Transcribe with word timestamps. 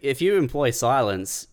If 0.00 0.20
you 0.22 0.36
employ 0.36 0.70
silence, 0.70 1.48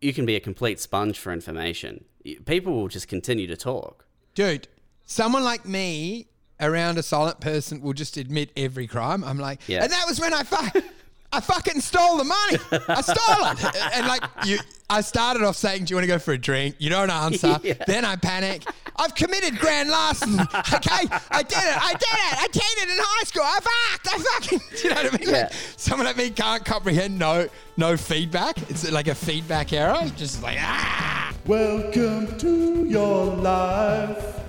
you 0.00 0.12
can 0.12 0.26
be 0.26 0.34
a 0.36 0.40
complete 0.40 0.80
sponge 0.80 1.18
for 1.18 1.32
information. 1.32 2.04
People 2.44 2.74
will 2.74 2.88
just 2.88 3.06
continue 3.08 3.46
to 3.46 3.56
talk. 3.56 4.06
Dude, 4.34 4.66
someone 5.04 5.44
like 5.44 5.64
me 5.66 6.26
around 6.60 6.98
a 6.98 7.02
silent 7.02 7.40
person 7.40 7.80
will 7.80 7.92
just 7.92 8.16
admit 8.16 8.50
every 8.56 8.86
crime. 8.86 9.22
I'm 9.22 9.38
like, 9.38 9.60
Yeah. 9.68 9.82
and 9.84 9.92
that 9.92 10.04
was 10.08 10.18
when 10.20 10.34
I 10.34 10.42
fuck. 10.42 10.76
I 11.34 11.40
fucking 11.40 11.80
stole 11.80 12.16
the 12.16 12.24
money. 12.24 12.58
I 12.88 13.00
stole 13.00 13.46
it. 13.72 13.94
And 13.94 14.06
like 14.06 14.22
you 14.44 14.58
I 14.90 15.00
started 15.00 15.42
off 15.42 15.56
saying, 15.56 15.84
Do 15.84 15.92
you 15.92 15.96
want 15.96 16.04
to 16.04 16.08
go 16.08 16.18
for 16.18 16.32
a 16.32 16.38
drink? 16.38 16.76
You 16.78 16.90
don't 16.90 17.10
answer. 17.10 17.58
Yeah. 17.64 17.74
Then 17.86 18.04
I 18.04 18.16
panic. 18.16 18.62
I've 18.96 19.14
committed 19.14 19.58
grand 19.58 19.88
larceny. 19.88 20.38
Okay. 20.74 21.08
I 21.30 21.42
did 21.42 21.58
it. 21.58 21.78
I 21.78 21.92
did 21.92 22.02
it. 22.02 22.42
I 22.42 22.46
cheated 22.52 22.90
in 22.90 22.98
high 23.00 23.24
school. 23.24 23.42
I 23.44 23.58
fucked. 23.60 24.08
I 24.08 24.18
fucking 24.18 24.60
do 24.76 24.76
you 24.88 24.90
know 24.90 25.02
what 25.02 25.14
I 25.14 25.18
mean? 25.18 25.28
Yeah. 25.28 25.42
Like 25.42 25.52
someone 25.76 26.06
like 26.06 26.16
me 26.16 26.30
can't 26.30 26.64
comprehend 26.64 27.18
no 27.18 27.48
no 27.76 27.96
feedback. 27.96 28.58
It's 28.70 28.90
like 28.90 29.08
a 29.08 29.14
feedback 29.14 29.72
error. 29.72 30.08
Just 30.16 30.42
like 30.42 30.58
ah 30.60 31.32
Welcome 31.46 32.36
to 32.38 32.84
your 32.84 33.26
life. 33.36 34.40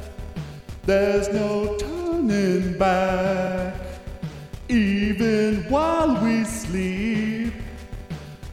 There's 0.84 1.30
no 1.30 1.78
turning 1.78 2.78
back. 2.78 3.85
Even 4.70 5.64
while 5.70 6.24
we 6.24 6.44
sleep, 6.44 7.54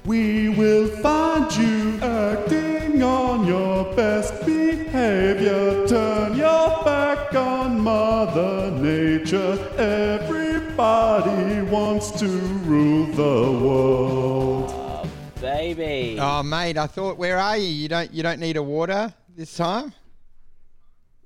we 0.05 0.51
will 0.51 0.89
find 0.99 1.55
you 1.57 1.99
acting 2.03 3.03
on 3.03 3.47
your 3.47 3.85
best 3.95 4.45
behavior. 4.45 5.87
Turn 5.87 6.37
your 6.37 6.85
back 6.85 7.35
on 7.35 7.81
Mother 7.81 8.71
Nature. 8.73 9.59
Everybody 9.79 11.63
wants 11.63 12.11
to 12.21 12.29
rule 12.29 13.07
the 13.07 13.59
world. 13.65 15.09
Baby. 15.41 16.19
Oh 16.21 16.43
mate, 16.43 16.77
I 16.77 16.87
thought 16.87 17.17
where 17.17 17.39
are 17.39 17.57
you? 17.57 17.69
You 17.69 17.89
don't 17.89 18.13
you 18.13 18.23
don't 18.23 18.39
need 18.39 18.57
a 18.57 18.63
water 18.63 19.15
this 19.37 19.57
time? 19.57 19.93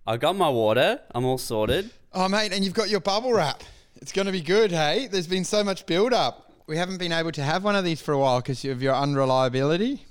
I 0.06 0.17
got 0.17 0.37
my 0.37 0.48
water. 0.48 1.00
I'm 1.12 1.25
all 1.25 1.39
sorted. 1.39 1.91
Oh, 2.12 2.28
mate, 2.28 2.53
and 2.53 2.65
you've 2.65 2.75
got 2.75 2.89
your 2.89 3.00
bubble 3.00 3.33
wrap. 3.33 3.62
It's 4.00 4.12
going 4.12 4.27
to 4.27 4.33
be 4.33 4.41
good, 4.41 4.70
hey? 4.70 5.06
There's 5.06 5.27
been 5.27 5.44
so 5.44 5.64
much 5.64 5.86
build 5.86 6.12
up. 6.12 6.52
We 6.66 6.77
haven't 6.77 6.98
been 6.98 7.12
able 7.12 7.33
to 7.33 7.42
have 7.42 7.64
one 7.64 7.77
of 7.77 7.84
these 7.84 8.00
for 8.00 8.12
a 8.12 8.19
while 8.19 8.41
because 8.41 8.64
of 8.64 8.83
your 8.83 8.94
unreliability. 8.94 10.05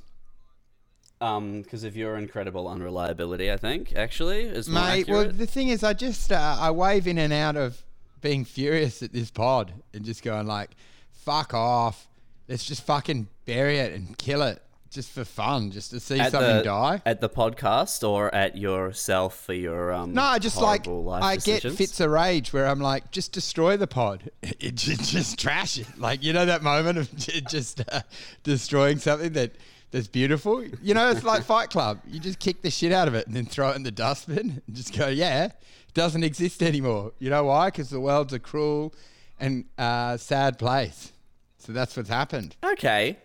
Um, 1.22 1.62
because 1.62 1.84
of 1.84 1.96
your 1.96 2.18
incredible 2.18 2.68
unreliability, 2.68 3.52
I 3.52 3.58
think 3.58 3.96
actually 3.96 4.42
is 4.42 4.68
more 4.68 4.84
Mate, 4.84 5.08
well, 5.08 5.30
the 5.30 5.48
thing 5.48 5.70
is, 5.70 5.84
I 5.84 5.94
just, 5.94 6.32
uh, 6.32 6.58
I 6.60 6.72
wave 6.72 7.08
in 7.08 7.18
and 7.18 7.32
out 7.32 7.56
of 7.56 7.82
being 8.22 8.44
furious 8.44 9.02
at 9.02 9.14
this 9.14 9.32
pod 9.32 9.74
and 9.94 10.04
just 10.04 10.24
going 10.24 10.48
like, 10.48 10.72
fuck 11.12 11.54
off. 11.54 12.08
Let's 12.48 12.66
just 12.66 12.86
fucking 12.86 13.28
bury 13.46 13.80
it 13.80 13.94
and 13.94 14.18
kill 14.18 14.42
it 14.42 14.62
just 14.96 15.12
for 15.12 15.26
fun, 15.26 15.72
just 15.72 15.92
to 15.92 16.00
see 16.00 16.20
at 16.20 16.32
something 16.32 16.58
the, 16.58 16.64
die. 16.64 17.02
at 17.06 17.20
the 17.20 17.30
podcast 17.30 18.08
or 18.08 18.34
at 18.34 18.58
yourself 18.58 19.38
for 19.38 19.54
your 19.54 19.94
um. 19.94 20.14
No, 20.14 20.24
I 20.24 20.40
just 20.40 20.58
like 20.60 20.88
I 20.88 21.36
get 21.36 21.62
fits 21.62 22.00
of 22.00 22.10
rage 22.10 22.54
where 22.54 22.66
I'm 22.66 22.80
like, 22.80 23.12
just 23.12 23.34
destroy 23.34 23.76
the 23.78 23.88
pod, 23.88 24.32
it, 24.42 24.76
just, 24.76 25.12
just 25.12 25.38
trash 25.38 25.78
it. 25.78 26.00
Like 26.00 26.24
you 26.24 26.34
know 26.34 26.46
that 26.46 26.64
moment 26.64 26.98
of 26.98 27.16
just 27.50 27.84
uh, 27.92 28.02
destroying 28.44 28.98
something 28.98 29.34
that 29.34 29.52
that's 29.92 30.08
beautiful. 30.08 30.64
You 30.82 30.94
know, 30.94 31.12
it's 31.12 31.24
like 31.24 31.44
Fight 31.44 31.70
Club. 31.70 32.00
You 32.08 32.20
just 32.20 32.40
kick 32.40 32.62
the 32.62 32.72
shit 32.72 32.92
out 32.92 33.08
of 33.08 33.16
it 33.16 33.28
and 33.28 33.36
then 33.36 33.46
throw 33.46 33.70
it 33.72 33.76
in 33.76 33.84
the 33.84 33.92
dustbin 33.92 34.62
and 34.66 34.76
just 34.76 34.98
go, 34.98 35.08
yeah, 35.08 35.46
it 35.46 35.54
doesn't 35.94 36.24
exist 36.24 36.64
anymore. 36.64 37.12
You 37.20 37.30
know 37.30 37.44
why? 37.44 37.68
Because 37.68 37.90
the 37.90 38.00
world's 38.00 38.34
a 38.34 38.40
cruel 38.40 38.94
and 39.40 39.66
uh, 39.78 40.18
sad 40.18 40.58
place. 40.58 41.12
So 41.58 41.74
that's 41.74 41.96
what's 41.98 42.10
happened. 42.10 42.56
Okay. 42.64 43.18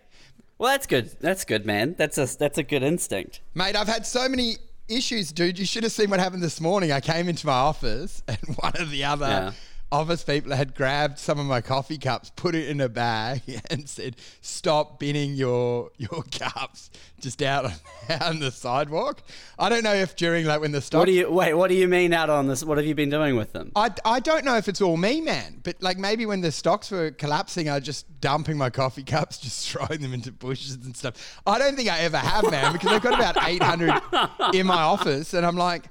Well, 0.61 0.69
that's 0.69 0.85
good. 0.85 1.09
That's 1.19 1.43
good, 1.43 1.65
man. 1.65 1.95
That's 1.97 2.19
a 2.19 2.37
that's 2.37 2.59
a 2.59 2.63
good 2.63 2.83
instinct. 2.83 3.41
Mate, 3.55 3.75
I've 3.75 3.87
had 3.87 4.05
so 4.05 4.29
many 4.29 4.57
issues, 4.87 5.31
dude. 5.31 5.57
You 5.57 5.65
should 5.65 5.81
have 5.81 5.91
seen 5.91 6.11
what 6.11 6.19
happened 6.19 6.43
this 6.43 6.61
morning. 6.61 6.91
I 6.91 6.99
came 6.99 7.27
into 7.27 7.47
my 7.47 7.53
office 7.53 8.21
and 8.27 8.37
one 8.57 8.73
of 8.77 8.91
the 8.91 9.03
other 9.03 9.25
Yeah. 9.25 9.51
Office 9.91 10.23
people 10.23 10.53
had 10.53 10.73
grabbed 10.73 11.19
some 11.19 11.37
of 11.39 11.45
my 11.45 11.59
coffee 11.61 11.97
cups, 11.97 12.31
put 12.35 12.55
it 12.55 12.69
in 12.69 12.79
a 12.79 12.89
bag, 12.89 13.41
and 13.69 13.87
said, 13.89 14.15
"Stop 14.41 14.99
binning 14.99 15.35
your 15.35 15.91
your 15.97 16.23
cups 16.31 16.89
just 17.19 17.41
out 17.41 17.65
on, 17.65 17.73
out 18.09 18.21
on 18.23 18.39
the 18.39 18.51
sidewalk." 18.51 19.21
I 19.59 19.69
don't 19.69 19.83
know 19.83 19.93
if 19.93 20.15
during 20.15 20.45
like 20.45 20.61
when 20.61 20.71
the 20.71 20.81
stock 20.81 20.99
What 20.99 21.05
do 21.05 21.11
you 21.11 21.29
wait? 21.31 21.53
What 21.53 21.69
do 21.69 21.75
you 21.75 21.87
mean 21.87 22.13
out 22.13 22.29
on 22.29 22.47
this? 22.47 22.63
What 22.63 22.77
have 22.77 22.87
you 22.87 22.95
been 22.95 23.09
doing 23.09 23.35
with 23.35 23.53
them? 23.53 23.71
I, 23.75 23.91
I 24.05 24.19
don't 24.19 24.45
know 24.45 24.57
if 24.57 24.67
it's 24.67 24.81
all 24.81 24.97
me, 24.97 25.21
man, 25.21 25.59
but 25.63 25.81
like 25.81 25.97
maybe 25.97 26.25
when 26.25 26.41
the 26.41 26.51
stocks 26.51 26.89
were 26.91 27.11
collapsing, 27.11 27.69
I 27.69 27.75
was 27.75 27.83
just 27.83 28.21
dumping 28.21 28.57
my 28.57 28.69
coffee 28.69 29.03
cups, 29.03 29.37
just 29.39 29.69
throwing 29.69 30.01
them 30.01 30.13
into 30.13 30.31
bushes 30.31 30.75
and 30.75 30.95
stuff. 30.95 31.41
I 31.45 31.59
don't 31.59 31.75
think 31.75 31.89
I 31.89 31.99
ever 31.99 32.17
have, 32.17 32.49
man, 32.49 32.73
because 32.73 32.91
I've 32.91 33.01
got 33.01 33.13
about 33.13 33.47
800 33.47 34.55
in 34.55 34.65
my 34.65 34.81
office, 34.81 35.33
and 35.33 35.45
I'm 35.45 35.57
like, 35.57 35.85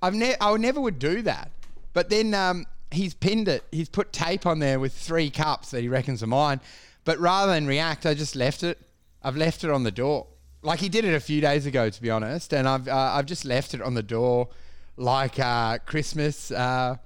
I've 0.00 0.14
ne- 0.14 0.36
I 0.40 0.56
never 0.56 0.80
would 0.80 0.98
do 0.98 1.22
that. 1.22 1.50
But 1.92 2.08
then 2.08 2.32
um, 2.32 2.66
he's 2.92 3.14
pinned 3.14 3.48
it. 3.48 3.64
He's 3.72 3.88
put 3.88 4.12
tape 4.12 4.46
on 4.46 4.58
there 4.58 4.78
with 4.78 4.92
three 4.92 5.30
cups 5.30 5.70
that 5.70 5.80
he 5.80 5.88
reckons 5.88 6.22
are 6.22 6.28
mine. 6.28 6.60
But 7.04 7.18
rather 7.18 7.52
than 7.52 7.66
react, 7.66 8.06
I 8.06 8.14
just 8.14 8.36
left 8.36 8.62
it. 8.62 8.78
I've 9.22 9.36
left 9.36 9.64
it 9.64 9.70
on 9.70 9.82
the 9.82 9.90
door. 9.90 10.28
Like 10.62 10.78
he 10.78 10.88
did 10.88 11.04
it 11.04 11.14
a 11.14 11.20
few 11.20 11.40
days 11.40 11.66
ago, 11.66 11.90
to 11.90 12.02
be 12.02 12.10
honest, 12.10 12.52
and 12.54 12.68
I've 12.68 12.86
uh, 12.86 13.12
I've 13.14 13.26
just 13.26 13.44
left 13.44 13.74
it 13.74 13.82
on 13.82 13.94
the 13.94 14.02
door, 14.02 14.48
like 14.96 15.38
uh, 15.38 15.78
Christmas. 15.78 16.50
Uh, 16.52 16.96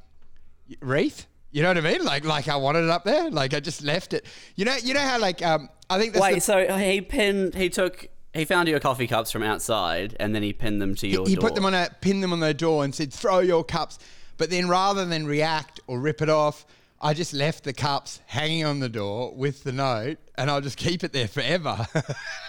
wreath. 0.80 1.26
You 1.50 1.62
know 1.62 1.69
what 1.69 1.78
I 1.78 1.80
mean? 1.80 2.04
Like 2.04 2.24
like 2.24 2.48
I 2.48 2.56
wanted 2.56 2.84
it 2.84 2.91
up 2.91 3.04
there. 3.04 3.30
Like 3.30 3.54
I 3.54 3.60
just 3.60 3.82
left 3.82 4.12
it. 4.12 4.26
You 4.56 4.64
know 4.64 4.76
you 4.82 4.94
know 4.94 5.00
how 5.00 5.18
like 5.18 5.44
um 5.44 5.70
I 5.88 5.98
think 5.98 6.12
that's 6.12 6.22
Wait, 6.22 6.34
the, 6.36 6.41
so 6.41 6.78
he 6.78 7.00
pinned, 7.00 7.54
he 7.54 7.68
took, 7.70 8.08
he 8.34 8.44
found 8.44 8.68
your 8.68 8.80
coffee 8.80 9.06
cups 9.06 9.30
from 9.30 9.44
outside, 9.44 10.16
and 10.18 10.34
then 10.34 10.42
he 10.42 10.53
pinned 10.53 10.82
them 10.82 10.97
to 10.97 11.06
your 11.06 11.26
he 11.26 11.36
door. 11.36 11.42
put 11.42 11.54
them 11.54 11.64
on 11.64 11.74
a 11.74 11.88
pinned 12.00 12.22
them 12.22 12.32
on 12.32 12.41
the 12.41 12.53
door 12.53 12.84
and 12.84 12.94
said 12.94 13.12
throw 13.12 13.38
your 13.38 13.64
cups. 13.64 13.98
But 14.38 14.50
then 14.50 14.69
rather 14.69 15.04
than 15.04 15.26
react 15.26 15.80
or 15.86 15.98
rip 15.98 16.20
it 16.22 16.28
off, 16.28 16.66
I 17.00 17.14
just 17.14 17.34
left 17.34 17.64
the 17.64 17.72
cups 17.72 18.20
hanging 18.26 18.64
on 18.64 18.80
the 18.80 18.88
door 18.88 19.34
with 19.34 19.64
the 19.64 19.72
note, 19.72 20.19
and 20.36 20.50
I'll 20.50 20.60
just 20.60 20.78
keep 20.78 21.04
it 21.04 21.12
there 21.12 21.28
forever. 21.28 21.86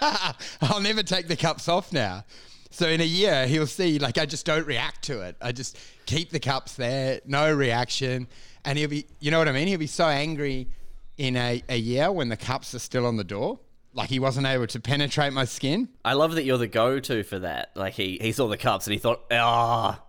I'll 0.00 0.80
never 0.80 1.02
take 1.02 1.28
the 1.28 1.36
cups 1.36 1.68
off 1.68 1.92
now. 1.92 2.24
So 2.70 2.88
in 2.88 3.00
a 3.00 3.04
year, 3.04 3.46
he'll 3.46 3.66
see 3.66 3.98
like 3.98 4.18
I 4.18 4.26
just 4.26 4.46
don't 4.46 4.66
react 4.66 5.02
to 5.04 5.22
it. 5.22 5.36
I 5.40 5.52
just 5.52 5.78
keep 6.06 6.30
the 6.30 6.40
cups 6.40 6.74
there, 6.74 7.20
no 7.26 7.52
reaction, 7.52 8.28
and 8.64 8.78
he'll 8.78 8.88
be, 8.88 9.06
you 9.20 9.30
know 9.30 9.38
what 9.38 9.48
I 9.48 9.52
mean? 9.52 9.68
He'll 9.68 9.78
be 9.78 9.86
so 9.86 10.06
angry 10.06 10.68
in 11.16 11.36
a, 11.36 11.62
a 11.68 11.76
year 11.76 12.10
when 12.12 12.28
the 12.28 12.36
cups 12.36 12.74
are 12.74 12.78
still 12.78 13.04
on 13.06 13.16
the 13.16 13.24
door, 13.24 13.58
like 13.92 14.08
he 14.08 14.18
wasn't 14.18 14.46
able 14.46 14.66
to 14.68 14.80
penetrate 14.80 15.32
my 15.32 15.44
skin. 15.44 15.88
I 16.04 16.12
love 16.14 16.34
that 16.36 16.44
you're 16.44 16.58
the 16.58 16.68
go-to 16.68 17.22
for 17.24 17.40
that. 17.40 17.70
Like 17.74 17.94
he, 17.94 18.18
he 18.20 18.32
saw 18.32 18.46
the 18.48 18.56
cups 18.56 18.86
and 18.86 18.92
he 18.92 18.98
thought, 18.98 19.22
ah, 19.30 20.00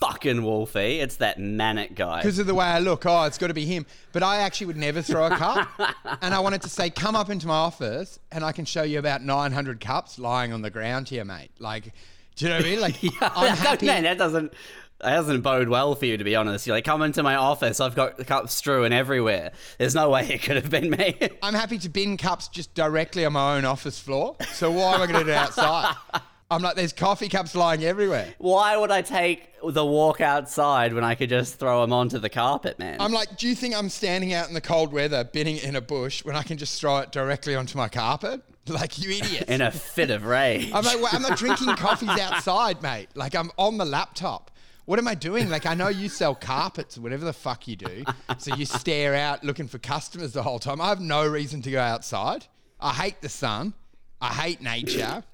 fucking 0.00 0.42
Wolfie, 0.42 1.00
eh? 1.00 1.02
it's 1.02 1.16
that 1.16 1.38
manic 1.38 1.94
guy. 1.94 2.20
because 2.20 2.38
of 2.38 2.46
the 2.46 2.54
way 2.54 2.66
I 2.66 2.78
look. 2.78 3.04
Oh, 3.06 3.24
it's 3.24 3.38
got 3.38 3.48
to 3.48 3.54
be 3.54 3.64
him. 3.64 3.86
But 4.12 4.22
I 4.22 4.38
actually 4.38 4.68
would 4.68 4.76
never 4.76 5.02
throw 5.02 5.26
a 5.26 5.30
cup. 5.30 5.68
and 6.22 6.34
I 6.34 6.40
wanted 6.40 6.62
to 6.62 6.68
say, 6.68 6.90
come 6.90 7.16
up 7.16 7.30
into 7.30 7.46
my 7.46 7.54
office 7.54 8.18
and 8.30 8.44
I 8.44 8.52
can 8.52 8.64
show 8.64 8.82
you 8.82 8.98
about 8.98 9.22
900 9.22 9.80
cups 9.80 10.18
lying 10.18 10.52
on 10.52 10.62
the 10.62 10.70
ground 10.70 11.08
here, 11.08 11.24
mate. 11.24 11.50
Like, 11.58 11.92
do 12.36 12.44
you 12.44 12.50
know 12.50 12.58
what 12.58 12.66
I 12.66 12.70
mean? 12.70 12.80
Like, 12.80 13.02
yeah, 13.02 13.10
I'm 13.20 13.56
happy. 13.56 13.86
Man, 13.86 14.04
that 14.04 14.18
doesn't 14.18 14.52
that 15.00 15.14
doesn't 15.14 15.42
bode 15.42 15.68
well 15.68 15.94
for 15.94 16.06
you 16.06 16.16
to 16.16 16.24
be 16.24 16.34
honest. 16.34 16.66
You're 16.66 16.76
like, 16.76 16.84
come 16.84 17.02
into 17.02 17.22
my 17.22 17.36
office, 17.36 17.78
I've 17.78 17.94
got 17.94 18.18
cups 18.26 18.54
strewn 18.54 18.92
everywhere. 18.92 19.52
There's 19.78 19.94
no 19.94 20.10
way 20.10 20.28
it 20.28 20.42
could 20.42 20.56
have 20.56 20.70
been 20.70 20.90
me. 20.90 21.16
I'm 21.42 21.54
happy 21.54 21.78
to 21.78 21.88
bin 21.88 22.16
cups 22.16 22.48
just 22.48 22.74
directly 22.74 23.24
on 23.24 23.32
my 23.32 23.56
own 23.56 23.64
office 23.64 24.00
floor. 24.00 24.36
So 24.52 24.72
why 24.72 24.94
am 24.94 25.02
I 25.02 25.06
going 25.06 25.20
to 25.20 25.24
do 25.24 25.30
it 25.30 25.36
outside? 25.36 25.94
I'm 26.50 26.62
like, 26.62 26.76
there's 26.76 26.94
coffee 26.94 27.28
cups 27.28 27.54
lying 27.54 27.84
everywhere. 27.84 28.34
Why 28.38 28.74
would 28.74 28.90
I 28.90 29.02
take 29.02 29.50
the 29.62 29.84
walk 29.84 30.22
outside 30.22 30.94
when 30.94 31.04
I 31.04 31.14
could 31.14 31.28
just 31.28 31.58
throw 31.58 31.82
them 31.82 31.92
onto 31.92 32.18
the 32.18 32.30
carpet, 32.30 32.78
man? 32.78 32.96
I'm 33.00 33.12
like, 33.12 33.36
do 33.36 33.46
you 33.46 33.54
think 33.54 33.76
I'm 33.76 33.90
standing 33.90 34.32
out 34.32 34.48
in 34.48 34.54
the 34.54 34.62
cold 34.62 34.90
weather, 34.90 35.24
binning 35.24 35.58
in 35.58 35.76
a 35.76 35.82
bush 35.82 36.24
when 36.24 36.36
I 36.36 36.42
can 36.42 36.56
just 36.56 36.80
throw 36.80 36.98
it 36.98 37.12
directly 37.12 37.54
onto 37.54 37.76
my 37.76 37.88
carpet? 37.88 38.42
Like, 38.68 38.98
you 38.98 39.08
idiot. 39.08 39.48
in 39.48 39.62
a 39.62 39.70
fit 39.70 40.10
of 40.10 40.26
rage. 40.26 40.70
I'm 40.74 40.84
like, 40.84 41.00
well, 41.00 41.08
I'm 41.10 41.22
not 41.22 41.38
drinking 41.38 41.74
coffees 41.76 42.10
outside, 42.10 42.82
mate. 42.82 43.08
Like, 43.14 43.34
I'm 43.34 43.50
on 43.56 43.78
the 43.78 43.86
laptop. 43.86 44.50
What 44.84 44.98
am 44.98 45.08
I 45.08 45.14
doing? 45.14 45.48
Like, 45.48 45.64
I 45.64 45.72
know 45.72 45.88
you 45.88 46.10
sell 46.10 46.34
carpets 46.34 46.98
or 46.98 47.00
whatever 47.00 47.24
the 47.24 47.32
fuck 47.32 47.66
you 47.66 47.76
do. 47.76 48.04
So 48.36 48.54
you 48.54 48.66
stare 48.66 49.14
out 49.14 49.42
looking 49.42 49.68
for 49.68 49.78
customers 49.78 50.34
the 50.34 50.42
whole 50.42 50.58
time. 50.58 50.82
I 50.82 50.90
have 50.90 51.00
no 51.00 51.26
reason 51.26 51.62
to 51.62 51.70
go 51.70 51.80
outside. 51.80 52.44
I 52.78 52.92
hate 52.92 53.22
the 53.22 53.30
sun. 53.30 53.72
I 54.20 54.34
hate 54.34 54.60
nature. 54.60 55.24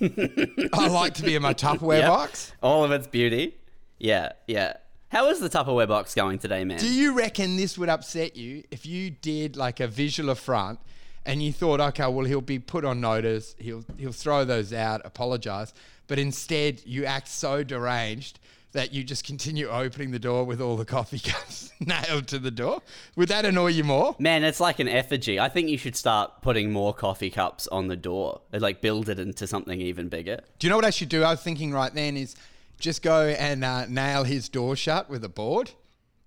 I 0.72 0.88
like 0.88 1.14
to 1.14 1.22
be 1.22 1.34
in 1.34 1.42
my 1.42 1.54
Tupperware 1.54 2.00
Yep. 2.00 2.08
box. 2.08 2.52
All 2.62 2.84
of 2.84 2.92
its 2.92 3.06
beauty. 3.06 3.56
Yeah, 3.98 4.32
yeah. 4.46 4.74
How 5.08 5.28
is 5.28 5.40
the 5.40 5.48
Tupperware 5.48 5.88
box 5.88 6.14
going 6.14 6.38
today, 6.38 6.64
man? 6.64 6.78
Do 6.78 6.92
you 6.92 7.16
reckon 7.16 7.56
this 7.56 7.78
would 7.78 7.88
upset 7.88 8.36
you 8.36 8.64
if 8.70 8.84
you 8.84 9.10
did 9.10 9.56
like 9.56 9.80
a 9.80 9.86
visual 9.86 10.30
affront 10.30 10.80
and 11.24 11.42
you 11.42 11.52
thought, 11.52 11.80
okay, 11.80 12.06
well, 12.08 12.26
he'll 12.26 12.40
be 12.40 12.58
put 12.58 12.84
on 12.84 13.00
notice, 13.00 13.54
he'll 13.58 13.84
he'll 13.96 14.12
throw 14.12 14.44
those 14.44 14.72
out, 14.72 15.00
apologize, 15.04 15.72
but 16.08 16.18
instead 16.18 16.82
you 16.84 17.04
act 17.04 17.28
so 17.28 17.62
deranged 17.62 18.38
that 18.76 18.92
you 18.92 19.02
just 19.02 19.24
continue 19.24 19.68
opening 19.68 20.10
the 20.10 20.18
door 20.18 20.44
with 20.44 20.60
all 20.60 20.76
the 20.76 20.84
coffee 20.84 21.18
cups 21.18 21.72
nailed 21.80 22.28
to 22.28 22.38
the 22.38 22.50
door? 22.50 22.82
Would 23.16 23.28
that 23.30 23.44
annoy 23.44 23.68
you 23.68 23.84
more? 23.84 24.14
Man, 24.18 24.44
it's 24.44 24.60
like 24.60 24.78
an 24.78 24.88
effigy. 24.88 25.40
I 25.40 25.48
think 25.48 25.68
you 25.68 25.78
should 25.78 25.96
start 25.96 26.42
putting 26.42 26.72
more 26.72 26.92
coffee 26.92 27.30
cups 27.30 27.66
on 27.68 27.88
the 27.88 27.96
door. 27.96 28.42
Like 28.52 28.80
build 28.80 29.08
it 29.08 29.18
into 29.18 29.46
something 29.46 29.80
even 29.80 30.08
bigger. 30.08 30.40
Do 30.58 30.66
you 30.66 30.70
know 30.70 30.76
what 30.76 30.84
I 30.84 30.90
should 30.90 31.08
do? 31.08 31.22
I 31.22 31.30
was 31.30 31.42
thinking 31.42 31.72
right 31.72 31.92
then 31.92 32.16
is 32.16 32.36
just 32.78 33.02
go 33.02 33.28
and 33.28 33.64
uh, 33.64 33.86
nail 33.86 34.24
his 34.24 34.48
door 34.48 34.76
shut 34.76 35.08
with 35.08 35.24
a 35.24 35.28
board. 35.28 35.70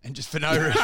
And 0.04 0.16
just 0.16 0.30
for 0.30 0.40
no 0.40 0.52
reason, 0.52 0.72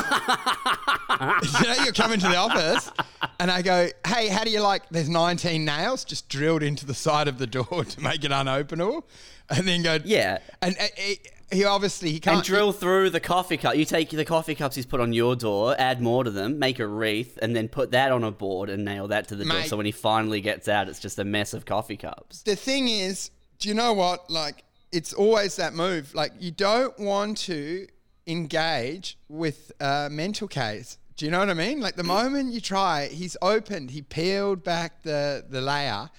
you 1.62 1.68
know, 1.68 1.84
you're 1.84 1.94
coming 1.94 2.20
to 2.20 2.28
the 2.28 2.36
office, 2.36 2.92
and 3.40 3.50
I 3.50 3.62
go, 3.62 3.88
"Hey, 4.06 4.28
how 4.28 4.44
do 4.44 4.50
you 4.50 4.60
like?" 4.60 4.90
There's 4.90 5.08
19 5.08 5.64
nails 5.64 6.04
just 6.04 6.28
drilled 6.28 6.62
into 6.62 6.86
the 6.86 6.94
side 6.94 7.30
of 7.30 7.38
the 7.38 7.48
door 7.48 7.86
to 7.86 8.02
make 8.02 8.26
it 8.26 8.32
unopenable, 8.32 9.04
and 9.50 9.68
then 9.68 9.84
go, 9.84 10.00
Yeah. 10.04 10.40
And 10.62 10.76
uh, 10.80 10.84
he, 10.98 11.20
he 11.52 11.64
obviously 11.64 12.12
he 12.12 12.20
can't 12.20 12.38
And 12.38 12.46
drill 12.46 12.72
through 12.72 13.12
the 13.12 13.20
coffee 13.20 13.58
cup. 13.58 13.76
You 13.76 13.86
take 13.86 14.10
the 14.10 14.26
coffee 14.26 14.56
cups 14.56 14.76
he's 14.76 14.86
put 14.86 15.00
on 15.00 15.14
your 15.14 15.36
door, 15.36 15.76
add 15.78 16.02
more 16.02 16.24
to 16.24 16.32
them, 16.32 16.58
make 16.60 16.80
a 16.80 16.88
wreath, 16.88 17.38
and 17.42 17.56
then 17.56 17.68
put 17.68 17.92
that 17.92 18.12
on 18.12 18.24
a 18.24 18.32
board 18.32 18.70
and 18.70 18.84
nail 18.84 19.08
that 19.10 19.28
to 19.28 19.36
the 19.36 19.46
door. 19.46 19.62
So 19.64 19.78
when 19.78 19.86
he 19.86 19.92
finally 19.92 20.42
gets 20.42 20.68
out, 20.68 20.90
it's 20.90 21.00
just 21.00 21.20
a 21.20 21.24
mess 21.24 21.54
of 21.54 21.66
coffee 21.66 21.98
cups. 21.98 22.42
the 22.42 22.56
thing 22.56 22.88
is, 22.88 23.30
do 23.60 23.70
you 23.70 23.76
know 23.76 23.94
what? 23.94 24.30
Like, 24.30 24.64
it's 24.92 25.14
always 25.14 25.56
that 25.58 25.74
move. 25.74 26.14
Like, 26.16 26.32
you 26.40 26.52
don't 26.52 26.98
want 27.00 27.38
to 27.40 27.88
engage 28.28 29.18
with 29.30 29.72
a 29.80 30.10
mental 30.12 30.48
case. 30.48 30.98
Do 31.16 31.26
you 31.26 31.32
know 31.32 31.40
what 31.40 31.50
I 31.50 31.54
mean? 31.54 31.80
Like, 31.80 31.96
the 31.96 32.04
moment 32.04 32.52
you 32.54 32.60
try, 32.60 33.08
he's 33.08 33.38
opened, 33.42 33.92
he 33.92 34.02
peeled 34.02 34.64
back 34.64 35.04
the, 35.04 35.46
the 35.48 35.62
layer. 35.62 36.10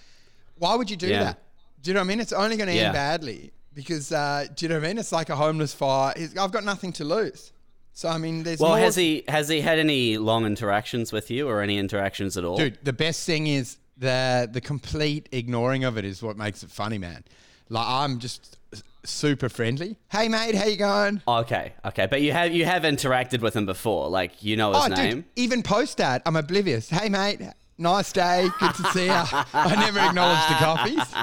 Why 0.59 0.75
would 0.75 0.89
you 0.91 0.97
do 0.97 1.09
Yeah. 1.09 1.25
that? 1.25 1.43
Do 1.87 1.91
you 1.91 1.95
know 1.95 2.01
what 2.01 2.07
I 2.07 2.09
mean? 2.09 2.21
It's 2.21 2.33
only 2.33 2.57
going 2.57 2.69
to 2.69 2.75
Yeah. 2.75 2.87
end 2.87 2.95
badly 2.95 3.53
because, 3.73 4.11
uh, 4.11 4.47
do 4.57 4.65
you 4.65 4.69
know 4.69 4.75
what 4.81 4.87
I 4.87 4.89
mean? 4.89 4.99
It's 4.99 5.13
like 5.13 5.31
a 5.31 5.37
homeless 5.37 5.73
fire. 5.73 6.13
He's, 6.17 6.37
I've 6.37 6.51
got 6.51 6.65
nothing 6.65 6.93
to 6.95 7.05
lose. 7.05 7.53
So, 7.93 8.09
I 8.09 8.19
mean, 8.19 8.43
there's 8.43 8.59
Well, 8.59 8.71
more. 8.71 8.79
has 8.81 8.97
he 8.97 9.23
has 9.29 9.49
he 9.49 9.61
had 9.61 9.79
any 9.79 10.19
long 10.19 10.47
interactions 10.47 11.13
with 11.13 11.31
you 11.31 11.49
or 11.49 11.61
any 11.61 11.79
interactions 11.79 12.37
at 12.37 12.43
all? 12.45 12.57
Dude, 12.57 12.79
the 12.83 12.93
best 12.93 13.25
thing 13.25 13.47
is 13.47 13.77
the 13.97 14.49
the 14.53 14.61
complete 14.61 15.29
ignoring 15.31 15.85
of 15.85 15.97
it 15.97 16.05
is 16.05 16.25
what 16.25 16.37
makes 16.37 16.65
it 16.65 16.73
funny, 16.73 16.99
man. 16.99 17.23
Like 17.69 17.87
I'm 17.87 18.19
just 18.19 18.59
super 19.05 19.49
friendly. 19.49 19.97
Hey 20.11 20.29
mate, 20.29 20.57
how 20.57 20.65
you 20.65 20.77
going? 20.77 21.23
Okay, 21.29 21.73
okay, 21.85 22.07
but 22.07 22.21
you 22.21 22.33
have 22.33 22.53
you 22.53 22.65
have 22.65 22.83
interacted 22.83 23.43
with 23.43 23.55
him 23.55 23.65
before, 23.65 24.09
like 24.09 24.43
you 24.43 24.57
know 24.57 24.73
his 24.73 24.87
oh, 24.87 24.89
name. 24.89 25.15
dude, 25.15 25.25
even 25.37 25.63
post 25.63 25.99
that, 25.99 26.21
I'm 26.27 26.35
oblivious. 26.35 26.91
Hey 26.91 27.09
mate, 27.09 27.41
nice 27.79 28.13
day, 28.13 28.49
good 28.59 28.75
to 28.75 28.85
see 28.93 29.07
you. 29.07 29.13
I 29.13 29.77
never 29.79 30.01
acknowledge 30.01 30.49
the 30.49 30.55
coffees. 30.65 31.15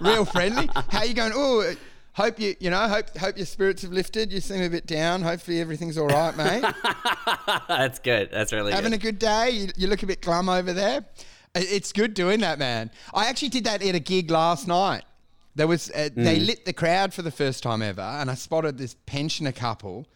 Real 0.00 0.24
friendly. 0.24 0.68
How 0.90 1.02
you 1.04 1.14
going? 1.14 1.32
Oh, 1.34 1.72
hope 2.12 2.40
you 2.40 2.54
you 2.60 2.70
know 2.70 2.88
hope 2.88 3.16
hope 3.16 3.36
your 3.36 3.46
spirits 3.46 3.82
have 3.82 3.92
lifted. 3.92 4.32
You 4.32 4.40
seem 4.40 4.62
a 4.62 4.68
bit 4.68 4.86
down. 4.86 5.22
Hopefully 5.22 5.60
everything's 5.60 5.98
all 5.98 6.08
right, 6.08 6.36
mate. 6.36 6.62
That's 7.68 7.98
good. 7.98 8.30
That's 8.32 8.52
really 8.52 8.72
Having 8.72 8.92
good. 8.92 9.00
a 9.00 9.02
good 9.02 9.18
day? 9.18 9.50
You, 9.50 9.68
you 9.76 9.86
look 9.86 10.02
a 10.02 10.06
bit 10.06 10.22
glum 10.22 10.48
over 10.48 10.72
there. 10.72 11.04
It's 11.54 11.92
good 11.92 12.14
doing 12.14 12.40
that, 12.40 12.58
man. 12.58 12.90
I 13.12 13.26
actually 13.26 13.48
did 13.48 13.64
that 13.64 13.82
at 13.82 13.94
a 13.94 13.98
gig 14.00 14.30
last 14.30 14.68
night. 14.68 15.02
There 15.56 15.66
was 15.66 15.90
uh, 15.90 16.10
they 16.14 16.38
Hmm. 16.38 16.46
lit 16.46 16.64
the 16.64 16.72
crowd 16.72 17.12
for 17.12 17.22
the 17.22 17.30
first 17.32 17.62
time 17.62 17.82
ever, 17.82 18.02
and 18.02 18.30
I 18.30 18.34
spotted 18.34 18.78
this 18.78 18.94
pensioner 19.06 19.52
couple, 19.52 20.06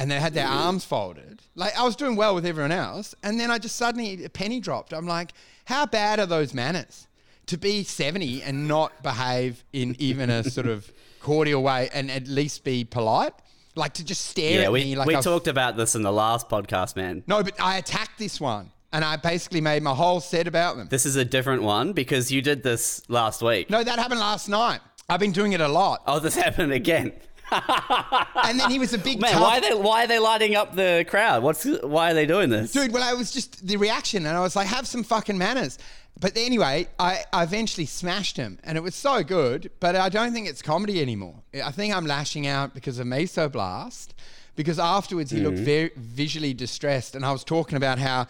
and 0.00 0.10
they 0.10 0.18
had 0.18 0.32
their 0.32 0.46
mm. 0.46 0.50
arms 0.50 0.84
folded. 0.84 1.42
Like 1.54 1.78
I 1.78 1.82
was 1.82 1.94
doing 1.94 2.16
well 2.16 2.34
with 2.34 2.46
everyone 2.46 2.72
else, 2.72 3.14
and 3.22 3.38
then 3.38 3.50
I 3.50 3.58
just 3.58 3.76
suddenly 3.76 4.24
a 4.24 4.30
penny 4.30 4.58
dropped. 4.58 4.94
I'm 4.94 5.06
like, 5.06 5.32
how 5.66 5.84
bad 5.84 6.18
are 6.18 6.26
those 6.26 6.54
manners 6.54 7.06
to 7.46 7.58
be 7.58 7.84
70 7.84 8.42
and 8.42 8.66
not 8.66 9.02
behave 9.02 9.62
in 9.74 9.94
even 9.98 10.30
a 10.30 10.42
sort 10.42 10.66
of 10.66 10.90
cordial 11.20 11.62
way, 11.62 11.90
and 11.92 12.10
at 12.10 12.26
least 12.26 12.64
be 12.64 12.82
polite? 12.82 13.34
Like 13.76 13.92
to 13.94 14.04
just 14.04 14.24
stare 14.24 14.60
yeah, 14.60 14.64
at 14.66 14.72
we 14.72 14.84
me 14.84 14.96
like 14.96 15.06
we 15.06 15.14
I've- 15.14 15.22
talked 15.22 15.48
about 15.48 15.76
this 15.76 15.94
in 15.94 16.02
the 16.02 16.12
last 16.12 16.48
podcast, 16.48 16.96
man. 16.96 17.22
no, 17.26 17.42
but 17.42 17.60
I 17.60 17.76
attacked 17.76 18.18
this 18.18 18.40
one, 18.40 18.70
and 18.94 19.04
I 19.04 19.16
basically 19.16 19.60
made 19.60 19.82
my 19.82 19.94
whole 19.94 20.20
set 20.20 20.48
about 20.48 20.78
them. 20.78 20.88
This 20.88 21.04
is 21.04 21.16
a 21.16 21.26
different 21.26 21.62
one 21.62 21.92
because 21.92 22.32
you 22.32 22.40
did 22.40 22.62
this 22.62 23.02
last 23.08 23.42
week. 23.42 23.68
No, 23.68 23.84
that 23.84 23.98
happened 23.98 24.20
last 24.20 24.48
night. 24.48 24.80
I've 25.10 25.20
been 25.20 25.32
doing 25.32 25.52
it 25.52 25.60
a 25.60 25.68
lot. 25.68 26.02
Oh, 26.06 26.20
this 26.20 26.36
happened 26.46 26.72
again. 26.72 27.12
And 27.52 28.58
then 28.58 28.70
he 28.70 28.78
was 28.78 28.92
a 28.92 28.98
big 28.98 29.20
Man, 29.20 29.32
tough 29.32 29.42
why 29.42 29.58
are 29.58 29.60
they 29.60 29.74
why 29.74 30.04
are 30.04 30.06
they 30.06 30.18
lighting 30.18 30.56
up 30.56 30.74
the 30.74 31.04
crowd? 31.08 31.42
What's 31.42 31.64
why 31.64 32.10
are 32.10 32.14
they 32.14 32.26
doing 32.26 32.50
this? 32.50 32.72
dude. 32.72 32.92
Well, 32.92 33.02
I 33.02 33.14
was 33.14 33.30
just 33.30 33.66
the 33.66 33.76
reaction, 33.76 34.26
and 34.26 34.36
I 34.36 34.40
was 34.40 34.56
like, 34.56 34.66
"Have 34.66 34.86
some 34.86 35.04
fucking 35.04 35.38
manners." 35.38 35.78
But 36.18 36.36
anyway, 36.36 36.88
I, 36.98 37.24
I 37.32 37.44
eventually 37.44 37.86
smashed 37.86 38.36
him, 38.36 38.58
and 38.64 38.76
it 38.76 38.82
was 38.82 38.94
so 38.94 39.22
good. 39.22 39.70
But 39.80 39.96
I 39.96 40.08
don't 40.08 40.32
think 40.32 40.48
it's 40.48 40.62
comedy 40.62 41.00
anymore. 41.00 41.36
I 41.64 41.70
think 41.70 41.94
I'm 41.94 42.06
lashing 42.06 42.46
out 42.46 42.74
because 42.74 42.98
of 42.98 43.06
Mesoblast. 43.06 44.08
Because 44.56 44.78
afterwards, 44.78 45.30
he 45.30 45.40
looked 45.40 45.58
mm. 45.58 45.64
very 45.64 45.90
visually 45.96 46.52
distressed, 46.52 47.14
and 47.14 47.24
I 47.24 47.32
was 47.32 47.44
talking 47.44 47.76
about 47.76 47.98
how 47.98 48.26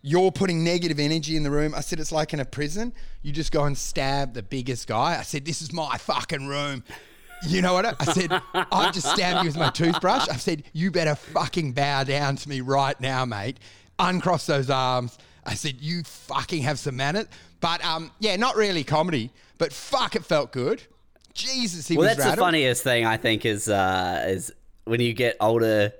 you're 0.00 0.30
putting 0.30 0.64
negative 0.64 0.98
energy 0.98 1.36
in 1.36 1.42
the 1.42 1.50
room. 1.50 1.74
I 1.74 1.80
said 1.80 2.00
it's 2.00 2.12
like 2.12 2.32
in 2.32 2.40
a 2.40 2.44
prison. 2.44 2.94
You 3.22 3.32
just 3.32 3.52
go 3.52 3.64
and 3.64 3.76
stab 3.76 4.34
the 4.34 4.42
biggest 4.42 4.86
guy. 4.86 5.18
I 5.18 5.22
said 5.22 5.44
this 5.44 5.60
is 5.60 5.72
my 5.72 5.98
fucking 5.98 6.46
room. 6.46 6.84
You 7.46 7.62
know 7.62 7.74
what? 7.74 7.86
I 7.86 7.94
I 8.00 8.04
said, 8.04 8.42
I 8.54 8.90
just 8.90 9.10
stabbed 9.10 9.44
you 9.44 9.48
with 9.48 9.56
my 9.56 9.70
toothbrush. 9.70 10.28
I 10.28 10.36
said, 10.36 10.64
you 10.72 10.90
better 10.90 11.14
fucking 11.14 11.72
bow 11.72 12.04
down 12.04 12.36
to 12.36 12.48
me 12.48 12.60
right 12.60 12.98
now, 13.00 13.24
mate. 13.24 13.58
Uncross 13.98 14.46
those 14.46 14.70
arms. 14.70 15.18
I 15.44 15.54
said, 15.54 15.76
you 15.80 16.02
fucking 16.02 16.62
have 16.62 16.78
some 16.78 16.96
manners. 16.96 17.26
But 17.60 17.84
um, 17.84 18.10
yeah, 18.20 18.36
not 18.36 18.56
really 18.56 18.84
comedy, 18.84 19.30
but 19.58 19.72
fuck, 19.72 20.14
it 20.14 20.24
felt 20.24 20.52
good. 20.52 20.82
Jesus, 21.34 21.88
he 21.88 21.96
well, 21.96 22.08
was 22.08 22.16
that's 22.16 22.30
the 22.32 22.36
funniest 22.36 22.82
thing 22.82 23.04
I 23.04 23.16
think 23.16 23.44
is 23.44 23.68
uh, 23.68 24.24
is 24.26 24.52
when 24.84 25.00
you 25.00 25.12
get 25.12 25.36
older 25.40 25.92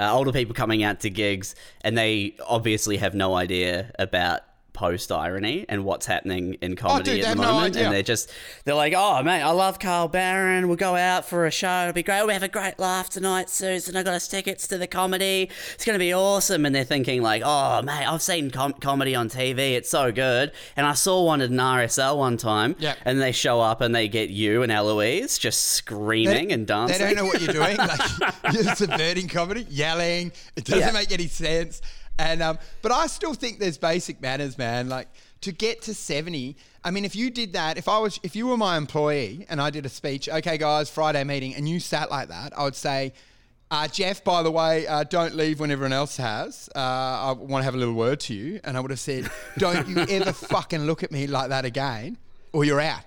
uh, 0.00 0.12
older 0.12 0.32
people 0.32 0.54
coming 0.54 0.82
out 0.82 1.00
to 1.00 1.10
gigs 1.10 1.54
and 1.82 1.96
they 1.96 2.36
obviously 2.46 2.96
have 2.96 3.14
no 3.14 3.34
idea 3.34 3.92
about 3.98 4.40
post 4.72 5.12
irony 5.12 5.66
and 5.68 5.84
what's 5.84 6.06
happening 6.06 6.54
in 6.62 6.72
oh, 6.72 6.76
comedy 6.76 7.10
Oh, 7.10 7.14
dude, 7.16 7.24
at 7.26 7.36
the 7.36 7.42
moment 7.42 7.76
idea. 7.76 7.84
and 7.86 7.94
they're 7.94 8.02
just 8.02 8.30
they're 8.64 8.74
like 8.74 8.94
oh 8.96 9.22
mate 9.22 9.42
I 9.42 9.50
love 9.50 9.78
Carl 9.78 10.08
Barron 10.08 10.66
we'll 10.68 10.76
go 10.78 10.96
out 10.96 11.26
for 11.28 11.44
a 11.46 11.50
show 11.50 11.82
it'll 11.82 11.92
be 11.92 12.02
great 12.02 12.26
we 12.26 12.32
have 12.32 12.42
a 12.42 12.48
great 12.48 12.78
laugh 12.78 13.10
tonight 13.10 13.50
Susan 13.50 13.96
I 13.96 14.02
got 14.02 14.14
us 14.14 14.26
tickets 14.28 14.66
to 14.68 14.78
the 14.78 14.86
comedy 14.86 15.50
it's 15.74 15.84
gonna 15.84 15.98
be 15.98 16.14
awesome 16.14 16.64
and 16.64 16.74
they're 16.74 16.84
thinking 16.84 17.20
like 17.22 17.42
oh 17.44 17.82
mate 17.82 18.06
I've 18.06 18.22
seen 18.22 18.50
com- 18.50 18.72
comedy 18.74 19.14
on 19.14 19.28
TV 19.28 19.74
it's 19.74 19.90
so 19.90 20.10
good 20.10 20.52
and 20.76 20.86
I 20.86 20.94
saw 20.94 21.22
one 21.22 21.40
at 21.42 21.50
an 21.50 21.56
RSL 21.58 22.16
one 22.16 22.36
time 22.38 22.74
Yep. 22.78 22.98
and 23.04 23.20
they 23.20 23.32
show 23.32 23.60
up 23.60 23.80
and 23.82 23.94
they 23.94 24.08
get 24.08 24.30
you 24.30 24.62
and 24.62 24.72
Eloise 24.72 25.36
just 25.38 25.62
screaming 25.64 26.50
and 26.52 26.66
dancing 26.66 26.98
They 26.98 27.14
don't 27.14 27.16
know 27.16 27.26
what 27.26 27.40
you're 27.42 27.52
doing. 27.52 27.76
Like 28.42 28.54
you're 28.54 28.74
subverting 28.74 29.28
comedy, 29.28 29.66
yelling. 29.68 30.32
It 30.56 30.64
doesn't 30.64 30.80
Yeah. 30.80 30.92
make 30.92 31.12
any 31.12 31.26
sense. 31.28 31.80
And 32.18 32.42
um, 32.42 32.58
but 32.82 32.92
I 32.92 33.06
still 33.06 33.34
think 33.34 33.58
there's 33.58 33.78
basic 33.78 34.20
manners, 34.20 34.58
man. 34.58 34.88
Like 34.88 35.08
to 35.40 35.52
get 35.52 35.82
to 35.82 35.94
70. 35.94 36.56
I 36.84 36.90
mean, 36.90 37.04
if 37.04 37.16
you 37.16 37.30
did 37.30 37.52
that, 37.54 37.78
if 37.78 37.88
I 37.88 37.98
was, 37.98 38.20
if 38.22 38.36
you 38.36 38.46
were 38.46 38.56
my 38.56 38.76
employee 38.76 39.46
and 39.48 39.60
I 39.60 39.70
did 39.70 39.86
a 39.86 39.88
speech, 39.88 40.28
okay, 40.28 40.56
guys, 40.58 40.88
Friday 40.90 41.24
meeting, 41.24 41.54
and 41.54 41.68
you 41.68 41.80
sat 41.80 42.10
like 42.10 42.28
that, 42.28 42.56
I 42.56 42.64
would 42.64 42.76
say. 42.76 43.12
Uh, 43.70 43.88
Jeff, 43.88 44.22
by 44.22 44.42
the 44.42 44.50
way, 44.50 44.86
uh, 44.86 45.02
don't 45.02 45.34
leave 45.34 45.58
when 45.58 45.70
everyone 45.70 45.94
else 45.94 46.18
has. 46.18 46.68
Uh, 46.76 46.78
I 46.78 47.32
want 47.32 47.62
to 47.62 47.64
have 47.64 47.74
a 47.74 47.78
little 47.78 47.94
word 47.94 48.20
to 48.20 48.34
you. 48.34 48.60
And 48.64 48.76
I 48.76 48.80
would 48.80 48.90
have 48.90 49.00
said, 49.00 49.30
don't 49.56 49.88
you 49.88 49.96
ever 49.98 50.30
fucking 50.34 50.80
look 50.82 51.02
at 51.02 51.10
me 51.10 51.26
like 51.26 51.48
that 51.48 51.64
again 51.64 52.18
or 52.52 52.66
you're 52.66 52.82
out. 52.82 53.00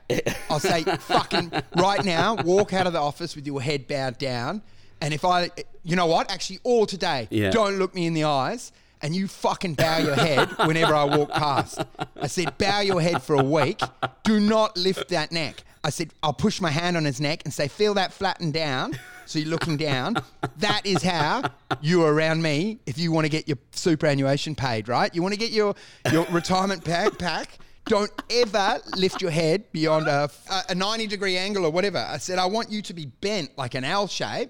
I'll 0.49 0.59
say, 0.59 0.81
fucking 0.81 1.51
right 1.77 2.03
now, 2.03 2.37
walk 2.43 2.73
out 2.73 2.87
of 2.87 2.93
the 2.93 2.99
office 2.99 3.35
with 3.35 3.45
your 3.45 3.61
head 3.61 3.87
bowed 3.87 4.17
down. 4.17 4.63
And 5.01 5.13
if 5.13 5.23
I, 5.23 5.51
you 5.83 5.95
know 5.95 6.07
what? 6.07 6.31
Actually, 6.31 6.61
all 6.63 6.87
today, 6.87 7.27
Yeah. 7.29 7.51
don't 7.51 7.77
look 7.77 7.93
me 7.93 8.07
in 8.07 8.15
the 8.15 8.23
eyes 8.23 8.71
and 9.05 9.15
you 9.15 9.27
fucking 9.27 9.75
bow 9.75 9.99
your 9.99 10.15
head 10.15 10.49
whenever 10.65 10.95
I 10.95 11.03
walk 11.03 11.29
past. 11.29 11.79
I 12.19 12.25
said, 12.25 12.57
bow 12.57 12.79
your 12.79 12.99
head 12.99 13.21
for 13.21 13.35
a 13.35 13.43
week. 13.43 13.79
Do 14.23 14.39
not 14.39 14.75
lift 14.75 15.09
that 15.09 15.31
neck. 15.31 15.63
I 15.83 15.91
said, 15.91 16.11
I'll 16.23 16.33
push 16.33 16.59
my 16.59 16.71
hand 16.71 16.97
on 16.97 17.05
his 17.05 17.21
neck 17.21 17.43
and 17.45 17.53
say, 17.53 17.67
feel 17.67 17.93
that 17.93 18.11
flatten 18.11 18.49
down. 18.49 18.97
So 19.27 19.37
you're 19.37 19.49
looking 19.49 19.77
down. 19.77 20.15
That 20.57 20.87
is 20.87 21.03
how 21.03 21.43
you 21.81 22.03
are 22.03 22.11
around 22.11 22.41
me 22.41 22.79
if 22.87 22.97
you 22.97 23.11
want 23.11 23.25
to 23.25 23.29
get 23.29 23.47
your 23.47 23.59
superannuation 23.69 24.55
paid, 24.55 24.89
right? 24.89 25.13
You 25.13 25.21
want 25.21 25.35
to 25.35 25.39
get 25.39 25.51
your, 25.51 25.75
your 26.11 26.25
retirement 26.31 26.83
pack, 26.83 27.19
pack. 27.19 27.59
Don't 27.85 28.11
ever 28.31 28.79
lift 28.95 29.21
your 29.21 29.29
head 29.29 29.71
beyond 29.71 30.07
a, 30.07 30.31
a 30.67 30.73
90 30.73 31.05
degree 31.05 31.37
angle 31.37 31.63
or 31.63 31.69
whatever. 31.71 31.99
I 31.99 32.17
said, 32.17 32.39
I 32.39 32.47
want 32.47 32.71
you 32.71 32.81
to 32.81 32.93
be 32.95 33.05
bent 33.05 33.55
like 33.55 33.75
an 33.75 33.83
L 33.83 34.07
shape 34.07 34.49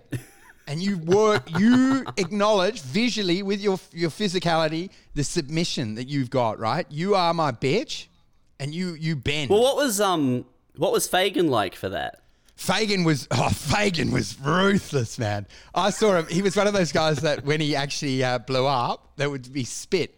and 0.67 0.81
you 0.81 0.98
work 0.98 1.43
you 1.60 2.05
acknowledge 2.17 2.81
visually 2.81 3.43
with 3.43 3.62
your 3.62 3.79
your 3.91 4.10
physicality 4.10 4.89
the 5.13 5.24
submission 5.24 5.95
that 5.95 6.07
you've 6.07 6.29
got 6.29 6.60
right 6.60 6.86
you 6.89 7.15
are 7.15 7.34
my 7.34 7.51
bitch 7.51 8.07
and 8.60 8.74
you 8.74 8.93
you 8.93 9.15
bend 9.15 9.50
well 9.50 9.62
what 9.62 9.75
was 9.75 10.01
um 10.01 10.45
what 10.77 10.91
was 10.91 11.07
Fagan 11.07 11.48
like 11.48 11.75
for 11.75 11.89
that 11.89 12.22
Fagan 12.55 13.03
was 13.03 13.27
oh 13.31 13.50
Fagan 13.50 14.12
was 14.12 14.39
ruthless 14.39 15.19
man 15.19 15.45
I 15.74 15.89
saw 15.89 16.17
him 16.17 16.27
he 16.27 16.41
was 16.41 16.55
one 16.55 16.67
of 16.67 16.74
those 16.74 16.91
guys 16.91 17.17
that 17.19 17.45
when 17.45 17.62
he 17.62 17.75
actually 17.75 18.24
uh, 18.24 18.39
blew 18.39 18.65
up 18.65 19.12
there 19.17 19.29
would 19.29 19.51
be 19.51 19.63
spit 19.63 20.15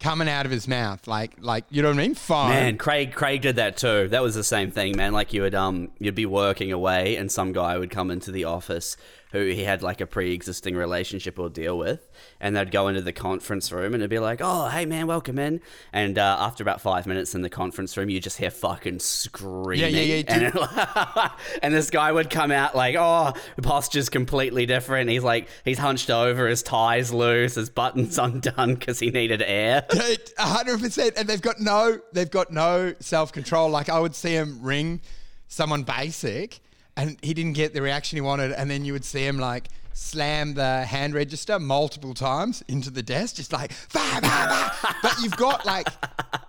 coming 0.00 0.28
out 0.28 0.44
of 0.46 0.52
his 0.52 0.68
mouth, 0.68 1.06
like 1.06 1.32
like 1.38 1.64
you 1.70 1.82
know 1.82 1.88
what 1.88 1.98
I 1.98 2.02
mean? 2.02 2.14
Fine. 2.14 2.50
Man, 2.50 2.78
Craig 2.78 3.14
Craig 3.14 3.42
did 3.42 3.56
that 3.56 3.76
too. 3.76 4.08
That 4.08 4.22
was 4.22 4.34
the 4.34 4.44
same 4.44 4.70
thing, 4.70 4.96
man. 4.96 5.12
Like 5.12 5.32
you 5.32 5.42
would 5.42 5.54
um 5.54 5.90
you'd 5.98 6.14
be 6.14 6.26
working 6.26 6.72
away 6.72 7.16
and 7.16 7.30
some 7.30 7.52
guy 7.52 7.78
would 7.78 7.90
come 7.90 8.10
into 8.10 8.30
the 8.30 8.44
office 8.44 8.96
who 9.38 9.46
he 9.50 9.64
had 9.64 9.82
like 9.82 10.00
a 10.00 10.06
pre-existing 10.06 10.76
relationship 10.76 11.38
or 11.38 11.48
deal 11.48 11.76
with 11.78 12.08
and 12.40 12.56
they'd 12.56 12.70
go 12.70 12.88
into 12.88 13.00
the 13.00 13.12
conference 13.12 13.72
room 13.72 13.94
and 13.94 14.02
it'd 14.02 14.10
be 14.10 14.18
like, 14.18 14.40
"Oh, 14.42 14.68
hey 14.68 14.86
man, 14.86 15.06
welcome 15.06 15.38
in." 15.38 15.60
And 15.92 16.18
uh, 16.18 16.36
after 16.40 16.62
about 16.62 16.80
5 16.80 17.06
minutes 17.06 17.34
in 17.34 17.42
the 17.42 17.50
conference 17.50 17.96
room, 17.96 18.10
you 18.10 18.20
just 18.20 18.38
hear 18.38 18.50
fucking 18.50 18.98
screaming. 18.98 19.94
Yeah, 19.94 20.00
yeah, 20.00 20.22
yeah, 20.28 21.02
And, 21.16 21.30
and 21.62 21.74
this 21.74 21.90
guy 21.90 22.10
would 22.12 22.30
come 22.30 22.50
out 22.50 22.74
like, 22.74 22.96
"Oh, 22.98 23.32
the 23.56 23.62
posture's 23.62 24.08
completely 24.08 24.66
different." 24.66 25.10
He's 25.10 25.22
like 25.22 25.48
he's 25.64 25.78
hunched 25.78 26.10
over, 26.10 26.46
his 26.46 26.62
tie's 26.62 27.12
loose, 27.12 27.54
his 27.54 27.70
buttons 27.70 28.18
undone 28.26 28.76
cuz 28.76 28.98
he 28.98 29.10
needed 29.10 29.42
air. 29.42 29.86
Dude, 29.90 30.20
hundred 30.38 30.80
percent, 30.80 31.14
and 31.16 31.28
they've 31.28 31.42
got 31.42 31.60
no, 31.60 31.98
they've 32.12 32.30
got 32.30 32.52
no 32.52 32.94
self 33.00 33.32
control. 33.32 33.70
Like 33.70 33.88
I 33.88 33.98
would 33.98 34.14
see 34.14 34.32
him 34.32 34.60
ring 34.62 35.00
someone 35.48 35.84
basic, 35.84 36.60
and 36.96 37.16
he 37.22 37.34
didn't 37.34 37.54
get 37.54 37.74
the 37.74 37.82
reaction 37.82 38.16
he 38.16 38.20
wanted, 38.20 38.52
and 38.52 38.70
then 38.70 38.84
you 38.84 38.92
would 38.92 39.04
see 39.04 39.24
him 39.26 39.38
like 39.38 39.68
slam 39.92 40.54
the 40.54 40.84
hand 40.84 41.14
register 41.14 41.58
multiple 41.58 42.12
times 42.14 42.62
into 42.68 42.90
the 42.90 43.02
desk, 43.02 43.36
just 43.36 43.52
like, 43.52 43.72
bah, 43.92 44.18
bah, 44.20 44.72
bah. 44.82 44.92
but 45.02 45.18
you've 45.22 45.36
got 45.36 45.64
like 45.64 45.86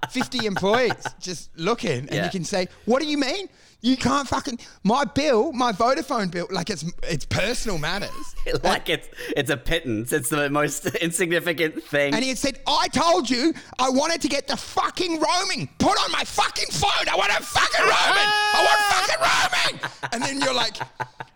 fifty 0.10 0.46
employees 0.46 0.94
just 1.20 1.50
looking, 1.58 2.00
and 2.10 2.12
Yeah. 2.14 2.26
you 2.26 2.32
can 2.32 2.44
say, 2.44 2.68
"What 2.86 3.02
do 3.02 3.08
you 3.08 3.18
mean?" 3.18 3.48
You 3.82 3.96
can't 3.96 4.28
fucking 4.28 4.60
my 4.84 5.04
bill, 5.06 5.54
my 5.54 5.72
Vodafone 5.72 6.32
bill, 6.32 6.48
like 6.50 6.72
it's 6.72 6.84
it's 7.04 7.26
personal 7.26 7.78
matters. 7.78 8.36
like 8.64 8.90
it's 8.90 9.08
it's 9.36 9.52
a 9.52 9.58
pittance. 9.58 10.12
It's 10.12 10.30
the 10.30 10.50
most 10.50 10.86
insignificant 10.96 11.84
thing. 11.84 12.14
And 12.16 12.24
he 12.24 12.30
had 12.30 12.40
said, 12.40 12.60
I 12.66 12.88
told 12.88 13.30
you 13.30 13.54
I 13.78 13.90
wanted 13.90 14.20
to 14.22 14.30
get 14.30 14.48
the 14.48 14.58
fucking 14.58 15.22
roaming. 15.22 15.70
Put 15.78 15.96
on 16.04 16.12
my 16.12 16.24
fucking 16.24 16.72
phone. 16.72 17.08
I 17.08 17.16
want 17.16 17.30
a 17.30 17.44
fucking 17.44 17.86
roaming. 17.86 18.30
I 18.34 18.66
want 18.66 18.80
fucking 18.96 19.80
roaming. 19.80 20.12
And 20.12 20.24
then 20.24 20.42
you're 20.42 20.56
like, 20.56 20.78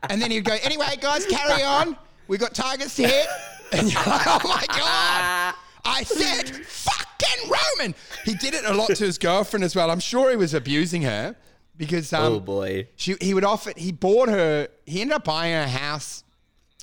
and 0.09 0.19
then 0.19 0.31
he'd 0.31 0.43
go, 0.43 0.57
anyway, 0.63 0.97
guys, 0.99 1.27
carry 1.27 1.61
on. 1.61 1.95
We 2.27 2.39
got 2.39 2.55
targets 2.55 2.95
to 2.95 3.07
hit. 3.07 3.27
And 3.71 3.91
you're 3.91 4.03
like, 4.03 4.25
oh 4.25 4.39
my 4.43 4.65
God. 4.67 5.53
I 5.85 6.03
said, 6.03 6.49
fucking 6.65 7.49
Roman. 7.49 7.93
He 8.25 8.33
did 8.33 8.55
it 8.55 8.65
a 8.65 8.73
lot 8.73 8.87
to 8.95 9.05
his 9.05 9.17
girlfriend 9.19 9.63
as 9.63 9.75
well. 9.75 9.91
I'm 9.91 9.99
sure 9.99 10.31
he 10.31 10.35
was 10.35 10.53
abusing 10.55 11.03
her 11.03 11.35
because 11.81 12.13
um, 12.13 12.33
oh 12.33 12.39
boy. 12.39 12.87
she, 12.95 13.15
he 13.19 13.33
would 13.33 13.43
offer, 13.43 13.73
he 13.75 13.91
bought 13.91 14.29
her, 14.29 14.67
he 14.85 15.01
ended 15.01 15.15
up 15.15 15.23
buying 15.23 15.51
her 15.51 15.61
a 15.61 15.67
house 15.67 16.23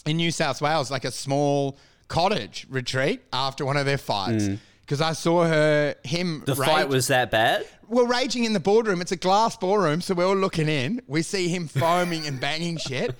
in 0.05 0.17
New 0.17 0.33
South 0.33 0.61
Wales, 0.61 0.91
like 0.91 1.05
a 1.05 1.13
small 1.13 1.79
cottage 2.09 2.67
retreat 2.69 3.23
after 3.33 3.65
one 3.65 3.77
of 3.77 3.87
their 3.87 3.97
fights. 3.97 4.49
Because 4.81 5.01
I 5.01 5.13
saw 5.13 5.45
her, 5.45 5.95
him. 6.03 6.41
Mm. 6.41 6.47
The 6.47 6.57
fight 6.57 6.89
was 6.89 7.07
that 7.09 7.31
bad? 7.31 7.65
We're 7.87 8.09
raging 8.09 8.43
in 8.43 8.55
the 8.55 8.61
boardroom. 8.61 9.01
It's 9.01 9.13
a 9.13 9.17
glass 9.17 9.57
ballroom, 9.57 10.01
so 10.01 10.15
we're 10.15 10.27
all 10.27 10.35
looking 10.35 10.69
in. 10.69 11.01
We 11.07 11.23
see 11.23 11.47
him 11.49 11.69
foaming 11.69 12.27
and 12.27 12.41
banging 12.41 12.79
shit. 12.79 13.15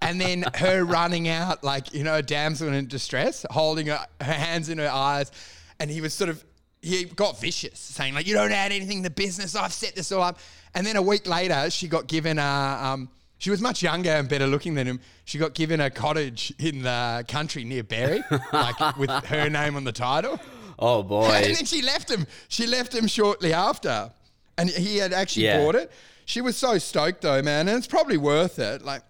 And 0.00 0.18
then 0.18 0.46
her 0.54 0.82
running 0.82 1.28
out 1.28 1.62
like, 1.62 1.92
you 1.92 2.04
know, 2.04 2.14
a 2.14 2.22
damsel 2.22 2.72
in 2.72 2.86
distress, 2.86 3.44
holding 3.50 3.88
her, 3.88 4.06
her 4.22 4.32
hands 4.32 4.70
in 4.70 4.78
her 4.78 4.90
eyes. 4.90 5.30
And 5.78 5.90
he 5.90 6.00
was 6.00 6.14
sort 6.14 6.30
of, 6.30 6.42
he 6.82 7.04
got 7.04 7.40
vicious, 7.40 7.78
saying, 7.78 8.14
like, 8.14 8.26
you 8.26 8.34
don't 8.34 8.52
add 8.52 8.72
anything 8.72 9.02
to 9.02 9.10
business. 9.10 9.54
I've 9.56 9.72
set 9.72 9.94
this 9.94 10.12
all 10.12 10.22
up. 10.22 10.38
And 10.74 10.86
then 10.86 10.96
a 10.96 11.02
week 11.02 11.26
later, 11.26 11.70
she 11.70 11.88
got 11.88 12.06
given 12.06 12.38
a, 12.38 12.42
um, 12.82 13.08
she 13.38 13.50
was 13.50 13.60
much 13.60 13.82
younger 13.82 14.10
and 14.10 14.28
better 14.28 14.46
looking 14.46 14.74
than 14.74 14.86
him. 14.86 15.00
She 15.24 15.38
got 15.38 15.54
given 15.54 15.80
a 15.80 15.90
cottage 15.90 16.52
in 16.58 16.82
the 16.82 17.24
country 17.28 17.64
near 17.64 17.82
Berry, 17.82 18.22
like 18.52 18.96
with 18.96 19.10
her 19.10 19.48
name 19.48 19.76
on 19.76 19.84
the 19.84 19.92
title. 19.92 20.38
Oh 20.78 21.02
boy. 21.02 21.24
And 21.32 21.56
then 21.56 21.64
she 21.64 21.82
left 21.82 22.10
him. 22.10 22.26
She 22.48 22.66
left 22.66 22.94
him 22.94 23.06
shortly 23.06 23.52
after. 23.52 24.10
And 24.56 24.68
he 24.70 24.98
had 24.98 25.12
actually 25.12 25.46
Yeah. 25.46 25.58
bought 25.64 25.74
it. 25.74 25.90
She 26.24 26.40
was 26.40 26.56
so 26.56 26.78
stoked 26.78 27.22
though, 27.22 27.42
man. 27.42 27.68
And 27.68 27.78
it's 27.78 27.86
probably 27.86 28.16
worth 28.18 28.58
it. 28.58 28.82
Like, 28.82 29.02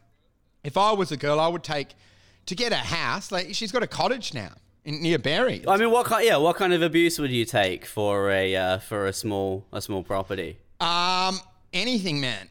if 0.64 0.76
I 0.76 0.92
was 0.92 1.10
a 1.12 1.16
girl, 1.16 1.40
I 1.40 1.48
would 1.48 1.64
take 1.64 1.88
to 2.46 2.54
get 2.54 2.72
a 2.72 2.76
house. 2.76 3.30
Like, 3.32 3.54
she's 3.54 3.72
got 3.72 3.82
a 3.82 3.86
cottage 3.86 4.32
now 4.34 4.52
in 4.88 5.02
near 5.02 5.18
Berry. 5.18 5.62
I 5.68 5.76
mean, 5.76 5.90
what 5.90 6.06
kind? 6.06 6.24
Yeah, 6.24 6.38
what 6.38 6.56
kind 6.56 6.72
of 6.72 6.80
abuse 6.82 7.18
would 7.18 7.30
you 7.30 7.44
take 7.44 7.84
for 7.84 8.30
a 8.30 8.56
uh, 8.56 8.78
for 8.78 9.06
a 9.06 9.12
small 9.12 9.66
a 9.72 9.82
small 9.82 10.02
property? 10.02 10.56
Um, 10.80 11.40
anything, 11.72 12.20
man. 12.20 12.48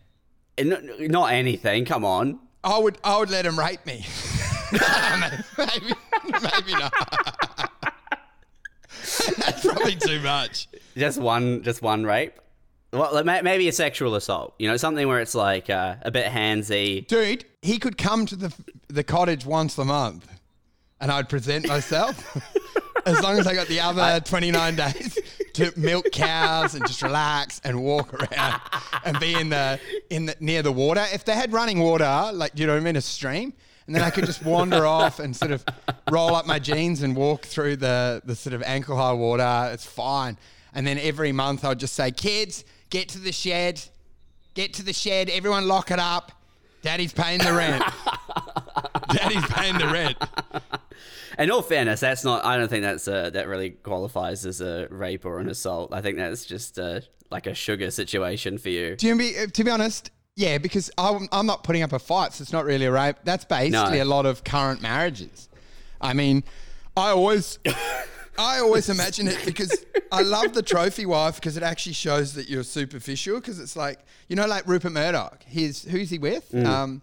And 0.57 0.73
n- 0.73 1.07
not 1.11 1.33
anything. 1.33 1.85
Come 1.85 2.05
on. 2.05 2.39
I 2.63 2.77
would, 2.77 2.97
I 3.03 3.17
would 3.17 3.29
let 3.29 3.45
him 3.45 3.57
rape 3.57 3.85
me. 3.85 4.05
maybe, 5.57 5.93
maybe 6.25 6.71
not. 6.73 6.91
That's 9.37 9.65
probably 9.65 9.95
too 9.95 10.19
much. 10.19 10.67
Just 10.97 11.19
one, 11.19 11.63
just 11.63 11.81
one 11.81 12.03
rape. 12.03 12.33
Well, 12.91 13.23
maybe 13.23 13.67
a 13.67 13.71
sexual 13.71 14.15
assault. 14.15 14.55
You 14.59 14.67
know, 14.67 14.77
something 14.77 15.07
where 15.07 15.21
it's 15.21 15.35
like 15.35 15.69
uh, 15.69 15.95
a 16.01 16.11
bit 16.11 16.25
handsy. 16.25 17.07
Dude, 17.07 17.45
he 17.61 17.79
could 17.79 17.97
come 17.97 18.25
to 18.25 18.35
the 18.35 18.53
the 18.89 19.03
cottage 19.03 19.45
once 19.45 19.77
a 19.77 19.85
month, 19.85 20.27
and 20.99 21.11
I'd 21.11 21.29
present 21.29 21.67
myself. 21.67 22.37
as 23.07 23.21
long 23.21 23.39
as 23.39 23.47
I 23.47 23.53
got 23.53 23.67
the 23.67 23.79
other 23.79 24.19
29 24.19 24.75
days 24.75 25.17
to 25.53 25.71
milk 25.77 26.11
cows 26.11 26.75
and 26.75 26.85
just 26.85 27.01
relax 27.01 27.61
and 27.63 27.81
walk 27.81 28.13
around 28.13 28.61
and 29.05 29.19
be 29.19 29.33
in 29.33 29.49
the 29.49 29.79
in 30.09 30.25
the, 30.27 30.35
near 30.39 30.61
the 30.61 30.71
water. 30.71 31.03
If 31.13 31.23
they 31.23 31.33
had 31.33 31.53
running 31.53 31.79
water, 31.79 32.31
like 32.33 32.57
you 32.59 32.67
know 32.67 32.73
what 32.73 32.81
I 32.81 32.83
mean, 32.83 32.95
a 32.95 33.01
stream, 33.01 33.53
and 33.85 33.95
then 33.95 34.03
I 34.03 34.09
could 34.09 34.25
just 34.25 34.43
wander 34.43 34.85
off 34.97 35.19
and 35.19 35.35
sort 35.35 35.51
of 35.51 35.63
roll 36.11 36.35
up 36.35 36.45
my 36.45 36.59
jeans 36.59 37.01
and 37.01 37.15
walk 37.15 37.45
through 37.45 37.77
the 37.77 38.21
the 38.25 38.35
sort 38.35 38.53
of 38.53 38.61
ankle 38.63 38.97
high 38.97 39.13
water. 39.13 39.69
It's 39.73 39.85
fine. 39.85 40.37
And 40.73 40.85
then 40.85 40.99
every 40.99 41.31
month 41.31 41.65
I'd 41.65 41.79
just 41.79 41.93
say, 41.93 42.11
kids, 42.11 42.65
get 42.89 43.09
to 43.09 43.19
the 43.19 43.31
shed, 43.31 43.81
get 44.53 44.73
to 44.75 44.83
the 44.83 44.93
shed, 44.93 45.29
everyone 45.29 45.67
lock 45.67 45.91
it 45.91 45.99
up. 45.99 46.33
Daddy's 46.83 47.13
paying 47.13 47.39
the 47.39 47.53
rent. 47.53 47.83
Daddy's 49.13 49.45
paying 49.47 49.77
the 49.77 49.87
rent. 49.87 50.17
In 51.39 51.51
all 51.51 51.61
fairness, 51.61 51.99
that's 51.99 52.23
not. 52.23 52.43
I 52.45 52.57
don't 52.57 52.67
think 52.67 52.83
that's 52.83 53.07
uh 53.07 53.29
that 53.31 53.47
really 53.47 53.69
qualifies 53.71 54.45
as 54.45 54.59
a 54.61 54.87
rape 54.89 55.25
or 55.25 55.39
an 55.39 55.49
assault. 55.49 55.93
I 55.93 56.01
think 56.01 56.17
that's 56.17 56.45
just 56.45 56.79
uh, 56.79 57.01
like 57.29 57.45
a 57.45 57.53
sugar 57.53 57.91
situation 57.91 58.57
for 58.57 58.69
you. 58.69 58.95
To 58.95 59.15
be, 59.17 59.33
to 59.53 59.63
be 59.63 59.69
honest, 59.69 60.09
yeah, 60.35 60.57
because 60.57 60.89
I'm, 60.97 61.27
I'm 61.31 61.45
not 61.45 61.63
putting 61.63 61.83
up 61.83 61.93
a 61.93 61.99
fight, 61.99 62.33
so 62.33 62.41
it's 62.41 62.53
not 62.53 62.65
really 62.65 62.85
a 62.85 62.91
rape. 62.91 63.17
That's 63.23 63.45
basically 63.45 63.97
No. 63.99 64.03
a 64.03 64.05
lot 64.05 64.25
of 64.25 64.43
current 64.43 64.81
marriages. 64.81 65.49
I 66.01 66.13
mean, 66.13 66.43
I 66.95 67.09
always, 67.09 67.59
I 68.39 68.59
always 68.59 68.89
imagine 68.89 69.27
it 69.27 69.39
because 69.45 69.83
I 70.11 70.21
love 70.21 70.53
the 70.53 70.63
trophy 70.63 71.05
wife 71.05 71.35
because 71.35 71.57
it 71.57 71.63
actually 71.63 71.93
shows 71.93 72.33
that 72.33 72.49
you're 72.49 72.63
superficial. 72.63 73.35
Because 73.39 73.59
it's 73.59 73.75
like 73.75 73.99
you 74.27 74.35
know, 74.35 74.47
like 74.47 74.65
Rupert 74.67 74.91
Murdoch. 74.91 75.43
He's 75.47 75.83
who's 75.83 76.09
he 76.09 76.17
with? 76.17 76.53
Um, 76.55 77.01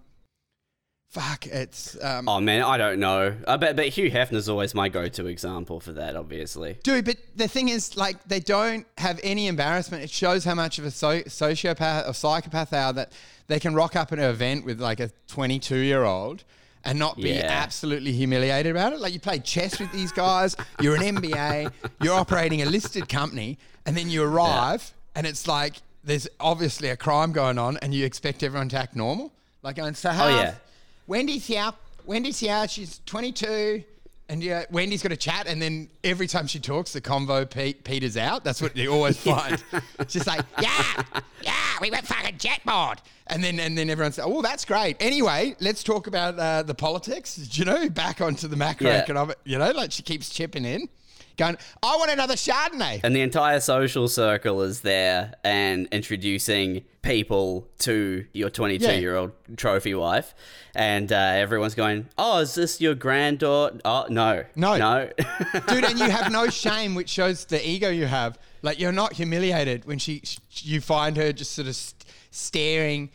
fuck, 1.14 1.46
it's 1.46 1.96
um, 2.02 2.28
Oh 2.28 2.40
man, 2.40 2.62
I 2.62 2.76
don't 2.76 2.98
know. 2.98 3.34
I 3.46 3.56
bet, 3.56 3.76
but 3.76 3.86
Hugh 3.86 4.10
Hefner's 4.10 4.48
always 4.48 4.74
my 4.74 4.88
go-to 4.88 5.26
example 5.26 5.78
for 5.80 5.92
that. 5.92 6.16
Obviously. 6.16 6.76
Dude, 6.82 7.04
but 7.04 7.16
the 7.36 7.46
thing 7.48 7.68
is, 7.68 7.96
like, 7.96 8.22
they 8.24 8.40
don't 8.40 8.84
have 8.98 9.20
any 9.22 9.46
embarrassment. 9.46 10.02
It 10.02 10.10
shows 10.10 10.44
how 10.44 10.54
much 10.54 10.78
of 10.78 10.84
a 10.84 10.90
so- 10.90 11.22
sociopath 11.22 12.08
or 12.08 12.12
psychopath 12.12 12.70
they 12.70 12.78
are 12.78 12.92
that 12.94 13.12
they 13.46 13.60
can 13.60 13.74
rock 13.74 13.94
up 13.94 14.12
at 14.12 14.18
an 14.18 14.24
event 14.28 14.64
with 14.64 14.80
like 14.80 14.98
a 15.00 15.10
22 15.28 15.76
year 15.76 16.02
old 16.02 16.42
and 16.84 16.98
not 16.98 17.16
be 17.16 17.30
Yeah. 17.30 17.46
absolutely 17.48 18.12
humiliated 18.12 18.72
about 18.72 18.92
it. 18.92 19.00
Like, 19.00 19.12
you 19.12 19.20
play 19.20 19.38
chess 19.38 19.78
with 19.78 19.92
these 19.92 20.10
guys, 20.12 20.56
you're 20.80 20.96
an 20.96 21.02
MBA, 21.16 21.72
you're 22.02 22.14
operating 22.14 22.62
a 22.62 22.66
listed 22.66 23.08
company, 23.08 23.56
and 23.86 23.96
then 23.96 24.10
you 24.10 24.22
arrive 24.24 24.92
and 25.14 25.26
it's 25.26 25.46
like 25.46 25.76
there's 26.02 26.26
obviously 26.40 26.88
a 26.90 26.96
crime 26.96 27.32
going 27.32 27.56
on 27.58 27.76
and 27.78 27.94
you 27.94 28.04
expect 28.04 28.42
everyone 28.42 28.68
to 28.70 28.76
act 28.78 28.96
normal. 28.96 29.32
Like, 29.62 29.76
going, 29.76 29.94
so 29.94 30.10
how? 30.10 30.26
Oh, 30.26 30.28
yeah. 30.28 30.54
Wendy's 31.06 31.46
here. 31.46 31.70
Wendy's 32.06 32.38
here. 32.40 32.66
She's 32.68 33.00
22. 33.06 33.84
And 34.28 34.42
yeah, 34.42 34.64
Wendy's 34.70 35.02
got 35.02 35.12
a 35.12 35.18
chat, 35.18 35.46
and 35.46 35.60
then 35.60 35.90
every 36.02 36.26
time 36.26 36.46
she 36.46 36.58
talks, 36.58 36.94
the 36.94 37.00
convo 37.02 37.48
pe- 37.48 37.74
peters 37.74 38.16
out. 38.16 38.42
That's 38.42 38.62
what 38.62 38.74
you 38.74 38.90
always 38.90 39.18
find. 39.22 39.62
She's 40.08 40.26
like, 40.26 40.40
"Yeah, 40.62 41.02
yeah, 41.42 41.52
we 41.82 41.90
went 41.90 42.06
fucking 42.06 42.38
jetboard," 42.38 43.00
and 43.26 43.44
then 43.44 43.60
and 43.60 43.76
then 43.76 43.90
everyone's, 43.90 44.16
like, 44.16 44.26
"Oh, 44.26 44.40
that's 44.40 44.64
great." 44.64 44.96
Anyway, 44.98 45.54
let's 45.60 45.82
talk 45.82 46.06
about 46.06 46.38
uh, 46.38 46.62
the 46.62 46.74
politics. 46.74 47.36
Do 47.36 47.58
you 47.58 47.66
know, 47.66 47.90
back 47.90 48.22
onto 48.22 48.48
the 48.48 48.56
macroeconomic. 48.56 49.34
You 49.44 49.58
know, 49.58 49.72
like 49.72 49.92
she 49.92 50.02
keeps 50.02 50.30
chipping 50.30 50.64
in, 50.64 50.88
going, 51.36 51.56
"I 51.82 51.96
want 51.96 52.10
another 52.10 52.34
Chardonnay." 52.34 53.00
And 53.02 53.14
the 53.14 53.20
entire 53.22 53.60
social 53.60 54.08
circle 54.08 54.62
is 54.62 54.80
there 54.80 55.34
and 55.44 55.88
introducing 55.92 56.84
people 57.04 57.68
to 57.78 58.24
your 58.32 58.50
22 58.50 58.98
year 59.00 59.14
old 59.14 59.32
trophy 59.56 59.94
wife. 59.94 60.34
And 60.74 61.12
uh, 61.12 61.16
everyone's 61.16 61.74
going, 61.74 62.08
Oh, 62.18 62.38
is 62.38 62.54
this 62.54 62.80
your 62.80 62.94
granddaughter? 62.94 63.78
Oh, 63.84 64.06
no. 64.08 64.44
No. 64.56 64.76
No. 64.76 65.10
dude 65.68 65.84
and 65.84 65.98
you 65.98 66.10
have 66.10 66.32
no 66.32 66.48
shame 66.64 66.94
which 66.94 67.10
shows 67.10 67.44
the 67.44 67.66
ego 67.68 67.90
you 67.90 68.06
have 68.06 68.38
like 68.62 68.80
you're 68.80 68.92
not 68.92 69.12
humiliated 69.12 69.84
when 69.84 69.98
she 69.98 70.22
you 70.62 70.80
find 70.80 71.16
her 71.16 71.32
just 71.32 71.52
sort 71.52 71.68
of 71.68 71.76
st- 71.76 72.04
staring 72.30 73.10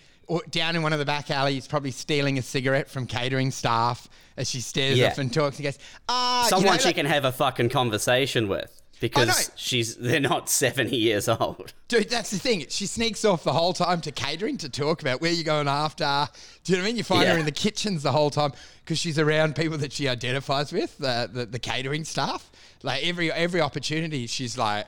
down 0.51 0.75
in 0.75 0.81
one 0.83 0.93
of 0.93 1.00
the 1.00 1.05
back 1.05 1.31
alleys 1.31 1.67
probably 1.67 1.91
stealing 1.91 2.38
a 2.38 2.41
cigarette 2.41 2.89
from 2.89 3.05
catering 3.05 3.51
staff 3.51 4.07
as 4.38 4.50
she 4.50 4.62
stares 4.62 4.98
Yeah. 4.98 5.07
off 5.07 5.17
and 5.17 5.33
talks 5.33 5.57
and 5.57 5.63
goes 5.65 5.77
ah 6.07 6.43
you 6.43 6.50
Someone 6.50 6.74
know, 6.74 6.77
she 6.79 6.86
like- 6.86 6.95
can 6.95 7.05
have 7.05 7.25
a 7.25 7.31
fucking 7.31 7.69
conversation 7.69 8.48
with. 8.48 8.75
because 9.01 9.50
she's 9.55 9.95
they're 9.95 10.19
not 10.19 10.50
70 10.50 10.95
years 10.95 11.29
old. 11.29 11.74
Dude, 11.88 12.09
that's 12.09 12.31
the 12.31 12.38
thing. 12.38 12.65
She 12.69 12.86
sneaks 12.86 13.24
off 13.24 13.43
the 13.45 13.53
whole 13.53 13.71
time 13.71 14.01
to 14.01 14.12
catering 14.12 14.57
to 14.57 14.67
talk 14.69 15.01
about 15.01 15.21
where 15.21 15.31
you're 15.31 15.45
going 15.45 15.69
after. 15.69 16.27
Do 16.65 16.74
you 16.74 16.77
know 16.77 16.83
what 16.83 16.86
I 16.86 16.89
mean? 16.89 16.98
You 16.98 17.03
find 17.05 17.27
her 17.29 17.38
in 17.38 17.45
the 17.45 17.51
kitchens 17.53 18.03
the 18.03 18.12
whole 18.12 18.29
time 18.29 18.51
because 18.83 19.00
she's 19.00 19.17
around 19.17 19.55
people 19.55 19.77
that 19.77 19.93
she 19.93 20.09
identifies 20.09 20.74
with, 20.74 20.98
the, 20.98 21.29
the, 21.31 21.45
the 21.45 21.59
catering 21.59 22.03
staff. 22.03 22.51
Like 22.83 23.03
every 23.05 23.31
every 23.31 23.62
opportunity, 23.62 24.27
she's 24.27 24.57
like, 24.57 24.86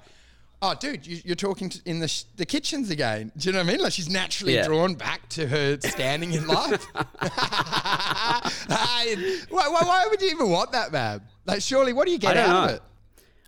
"Oh, 0.62 0.76
dude, 0.76 1.06
you, 1.08 1.20
you're 1.26 1.36
talking 1.36 1.70
to, 1.70 1.80
in 1.86 2.00
the 2.00 2.08
sh- 2.08 2.24
the 2.36 2.46
kitchens 2.46 2.90
again." 2.90 3.32
Do 3.38 3.50
you 3.50 3.54
know 3.54 3.60
what 3.60 3.68
I 3.70 3.72
mean? 3.74 3.82
Like 3.82 3.94
she's 3.94 4.10
naturally 4.10 4.56
Yeah. 4.56 4.68
drawn 4.68 4.96
back 4.96 5.28
to 5.30 5.48
her 5.48 5.78
standing 5.82 6.34
in 6.34 6.48
life. 6.48 6.86
Hey, 8.70 9.16
why, 9.50 9.68
why, 9.68 9.82
why 9.84 10.08
would 10.10 10.22
you 10.22 10.30
even 10.30 10.50
want 10.50 10.72
that, 10.72 10.92
man? 10.92 11.22
Like, 11.46 11.62
surely, 11.62 11.94
what 11.94 12.06
do 12.06 12.12
you 12.12 12.18
get 12.20 12.38
out 12.38 12.50
know. 12.50 12.64
of 12.66 12.70
it? 12.78 12.82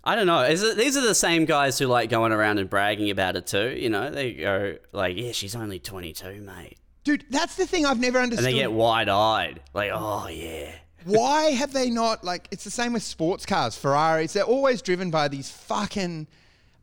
I 0.02 0.14
don't 0.16 0.26
know. 0.26 0.40
Is 0.42 0.62
it, 0.62 0.76
these 0.76 0.96
are 0.96 1.00
the 1.00 1.14
same 1.14 1.44
guys 1.46 1.78
who 1.78 1.86
like 1.86 2.10
going 2.10 2.32
around 2.32 2.58
and 2.58 2.68
bragging 2.68 3.10
about 3.10 3.36
it 3.36 3.46
too. 3.46 3.70
You 3.70 3.88
know, 3.90 4.10
they 4.10 4.32
go 4.34 4.76
like, 4.92 5.16
"Yeah, 5.16 5.32
she's 5.32 5.56
only 5.56 5.78
22, 5.78 6.42
mate," 6.42 6.76
Dude, 7.04 7.24
that's 7.30 7.54
the 7.56 7.66
thing 7.66 7.86
I've 7.86 8.00
never 8.00 8.18
understood. 8.18 8.46
and 8.46 8.54
they 8.54 8.58
get 8.58 8.72
wide-eyed, 8.72 9.60
like, 9.72 9.90
"Oh 9.94 10.28
yeah." 10.28 10.72
Why 11.04 11.44
have 11.50 11.72
they 11.72 11.88
not 11.90 12.24
like? 12.24 12.48
It's 12.50 12.64
the 12.64 12.70
same 12.70 12.92
with 12.94 13.02
sports 13.02 13.46
cars, 13.46 13.76
Ferraris. 13.76 14.32
They're 14.34 14.42
always 14.42 14.82
driven 14.82 15.10
by 15.10 15.28
these 15.28 15.50
fucking 15.50 16.26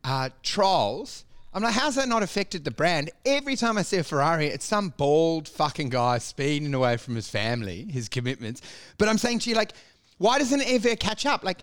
uh, 0.04 0.30
trolls. 0.42 1.24
I'm 1.54 1.62
like, 1.62 1.74
how's 1.74 1.96
that 1.96 2.08
not 2.08 2.22
affected 2.22 2.64
the 2.64 2.70
brand? 2.70 3.10
Every 3.26 3.56
time 3.56 3.76
I 3.76 3.82
see 3.82 3.98
a 3.98 4.04
Ferrari, 4.04 4.46
it's 4.46 4.64
some 4.64 4.94
bald 4.96 5.48
fucking 5.48 5.90
guy 5.90 6.18
speeding 6.18 6.72
away 6.72 6.96
from 6.96 7.14
his 7.14 7.28
family, 7.28 7.84
his 7.90 8.08
commitments. 8.08 8.62
But 8.96 9.08
I'm 9.08 9.18
saying 9.18 9.40
to 9.40 9.50
you, 9.50 9.56
like, 9.56 9.72
why 10.16 10.38
doesn't 10.38 10.60
it 10.62 10.68
ever 10.68 10.96
catch 10.96 11.26
up? 11.26 11.44
Like, 11.44 11.58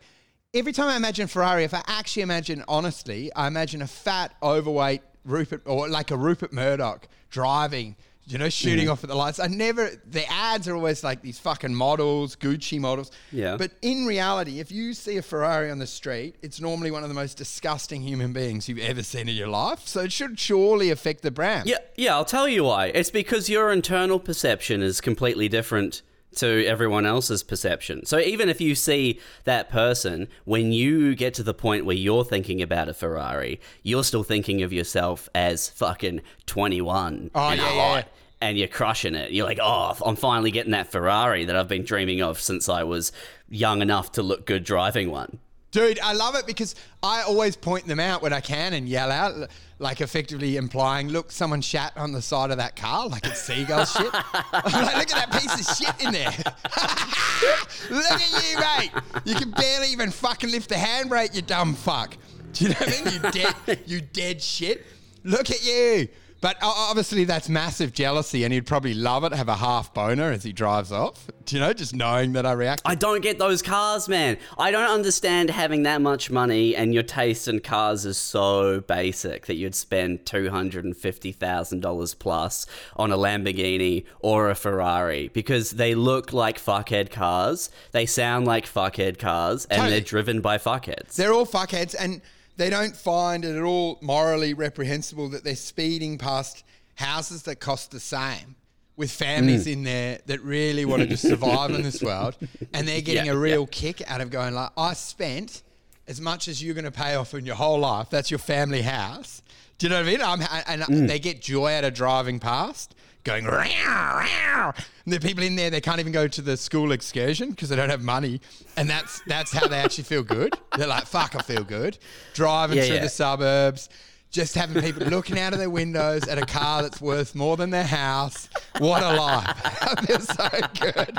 every 0.53 0.73
time 0.73 0.89
I 0.89 0.95
imagine 0.95 1.27
Ferrari, 1.27 1.63
if 1.63 1.73
I 1.73 1.81
actually 1.87 2.21
imagine 2.21 2.63
honestly, 2.67 3.31
I 3.35 3.47
imagine 3.47 3.81
a 3.81 3.87
fat, 3.87 4.35
overweight 4.43 5.01
Rupert 5.25 5.63
or 5.65 5.89
like 5.89 6.11
a 6.11 6.17
Rupert 6.17 6.53
Murdoch 6.53 7.07
driving 7.29 7.95
you 8.29 8.37
know, 8.37 8.47
shooting 8.49 8.87
Mm. 8.87 8.91
off 8.91 9.03
at 9.03 9.09
the 9.09 9.15
lights. 9.15 9.39
I 9.39 9.47
never, 9.47 9.89
the 10.09 10.29
ads 10.31 10.67
are 10.67 10.75
always 10.75 11.03
like 11.03 11.21
these 11.21 11.39
fucking 11.39 11.73
models, 11.73 12.35
Gucci 12.35 12.79
models. 12.79 13.11
Yeah. 13.31 13.57
But 13.57 13.71
in 13.81 14.05
reality, 14.05 14.59
if 14.59 14.71
you 14.71 14.93
see 14.93 15.17
a 15.17 15.21
Ferrari 15.21 15.71
on 15.71 15.79
the 15.79 15.87
street, 15.87 16.35
it's 16.41 16.61
normally 16.61 16.91
one 16.91 17.01
of 17.03 17.09
the 17.09 17.15
most 17.15 17.37
disgusting 17.37 18.01
human 18.01 18.31
beings 18.31 18.69
you've 18.69 18.77
ever 18.79 19.01
seen 19.03 19.27
in 19.27 19.35
your 19.35 19.47
life. 19.47 19.87
So 19.87 20.01
it 20.01 20.11
should 20.11 20.39
surely 20.39 20.91
affect 20.91 21.23
the 21.23 21.31
brand. 21.31 21.67
Yeah, 21.67 21.77
yeah, 21.97 22.13
I'll 22.15 22.23
tell 22.25 22.47
you 22.47 22.63
why. 22.65 22.87
It's 22.87 23.09
because 23.11 23.49
your 23.49 23.71
internal 23.71 24.19
perception 24.19 24.81
is 24.83 25.01
completely 25.01 25.49
different 25.49 26.01
to 26.35 26.63
everyone 26.67 27.07
else's 27.07 27.41
perception. 27.41 28.05
So 28.05 28.19
even 28.19 28.49
if 28.49 28.61
you 28.61 28.75
see 28.75 29.19
that 29.45 29.71
person, 29.71 30.27
when 30.45 30.71
you 30.71 31.15
get 31.15 31.33
to 31.33 31.43
the 31.43 31.55
point 31.55 31.85
where 31.85 31.95
you're 31.95 32.23
thinking 32.23 32.61
about 32.61 32.87
a 32.87 32.93
Ferrari, 32.93 33.59
you're 33.81 34.03
still 34.03 34.21
thinking 34.21 34.61
of 34.61 34.71
yourself 34.71 35.27
as 35.33 35.69
fucking 35.69 36.21
21 36.45 37.31
Oh, 37.33 37.49
yeah, 37.51 37.55
yeah. 37.73 38.03
And 38.41 38.57
you're 38.57 38.69
crushing 38.69 39.15
it. 39.15 39.31
You're 39.31 39.45
like, 39.45 39.59
oh, 39.61 39.97
I'm 40.05 40.15
finally 40.15 40.51
getting 40.51 40.71
that 40.71 40.91
Ferrari 40.91 41.45
that 41.45 41.55
I've 41.55 41.67
been 41.67 41.83
dreaming 41.83 42.21
of 42.21 42.39
since 42.39 42.69
I 42.69 42.83
was 42.83 43.11
young 43.49 43.81
enough 43.81 44.13
to 44.13 44.23
look 44.23 44.45
good 44.45 44.63
driving 44.63 45.11
one. 45.11 45.39
Dude, 45.71 45.99
I 45.99 46.13
love 46.13 46.35
it 46.35 46.47
because 46.47 46.73
I 47.03 47.21
always 47.21 47.55
point 47.55 47.85
them 47.85 47.99
out 47.99 48.23
when 48.23 48.33
I 48.33 48.39
can 48.39 48.73
and 48.73 48.89
yell 48.89 49.11
out, 49.11 49.49
like 49.77 50.01
effectively 50.01 50.57
implying, 50.57 51.09
look, 51.09 51.31
someone 51.31 51.61
shat 51.61 51.93
on 51.95 52.11
the 52.11 52.23
side 52.23 52.49
of 52.49 52.57
that 52.57 52.75
car, 52.75 53.07
like 53.07 53.23
it's 53.27 53.41
seagull 53.41 53.85
shit. 53.85 54.09
I'm 54.11 54.83
like, 54.85 54.97
look 54.97 55.11
at 55.15 55.29
that 55.29 55.31
piece 55.31 55.69
of 55.69 55.77
shit 55.77 56.03
in 56.03 56.11
there. 56.11 56.31
look 57.91 58.11
at 58.11 58.43
you, 58.51 58.59
mate. 58.59 59.03
You 59.25 59.35
can 59.35 59.51
barely 59.51 59.89
even 59.89 60.09
fucking 60.09 60.49
lift 60.49 60.69
the 60.69 60.75
handbrake, 60.75 61.35
you 61.35 61.43
dumb 61.43 61.75
fuck. 61.75 62.17
Do 62.53 62.63
you 62.63 62.69
know 62.71 62.75
what 62.79 62.99
I 62.99 63.03
mean? 63.03 63.13
You 63.13 63.31
dead, 63.31 63.79
you 63.85 64.01
dead 64.01 64.41
shit. 64.41 64.85
Look 65.23 65.51
at 65.51 65.63
you. 65.63 66.07
But 66.41 66.57
obviously, 66.61 67.25
that's 67.25 67.49
massive 67.49 67.93
jealousy, 67.93 68.43
and 68.45 68.53
he'd 68.53 68.65
probably 68.65 68.93
love 68.93 69.23
it, 69.25 69.33
have 69.33 69.49
a 69.49 69.55
half 69.55 69.93
boner 69.93 70.31
as 70.31 70.43
he 70.43 70.53
drives 70.53 70.91
off. 70.91 71.27
Do 71.43 71.55
you 71.55 71.61
know, 71.61 71.73
just 71.73 71.93
knowing 71.93 72.33
that 72.33 72.45
I 72.45 72.53
react. 72.53 72.81
I 72.85 72.95
don't 72.95 73.21
get 73.21 73.39
those 73.39 73.61
cars, 73.61 74.07
man. 74.07 74.37
I 74.57 74.71
don't 74.71 74.89
understand 74.89 75.49
having 75.49 75.83
that 75.83 76.01
much 76.01 76.31
money 76.31 76.75
and 76.75 76.93
your 76.93 77.03
taste 77.03 77.47
in 77.47 77.59
cars 77.59 78.05
is 78.05 78.17
so 78.17 78.81
basic 78.81 79.47
that 79.47 79.55
you'd 79.55 79.75
spend 79.75 80.25
$250,000 80.25 82.19
plus 82.19 82.65
on 82.95 83.11
a 83.11 83.17
Lamborghini 83.17 84.05
or 84.19 84.49
a 84.49 84.55
Ferrari 84.55 85.29
because 85.29 85.71
they 85.71 85.95
look 85.95 86.31
like 86.33 86.59
fuckhead 86.59 87.09
cars, 87.11 87.69
they 87.91 88.05
sound 88.05 88.45
like 88.45 88.65
fuckhead 88.65 89.17
cars, 89.17 89.65
and 89.65 89.77
Totally. 89.77 89.91
they're 89.91 90.01
driven 90.01 90.41
by 90.41 90.57
fuckheads. 90.57 91.15
They're 91.15 91.33
all 91.33 91.45
fuckheads, 91.45 91.95
and 91.97 92.21
they 92.59 92.69
don't 92.69 92.95
find 92.95 93.43
it 93.45 93.55
at 93.55 93.63
all 93.63 93.97
morally 94.01 94.53
reprehensible 94.53 95.29
that 95.29 95.43
they're 95.43 95.55
speeding 95.55 96.17
past 96.17 96.63
houses 96.95 97.43
that 97.43 97.55
cost 97.59 97.91
the 97.91 97.99
same 97.99 98.55
with 98.97 99.09
families 99.09 99.65
Mm. 99.65 99.71
in 99.71 99.83
there 99.83 100.19
that 100.25 100.41
really 100.43 100.83
want 100.85 101.01
to 101.01 101.07
just 101.07 101.23
survive 101.27 101.71
in 101.71 101.81
this 101.83 102.03
world, 102.03 102.35
and 102.73 102.85
they're 102.87 102.99
getting 103.01 103.27
Yeah, 103.27 103.31
a 103.31 103.37
real 103.37 103.65
kick 103.65 104.03
out 104.11 104.19
of 104.21 104.29
going 104.29 104.53
like, 104.53 104.71
I 104.77 104.93
spent 104.93 105.63
as 106.07 106.19
much 106.19 106.47
as 106.49 106.61
you're 106.61 106.73
going 106.73 106.83
to 106.85 106.91
pay 106.91 107.15
off 107.15 107.33
in 107.33 107.45
your 107.45 107.55
whole 107.55 107.79
life. 107.79 108.09
That's 108.09 108.29
your 108.29 108.39
family 108.39 108.81
house. 108.81 109.41
Do 109.77 109.85
you 109.87 109.91
know 109.91 109.97
what 110.01 110.07
I 110.07 110.11
mean? 110.11 110.21
I'm, 110.21 110.41
and 110.67 110.81
Mm. 110.83 111.07
they 111.07 111.19
get 111.19 111.41
joy 111.41 111.73
out 111.73 111.85
of 111.85 111.93
driving 111.93 112.39
past. 112.39 112.93
Going, 113.25 113.45
row, 113.45 113.57
row. 113.57 114.71
and 115.05 115.13
the 115.13 115.19
people 115.19 115.43
in 115.43 115.55
there, 115.55 115.69
they 115.69 115.81
can't 115.81 115.99
even 115.99 116.13
go 116.13 116.27
to 116.27 116.41
the 116.41 116.55
school 116.55 116.91
excursion 116.93 117.49
because 117.51 117.69
they 117.69 117.75
don't 117.75 117.89
have 117.89 118.01
money. 118.01 118.39
And 118.77 118.89
that's 118.89 119.21
that's 119.27 119.51
how 119.51 119.67
they 119.67 119.77
actually 119.77 120.05
feel 120.05 120.23
good. 120.23 120.53
They're 120.77 120.87
like, 120.87 121.05
fuck, 121.05 121.35
I 121.35 121.41
feel 121.41 121.63
good. 121.63 121.97
Driving 122.33 122.77
Yeah, 122.77 122.85
through 122.85 122.95
yeah. 122.95 123.01
the 123.03 123.09
suburbs, 123.09 123.89
just 124.31 124.55
having 124.55 124.81
people 124.81 125.05
looking 125.07 125.37
out 125.37 125.51
of 125.53 125.59
their 125.59 125.69
windows 125.69 126.27
at 126.27 126.37
a 126.37 126.45
car 126.45 126.81
that's 126.81 127.01
worth 127.01 127.35
more 127.35 127.57
than 127.57 127.71
their 127.71 127.83
house. 127.83 128.47
What 128.77 129.03
a 129.03 129.13
life. 129.15 129.47
I 129.81 130.01
feel 130.05 130.19
so 130.21 130.49
good. 130.79 131.17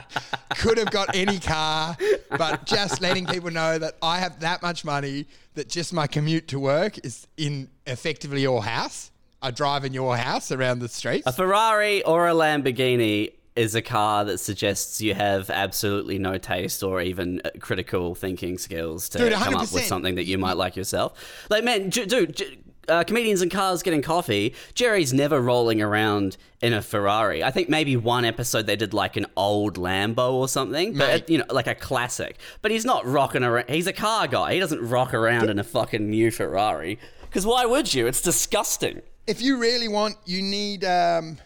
Could 0.56 0.78
have 0.78 0.90
got 0.90 1.14
any 1.14 1.38
car, 1.38 1.96
but 2.38 2.64
just 2.66 3.00
letting 3.02 3.26
people 3.26 3.50
know 3.50 3.78
that 3.78 3.96
I 4.00 4.20
have 4.20 4.40
that 4.40 4.62
much 4.62 4.84
money 4.84 5.26
that 5.54 5.68
just 5.68 5.92
my 5.92 6.06
commute 6.06 6.48
to 6.48 6.58
work 6.60 7.04
is 7.04 7.26
in 7.36 7.68
effectively 7.86 8.42
your 8.42 8.62
house. 8.62 9.09
I 9.42 9.50
drive 9.50 9.84
in 9.84 9.92
your 9.92 10.16
house 10.16 10.52
around 10.52 10.80
the 10.80 10.88
streets. 10.88 11.26
A 11.26 11.32
Ferrari 11.32 12.02
or 12.04 12.28
a 12.28 12.32
Lamborghini 12.32 13.32
is 13.56 13.74
a 13.74 13.82
car 13.82 14.24
that 14.24 14.38
suggests 14.38 15.00
you 15.00 15.14
have 15.14 15.50
absolutely 15.50 16.18
no 16.18 16.38
taste 16.38 16.82
or 16.82 17.00
even 17.00 17.40
critical 17.58 18.14
thinking 18.14 18.58
skills 18.58 19.08
to 19.10 19.18
Dude, 19.18 19.32
come 19.32 19.54
up 19.54 19.72
with 19.72 19.84
something 19.84 20.14
that 20.14 20.24
you 20.24 20.38
might 20.38 20.56
like 20.56 20.76
yourself. 20.76 21.46
Like, 21.50 21.64
man, 21.64 21.88
dude. 21.90 22.36
J- 22.36 22.58
uh, 22.88 23.04
comedians 23.04 23.40
and 23.40 23.52
cars 23.52 23.84
getting 23.84 24.02
coffee. 24.02 24.52
Jerry's 24.74 25.12
never 25.12 25.40
rolling 25.40 25.80
around 25.80 26.36
in 26.60 26.72
a 26.72 26.82
Ferrari. 26.82 27.44
I 27.44 27.52
think 27.52 27.68
maybe 27.68 27.96
one 27.96 28.24
episode 28.24 28.66
they 28.66 28.74
did 28.74 28.92
like 28.92 29.16
an 29.16 29.26
old 29.36 29.76
Lambo 29.76 30.32
or 30.32 30.48
something, 30.48 30.94
but 30.94 31.08
Mate. 31.08 31.30
you 31.30 31.38
know, 31.38 31.44
like 31.50 31.68
a 31.68 31.74
classic. 31.76 32.38
But 32.62 32.72
he's 32.72 32.84
not 32.84 33.06
rocking 33.06 33.44
around. 33.44 33.68
He's 33.68 33.86
a 33.86 33.92
car 33.92 34.26
guy. 34.26 34.54
He 34.54 34.60
doesn't 34.60 34.80
rock 34.80 35.14
around 35.14 35.50
in 35.50 35.60
a 35.60 35.64
fucking 35.64 36.10
new 36.10 36.32
Ferrari. 36.32 36.98
Because 37.20 37.46
why 37.46 37.64
would 37.64 37.94
you? 37.94 38.08
It's 38.08 38.20
disgusting. 38.22 39.02
If 39.30 39.40
you 39.40 39.58
really 39.58 39.88
want, 39.88 40.16
you 40.26 40.42
need 40.42 40.84
um, 40.84 41.38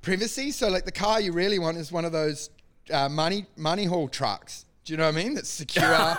privacy. 0.00 0.50
So, 0.52 0.68
like 0.68 0.84
the 0.84 0.92
car 0.92 1.20
you 1.20 1.32
really 1.32 1.58
want 1.58 1.76
is 1.76 1.90
one 1.92 2.04
of 2.04 2.12
those 2.12 2.50
uh, 2.92 3.08
money 3.08 3.46
money 3.56 3.84
haul 3.84 4.08
trucks. 4.08 4.64
Do 4.84 4.92
you 4.92 4.96
know 4.96 5.04
what 5.04 5.14
I 5.14 5.22
mean? 5.22 5.34
That's 5.34 5.48
secure. 5.48 5.84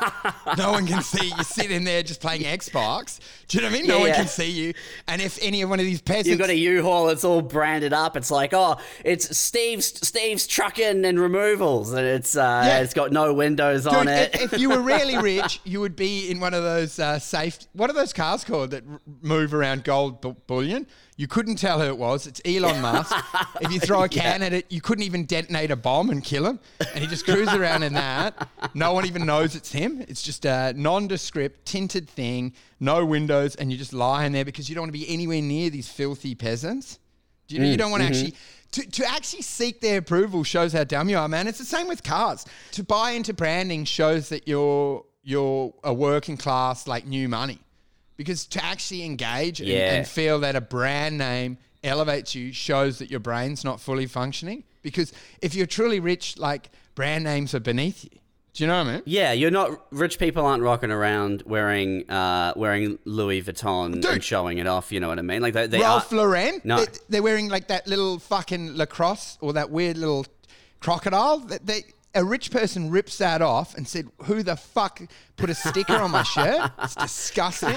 no 0.57 0.71
one 0.71 0.87
can 0.87 1.01
see 1.01 1.27
you. 1.37 1.43
Sit 1.43 1.69
in 1.69 1.83
there 1.83 2.01
just 2.01 2.21
playing 2.21 2.43
Xbox. 2.43 3.19
Do 3.49 3.57
you 3.57 3.61
know 3.61 3.67
what 3.69 3.75
I 3.75 3.77
mean? 3.77 3.87
No 3.87 3.95
Yeah, 3.95 3.99
one 3.99 4.09
yeah. 4.11 4.15
can 4.15 4.27
see 4.27 4.49
you. 4.51 4.73
And 5.09 5.21
if 5.21 5.37
any 5.41 5.61
of 5.63 5.69
one 5.69 5.81
of 5.81 5.85
these 5.85 6.01
peasants, 6.01 6.29
You've 6.29 6.39
got 6.39 6.49
a 6.49 6.55
U-Haul. 6.55 7.09
It's 7.09 7.25
all 7.25 7.41
branded 7.41 7.91
up. 7.91 8.15
It's 8.15 8.31
like, 8.31 8.53
oh, 8.53 8.77
it's 9.03 9.37
Steve's 9.37 9.87
Steve's 10.07 10.47
trucking 10.47 11.03
and 11.03 11.19
removals, 11.19 11.91
and 11.91 12.07
it's 12.07 12.37
uh, 12.37 12.63
Yeah. 12.65 12.79
it's 12.79 12.93
got 12.93 13.11
no 13.11 13.33
windows 13.33 13.85
on 13.85 14.07
it. 14.07 14.33
if, 14.33 14.53
if 14.53 14.59
you 14.61 14.69
were 14.69 14.79
really 14.81 15.17
rich, 15.31 15.59
you 15.65 15.81
would 15.81 15.97
be 15.97 16.31
in 16.31 16.39
one 16.39 16.53
of 16.53 16.63
those 16.63 16.99
uh, 16.99 17.19
safe. 17.19 17.59
What 17.73 17.89
are 17.89 17.93
those 17.93 18.13
cars 18.13 18.45
called 18.45 18.71
that 18.71 18.85
r- 18.89 19.01
move 19.21 19.53
around 19.53 19.83
gold 19.83 20.21
bu- 20.21 20.35
bullion? 20.47 20.87
You 21.23 21.27
couldn't 21.27 21.55
tell 21.55 21.79
who 21.79 21.87
it 21.87 21.97
was. 21.97 22.27
It's 22.27 22.41
Elon 22.43 22.81
Musk. 22.81 23.15
if 23.61 23.71
you 23.71 23.79
throw 23.79 24.03
a 24.03 24.09
can 24.09 24.43
at 24.43 24.51
it, 24.51 24.69
you 24.69 24.81
couldn't 24.81 25.05
even 25.05 25.23
detonate 25.23 25.71
a 25.71 25.77
bomb 25.77 26.09
and 26.09 26.21
kill 26.21 26.45
him. 26.45 26.59
And 26.93 26.99
he 27.01 27.07
just 27.07 27.23
cruises 27.23 27.53
around 27.53 27.83
in 27.83 27.93
that. 27.93 28.49
No 28.73 28.91
one 28.91 29.05
even 29.05 29.25
knows 29.25 29.55
it's 29.55 29.71
him. 29.71 30.03
It's 30.09 30.21
just 30.21 30.43
a 30.43 30.73
nondescript, 30.75 31.65
tinted 31.65 32.09
thing, 32.09 32.51
no 32.81 33.05
windows, 33.05 33.55
and 33.55 33.71
you 33.71 33.77
just 33.77 33.93
lie 33.93 34.25
in 34.25 34.33
there 34.33 34.43
because 34.43 34.67
you 34.67 34.75
don't 34.75 34.81
want 34.81 34.93
to 34.93 34.99
be 34.99 35.07
anywhere 35.07 35.41
near 35.41 35.69
these 35.69 35.87
filthy 35.87 36.35
peasants. 36.35 36.99
Do 37.47 37.55
you 37.55 37.61
know? 37.61 37.67
you 37.67 37.75
mm, 37.75 37.77
don't 37.77 37.91
want 37.91 38.03
to 38.03 38.09
mm-hmm. 38.09 38.25
actually. 38.25 38.37
To, 38.71 38.91
to 38.91 39.09
actually 39.09 39.43
seek 39.43 39.79
their 39.79 39.99
approval 39.99 40.43
shows 40.43 40.73
how 40.73 40.83
dumb 40.83 41.07
you 41.07 41.17
are, 41.17 41.29
man. 41.29 41.47
It's 41.47 41.59
the 41.59 41.63
same 41.63 41.87
with 41.87 42.03
cars. 42.03 42.45
To 42.73 42.83
buy 42.83 43.11
into 43.11 43.33
branding 43.33 43.85
shows 43.85 44.27
that 44.27 44.45
you're 44.45 45.05
you're 45.23 45.73
a 45.85 45.93
working 45.93 46.35
class, 46.35 46.85
like 46.85 47.05
new 47.05 47.29
money. 47.29 47.59
Because 48.17 48.45
to 48.47 48.63
actually 48.63 49.03
engage 49.03 49.59
and, 49.59 49.69
Yeah. 49.69 49.93
and 49.95 50.07
feel 50.07 50.39
that 50.41 50.55
a 50.55 50.61
brand 50.61 51.17
name 51.17 51.57
elevates 51.83 52.35
you 52.35 52.53
shows 52.53 52.99
that 52.99 53.09
your 53.11 53.19
brain's 53.19 53.63
not 53.63 53.79
fully 53.81 54.05
functioning. 54.05 54.63
Because 54.81 55.11
if 55.41 55.55
you're 55.55 55.65
truly 55.67 55.99
rich, 55.99 56.37
like 56.37 56.69
brand 56.95 57.23
names 57.23 57.53
are 57.55 57.59
beneath 57.59 58.03
you. 58.03 58.11
Do 58.53 58.63
you 58.63 58.67
know 58.67 58.77
what 58.83 58.87
I 58.87 58.91
mean? 58.93 59.01
Yeah, 59.05 59.31
you're 59.31 59.49
not 59.49 59.83
rich 59.91 60.19
people 60.19 60.45
aren't 60.45 60.61
rocking 60.61 60.91
around 60.91 61.41
wearing 61.47 62.07
uh, 62.07 62.53
wearing 62.55 62.99
Louis 63.03 63.41
Vuitton 63.41 63.93
Dude. 63.93 64.05
and 64.05 64.23
showing 64.23 64.59
it 64.59 64.67
off. 64.67 64.91
You 64.91 64.99
know 64.99 65.07
what 65.07 65.17
I 65.17 65.23
mean? 65.23 65.41
Like 65.41 65.55
they, 65.55 65.65
they 65.65 65.79
Ralph 65.79 66.13
are. 66.13 66.17
Lauren. 66.17 66.61
No. 66.63 66.77
They, 66.77 66.85
they're 67.09 67.23
wearing 67.23 67.49
like 67.49 67.69
that 67.69 67.87
little 67.87 68.19
fucking 68.19 68.75
lacrosse 68.77 69.39
or 69.41 69.53
that 69.53 69.71
weird 69.71 69.97
little 69.97 70.27
crocodile. 70.81 71.39
That 71.39 71.65
they 71.65 71.85
a 72.15 72.23
rich 72.23 72.51
person 72.51 72.89
rips 72.89 73.17
that 73.17 73.41
off 73.41 73.75
and 73.75 73.87
said, 73.87 74.07
"Who 74.23 74.43
the 74.43 74.55
fuck 74.55 75.01
put 75.37 75.49
a 75.49 75.55
sticker 75.55 75.95
on 75.95 76.11
my 76.11 76.23
shirt? 76.23 76.71
It's 76.83 76.95
disgusting. 76.95 77.75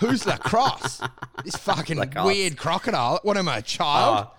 Who's 0.00 0.26
lacrosse? 0.26 1.00
This 1.44 1.56
fucking 1.56 1.98
Lacoste. 1.98 2.26
weird 2.26 2.56
crocodile. 2.56 3.20
What 3.22 3.36
am 3.36 3.48
I, 3.48 3.58
a 3.58 3.62
child? 3.62 4.26
Oh, 4.28 4.34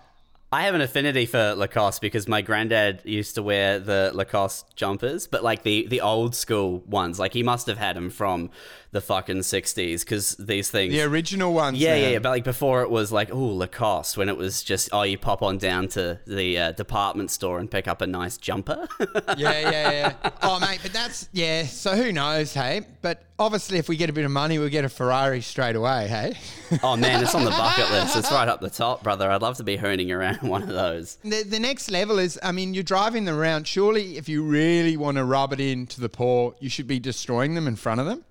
I 0.52 0.62
have 0.62 0.74
an 0.74 0.80
affinity 0.80 1.26
for 1.26 1.54
Lacoste 1.54 2.00
because 2.00 2.28
my 2.28 2.40
granddad 2.40 3.02
used 3.04 3.34
to 3.34 3.42
wear 3.42 3.78
the 3.78 4.12
Lacoste 4.14 4.74
jumpers, 4.76 5.26
but 5.26 5.42
like 5.42 5.64
the 5.64 5.86
the 5.88 6.00
old 6.00 6.34
school 6.34 6.80
ones. 6.86 7.18
Like 7.18 7.32
he 7.32 7.42
must 7.42 7.66
have 7.66 7.78
had 7.78 7.96
them 7.96 8.10
from 8.10 8.50
the 8.92 9.00
fucking 9.00 9.42
sixties 9.42 10.04
because 10.04 10.36
these 10.36 10.70
things. 10.70 10.92
the 10.92 11.02
original 11.02 11.52
ones. 11.52 11.78
yeah, 11.78 11.94
yeah, 11.96 12.08
yeah, 12.10 12.18
but 12.18 12.30
like 12.30 12.44
before 12.44 12.82
it 12.82 12.90
was 12.90 13.12
like, 13.12 13.30
oh, 13.32 13.38
Lacoste, 13.38 14.16
when 14.16 14.28
it 14.28 14.36
was 14.36 14.62
just, 14.62 14.88
oh, 14.92 15.02
you 15.02 15.18
pop 15.18 15.42
on 15.42 15.58
down 15.58 15.88
to 15.88 16.18
the 16.26 16.58
uh, 16.58 16.72
department 16.72 17.30
store 17.30 17.58
and 17.58 17.70
pick 17.70 17.88
up 17.88 18.00
a 18.00 18.06
nice 18.06 18.36
jumper. 18.36 18.88
yeah, 19.36 19.60
yeah, 19.60 19.90
yeah. 19.90 20.30
Oh, 20.42 20.60
mate, 20.60 20.80
but 20.82 20.92
that's 20.92 21.28
yeah. 21.32 21.64
So 21.64 21.96
who 21.96 22.12
knows, 22.12 22.54
hey? 22.54 22.82
But 23.02 23.22
obviously, 23.38 23.78
if 23.78 23.88
we 23.88 23.96
get 23.96 24.10
a 24.10 24.12
bit 24.12 24.24
of 24.24 24.30
money, 24.30 24.58
we'll 24.58 24.68
get 24.68 24.84
a 24.84 24.88
Ferrari 24.88 25.40
straight 25.40 25.76
away, 25.76 26.08
hey? 26.08 26.34
oh 26.82 26.96
man, 26.96 27.22
it's 27.22 27.34
on 27.34 27.44
the 27.44 27.50
bucket 27.50 27.90
list. 27.90 28.16
It's 28.16 28.30
right 28.30 28.48
up 28.48 28.60
the 28.60 28.70
top, 28.70 29.02
brother. 29.02 29.30
I'd 29.30 29.42
love 29.42 29.56
to 29.58 29.64
be 29.64 29.76
hooning 29.76 30.14
around 30.14 30.38
one 30.48 30.62
of 30.62 30.68
those. 30.68 31.18
The, 31.22 31.42
the 31.42 31.60
next 31.60 31.90
level 31.90 32.18
is, 32.18 32.38
I 32.42 32.52
mean, 32.52 32.74
you're 32.74 32.82
driving 32.82 33.24
them 33.24 33.36
around. 33.36 33.66
Surely, 33.66 34.16
if 34.16 34.28
you 34.28 34.42
really 34.42 34.96
want 34.96 35.16
to 35.16 35.24
rub 35.24 35.52
it 35.52 35.60
into 35.60 36.00
the 36.00 36.08
poor, 36.08 36.54
you 36.60 36.68
should 36.68 36.86
be 36.86 36.98
destroying 36.98 37.54
them 37.54 37.66
in 37.66 37.76
front 37.76 38.00
of 38.00 38.06
them. 38.06 38.24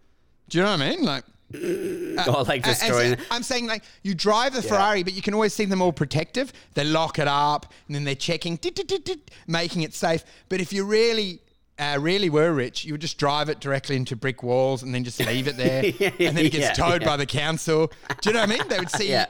Do 0.50 0.58
you 0.58 0.64
know 0.64 0.72
what 0.72 0.82
I 0.82 0.90
mean? 0.90 1.04
Like, 1.04 1.24
or 2.28 2.44
like 2.44 2.66
Uh, 2.68 2.72
as- 2.72 2.80
destroying. 2.80 3.18
I'm 3.32 3.44
saying, 3.44 3.68
like, 3.68 3.84
you 4.04 4.14
drive 4.16 4.54
the 4.54 4.62
Ferrari, 4.62 5.04
but 5.04 5.14
you 5.14 5.22
can 5.22 5.34
always 5.34 5.54
see 5.54 5.66
them 5.66 5.82
all 5.82 5.94
protective. 5.94 6.52
They 6.74 6.84
lock 6.84 7.20
it 7.20 7.28
up, 7.28 7.72
and 7.88 7.96
then 7.96 8.04
they're 8.04 8.16
checking, 8.16 8.58
dit, 8.58 8.76
dit, 8.76 8.88
dit, 8.88 9.04
dit, 9.06 9.32
making 9.48 9.82
it 9.84 9.94
safe. 9.94 10.24
But 10.50 10.60
if 10.62 10.74
you 10.74 10.86
really, 10.86 11.40
uh, 11.80 11.98
really 12.00 12.30
were 12.30 12.52
rich, 12.54 12.86
you 12.86 12.94
would 12.94 13.02
just 13.02 13.18
drive 13.18 13.50
it 13.50 13.60
directly 13.60 13.96
into 13.96 14.16
brick 14.16 14.44
walls 14.44 14.82
and 14.84 14.94
then 14.94 15.04
just 15.04 15.20
leave 15.20 15.48
it 15.48 15.58
there, 15.58 15.84
and 16.20 16.38
then 16.38 16.46
it 16.46 16.52
gets 16.52 16.58
Yeah, 16.58 16.74
towed 16.74 17.02
yeah. 17.02 17.08
by 17.08 17.18
the 17.18 17.26
council. 17.26 17.92
Do 18.22 18.30
you 18.30 18.34
know 18.34 18.42
what 18.42 18.50
I 18.50 18.58
mean? 18.58 18.68
They 18.68 18.80
would 18.80 18.90
see. 18.92 19.16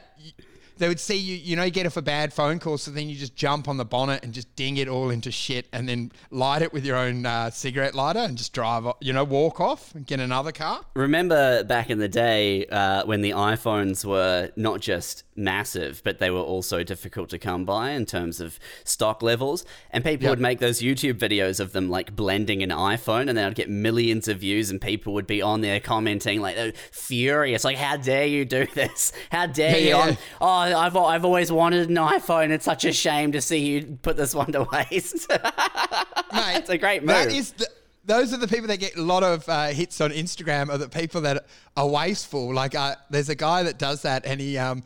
They 0.77 0.87
would 0.87 0.99
see 0.99 1.17
you, 1.17 1.35
you 1.35 1.55
know, 1.55 1.63
you 1.63 1.71
get 1.71 1.85
off 1.85 1.97
a 1.97 2.01
bad 2.01 2.33
phone 2.33 2.59
call, 2.59 2.77
so 2.77 2.91
then 2.91 3.09
you 3.09 3.15
just 3.15 3.35
jump 3.35 3.67
on 3.67 3.77
the 3.77 3.85
bonnet 3.85 4.23
and 4.23 4.33
just 4.33 4.55
ding 4.55 4.77
it 4.77 4.87
all 4.87 5.09
into 5.09 5.31
shit, 5.31 5.67
and 5.73 5.87
then 5.89 6.11
light 6.31 6.61
it 6.61 6.71
with 6.71 6.85
your 6.85 6.97
own 6.97 7.25
uh, 7.25 7.49
cigarette 7.49 7.95
lighter 7.95 8.19
and 8.19 8.37
just 8.37 8.53
drive, 8.53 8.85
you 9.01 9.13
know, 9.13 9.23
walk 9.23 9.59
off 9.59 9.93
and 9.93 10.07
get 10.07 10.19
another 10.19 10.51
car. 10.51 10.85
Remember 10.95 11.63
back 11.63 11.89
in 11.89 11.99
the 11.99 12.07
day 12.07 12.65
uh, 12.67 13.05
when 13.05 13.21
the 13.21 13.31
iPhones 13.31 14.05
were 14.05 14.51
not 14.55 14.79
just 14.79 15.24
massive, 15.37 16.01
but 16.03 16.19
they 16.19 16.29
were 16.29 16.39
also 16.39 16.83
difficult 16.83 17.29
to 17.29 17.37
come 17.39 17.65
by 17.65 17.91
in 17.91 18.05
terms 18.05 18.39
of 18.39 18.59
stock 18.83 19.21
levels. 19.21 19.65
And 19.91 20.03
people 20.03 20.23
Yep. 20.25 20.29
would 20.31 20.39
make 20.39 20.59
those 20.59 20.81
YouTube 20.81 21.15
videos 21.19 21.59
of 21.59 21.71
them 21.73 21.89
like 21.89 22.15
blending 22.15 22.63
an 22.63 22.69
iPhone, 22.69 23.27
and 23.27 23.37
then 23.37 23.45
I'd 23.45 23.55
get 23.55 23.69
millions 23.69 24.27
of 24.27 24.39
views, 24.39 24.69
and 24.69 24.79
people 24.79 25.13
would 25.13 25.27
be 25.27 25.41
on 25.41 25.61
there 25.61 25.79
commenting 25.79 26.41
like 26.41 26.55
they're 26.55 26.73
furious, 26.91 27.63
like 27.63 27.77
"How 27.77 27.97
dare 27.97 28.25
you 28.25 28.45
do 28.45 28.65
this? 28.73 29.11
How 29.31 29.47
dare 29.47 29.71
Yeah, 29.77 30.05
you? 30.05 30.11
yeah. 30.11 30.15
Oh, 30.41 30.47
I've 30.47 30.95
I've 30.95 31.25
always 31.25 31.51
wanted 31.51 31.89
an 31.89 31.95
iPhone. 31.95 32.49
It's 32.51 32.65
such 32.65 32.85
a 32.85 32.93
shame 32.93 33.31
to 33.33 33.41
see 33.41 33.57
you 33.59 33.97
put 34.01 34.17
this 34.17 34.33
one 34.33 34.51
to 34.53 34.63
waste." 34.71 35.29
Mate, 36.33 36.57
It's 36.57 36.69
a 36.69 36.77
great 36.77 37.03
move. 37.03 37.27
is 37.27 37.51
the, 37.53 37.67
those 38.05 38.33
are 38.33 38.37
the 38.37 38.47
people 38.47 38.67
that 38.67 38.77
get 38.79 38.95
a 38.95 39.01
lot 39.01 39.23
of 39.23 39.47
uh, 39.49 39.67
hits 39.67 39.99
on 40.01 40.11
Instagram. 40.11 40.69
Are 40.69 40.77
the 40.77 40.89
people 40.89 41.21
that 41.21 41.45
are 41.75 41.87
wasteful. 41.87 42.53
Like 42.53 42.75
uh, 42.75 42.95
there's 43.09 43.29
a 43.29 43.35
guy 43.35 43.63
that 43.63 43.77
does 43.77 44.01
that, 44.03 44.25
and 44.25 44.39
he, 44.39 44.57
um, 44.57 44.83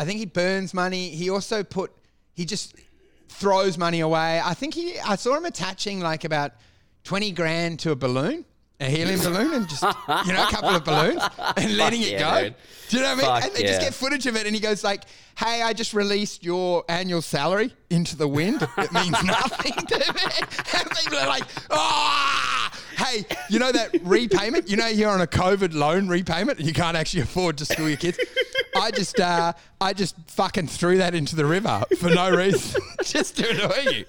I 0.00 0.06
think 0.06 0.18
he 0.18 0.24
burns 0.24 0.72
money. 0.72 1.10
He 1.10 1.28
also 1.28 1.62
put, 1.62 1.92
he 2.32 2.46
just 2.46 2.74
throws 3.28 3.76
money 3.76 4.00
away. 4.00 4.40
I 4.42 4.54
think 4.54 4.72
he, 4.72 4.98
I 4.98 5.16
saw 5.16 5.36
him 5.36 5.44
attaching 5.44 6.00
like 6.00 6.24
about 6.24 6.52
twenty 7.04 7.32
grand 7.32 7.80
to 7.80 7.90
a 7.90 7.96
balloon. 7.96 8.46
A 8.80 8.86
helium 8.86 9.20
balloon 9.24 9.52
and 9.52 9.68
just 9.68 9.82
you 9.82 10.32
know 10.32 10.48
a 10.48 10.50
couple 10.50 10.70
of 10.70 10.84
balloons 10.86 11.22
and 11.58 11.76
letting 11.76 12.00
it 12.00 12.12
yeah, 12.12 12.18
go. 12.18 12.44
dude. 12.44 12.54
Do 12.88 12.96
you 12.96 13.02
know 13.02 13.08
what 13.10 13.12
I 13.12 13.20
mean? 13.20 13.26
Fuck 13.26 13.44
and 13.44 13.54
they 13.54 13.62
just 13.68 13.80
get 13.82 13.92
footage 13.92 14.26
of 14.26 14.36
it, 14.36 14.46
and 14.46 14.54
he 14.54 14.60
goes 14.60 14.82
like, 14.82 15.04
"Hey, 15.36 15.60
I 15.60 15.74
just 15.74 15.92
released 15.92 16.42
your 16.42 16.82
annual 16.88 17.20
salary 17.20 17.74
into 17.90 18.16
the 18.16 18.26
wind. 18.26 18.66
It 18.78 18.92
means 18.94 19.22
nothing 19.22 19.74
to 19.74 19.98
me." 19.98 20.46
And 20.80 20.90
people 20.92 21.18
are 21.18 21.28
like, 21.28 21.44
"Ah, 21.70 22.72
hey, 22.96 23.26
you 23.50 23.58
know 23.58 23.70
that 23.70 24.00
repayment? 24.02 24.70
You 24.70 24.78
know 24.78 24.86
you're 24.86 25.10
on 25.10 25.20
a 25.20 25.26
COVID 25.26 25.74
loan 25.74 26.08
repayment, 26.08 26.58
and 26.58 26.66
you 26.66 26.72
can't 26.72 26.96
actually 26.96 27.20
afford 27.20 27.58
to 27.58 27.66
school 27.66 27.86
your 27.86 27.98
kids. 27.98 28.18
I 28.76 28.90
just, 28.90 29.18
uh, 29.20 29.52
I 29.80 29.92
just 29.92 30.14
fucking 30.28 30.66
threw 30.68 30.98
that 30.98 31.14
into 31.14 31.36
the 31.36 31.44
river 31.46 31.82
for 31.98 32.10
no 32.10 32.30
reason, 32.30 32.80
just 33.04 33.36
to 33.38 33.50
annoy 33.50 33.90
you." 33.90 34.04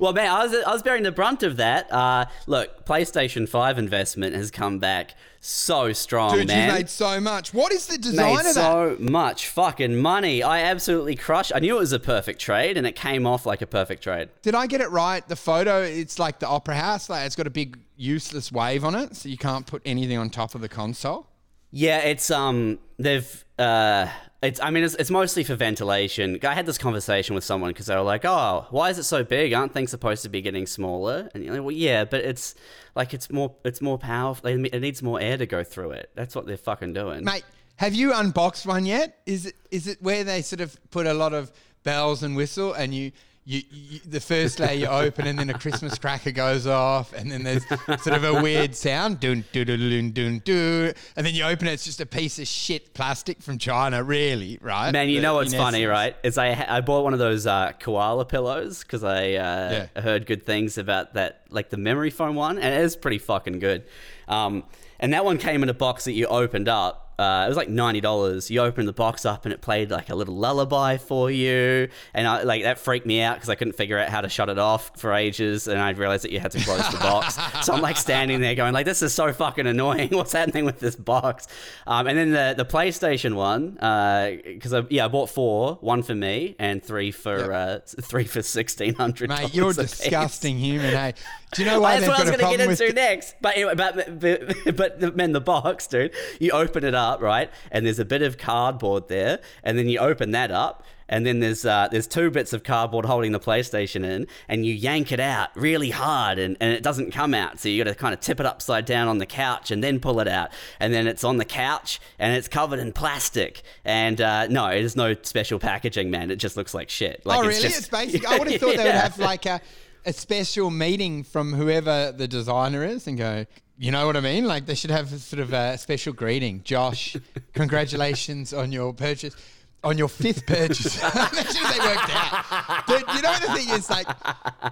Well, 0.00 0.12
man, 0.12 0.30
I 0.30 0.44
was 0.44 0.54
I 0.54 0.72
was 0.72 0.82
bearing 0.82 1.02
the 1.02 1.12
brunt 1.12 1.42
of 1.42 1.56
that. 1.58 1.92
Uh, 1.92 2.26
look, 2.46 2.84
PlayStation 2.86 3.48
Five 3.48 3.78
investment 3.78 4.34
has 4.34 4.50
come 4.50 4.78
back 4.78 5.14
so 5.44 5.92
strong, 5.92 6.36
Dude, 6.36 6.46
man. 6.46 6.68
you 6.68 6.74
made 6.74 6.88
so 6.88 7.20
much. 7.20 7.52
What 7.52 7.72
is 7.72 7.86
the 7.88 7.98
design 7.98 8.34
Made 8.36 8.38
of 8.38 8.44
that? 8.44 8.54
so 8.54 8.96
much 9.00 9.48
fucking 9.48 9.96
money. 9.96 10.42
I 10.42 10.60
absolutely 10.62 11.16
crushed. 11.16 11.50
I 11.54 11.58
knew 11.58 11.76
it 11.76 11.80
was 11.80 11.92
a 11.92 11.98
perfect 11.98 12.40
trade, 12.40 12.76
and 12.76 12.86
it 12.86 12.94
came 12.94 13.26
off 13.26 13.44
like 13.44 13.60
a 13.60 13.66
perfect 13.66 14.04
trade. 14.04 14.28
Did 14.42 14.54
I 14.54 14.66
get 14.68 14.80
it 14.80 14.90
right? 14.90 15.26
The 15.26 15.36
photo, 15.36 15.82
it's 15.82 16.18
like 16.18 16.38
the 16.38 16.46
opera 16.46 16.76
house. 16.76 17.10
Like 17.10 17.26
it's 17.26 17.34
got 17.36 17.46
a 17.48 17.50
big 17.50 17.78
useless 17.96 18.52
wave 18.52 18.84
on 18.84 18.94
it, 18.94 19.16
so 19.16 19.28
you 19.28 19.36
can't 19.38 19.66
put 19.66 19.82
anything 19.84 20.16
on 20.16 20.30
top 20.30 20.54
of 20.54 20.60
the 20.60 20.68
console. 20.68 21.26
Yeah, 21.72 21.98
it's 22.00 22.30
um, 22.30 22.78
they've 23.02 23.44
uh, 23.58 24.08
it's 24.42 24.60
I 24.60 24.70
mean, 24.70 24.82
it's, 24.82 24.94
it's 24.96 25.10
mostly 25.10 25.44
for 25.44 25.54
ventilation. 25.54 26.38
I 26.42 26.54
had 26.54 26.66
this 26.66 26.78
conversation 26.78 27.34
with 27.34 27.44
someone 27.44 27.70
because 27.70 27.86
they 27.86 27.94
were 27.94 28.02
like, 28.02 28.24
"Oh, 28.24 28.66
why 28.70 28.90
is 28.90 28.98
it 28.98 29.04
so 29.04 29.22
big? 29.22 29.52
Aren't 29.52 29.72
things 29.72 29.90
supposed 29.90 30.24
to 30.24 30.28
be 30.28 30.42
getting 30.42 30.66
smaller?" 30.66 31.30
And 31.32 31.44
you're 31.44 31.54
like, 31.54 31.62
"Well, 31.62 31.70
yeah, 31.70 32.04
but 32.04 32.22
it's 32.22 32.56
like 32.96 33.14
it's 33.14 33.30
more 33.30 33.54
it's 33.64 33.80
more 33.80 33.98
powerful. 33.98 34.48
It 34.48 34.80
needs 34.80 35.02
more 35.02 35.20
air 35.20 35.36
to 35.36 35.46
go 35.46 35.62
through 35.62 35.92
it. 35.92 36.10
That's 36.14 36.34
what 36.34 36.46
they're 36.46 36.56
fucking 36.56 36.92
doing." 36.92 37.24
Mate, 37.24 37.44
have 37.76 37.94
you 37.94 38.12
unboxed 38.12 38.66
one 38.66 38.84
yet? 38.84 39.18
Is 39.26 39.46
it 39.46 39.54
is 39.70 39.86
it 39.86 40.02
where 40.02 40.24
they 40.24 40.42
sort 40.42 40.60
of 40.60 40.76
put 40.90 41.06
a 41.06 41.14
lot 41.14 41.32
of 41.34 41.52
bells 41.84 42.24
and 42.24 42.34
whistle, 42.34 42.72
and 42.72 42.92
you 42.92 43.12
you, 43.44 43.62
you 43.70 43.98
the 44.08 44.20
first 44.20 44.60
layer 44.60 44.72
you 44.74 44.86
open, 44.86 45.26
and 45.26 45.36
then 45.38 45.50
a 45.50 45.58
Christmas 45.58 45.98
cracker 45.98 46.30
goes 46.30 46.66
off, 46.66 47.12
and 47.12 47.30
then 47.30 47.42
there's 47.42 47.66
sort 47.66 48.08
of 48.14 48.22
a 48.24 48.40
weird 48.40 48.74
sound, 48.76 49.18
dun 49.18 49.44
dun 49.52 49.66
dun 49.66 50.12
dun 50.12 50.42
dun 50.44 50.94
and 51.16 51.26
then 51.26 51.34
you 51.34 51.42
open 51.44 51.66
it, 51.66 51.72
it's 51.72 51.84
just 51.84 52.00
a 52.00 52.06
piece 52.06 52.38
of 52.38 52.46
shit 52.46 52.94
plastic 52.94 53.42
from 53.42 53.58
China, 53.58 54.02
really, 54.04 54.58
right? 54.62 54.92
Man, 54.92 55.08
you 55.08 55.18
But 55.18 55.22
know 55.22 55.34
what's 55.34 55.52
funny, 55.54 55.78
essence- 55.84 55.90
right? 55.90 56.16
Is 56.22 56.38
I 56.38 56.64
I 56.68 56.80
bought 56.82 57.02
one 57.02 57.12
of 57.14 57.18
those 57.18 57.46
uh, 57.46 57.72
koala 57.80 58.24
pillows 58.24 58.80
because 58.82 59.02
I 59.02 59.32
uh, 59.34 59.86
Yeah. 59.94 60.00
heard 60.02 60.26
good 60.26 60.46
things 60.46 60.78
about 60.78 61.14
that, 61.14 61.42
like 61.50 61.70
the 61.70 61.76
memory 61.78 62.10
foam 62.10 62.36
one, 62.36 62.58
and 62.58 62.72
it 62.74 62.80
is 62.82 62.94
pretty 62.96 63.18
fucking 63.18 63.58
good. 63.58 63.82
Um, 64.28 64.62
and 65.00 65.12
that 65.14 65.24
one 65.24 65.38
came 65.38 65.64
in 65.64 65.68
a 65.68 65.74
box 65.74 66.04
that 66.04 66.12
you 66.12 66.26
opened 66.26 66.68
up. 66.68 67.11
Uh, 67.18 67.44
it 67.44 67.48
was 67.48 67.56
like 67.56 67.68
ninety 67.68 68.00
dollars. 68.00 68.50
You 68.50 68.60
opened 68.60 68.88
the 68.88 68.92
box 68.92 69.24
up 69.24 69.44
and 69.44 69.52
it 69.52 69.60
played 69.60 69.90
like 69.90 70.10
a 70.10 70.14
little 70.14 70.36
lullaby 70.36 70.96
for 70.96 71.30
you, 71.30 71.88
and 72.14 72.26
I, 72.26 72.42
like 72.42 72.62
that 72.62 72.78
freaked 72.78 73.06
me 73.06 73.20
out 73.20 73.36
because 73.36 73.48
I 73.48 73.54
couldn't 73.54 73.74
figure 73.74 73.98
out 73.98 74.08
how 74.08 74.20
to 74.20 74.28
shut 74.28 74.48
it 74.48 74.58
off 74.58 74.98
for 74.98 75.12
ages, 75.12 75.68
and 75.68 75.80
I 75.80 75.90
realized 75.90 76.24
that 76.24 76.32
you 76.32 76.40
had 76.40 76.52
to 76.52 76.60
close 76.64 76.88
the 76.90 76.98
box. 76.98 77.38
so 77.64 77.74
I'm 77.74 77.80
like 77.80 77.96
standing 77.96 78.40
there 78.40 78.54
going 78.54 78.72
like, 78.72 78.86
"This 78.86 79.02
is 79.02 79.12
so 79.14 79.32
fucking 79.32 79.66
annoying. 79.66 80.08
What's 80.12 80.32
happening 80.32 80.64
with 80.64 80.80
this 80.80 80.96
box?" 80.96 81.48
Um, 81.86 82.06
and 82.06 82.18
then 82.18 82.30
the 82.30 82.54
the 82.56 82.64
PlayStation 82.64 83.34
one, 83.34 83.72
because 83.72 84.72
I, 84.72 84.84
yeah, 84.90 85.04
I 85.04 85.08
bought 85.08 85.30
four, 85.30 85.78
one 85.80 86.02
for 86.02 86.14
me 86.14 86.56
and 86.58 86.82
three 86.82 87.10
for 87.10 87.52
uh, 87.52 87.78
three 87.86 88.24
for 88.24 88.42
sixteen 88.42 88.94
hundred. 88.94 89.28
Mate, 89.28 89.54
you're 89.54 89.70
a 89.70 89.74
disgusting 89.74 90.58
human, 90.58 90.90
hey. 90.94 91.14
Do 91.52 91.62
you 91.62 91.70
know 91.70 91.80
why 91.82 92.00
That's 92.00 92.08
what 92.08 92.16
I 92.18 92.20
was 92.22 92.30
going 92.36 92.56
to 92.56 92.56
get 92.56 92.80
into 92.80 92.92
next. 92.94 93.36
But 93.40 93.56
anyway, 93.56 93.74
but, 93.74 94.20
but, 94.20 94.56
but 94.76 95.00
the, 95.00 95.12
man, 95.12 95.32
the 95.32 95.40
box, 95.40 95.86
dude, 95.86 96.14
you 96.40 96.50
open 96.52 96.84
it 96.84 96.94
up, 96.94 97.11
right? 97.20 97.50
And 97.70 97.84
there's 97.84 97.98
a 97.98 98.04
bit 98.04 98.22
of 98.22 98.38
cardboard 98.38 99.08
there. 99.08 99.40
And 99.62 99.76
then 99.76 99.88
you 99.88 99.98
open 99.98 100.30
that 100.30 100.50
up. 100.50 100.84
And 101.08 101.26
then 101.26 101.40
there's 101.40 101.66
uh, 101.66 101.88
there's 101.90 102.06
two 102.06 102.30
bits 102.30 102.54
of 102.54 102.64
cardboard 102.64 103.04
holding 103.04 103.32
the 103.32 103.40
PlayStation 103.40 104.02
in, 104.02 104.26
and 104.48 104.64
you 104.64 104.72
yank 104.72 105.12
it 105.12 105.20
out 105.20 105.50
really 105.54 105.90
hard, 105.90 106.38
and, 106.38 106.56
and 106.58 106.72
it 106.72 106.82
doesn't 106.82 107.10
come 107.10 107.34
out. 107.34 107.60
So 107.60 107.68
you 107.68 107.84
got 107.84 107.90
to 107.90 107.94
kind 107.94 108.14
of 108.14 108.20
tip 108.20 108.40
it 108.40 108.46
upside 108.46 108.86
down 108.86 109.08
on 109.08 109.18
the 109.18 109.26
couch 109.26 109.70
and 109.70 109.84
then 109.84 110.00
pull 110.00 110.20
it 110.20 110.28
out, 110.28 110.52
and 110.80 110.94
then 110.94 111.06
it's 111.06 111.22
on 111.22 111.36
the 111.36 111.44
couch 111.44 112.00
and 112.18 112.34
it's 112.34 112.48
covered 112.48 112.78
in 112.78 112.92
plastic. 112.94 113.60
And 113.84 114.22
uh, 114.22 114.46
no, 114.46 114.68
it 114.68 114.82
is 114.82 114.96
no 114.96 115.14
special 115.20 115.58
packaging, 115.58 116.10
man. 116.10 116.30
It 116.30 116.36
just 116.36 116.56
looks 116.56 116.72
like 116.72 116.88
shit. 116.88 117.26
Like 117.26 117.40
oh, 117.40 117.42
really? 117.42 117.60
just- 117.60 117.78
It's 117.78 117.88
basic. 117.88 118.26
I 118.26 118.38
would 118.38 118.50
have 118.50 118.60
thought 118.62 118.76
they 118.76 118.84
would 118.84 118.94
have 118.94 119.18
like 119.18 119.44
a, 119.44 119.60
a 120.06 120.14
special 120.14 120.70
meeting 120.70 121.24
from 121.24 121.52
whoever 121.52 122.12
the 122.12 122.26
designer 122.26 122.84
is 122.84 123.06
and 123.06 123.18
go, 123.18 123.44
you 123.82 123.90
know 123.90 124.06
what 124.06 124.16
I 124.16 124.20
mean? 124.20 124.44
Like 124.44 124.66
they 124.66 124.74
should 124.74 124.90
have 124.90 125.12
a 125.12 125.18
sort 125.18 125.40
of 125.40 125.52
a 125.52 125.76
special 125.76 126.12
greeting. 126.12 126.62
Josh, 126.64 127.16
congratulations 127.52 128.52
on 128.52 128.72
your 128.72 128.94
purchase. 128.94 129.36
On 129.84 129.98
your 129.98 130.08
fifth 130.08 130.46
purchase. 130.46 131.02
Imagine 131.14 131.42
if 131.42 131.72
they 131.72 131.80
worked 131.80 132.10
out. 132.14 132.86
Dude, 132.86 133.04
you 133.16 133.22
know 133.22 133.34
the 133.40 133.52
thing 133.52 133.68
is? 133.70 133.90
Like, 133.90 134.06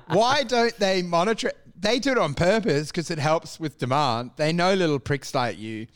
why 0.07 0.45
don't 0.45 0.77
they 0.79 1.03
monitor 1.03 1.49
it? 1.49 1.59
they 1.81 1.99
do 1.99 2.13
it 2.13 2.19
on 2.19 2.35
purpose 2.35 2.89
because 2.89 3.11
it 3.11 3.19
helps 3.19 3.59
with 3.59 3.79
demand. 3.79 4.33
They 4.37 4.53
know 4.53 4.75
little 4.75 4.99
pricks 4.99 5.35
like 5.35 5.59
you 5.59 5.87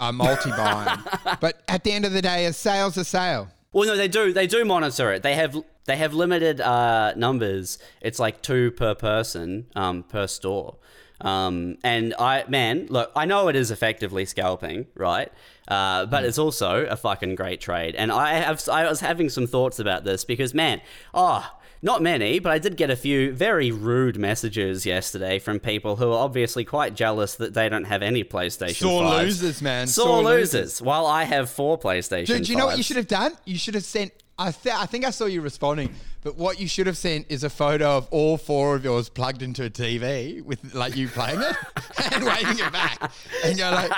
are 0.00 0.12
multi-buying, 0.12 0.98
but 1.40 1.62
at 1.68 1.84
the 1.84 1.92
end 1.92 2.04
of 2.04 2.12
the 2.12 2.22
day, 2.22 2.46
a 2.46 2.52
sale's 2.52 2.96
a 2.96 3.04
sale. 3.04 3.48
Well, 3.72 3.88
no, 3.88 3.96
they 3.96 4.08
do. 4.08 4.32
They 4.32 4.46
do 4.46 4.64
monitor 4.64 5.12
it. 5.12 5.22
They 5.22 5.34
have 5.34 5.56
they 5.86 5.96
have 5.96 6.14
limited 6.14 6.60
uh, 6.60 7.12
numbers. 7.16 7.78
It's 8.00 8.18
like 8.18 8.40
two 8.40 8.70
per 8.70 8.94
person 8.94 9.66
um, 9.74 10.02
per 10.04 10.26
store. 10.26 10.76
Um, 11.20 11.78
and 11.84 12.14
I, 12.18 12.44
man, 12.48 12.86
look, 12.90 13.10
I 13.14 13.24
know 13.24 13.48
it 13.48 13.56
is 13.56 13.70
effectively 13.70 14.24
scalping, 14.24 14.86
right? 14.94 15.32
Uh, 15.68 16.06
but 16.06 16.24
it's 16.24 16.38
also 16.38 16.84
a 16.86 16.96
fucking 16.96 17.36
great 17.36 17.60
trade. 17.60 17.94
And 17.94 18.12
I 18.12 18.34
have, 18.34 18.68
I 18.68 18.88
was 18.88 19.00
having 19.00 19.28
some 19.28 19.46
thoughts 19.46 19.78
about 19.78 20.04
this 20.04 20.24
because, 20.24 20.52
man, 20.52 20.80
oh, 21.14 21.50
not 21.84 22.02
many, 22.02 22.38
but 22.38 22.50
I 22.50 22.58
did 22.58 22.76
get 22.76 22.90
a 22.90 22.96
few 22.96 23.32
very 23.32 23.70
rude 23.70 24.18
messages 24.18 24.86
yesterday 24.86 25.38
from 25.38 25.60
people 25.60 25.96
who 25.96 26.12
are 26.12 26.24
obviously 26.24 26.64
quite 26.64 26.94
jealous 26.94 27.34
that 27.36 27.52
they 27.52 27.68
don't 27.68 27.84
have 27.84 28.02
any 28.02 28.24
PlayStation. 28.24 28.76
Sore 28.76 29.02
5s. 29.02 29.22
losers, 29.22 29.62
man. 29.62 29.86
Sore, 29.86 30.06
Sore 30.06 30.22
losers. 30.22 30.54
losers. 30.54 30.82
While 30.82 31.06
I 31.06 31.24
have 31.24 31.50
four 31.50 31.78
PlayStation. 31.78 32.26
Dude, 32.26 32.44
do 32.44 32.52
you 32.52 32.58
know 32.58 32.66
what 32.66 32.78
you 32.78 32.82
should 32.82 32.96
have 32.96 33.08
done? 33.08 33.32
You 33.44 33.58
should 33.58 33.74
have 33.74 33.84
sent. 33.84 34.12
I, 34.38 34.50
th- 34.50 34.74
I 34.74 34.86
think 34.86 35.04
I 35.04 35.10
saw 35.10 35.26
you 35.26 35.40
responding, 35.42 35.94
but 36.22 36.36
what 36.36 36.58
you 36.58 36.66
should 36.66 36.88
have 36.88 36.96
sent 36.96 37.26
is 37.28 37.44
a 37.44 37.50
photo 37.50 37.96
of 37.96 38.08
all 38.10 38.36
four 38.36 38.74
of 38.74 38.82
yours 38.82 39.08
plugged 39.08 39.42
into 39.42 39.64
a 39.64 39.70
TV 39.70 40.42
with 40.42 40.74
like 40.74 40.96
you 40.96 41.06
playing 41.08 41.40
it 41.40 41.56
and 42.12 42.24
waving 42.24 42.58
it 42.58 42.72
back, 42.72 43.12
and 43.44 43.56
you're 43.56 43.70
like, 43.70 43.92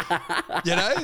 you 0.65 0.77
know, 0.77 0.95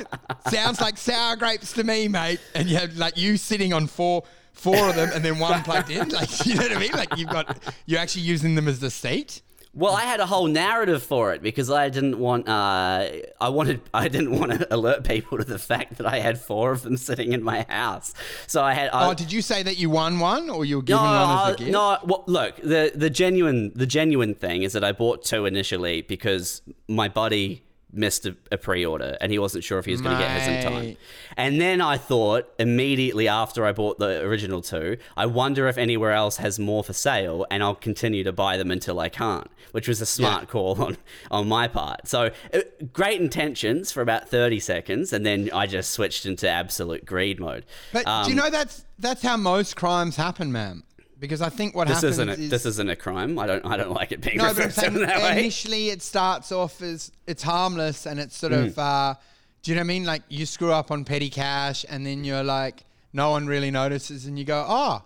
sounds 0.49 0.79
like 0.79 0.97
sour 0.97 1.35
grapes 1.35 1.73
to 1.73 1.83
me, 1.83 2.07
mate. 2.07 2.39
And 2.53 2.69
you 2.69 2.77
have 2.77 2.95
like 2.95 3.17
you 3.17 3.37
sitting 3.37 3.73
on 3.73 3.87
four 3.87 4.23
four 4.53 4.89
of 4.89 4.95
them 4.95 5.09
and 5.13 5.25
then 5.25 5.39
one 5.39 5.63
plugged 5.63 5.89
in, 5.89 6.09
like 6.09 6.45
you 6.45 6.55
know 6.55 6.61
what 6.61 6.71
I 6.71 6.79
mean? 6.79 6.91
Like 6.93 7.17
you've 7.17 7.29
got 7.29 7.57
you're 7.87 7.99
actually 7.99 8.23
using 8.23 8.53
them 8.55 8.67
as 8.67 8.79
the 8.79 8.91
seat. 8.91 9.41
Well, 9.75 9.95
I 9.95 10.01
had 10.03 10.19
a 10.19 10.27
whole 10.27 10.45
narrative 10.45 11.01
for 11.01 11.33
it 11.33 11.41
because 11.41 11.71
I 11.71 11.89
didn't 11.89 12.19
want. 12.19 12.47
Uh, 12.47 13.09
I 13.41 13.49
wanted. 13.49 13.81
I 13.93 14.07
didn't 14.07 14.37
want 14.37 14.51
to 14.51 14.71
alert 14.73 15.03
people 15.03 15.39
to 15.39 15.43
the 15.43 15.57
fact 15.57 15.97
that 15.97 16.05
I 16.05 16.19
had 16.19 16.39
four 16.39 16.71
of 16.71 16.83
them 16.83 16.95
sitting 16.95 17.33
in 17.33 17.41
my 17.41 17.65
house. 17.67 18.13
So 18.45 18.63
I 18.63 18.73
had. 18.75 18.89
I, 18.91 19.09
Oh, 19.09 19.13
did 19.15 19.31
you 19.31 19.41
say 19.41 19.63
that 19.63 19.77
you 19.77 19.89
won 19.89 20.19
one 20.19 20.49
or 20.49 20.63
you 20.63 20.75
were 20.77 20.83
given 20.83 21.03
no, 21.03 21.09
one 21.11 21.47
as 21.47 21.53
a 21.53 21.57
gift? 21.57 21.71
no. 21.71 21.97
Well, 22.03 22.23
look, 22.27 22.57
the 22.57 22.91
the 22.93 23.09
genuine 23.09 23.71
the 23.73 23.87
genuine 23.87 24.35
thing 24.35 24.61
is 24.61 24.73
that 24.73 24.83
I 24.83 24.91
bought 24.91 25.23
two 25.23 25.45
initially 25.47 26.03
because 26.03 26.61
my 26.87 27.07
buddy 27.09 27.63
missed 27.93 28.25
a, 28.25 28.35
a 28.51 28.57
pre-order 28.57 29.17
and 29.21 29.31
he 29.31 29.39
wasn't 29.39 29.63
sure 29.63 29.79
if 29.79 29.85
he 29.85 29.91
was 29.91 30.01
going 30.01 30.17
to 30.17 30.21
get 30.21 30.31
his 30.31 30.47
in 30.47 30.71
time. 30.71 30.97
And 31.37 31.61
then 31.61 31.79
I 31.79 31.97
thought 31.97 32.51
immediately 32.59 33.27
after 33.27 33.65
I 33.65 33.71
bought 33.71 33.99
the 33.99 34.21
original 34.21 34.61
two, 34.61 34.97
I 35.15 35.25
wonder 35.27 35.67
if 35.67 35.77
anywhere 35.77 36.11
else 36.11 36.37
has 36.37 36.59
more 36.59 36.83
for 36.83 36.93
sale, 36.93 37.45
and 37.51 37.61
I'll 37.63 37.75
continue 37.75 38.23
to 38.23 38.31
buy 38.31 38.57
them 38.57 38.71
until 38.71 38.99
I 38.99 39.09
can't, 39.09 39.47
which 39.71 39.87
was 39.87 40.01
a 40.01 40.05
smart 40.05 40.47
call 40.47 40.81
on 40.81 40.97
on 41.31 41.47
my 41.47 41.67
part. 41.67 42.07
So 42.07 42.31
uh, 42.53 42.59
great 42.91 43.21
intentions 43.21 43.91
for 43.91 44.01
about 44.01 44.29
thirty 44.29 44.59
seconds, 44.59 45.13
and 45.13 45.25
then 45.25 45.49
I 45.53 45.67
just 45.67 45.91
switched 45.91 46.25
into 46.25 46.49
absolute 46.49 47.05
greed 47.05 47.39
mode. 47.39 47.65
But 47.91 48.05
do 48.05 48.11
Um, 48.11 48.29
you 48.29 48.35
know 48.35 48.49
that's 48.49 48.85
that's 48.99 49.21
how 49.21 49.37
most 49.37 49.75
crimes 49.75 50.15
happen, 50.15 50.51
man? 50.51 50.83
Because 51.23 51.41
I 51.41 51.47
think 51.47 51.73
what 51.73 51.87
This 51.87 51.95
happens 52.01 52.15
isn't 52.19 52.29
a, 52.29 52.33
is 52.33 52.49
this 52.49 52.65
isn't 52.65 52.89
a 52.89 52.97
crime. 52.97 53.39
I 53.39 53.47
don't 53.47 53.65
I 53.65 53.77
don't 53.77 53.91
like 53.91 54.11
it 54.11 54.19
being 54.19 54.35
no, 54.39 54.43
but 54.43 54.49
I'm 54.49 54.55
referred 54.57 54.73
to 54.73 54.79
saying 54.81 54.95
in 54.95 55.01
that 55.03 55.21
way. 55.23 55.39
initially 55.39 55.89
it 55.89 56.01
starts 56.01 56.51
off 56.51 56.81
as 56.81 57.13
it's 57.27 57.41
harmless 57.43 58.05
and 58.05 58.19
it's 58.19 58.35
sort 58.35 58.51
Mm. 58.51 58.65
of 58.67 58.77
uh, 58.77 59.15
do 59.61 59.71
you 59.71 59.75
know 59.75 59.79
what 59.79 59.85
I 59.85 59.87
mean? 59.87 60.03
Like 60.05 60.23
you 60.27 60.45
screw 60.45 60.73
up 60.73 60.91
on 60.91 61.05
petty 61.05 61.29
cash 61.29 61.85
and 61.87 62.05
then 62.05 62.25
you're 62.25 62.43
like 62.43 62.83
no 63.13 63.29
one 63.29 63.47
really 63.47 63.71
notices 63.71 64.25
and 64.25 64.37
you 64.37 64.43
go 64.43 64.65
oh 64.67 65.01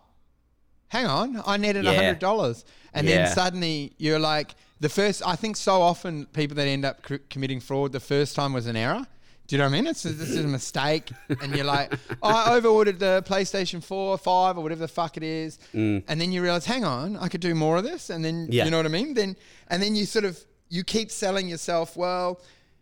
hang 0.87 1.05
on 1.05 1.39
I 1.45 1.57
needed 1.57 1.85
a 1.85 1.91
Yeah. 1.91 1.95
hundred 2.01 2.17
dollars 2.19 2.65
and 2.95 3.05
Yeah. 3.07 3.25
then 3.25 3.35
suddenly 3.35 3.93
you're 3.99 4.17
like 4.17 4.55
the 4.79 4.89
first 4.89 5.21
I 5.23 5.35
think 5.35 5.55
so 5.55 5.83
often 5.83 6.25
people 6.33 6.55
that 6.55 6.65
end 6.67 6.83
up 6.83 7.05
c- 7.07 7.19
committing 7.29 7.59
fraud 7.59 7.91
the 7.91 7.99
first 7.99 8.35
time 8.35 8.53
was 8.53 8.65
an 8.65 8.75
error. 8.75 9.05
Do 9.47 9.55
you 9.55 9.59
know 9.59 9.65
what 9.65 9.73
I 9.73 9.77
mean? 9.77 9.87
It's 9.87 10.03
this 10.03 10.29
is 10.29 10.43
a 10.43 10.47
mistake, 10.47 11.09
and 11.41 11.55
you're 11.55 11.65
like, 11.65 11.93
oh, 12.21 12.29
I 12.29 12.55
over 12.55 12.67
ordered 12.67 12.99
the 12.99 13.23
PlayStation 13.25 13.81
Four, 13.81 14.11
or 14.15 14.17
Five, 14.17 14.57
or 14.57 14.61
whatever 14.61 14.81
the 14.81 14.87
fuck 14.89 15.15
it 15.17 15.23
is, 15.23 15.57
and 15.73 16.03
then 16.05 16.31
you 16.33 16.41
realize, 16.43 16.65
hang 16.65 16.83
on, 16.83 17.15
I 17.17 17.29
could 17.29 17.39
do 17.41 17.55
more 17.55 17.77
of 17.77 17.83
this, 17.83 18.09
and 18.09 18.23
then 18.25 18.47
Mm. 18.47 18.53
Yeah. 18.53 18.65
you 18.65 18.71
know 18.71 18.77
what 18.77 18.85
I 18.85 18.89
mean? 18.89 19.13
Then 19.13 19.35
and 19.69 19.81
then 19.81 19.95
you 19.95 20.05
sort 20.05 20.25
of 20.25 20.37
you 20.69 20.83
keep 20.83 21.11
selling 21.11 21.47
yourself. 21.47 21.95
Well, 21.95 22.41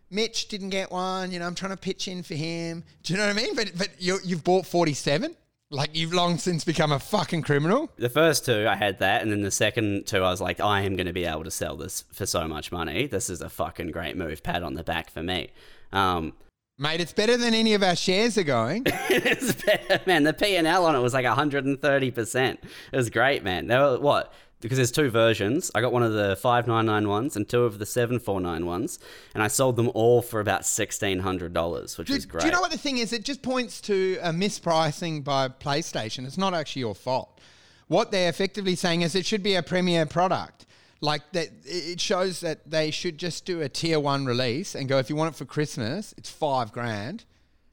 Mitch 0.09 0.47
didn't 0.47 0.69
get 0.69 0.91
one. 0.91 1.31
You 1.31 1.39
know, 1.39 1.45
I'm 1.47 1.55
trying 1.55 1.71
to 1.71 1.77
pitch 1.77 2.07
in 2.07 2.23
for 2.23 2.33
him. 2.35 2.83
Do 3.03 3.13
you 3.13 3.19
know 3.19 3.27
what 3.27 3.37
I 3.37 3.41
mean? 3.41 3.55
But 3.55 3.71
but 3.77 3.89
you 3.99 4.17
you've 4.23 4.43
bought 4.43 4.65
47. 4.65 5.35
Like 5.71 5.95
you've 5.95 6.13
long 6.13 6.37
since 6.37 6.63
become 6.63 6.91
a 6.91 6.99
fucking 6.99 7.41
criminal. 7.41 7.91
The 7.97 8.09
first 8.09 8.45
two, 8.45 8.67
I 8.67 8.75
had 8.75 8.99
that, 8.99 9.21
and 9.23 9.31
then 9.31 9.41
the 9.41 9.49
second 9.51 10.05
two, 10.05 10.17
I 10.23 10.29
was 10.29 10.39
like, 10.39 10.59
I 10.59 10.81
am 10.81 10.95
going 10.95 11.07
to 11.07 11.13
be 11.13 11.25
able 11.25 11.43
to 11.43 11.51
sell 11.51 11.75
this 11.75 12.05
for 12.13 12.25
so 12.27 12.47
much 12.47 12.71
money. 12.71 13.07
This 13.07 13.29
is 13.31 13.41
a 13.41 13.49
fucking 13.49 13.89
great 13.91 14.15
move. 14.15 14.43
Pat 14.43 14.61
on 14.63 14.75
the 14.75 14.83
back 14.83 15.09
for 15.09 15.23
me. 15.23 15.49
Um, 15.91 16.33
Mate, 16.77 16.99
it's 16.99 17.13
better 17.13 17.37
than 17.37 17.53
any 17.53 17.73
of 17.73 17.83
our 17.83 17.95
shares 17.95 18.37
are 18.37 18.43
going. 18.43 18.83
it's 18.85 19.53
better, 19.63 20.01
man. 20.05 20.23
The 20.23 20.33
P 20.33 20.57
and 20.57 20.67
L 20.67 20.85
on 20.85 20.95
it 20.95 20.99
was 20.99 21.13
like 21.13 21.25
130. 21.25 22.11
percent 22.11 22.59
It 22.91 22.97
was 22.97 23.09
great, 23.09 23.43
man. 23.43 23.67
They 23.67 23.77
were 23.77 23.97
what? 23.99 24.33
Because 24.59 24.77
there's 24.77 24.91
two 24.91 25.09
versions. 25.09 25.71
I 25.75 25.81
got 25.81 25.93
one 25.93 26.03
of 26.03 26.13
the 26.13 26.35
599 26.37 27.07
ones 27.07 27.35
and 27.35 27.47
two 27.47 27.63
of 27.63 27.77
the 27.77 27.85
749 27.85 28.65
ones, 28.65 28.99
and 29.33 29.43
I 29.43 29.47
sold 29.47 29.75
them 29.75 29.89
all 29.93 30.21
for 30.21 30.39
about 30.41 30.65
sixteen 30.65 31.19
hundred 31.19 31.53
dollars, 31.53 31.97
which 31.97 32.07
Do, 32.09 32.13
is 32.15 32.25
great. 32.25 32.41
do 32.41 32.47
you 32.47 32.53
know 32.53 32.61
what 32.61 32.71
the 32.71 32.77
thing 32.77 32.97
is? 32.97 33.13
It 33.13 33.23
just 33.23 33.41
points 33.41 33.79
to 33.81 34.17
a 34.21 34.31
mispricing 34.31 35.23
by 35.23 35.47
PlayStation. 35.49 36.25
It's 36.25 36.37
not 36.37 36.53
actually 36.53 36.81
your 36.81 36.95
fault. 36.95 37.39
What 37.87 38.11
they're 38.11 38.29
effectively 38.29 38.75
saying 38.75 39.01
is 39.03 39.15
it 39.15 39.25
should 39.25 39.43
be 39.43 39.55
a 39.55 39.63
premier 39.63 40.05
product. 40.05 40.65
Like 41.05 41.31
that, 41.33 41.49
it 41.63 42.01
shows 42.01 42.39
that 42.39 42.69
they 42.69 42.89
should 42.89 43.17
just 43.17 43.45
do 43.45 43.61
a 43.61 43.69
tier 43.69 43.99
one 43.99 44.25
release 44.25 44.73
and 44.73 44.89
go. 44.89 44.97
If 44.97 45.09
you 45.09 45.15
want 45.15 45.35
it 45.35 45.37
for 45.37 45.45
Christmas, 45.45 46.13
it's 46.17 46.29
five 46.31 46.71
grand, 46.71 47.25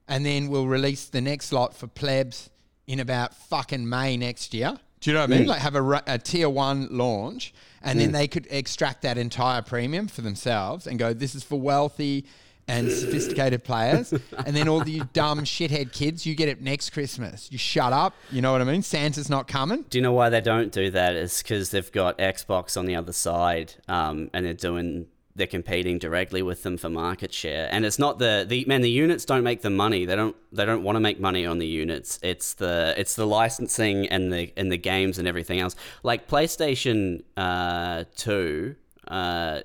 and 0.06 0.24
then 0.24 0.48
we'll 0.48 0.66
release 0.66 1.06
the 1.06 1.22
next 1.22 1.50
lot 1.50 1.74
for 1.74 1.86
plebs 1.86 2.50
in 2.86 3.00
about 3.00 3.34
fucking 3.34 3.88
May 3.88 4.16
next 4.18 4.52
year. 4.52 4.78
Do 5.00 5.10
you 5.10 5.14
know 5.14 5.22
what 5.22 5.32
I 5.32 5.38
mean? 5.38 5.46
Like 5.48 5.60
have 5.60 5.74
a, 5.74 6.02
a 6.06 6.18
tier 6.18 6.48
one 6.50 6.88
launch, 6.90 7.54
and 7.82 7.98
then 7.98 8.12
they 8.12 8.28
could 8.28 8.46
extract 8.50 9.02
that 9.02 9.16
entire 9.18 9.62
premium 9.62 10.08
for 10.08 10.20
themselves 10.20 10.86
and 10.86 10.98
go, 10.98 11.12
"This 11.14 11.34
is 11.34 11.42
for 11.42 11.58
wealthy." 11.58 12.26
And 12.68 12.90
sophisticated 12.90 13.64
players, 13.64 14.12
and 14.46 14.56
then 14.56 14.68
all 14.68 14.80
the 14.80 15.00
dumb 15.12 15.40
shithead 15.40 15.92
kids, 15.92 16.24
you 16.24 16.34
get 16.34 16.48
it 16.48 16.60
next 16.60 16.90
Christmas. 16.90 17.50
You 17.50 17.58
shut 17.58 17.92
up. 17.92 18.14
You 18.30 18.40
know 18.40 18.52
what 18.52 18.60
I 18.60 18.64
mean? 18.64 18.82
Santa's 18.82 19.28
not 19.28 19.48
coming. 19.48 19.84
Do 19.90 19.98
you 19.98 20.02
know 20.02 20.12
why 20.12 20.28
they 20.28 20.40
don't 20.40 20.72
do 20.72 20.90
that? 20.90 21.14
It's 21.14 21.42
because 21.42 21.70
they've 21.70 21.92
got 21.92 22.18
Xbox 22.18 22.76
on 22.76 22.86
the 22.86 22.96
other 22.96 23.12
side, 23.12 23.74
um, 23.88 24.30
and 24.32 24.46
they're 24.46 24.54
doing 24.54 25.06
they're 25.34 25.46
competing 25.46 25.98
directly 25.98 26.42
with 26.42 26.62
them 26.62 26.76
for 26.76 26.90
market 26.90 27.32
share. 27.32 27.68
And 27.70 27.84
it's 27.84 27.98
not 27.98 28.18
the 28.18 28.44
the 28.46 28.64
man. 28.66 28.82
The 28.82 28.90
units 28.90 29.24
don't 29.24 29.42
make 29.42 29.62
the 29.62 29.70
money. 29.70 30.04
They 30.04 30.16
don't 30.16 30.36
they 30.52 30.64
don't 30.64 30.82
want 30.82 30.96
to 30.96 31.00
make 31.00 31.20
money 31.20 31.46
on 31.46 31.58
the 31.58 31.66
units. 31.66 32.18
It's 32.22 32.54
the 32.54 32.94
it's 32.96 33.16
the 33.16 33.26
licensing 33.26 34.08
and 34.08 34.32
the 34.32 34.52
and 34.56 34.70
the 34.70 34.76
games 34.76 35.18
and 35.18 35.26
everything 35.26 35.60
else. 35.60 35.74
Like 36.02 36.28
PlayStation 36.28 37.22
uh, 37.36 38.04
Two, 38.14 38.76
uh, 39.08 39.60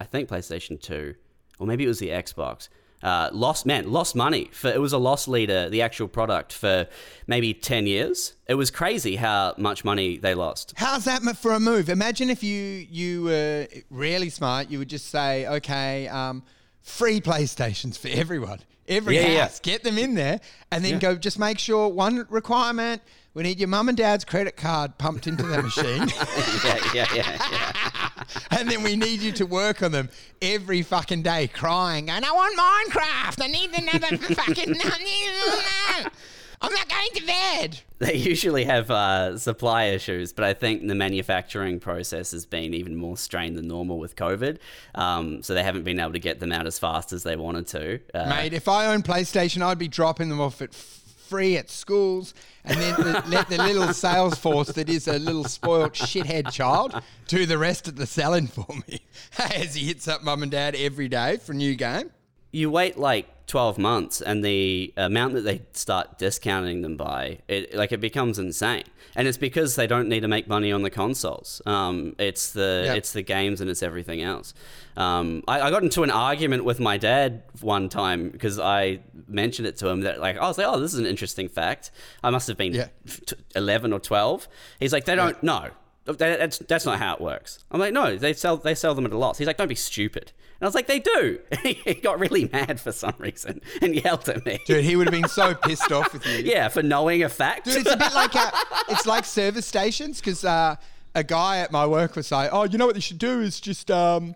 I 0.00 0.04
think 0.04 0.28
PlayStation 0.28 0.80
Two, 0.80 1.14
or 1.62 1.66
maybe 1.66 1.84
it 1.84 1.88
was 1.88 2.00
the 2.00 2.08
Xbox 2.08 2.68
uh, 3.02 3.30
lost 3.32 3.66
man 3.66 3.90
lost 3.90 4.14
money 4.14 4.48
for 4.52 4.68
it 4.70 4.80
was 4.80 4.92
a 4.92 4.98
loss 4.98 5.26
leader 5.26 5.68
the 5.68 5.82
actual 5.82 6.06
product 6.08 6.52
for 6.52 6.86
maybe 7.26 7.52
10 7.52 7.86
years 7.86 8.34
it 8.46 8.54
was 8.54 8.70
crazy 8.70 9.16
how 9.16 9.54
much 9.58 9.84
money 9.84 10.16
they 10.18 10.34
lost 10.34 10.72
How's 10.76 11.04
that 11.04 11.22
for 11.36 11.52
a 11.52 11.60
move? 11.60 11.88
Imagine 11.88 12.30
if 12.30 12.42
you 12.42 12.60
you 12.90 13.24
were 13.24 13.66
really 13.90 14.30
smart. 14.30 14.70
You 14.70 14.78
would 14.78 14.88
just 14.88 15.08
say, 15.08 15.46
okay, 15.46 16.06
um, 16.08 16.42
free 16.80 17.20
PlayStations 17.20 17.98
for 17.98 18.08
everyone, 18.08 18.60
every 18.88 19.16
Yeah, 19.16 19.28
yeah. 19.28 19.40
house. 19.42 19.60
Get 19.60 19.82
them 19.82 19.98
in 19.98 20.14
there, 20.14 20.40
and 20.70 20.84
then 20.84 20.98
go. 20.98 21.16
Just 21.16 21.38
make 21.38 21.58
sure 21.58 21.88
one 21.88 22.26
requirement: 22.28 23.02
we 23.34 23.42
need 23.42 23.58
your 23.58 23.68
mum 23.68 23.88
and 23.88 23.96
dad's 23.96 24.24
credit 24.24 24.56
card 24.56 24.98
pumped 24.98 25.26
into 25.26 25.44
the 25.44 25.62
machine. 25.62 26.08
yeah 26.64 26.78
yeah 26.94 27.06
yeah, 27.14 27.38
yeah. 27.52 28.01
and 28.50 28.70
then 28.70 28.82
we 28.82 28.96
need 28.96 29.20
you 29.20 29.32
to 29.32 29.46
work 29.46 29.82
on 29.82 29.92
them 29.92 30.08
every 30.40 30.82
fucking 30.82 31.22
day, 31.22 31.48
crying, 31.48 32.10
and 32.10 32.24
I 32.24 32.32
want 32.32 32.58
Minecraft. 32.58 33.42
I 33.42 33.46
need 33.48 33.70
another 33.72 34.16
fucking. 34.34 34.74
I'm 36.64 36.72
not 36.72 36.88
going 36.88 37.08
to 37.14 37.26
bed. 37.26 37.80
they 37.98 38.14
usually 38.14 38.64
have 38.64 38.88
uh, 38.88 39.36
supply 39.36 39.84
issues 39.86 40.32
but 40.32 40.44
i 40.44 40.54
think 40.54 40.86
the 40.86 40.94
manufacturing 40.94 41.80
process 41.80 42.30
has 42.30 42.46
been 42.46 42.72
even 42.72 42.94
more 42.94 43.16
strained 43.16 43.56
than 43.58 43.66
normal 43.66 43.98
with 43.98 44.14
covid 44.14 44.58
um, 44.94 45.42
so 45.42 45.54
they 45.54 45.62
haven't 45.64 45.82
been 45.82 45.98
able 45.98 46.12
to 46.12 46.18
get 46.20 46.38
them 46.38 46.52
out 46.52 46.66
as 46.66 46.78
fast 46.78 47.12
as 47.12 47.24
they 47.24 47.34
wanted 47.34 47.66
to 47.66 47.98
uh, 48.14 48.28
Mate, 48.28 48.52
if 48.52 48.68
I 48.68 48.86
owned 48.86 49.04
PlayStation, 49.04 49.60
I'd 49.62 49.78
be 49.78 49.88
dropping 49.88 50.28
them 50.28 50.40
off 50.40 50.62
at 50.62 50.72
free 51.32 51.56
at 51.56 51.70
schools 51.70 52.34
and 52.62 52.78
then 52.78 52.94
the, 53.00 53.24
let 53.28 53.48
the 53.48 53.56
little 53.56 53.90
sales 53.94 54.38
force 54.38 54.68
that 54.68 54.90
is 54.90 55.08
a 55.08 55.18
little 55.18 55.44
spoilt 55.44 55.94
shithead 55.94 56.52
child 56.52 56.94
do 57.26 57.46
the 57.46 57.56
rest 57.56 57.88
of 57.88 57.96
the 57.96 58.04
selling 58.04 58.46
for 58.46 58.66
me 58.86 59.00
as 59.38 59.74
he 59.74 59.86
hits 59.86 60.06
up 60.06 60.22
mum 60.22 60.42
and 60.42 60.52
dad 60.52 60.74
every 60.76 61.08
day 61.08 61.38
for 61.38 61.52
a 61.52 61.54
new 61.54 61.74
game. 61.74 62.10
You 62.52 62.70
wait 62.70 62.96
like 62.98 63.26
12 63.48 63.76
months 63.76 64.20
and 64.22 64.44
the 64.44 64.92
amount 64.96 65.34
that 65.34 65.40
they 65.42 65.60
start 65.72 66.16
discounting 66.18 66.80
them 66.82 66.96
by 66.96 67.38
it 67.48 67.74
like 67.74 67.92
it 67.92 68.00
becomes 68.00 68.38
insane. 68.38 68.84
And 69.14 69.28
it's 69.28 69.36
because 69.36 69.74
they 69.76 69.86
don't 69.86 70.08
need 70.08 70.20
to 70.20 70.28
make 70.28 70.48
money 70.48 70.72
on 70.72 70.82
the 70.82 70.88
consoles. 70.90 71.60
Um, 71.66 72.14
it's 72.18 72.52
the 72.52 72.82
Yep. 72.86 72.96
it's 72.96 73.12
the 73.12 73.20
games 73.22 73.60
and 73.60 73.68
it's 73.68 73.82
everything 73.82 74.22
else. 74.22 74.54
Um, 74.96 75.42
I, 75.48 75.60
I 75.62 75.70
got 75.70 75.82
into 75.82 76.02
an 76.02 76.10
argument 76.10 76.64
with 76.64 76.80
my 76.80 76.96
dad 76.96 77.42
one 77.60 77.88
time 77.90 78.30
because 78.30 78.58
I 78.58 79.00
mentioned 79.26 79.66
it 79.68 79.76
to 79.78 79.88
him 79.88 80.02
that 80.02 80.18
like 80.20 80.38
I 80.38 80.46
was 80.46 80.56
like 80.56 80.66
oh 80.68 80.78
this 80.80 80.94
is 80.94 80.98
an 81.00 81.06
interesting 81.06 81.48
fact. 81.48 81.90
I 82.22 82.30
must 82.30 82.46
have 82.48 82.56
been 82.56 82.72
Yeah. 82.74 82.86
11 83.54 83.92
or 83.92 83.98
12 84.00 84.48
he's 84.80 84.92
like 84.92 85.04
they 85.04 85.14
don't 85.16 85.42
know. 85.42 85.60
that- 85.62 85.74
that's, 86.04 86.58
that's 86.58 86.84
not 86.84 86.98
how 86.98 87.14
it 87.14 87.20
works. 87.20 87.64
I'm 87.70 87.80
like, 87.80 87.92
no, 87.92 88.16
they 88.16 88.32
sell 88.32 88.56
they 88.56 88.74
sell 88.74 88.94
them 88.94 89.06
at 89.06 89.12
a 89.12 89.18
loss. 89.18 89.38
He's 89.38 89.46
like, 89.46 89.56
don't 89.56 89.68
be 89.68 89.74
stupid. 89.74 90.32
And 90.60 90.66
I 90.66 90.68
was 90.68 90.74
like, 90.74 90.86
they 90.86 91.00
do. 91.00 91.40
he 91.62 91.94
got 91.94 92.20
really 92.20 92.48
mad 92.48 92.80
for 92.80 92.92
some 92.92 93.14
reason 93.18 93.60
and 93.80 93.94
yelled 93.94 94.28
at 94.28 94.44
me. 94.46 94.58
Dude, 94.66 94.84
he 94.84 94.96
would 94.96 95.06
have 95.06 95.12
been 95.12 95.28
so 95.28 95.54
pissed 95.62 95.90
off 95.92 96.12
with 96.12 96.26
you. 96.26 96.38
Yeah, 96.38 96.68
for 96.68 96.82
knowing 96.82 97.22
a 97.22 97.28
fact. 97.28 97.64
Dude, 97.66 97.78
it's 97.78 97.90
a 97.90 97.96
bit 97.96 98.14
like 98.14 98.34
uh 98.34 98.50
it's 98.88 99.06
like 99.06 99.24
service 99.24 99.66
stations 99.66 100.20
because 100.20 100.44
uh, 100.44 100.76
a 101.14 101.24
guy 101.24 101.58
at 101.58 101.72
my 101.72 101.86
work 101.86 102.16
was 102.16 102.32
like, 102.32 102.50
"Oh, 102.52 102.64
you 102.64 102.78
know 102.78 102.86
what 102.86 102.94
you 102.96 103.02
should 103.02 103.18
do 103.18 103.40
is 103.40 103.60
just, 103.60 103.90
um, 103.90 104.34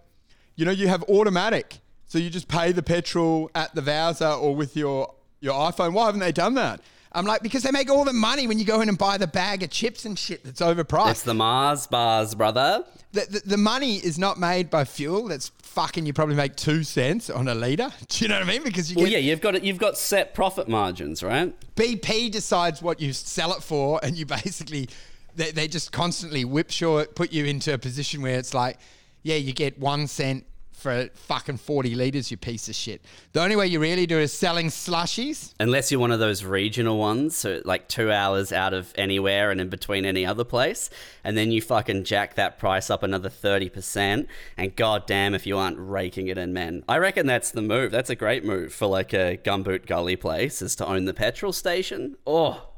you 0.57 0.65
know, 0.65 0.71
you 0.71 0.89
have 0.89 1.03
automatic, 1.05 1.81
so 2.07 2.19
you 2.19 2.31
just 2.31 2.49
pay 2.49 2.73
the 2.73 2.83
petrol 2.83 3.51
at 3.55 3.75
the 3.75 3.83
bowser 3.83 4.29
or 4.29 4.55
with 4.55 4.77
your 4.77 5.15
your 5.41 5.55
iPhone. 5.55 5.93
Why 5.93 6.07
haven't 6.07 6.21
they 6.21 6.33
done 6.33 6.55
that?" 6.55 6.81
I'm 7.17 7.25
like, 7.25 7.43
because 7.43 7.63
they 7.63 7.71
make 7.71 7.91
all 7.91 8.05
the 8.05 8.13
money 8.13 8.47
when 8.47 8.59
you 8.59 8.65
go 8.65 8.81
in 8.83 8.89
and 8.89 8.99
buy 8.99 9.17
the 9.19 9.27
bag 9.27 9.63
of 9.63 9.71
chips 9.71 10.05
and 10.05 10.19
shit 10.19 10.45
that's 10.45 10.61
overpriced. 10.61 11.11
it's 11.13 11.23
the 11.23 11.35
Mars 11.35 11.87
bars, 11.87 12.35
brother. 12.35 12.85
the, 13.13 13.27
the, 13.31 13.43
the 13.47 13.57
money 13.57 13.97
is 13.97 14.19
not 14.19 14.39
made 14.39 14.69
by 14.71 14.85
fuel. 14.85 15.27
That's 15.29 15.49
fucking. 15.63 16.05
You 16.07 16.13
probably 16.13 16.35
make 16.37 16.57
two 16.57 16.83
cents 16.85 17.31
on 17.31 17.49
a 17.49 17.55
liter. 17.55 17.91
Do 18.09 18.25
you 18.25 18.29
know 18.29 18.35
what 18.39 18.45
I 18.45 18.47
mean? 18.47 18.63
Because 18.63 18.91
you 18.91 18.97
Well, 18.97 19.07
get 19.07 19.13
yeah, 19.23 19.31
you've 19.31 19.41
got 19.41 19.63
you've 19.65 19.79
got 19.79 19.97
set 19.97 20.35
profit 20.35 20.69
margins, 20.69 21.23
right? 21.23 21.55
BP 21.75 22.31
decides 22.31 22.83
what 22.83 23.01
you 23.01 23.13
sell 23.13 23.53
it 23.55 23.63
for, 23.63 23.99
and 24.03 24.17
you 24.17 24.27
basically 24.45 24.89
they, 25.35 25.51
they 25.53 25.69
just 25.69 25.93
constantly 25.93 26.45
whipshaw 26.45 26.99
it, 26.99 27.15
put 27.15 27.33
you 27.33 27.45
into 27.47 27.73
a 27.73 27.79
position 27.79 28.21
where 28.23 28.39
it's 28.39 28.53
like, 28.55 28.79
yeah, 29.23 29.37
you 29.37 29.53
get 29.53 29.79
one 29.79 30.07
cent 30.07 30.45
for 30.77 31.09
fucking 31.15 31.57
forty 31.57 31.95
liters, 31.95 32.31
you 32.31 32.37
piece 32.37 32.69
of 32.69 32.75
shit. 32.75 33.03
The 33.33 33.43
only 33.43 33.57
way 33.57 33.67
you 33.67 33.81
really 33.81 34.07
do 34.07 34.19
is 34.19 34.33
selling 34.33 34.67
slushies. 34.67 35.55
Unless 35.59 35.91
you're 35.91 36.01
one 36.01 36.13
of 36.13 36.21
those 36.21 36.45
regional 36.45 36.99
ones, 36.99 37.37
so 37.37 37.61
like 37.65 37.89
two 37.89 38.13
hours 38.13 38.53
out 38.53 38.75
of 38.75 38.93
anywhere 38.97 39.51
and 39.51 39.61
in 39.61 39.69
between 39.69 40.05
any 40.05 40.25
other 40.27 40.45
place, 40.45 40.91
and 41.25 41.37
then 41.37 41.51
you 41.51 41.61
fucking 41.63 42.05
jack 42.05 42.35
that 42.35 42.59
price 42.59 42.91
up 42.91 43.03
another 43.03 43.29
30%, 43.31 44.27
and 44.57 44.77
goddamn 44.77 45.35
if 45.35 45.47
you 45.47 45.59
aren't 45.59 45.79
raking 45.79 46.29
it 46.29 46.39
in, 46.39 46.53
man. 46.53 46.85
I 46.89 46.99
reckon 46.99 47.27
that's 47.27 47.51
the 47.51 47.63
move. 47.63 47.91
That's 47.91 48.11
a 48.11 48.17
great 48.17 48.45
move 48.45 48.73
for 48.73 48.87
like 48.87 49.13
a 49.13 49.39
gumboot 49.43 49.87
gully 49.87 50.17
place, 50.17 50.63
is 50.63 50.77
to 50.77 50.87
own 50.87 51.07
the 51.07 51.15
petrol 51.15 51.53
station. 51.53 52.17
Oh, 52.27 52.69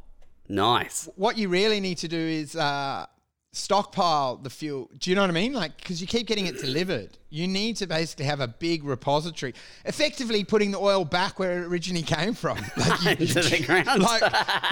nice. 0.49 1.09
What 1.17 1.37
you 1.37 1.49
really 1.49 1.81
need 1.81 1.99
to 1.99 2.09
do 2.09 2.19
is 2.19 2.57
uh, 2.57 3.07
stockpile 3.53 4.37
the 4.37 4.51
fuel. 4.51 4.91
Do 4.99 5.11
you 5.11 5.17
know 5.17 5.23
what 5.23 5.31
I 5.31 5.33
mean? 5.33 5.53
Like, 5.53 5.77
because 5.79 6.01
you 6.01 6.07
keep 6.07 6.27
getting 6.27 6.47
it 6.47 6.59
delivered, 6.61 7.17
you 7.31 7.49
need 7.49 7.77
to 7.77 7.87
basically 7.87 8.27
have 8.27 8.41
a 8.41 8.49
big 8.49 8.85
repository, 8.85 9.55
effectively 9.85 10.45
putting 10.45 10.71
the 10.71 10.79
oil 10.79 11.05
back 11.05 11.39
where 11.39 11.63
it 11.63 11.67
originally 11.67 12.03
came 12.03 12.35
from. 12.35 12.59
Like 12.79 13.03
you, 13.03 13.11
Into 13.27 13.41
the 13.41 13.65
ground. 13.67 14.03
like 14.03 14.23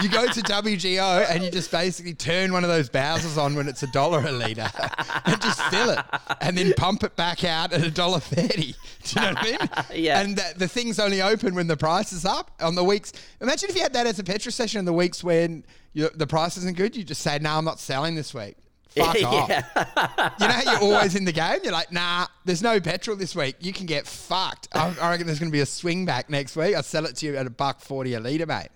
you 0.03 0.09
go 0.09 0.27
to 0.27 0.41
WGO 0.41 1.27
and 1.29 1.43
you 1.43 1.51
just 1.51 1.71
basically 1.71 2.15
turn 2.15 2.53
one 2.53 2.63
of 2.65 2.71
those 2.71 2.89
Bowsers 2.89 3.37
on 3.37 3.55
when 3.57 3.69
it's 3.69 3.83
a 3.83 3.87
dollar 3.89 4.21
a 4.21 4.33
litre 4.33 4.71
and 5.27 5.41
just 5.43 5.61
fill 5.65 5.91
it 5.91 5.99
and 6.41 6.57
then 6.57 6.73
pump 6.75 7.03
it 7.03 7.17
back 7.17 7.45
out 7.45 7.73
at 7.73 7.83
a 7.83 7.91
dollar 7.91 8.21
thirty. 8.21 8.75
Do 9.05 9.21
you 9.21 9.27
know 9.27 9.33
what 9.35 9.39
I 9.39 9.45
mean? 9.45 10.05
Yeah. 10.05 10.21
And 10.21 10.37
that 10.37 10.59
the 10.59 10.69
thing's 10.69 10.99
only 10.99 11.21
open 11.21 11.55
when 11.55 11.67
the 11.67 11.77
price 11.77 12.13
is 12.13 12.25
up 12.25 12.53
on 12.61 12.75
the 12.75 12.85
weeks. 12.85 13.13
Imagine 13.41 13.69
if 13.71 13.77
you 13.77 13.83
had 13.83 13.93
that 13.95 14.07
as 14.07 14.19
a 14.19 14.25
petrol 14.25 14.53
station 14.53 14.79
in 14.79 14.85
the 14.85 14.93
weeks 14.93 15.23
when 15.25 15.65
you, 15.97 16.11
the 16.15 16.27
price 16.27 16.59
isn't 16.59 16.77
good. 16.77 16.95
You 16.95 17.05
just 17.05 17.23
say, 17.23 17.39
"No, 17.39 17.57
I'm 17.57 17.65
not 17.65 17.81
selling 17.81 18.15
this 18.17 18.35
week." 18.35 18.57
Fuck 18.97 19.23
off. 19.25 19.49
You 19.49 20.47
know 20.47 20.53
how 20.53 20.73
you're 20.73 20.83
always 20.83 21.15
in 21.15 21.25
the 21.25 21.33
game? 21.33 21.59
You're 21.63 21.73
like, 21.73 21.93
nah, 21.93 22.27
there's 22.47 22.63
no 22.63 22.81
petrol 22.81 23.17
this 23.17 23.35
week. 23.37 23.57
You 23.61 23.73
can 23.73 23.85
get 23.85 24.07
fucked. 24.07 24.69
I, 24.73 24.95
I 24.99 25.11
reckon 25.11 25.27
there's 25.27 25.39
going 25.39 25.51
to 25.51 25.53
be 25.53 25.61
a 25.61 25.67
swing 25.67 26.07
back 26.07 26.31
next 26.31 26.57
week. 26.57 26.75
I'll 26.75 26.83
sell 26.83 27.05
it 27.05 27.17
to 27.17 27.27
you 27.27 27.37
at 27.37 27.47
a 27.47 27.51
buck 27.51 27.81
40 27.81 28.15
a 28.15 28.21
litre, 28.21 28.47
mate. 28.47 28.69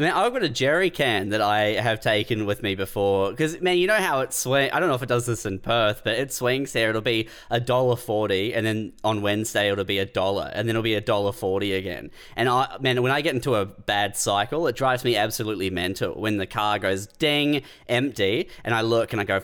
Man, 0.00 0.12
I've 0.12 0.32
got 0.32 0.44
a 0.44 0.48
jerry 0.48 0.90
can 0.90 1.30
that 1.30 1.40
I 1.40 1.72
have 1.72 1.98
taken 1.98 2.46
with 2.46 2.62
me 2.62 2.76
before 2.76 3.30
because 3.30 3.60
man, 3.60 3.78
you 3.78 3.88
know 3.88 3.96
how 3.96 4.20
it 4.20 4.32
swings. 4.32 4.70
I 4.72 4.78
don't 4.78 4.88
know 4.88 4.94
if 4.94 5.02
it 5.02 5.08
does 5.08 5.26
this 5.26 5.44
in 5.44 5.58
Perth, 5.58 6.02
but 6.04 6.14
it 6.14 6.32
swings 6.32 6.72
there. 6.72 6.90
It'll 6.90 7.02
be 7.02 7.28
a 7.50 7.58
dollar 7.58 7.96
forty, 7.96 8.54
and 8.54 8.64
then 8.64 8.92
on 9.02 9.22
Wednesday 9.22 9.72
it'll 9.72 9.84
be 9.84 9.98
a 9.98 10.06
dollar, 10.06 10.52
and 10.54 10.68
then 10.68 10.76
it'll 10.76 10.84
be 10.84 10.94
a 10.94 11.00
dollar 11.00 11.32
forty 11.32 11.74
again. 11.74 12.12
And 12.36 12.48
I, 12.48 12.76
man, 12.78 13.02
when 13.02 13.10
I 13.10 13.22
get 13.22 13.34
into 13.34 13.56
a 13.56 13.66
bad 13.66 14.16
cycle, 14.16 14.68
it 14.68 14.76
drives 14.76 15.02
me 15.02 15.16
absolutely 15.16 15.68
mental. 15.68 16.14
When 16.14 16.36
the 16.36 16.46
car 16.46 16.78
goes 16.78 17.08
ding 17.08 17.62
empty, 17.88 18.50
and 18.62 18.76
I 18.76 18.82
look 18.82 19.12
and 19.12 19.20
I 19.20 19.24
go. 19.24 19.42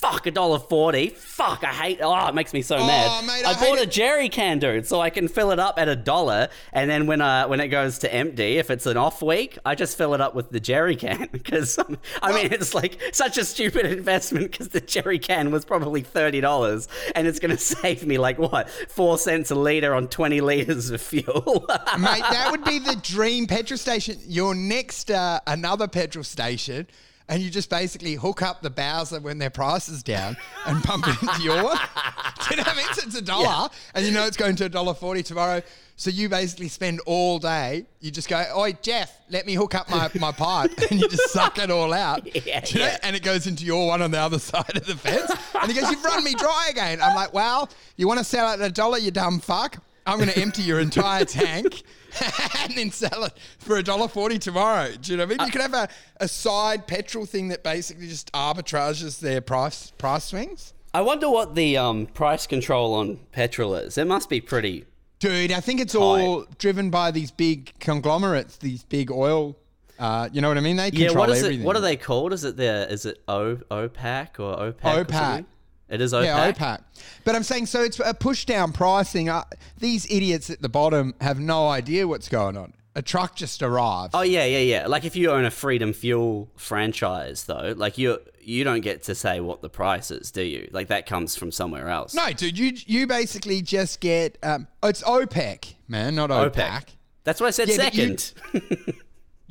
Fuck 0.00 0.26
a 0.26 0.30
dollar 0.30 0.58
forty. 0.58 1.10
Fuck, 1.10 1.62
I 1.62 1.72
hate. 1.74 1.98
Oh, 2.00 2.26
it 2.26 2.34
makes 2.34 2.54
me 2.54 2.62
so 2.62 2.78
mad. 2.78 3.24
mate, 3.26 3.44
I 3.44 3.50
I, 3.50 3.54
bought 3.54 3.78
a 3.78 3.82
it. 3.82 3.90
jerry 3.90 4.30
can, 4.30 4.58
dude, 4.58 4.86
so 4.86 4.98
I 4.98 5.10
can 5.10 5.28
fill 5.28 5.50
it 5.50 5.58
up 5.58 5.78
at 5.78 5.88
a 5.88 5.96
dollar, 5.96 6.48
and 6.72 6.88
then 6.90 7.06
when 7.06 7.20
uh 7.20 7.46
when 7.48 7.60
it 7.60 7.68
goes 7.68 7.98
to 7.98 8.12
empty, 8.12 8.56
if 8.56 8.70
it's 8.70 8.86
an 8.86 8.96
off 8.96 9.20
week, 9.20 9.58
I 9.64 9.74
just 9.74 9.98
fill 9.98 10.14
it 10.14 10.20
up 10.22 10.34
with 10.34 10.50
the 10.50 10.58
jerry 10.60 10.96
can 10.96 11.28
because 11.32 11.78
I 12.22 12.32
mean 12.32 12.50
it's 12.52 12.74
like 12.74 12.98
such 13.12 13.36
a 13.36 13.44
stupid 13.44 13.84
investment 13.98 14.50
because 14.52 14.68
the 14.68 14.80
jerry 14.80 15.18
can 15.18 15.50
was 15.50 15.66
probably 15.66 16.00
thirty 16.00 16.40
dollars, 16.40 16.88
and 17.14 17.26
it's 17.26 17.38
gonna 17.38 17.58
save 17.58 18.06
me 18.06 18.16
like 18.16 18.38
what 18.38 18.70
four 18.88 19.18
cents 19.18 19.50
a 19.50 19.54
liter 19.54 19.94
on 19.94 20.08
twenty 20.08 20.40
liters 20.40 20.90
of 20.90 21.02
fuel. 21.02 21.66
Mate, 21.98 22.22
that 22.22 22.48
would 22.50 22.64
be 22.64 22.78
the 22.78 22.96
dream 23.02 23.46
petrol 23.46 23.76
station. 23.76 24.16
Your 24.26 24.54
next, 24.54 25.10
uh, 25.10 25.40
another 25.46 25.88
petrol 25.88 26.24
station, 26.24 26.86
and 27.30 27.40
you 27.40 27.48
just 27.48 27.70
basically 27.70 28.14
hook 28.14 28.42
up 28.42 28.60
the 28.60 28.68
Bowser 28.68 29.20
when 29.20 29.38
their 29.38 29.50
price 29.50 29.88
is 29.88 30.02
down 30.02 30.36
and 30.66 30.82
pump 30.82 31.06
it 31.06 31.22
into 31.22 31.42
your 31.42 31.62
one. 31.62 31.78
Do 32.48 32.50
you 32.50 32.56
know 32.56 32.64
what 32.64 32.68
I 32.68 32.76
mean? 32.76 32.86
So 32.92 33.02
it's 33.06 33.14
a 33.14 33.22
dollar, 33.22 33.70
and 33.94 34.04
you 34.04 34.10
know 34.10 34.26
it's 34.26 34.36
going 34.36 34.56
to 34.56 34.64
a 34.64 34.68
dollar 34.68 34.94
forty 34.94 35.22
tomorrow. 35.22 35.62
So 35.94 36.10
you 36.10 36.28
basically 36.28 36.68
spend 36.68 37.00
all 37.06 37.38
day. 37.38 37.86
You 38.00 38.10
just 38.10 38.28
go, 38.28 38.44
"Oi, 38.56 38.72
Jeff, 38.82 39.16
let 39.30 39.46
me 39.46 39.54
hook 39.54 39.76
up 39.76 39.88
my, 39.88 40.10
my 40.18 40.32
pipe," 40.32 40.72
and 40.90 41.00
you 41.00 41.08
just 41.08 41.30
suck 41.30 41.58
it 41.58 41.70
all 41.70 41.92
out. 41.94 42.26
Yeah, 42.44 42.64
you 42.66 42.80
know? 42.80 42.86
yeah. 42.86 42.98
And 43.02 43.14
it 43.14 43.22
goes 43.22 43.46
into 43.46 43.64
your 43.64 43.86
one 43.86 44.02
on 44.02 44.10
the 44.10 44.18
other 44.18 44.38
side 44.50 44.76
of 44.76 44.86
the 44.86 44.96
fence. 44.96 45.30
And 45.54 45.70
he 45.70 45.80
goes, 45.80 45.88
"You've 45.90 46.04
run 46.04 46.24
me 46.24 46.34
dry 46.34 46.68
again." 46.70 47.00
I'm 47.00 47.14
like, 47.14 47.32
"Well, 47.32 47.70
you 47.96 48.08
want 48.08 48.18
to 48.18 48.24
sell 48.24 48.50
it 48.50 48.60
at 48.60 48.68
a 48.68 48.72
dollar, 48.72 48.98
you 48.98 49.12
dumb 49.12 49.38
fuck." 49.38 49.78
I'm 50.06 50.18
going 50.18 50.30
to 50.30 50.38
empty 50.38 50.62
your 50.62 50.80
entire 50.80 51.24
tank 51.24 51.82
and 52.60 52.76
then 52.76 52.90
sell 52.90 53.24
it 53.24 53.32
for 53.58 53.76
a 53.76 53.82
dollar 53.82 54.08
forty 54.08 54.38
tomorrow. 54.38 54.90
Do 55.00 55.12
you 55.12 55.18
know 55.18 55.24
what 55.26 55.34
I 55.34 55.38
mean? 55.38 55.46
You 55.46 55.52
could 55.52 55.62
have 55.62 55.74
a, 55.74 55.88
a 56.18 56.28
side 56.28 56.86
petrol 56.86 57.26
thing 57.26 57.48
that 57.48 57.62
basically 57.62 58.08
just 58.08 58.32
arbitrages 58.32 59.20
their 59.20 59.40
price 59.40 59.90
price 59.98 60.24
swings. 60.24 60.74
I 60.92 61.02
wonder 61.02 61.30
what 61.30 61.54
the 61.54 61.76
um 61.76 62.06
price 62.06 62.46
control 62.46 62.94
on 62.94 63.18
petrol 63.32 63.74
is. 63.74 63.96
It 63.98 64.06
must 64.06 64.28
be 64.28 64.40
pretty. 64.40 64.86
Dude, 65.20 65.52
I 65.52 65.60
think 65.60 65.80
it's 65.80 65.94
all 65.94 66.46
driven 66.58 66.88
by 66.88 67.10
these 67.10 67.30
big 67.30 67.78
conglomerates, 67.78 68.56
these 68.56 68.84
big 68.84 69.10
oil. 69.10 69.54
Uh, 69.98 70.30
you 70.32 70.40
know 70.40 70.48
what 70.48 70.56
I 70.56 70.62
mean? 70.62 70.76
They 70.76 70.88
Yeah, 70.94 71.12
what 71.12 71.28
is 71.28 71.42
everything. 71.42 71.60
it? 71.60 71.64
What 71.66 71.76
are 71.76 71.80
they 71.80 71.96
called? 71.96 72.32
Is 72.32 72.42
it 72.42 72.56
the? 72.56 72.90
Is 72.90 73.04
it 73.04 73.22
o, 73.28 73.56
OPAC 73.70 74.40
or 74.40 74.72
OPEC? 74.72 74.82
or 74.82 75.04
OPAC. 75.04 75.44
It 75.90 76.00
is 76.00 76.12
OPAC. 76.12 76.24
Yeah, 76.24 76.52
OPAC. 76.52 76.80
But 77.24 77.34
I'm 77.34 77.42
saying, 77.42 77.66
so 77.66 77.82
it's 77.82 77.98
a 77.98 78.14
push 78.14 78.44
down 78.44 78.72
pricing. 78.72 79.28
Uh, 79.28 79.42
these 79.78 80.06
idiots 80.10 80.48
at 80.48 80.62
the 80.62 80.68
bottom 80.68 81.14
have 81.20 81.40
no 81.40 81.68
idea 81.68 82.06
what's 82.06 82.28
going 82.28 82.56
on. 82.56 82.72
A 82.94 83.02
truck 83.02 83.36
just 83.36 83.62
arrived. 83.62 84.14
Oh 84.14 84.22
yeah, 84.22 84.44
yeah, 84.44 84.58
yeah. 84.58 84.86
Like 84.86 85.04
if 85.04 85.14
you 85.14 85.30
own 85.30 85.44
a 85.44 85.50
Freedom 85.50 85.92
Fuel 85.92 86.50
franchise, 86.56 87.44
though, 87.44 87.74
like 87.76 87.98
you 87.98 88.18
you 88.40 88.64
don't 88.64 88.80
get 88.80 89.04
to 89.04 89.14
say 89.14 89.38
what 89.40 89.62
the 89.62 89.68
price 89.68 90.10
is, 90.10 90.30
do 90.32 90.42
you? 90.42 90.68
Like 90.72 90.88
that 90.88 91.06
comes 91.06 91.36
from 91.36 91.52
somewhere 91.52 91.88
else. 91.88 92.14
No, 92.14 92.32
dude, 92.32 92.58
you 92.58 92.72
you 92.86 93.06
basically 93.06 93.62
just 93.62 94.00
get 94.00 94.38
um, 94.42 94.66
it's 94.82 95.02
OPEC, 95.02 95.74
man, 95.86 96.16
not 96.16 96.30
OPAC. 96.30 96.52
OPEC. 96.52 96.84
That's 97.22 97.40
what 97.40 97.46
I 97.48 97.50
said 97.50 97.68
Yeah, 97.68 97.76
second. 97.76 98.32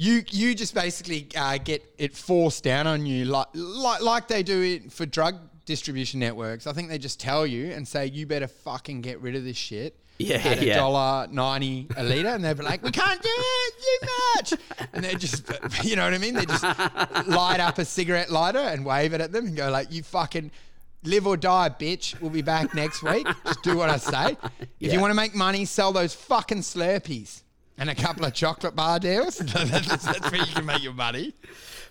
You 0.02 0.24
you 0.30 0.56
just 0.56 0.74
basically 0.74 1.28
uh, 1.36 1.58
get 1.58 1.84
it 1.98 2.16
forced 2.16 2.64
down 2.64 2.88
on 2.88 3.06
you 3.06 3.26
like 3.26 3.48
like 3.54 4.02
like 4.02 4.30
they 4.30 4.44
do 4.44 4.62
it 4.62 4.94
for 4.94 5.06
drug 5.06 5.36
distribution 5.70 6.20
networks. 6.20 6.66
I 6.66 6.74
think 6.74 6.90
they 6.90 6.98
just 6.98 7.20
tell 7.20 7.46
you 7.46 7.72
and 7.72 7.88
say 7.88 8.08
you 8.08 8.26
better 8.26 8.48
fucking 8.48 9.02
get 9.02 9.22
rid 9.22 9.36
of 9.36 9.44
this 9.44 9.56
shit. 9.56 9.96
Yeah, 10.18 10.38
at 10.38 10.60
a 10.60 10.66
yeah. 10.66 10.76
dollar 10.76 11.28
ninety 11.32 11.88
a 11.96 12.04
liter, 12.04 12.30
and 12.30 12.44
they'll 12.44 12.56
be 12.56 12.64
like, 12.64 12.84
"We 12.84 12.92
can't 12.92 13.22
do 13.22 13.30
it 13.32 13.74
too 13.86 14.08
much," 14.36 14.54
and 14.94 15.06
they 15.06 15.14
just, 15.14 15.48
you 15.84 15.96
know 15.96 16.04
what 16.04 16.14
I 16.14 16.18
mean? 16.18 16.34
They 16.34 16.46
just 16.46 16.64
light 17.28 17.60
up 17.60 17.78
a 17.78 17.86
cigarette 17.86 18.32
lighter 18.32 18.58
and 18.58 18.84
wave 18.84 19.14
it 19.14 19.22
at 19.22 19.32
them 19.32 19.46
and 19.46 19.56
go 19.56 19.70
like, 19.70 19.94
"You 19.94 20.02
fucking 20.04 20.52
live 21.04 21.28
or 21.28 21.38
die, 21.38 21.70
bitch. 21.70 22.20
We'll 22.20 22.32
be 22.32 22.42
back 22.42 22.74
next 22.74 23.04
week. 23.04 23.28
Just 23.46 23.62
do 23.62 23.78
what 23.78 23.90
I 23.90 23.98
say. 23.98 24.38
If 24.80 24.92
you 24.92 25.00
want 25.00 25.12
to 25.12 25.16
make 25.16 25.36
money, 25.36 25.64
sell 25.66 25.94
those 25.94 26.16
fucking 26.16 26.62
Slurpees." 26.62 27.44
And 27.78 27.90
a 27.90 27.96
couple 27.96 28.26
of 28.26 28.34
chocolate 28.34 28.76
bar 28.76 29.00
deals. 29.00 29.38
that's, 29.38 30.04
that's 30.04 30.32
where 30.32 30.42
you 30.42 30.54
can 30.54 30.66
make 30.66 30.84
your 30.84 30.92
money. 30.94 31.34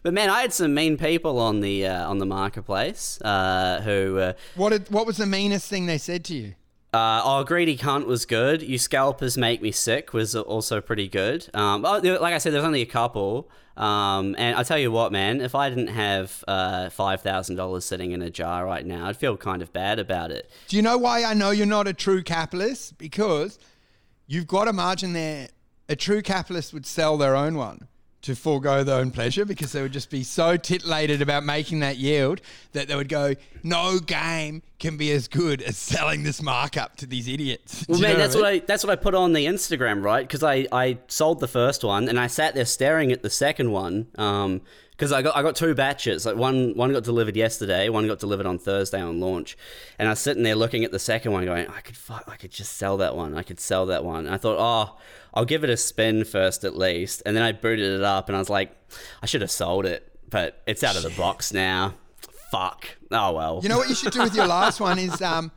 But 0.09 0.15
man, 0.15 0.31
I 0.31 0.41
had 0.41 0.55
some 0.55 0.73
mean 0.73 0.97
people 0.97 1.39
on 1.39 1.61
the 1.61 1.87
uh, 1.87 2.09
on 2.09 2.17
the 2.17 2.25
marketplace 2.25 3.21
uh, 3.21 3.83
who 3.85 4.17
uh, 4.17 4.33
What 4.55 4.71
did, 4.71 4.89
what 4.89 5.07
was 5.07 5.19
the 5.19 5.27
meanest 5.27 5.69
thing 5.69 5.85
they 5.85 5.99
said 5.99 6.25
to 6.25 6.35
you? 6.35 6.55
Uh, 6.95 7.21
oh, 7.23 7.45
greedy 7.45 7.77
cunt 7.77 8.07
was 8.07 8.25
good. 8.25 8.63
You 8.63 8.79
scalpers 8.79 9.37
make 9.37 9.61
me 9.61 9.71
sick 9.71 10.15
was 10.15 10.35
also 10.35 10.81
pretty 10.81 11.09
good. 11.09 11.47
Um, 11.53 11.83
like 11.83 12.07
I 12.07 12.39
said, 12.39 12.55
there's 12.55 12.65
only 12.65 12.81
a 12.81 12.87
couple. 12.87 13.51
Um, 13.77 14.35
and 14.39 14.57
I 14.57 14.63
tell 14.63 14.79
you 14.79 14.91
what, 14.91 15.13
man, 15.13 15.43
if 15.43 15.55
I 15.55 15.69
didn't 15.69 15.89
have 15.89 16.43
uh, 16.49 16.89
five 16.89 17.21
thousand 17.21 17.57
dollars 17.57 17.85
sitting 17.85 18.13
in 18.13 18.23
a 18.23 18.31
jar 18.31 18.65
right 18.65 18.87
now, 18.87 19.09
I'd 19.09 19.19
feel 19.19 19.37
kind 19.37 19.61
of 19.61 19.75
bad 19.75 19.99
about 19.99 20.31
it. 20.31 20.51
Do 20.69 20.77
you 20.77 20.83
know 20.83 20.97
why 20.97 21.23
I 21.23 21.35
know 21.35 21.51
you're 21.51 21.67
not 21.67 21.87
a 21.87 21.93
true 21.93 22.23
capitalist? 22.23 22.97
Because 22.97 23.59
you've 24.27 24.47
got 24.47 24.69
a 24.69 24.73
margin 24.73 25.13
there. 25.13 25.49
A 25.87 25.97
true 25.97 26.23
capitalist 26.23 26.73
would 26.73 26.87
sell 26.87 27.19
their 27.19 27.37
own 27.37 27.57
one 27.59 27.89
to 28.23 28.35
forego 28.35 28.83
their 28.83 28.99
own 28.99 29.11
pleasure 29.11 29.45
because 29.45 29.73
they 29.73 29.81
would 29.81 29.93
just 29.93 30.11
be 30.11 30.23
so 30.23 30.57
titillated 30.57 31.23
about 31.23 31.45
making 31.45 31.81
that 31.81 31.99
yield 31.99 32.41
that 32.73 32.89
they 32.89 32.97
would 32.97 33.09
go, 33.09 33.35
no 33.63 33.99
game 33.99 34.63
can 34.79 34.97
be 34.97 35.13
as 35.13 35.29
good 35.29 35.63
as 35.63 35.77
selling 35.77 36.25
this 36.25 36.43
markup 36.43 36.97
to 36.97 37.07
these 37.07 37.29
idiots. 37.29 37.85
Well, 37.89 38.01
man, 38.01 38.19
that's 38.19 38.37
I 38.37 38.39
what? 38.39 38.47
I 38.47 38.59
that's 38.61 38.85
what 38.85 38.91
I 38.91 38.97
put 38.97 39.15
on 39.15 39.33
the 39.33 39.47
Instagram, 39.47 40.05
right? 40.05 40.27
Because 40.27 40.43
I, 40.43 40.67
I 40.71 40.99
sold 41.09 41.41
the 41.41 41.49
first 41.49 41.85
one 41.85 42.09
and 42.09 42.21
I 42.21 42.27
sat 42.27 42.55
there 42.55 42.65
staring 42.65 43.13
at 43.13 43.23
the 43.23 43.31
second 43.31 43.71
one. 43.71 44.09
Um, 44.17 44.61
because 44.99 45.13
I 45.13 45.23
got 45.23 45.37
I 45.37 45.43
got 45.43 45.55
two 45.55 45.75
batches. 45.75 46.27
Like 46.27 46.37
one 46.37 46.75
one 46.75 46.93
got 46.93 47.05
delivered 47.05 47.37
yesterday, 47.37 47.89
one 47.89 48.09
got 48.09 48.19
delivered 48.19 48.47
on 48.47 48.59
Thursday 48.59 49.01
on 49.01 49.21
launch, 49.21 49.57
and 49.99 50.09
I 50.09 50.13
was 50.13 50.19
sitting 50.19 50.43
there 50.43 50.57
looking 50.57 50.85
at 50.85 50.91
the 50.91 50.99
second 50.99 51.31
one, 51.33 51.45
going, 51.45 51.69
I 51.69 51.81
could 51.81 51.97
fuck, 51.97 52.25
I 52.27 52.35
could 52.35 52.51
just 52.51 52.77
sell 52.77 52.97
that 52.97 53.15
one. 53.15 53.37
I 53.37 53.45
could 53.45 53.61
sell 53.61 53.87
that 53.87 54.05
one. 54.05 54.27
And 54.27 54.35
I 54.35 54.39
thought, 54.39 54.57
oh, 54.59 54.99
I'll 55.35 55.45
give 55.45 55.65
it 55.65 55.71
a 55.71 55.77
spin 55.77 56.25
first 56.25 56.65
at 56.65 56.77
least, 56.77 57.23
and 57.27 57.37
then 57.37 57.43
I 57.43 57.53
booted 57.53 57.93
it 57.93 58.03
up, 58.03 58.29
and 58.29 58.37
I 58.37 58.39
was 58.39 58.51
like, 58.51 58.71
I 59.23 59.27
should 59.27 59.41
have 59.43 59.51
sold 59.51 59.87
it, 59.87 60.11
but 60.31 60.63
it's 60.67 60.83
out 60.83 60.97
of 60.97 61.03
the 61.03 61.11
box 61.11 61.53
now. 61.53 61.95
Fuck. 62.51 62.89
Oh 63.11 63.33
well. 63.33 63.61
You 63.63 63.69
know 63.69 63.77
what 63.79 63.89
you 63.89 63.95
should 63.95 64.13
do 64.13 64.23
with 64.23 64.35
your 64.35 64.47
last 64.47 64.81
one 64.81 64.99
is 64.99 65.21
um, 65.21 65.51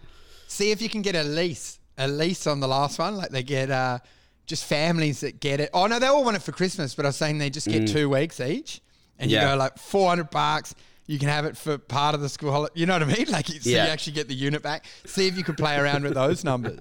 see 0.48 0.72
if 0.72 0.82
you 0.82 0.90
can 0.90 1.02
get 1.02 1.16
a 1.16 1.24
lease, 1.24 1.80
a 1.98 2.08
lease 2.08 2.48
on 2.48 2.60
the 2.60 2.68
last 2.68 3.00
one. 3.00 3.16
Like 3.16 3.30
they 3.30 3.44
get 3.44 3.72
uh, 3.72 4.00
just 4.46 4.66
families 4.66 5.22
that 5.22 5.40
get 5.40 5.60
it. 5.62 5.70
Oh 5.74 5.88
no, 5.88 6.00
they 6.00 6.08
all 6.08 6.24
want 6.26 6.36
it 6.36 6.44
for 6.44 6.52
Christmas, 6.52 6.94
but 6.94 7.06
I 7.06 7.10
was 7.10 7.16
saying 7.16 7.38
they 7.38 7.50
just 7.50 7.68
get 7.68 7.88
two 7.88 8.10
weeks 8.10 8.40
each, 8.42 8.82
and 9.20 9.32
you 9.32 9.38
Yeah. 9.38 9.52
go 9.52 9.56
like 9.58 9.78
four 9.78 10.10
hundred 10.10 10.30
bucks. 10.32 10.76
You 11.08 11.18
can 11.18 11.30
have 11.30 11.46
it 11.46 11.58
for 11.58 11.78
part 11.78 12.14
of 12.16 12.22
the 12.22 12.30
school 12.30 12.52
holiday. 12.52 12.74
You 12.80 12.86
know 12.86 12.94
what 12.94 13.04
I 13.04 13.06
mean? 13.06 13.26
Like, 13.30 13.48
so 13.48 13.70
Yeah. 13.70 13.86
you 13.86 13.92
actually 13.92 14.14
get 14.14 14.28
the 14.28 14.36
unit 14.36 14.62
back. 14.62 14.86
See 15.06 15.28
if 15.28 15.38
you 15.38 15.44
can 15.44 15.56
play 15.56 15.78
around 15.78 16.04
with 16.04 16.14
those 16.14 16.44
numbers, 16.44 16.80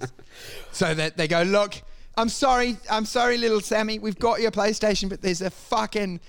so 0.73 0.93
that 0.95 1.17
they 1.17 1.27
go, 1.29 1.43
look, 1.43 1.75
I'm 2.21 2.29
sorry, 2.29 2.77
I'm 2.91 3.07
sorry, 3.07 3.39
little 3.39 3.63
Sammy, 3.63 3.99
we've 3.99 4.19
got 4.19 4.43
your 4.43 4.51
PlayStation, 4.51 5.09
but 5.09 5.23
there's 5.23 5.41
a 5.41 5.49
fucking 5.49 6.21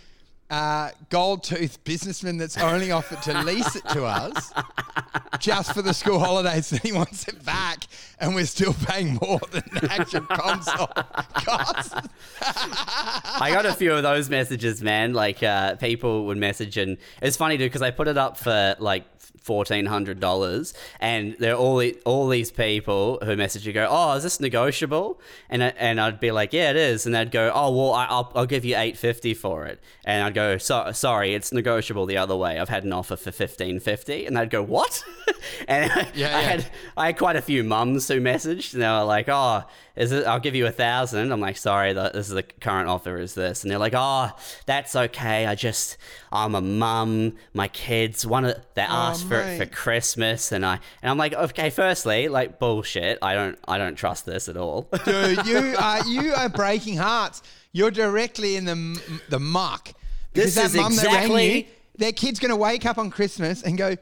uh, 0.49 0.91
gold 1.09 1.43
tooth 1.43 1.83
businessman 1.83 2.37
that's 2.37 2.57
only 2.57 2.91
offered 2.91 3.21
to 3.23 3.43
lease 3.43 3.75
it 3.75 3.83
to 3.89 4.05
us 4.05 4.53
just 5.39 5.74
for 5.74 5.82
the 5.82 5.93
school 5.93 6.20
holidays 6.20 6.72
and 6.72 6.82
he 6.82 6.91
wants 6.91 7.28
it 7.28 7.43
back 7.43 7.86
and 8.20 8.36
we're 8.36 8.45
still 8.45 8.74
paying 8.86 9.18
more 9.22 9.39
than 9.51 9.64
the 9.74 9.88
actual 9.91 10.22
console 10.22 10.88
costs. 11.34 11.93
I 12.41 13.49
got 13.51 13.66
a 13.66 13.74
few 13.74 13.93
of 13.93 14.03
those 14.03 14.30
messages, 14.30 14.82
man. 14.82 15.14
Like 15.14 15.41
uh, 15.43 15.76
people 15.76 16.26
would 16.28 16.38
message, 16.38 16.78
and 16.78 16.97
it's 17.22 17.36
funny, 17.36 17.57
too 17.57 17.66
because 17.66 17.82
I 17.82 17.91
put 17.91 18.07
it 18.07 18.18
up 18.18 18.38
for 18.38 18.76
like 18.80 19.05
fourteen 19.41 19.88
hundred 19.88 20.20
dollars, 20.20 20.74
and 20.99 21.36
there 21.39 21.53
are 21.53 21.57
all 21.57 21.84
all 22.05 22.28
these 22.30 22.51
people 22.51 23.20
who 23.24 23.36
message 23.36 23.66
you 23.66 23.74
go, 23.74 23.88
"Oh, 23.89 24.14
is 24.14 24.24
this 24.24 24.39
negotiable?" 24.39 25.20
And 25.49 25.64
I, 25.64 25.68
and 25.78 25.99
I'd 25.99 26.20
be 26.20 26.32
like, 26.32 26.53
"Yeah, 26.53 26.70
it 26.70 26.76
is," 26.76 27.05
and 27.05 27.16
they'd 27.16 27.32
go, 27.32 27.51
"Oh, 27.53 27.76
well, 27.76 27.93
I, 27.93 28.05
I'll 28.05 28.32
I'll 28.36 28.45
give 28.45 28.64
you 28.64 28.78
eight 28.78 28.97
fifty 28.97 29.34
for 29.34 29.66
it," 29.66 29.80
and 30.05 30.24
I'd 30.24 30.36
go, 30.36 30.57
so, 30.57 30.91
"Sorry, 30.91 31.34
it's 31.34 31.51
negotiable 31.51 32.05
the 32.05 32.18
other 32.18 32.36
way. 32.36 32.59
I've 32.59 32.70
had 32.70 32.84
an 32.84 32.93
offer 32.93 33.16
for 33.16 33.32
fifteen 33.32 33.80
fifty, 33.80 34.26
and 34.28 34.38
they'd 34.38 34.49
go, 34.51 34.62
"What?" 34.62 35.00
and 35.67 35.91
I, 35.91 36.07
Yeah, 36.13 36.27
I 36.37 36.41
yeah. 36.41 36.41
had 36.41 36.65
I 36.97 37.05
had 37.07 37.17
quite 37.17 37.35
a 37.35 37.41
few 37.41 37.63
mums 37.63 38.07
who 38.07 38.19
messaged, 38.21 38.73
and 38.73 38.81
they 38.81 38.87
were 38.87 39.03
like, 39.03 39.27
"Oh, 39.29 39.63
is 39.95 40.11
it? 40.11 40.25
I'll 40.25 40.39
give 40.39 40.55
you 40.55 40.65
a 40.65 40.71
thousand. 40.71 41.31
I'm 41.31 41.39
like, 41.39 41.57
"Sorry, 41.57 41.93
the, 41.93 42.11
this 42.13 42.27
is 42.27 42.33
the 42.33 42.43
current 42.43 42.89
offer 42.89 43.17
is 43.17 43.33
this," 43.33 43.63
and 43.63 43.71
they're 43.71 43.79
like, 43.79 43.93
"Oh, 43.95 44.29
that's 44.65 44.95
okay. 44.95 45.45
I 45.45 45.55
just 45.55 45.97
I'm 46.31 46.55
a 46.55 46.61
mum. 46.61 47.35
My 47.53 47.67
kids 47.67 48.25
one 48.25 48.45
of 48.45 48.55
they 48.75 48.83
oh, 48.83 48.85
asked 48.87 49.27
for 49.27 49.39
it 49.39 49.57
for. 49.57 49.65
Christmas, 49.65 50.51
and 50.51 50.65
I 50.65 50.79
and 51.01 51.09
I'm 51.09 51.17
like, 51.17 51.33
okay. 51.33 51.69
Firstly, 51.69 52.27
like 52.27 52.59
bullshit. 52.59 53.19
I 53.21 53.33
don't 53.33 53.57
I 53.67 53.77
don't 53.77 53.95
trust 53.95 54.25
this 54.25 54.49
at 54.49 54.57
all. 54.57 54.87
Dude, 55.05 55.45
you 55.45 55.75
are, 55.79 56.05
you 56.07 56.33
are 56.33 56.49
breaking 56.49 56.97
hearts. 56.97 57.41
You're 57.73 57.91
directly 57.91 58.57
in 58.57 58.65
the, 58.65 59.19
the 59.29 59.39
muck. 59.39 59.93
Because 60.33 60.55
This 60.55 60.65
is 60.65 60.73
that 60.73 60.79
mum 60.81 60.95
that 60.95 61.05
rang 61.05 61.15
exactly- 61.15 61.57
you, 61.57 61.65
their 61.97 62.11
kid's 62.11 62.39
going 62.39 62.49
to 62.49 62.55
wake 62.55 62.85
up 62.85 62.97
on 62.97 63.09
Christmas 63.11 63.63
and 63.63 63.77
go, 63.77 63.95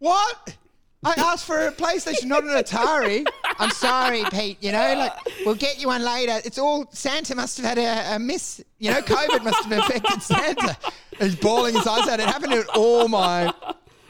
what? 0.00 0.56
I 1.02 1.14
asked 1.16 1.46
for 1.46 1.66
a 1.66 1.72
PlayStation, 1.72 2.24
not 2.24 2.44
an 2.44 2.50
Atari. 2.50 3.24
I'm 3.58 3.70
sorry, 3.70 4.22
Pete. 4.30 4.58
You 4.62 4.72
know, 4.72 4.94
like 4.94 5.12
we'll 5.46 5.54
get 5.54 5.80
you 5.80 5.86
one 5.86 6.02
later. 6.02 6.40
It's 6.44 6.58
all 6.58 6.86
Santa 6.92 7.34
must 7.34 7.56
have 7.58 7.66
had 7.66 7.78
a, 7.78 8.16
a 8.16 8.18
miss. 8.18 8.62
You 8.78 8.90
know, 8.90 9.00
COVID 9.00 9.42
must 9.42 9.64
have 9.64 9.78
affected 9.78 10.22
Santa. 10.22 10.76
He's 11.18 11.36
bawling 11.36 11.74
his 11.74 11.86
eyes 11.86 12.06
out. 12.06 12.20
It 12.20 12.26
happened 12.26 12.52
to 12.52 12.66
all 12.74 13.08
my. 13.08 13.52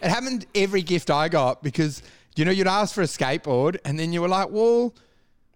It 0.03 0.09
happened 0.09 0.47
every 0.55 0.82
gift 0.82 1.11
I 1.11 1.28
got 1.28 1.62
because 1.62 2.03
you 2.34 2.45
know 2.45 2.51
you'd 2.51 2.66
ask 2.66 2.95
for 2.95 3.03
a 3.03 3.07
skateboard 3.07 3.78
and 3.84 3.99
then 3.99 4.12
you 4.12 4.20
were 4.22 4.28
like, 4.28 4.51
well. 4.51 4.95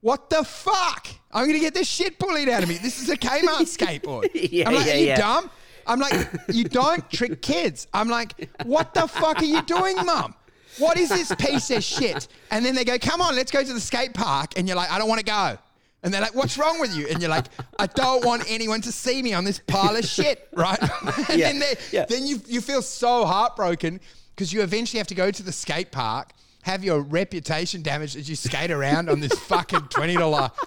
What 0.00 0.28
the 0.28 0.44
fuck? 0.44 1.08
I'm 1.32 1.46
gonna 1.46 1.58
get 1.60 1.72
this 1.72 1.88
shit 1.88 2.18
bullied 2.18 2.50
out 2.50 2.62
of 2.62 2.68
me. 2.68 2.74
This 2.76 3.00
is 3.00 3.08
a 3.08 3.16
Kmart 3.16 3.62
skateboard. 3.62 4.28
Yeah, 4.52 4.68
I'm 4.68 4.74
like, 4.74 4.84
yeah, 4.84 4.92
are 4.92 4.96
you 4.98 5.06
yeah. 5.06 5.16
dumb? 5.16 5.50
I'm 5.86 6.00
like, 6.00 6.28
you 6.48 6.64
don't 6.64 7.08
trick 7.10 7.42
kids. 7.42 7.86
I'm 7.92 8.08
like, 8.08 8.48
what 8.64 8.94
the 8.94 9.06
fuck 9.06 9.38
are 9.40 9.44
you 9.44 9.62
doing, 9.62 9.96
mum? 10.04 10.34
What 10.78 10.98
is 10.98 11.08
this 11.08 11.32
piece 11.36 11.70
of 11.70 11.84
shit? 11.84 12.26
And 12.50 12.64
then 12.64 12.74
they 12.74 12.84
go, 12.84 12.98
come 12.98 13.20
on, 13.20 13.36
let's 13.36 13.50
go 13.52 13.62
to 13.62 13.72
the 13.72 13.80
skate 13.80 14.12
park. 14.14 14.54
And 14.56 14.66
you're 14.66 14.76
like, 14.76 14.90
I 14.90 14.98
don't 14.98 15.08
want 15.08 15.20
to 15.20 15.24
go. 15.24 15.56
And 16.02 16.12
they're 16.12 16.20
like, 16.20 16.34
what's 16.34 16.58
wrong 16.58 16.80
with 16.80 16.94
you? 16.94 17.06
And 17.08 17.20
you're 17.22 17.30
like, 17.30 17.46
I 17.78 17.86
don't 17.86 18.24
want 18.24 18.44
anyone 18.48 18.80
to 18.82 18.92
see 18.92 19.22
me 19.22 19.32
on 19.32 19.44
this 19.44 19.58
pile 19.66 19.96
of 19.96 20.04
shit, 20.04 20.48
right? 20.52 20.78
and 21.30 21.38
Yeah, 21.38 21.52
then, 21.52 21.62
yeah. 21.92 22.04
then 22.06 22.26
you, 22.26 22.42
you 22.46 22.60
feel 22.60 22.82
so 22.82 23.24
heartbroken 23.24 24.00
because 24.34 24.52
you 24.52 24.60
eventually 24.62 24.98
have 24.98 25.06
to 25.06 25.14
go 25.14 25.30
to 25.30 25.42
the 25.42 25.52
skate 25.52 25.92
park, 25.92 26.32
have 26.64 26.82
your 26.82 27.00
reputation 27.00 27.82
damaged 27.82 28.16
as 28.16 28.26
you 28.26 28.34
skate 28.34 28.70
around 28.70 29.10
on 29.10 29.20
this 29.20 29.32
fucking 29.38 29.80
$20 29.80 30.16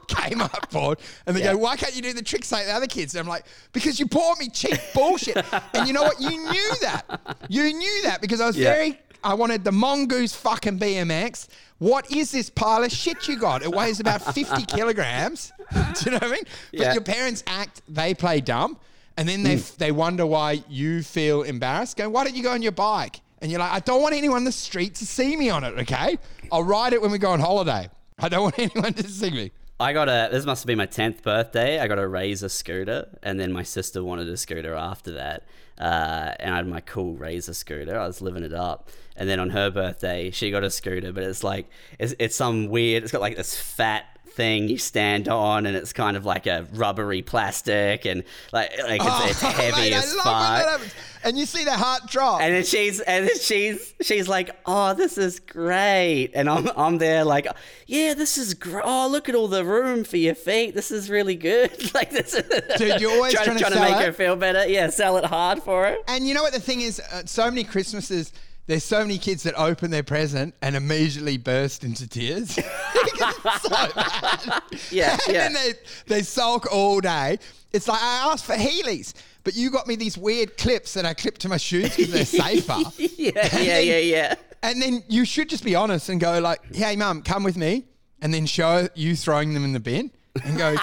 Kmart 0.08 0.70
board. 0.70 1.00
And 1.26 1.36
they 1.36 1.42
Yeah. 1.44 1.54
go, 1.54 1.58
why 1.58 1.76
can't 1.76 1.96
you 1.96 2.04
do 2.04 2.14
the 2.14 2.22
tricks 2.22 2.52
like 2.52 2.66
the 2.68 2.72
other 2.72 2.86
kids? 2.86 3.16
And 3.16 3.22
I'm 3.22 3.28
like, 3.28 3.46
because 3.74 4.00
you 4.00 4.06
bought 4.06 4.38
me 4.40 4.48
cheap 4.50 4.80
bullshit. 4.94 5.44
and 5.74 5.88
you 5.88 5.94
know 5.94 6.04
what? 6.04 6.22
You 6.22 6.30
knew 6.30 6.72
that. 6.82 7.38
You 7.50 7.64
knew 7.74 8.02
that 8.04 8.22
because 8.22 8.40
I 8.40 8.46
was 8.46 8.56
Yeah. 8.56 8.74
very, 8.74 9.00
I 9.24 9.34
wanted 9.34 9.64
the 9.64 9.72
mongoose 9.72 10.36
fucking 10.36 10.78
BMX. 10.78 11.48
What 11.80 12.12
is 12.12 12.30
this 12.32 12.52
pile 12.52 12.84
of 12.84 12.92
shit 12.92 13.28
you 13.28 13.36
got? 13.36 13.64
It 13.64 13.72
weighs 13.72 14.00
about 14.00 14.22
50 14.36 14.66
kilograms. 14.68 15.52
Do 15.74 15.80
you 16.06 16.12
know 16.12 16.18
what 16.18 16.24
I 16.26 16.32
mean? 16.32 16.44
But 16.74 16.80
Yeah. 16.80 16.94
your 16.94 17.02
parents 17.02 17.44
act, 17.48 17.82
they 17.90 18.14
play 18.14 18.40
dumb. 18.40 18.78
And 19.18 19.28
then 19.28 19.42
they, 19.42 19.56
hmm. 19.58 19.64
they 19.80 19.92
wonder 19.92 20.28
why 20.28 20.64
you 20.70 21.02
feel 21.02 21.42
embarrassed. 21.42 21.98
Go, 21.98 22.08
why 22.08 22.24
don't 22.24 22.36
you 22.36 22.44
go 22.44 22.52
on 22.52 22.62
your 22.62 22.72
bike? 22.72 23.22
And 23.42 23.52
you're 23.52 23.60
like, 23.60 23.72
I 23.72 23.80
don't 23.80 24.02
want 24.02 24.16
anyone 24.16 24.40
in 24.40 24.44
the 24.44 24.52
street 24.52 24.96
to 24.96 25.06
see 25.06 25.36
me 25.36 25.50
on 25.50 25.64
it, 25.64 25.78
okay? 25.80 26.18
I'll 26.52 26.64
ride 26.64 26.94
it 26.94 27.02
when 27.02 27.12
we 27.12 27.18
go 27.18 27.32
on 27.32 27.40
holiday. 27.40 27.90
I 28.20 28.30
don't 28.30 28.44
want 28.44 28.60
anyone 28.60 28.94
to 28.94 29.08
see 29.08 29.30
me. 29.30 29.52
I 29.80 29.94
got 29.94 30.10
a. 30.10 30.30
This 30.32 30.44
must 30.44 30.64
have 30.64 30.68
been 30.68 30.80
my 30.80 30.88
tenth 30.88 31.22
birthday. 31.22 31.80
I 31.80 31.88
got 31.88 32.00
a 32.00 32.08
Razor 32.08 32.50
scooter, 32.50 33.08
and 33.22 33.40
then 33.40 33.54
my 33.54 33.62
sister 33.62 34.04
wanted 34.04 34.28
a 34.28 34.36
scooter 34.36 34.74
after 34.74 35.12
that. 35.12 35.44
Uh, 35.78 36.34
and 36.40 36.52
I 36.52 36.58
had 36.58 36.68
my 36.68 36.82
cool 36.82 37.14
Razor 37.14 37.54
scooter. 37.54 38.00
I 38.00 38.08
was 38.08 38.20
living 38.20 38.44
it 38.44 38.54
up. 38.54 38.90
And 39.16 39.30
then 39.30 39.40
on 39.40 39.52
her 39.52 39.70
birthday, 39.70 40.32
she 40.32 40.50
got 40.50 40.64
a 40.64 40.72
scooter, 40.72 41.14
but 41.14 41.22
it's 41.22 41.44
like 41.44 41.70
it's, 42.00 42.16
it's 42.18 42.36
some 42.36 42.70
weird. 42.70 43.04
It's 43.04 43.12
got 43.12 43.22
like 43.22 43.38
this 43.38 43.56
fat 43.56 44.17
thing 44.38 44.70
you 44.70 44.78
stand 44.78 45.28
on, 45.28 45.66
and 45.66 45.76
it's 45.76 45.92
kind 45.92 46.16
of 46.16 46.24
like 46.24 46.46
a 46.48 46.66
rubbery 46.74 47.24
plastic, 47.24 48.06
and 48.06 48.24
like 48.54 48.72
like 48.84 49.02
it's, 49.04 49.32
it's 49.32 49.42
heavy 49.58 49.72
Oh, 49.74 49.82
mate, 49.82 49.94
as 49.94 50.16
I 50.24 50.30
love 50.30 50.80
when 50.80 50.90
fuck. 50.90 50.98
And 51.24 51.38
you 51.38 51.46
see 51.46 51.66
the 51.66 51.74
heart 51.74 52.04
drop. 52.08 52.42
And 52.42 52.54
then 52.54 52.64
she's 52.64 53.02
and 53.02 53.28
then 53.28 53.38
she's 53.40 53.94
she's 54.02 54.28
like, 54.30 54.52
"Oh, 54.66 54.94
this 54.94 55.18
is 55.18 55.40
great," 55.40 56.32
and 56.36 56.48
I'm 56.50 56.70
I'm 56.78 57.00
there 57.00 57.26
like, 57.26 57.48
"Yeah, 57.88 58.14
this 58.14 58.38
is 58.38 58.54
great. 58.54 58.84
Oh, 58.86 59.10
look 59.10 59.28
at 59.28 59.36
all 59.36 59.48
the 59.48 59.66
room 59.66 60.04
for 60.04 60.18
your 60.18 60.36
feet. 60.36 60.76
This 60.76 60.92
is 60.92 61.10
really 61.10 61.36
good." 61.36 61.94
like 61.94 62.12
this, 62.12 62.32
Dude, 62.78 63.02
you're 63.02 63.12
always 63.12 63.34
trying 63.34 63.58
to 63.58 63.60
trying 63.60 63.74
to 63.74 63.80
make 63.80 63.98
it. 63.98 64.06
her 64.06 64.14
feel 64.14 64.36
better. 64.36 64.68
Yeah, 64.68 64.90
sell 64.90 65.18
it 65.18 65.26
hard 65.26 65.64
for 65.64 65.86
her. 65.86 65.98
And 66.08 66.28
you 66.28 66.34
know 66.34 66.44
what 66.44 66.54
the 66.54 66.62
thing 66.62 66.82
is? 66.82 67.00
Uh, 67.00 67.24
so 67.26 67.50
many 67.50 67.64
Christmases, 67.64 68.32
there's 68.68 68.84
so 68.84 69.02
many 69.02 69.18
kids 69.18 69.44
that 69.44 69.56
open 69.56 69.92
their 69.92 70.04
present 70.04 70.54
and 70.62 70.76
immediately 70.76 71.38
burst 71.38 71.84
into 71.84 72.08
tears. 72.08 72.60
Because 73.18 73.36
it's 73.46 73.62
so 73.64 73.70
bad. 73.96 74.62
Yeah, 74.92 75.18
and 75.28 75.34
yeah. 75.36 75.50
then 75.50 75.54
they, 75.54 75.74
they 76.08 76.22
sulk 76.22 76.72
all 76.72 77.00
day. 77.00 77.40
It's 77.72 77.88
like, 77.88 78.02
I 78.02 78.32
asked 78.32 78.46
for 78.46 78.54
Heelys, 78.54 79.14
but 79.44 79.56
you 79.56 79.72
got 79.72 79.88
me 79.88 79.96
these 79.96 80.18
weird 80.18 80.58
clips 80.58 80.94
that 80.94 81.06
I 81.06 81.14
clip 81.14 81.38
to 81.40 81.50
my 81.50 81.58
shoes 81.58 81.96
because 81.96 82.12
they're 82.12 82.26
safer. 82.26 82.76
Yeah, 82.98 83.58
yeah, 83.58 83.80
yeah, 83.80 83.98
yeah. 83.98 84.36
And 84.62 84.82
then 84.82 85.04
you 85.08 85.26
should 85.26 85.50
just 85.50 85.64
be 85.64 85.74
honest 85.74 86.10
and 86.10 86.20
go 86.20 86.40
like, 86.40 86.76
"Hey, 86.76 86.96
mum, 86.96 87.22
come 87.24 87.44
with 87.44 87.58
me," 87.58 87.86
and 88.22 88.34
then 88.34 88.46
show 88.46 88.88
you 88.94 89.16
throwing 89.16 89.54
them 89.54 89.64
in 89.64 89.74
the 89.74 89.80
bin 89.80 90.12
and 90.44 90.58
go, 90.58 90.76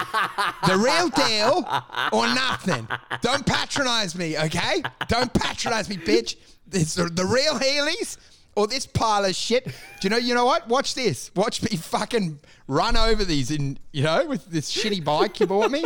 "The 0.67 0.77
real 0.77 1.09
deal 1.09 1.65
or 2.11 2.25
nothing. 2.33 2.87
Don't 3.21 3.45
patronize 3.45 4.15
me, 4.15 4.37
okay? 4.37 4.83
Don't 5.07 5.33
patronize 5.33 5.89
me, 5.89 5.97
bitch. 5.97 6.35
It's 6.71 6.95
the, 6.95 7.05
the 7.05 7.25
real 7.25 7.53
Heelys 7.59 8.17
or 8.55 8.67
this 8.67 8.85
pile 8.85 9.25
of 9.25 9.35
shit. 9.35 9.65
Do 9.65 9.71
you 10.03 10.09
know? 10.09 10.17
You 10.17 10.33
know 10.33 10.45
what? 10.45 10.67
Watch 10.67 10.93
this. 10.95 11.31
Watch 11.35 11.61
me 11.61 11.77
fucking 11.77 12.39
run 12.67 12.97
over 12.97 13.23
these 13.23 13.51
in 13.51 13.77
you 13.91 14.03
know 14.03 14.25
with 14.25 14.45
this 14.47 14.71
shitty 14.75 15.03
bike 15.03 15.39
you 15.39 15.47
bought 15.47 15.71
me. 15.71 15.83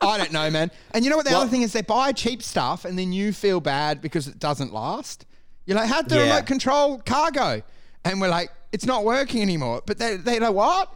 I 0.00 0.18
don't 0.18 0.32
know, 0.32 0.50
man. 0.50 0.70
And 0.92 1.04
you 1.04 1.10
know 1.10 1.16
what? 1.16 1.26
The 1.26 1.32
Well- 1.32 1.42
other 1.42 1.50
thing 1.50 1.62
is 1.62 1.72
they 1.72 1.82
buy 1.82 2.12
cheap 2.12 2.42
stuff 2.42 2.84
and 2.84 2.98
then 2.98 3.12
you 3.12 3.32
feel 3.32 3.60
bad 3.60 4.00
because 4.00 4.26
it 4.28 4.38
doesn't 4.38 4.72
last. 4.72 5.26
You're 5.66 5.76
like, 5.76 5.88
how'd 5.88 6.08
the 6.08 6.16
Yeah. 6.16 6.22
remote 6.24 6.46
control 6.46 6.98
car 6.98 7.30
go? 7.30 7.62
And 8.04 8.20
we're 8.20 8.28
like, 8.28 8.50
it's 8.72 8.84
not 8.84 9.04
working 9.04 9.42
anymore. 9.42 9.82
But 9.86 9.98
they 9.98 10.16
they 10.16 10.40
like 10.40 10.54
what? 10.54 10.92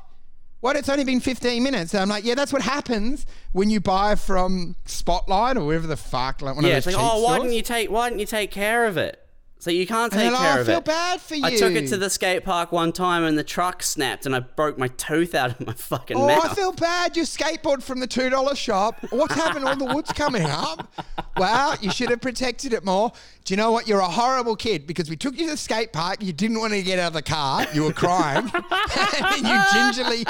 What? 0.60 0.76
It's 0.76 0.88
only 0.88 1.04
been 1.04 1.20
15 1.20 1.62
minutes. 1.62 1.92
And 1.94 2.02
I'm 2.02 2.08
like, 2.08 2.24
yeah, 2.24 2.34
that's 2.34 2.52
what 2.52 2.62
happens 2.62 3.26
when 3.52 3.70
you 3.70 3.80
buy 3.80 4.14
from 4.14 4.74
Spotlight 4.84 5.56
or 5.56 5.64
wherever 5.64 5.86
the 5.86 5.96
fuck, 5.96 6.42
like 6.42 6.56
one 6.56 6.64
Yeah, 6.64 6.72
of 6.72 6.76
it's 6.78 6.86
like, 6.86 6.96
cheap 6.96 7.04
oh, 7.04 7.22
why 7.22 7.34
stores. 7.34 7.42
didn't 7.42 7.56
you 7.56 7.62
take 7.62 7.90
why 7.90 8.08
didn't 8.08 8.20
you 8.20 8.26
take 8.26 8.50
care 8.50 8.86
of 8.86 8.96
it? 8.96 9.22
So 9.58 9.70
you 9.72 9.86
can't 9.86 10.12
take 10.12 10.30
care 10.32 10.36
"I 10.36 10.58
of 10.60 10.66
feel 10.66 10.78
it. 10.78 10.84
bad 10.84 11.20
for 11.20 11.34
you. 11.34 11.44
I 11.44 11.56
took 11.56 11.72
it 11.72 11.88
to 11.88 11.96
the 11.96 12.08
skate 12.10 12.44
park 12.44 12.70
one 12.72 12.92
time 12.92 13.24
and 13.24 13.36
the 13.36 13.42
truck 13.42 13.82
snapped 13.82 14.24
and 14.26 14.36
I 14.36 14.40
broke 14.40 14.78
my 14.78 14.86
tooth 14.88 15.34
out 15.34 15.50
of 15.58 15.66
my 15.66 15.72
fucking 15.72 16.16
Oh, 16.16 16.26
mouth. 16.26 16.52
I 16.52 16.54
feel 16.54 16.72
bad. 16.72 17.16
You 17.16 17.24
skateboard 17.24 17.82
from 17.82 17.98
the 17.98 18.06
two 18.06 18.30
dollar 18.30 18.54
shop. 18.54 18.98
What's 19.10 19.34
happened? 19.34 19.64
All 19.66 19.74
the 19.74 19.86
wood's 19.86 20.12
coming 20.12 20.44
up. 20.44 20.92
Well, 21.36 21.76
you 21.80 21.90
should 21.90 22.10
have 22.10 22.20
protected 22.20 22.74
it 22.74 22.84
more. 22.84 23.10
Do 23.44 23.54
you 23.54 23.56
know 23.56 23.72
what? 23.72 23.88
You're 23.88 24.00
a 24.00 24.08
horrible 24.08 24.56
kid 24.56 24.86
because 24.86 25.08
we 25.10 25.16
took 25.16 25.36
you 25.38 25.46
to 25.46 25.52
the 25.52 25.56
skate 25.56 25.92
park. 25.92 26.22
You 26.22 26.32
didn't 26.32 26.60
want 26.60 26.72
to 26.74 26.82
get 26.82 26.98
out 26.98 27.08
of 27.08 27.12
the 27.14 27.22
car. 27.22 27.66
You 27.72 27.84
were 27.84 27.92
crying, 27.92 28.50
and 28.54 29.46
you 29.46 29.60
gingerly, 29.72 30.24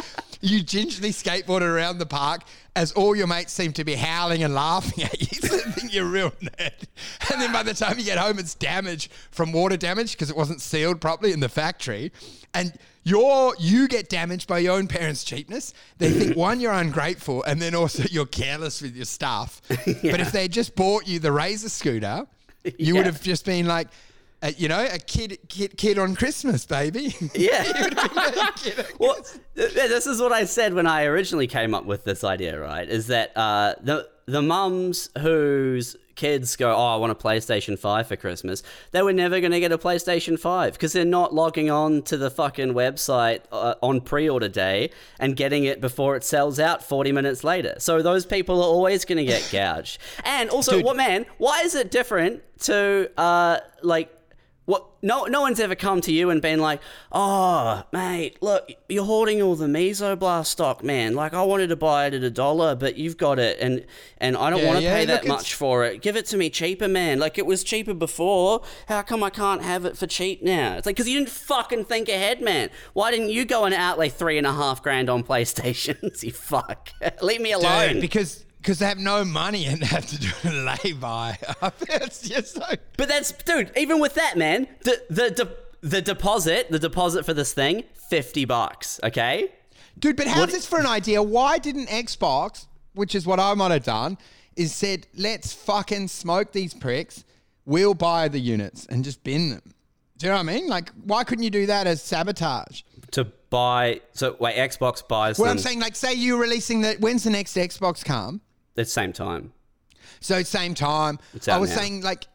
you 0.46 0.62
gingerly 0.62 1.10
skateboarded 1.10 1.62
around 1.62 1.98
the 1.98 2.06
park 2.06 2.42
as 2.74 2.92
all 2.92 3.16
your 3.16 3.26
mates 3.26 3.52
seem 3.52 3.72
to 3.72 3.84
be 3.84 3.94
howling 3.94 4.42
and 4.42 4.54
laughing 4.54 5.04
at 5.04 5.20
you. 5.20 5.26
So 5.48 5.56
they 5.56 5.70
think 5.72 5.94
you're 5.94 6.04
real 6.06 6.30
nerd. 6.30 6.72
And 7.32 7.40
then 7.40 7.52
by 7.52 7.62
the 7.62 7.72
time 7.74 7.98
you 7.98 8.04
get 8.04 8.18
home, 8.18 8.38
it's 8.38 8.54
damaged 8.54 9.12
from 9.30 9.52
water 9.52 9.76
damage 9.76 10.12
because 10.12 10.30
it 10.30 10.36
wasn't 10.36 10.60
sealed 10.60 11.00
properly 11.00 11.32
in 11.32 11.40
the 11.40 11.48
factory. 11.48 12.12
And 12.54 12.72
you're, 13.04 13.54
you 13.60 13.86
get 13.86 14.08
damaged 14.08 14.48
by 14.48 14.58
your 14.58 14.74
own 14.76 14.88
parents' 14.88 15.22
cheapness. 15.24 15.72
They 15.98 16.10
think, 16.10 16.36
one, 16.46 16.58
you're 16.60 16.72
ungrateful, 16.72 17.42
and 17.44 17.62
then 17.62 17.74
also 17.74 18.02
you're 18.10 18.26
careless 18.26 18.82
with 18.82 18.96
your 18.96 19.04
stuff. 19.04 19.60
But 19.68 20.20
if 20.20 20.32
they 20.32 20.48
just 20.48 20.74
bought 20.74 21.06
you 21.06 21.18
the 21.20 21.30
Razor 21.32 21.68
scooter, 21.68 22.26
you 22.64 22.72
Yeah. 22.78 22.92
would 22.94 23.06
have 23.06 23.22
just 23.22 23.44
been 23.44 23.66
like, 23.66 23.88
uh, 24.46 24.52
you 24.56 24.68
know, 24.68 24.86
a 24.90 24.98
kid, 24.98 25.38
kid, 25.48 25.76
kid 25.76 25.98
on 25.98 26.14
Christmas, 26.14 26.64
baby. 26.66 27.14
Yeah. 27.34 27.64
You 27.64 27.84
would 27.84 27.98
have 27.98 28.14
been 28.14 28.38
a 28.46 28.52
kid 28.52 28.78
on 28.78 28.84
Well, 28.98 29.14
th- 29.56 29.74
th- 29.74 29.88
this 29.88 30.06
is 30.06 30.20
what 30.20 30.32
I 30.32 30.44
said 30.44 30.74
when 30.74 30.86
I 30.86 31.04
originally 31.04 31.46
came 31.46 31.74
up 31.74 31.84
with 31.84 32.04
this 32.04 32.24
idea, 32.24 32.58
right? 32.60 32.88
Is 32.88 33.08
that 33.08 33.36
uh, 33.36 33.74
the 33.82 34.08
the 34.26 34.42
mums 34.42 35.08
whose 35.18 35.96
kids 36.16 36.56
go, 36.56 36.74
oh, 36.74 36.94
I 36.94 36.96
want 36.96 37.12
a 37.12 37.14
PlayStation 37.14 37.78
Five 37.78 38.08
for 38.08 38.16
Christmas, 38.16 38.62
they 38.90 39.02
were 39.02 39.12
never 39.12 39.38
going 39.38 39.52
to 39.52 39.60
get 39.60 39.70
a 39.70 39.78
PlayStation 39.78 40.38
Five 40.38 40.72
because 40.72 40.92
they're 40.92 41.04
not 41.04 41.32
logging 41.34 41.70
on 41.70 42.02
to 42.02 42.16
the 42.16 42.30
fucking 42.30 42.72
website 42.72 43.40
uh, 43.52 43.74
on 43.82 44.00
pre-order 44.00 44.48
day 44.48 44.90
and 45.20 45.36
getting 45.36 45.64
it 45.64 45.80
before 45.80 46.16
it 46.16 46.24
sells 46.24 46.58
out 46.58 46.82
forty 46.82 47.12
minutes 47.12 47.44
later. 47.44 47.74
So 47.78 48.02
those 48.02 48.24
people 48.26 48.60
are 48.60 48.68
always 48.68 49.04
going 49.04 49.18
to 49.18 49.24
get 49.24 49.48
gouged. 49.52 49.98
And 50.24 50.48
also, 50.50 50.76
Dude. 50.76 50.84
what 50.84 50.96
man? 50.96 51.26
Why 51.38 51.60
is 51.62 51.74
it 51.74 51.90
different 51.90 52.42
to 52.60 53.10
uh, 53.18 53.58
like? 53.82 54.12
What? 54.66 54.84
No, 55.02 55.24
no 55.26 55.40
one's 55.42 55.60
ever 55.60 55.76
come 55.76 56.00
to 56.00 56.12
you 56.12 56.30
and 56.30 56.42
been 56.42 56.58
like, 56.58 56.80
"Oh, 57.12 57.84
mate, 57.92 58.36
look, 58.42 58.72
you're 58.88 59.04
hoarding 59.04 59.40
all 59.40 59.54
the 59.54 59.66
Mesoblast 59.68 60.46
stock, 60.46 60.82
man. 60.82 61.14
Like, 61.14 61.32
I 61.34 61.42
wanted 61.44 61.68
to 61.68 61.76
buy 61.76 62.06
it 62.06 62.14
at 62.14 62.24
a 62.24 62.30
dollar, 62.30 62.74
but 62.74 62.96
you've 62.96 63.16
got 63.16 63.38
it, 63.38 63.58
and 63.60 63.86
and 64.18 64.36
I 64.36 64.50
don't 64.50 64.58
Yeah, 64.60 64.66
want 64.66 64.78
to 64.78 64.82
yeah, 64.84 64.94
pay 64.94 65.00
look, 65.02 65.08
that 65.08 65.24
it's- 65.24 65.28
much 65.28 65.54
for 65.54 65.84
it. 65.84 66.02
Give 66.02 66.16
it 66.16 66.26
to 66.26 66.36
me 66.36 66.50
cheaper, 66.50 66.88
man. 66.88 67.20
Like, 67.20 67.38
it 67.38 67.46
was 67.46 67.62
cheaper 67.62 67.94
before. 67.94 68.62
How 68.88 69.02
come 69.02 69.22
I 69.22 69.30
can't 69.30 69.62
have 69.62 69.84
it 69.84 69.96
for 69.96 70.08
cheap 70.08 70.42
now? 70.42 70.76
It's 70.76 70.86
like 70.86 70.96
because 70.96 71.08
you 71.08 71.18
didn't 71.20 71.30
fucking 71.30 71.84
think 71.84 72.08
ahead, 72.08 72.40
man. 72.42 72.70
Why 72.92 73.12
didn't 73.12 73.30
you 73.30 73.44
go 73.44 73.64
and 73.66 73.74
outlay 73.74 74.08
three 74.08 74.36
and 74.38 74.46
a 74.48 74.52
half 74.52 74.82
grand 74.82 75.08
on 75.08 75.22
PlayStations? 75.30 76.24
you 76.24 76.32
fuck. 76.32 76.90
Leave 77.22 77.40
me 77.40 77.52
alone. 77.52 77.92
Dude, 77.94 78.00
because 78.00 78.44
because 78.66 78.80
they 78.80 78.86
have 78.86 78.98
no 78.98 79.24
money 79.24 79.64
and 79.66 79.80
they 79.80 79.86
have 79.86 80.06
to 80.06 80.18
do 80.18 80.28
a 80.42 80.50
lay-by. 80.50 81.38
it's 81.82 82.28
just 82.28 82.56
like 82.56 82.80
But 82.96 83.08
that's 83.08 83.30
dude. 83.30 83.70
Even 83.76 84.00
with 84.00 84.14
that, 84.14 84.36
man, 84.36 84.66
the 84.82 85.00
the 85.08 85.56
the, 85.82 85.88
the 85.88 86.02
deposit, 86.02 86.68
the 86.68 86.80
deposit 86.80 87.24
for 87.24 87.32
this 87.32 87.52
thing, 87.52 87.84
fifty 88.10 88.44
bucks. 88.44 88.98
Okay. 89.04 89.52
Dude, 90.00 90.16
but 90.16 90.26
how's 90.26 90.50
this 90.50 90.66
for 90.66 90.80
an 90.80 90.86
idea? 90.86 91.22
Why 91.22 91.58
didn't 91.58 91.88
Xbox, 91.88 92.66
which 92.94 93.14
is 93.14 93.24
what 93.24 93.38
I 93.38 93.54
might 93.54 93.70
have 93.70 93.84
done, 93.84 94.18
is 94.56 94.74
said, 94.74 95.06
let's 95.16 95.54
fucking 95.54 96.08
smoke 96.08 96.52
these 96.52 96.74
pricks. 96.74 97.24
We'll 97.64 97.94
buy 97.94 98.28
the 98.28 98.38
units 98.38 98.84
and 98.86 99.04
just 99.04 99.24
bin 99.24 99.50
them. 99.50 99.62
Do 100.18 100.26
you 100.26 100.32
know 100.32 100.36
what 100.36 100.50
I 100.50 100.52
mean? 100.54 100.68
Like, 100.68 100.90
why 101.04 101.24
couldn't 101.24 101.44
you 101.44 101.50
do 101.50 101.66
that 101.66 101.86
as 101.86 102.02
sabotage? 102.02 102.82
To 103.12 103.24
buy, 103.48 104.02
so 104.12 104.36
wait, 104.38 104.56
Xbox 104.56 105.06
buys 105.06 105.38
Well, 105.38 105.48
them 105.48 105.56
I'm 105.56 105.62
saying, 105.62 105.80
like, 105.80 105.96
say 105.96 106.12
you're 106.12 106.40
releasing 106.40 106.82
the. 106.82 106.96
When's 107.00 107.24
the 107.24 107.30
next 107.30 107.56
Xbox 107.56 108.04
come? 108.04 108.42
At 108.78 108.84
the 108.86 108.90
same 108.90 109.12
time. 109.12 109.52
So 110.20 110.42
same 110.42 110.74
time. 110.74 111.18
It's 111.34 111.48
I 111.48 111.58
was 111.58 111.70
now. 111.70 111.76
saying, 111.76 112.02
like, 112.02 112.26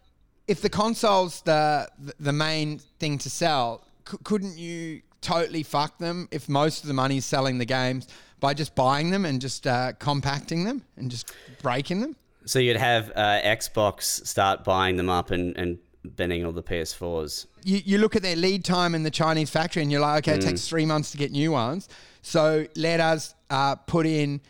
if 0.48 0.62
the 0.62 0.70
console's 0.70 1.42
the 1.42 1.88
the 2.20 2.34
main 2.34 2.80
thing 3.00 3.18
to 3.20 3.30
sell, 3.30 3.84
c- 4.10 4.18
couldn't 4.24 4.58
you 4.58 5.02
totally 5.22 5.64
fuck 5.64 5.98
them 6.00 6.28
if 6.32 6.50
most 6.50 6.82
of 6.84 6.88
the 6.88 6.94
money's 6.94 7.26
selling 7.26 7.58
the 7.60 7.66
games 7.66 8.08
by 8.40 8.54
just 8.54 8.74
buying 8.76 9.12
them 9.12 9.24
and 9.26 9.40
just 9.40 9.68
uh, 9.68 9.94
compacting 10.00 10.64
them 10.64 10.84
and 10.98 11.10
just 11.12 11.32
breaking 11.62 12.02
them? 12.02 12.16
So 12.46 12.60
you'd 12.60 12.78
have 12.78 13.12
uh, 13.16 13.40
Xbox 13.44 14.26
start 14.26 14.64
buying 14.64 14.98
them 14.98 15.10
up 15.10 15.32
and 15.32 15.56
and 15.58 15.78
binning 16.16 16.44
all 16.44 16.52
the 16.52 16.64
PS4s. 16.64 17.46
You, 17.64 17.80
you 17.86 17.98
look 18.00 18.16
at 18.16 18.24
their 18.24 18.36
lead 18.36 18.66
time 18.66 18.96
in 18.96 19.04
the 19.04 19.12
Chinese 19.12 19.52
factory 19.52 19.84
and 19.84 19.92
you're 19.92 20.02
like, 20.02 20.28
okay, 20.28 20.36
it 20.38 20.42
Mm. 20.44 20.48
takes 20.50 20.68
three 20.68 20.86
months 20.86 21.12
to 21.12 21.18
get 21.18 21.32
new 21.32 21.52
ones. 21.52 21.88
So 22.24 22.66
let 22.76 23.00
us 23.00 23.36
uh, 23.52 23.76
put 23.76 24.08
in, 24.08 24.42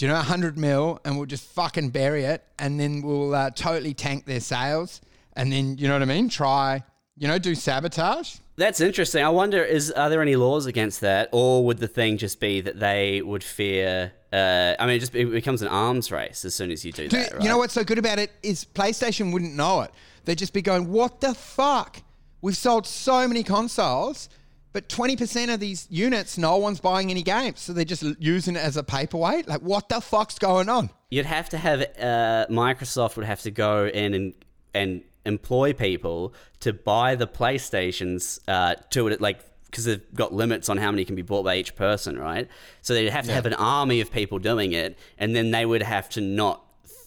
do 0.00 0.06
you 0.06 0.12
know, 0.12 0.16
100 0.16 0.56
mil 0.56 0.98
and 1.04 1.18
we'll 1.18 1.26
just 1.26 1.44
fucking 1.44 1.90
bury 1.90 2.24
it 2.24 2.42
and 2.58 2.80
then 2.80 3.02
we'll 3.02 3.34
uh, 3.34 3.50
totally 3.50 3.92
tank 3.92 4.24
their 4.24 4.40
sales. 4.40 5.02
And 5.36 5.52
then, 5.52 5.76
you 5.76 5.88
know 5.88 5.92
what 5.92 6.00
I 6.00 6.06
mean? 6.06 6.30
Try, 6.30 6.82
you 7.18 7.28
know, 7.28 7.36
do 7.36 7.54
sabotage. 7.54 8.36
That's 8.56 8.80
interesting. 8.80 9.22
I 9.22 9.28
wonder, 9.28 9.62
is 9.62 9.90
are 9.90 10.08
there 10.08 10.22
any 10.22 10.36
laws 10.36 10.64
against 10.64 11.02
that, 11.02 11.28
or 11.32 11.66
would 11.66 11.78
the 11.78 11.86
thing 11.86 12.16
just 12.16 12.40
be 12.40 12.62
that 12.62 12.80
they 12.80 13.20
would 13.20 13.44
fear? 13.44 14.12
Uh, 14.32 14.74
I 14.78 14.86
mean, 14.86 14.96
it 14.96 15.00
just 15.00 15.14
it 15.14 15.30
becomes 15.30 15.60
an 15.60 15.68
arms 15.68 16.10
race 16.10 16.46
as 16.46 16.54
soon 16.54 16.70
as 16.70 16.82
you 16.82 16.92
do 16.92 17.02
Dude, 17.06 17.20
that. 17.20 17.32
Right? 17.34 17.42
you 17.42 17.48
know 17.50 17.58
what's 17.58 17.74
so 17.74 17.84
good 17.84 17.98
about 17.98 18.18
it 18.18 18.30
is 18.42 18.64
PlayStation 18.64 19.32
wouldn't 19.32 19.54
know 19.54 19.82
it. 19.82 19.90
They'd 20.24 20.38
just 20.38 20.52
be 20.54 20.62
going, 20.62 20.90
"What 20.90 21.20
the 21.20 21.34
fuck? 21.34 22.02
We've 22.42 22.56
sold 22.56 22.86
so 22.86 23.28
many 23.28 23.42
consoles, 23.42 24.30
but 24.72 24.88
twenty 24.88 25.16
percent 25.16 25.50
of 25.50 25.60
these 25.60 25.86
units, 25.90 26.38
no 26.38 26.56
one's 26.56 26.80
buying 26.80 27.10
any 27.10 27.22
games, 27.22 27.60
so 27.60 27.72
they're 27.72 27.84
just 27.84 28.04
using 28.18 28.56
it 28.56 28.60
as 28.60 28.76
a 28.76 28.82
paperweight. 28.82 29.48
Like, 29.48 29.62
what 29.62 29.88
the 29.88 30.00
fuck's 30.00 30.38
going 30.38 30.68
on?" 30.68 30.90
You'd 31.10 31.26
have 31.26 31.48
to 31.50 31.58
have 31.58 31.80
uh, 31.80 32.46
Microsoft 32.50 33.16
would 33.16 33.26
have 33.26 33.40
to 33.42 33.50
go 33.50 33.86
in 33.86 34.14
and 34.14 34.34
and 34.72 35.02
employ 35.24 35.72
people 35.72 36.34
to 36.60 36.72
buy 36.72 37.14
the 37.14 37.26
PlayStations 37.26 38.40
uh, 38.48 38.74
to 38.90 39.08
it, 39.08 39.20
like 39.20 39.40
because 39.66 39.84
they've 39.84 40.14
got 40.14 40.32
limits 40.32 40.68
on 40.68 40.78
how 40.78 40.90
many 40.90 41.04
can 41.04 41.14
be 41.14 41.22
bought 41.22 41.44
by 41.44 41.56
each 41.56 41.76
person, 41.76 42.18
right? 42.18 42.48
So 42.82 42.92
they'd 42.94 43.08
have 43.08 43.26
to 43.26 43.32
have 43.32 43.46
an 43.46 43.54
army 43.54 44.00
of 44.00 44.10
people 44.10 44.38
doing 44.38 44.72
it, 44.72 44.98
and 45.18 45.34
then 45.34 45.52
they 45.52 45.64
would 45.64 45.82
have 45.82 46.08
to 46.10 46.20
not 46.20 46.64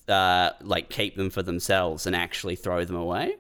uh, 0.08 0.52
like 0.62 0.90
keep 0.90 1.16
them 1.16 1.30
for 1.30 1.44
themselves 1.44 2.08
and 2.08 2.16
actually 2.16 2.56
throw 2.56 2.86
them 2.86 2.96
away. 2.96 3.36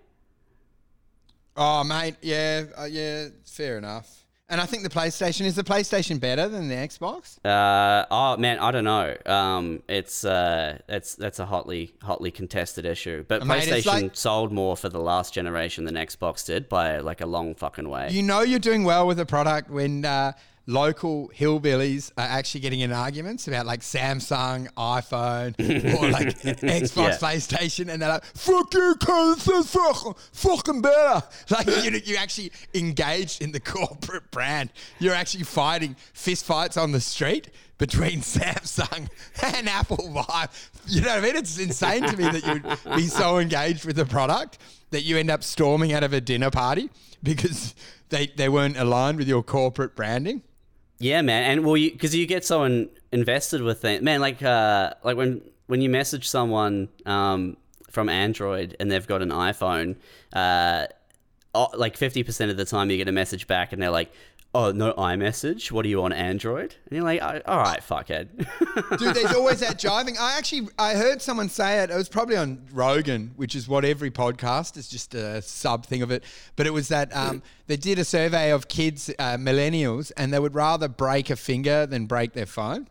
Oh, 1.56 1.84
mate, 1.84 2.16
yeah, 2.22 2.64
uh, 2.78 2.86
yeah, 2.86 3.28
fair 3.46 3.78
enough. 3.78 4.24
And 4.50 4.60
I 4.60 4.66
think 4.66 4.84
the 4.84 4.90
PlayStation 4.90 5.46
is 5.46 5.56
the 5.56 5.64
PlayStation 5.64 6.20
better 6.20 6.48
than 6.50 6.68
the 6.68 6.76
Xbox. 6.76 7.44
Uh, 7.46 8.06
oh 8.12 8.38
man, 8.38 8.60
I 8.60 8.72
don't 8.72 8.84
know. 8.84 9.16
Um, 9.26 9.82
it's 9.88 10.26
uh, 10.26 10.78
it's 10.90 11.16
that's 11.16 11.40
a 11.40 11.46
hotly 11.46 11.96
hotly 12.04 12.30
contested 12.30 12.86
issue. 12.86 13.24
But 13.28 13.48
Mate, 13.48 13.64
PlayStation 13.64 13.86
like- 14.04 14.16
sold 14.16 14.52
more 14.52 14.76
for 14.76 14.90
the 14.90 15.00
last 15.00 15.34
generation 15.34 15.86
than 15.86 15.96
Xbox 15.96 16.46
did 16.46 16.68
by 16.68 17.00
like 17.00 17.22
a 17.22 17.26
long 17.26 17.56
fucking 17.56 17.90
way. 17.90 18.10
You 18.12 18.22
know 18.22 18.42
you're 18.42 18.60
doing 18.60 18.84
well 18.84 19.08
with 19.08 19.20
a 19.20 19.26
product 19.26 19.72
when 19.72 20.04
uh, 20.06 20.34
local 20.66 21.30
hillbillies 21.36 22.12
are 22.18 22.26
actually 22.26 22.62
getting 22.62 22.80
in 22.80 22.92
arguments 22.92 23.48
about 23.48 23.66
like 23.66 23.82
Samsung, 23.82 24.68
iPhone, 24.76 25.54
or 26.00 26.10
like 26.10 26.40
Xbox, 26.40 26.96
Yeah. 26.96 27.18
PlayStation, 27.18 27.90
and 27.92 28.02
they're 28.02 28.10
like, 28.10 28.26
"Fuck 28.26 28.74
you, 28.74 28.96
this 29.36 29.72
fucking, 29.74 30.14
fucking 30.32 30.82
better." 30.82 31.24
Like 31.50 31.68
you, 31.68 31.92
you 32.06 32.16
actually 32.16 32.52
engaged 32.74 33.42
in 33.42 33.52
the 33.52 33.60
corporate 33.60 34.32
brand. 34.32 34.72
You're 35.00 35.14
actually 35.14 35.44
fighting 35.44 35.96
fist 36.14 36.46
fights 36.46 36.78
on 36.78 36.92
the 36.92 37.02
street 37.02 37.50
between 37.78 38.22
Samsung 38.22 39.10
and 39.42 39.68
Apple. 39.70 40.10
Vive. 40.14 40.72
You 40.88 41.02
know 41.02 41.10
what 41.10 41.20
I 41.20 41.22
mean? 41.22 41.36
It's 41.36 41.60
insane 41.60 42.04
to 42.04 42.16
me 42.18 42.24
that 42.24 42.46
you'd 42.46 42.96
be 42.96 43.08
so 43.08 43.38
engaged 43.40 43.86
with 43.86 43.98
the 43.98 44.06
product 44.06 44.58
that 44.92 45.02
you 45.02 45.18
end 45.18 45.30
up 45.30 45.44
storming 45.44 45.92
out 45.94 46.04
of 46.04 46.14
a 46.14 46.22
dinner 46.22 46.50
party 46.52 46.90
because 47.22 47.74
they, 48.10 48.28
they 48.28 48.48
weren't 48.50 48.78
aligned 48.78 49.18
with 49.18 49.28
your 49.28 49.44
corporate 49.44 49.96
branding. 49.96 50.42
Yeah, 51.04 51.22
man, 51.22 51.44
and 51.44 51.66
well, 51.66 51.74
because 51.74 52.16
you, 52.16 52.26
get 52.26 52.46
so 52.46 52.64
in, 52.64 52.90
invested 53.12 53.62
with 53.62 53.82
things, 53.82 54.02
man. 54.02 54.22
Like, 54.22 54.42
uh, 54.42 54.94
like 55.04 55.18
when 55.18 55.42
when 55.68 55.82
you 55.82 55.90
message 55.90 56.30
someone 56.30 56.88
um, 57.06 57.58
from 57.90 58.08
Android 58.08 58.78
and 58.80 58.90
they've 58.90 59.06
got 59.06 59.22
an 59.22 59.28
iPhone, 59.28 59.98
uh, 60.32 60.86
like 61.74 61.98
50% 61.98 62.50
of 62.50 62.56
the 62.56 62.64
time 62.64 62.90
you 62.90 62.96
get 62.96 63.10
a 63.10 63.12
message 63.12 63.48
back 63.48 63.74
and 63.74 63.82
they're 63.82 63.90
like, 63.90 64.14
oh, 64.56 64.72
no 64.72 64.94
iMessage. 64.94 65.72
What 65.72 65.86
are 65.86 65.88
you 65.90 66.04
on 66.04 66.14
Android? 66.14 66.76
And 66.86 66.96
you're 66.96 67.04
like, 67.04 67.20
"Oh, 67.22 67.42
all 67.52 67.58
right, 67.58 67.80
fuckhead. 67.82 68.28
Dude, 69.00 69.16
there's 69.16 69.34
always 69.34 69.60
that 69.62 69.80
jiving. 69.80 70.16
I 70.20 70.38
actually 70.38 70.68
I 70.78 70.94
heard 70.94 71.22
someone 71.22 71.50
say 71.50 71.80
it. 71.84 71.90
It 71.90 71.96
was 71.96 72.10
probably 72.10 72.38
on 72.38 72.62
Rogan, 72.72 73.32
which 73.36 73.56
is 73.56 73.68
what 73.68 73.84
every 73.86 74.12
podcast 74.12 74.78
is 74.78 74.88
just 74.88 75.16
a 75.16 75.42
sub 75.42 75.86
thing 75.86 76.02
of 76.02 76.12
it. 76.12 76.24
But 76.56 76.68
it 76.68 76.72
was 76.72 76.88
that 76.90 77.16
um, 77.16 77.42
they 77.68 77.78
did 77.78 78.00
a 78.00 78.06
survey 78.06 78.52
of 78.52 78.68
kids, 78.68 79.10
uh, 79.20 79.38
millennials, 79.38 80.12
and 80.18 80.34
they 80.34 80.40
would 80.40 80.56
rather 80.56 80.88
break 80.88 81.30
a 81.30 81.36
finger 81.36 81.86
than 81.86 82.06
break 82.06 82.34
their 82.34 82.46
phone. 82.46 82.88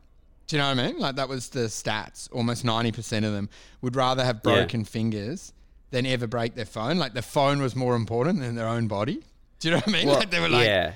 Do 0.48 0.56
you 0.56 0.62
know 0.62 0.68
what 0.68 0.78
I 0.80 0.86
mean? 0.88 0.98
Like 0.98 1.16
that 1.16 1.28
was 1.28 1.48
the 1.50 1.60
stats. 1.66 2.28
Almost 2.32 2.64
ninety 2.64 2.92
percent 2.92 3.24
of 3.24 3.32
them 3.32 3.48
would 3.80 3.96
rather 3.96 4.24
have 4.24 4.40
Yeah. 4.44 4.54
broken 4.54 4.84
fingers 4.84 5.52
than 5.90 6.06
ever 6.06 6.26
break 6.26 6.54
their 6.54 6.64
phone. 6.66 6.98
Like 6.98 7.14
the 7.14 7.22
phone 7.22 7.62
was 7.62 7.76
more 7.76 7.94
important 7.94 8.40
than 8.40 8.54
their 8.54 8.66
own 8.68 8.88
body. 8.88 9.22
Do 9.60 9.68
you 9.68 9.72
know 9.72 9.76
what 9.78 9.88
I 9.88 9.92
mean? 9.92 10.08
like 10.08 10.30
they 10.30 10.40
were 10.40 10.48
like, 10.48 10.66
yeah. 10.66 10.92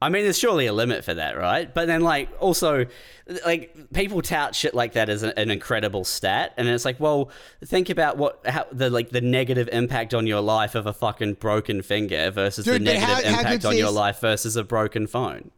I 0.00 0.10
mean, 0.10 0.24
there's 0.24 0.38
surely 0.38 0.66
a 0.66 0.74
limit 0.74 1.04
for 1.04 1.14
that, 1.14 1.38
right? 1.38 1.72
But 1.72 1.86
then, 1.86 2.02
like, 2.02 2.28
also, 2.38 2.84
like, 3.46 3.74
people 3.94 4.20
tout 4.20 4.54
shit 4.54 4.74
like 4.74 4.92
that 4.92 5.08
as 5.08 5.22
an, 5.22 5.32
an 5.38 5.50
incredible 5.50 6.04
stat, 6.04 6.52
and 6.58 6.68
it's 6.68 6.84
like, 6.84 7.00
well, 7.00 7.30
think 7.64 7.88
about 7.88 8.18
what 8.18 8.40
how 8.46 8.66
the 8.70 8.90
like 8.90 9.08
the 9.08 9.22
negative 9.22 9.70
impact 9.72 10.12
on 10.12 10.26
your 10.26 10.42
life 10.42 10.74
of 10.74 10.86
a 10.86 10.92
fucking 10.92 11.34
broken 11.34 11.80
finger 11.80 12.30
versus 12.30 12.66
the 12.66 12.72
Dude, 12.72 12.84
but 12.84 12.92
negative 12.92 13.08
how- 13.08 13.22
how 13.32 13.38
impact 13.40 13.64
on 13.64 13.76
your 13.78 13.90
life 13.90 14.20
versus 14.20 14.54
a 14.56 14.64
broken 14.64 15.06
phone. 15.06 15.50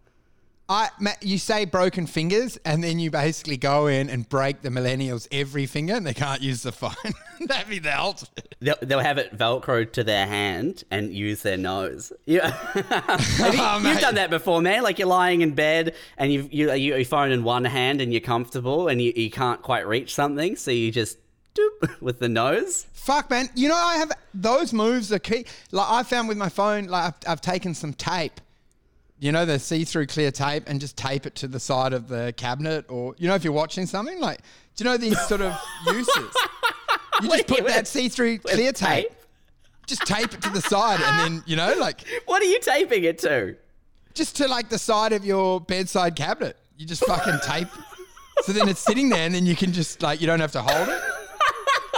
I, 0.71 0.91
Matt, 1.01 1.23
you 1.23 1.39
say 1.39 1.65
broken 1.65 2.07
fingers, 2.07 2.59
and 2.65 2.85
then 2.85 2.99
you 2.99 3.11
basically 3.11 3.57
go 3.57 3.87
in 3.87 4.11
and 4.11 4.29
break 4.29 4.61
the 4.61 4.69
millennials 4.69 5.27
every 5.33 5.65
finger, 5.65 5.95
and 5.95 6.07
they 6.07 6.13
can't 6.13 6.43
use 6.43 6.63
the 6.63 6.73
phone. 6.73 6.93
That'd 7.41 7.71
be 7.71 7.79
the 7.79 7.99
ultimate. 7.99 8.55
They'll, 8.61 8.75
they'll 8.83 8.99
have 8.99 9.17
it 9.17 9.35
velcroed 9.37 9.93
to 9.93 10.05
their 10.05 10.27
hand 10.27 10.85
and 10.91 11.15
use 11.15 11.41
their 11.43 11.57
nose. 11.57 12.13
Yeah, 12.27 12.55
you, 12.75 12.83
Oh, 12.91 13.81
have 13.81 13.83
mate. 13.83 14.01
done 14.01 14.17
that 14.17 14.29
before, 14.29 14.61
man. 14.61 14.83
Like 14.83 14.99
you're 14.99 15.09
lying 15.09 15.41
in 15.41 15.55
bed 15.55 15.95
and 16.19 16.31
you've 16.33 16.53
you, 16.53 16.71
you 16.75 16.95
your 16.97 17.05
phone 17.07 17.33
in 17.33 17.43
one 17.45 17.65
hand 17.65 18.01
and 18.03 18.13
you're 18.13 18.21
comfortable 18.21 18.89
and 18.89 19.01
you, 19.01 19.13
you 19.17 19.31
can't 19.31 19.63
quite 19.63 19.87
reach 19.87 20.15
something, 20.15 20.57
so 20.57 20.71
you 20.71 20.91
just 20.93 21.17
doop 21.55 22.01
with 22.03 22.19
the 22.19 22.29
nose. 22.29 22.87
Fuck, 22.93 23.31
man. 23.31 23.49
You 23.55 23.71
know, 23.71 23.77
I 23.77 23.97
have 23.97 24.13
those 24.35 24.75
moves 24.75 25.11
are 25.13 25.19
key. 25.19 25.47
Like 25.73 25.87
I 25.89 26.03
found 26.03 26.29
with 26.29 26.37
my 26.37 26.51
phone, 26.51 26.89
like 26.89 27.05
I've, 27.07 27.31
I've 27.33 27.41
taken 27.41 27.73
some 27.73 27.95
tape. 27.95 28.41
You 29.21 29.33
know, 29.33 29.45
the 29.45 29.59
see-through 29.59 30.07
clear 30.07 30.31
tape, 30.31 30.65
and 30.67 30.81
just 30.81 30.97
tape 30.97 31.27
it 31.27 31.35
to 31.37 31.49
the 31.49 31.59
side 31.59 31.93
of 31.93 32.07
the 32.09 32.33
cabinet, 32.37 32.87
or 32.89 33.15
you 33.19 33.27
know, 33.29 33.35
if 33.35 33.43
you're 33.45 33.53
watching 33.53 33.85
something, 33.87 34.21
like, 34.21 34.39
do 34.77 34.85
you 34.85 34.91
know 34.91 34.97
these 34.97 35.21
sort 35.27 35.41
of 35.41 35.59
uses? 35.87 36.37
You 37.23 37.29
just 37.31 37.47
put 37.49 37.67
that 37.67 37.89
see-through 37.89 38.39
clear 38.39 38.73
tape, 38.73 39.09
tape? 39.09 39.13
just 39.87 40.03
tape 40.07 40.33
it 40.33 40.41
to 40.43 40.51
the 40.51 40.61
side, 40.63 41.01
and 41.01 41.19
then 41.19 41.43
you 41.47 41.57
know, 41.57 41.75
like, 41.79 42.03
What 42.27 42.43
are 42.43 42.47
you 42.47 42.61
taping 42.61 43.05
it 43.05 43.19
to? 43.21 43.57
just 44.15 44.37
to 44.37 44.49
like 44.49 44.69
the 44.69 44.79
side 44.79 45.13
of 45.13 45.25
your 45.25 45.61
bedside 45.61 46.17
cabinet. 46.17 46.57
You 46.77 46.87
just 46.87 47.05
fucking 47.05 47.39
tape. 47.45 47.69
So 48.43 48.53
then 48.53 48.69
it's 48.69 48.81
sitting 48.81 49.09
there, 49.09 49.25
and 49.25 49.35
then 49.35 49.47
you 49.47 49.55
can 49.57 49.73
just 49.73 50.03
like 50.03 50.21
you 50.21 50.27
don't 50.27 50.41
have 50.41 50.53
to 50.53 50.63
hold 50.63 50.89
it. 50.89 51.01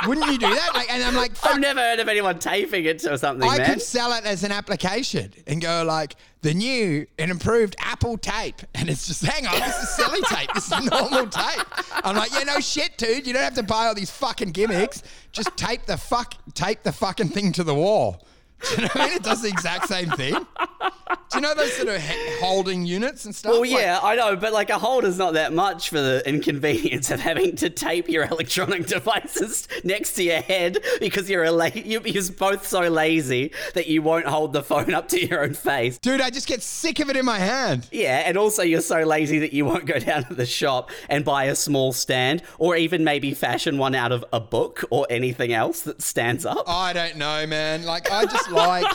Wouldn't 0.07 0.27
you 0.27 0.39
do 0.39 0.49
that? 0.49 0.71
Like, 0.75 0.93
and 0.93 1.03
I'm 1.03 1.15
like, 1.15 1.37
fuck. 1.37 1.53
I've 1.53 1.61
never 1.61 1.81
heard 1.81 2.01
of 2.01 2.09
anyone 2.09 2.39
taping 2.39 2.85
it 2.85 3.05
or 3.05 3.17
something, 3.17 3.49
I 3.49 3.59
man. 3.59 3.67
could 3.67 3.83
sell 3.83 4.13
it 4.13 4.25
as 4.25 4.45
an 4.45 4.53
application 4.53 5.33
and 5.47 5.61
go 5.61 5.85
like 5.87 6.17
the 6.43 6.55
new 6.55 7.07
and 7.19 7.31
improved 7.31 7.77
Apple 7.79 8.17
tape, 8.17 8.63
and 8.75 8.89
it's 8.89 9.07
just 9.07 9.23
hang 9.23 9.47
on, 9.47 9.61
this 9.61 9.83
is 9.83 9.89
silly 9.91 10.23
tape, 10.23 10.51
this 10.55 10.73
is 10.73 10.85
normal 10.91 11.27
tape. 11.27 11.67
I'm 12.05 12.17
like, 12.17 12.33
yeah, 12.33 12.45
no 12.45 12.61
shit, 12.61 12.97
dude. 12.97 13.27
You 13.27 13.35
don't 13.35 13.43
have 13.43 13.55
to 13.55 13.63
buy 13.63 13.87
all 13.87 13.95
these 13.95 14.11
fucking 14.11 14.53
gimmicks. 14.53 15.03
Just 15.33 15.55
tape 15.57 15.85
the 15.85 15.99
fuck, 15.99 16.35
tape 16.55 16.83
the 16.83 16.93
fucking 16.93 17.29
thing 17.29 17.53
to 17.53 17.65
the 17.65 17.75
wall. 17.75 18.25
Do 18.69 18.75
you 18.77 18.83
know 18.83 18.89
what 18.89 18.97
I 19.01 19.05
mean? 19.07 19.17
It 19.17 19.23
does 19.23 19.43
the 19.43 19.49
exact 19.49 19.89
same 19.89 20.11
thing. 20.11 20.35
Do 20.35 21.37
you 21.39 21.41
know 21.43 21.55
those 21.55 21.73
sort 21.75 21.89
of 21.89 22.01
holding 22.41 22.85
units 22.85 23.25
and 23.25 23.35
stuff? 23.35 23.53
Well, 23.53 23.61
Like- 23.61 23.71
yeah, 23.71 24.01
I 24.03 24.17
know, 24.17 24.37
but 24.37 24.53
like 24.53 24.71
a 24.71 24.79
holder's 24.79 25.17
not 25.19 25.35
that 25.35 25.53
much 25.53 25.89
for 25.91 26.01
the 26.01 26.23
inconvenience 26.29 27.11
of 27.11 27.21
having 27.21 27.55
to 27.57 27.71
tape 27.71 28.09
your 28.09 28.25
electronic 28.25 28.87
devices 28.89 29.69
next 29.85 30.15
to 30.15 30.25
your 30.25 30.41
head 30.41 30.79
because 30.99 31.31
you're 31.31 31.45
a 31.45 31.53
la- 31.53 31.67
you- 31.75 32.01
you're 32.05 32.31
both 32.33 32.67
so 32.67 32.81
lazy 32.89 33.53
that 33.75 33.87
you 33.87 34.03
won't 34.03 34.27
hold 34.27 34.53
the 34.53 34.63
phone 34.63 34.93
up 34.93 35.09
to 35.11 35.25
your 35.25 35.43
own 35.45 35.55
face. 35.55 35.99
dude, 35.99 36.21
I 36.21 36.31
just 36.31 36.47
get 36.49 36.63
sick 36.63 36.99
of 37.01 37.09
it 37.11 37.17
in 37.17 37.25
my 37.25 37.39
hand. 37.39 37.87
Yeah, 37.93 38.23
and 38.27 38.37
also 38.37 38.63
you're 38.63 38.81
so 38.81 39.03
lazy 39.03 39.39
that 39.41 39.53
you 39.53 39.65
won't 39.65 39.87
go 39.87 39.99
down 39.99 40.25
to 40.25 40.35
the 40.35 40.47
shop 40.47 40.91
and 41.09 41.25
buy 41.25 41.45
a 41.45 41.55
small 41.55 41.93
stand 41.93 42.43
or 42.59 42.77
even 42.77 43.05
maybe 43.05 43.35
fashion 43.35 43.79
one 43.79 43.95
out 43.95 44.11
of 44.13 44.25
a 44.33 44.41
book 44.41 44.85
or 44.91 45.07
anything 45.11 45.53
else 45.53 45.83
that 45.83 46.03
stands 46.03 46.45
up. 46.45 46.65
I 46.69 46.93
don't 46.93 47.17
know, 47.17 47.47
man. 47.47 47.85
Like 47.85 48.11
I 48.11 48.25
just 48.27 48.50
like 48.51 48.87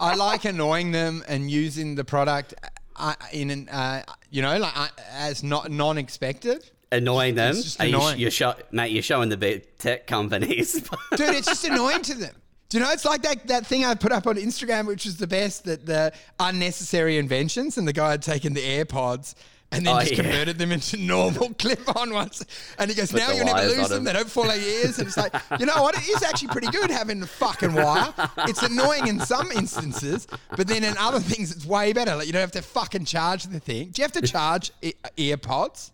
I 0.00 0.14
like 0.14 0.44
annoying 0.44 0.92
them 0.92 1.22
and 1.28 1.50
using 1.50 1.94
the 1.94 2.04
product 2.04 2.54
uh, 2.96 3.14
in 3.32 3.50
an 3.50 3.68
uh, 3.68 4.02
you 4.30 4.42
know 4.42 4.58
like 4.58 4.76
uh, 4.76 4.88
as 5.14 5.42
not 5.42 5.70
non-expected. 5.70 6.70
Annoying 6.90 7.34
them. 7.36 7.50
it's 7.52 7.62
just 7.62 7.80
Are 7.80 7.86
you- 7.86 7.96
annoying. 7.96 8.18
you're 8.18 8.30
show- 8.30 8.54
mate, 8.70 8.92
you're 8.92 9.02
showing 9.02 9.30
the 9.30 9.36
big 9.38 9.78
tech 9.78 10.06
companies. 10.06 10.72
Dude, 11.16 11.30
it's 11.30 11.46
just 11.46 11.64
annoying 11.64 12.02
to 12.02 12.14
them. 12.14 12.34
Do 12.68 12.78
you 12.78 12.84
know 12.84 12.90
it's 12.90 13.04
like 13.06 13.22
that, 13.22 13.46
that 13.48 13.66
thing 13.66 13.84
I 13.84 13.94
put 13.94 14.12
up 14.12 14.26
on 14.26 14.36
Instagram, 14.36 14.86
which 14.86 15.04
was 15.06 15.16
the 15.16 15.26
best, 15.26 15.64
that 15.64 15.86
the 15.86 16.12
unnecessary 16.38 17.16
inventions, 17.18 17.78
and 17.78 17.88
the 17.88 17.92
guy 17.94 18.10
had 18.12 18.22
taken 18.22 18.52
the 18.54 18.60
AirPods 18.60 19.34
and 19.72 19.86
then 19.86 19.96
Oh, 19.96 20.00
just 20.00 20.12
yeah. 20.12 20.22
converted 20.22 20.58
them 20.58 20.70
into 20.72 20.96
normal 20.96 21.52
clip-on 21.58 22.12
ones. 22.12 22.44
And 22.78 22.90
he 22.90 22.96
goes, 22.96 23.10
Put 23.10 23.20
now 23.20 23.32
you'll 23.32 23.46
never 23.46 23.66
lose 23.66 23.88
them. 23.88 24.04
They 24.04 24.12
don't 24.12 24.30
fall 24.30 24.50
out 24.50 24.60
your 24.60 24.68
ears. 24.68 24.98
And 24.98 25.08
it's 25.08 25.16
like, 25.16 25.34
you 25.58 25.66
know 25.66 25.82
what? 25.82 25.96
It 25.96 26.08
is 26.08 26.22
actually 26.22 26.48
pretty 26.48 26.68
good 26.68 26.90
having 26.90 27.20
the 27.20 27.26
fucking 27.26 27.72
wire. 27.72 28.12
It's 28.48 28.62
annoying 28.62 29.06
in 29.08 29.20
some 29.20 29.50
instances, 29.52 30.26
but 30.56 30.68
then 30.68 30.84
in 30.84 30.96
other 30.98 31.20
things, 31.20 31.50
it's 31.54 31.66
way 31.66 31.92
better. 31.92 32.14
Like 32.16 32.26
you 32.26 32.32
don't 32.32 32.40
have 32.40 32.52
to 32.52 32.62
fucking 32.62 33.04
charge 33.06 33.44
the 33.44 33.60
thing. 33.60 33.88
Do 33.90 34.00
you 34.02 34.04
have 34.04 34.12
to 34.12 34.22
charge 34.22 34.70
e- 34.82 34.92
earpods? 35.16 35.90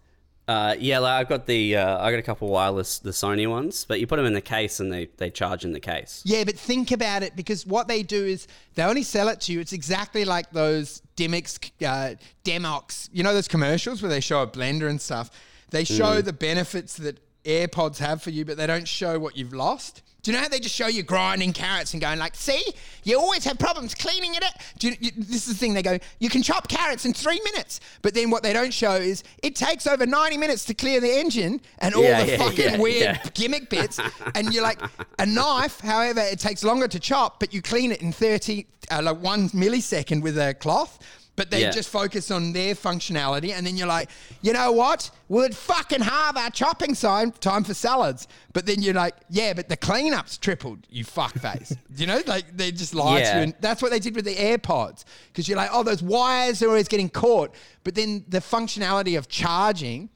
Uh, 0.46 0.74
yeah, 0.78 0.98
like 0.98 1.12
I've 1.20 1.28
got 1.28 1.44
the 1.44 1.76
uh, 1.76 2.02
I 2.02 2.10
got 2.10 2.18
a 2.18 2.22
couple 2.22 2.48
wireless 2.48 3.00
the 3.00 3.10
Sony 3.10 3.46
ones, 3.46 3.84
but 3.84 4.00
you 4.00 4.06
put 4.06 4.16
them 4.16 4.24
in 4.24 4.32
the 4.32 4.40
case 4.40 4.80
and 4.80 4.90
they, 4.90 5.10
they 5.18 5.28
charge 5.28 5.62
in 5.66 5.72
the 5.72 5.80
case. 5.80 6.22
Yeah, 6.24 6.44
but 6.44 6.58
think 6.58 6.90
about 6.90 7.22
it 7.22 7.36
because 7.36 7.66
what 7.66 7.86
they 7.86 8.02
do 8.02 8.24
is 8.24 8.46
they 8.74 8.82
only 8.82 9.02
sell 9.02 9.28
it 9.28 9.42
to 9.42 9.52
you. 9.52 9.60
It's 9.60 9.74
exactly 9.74 10.24
like 10.24 10.50
those 10.50 11.02
Demix, 11.18 11.70
uh, 11.84 12.14
Demox, 12.44 13.08
you 13.12 13.24
know, 13.24 13.34
those 13.34 13.48
commercials 13.48 14.00
where 14.00 14.08
they 14.08 14.20
show 14.20 14.42
a 14.42 14.46
blender 14.46 14.88
and 14.88 15.00
stuff. 15.00 15.30
They 15.70 15.84
show 15.84 16.22
the 16.22 16.32
benefits 16.32 16.96
that 16.98 17.18
AirPods 17.48 17.98
have 17.98 18.22
for 18.22 18.30
you, 18.30 18.44
but 18.44 18.56
they 18.56 18.66
don't 18.66 18.86
show 18.86 19.18
what 19.18 19.36
you've 19.36 19.54
lost. 19.54 20.02
Do 20.22 20.32
you 20.32 20.36
know 20.36 20.42
how 20.42 20.48
they 20.48 20.58
just 20.58 20.74
show 20.74 20.88
you 20.88 21.02
grinding 21.02 21.52
carrots 21.52 21.94
and 21.94 22.02
going 22.02 22.18
like, 22.18 22.34
see, 22.34 22.62
you 23.04 23.18
always 23.18 23.44
have 23.44 23.58
problems 23.58 23.94
cleaning 23.94 24.34
it? 24.34 24.44
Do 24.78 24.88
you, 24.88 24.96
you, 25.00 25.10
this 25.16 25.46
is 25.46 25.54
the 25.54 25.54
thing. 25.54 25.74
They 25.74 25.82
go, 25.82 25.98
you 26.18 26.28
can 26.28 26.42
chop 26.42 26.68
carrots 26.68 27.06
in 27.06 27.14
three 27.14 27.40
minutes, 27.44 27.80
but 28.02 28.14
then 28.14 28.28
what 28.28 28.42
they 28.42 28.52
don't 28.52 28.74
show 28.74 28.94
is 28.94 29.22
it 29.42 29.54
takes 29.54 29.86
over 29.86 30.04
90 30.04 30.36
minutes 30.36 30.64
to 30.66 30.74
clear 30.74 31.00
the 31.00 31.10
engine 31.18 31.60
and 31.78 31.94
all 31.94 32.02
Yeah, 32.02 32.24
the 32.24 32.32
yeah, 32.32 32.36
fucking 32.38 32.64
yeah, 32.72 32.78
weird 32.78 33.20
gimmick 33.34 33.70
bits, 33.70 34.00
and 34.34 34.52
you're 34.52 34.62
like 34.62 34.80
a 35.18 35.24
knife. 35.24 35.80
However, 35.80 36.20
it 36.20 36.40
takes 36.40 36.64
longer 36.64 36.88
to 36.88 37.00
chop, 37.00 37.38
but 37.40 37.54
you 37.54 37.62
clean 37.62 37.92
it 37.92 38.02
in 38.02 38.12
thirty, 38.12 38.66
uh, 38.90 39.00
like 39.02 39.22
one 39.22 39.48
millisecond 39.50 40.22
with 40.22 40.36
a 40.36 40.52
cloth. 40.54 40.98
But 41.38 41.50
they 41.52 41.62
Yeah. 41.62 41.70
just 41.70 41.88
focus 41.88 42.30
on 42.30 42.52
their 42.52 42.74
functionality, 42.74 43.52
and 43.52 43.64
then 43.66 43.76
you're 43.76 43.86
like, 43.86 44.10
you 44.42 44.52
know 44.52 44.72
what? 44.72 45.10
We'd 45.28 45.56
fucking 45.56 46.00
halve 46.00 46.36
our 46.36 46.50
chopping 46.50 46.94
time 46.94 47.30
time 47.32 47.62
for 47.64 47.74
salads. 47.74 48.26
But 48.52 48.66
then 48.66 48.82
you're 48.82 48.92
like, 48.94 49.14
yeah, 49.30 49.52
but 49.52 49.68
the 49.68 49.76
cleanup's 49.76 50.36
tripled. 50.36 50.86
You 50.90 51.04
fuckface. 51.04 51.76
you 51.96 52.06
know, 52.06 52.20
like 52.26 52.56
they 52.56 52.72
just 52.72 52.92
lie 52.92 53.20
to 53.22 53.26
you, 53.36 53.42
and 53.44 53.54
that's 53.60 53.80
what 53.80 53.92
they 53.92 54.00
did 54.00 54.16
with 54.16 54.24
the 54.24 54.34
AirPods. 54.34 55.04
Because 55.28 55.48
you're 55.48 55.56
like, 55.56 55.70
oh, 55.72 55.84
those 55.84 56.02
wires 56.02 56.60
are 56.62 56.68
always 56.68 56.88
getting 56.88 57.08
caught. 57.08 57.54
But 57.84 57.94
then 57.94 58.24
the 58.28 58.40
functionality 58.40 59.16
of 59.16 59.28
charging, 59.28 60.10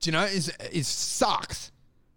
do 0.00 0.08
you 0.08 0.12
know, 0.12 0.24
is 0.24 0.52
is 0.70 0.86
sucks. 0.86 1.72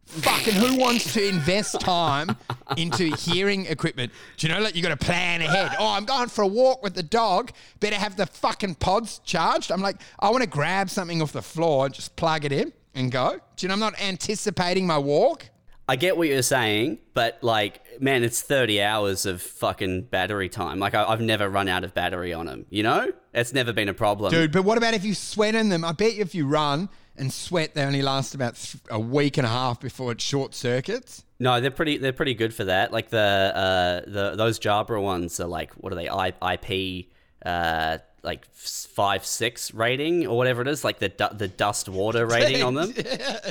Fucking 0.09 0.55
who 0.55 0.75
wants 0.79 1.13
to 1.13 1.27
invest 1.27 1.79
time 1.79 2.35
into 2.77 3.15
hearing 3.15 3.67
equipment? 3.67 4.11
Do 4.37 4.47
you 4.47 4.53
know, 4.53 4.59
like 4.59 4.75
you 4.75 4.81
got 4.81 4.89
to 4.89 5.05
plan 5.05 5.41
ahead. 5.41 5.75
Oh, 5.77 5.87
I'm 5.87 6.05
going 6.05 6.29
for 6.29 6.41
a 6.41 6.47
walk 6.47 6.81
with 6.81 6.95
the 6.95 7.03
dog. 7.03 7.51
Better 7.79 7.95
have 7.95 8.15
the 8.15 8.25
fucking 8.25 8.75
pods 8.75 9.19
charged. 9.23 9.71
I'm 9.71 9.81
like, 9.81 9.97
I 10.19 10.31
want 10.31 10.41
to 10.41 10.49
grab 10.49 10.89
something 10.89 11.21
off 11.21 11.31
the 11.31 11.43
floor 11.43 11.85
and 11.85 11.93
just 11.93 12.15
plug 12.15 12.43
it 12.43 12.51
in 12.51 12.73
and 12.95 13.11
go. 13.11 13.39
Do 13.55 13.65
you 13.65 13.67
know, 13.67 13.75
I'm 13.75 13.79
not 13.79 14.01
anticipating 14.01 14.87
my 14.87 14.97
walk. 14.97 15.45
I 15.87 15.95
get 15.95 16.17
what 16.17 16.27
you're 16.27 16.41
saying, 16.41 16.99
but 17.13 17.39
like, 17.43 18.01
man, 18.01 18.23
it's 18.23 18.41
30 18.41 18.81
hours 18.81 19.25
of 19.25 19.41
fucking 19.41 20.03
battery 20.03 20.49
time. 20.49 20.79
Like, 20.79 20.95
I, 20.95 21.03
I've 21.03 21.21
never 21.21 21.49
run 21.49 21.67
out 21.67 21.83
of 21.83 21.93
battery 21.93 22.33
on 22.33 22.47
them. 22.47 22.65
You 22.69 22.83
know, 22.83 23.11
it's 23.33 23.53
never 23.53 23.73
been 23.73 23.89
a 23.89 23.93
problem. 23.93 24.31
Dude, 24.31 24.51
but 24.51 24.63
what 24.63 24.77
about 24.77 24.93
if 24.95 25.05
you 25.05 25.13
sweat 25.13 25.55
in 25.55 25.69
them? 25.69 25.85
I 25.85 25.91
bet 25.91 26.15
you 26.15 26.21
if 26.21 26.33
you 26.33 26.47
run 26.47 26.89
and 27.19 27.31
sweat, 27.31 27.73
they 27.73 27.83
only 27.83 28.01
last 28.01 28.33
about 28.33 28.55
th- 28.55 28.81
a 28.89 28.99
week 28.99 29.37
and 29.37 29.45
a 29.45 29.49
half 29.49 29.79
before 29.79 30.11
it 30.11 30.21
short 30.21 30.55
circuits. 30.55 31.23
No, 31.39 31.61
they're 31.61 31.71
pretty. 31.71 31.97
They're 31.97 32.13
pretty 32.13 32.33
good 32.33 32.53
for 32.53 32.65
that. 32.65 32.91
Like 32.91 33.09
the 33.09 33.17
uh, 33.17 34.09
the 34.09 34.35
those 34.35 34.59
Jabra 34.59 35.01
ones 35.01 35.39
are 35.39 35.47
like 35.47 35.71
what 35.73 35.93
are 35.93 35.95
they? 35.95 36.09
I, 36.09 36.33
IP 36.53 37.05
uh, 37.45 37.99
like 38.23 38.45
five 38.53 39.25
six 39.25 39.73
rating 39.73 40.27
or 40.27 40.37
whatever 40.37 40.61
it 40.61 40.67
is. 40.67 40.83
Like 40.83 40.99
the 40.99 41.09
du- 41.09 41.33
the 41.33 41.47
dust 41.47 41.87
water 41.87 42.25
rating 42.27 42.63
on 42.63 42.73
them 42.73 42.93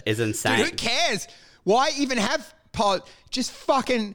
is 0.05 0.21
insane. 0.21 0.59
Dude, 0.59 0.71
who 0.71 0.77
cares? 0.77 1.29
Why 1.65 1.91
even 1.99 2.19
have 2.19 2.55
pod? 2.73 3.03
Just 3.31 3.53
fucking 3.53 4.15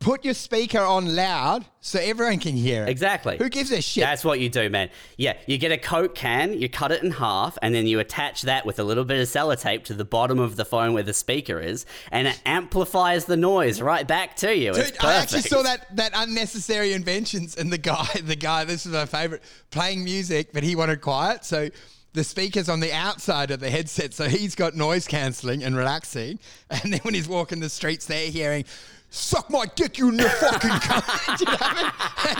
put 0.00 0.24
your 0.24 0.34
speaker 0.34 0.80
on 0.80 1.16
loud 1.16 1.64
so 1.80 1.98
everyone 1.98 2.38
can 2.38 2.54
hear 2.54 2.84
it. 2.84 2.88
Exactly. 2.88 3.36
Who 3.36 3.48
gives 3.48 3.70
a 3.72 3.82
shit? 3.82 4.04
That's 4.04 4.24
what 4.24 4.40
you 4.40 4.48
do, 4.48 4.70
man. 4.70 4.90
Yeah, 5.16 5.36
you 5.46 5.58
get 5.58 5.72
a 5.72 5.78
Coke 5.78 6.14
can, 6.14 6.58
you 6.58 6.68
cut 6.68 6.92
it 6.92 7.02
in 7.02 7.10
half, 7.12 7.58
and 7.62 7.74
then 7.74 7.86
you 7.86 7.98
attach 7.98 8.42
that 8.42 8.64
with 8.64 8.78
a 8.78 8.84
little 8.84 9.04
bit 9.04 9.20
of 9.20 9.26
sellotape 9.26 9.84
to 9.84 9.94
the 9.94 10.04
bottom 10.04 10.38
of 10.38 10.56
the 10.56 10.64
phone 10.64 10.92
where 10.92 11.02
the 11.02 11.14
speaker 11.14 11.58
is, 11.58 11.86
and 12.12 12.28
it 12.28 12.40
amplifies 12.46 13.24
the 13.24 13.36
noise 13.36 13.80
right 13.80 14.06
back 14.06 14.36
to 14.36 14.56
you. 14.56 14.72
Dude. 14.72 14.96
I 15.00 15.14
actually 15.14 15.42
saw 15.42 15.62
that 15.62 15.94
that 15.96 16.12
unnecessary 16.14 16.92
inventions, 16.92 17.56
and 17.56 17.72
the 17.72 17.78
guy, 17.78 18.06
the 18.22 18.36
guy, 18.36 18.64
this 18.64 18.86
is 18.86 18.92
my 18.92 19.06
favorite, 19.06 19.42
playing 19.70 20.04
music, 20.04 20.52
but 20.52 20.62
he 20.62 20.76
wanted 20.76 21.00
quiet, 21.00 21.44
so 21.44 21.68
the 22.14 22.24
speakers 22.24 22.68
on 22.68 22.80
the 22.80 22.92
outside 22.92 23.50
of 23.50 23.60
the 23.60 23.70
headset, 23.70 24.14
so 24.14 24.28
he's 24.28 24.54
got 24.54 24.74
noise 24.74 25.06
cancelling 25.06 25.62
and 25.62 25.76
relaxing, 25.76 26.38
and 26.70 26.92
then 26.92 27.00
when 27.02 27.14
he's 27.14 27.28
walking 27.28 27.60
the 27.60 27.68
streets, 27.68 28.06
they're 28.06 28.30
hearing. 28.30 28.64
Suck 29.10 29.48
my 29.50 29.64
dick, 29.74 29.96
you 29.98 30.08
n- 30.08 30.18
fucking 30.18 30.70
cunt! 30.70 31.40
You 31.40 31.46
know 31.46 31.56
I 31.60 31.74
mean? 31.74 32.36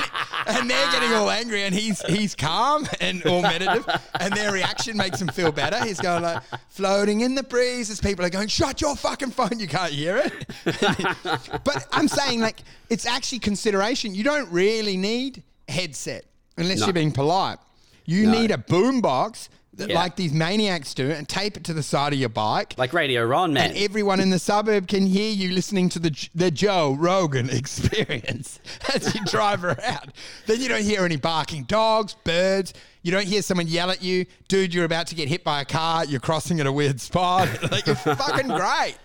and, 0.49 0.59
and 0.59 0.71
they're 0.71 0.91
getting 0.93 1.13
all 1.15 1.31
angry, 1.31 1.63
and 1.63 1.75
he's 1.75 2.03
he's 2.03 2.35
calm 2.35 2.87
and 3.01 3.25
all 3.25 3.41
meditative, 3.41 3.87
and 4.21 4.35
their 4.35 4.53
reaction 4.53 4.95
makes 4.97 5.19
him 5.21 5.29
feel 5.29 5.51
better. 5.51 5.83
He's 5.83 5.99
going 5.99 6.23
like 6.23 6.43
floating 6.69 7.23
in 7.23 7.35
the 7.35 7.43
breeze 7.43 7.89
as 7.91 8.01
people 8.03 8.23
are 8.25 8.31
going, 8.31 8.49
"Shut 8.49 8.83
your 8.83 8.97
fucking 8.97 9.31
phone, 9.31 9.59
you 9.59 9.67
can't 9.67 9.93
hear 9.93 10.19
it." 10.19 10.47
but 11.65 11.87
I'm 11.91 12.07
saying 12.09 12.41
like 12.41 12.61
it's 12.91 13.07
actually 13.07 13.39
consideration. 13.39 14.15
You 14.15 14.25
don't 14.25 14.51
really 14.53 14.99
need 14.99 15.43
headset 15.69 16.27
unless 16.59 16.81
No. 16.81 16.87
you're 16.87 16.93
being 16.93 17.13
polite. 17.13 17.59
You 18.05 18.27
No. 18.27 18.33
need 18.33 18.51
a 18.51 18.59
boombox 18.59 19.49
that, 19.79 19.89
Yeah. 19.89 19.99
like 19.99 20.17
these 20.17 20.33
maniacs 20.33 20.95
do, 20.95 21.11
and 21.11 21.29
tape 21.29 21.57
it 21.57 21.65
to 21.65 21.73
the 21.75 21.83
side 21.83 22.13
of 22.13 22.19
your 22.19 22.29
bike. 22.29 22.75
like 22.77 22.93
Radio 22.93 23.25
Ron, 23.25 23.53
man. 23.53 23.71
and 23.71 23.79
everyone 23.79 24.21
in 24.21 24.31
the 24.31 24.39
suburb 24.39 24.87
can 24.89 25.07
hear 25.07 25.31
you 25.33 25.51
listening 25.53 25.89
to 25.91 25.99
the 25.99 26.29
the 26.35 26.51
Joe 26.51 26.95
Rogan 26.99 27.49
experience 27.93 28.61
as 28.95 29.15
you 29.15 29.25
drive 29.25 29.65
around. 29.65 30.13
Then 30.47 30.61
you 30.61 30.69
don't 30.69 30.83
hear 30.85 31.05
any 31.05 31.17
barking 31.17 31.65
dogs, 31.65 32.15
birds. 32.25 32.75
You 33.03 33.13
don't 33.13 33.27
hear 33.27 33.43
someone 33.43 33.69
yell 33.69 33.91
at 33.91 34.03
you, 34.03 34.27
dude. 34.49 34.75
You're 34.75 34.85
about 34.85 35.07
to 35.09 35.15
get 35.15 35.29
hit 35.29 35.43
by 35.45 35.61
a 35.61 35.65
car. 35.65 36.05
You're 36.05 36.21
crossing 36.21 36.61
at 36.61 36.67
a 36.67 36.73
weird 36.73 37.01
spot. 37.01 37.49
like, 37.73 37.87
you're 37.87 37.97
fucking 37.97 38.49
great. 38.49 38.97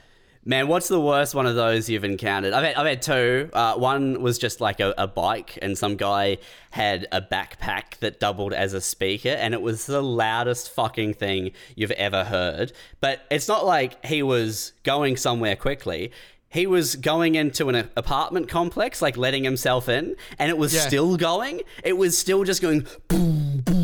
Man, 0.45 0.67
what's 0.67 0.89
the 0.89 0.99
worst 0.99 1.33
one 1.33 1.45
of 1.45 1.55
those 1.55 1.89
you've 1.89 2.03
encountered? 2.03 2.51
I've 2.51 2.65
had, 2.65 2.75
I've 2.75 2.85
had 2.85 3.01
two. 3.01 3.49
Uh, 3.53 3.75
one 3.75 4.21
was 4.21 4.37
just 4.37 4.59
like 4.59 4.81
a, 4.81 4.93
a 4.97 5.07
bike, 5.07 5.57
and 5.61 5.77
some 5.77 5.95
guy 5.95 6.37
had 6.71 7.07
a 7.13 7.21
backpack 7.21 7.97
that 7.99 8.19
doubled 8.19 8.51
as 8.51 8.73
a 8.73 8.81
speaker, 8.81 9.29
and 9.29 9.53
it 9.53 9.61
was 9.61 9.85
the 9.85 10.01
loudest 10.03 10.69
fucking 10.71 11.13
thing 11.13 11.51
you've 11.77 11.91
ever 11.91 12.25
heard. 12.25 12.73
But 12.99 13.21
it's 13.31 13.47
not 13.47 13.65
like 13.65 14.05
he 14.05 14.21
was 14.21 14.73
going 14.83 15.15
somewhere 15.15 15.55
quickly. 15.55 16.11
He 16.49 16.67
was 16.67 16.97
going 16.97 17.35
into 17.35 17.69
an 17.69 17.89
apartment 17.95 18.49
complex, 18.49 19.01
like 19.01 19.15
letting 19.15 19.45
himself 19.45 19.87
in, 19.87 20.17
and 20.37 20.49
it 20.49 20.57
was 20.57 20.73
Yeah. 20.75 20.81
still 20.81 21.15
going. 21.15 21.61
It 21.85 21.93
was 21.97 22.17
still 22.17 22.43
just 22.43 22.61
going 22.61 22.85
boom, 23.07 23.61
boom, 23.65 23.82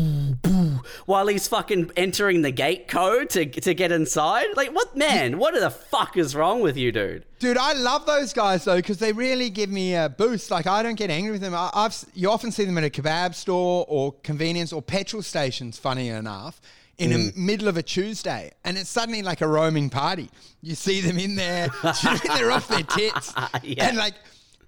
while 1.10 1.26
he's 1.26 1.48
fucking 1.48 1.90
entering 1.96 2.42
the 2.42 2.52
gate 2.52 2.86
code 2.86 3.28
to 3.30 3.44
to 3.44 3.74
get 3.74 3.90
inside. 3.90 4.46
Like, 4.54 4.72
what 4.72 4.96
man? 4.96 5.38
What 5.38 5.54
the 5.54 5.68
fuck 5.68 6.16
is 6.16 6.36
wrong 6.36 6.62
with 6.62 6.76
you, 6.76 6.92
dude? 6.92 7.26
Dude, 7.40 7.58
I 7.58 7.72
love 7.72 8.06
those 8.06 8.32
guys 8.32 8.64
though 8.64 8.76
because 8.76 8.98
they 8.98 9.12
really 9.12 9.50
give 9.50 9.70
me 9.70 9.94
a 9.96 10.08
boost. 10.08 10.52
Like 10.52 10.68
I 10.68 10.84
don't 10.84 10.94
get 10.94 11.10
angry 11.10 11.32
with 11.32 11.40
them. 11.40 11.52
I, 11.52 11.68
I've 11.74 12.04
you 12.14 12.30
often 12.30 12.52
see 12.52 12.64
them 12.64 12.78
at 12.78 12.84
a 12.84 12.90
kebab 12.90 13.34
store 13.34 13.84
or 13.88 14.12
convenience 14.22 14.72
or 14.72 14.80
petrol 14.80 15.20
stations. 15.20 15.78
Funny 15.78 16.08
enough, 16.08 16.60
in 16.96 17.10
the 17.10 17.16
mm. 17.16 17.36
middle 17.36 17.66
of 17.66 17.76
a 17.76 17.82
Tuesday, 17.82 18.52
and 18.64 18.78
it's 18.78 18.88
suddenly 18.88 19.22
like 19.22 19.40
a 19.40 19.48
roaming 19.48 19.90
party. 19.90 20.30
You 20.62 20.76
see 20.76 21.00
them 21.00 21.18
in 21.18 21.34
there, 21.34 21.70
they're 21.82 22.52
off 22.52 22.68
their 22.68 22.84
tits, 22.84 23.34
Yeah. 23.64 23.88
and 23.88 23.96
like, 23.96 24.14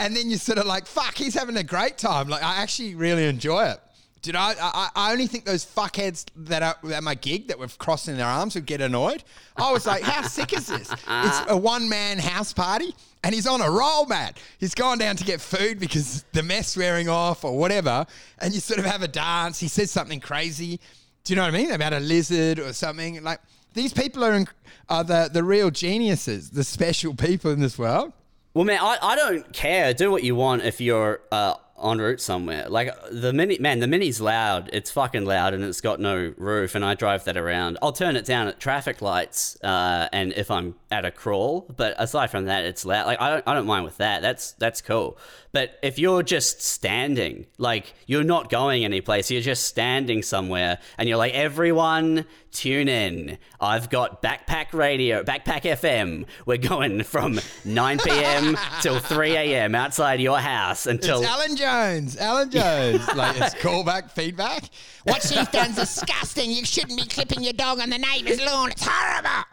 and 0.00 0.16
then 0.16 0.28
you're 0.28 0.40
sort 0.40 0.58
of 0.58 0.66
like, 0.66 0.86
"Fuck, 0.86 1.14
he's 1.14 1.34
having 1.34 1.56
a 1.56 1.62
great 1.62 1.98
time." 1.98 2.28
Like 2.28 2.42
I 2.42 2.56
actually 2.56 2.96
really 2.96 3.26
enjoy 3.26 3.66
it. 3.66 3.80
Did 4.22 4.36
I, 4.36 4.54
I? 4.60 4.88
I 4.94 5.12
only 5.12 5.26
think 5.26 5.44
those 5.44 5.66
fuckheads 5.66 6.26
that 6.36 6.62
are 6.62 6.76
at 6.92 7.02
my 7.02 7.16
gig 7.16 7.48
that 7.48 7.58
were 7.58 7.66
crossing 7.66 8.16
their 8.16 8.26
arms 8.26 8.54
would 8.54 8.66
get 8.66 8.80
annoyed. 8.80 9.24
I 9.56 9.72
was 9.72 9.84
like, 9.84 10.02
how 10.02 10.22
sick 10.22 10.52
is 10.52 10.68
this? 10.68 10.92
It's 10.92 11.40
a 11.48 11.56
one 11.56 11.88
man 11.88 12.18
house 12.18 12.52
party, 12.52 12.94
and 13.24 13.34
he's 13.34 13.48
on 13.48 13.60
a 13.60 13.68
roll, 13.68 14.06
man. 14.06 14.32
He's 14.58 14.74
gone 14.76 14.98
down 14.98 15.16
to 15.16 15.24
get 15.24 15.40
food 15.40 15.80
because 15.80 16.24
the 16.32 16.44
mess 16.44 16.76
wearing 16.76 17.08
off 17.08 17.44
or 17.44 17.58
whatever, 17.58 18.06
and 18.38 18.54
you 18.54 18.60
sort 18.60 18.78
of 18.78 18.86
have 18.86 19.02
a 19.02 19.08
dance. 19.08 19.58
He 19.58 19.66
says 19.66 19.90
something 19.90 20.20
crazy. 20.20 20.78
Do 21.24 21.32
you 21.32 21.36
know 21.36 21.42
what 21.42 21.54
I 21.54 21.56
mean 21.56 21.72
about 21.72 21.92
a 21.92 22.00
lizard 22.00 22.60
or 22.60 22.72
something? 22.72 23.22
Like 23.24 23.40
these 23.74 23.92
people 23.92 24.24
are, 24.24 24.44
are 24.88 25.02
the 25.02 25.30
the 25.32 25.42
real 25.42 25.72
geniuses, 25.72 26.50
the 26.50 26.62
special 26.62 27.14
people 27.14 27.50
in 27.50 27.58
this 27.58 27.76
world. 27.76 28.12
Well, 28.54 28.64
man, 28.64 28.80
I, 28.80 28.98
I 29.02 29.16
don't 29.16 29.52
care. 29.52 29.94
Do 29.94 30.10
what 30.10 30.22
you 30.22 30.36
want 30.36 30.62
if 30.62 30.80
you're 30.80 31.22
uh, 31.32 31.54
en 31.82 31.98
route 31.98 32.20
somewhere. 32.20 32.68
Like 32.68 32.94
the 33.10 33.32
mini, 33.32 33.58
man, 33.58 33.80
the 33.80 33.86
mini's 33.86 34.20
loud. 34.20 34.70
It's 34.72 34.90
fucking 34.90 35.24
loud, 35.24 35.54
and 35.54 35.64
it's 35.64 35.80
got 35.80 36.00
no 36.00 36.34
roof. 36.36 36.74
And 36.74 36.84
I 36.84 36.94
drive 36.94 37.24
that 37.24 37.36
around. 37.36 37.78
I'll 37.82 37.92
turn 37.92 38.16
it 38.16 38.24
down 38.24 38.48
at 38.48 38.60
traffic 38.60 39.02
lights, 39.02 39.56
uh, 39.62 40.08
and 40.12 40.32
if 40.34 40.50
I'm 40.50 40.74
at 40.92 41.04
a 41.04 41.10
crawl. 41.10 41.66
But 41.76 41.94
aside 41.98 42.30
from 42.30 42.44
that, 42.44 42.64
it's 42.64 42.84
loud. 42.84 43.06
Like 43.06 43.20
I 43.20 43.30
don't, 43.30 43.48
I 43.48 43.54
don't 43.54 43.66
mind 43.66 43.84
with 43.84 43.96
that. 43.96 44.22
That's 44.22 44.52
that's 44.52 44.80
cool. 44.80 45.18
But 45.52 45.78
if 45.82 45.98
you're 45.98 46.22
just 46.22 46.62
standing, 46.62 47.46
like 47.58 47.94
you're 48.06 48.24
not 48.24 48.48
going 48.50 48.84
anyplace, 48.84 49.30
you're 49.30 49.42
just 49.42 49.66
standing 49.66 50.22
somewhere, 50.22 50.78
and 50.96 51.08
you're 51.08 51.18
like, 51.18 51.34
everyone, 51.34 52.24
tune 52.52 52.88
in. 52.88 53.38
I've 53.60 53.90
got 53.90 54.22
Backpack 54.22 54.72
Radio, 54.72 55.22
Backpack 55.22 55.62
FM. 55.62 56.26
We're 56.46 56.56
going 56.58 57.02
from 57.02 57.40
9 57.64 57.98
p.m. 57.98 58.56
till 58.80 58.98
3 58.98 59.32
a.m. 59.36 59.74
outside 59.74 60.20
your 60.20 60.38
house 60.38 60.86
until. 60.86 61.20
It's 61.20 61.28
Alan 61.28 61.56
Jones. 61.56 62.16
Alan 62.16 62.50
Jones. 62.50 63.06
like 63.16 63.40
it's 63.40 63.54
callback 63.56 64.10
feedback. 64.10 64.64
What 65.04 65.22
she's 65.22 65.48
done's 65.48 65.74
disgusting. 65.74 66.52
You 66.52 66.64
shouldn't 66.64 66.96
be 66.96 67.04
clipping 67.04 67.42
your 67.42 67.54
dog 67.54 67.80
on 67.80 67.90
the 67.90 67.98
neighbour's 67.98 68.40
lawn. 68.40 68.70
It's 68.70 68.86
horrible. 68.86 69.44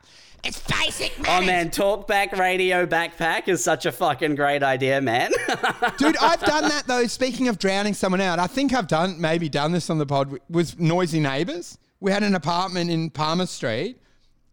It's 0.43 0.59
basic 0.61 1.13
Oh 1.19 1.23
manners. 1.23 1.45
man, 1.47 1.69
Talkback 1.69 2.37
Radio 2.37 2.85
Backpack 2.85 3.47
is 3.47 3.63
such 3.63 3.85
a 3.85 3.91
fucking 3.91 4.35
great 4.35 4.63
idea, 4.63 5.01
man. 5.01 5.31
Dude, 5.97 6.17
I've 6.17 6.39
done 6.41 6.69
that 6.69 6.83
though. 6.87 7.05
Speaking 7.07 7.47
of 7.49 7.59
drowning 7.59 7.93
someone 7.93 8.21
out, 8.21 8.39
I 8.39 8.47
think 8.47 8.73
I've 8.73 8.87
done 8.87 9.19
maybe 9.19 9.49
done 9.49 9.71
this 9.71 9.89
on 9.89 9.97
the 9.97 10.05
pod 10.05 10.37
with 10.49 10.79
noisy 10.79 11.19
neighbours. 11.19 11.77
We 11.99 12.11
had 12.11 12.23
an 12.23 12.35
apartment 12.35 12.89
in 12.89 13.09
Palmer 13.09 13.45
Street, 13.45 13.97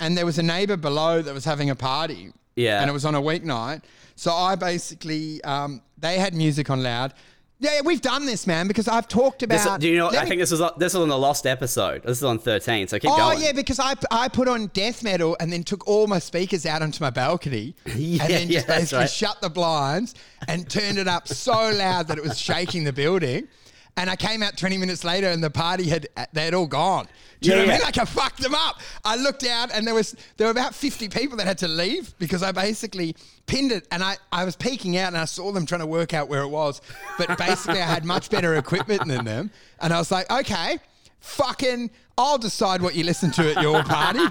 and 0.01 0.16
there 0.18 0.26
was 0.26 0.39
a 0.39 0.43
neighbour 0.43 0.76
below 0.76 1.22
that 1.22 1.32
was 1.32 1.45
having 1.45 1.70
a 1.70 1.76
party. 1.76 2.32
Yeah. 2.57 2.80
and 2.80 2.89
it 2.89 2.93
was 2.95 3.05
on 3.05 3.14
a 3.14 3.20
weeknight. 3.20 3.82
So 4.16 4.32
I 4.32 4.55
basically 4.57 5.45
um, 5.45 5.82
they 5.99 6.18
had 6.18 6.34
music 6.34 6.70
on 6.70 6.82
loud. 6.82 7.12
Yeah, 7.59 7.80
we've 7.84 8.02
done 8.02 8.26
this, 8.26 8.46
man, 8.46 8.68
because 8.68 8.86
I've 8.86 9.09
talked 9.09 9.38
This- 9.48 9.62
about. 9.64 9.80
do 9.80 9.88
you 9.88 9.96
know? 9.96 10.09
I 10.11 10.24
me- 10.24 10.28
think 10.28 10.40
this 10.42 10.50
was 10.50 10.61
on- 10.61 10.74
this 10.76 10.92
was 10.92 11.02
on 11.02 11.09
the 11.09 11.16
lost 11.18 11.46
episode. 11.46 12.02
This 12.02 12.18
is 12.18 12.24
on 12.24 12.38
13, 12.38 12.86
so 12.86 12.98
keep 12.98 13.11
Oh 13.11 13.16
going. 13.16 13.38
Oh 13.38 13.40
yeah, 13.40 13.52
because 13.52 13.80
I 13.80 13.94
I 14.11 14.28
put 14.28 14.46
on 14.46 14.66
death 14.74 15.02
metal 15.02 15.36
and 15.40 15.50
then 15.50 15.62
took 15.64 15.86
all 15.88 16.07
my 16.07 16.18
speakers 16.18 16.66
out 16.66 16.82
onto 16.82 17.02
my 17.02 17.09
balcony 17.11 17.74
Yeah, 17.86 18.24
and 18.24 18.30
then 18.32 18.48
yeah, 18.48 18.54
just 18.59 18.66
basically 18.66 18.98
right. 18.98 19.11
shut 19.11 19.40
the 19.40 19.48
blinds 19.48 20.14
and 20.48 20.68
turned 20.68 20.98
it 20.98 21.09
up 21.09 21.28
so 21.28 21.70
loud 21.70 22.09
that 22.09 22.18
it 22.18 22.24
was 22.24 22.38
shaking 22.38 22.84
the 22.84 22.92
building. 22.92 23.48
And 23.96 24.11
I 24.11 24.16
came 24.16 24.42
out 24.42 24.59
20 24.59 24.76
minutes 24.76 25.04
later 25.04 25.28
and 25.28 25.42
the 25.42 25.48
party 25.48 25.88
had 25.88 26.09
they 26.34 26.44
had 26.44 26.52
all 26.52 26.66
gone. 26.66 27.09
Do 27.41 27.49
you 27.51 27.55
Yeah, 27.55 27.61
know 27.62 27.66
what 27.66 27.74
I 27.74 27.76
mean? 27.78 27.84
Like 27.84 27.99
I 27.99 28.05
fucked 28.05 28.39
them 28.41 28.55
up. 28.55 28.80
I 29.05 29.16
looked 29.16 29.45
out 29.45 29.70
and 29.72 29.87
there 29.87 29.95
was 29.95 30.14
there 30.37 30.47
were 30.47 30.51
about 30.53 30.74
50 30.74 31.09
people 31.09 31.37
that 31.39 31.47
had 31.47 31.59
to 31.59 31.68
leave 31.68 32.16
because 32.18 32.43
I 32.43 32.53
basically 32.53 33.14
pinned 33.47 33.72
it 33.72 33.87
and 33.91 34.03
I, 34.03 34.16
I 34.32 34.45
was 34.45 34.57
peeking 34.57 34.97
out 34.97 35.09
and 35.09 35.18
I 35.18 35.24
saw 35.26 35.53
them 35.53 35.66
trying 35.66 35.80
to 35.80 35.87
work 35.87 36.14
out 36.14 36.28
where 36.28 36.43
it 36.43 36.49
was. 36.49 36.80
But 37.18 37.37
basically 37.39 37.80
I 37.80 37.87
had 37.87 38.05
much 38.05 38.30
better 38.30 38.57
equipment 38.57 39.07
than 39.07 39.24
them. 39.24 39.51
And 39.80 39.93
I 39.93 39.99
was 39.99 40.11
like, 40.11 40.30
okay, 40.30 40.78
fucking 41.20 41.91
I'll 42.18 42.38
decide 42.38 42.80
what 42.80 42.94
you 42.94 43.04
listen 43.04 43.30
to 43.32 43.54
at 43.54 43.62
your 43.62 43.82
party. 43.82 44.20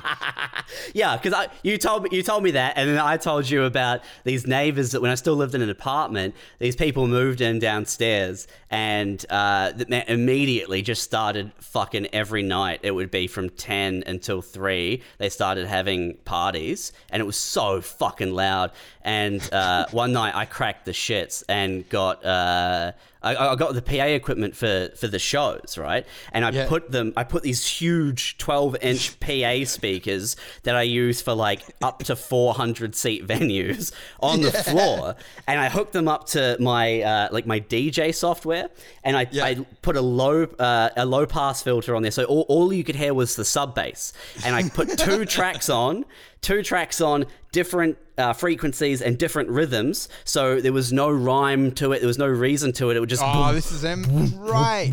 Yeah, 0.93 1.15
because 1.15 1.47
you 1.61 1.77
told 1.77 2.03
me 2.03 2.09
you 2.11 2.23
told 2.23 2.43
me 2.43 2.51
that, 2.51 2.73
and 2.75 2.89
then 2.89 2.97
I 2.97 3.17
told 3.17 3.47
you 3.47 3.63
about 3.63 4.01
these 4.23 4.47
neighbors 4.47 4.91
that 4.91 5.01
when 5.01 5.11
I 5.11 5.15
still 5.15 5.36
lived 5.36 5.53
in 5.53 5.61
an 5.61 5.69
apartment, 5.69 6.33
these 6.57 6.75
people 6.75 7.07
moved 7.07 7.39
in 7.39 7.59
downstairs, 7.59 8.47
and 8.71 9.23
uh, 9.29 9.73
immediately 10.07 10.81
just 10.81 11.03
started 11.03 11.51
fucking 11.59 12.07
every 12.13 12.41
night. 12.41 12.79
It 12.81 12.91
would 12.91 13.11
be 13.11 13.27
from 13.27 13.49
ten 13.51 14.03
until 14.07 14.41
three. 14.41 15.03
They 15.19 15.29
started 15.29 15.67
having 15.67 16.15
parties, 16.25 16.93
and 17.11 17.21
it 17.21 17.25
was 17.25 17.38
so 17.38 17.79
fucking 17.81 18.33
loud. 18.33 18.71
And 19.03 19.47
uh, 19.53 19.86
one 19.91 20.13
night 20.13 20.36
I 20.36 20.45
cracked 20.45 20.86
the 20.86 20.93
shits 20.93 21.43
and 21.47 21.88
got. 21.89 22.25
Uh, 22.25 22.93
I, 23.26 23.51
I 23.51 23.55
got 23.55 23.73
the 23.73 23.82
PA 23.82 24.05
equipment 24.05 24.55
for, 24.55 24.89
for 24.95 25.07
the 25.07 25.19
shows, 25.19 25.78
right? 25.78 26.05
And 26.32 26.45
I 26.45 26.51
Yeah. 26.51 26.67
put 26.67 26.91
them. 26.91 27.11
I 27.17 27.23
put 27.23 27.43
these 27.43 27.65
huge 27.67 28.38
12 28.38 28.78
inch 28.82 29.19
PA 29.19 29.65
speakers 29.65 30.36
that 30.63 30.76
I 30.76 30.84
use 30.84 31.21
for 31.21 31.34
like 31.34 31.61
up 31.82 32.03
to 32.03 32.15
400 32.15 32.95
seat 32.95 33.26
venues 33.34 33.91
on 34.19 34.41
the 34.41 34.51
floor, 34.51 35.15
and 35.47 35.59
I 35.59 35.69
hooked 35.69 35.93
them 35.93 36.07
up 36.07 36.28
to 36.28 36.55
my 36.59 37.01
uh, 37.01 37.28
like 37.32 37.45
my 37.45 37.59
DJ 37.59 38.13
software, 38.13 38.69
and 39.03 39.17
I, 39.17 39.28
Yeah. 39.32 39.45
I 39.45 39.55
put 39.82 39.95
a 39.97 40.01
low 40.01 40.43
uh, 40.43 40.89
a 40.95 41.05
low 41.05 41.26
pass 41.26 41.61
filter 41.63 41.95
on 41.95 42.01
there, 42.03 42.11
so 42.11 42.26
all, 42.26 42.45
all 42.47 42.71
you 42.71 42.84
could 42.84 42.95
hear 42.95 43.13
was 43.13 43.36
the 43.36 43.45
sub 43.45 43.73
bass, 43.76 44.13
and 44.45 44.55
I 44.55 44.69
put 44.69 44.97
two 44.97 45.26
tracks 45.38 45.69
on. 45.69 46.05
Two 46.41 46.61
tracks 46.61 47.01
on 47.01 47.26
different 47.56 47.97
uh, 48.18 48.34
frequencies 48.34 49.01
and 49.01 49.18
different 49.18 49.47
rhythms. 49.49 50.10
So 50.26 50.60
there 50.60 50.74
was 50.74 50.91
no 50.91 51.10
rhyme 51.10 51.72
to 51.76 51.93
it. 51.93 51.99
There 51.99 52.08
was 52.08 52.18
no 52.18 52.28
reason 52.28 52.74
to 52.74 52.89
it. 52.89 52.97
It 52.97 52.99
would 52.99 53.08
just 53.10 53.24
Oh, 53.26 53.53
this 53.53 53.72
is 53.72 53.82
them. 53.82 54.03
Right. 54.38 54.91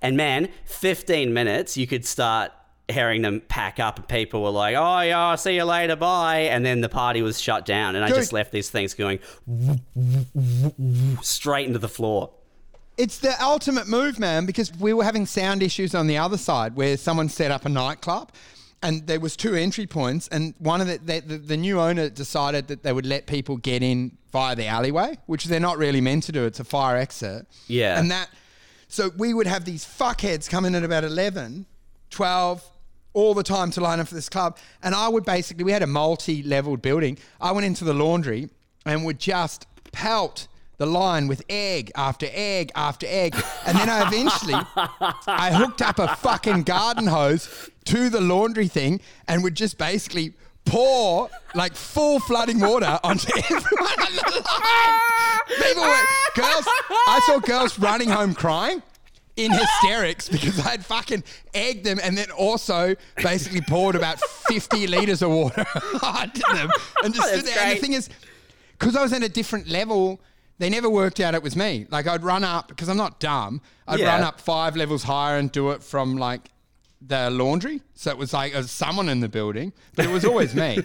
and 0.00 0.16
man, 0.16 0.48
15 0.64 1.34
minutes, 1.34 1.76
you 1.76 1.86
could 1.86 2.06
start 2.06 2.50
hearing 2.88 3.20
them 3.20 3.42
pack 3.48 3.78
up, 3.78 3.98
and 3.98 4.08
people 4.08 4.42
were 4.42 4.50
like, 4.50 4.74
"Oh 4.74 5.00
yeah, 5.00 5.18
I'll 5.18 5.36
see 5.36 5.56
you 5.56 5.64
later, 5.64 5.96
bye." 5.96 6.42
And 6.52 6.64
then 6.64 6.80
the 6.80 6.88
party 6.88 7.20
was 7.20 7.38
shut 7.38 7.66
down, 7.66 7.94
and 7.96 8.02
I 8.02 8.08
Dude. 8.08 8.16
just 8.16 8.32
left 8.32 8.52
these 8.52 8.70
things 8.70 8.94
going 8.94 9.18
straight 11.22 11.66
into 11.66 11.78
the 11.78 11.88
floor. 11.88 12.30
It's 12.96 13.18
the 13.18 13.34
ultimate 13.42 13.86
move, 13.88 14.18
man, 14.18 14.46
because 14.46 14.72
we 14.78 14.94
were 14.94 15.04
having 15.04 15.26
sound 15.26 15.62
issues 15.62 15.94
on 15.94 16.06
the 16.06 16.16
other 16.16 16.38
side 16.38 16.76
where 16.76 16.96
someone 16.96 17.28
set 17.28 17.50
up 17.50 17.66
a 17.66 17.68
nightclub 17.68 18.32
and 18.82 19.06
there 19.06 19.20
was 19.20 19.36
two 19.36 19.54
entry 19.54 19.86
points 19.86 20.28
and 20.28 20.54
one 20.58 20.80
of 20.80 20.86
the, 20.86 20.98
the, 20.98 21.20
the, 21.20 21.38
the 21.38 21.56
new 21.56 21.80
owner 21.80 22.08
decided 22.08 22.68
that 22.68 22.82
they 22.82 22.92
would 22.92 23.06
let 23.06 23.26
people 23.26 23.56
get 23.56 23.82
in 23.82 24.16
via 24.32 24.54
the 24.54 24.66
alleyway, 24.66 25.16
which 25.26 25.46
they're 25.46 25.60
not 25.60 25.78
really 25.78 26.00
meant 26.00 26.24
to 26.24 26.32
do. 26.32 26.44
It's 26.44 26.60
a 26.60 26.64
fire 26.64 26.96
exit. 26.96 27.46
Yeah. 27.68 27.98
And 27.98 28.10
that, 28.10 28.28
so 28.88 29.10
we 29.16 29.32
would 29.34 29.46
have 29.46 29.64
these 29.64 29.84
fuckheads 29.84 30.48
coming 30.48 30.74
in 30.74 30.82
at 30.82 30.84
about 30.84 31.04
11, 31.04 31.66
12, 32.10 32.70
all 33.14 33.32
the 33.32 33.42
time 33.42 33.70
to 33.70 33.80
line 33.80 33.98
up 33.98 34.08
for 34.08 34.14
this 34.14 34.28
club. 34.28 34.58
And 34.82 34.94
I 34.94 35.08
would 35.08 35.24
basically, 35.24 35.64
we 35.64 35.72
had 35.72 35.82
a 35.82 35.86
multi 35.86 36.42
leveled 36.42 36.82
building. 36.82 37.18
I 37.40 37.52
went 37.52 37.66
into 37.66 37.84
the 37.84 37.94
laundry 37.94 38.50
and 38.84 39.04
would 39.04 39.18
just 39.18 39.66
pelt 39.92 40.48
the 40.78 40.86
line 40.86 41.26
with 41.26 41.42
egg 41.48 41.90
after 41.94 42.26
egg 42.30 42.70
after 42.74 43.06
egg. 43.08 43.34
And 43.66 43.78
then 43.78 43.88
I 43.88 44.06
eventually, 44.06 44.54
I 45.26 45.52
hooked 45.52 45.82
up 45.82 45.98
a 45.98 46.14
fucking 46.16 46.64
garden 46.64 47.06
hose 47.06 47.70
to 47.86 48.10
the 48.10 48.20
laundry 48.20 48.68
thing 48.68 49.00
and 49.28 49.42
would 49.42 49.54
just 49.54 49.78
basically 49.78 50.34
pour 50.64 51.30
like 51.54 51.74
full 51.74 52.18
flooding 52.20 52.60
water 52.60 52.98
onto 53.02 53.30
everyone 53.36 54.00
on 54.00 54.14
the 54.14 54.44
line. 54.44 55.62
People 55.62 55.82
were, 55.82 56.42
girls, 56.42 56.66
I 57.08 57.20
saw 57.26 57.38
girls 57.38 57.78
running 57.78 58.10
home 58.10 58.34
crying 58.34 58.82
in 59.36 59.52
hysterics 59.52 60.28
because 60.28 60.58
I 60.60 60.70
had 60.70 60.84
fucking 60.84 61.22
egged 61.54 61.84
them 61.84 62.00
and 62.02 62.16
then 62.16 62.30
also 62.30 62.96
basically 63.22 63.60
poured 63.60 63.94
about 63.94 64.18
50 64.20 64.86
litres 64.86 65.22
of 65.22 65.30
water 65.30 65.64
onto 66.02 66.40
them 66.54 66.70
and 67.04 67.14
just 67.14 67.28
oh, 67.28 67.32
stood 67.32 67.44
That's 67.44 67.54
there. 67.54 67.66
And 67.66 67.76
the 67.76 67.80
thing 67.80 67.92
is, 67.92 68.08
because 68.78 68.96
I 68.96 69.02
was 69.02 69.12
at 69.12 69.22
a 69.22 69.28
different 69.28 69.68
level, 69.68 70.20
they 70.58 70.70
never 70.70 70.88
worked 70.88 71.20
out 71.20 71.34
it 71.34 71.42
was 71.42 71.56
me. 71.56 71.86
Like 71.90 72.06
I'd 72.06 72.22
run 72.24 72.44
up, 72.44 72.68
because 72.68 72.88
I'm 72.88 72.96
not 72.96 73.20
dumb, 73.20 73.60
I'd 73.86 74.00
Yeah. 74.00 74.14
run 74.14 74.22
up 74.22 74.40
five 74.40 74.76
levels 74.76 75.02
higher 75.04 75.36
and 75.38 75.50
do 75.52 75.70
it 75.70 75.82
from 75.82 76.16
like 76.16 76.50
the 77.00 77.28
laundry. 77.30 77.82
So 77.94 78.10
it 78.10 78.16
was 78.18 78.32
like 78.32 78.52
there 78.52 78.62
was 78.62 78.70
someone 78.70 79.08
in 79.08 79.20
the 79.20 79.28
building, 79.28 79.72
but 79.94 80.06
it 80.06 80.10
was 80.10 80.24
always 80.24 80.54
me. 80.54 80.78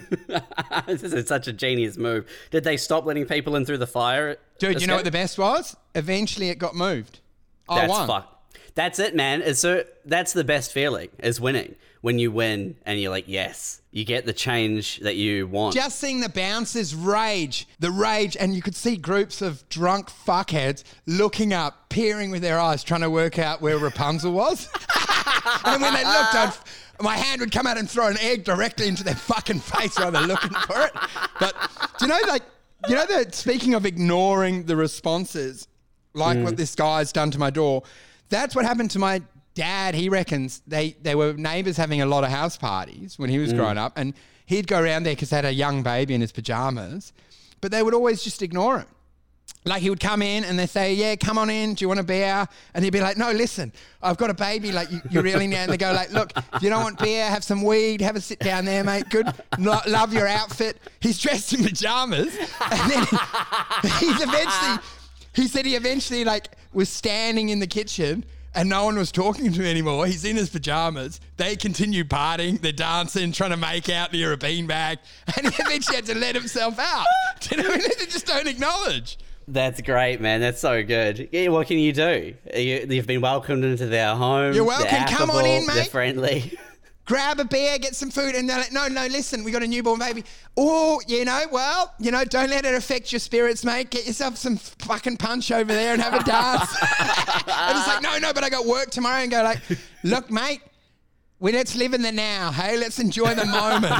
this 0.86 1.02
is 1.02 1.26
such 1.26 1.48
a 1.48 1.52
genius 1.52 1.96
move. 1.96 2.26
Did 2.50 2.64
they 2.64 2.76
stop 2.76 3.04
letting 3.06 3.24
people 3.26 3.56
in 3.56 3.64
through 3.64 3.78
the 3.78 3.86
fire? 3.86 4.36
Dude, 4.58 4.80
you 4.80 4.86
know 4.86 4.96
what 4.96 5.04
the 5.04 5.10
best 5.10 5.38
was? 5.38 5.74
Eventually 5.94 6.48
it 6.50 6.58
got 6.58 6.74
moved. 6.74 7.20
I 7.68 7.80
That's 7.80 7.90
won. 7.90 8.06
fuck. 8.06 8.28
That's 8.74 8.98
it, 8.98 9.14
man. 9.14 9.42
It's 9.42 9.60
so 9.60 9.84
that's 10.04 10.32
the 10.32 10.44
best 10.44 10.72
feeling 10.72 11.08
is 11.18 11.40
winning. 11.40 11.74
When 12.02 12.18
you 12.18 12.30
win 12.30 12.76
and 12.84 13.00
you're 13.00 13.10
like, 13.10 13.24
yes, 13.26 13.80
you 13.92 14.04
get 14.04 14.26
the 14.26 14.32
change 14.32 14.98
that 15.00 15.16
you 15.16 15.46
want. 15.46 15.74
Just 15.74 15.98
seeing 15.98 16.20
the 16.20 16.28
bouncers 16.28 16.94
rage, 16.94 17.68
the 17.78 17.90
rage, 17.90 18.36
and 18.36 18.54
you 18.54 18.60
could 18.60 18.74
see 18.74 18.96
groups 18.96 19.40
of 19.40 19.68
drunk 19.68 20.10
fuckheads 20.10 20.82
looking 21.06 21.52
up, 21.52 21.88
peering 21.88 22.30
with 22.30 22.42
their 22.42 22.58
eyes, 22.58 22.82
trying 22.82 23.02
to 23.02 23.10
work 23.10 23.38
out 23.38 23.62
where 23.62 23.78
Rapunzel 23.78 24.32
was. 24.32 24.68
and 25.64 25.80
when 25.80 25.94
they 25.94 26.04
looked, 26.04 26.34
I'd, 26.34 26.52
my 27.00 27.16
hand 27.16 27.40
would 27.40 27.52
come 27.52 27.66
out 27.66 27.78
and 27.78 27.88
throw 27.88 28.08
an 28.08 28.18
egg 28.20 28.44
directly 28.44 28.88
into 28.88 29.04
their 29.04 29.14
fucking 29.14 29.60
face 29.60 29.98
while 29.98 30.10
they're 30.10 30.26
looking 30.26 30.50
for 30.50 30.82
it. 30.82 30.92
But 31.38 31.54
do 31.98 32.06
you 32.06 32.08
know, 32.08 32.18
like, 32.28 32.42
you 32.88 32.94
know 32.94 33.06
that 33.06 33.34
speaking 33.34 33.74
of 33.74 33.86
ignoring 33.86 34.64
the 34.64 34.74
responses, 34.74 35.68
like 36.14 36.38
mm. 36.38 36.44
what 36.44 36.56
this 36.56 36.74
guy's 36.74 37.12
done 37.12 37.30
to 37.30 37.38
my 37.38 37.50
door, 37.50 37.82
that's 38.28 38.56
what 38.56 38.64
happened 38.64 38.90
to 38.92 38.98
my 38.98 39.22
dad. 39.54 39.94
He 39.94 40.08
reckons 40.08 40.62
they, 40.66 40.96
they 41.02 41.14
were 41.14 41.34
neighbors 41.34 41.76
having 41.76 42.00
a 42.00 42.06
lot 42.06 42.24
of 42.24 42.30
house 42.30 42.56
parties 42.56 43.18
when 43.18 43.30
he 43.30 43.38
was 43.38 43.52
mm. 43.52 43.56
growing 43.56 43.78
up, 43.78 43.92
and 43.96 44.14
he'd 44.46 44.66
go 44.66 44.80
around 44.80 45.04
there 45.04 45.14
because 45.14 45.30
they 45.30 45.36
had 45.36 45.44
a 45.44 45.54
young 45.54 45.82
baby 45.82 46.14
in 46.14 46.20
his 46.20 46.32
pajamas, 46.32 47.12
but 47.60 47.70
they 47.70 47.82
would 47.82 47.94
always 47.94 48.22
just 48.22 48.42
ignore 48.42 48.78
him. 48.78 48.86
Like 49.64 49.80
he 49.80 49.90
would 49.90 50.00
come 50.00 50.22
in 50.22 50.42
and 50.42 50.58
they 50.58 50.66
say, 50.66 50.92
"Yeah, 50.92 51.14
come 51.14 51.38
on 51.38 51.48
in. 51.48 51.74
Do 51.74 51.84
you 51.84 51.88
want 51.88 52.00
a 52.00 52.04
beer?" 52.04 52.48
And 52.74 52.82
he'd 52.82 52.90
be 52.90 53.00
like, 53.00 53.16
"No, 53.16 53.30
listen, 53.30 53.72
I've 54.02 54.16
got 54.16 54.28
a 54.28 54.34
baby. 54.34 54.72
Like 54.72 54.90
you, 54.90 55.00
you 55.08 55.20
really 55.22 55.46
need." 55.46 55.56
And 55.56 55.72
they 55.72 55.76
go 55.76 55.92
like, 55.92 56.10
"Look, 56.10 56.32
if 56.36 56.62
you 56.62 56.68
don't 56.68 56.82
want 56.82 56.98
beer, 56.98 57.28
have 57.28 57.44
some 57.44 57.62
weed. 57.62 58.00
Have 58.00 58.16
a 58.16 58.20
sit 58.20 58.40
down 58.40 58.64
there, 58.64 58.82
mate. 58.82 59.08
Good. 59.08 59.28
Lo- 59.58 59.78
love 59.86 60.12
your 60.12 60.26
outfit." 60.26 60.78
He's 60.98 61.16
dressed 61.20 61.52
in 61.52 61.62
pajamas, 61.62 62.36
and 62.70 62.90
then 62.90 63.06
he's 64.00 64.20
eventually. 64.20 64.78
He 65.34 65.46
said 65.46 65.64
he 65.64 65.76
eventually 65.76 66.24
like 66.24 66.48
was 66.72 66.88
standing 66.88 67.50
in 67.50 67.60
the 67.60 67.68
kitchen. 67.68 68.24
And 68.54 68.68
no 68.68 68.84
one 68.84 68.98
was 68.98 69.10
talking 69.10 69.50
to 69.52 69.60
him 69.60 69.66
anymore. 69.66 70.06
He's 70.06 70.24
in 70.24 70.36
his 70.36 70.50
pajamas. 70.50 71.20
They 71.38 71.56
continue 71.56 72.04
partying. 72.04 72.60
They're 72.60 72.72
dancing, 72.72 73.32
trying 73.32 73.50
to 73.50 73.56
make 73.56 73.88
out 73.88 74.12
near 74.12 74.32
a 74.32 74.36
beanbag. 74.36 74.98
And 75.36 75.52
he 75.52 75.62
eventually 75.62 75.96
had 75.96 76.06
to 76.06 76.14
let 76.14 76.34
himself 76.34 76.78
out. 76.78 77.06
Do 77.40 77.56
you 77.56 77.62
know 77.62 77.68
what 77.70 77.78
I 77.78 77.88
mean? 77.88 77.90
They 77.98 78.06
just 78.06 78.26
don't 78.26 78.46
acknowledge. 78.46 79.18
That's 79.48 79.80
great, 79.80 80.20
man. 80.20 80.40
That's 80.40 80.60
so 80.60 80.82
good. 80.82 81.28
Yeah, 81.32 81.48
what 81.48 81.66
can 81.66 81.78
you 81.78 81.92
do? 81.92 82.34
You, 82.54 82.86
you've 82.88 83.06
been 83.06 83.20
welcomed 83.22 83.64
into 83.64 83.86
their 83.86 84.14
home. 84.14 84.54
You're 84.54 84.64
welcome. 84.64 85.04
Come 85.08 85.30
on 85.30 85.44
in, 85.46 85.62
affable, 85.62 85.74
They're 85.74 85.84
friendly. 85.84 86.58
grab 87.04 87.40
a 87.40 87.44
beer, 87.44 87.78
get 87.78 87.96
some 87.96 88.10
food, 88.10 88.34
and 88.34 88.48
they're 88.48 88.58
like, 88.58 88.72
no, 88.72 88.88
no, 88.88 89.06
listen, 89.06 89.44
we 89.44 89.50
got 89.50 89.62
a 89.62 89.66
newborn 89.66 89.98
baby. 89.98 90.24
Oh, 90.56 91.00
you 91.06 91.24
know, 91.24 91.44
well, 91.50 91.92
you 91.98 92.10
know, 92.10 92.24
don't 92.24 92.50
let 92.50 92.64
it 92.64 92.74
affect 92.74 93.12
your 93.12 93.18
spirits, 93.18 93.64
mate. 93.64 93.90
Get 93.90 94.06
yourself 94.06 94.36
some 94.36 94.56
fucking 94.56 95.16
punch 95.16 95.50
over 95.50 95.72
there 95.72 95.92
and 95.92 96.02
have 96.02 96.14
a 96.14 96.24
dance. 96.24 96.70
and 96.80 97.78
it's 97.78 97.88
like, 97.88 98.02
no, 98.02 98.18
no, 98.18 98.32
but 98.32 98.44
I 98.44 98.48
got 98.48 98.66
work 98.66 98.90
tomorrow, 98.90 99.22
and 99.22 99.30
go 99.30 99.42
like, 99.42 99.60
look, 100.02 100.30
mate. 100.30 100.60
We 101.40 101.50
let's 101.50 101.74
live 101.74 101.92
in 101.92 102.02
the 102.02 102.12
now. 102.12 102.52
Hey, 102.52 102.76
let's 102.76 103.00
enjoy 103.00 103.34
the 103.34 103.44
moment. 103.44 103.92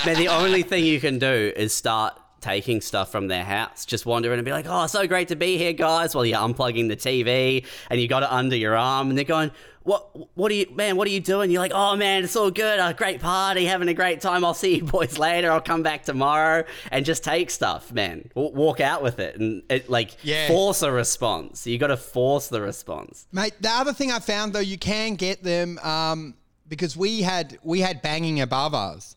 man, 0.04 0.16
the 0.16 0.26
only 0.26 0.64
thing 0.64 0.84
you 0.84 0.98
can 0.98 1.20
do 1.20 1.52
is 1.54 1.72
start 1.72 2.18
taking 2.40 2.80
stuff 2.80 3.12
from 3.12 3.28
their 3.28 3.44
house. 3.44 3.84
Just 3.84 4.04
wander 4.04 4.32
in 4.32 4.38
and 4.38 4.44
be 4.44 4.50
like, 4.50 4.66
oh, 4.68 4.88
so 4.88 5.06
great 5.06 5.28
to 5.28 5.36
be 5.36 5.58
here, 5.58 5.72
guys, 5.72 6.12
while 6.12 6.26
you're 6.26 6.38
unplugging 6.38 6.88
the 6.88 6.96
TV 6.96 7.64
and 7.88 8.00
you 8.00 8.08
got 8.08 8.24
it 8.24 8.32
under 8.32 8.56
your 8.56 8.76
arm 8.76 9.10
and 9.10 9.18
they're 9.18 9.24
going, 9.24 9.52
what, 9.82 10.36
what 10.36 10.52
are 10.52 10.54
you, 10.54 10.66
man, 10.74 10.96
what 10.96 11.08
are 11.08 11.10
you 11.10 11.20
doing? 11.20 11.50
You're 11.50 11.62
like, 11.62 11.72
oh, 11.74 11.96
man, 11.96 12.22
it's 12.24 12.36
all 12.36 12.50
good. 12.50 12.78
A 12.80 12.92
great 12.92 13.20
party, 13.20 13.64
having 13.64 13.88
a 13.88 13.94
great 13.94 14.20
time. 14.20 14.44
I'll 14.44 14.52
see 14.54 14.76
you 14.76 14.84
boys 14.96 15.18
later. 15.18 15.50
I'll 15.50 15.60
come 15.60 15.82
back 15.82 16.04
tomorrow 16.04 16.64
and 16.90 17.04
just 17.06 17.24
take 17.24 17.50
stuff, 17.50 17.90
man. 17.92 18.30
W- 18.34 18.54
walk 18.54 18.80
out 18.80 19.02
with 19.02 19.18
it 19.18 19.40
and 19.40 19.62
it, 19.70 19.88
like 19.88 20.16
Yeah. 20.22 20.48
force 20.48 20.82
a 20.82 20.92
response. 20.92 21.66
You 21.66 21.78
got 21.78 21.86
to 21.88 21.96
force 21.96 22.48
the 22.48 22.60
response. 22.60 23.26
Mate, 23.32 23.54
the 23.60 23.70
other 23.70 23.92
thing 23.94 24.12
I 24.12 24.18
found 24.18 24.52
though, 24.52 24.60
you 24.60 24.76
can 24.78 25.14
get 25.14 25.42
them 25.42 25.78
um, 25.78 26.34
because 26.68 26.96
we 26.96 27.22
had 27.22 27.58
we 27.62 27.80
had 27.80 28.02
banging 28.02 28.40
above 28.40 28.74
us. 28.74 29.16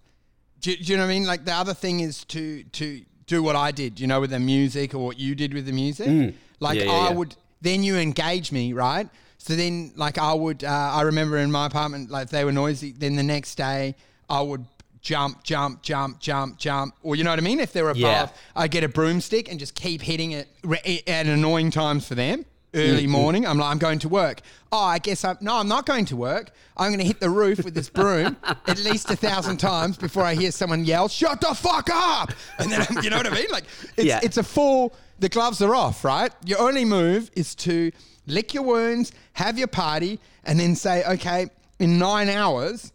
Do, 0.62 0.74
do 0.76 0.82
you 0.82 0.96
know 0.98 1.04
what 1.04 1.10
I 1.12 1.14
mean? 1.14 1.26
Like 1.26 1.44
the 1.44 1.54
other 1.54 1.74
thing 1.74 2.00
is 2.00 2.24
to 2.26 2.64
to 2.64 3.02
do 3.28 3.44
what 3.44 3.56
I 3.58 3.72
did, 3.72 4.00
you 4.00 4.08
know, 4.08 4.22
with 4.22 4.30
the 4.32 4.40
music 4.40 4.96
or 4.96 5.00
what 5.06 5.20
you 5.20 5.36
did 5.36 5.54
with 5.54 5.66
the 5.66 5.72
music. 5.74 6.36
Like 6.62 6.80
Yeah, 6.80 6.86
yeah, 6.86 6.92
I 6.92 7.10
yeah. 7.10 7.14
would 7.16 7.36
then 7.62 7.84
you 7.84 7.98
engage 7.98 8.52
me, 8.54 8.72
right? 8.74 9.10
So 9.46 9.58
then, 9.58 9.92
like 9.98 10.18
I 10.18 10.34
would, 10.34 10.64
uh, 10.64 10.70
I 10.70 11.02
remember 11.02 11.36
in 11.38 11.52
my 11.52 11.66
apartment, 11.66 12.10
like 12.10 12.30
they 12.30 12.46
were 12.46 12.54
noisy. 12.54 12.94
Then 12.98 13.18
the 13.18 13.24
next 13.24 13.56
day, 13.56 13.94
I 14.30 14.40
would 14.40 14.64
jump, 15.02 15.44
jump, 15.44 15.82
jump, 15.84 16.22
jump, 16.22 16.58
jump, 16.58 16.96
or 17.04 17.18
you 17.18 17.26
know 17.26 17.30
what 17.30 17.40
I 17.40 17.42
mean. 17.42 17.60
If 17.60 17.74
they're 17.74 17.90
above, 17.90 17.98
Yeah. 18.00 18.30
I 18.56 18.70
get 18.70 18.86
a 18.86 18.88
broomstick 18.88 19.52
and 19.52 19.60
just 19.60 19.76
keep 19.76 20.02
hitting 20.02 20.32
it 20.32 20.48
re- 20.64 21.04
at 21.08 21.26
annoying 21.26 21.72
times 21.72 22.08
for 22.08 22.16
them. 22.16 22.46
Early 22.76 23.06
morning, 23.06 23.46
I'm 23.46 23.58
like, 23.60 23.70
I'm 23.70 23.78
going 23.80 24.00
to 24.00 24.10
work. 24.10 24.40
Oh, 24.72 24.80
I 24.80 24.98
guess 24.98 25.24
I'm 25.26 25.38
no, 25.42 25.58
I'm 25.58 25.68
not 25.68 25.86
going 25.86 26.06
to 26.06 26.16
work. 26.16 26.50
I'm 26.78 26.88
going 26.90 27.00
to 27.02 27.06
hit 27.06 27.20
the 27.20 27.30
roof 27.30 27.64
with 27.66 27.76
this 27.76 27.90
broom 27.90 28.36
at 28.44 28.80
least 28.80 29.12
a 29.12 29.16
thousand 29.18 29.58
times 29.58 29.98
before 29.98 30.24
I 30.24 30.34
hear 30.36 30.52
someone 30.52 30.84
yell, 30.86 31.08
"Shut 31.10 31.42
the 31.42 31.54
fuck 31.54 31.90
up!" 31.92 32.32
And 32.58 32.72
then 32.72 32.88
you 33.04 33.10
know 33.12 33.18
what 33.18 33.28
I 33.28 33.30
mean? 33.36 33.50
Like, 33.52 33.66
it's 33.98 34.06
Yeah. 34.08 34.22
it's 34.24 34.38
a 34.38 34.44
full. 34.44 34.96
The 35.20 35.30
gloves 35.30 35.62
are 35.62 35.76
off, 35.76 36.04
right? 36.04 36.32
Your 36.46 36.62
only 36.62 36.84
move 36.86 37.30
is 37.36 37.54
to 37.56 37.92
lick 38.28 38.54
your 38.54 38.64
wounds, 38.64 39.12
have 39.34 39.58
your 39.58 39.68
party, 39.68 40.20
and 40.44 40.60
then 40.60 40.76
say, 40.76 41.04
okay, 41.06 41.48
in 41.80 41.98
nine 41.98 42.30
hours, 42.30 42.92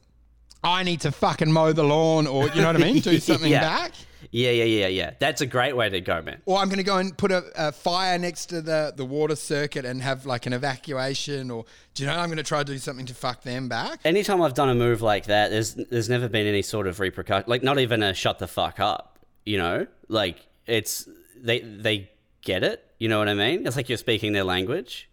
I 0.65 0.83
need 0.83 1.01
to 1.03 1.13
fucking 1.13 1.53
mow 1.53 1.73
the 1.73 1.85
lawn, 1.85 2.27
or 2.27 2.49
you 2.49 2.61
know 2.63 2.69
what 2.69 2.77
I 2.77 2.81
mean? 2.81 3.01
Do 3.01 3.19
something 3.21 3.51
Yeah. 3.51 3.61
back. 3.61 3.93
Yeah, 4.31 4.51
yeah, 4.51 4.65
yeah, 4.65 4.87
yeah. 4.89 5.11
That's 5.19 5.41
a 5.41 5.47
great 5.47 5.75
way 5.75 5.89
to 5.89 6.01
go, 6.03 6.21
man. 6.21 6.43
Or 6.45 6.59
I'm 6.59 6.67
going 6.69 6.79
to 6.79 6.83
go 6.83 6.99
and 6.99 7.17
put 7.17 7.31
a, 7.33 7.45
a 7.57 7.73
fire 7.73 8.19
next 8.19 8.47
to 8.47 8.61
the, 8.61 8.93
the 8.95 9.05
water 9.05 9.37
circuit 9.37 9.85
and 9.87 10.03
have 10.03 10.27
like 10.27 10.45
an 10.45 10.53
evacuation. 10.53 11.51
Or 11.51 11.65
do 11.95 12.03
you 12.03 12.09
know, 12.09 12.17
I'm 12.17 12.27
going 12.27 12.37
to 12.37 12.43
try 12.43 12.59
to 12.59 12.65
do 12.65 12.77
something 12.79 13.07
to 13.07 13.15
fuck 13.15 13.43
them 13.43 13.69
back. 13.69 14.01
anytime 14.05 14.43
I've 14.43 14.53
done 14.55 14.69
a 14.69 14.75
move 14.75 15.01
like 15.01 15.27
that, 15.27 15.51
there's 15.51 15.75
there's 15.75 16.09
never 16.11 16.29
been 16.29 16.47
any 16.47 16.63
sort 16.63 16.87
of 16.87 17.01
repercussion. 17.01 17.45
Like 17.49 17.63
not 17.63 17.79
even 17.79 18.03
a 18.03 18.13
shut 18.13 18.39
the 18.39 18.49
fuck 18.49 18.81
up. 18.81 19.19
You 19.47 19.57
know, 19.59 19.87
like 20.09 20.45
it's 20.67 21.09
they 21.41 21.61
they 21.61 22.11
get 22.43 22.63
it. 22.65 22.85
You 22.99 23.09
know 23.09 23.19
what 23.21 23.29
I 23.29 23.35
mean? 23.35 23.67
It's 23.67 23.77
like 23.77 23.89
you're 23.89 23.97
speaking 23.99 24.33
their 24.33 24.45
language. 24.45 25.09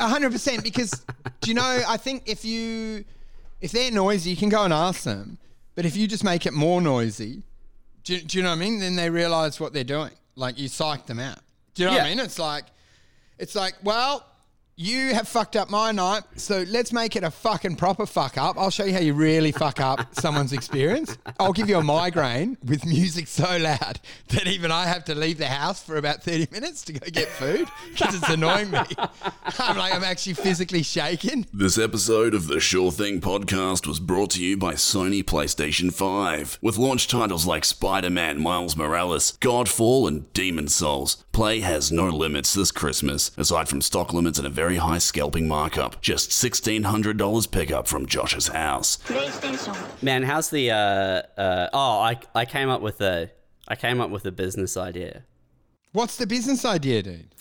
A 0.00 0.08
hundred 0.08 0.32
percent. 0.32 0.62
Because 0.62 0.90
do 1.40 1.48
you 1.50 1.54
know? 1.54 1.82
I 1.88 1.96
think 1.96 2.24
if 2.26 2.44
you 2.44 3.04
if 3.60 3.72
they're 3.72 3.90
noisy, 3.90 4.30
you 4.30 4.36
can 4.36 4.48
go 4.48 4.62
and 4.64 4.72
ask 4.72 5.02
them. 5.04 5.38
But 5.74 5.86
if 5.86 5.96
you 5.96 6.06
just 6.06 6.24
make 6.24 6.46
it 6.46 6.52
more 6.52 6.80
noisy, 6.82 7.42
do, 8.04 8.14
you- 8.16 8.20
do 8.22 8.38
you 8.38 8.44
know 8.44 8.50
what 8.50 8.56
I 8.56 8.58
mean? 8.60 8.80
Then 8.80 8.96
they 8.96 9.08
realize 9.10 9.58
what 9.60 9.72
they're 9.72 9.84
doing. 9.84 10.10
Like 10.36 10.58
you 10.58 10.68
psych 10.68 11.06
them 11.06 11.18
out. 11.20 11.38
Do 11.74 11.82
you 11.82 11.88
know 11.88 11.94
what 11.96 12.02
I 12.06 12.08
mean? 12.10 12.20
It's 12.20 12.38
like, 12.38 12.64
it's 13.38 13.54
like, 13.54 13.74
well, 13.82 14.26
you 14.80 15.14
have 15.14 15.28
fucked 15.28 15.56
up 15.56 15.68
my 15.68 15.92
night, 15.92 16.22
so 16.36 16.64
let's 16.68 16.90
make 16.90 17.14
it 17.14 17.22
a 17.22 17.30
fucking 17.30 17.76
proper 17.76 18.06
fuck 18.06 18.38
up. 18.38 18.56
I'll 18.56 18.70
show 18.70 18.84
you 18.84 18.94
how 18.94 19.00
you 19.00 19.12
really 19.12 19.52
fuck 19.52 19.78
up 19.78 20.14
someone's 20.18 20.54
experience. 20.54 21.18
I'll 21.38 21.52
give 21.52 21.68
you 21.68 21.76
a 21.76 21.82
migraine 21.82 22.56
with 22.64 22.86
music 22.86 23.26
so 23.26 23.58
loud 23.58 24.00
that 24.28 24.46
even 24.46 24.72
I 24.72 24.86
have 24.86 25.04
to 25.04 25.14
leave 25.14 25.36
the 25.36 25.48
house 25.48 25.82
for 25.82 25.96
about 25.96 26.22
30 26.22 26.48
minutes 26.50 26.80
to 26.84 26.94
go 26.94 27.06
get 27.10 27.28
food 27.28 27.68
because 27.90 28.14
it's 28.14 28.28
annoying 28.30 28.70
me. 28.70 28.78
I'm 29.58 29.76
like, 29.76 29.94
I'm 29.94 30.02
actually 30.02 30.32
physically 30.32 30.82
shaken. 30.82 31.44
This 31.52 31.76
episode 31.76 32.32
of 32.32 32.46
the 32.46 32.58
Sure 32.58 32.90
Thing 32.90 33.20
podcast 33.20 33.86
was 33.86 34.00
brought 34.00 34.30
to 34.30 34.42
you 34.42 34.56
by 34.56 34.74
Sony 34.74 35.22
PlayStation 35.22 35.92
5. 35.92 36.58
With 36.62 36.78
launch 36.78 37.06
titles 37.06 37.44
like 37.44 37.66
Spider 37.66 38.08
Man 38.08 38.40
Miles 38.40 38.78
Morales, 38.78 39.36
Godfall, 39.42 40.08
and 40.08 40.32
Demon's 40.32 40.74
Souls, 40.74 41.22
play 41.32 41.60
has 41.60 41.90
no 41.92 42.08
limits 42.08 42.54
this 42.54 42.70
Christmas, 42.72 43.30
aside 43.36 43.68
from 43.68 43.80
stock 43.80 44.12
limits 44.12 44.38
and 44.38 44.46
a 44.46 44.50
very 44.50 44.76
high 44.76 44.98
scalping 44.98 45.48
markup. 45.48 46.00
Just 46.00 46.30
$1,600 46.30 47.50
pickup 47.50 47.86
from 47.86 48.06
Josh's 48.06 48.48
house. 48.48 48.98
Man, 50.02 50.22
how's 50.22 50.50
the? 50.50 50.70
Uh, 50.70 51.40
uh, 51.40 51.68
oh, 51.72 52.00
I 52.00 52.18
I 52.34 52.44
came 52.44 52.68
up 52.68 52.80
with 52.80 53.00
a 53.00 53.30
I 53.68 53.76
came 53.76 54.00
up 54.00 54.10
with 54.10 54.24
a 54.26 54.32
business 54.32 54.76
idea. 54.76 55.24
What's 55.92 56.16
the 56.16 56.26
business 56.26 56.64
idea, 56.64 57.02
dude? 57.02 57.34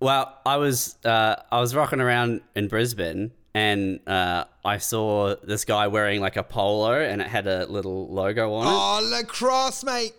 Well, 0.00 0.36
I 0.46 0.56
was 0.56 0.96
uh, 1.04 1.36
I 1.50 1.60
was 1.60 1.74
rocking 1.74 2.00
around 2.00 2.40
in 2.54 2.68
Brisbane 2.68 3.32
and 3.54 4.00
uh, 4.06 4.44
I 4.64 4.78
saw 4.78 5.34
this 5.42 5.64
guy 5.64 5.88
wearing 5.88 6.20
like 6.20 6.36
a 6.36 6.42
polo 6.42 6.92
and 6.92 7.20
it 7.20 7.26
had 7.26 7.46
a 7.46 7.66
little 7.66 8.08
logo 8.12 8.52
on 8.52 8.66
it. 8.66 8.70
Oh, 8.70 9.10
Lacoste, 9.10 9.84
mate. 9.84 10.12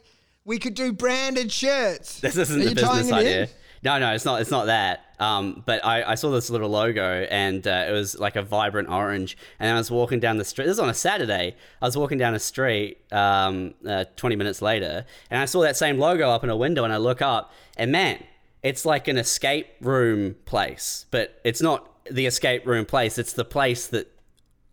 We 0.49 0.57
could 0.57 0.73
do 0.73 0.91
branded 0.91 1.51
shirts. 1.51 2.19
This 2.21 2.35
isn't 2.35 2.59
Are 2.59 2.69
the 2.69 2.73
business 2.73 3.11
idea. 3.11 3.43
in? 3.43 3.49
No, 3.83 3.99
no, 3.99 4.13
it's 4.15 4.25
not. 4.25 4.41
It's 4.41 4.49
not 4.49 4.65
that. 4.65 5.05
Um, 5.19 5.61
but 5.63 5.85
I, 5.85 6.01
I 6.01 6.15
saw 6.15 6.31
this 6.31 6.49
little 6.49 6.69
logo, 6.69 7.27
and 7.29 7.67
uh, 7.67 7.85
it 7.87 7.91
was 7.91 8.19
like 8.19 8.35
a 8.35 8.41
vibrant 8.41 8.89
orange. 8.89 9.37
And 9.59 9.71
I 9.71 9.77
was 9.77 9.91
walking 9.91 10.19
down 10.19 10.37
the 10.37 10.43
street. 10.43 10.65
This 10.65 10.73
is 10.73 10.79
on 10.79 10.89
a 10.89 10.93
Saturday. 10.95 11.55
I 11.79 11.85
was 11.85 11.95
walking 11.95 12.17
down 12.17 12.33
a 12.33 12.39
street. 12.39 12.97
Um, 13.13 13.75
uh, 13.87 14.05
Twenty 14.15 14.35
minutes 14.35 14.59
later, 14.59 15.05
and 15.29 15.39
I 15.39 15.45
saw 15.45 15.61
that 15.61 15.77
same 15.77 15.99
logo 15.99 16.31
up 16.31 16.43
in 16.43 16.49
a 16.49 16.57
window, 16.57 16.83
and 16.83 16.91
I 16.91 16.97
look 16.97 17.21
up, 17.21 17.53
and 17.77 17.91
man, 17.91 18.23
it's 18.63 18.85
like 18.85 19.07
an 19.07 19.19
escape 19.19 19.67
room 19.81 20.35
place, 20.45 21.05
but 21.11 21.39
it's 21.43 21.61
not 21.61 21.87
the 22.09 22.25
escape 22.25 22.65
room 22.65 22.87
place. 22.87 23.19
It's 23.19 23.33
the 23.33 23.45
place 23.45 23.85
that 23.85 24.11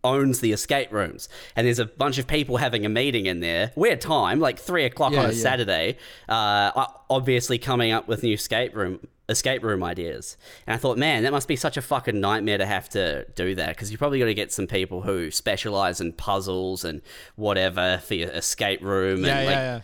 owns 0.07 0.39
the 0.39 0.51
escape 0.51 0.91
rooms, 0.91 1.29
and 1.55 1.67
there's 1.67 1.79
a 1.79 1.85
bunch 1.85 2.17
of 2.17 2.27
people 2.27 2.57
having 2.57 2.85
a 2.85 2.89
meeting 2.89 3.25
in 3.25 3.39
there. 3.41 3.71
Weird 3.75 4.01
time, 4.01 4.39
like 4.39 4.57
three 4.59 4.85
o'clock 4.85 5.13
Yeah, 5.13 5.19
on 5.19 5.25
a 5.25 5.33
yeah. 5.33 5.41
Saturday. 5.41 5.97
Uh, 6.27 6.85
obviously 7.09 7.57
coming 7.57 7.91
up 7.91 8.07
with 8.07 8.23
new 8.23 8.33
escape 8.33 8.75
room 8.75 8.99
escape 9.29 9.63
room 9.63 9.83
ideas. 9.83 10.37
And 10.65 10.73
I 10.73 10.77
thought, 10.77 10.97
man, 10.97 11.23
that 11.23 11.31
must 11.31 11.47
be 11.47 11.55
such 11.55 11.77
a 11.77 11.81
fucking 11.81 12.19
nightmare 12.19 12.57
to 12.57 12.65
have 12.65 12.87
to 12.89 13.25
do 13.35 13.55
that 13.55 13.69
because 13.69 13.91
you 13.91 13.97
probably 13.97 14.19
got 14.19 14.25
to 14.25 14.33
get 14.33 14.51
some 14.51 14.67
people 14.67 15.01
who 15.01 15.31
specialize 15.31 15.99
in 15.99 16.13
puzzles 16.13 16.85
and 16.85 17.01
whatever 17.35 18.01
for 18.05 18.13
your 18.13 18.29
escape 18.29 18.81
room. 18.81 19.25
Yeah, 19.25 19.37
and 19.37 19.43
yeah, 19.43 19.49
like, 19.49 19.55
yeah. 19.57 19.81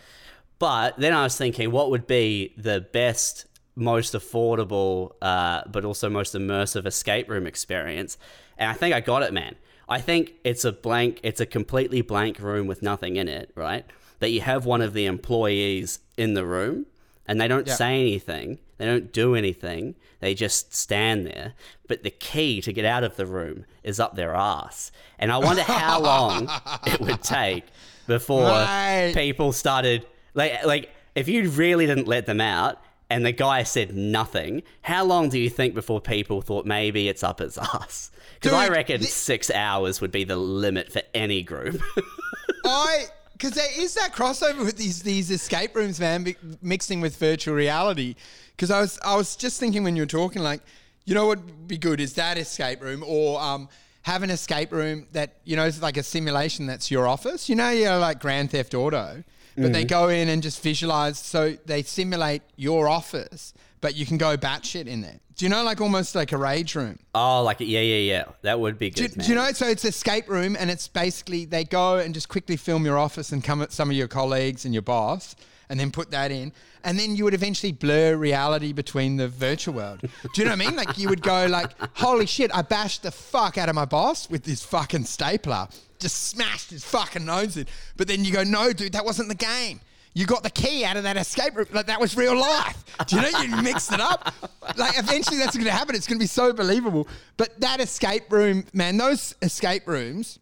but 0.59 0.97
then 0.97 1.13
I 1.13 1.23
was 1.23 1.37
thinking, 1.37 1.71
what 1.71 1.89
would 1.89 2.07
be 2.07 2.53
the 2.57 2.81
best, 2.93 3.45
most 3.75 4.13
affordable, 4.13 5.11
uh, 5.21 5.63
but 5.69 5.83
also 5.83 6.09
most 6.09 6.35
immersive 6.35 6.85
escape 6.85 7.29
room 7.29 7.45
experience? 7.45 8.17
And 8.57 8.69
I 8.69 8.73
think 8.73 8.95
I 8.95 9.01
got 9.01 9.23
it, 9.23 9.33
man. 9.33 9.55
I 9.89 9.99
think 9.99 10.33
it's 10.43 10.63
a 10.65 10.71
blank, 10.71 11.19
it's 11.23 11.39
a 11.41 11.45
completely 11.45 12.01
blank 12.01 12.39
room 12.39 12.67
with 12.67 12.81
nothing 12.81 13.15
in 13.17 13.27
it, 13.27 13.51
right? 13.55 13.85
That 14.19 14.29
you 14.31 14.41
have 14.41 14.65
one 14.65 14.81
of 14.81 14.93
the 14.93 15.05
employees 15.05 15.99
in 16.17 16.33
the 16.33 16.45
room 16.45 16.85
and 17.27 17.39
they 17.39 17.47
don't 17.47 17.67
Yeah. 17.67 17.75
say 17.75 17.99
anything, 18.01 18.59
they 18.77 18.85
don't 18.85 19.11
do 19.11 19.35
anything, 19.35 19.95
they 20.19 20.33
just 20.33 20.73
stand 20.73 21.25
there. 21.27 21.53
But 21.87 22.03
the 22.03 22.11
key 22.11 22.61
to 22.61 22.71
get 22.73 22.85
out 22.85 23.03
of 23.03 23.15
the 23.17 23.25
room 23.25 23.65
is 23.83 23.99
up 23.99 24.15
their 24.15 24.33
ass. 24.35 24.91
And 25.19 25.31
I 25.31 25.37
wonder 25.37 25.63
how 25.63 25.99
long 26.01 26.49
it 26.85 26.99
would 27.01 27.21
take 27.21 27.65
before 28.07 28.51
Mate. 28.65 29.13
people 29.15 29.51
started 29.53 30.05
like 30.33 30.65
like 30.65 30.89
if 31.15 31.27
you 31.29 31.49
really 31.49 31.85
didn't 31.85 32.07
let 32.07 32.25
them 32.25 32.41
out 32.41 32.81
and 33.13 33.23
the 33.23 33.31
guy 33.31 33.61
said 33.61 33.95
nothing, 33.95 34.63
how 34.81 35.05
long 35.05 35.29
do 35.29 35.37
you 35.37 35.47
think 35.47 35.75
before 35.75 36.01
people 36.01 36.41
thought 36.41 36.65
maybe 36.65 37.07
it's 37.07 37.21
up 37.21 37.37
his 37.37 37.59
ass? 37.59 38.09
Because 38.33 38.53
I 38.53 38.69
reckon 38.69 39.01
thi- 39.01 39.05
six 39.05 39.51
hours 39.51 40.01
would 40.01 40.11
be 40.11 40.23
the 40.23 40.35
limit 40.35 40.91
for 40.91 41.03
any 41.13 41.43
group. 41.43 41.79
I 42.65 43.05
because 43.33 43.51
there 43.51 43.67
is 43.77 43.93
that 43.93 44.13
crossover 44.13 44.65
with 44.65 44.77
these 44.77 45.03
these 45.03 45.29
escape 45.29 45.75
rooms, 45.75 45.99
man, 45.99 46.23
mi- 46.23 46.35
mixing 46.63 47.01
with 47.01 47.15
virtual 47.17 47.53
reality. 47.53 48.15
Because 48.55 48.71
I 48.71 48.81
was 48.81 48.99
I 49.05 49.15
was 49.15 49.35
just 49.35 49.59
thinking 49.59 49.83
when 49.83 49.95
you 49.95 50.01
were 50.01 50.07
talking, 50.07 50.41
like, 50.41 50.61
you 51.05 51.13
know 51.13 51.27
what 51.27 51.39
would 51.45 51.67
be 51.67 51.77
good 51.77 51.99
is 51.99 52.15
that 52.15 52.39
escape 52.39 52.81
room 52.81 53.03
or 53.05 53.39
um 53.39 53.69
have 54.01 54.23
an 54.23 54.31
escape 54.31 54.71
room 54.71 55.05
that 55.11 55.35
you 55.43 55.55
know 55.55 55.65
is 55.65 55.83
like 55.83 55.97
a 55.97 56.03
simulation 56.03 56.65
that's 56.65 56.89
your 56.89 57.07
office. 57.07 57.47
You 57.47 57.55
know, 57.57 57.69
you're 57.69 57.99
like 57.99 58.19
Grand 58.19 58.49
Theft 58.49 58.73
Auto, 58.73 59.23
but 59.55 59.73
they 59.73 59.85
mm. 59.85 59.89
go 59.89 60.09
in 60.09 60.29
and 60.29 60.41
just 60.41 60.61
visualize, 60.61 61.19
so 61.19 61.57
they 61.65 61.83
simulate 61.83 62.41
your 62.55 62.87
office, 62.87 63.53
but 63.81 63.95
you 63.95 64.05
can 64.05 64.17
go 64.17 64.37
batshit 64.37 64.87
in 64.87 65.01
there. 65.01 65.19
Do 65.35 65.45
you 65.45 65.49
know, 65.49 65.63
like 65.63 65.81
almost 65.81 66.15
like 66.15 66.31
a 66.31 66.37
rage 66.37 66.75
room? 66.75 66.99
oh, 67.15 67.43
like 67.43 67.59
yeah, 67.59 67.79
yeah, 67.79 67.97
yeah. 67.97 68.23
That 68.43 68.59
would 68.59 68.77
be 68.77 68.89
Do, 68.89 69.07
good. 69.07 69.21
do 69.21 69.27
you 69.27 69.35
know? 69.35 69.51
So 69.51 69.67
it's 69.67 69.83
escape 69.83 70.29
room, 70.29 70.55
and 70.59 70.69
it's 70.69 70.87
basically 70.87 71.45
they 71.45 71.63
go 71.63 71.97
and 71.97 72.13
just 72.13 72.29
quickly 72.29 72.55
film 72.55 72.85
your 72.85 72.97
office 72.97 73.31
and 73.31 73.43
come 73.43 73.61
at 73.61 73.71
some 73.71 73.89
of 73.89 73.95
your 73.95 74.07
colleagues 74.07 74.65
and 74.65 74.73
your 74.73 74.83
boss, 74.83 75.35
and 75.69 75.79
then 75.79 75.89
put 75.89 76.11
that 76.11 76.31
in, 76.31 76.51
and 76.83 76.99
then 76.99 77.15
you 77.15 77.23
would 77.23 77.33
eventually 77.33 77.71
blur 77.71 78.15
reality 78.15 78.73
between 78.73 79.17
the 79.17 79.27
virtual 79.27 79.73
world. 79.73 80.01
Do 80.01 80.07
you 80.37 80.45
know 80.45 80.51
what 80.51 80.61
I 80.61 80.65
mean? 80.67 80.75
Like 80.75 80.97
you 80.97 81.09
would 81.09 81.23
go 81.23 81.47
like, 81.47 81.71
"Holy 81.97 82.27
shit! 82.27 82.53
I 82.53 82.61
bashed 82.61 83.03
the 83.03 83.11
fuck 83.11 83.57
out 83.57 83.69
of 83.69 83.75
my 83.75 83.85
boss 83.85 84.29
with 84.29 84.43
this 84.43 84.63
fucking 84.63 85.05
stapler, 85.05 85.67
just 86.03 86.27
smashed 86.27 86.69
his 86.69 86.83
fucking 86.83 87.25
nose 87.25 87.57
in." 87.57 87.65
But 87.97 88.07
then 88.07 88.23
you 88.23 88.31
go, 88.31 88.43
"No, 88.43 88.71
dude, 88.71 88.93
that 88.93 89.05
wasn't 89.05 89.29
the 89.29 89.35
game." 89.35 89.81
You 90.15 90.27
got 90.27 90.43
the 90.43 90.51
key 90.51 90.85
out 90.85 90.95
of 90.95 91.03
that 91.03 91.17
escape 91.17 91.55
room. 91.55 91.65
Like 91.71 91.87
that 91.87 91.99
was 91.99 92.15
real 92.15 92.37
life. 92.39 92.83
Do 93.07 93.15
you 93.15 93.21
know 93.23 93.39
you 93.39 93.61
mixed 93.63 93.91
it 93.91 93.99
up? 93.99 94.31
Like 94.77 94.99
eventually 94.99 95.37
that's 95.37 95.55
going 95.55 95.65
to 95.65 95.71
happen. 95.71 95.95
It's 95.95 96.05
going 96.05 96.19
to 96.19 96.23
be 96.23 96.27
so 96.27 96.53
believable. 96.53 97.07
But 97.35 97.59
that 97.61 97.79
escape 97.79 98.31
room, 98.31 98.65
man, 98.73 98.97
those 98.97 99.33
escape 99.41 99.87
rooms. 99.87 100.37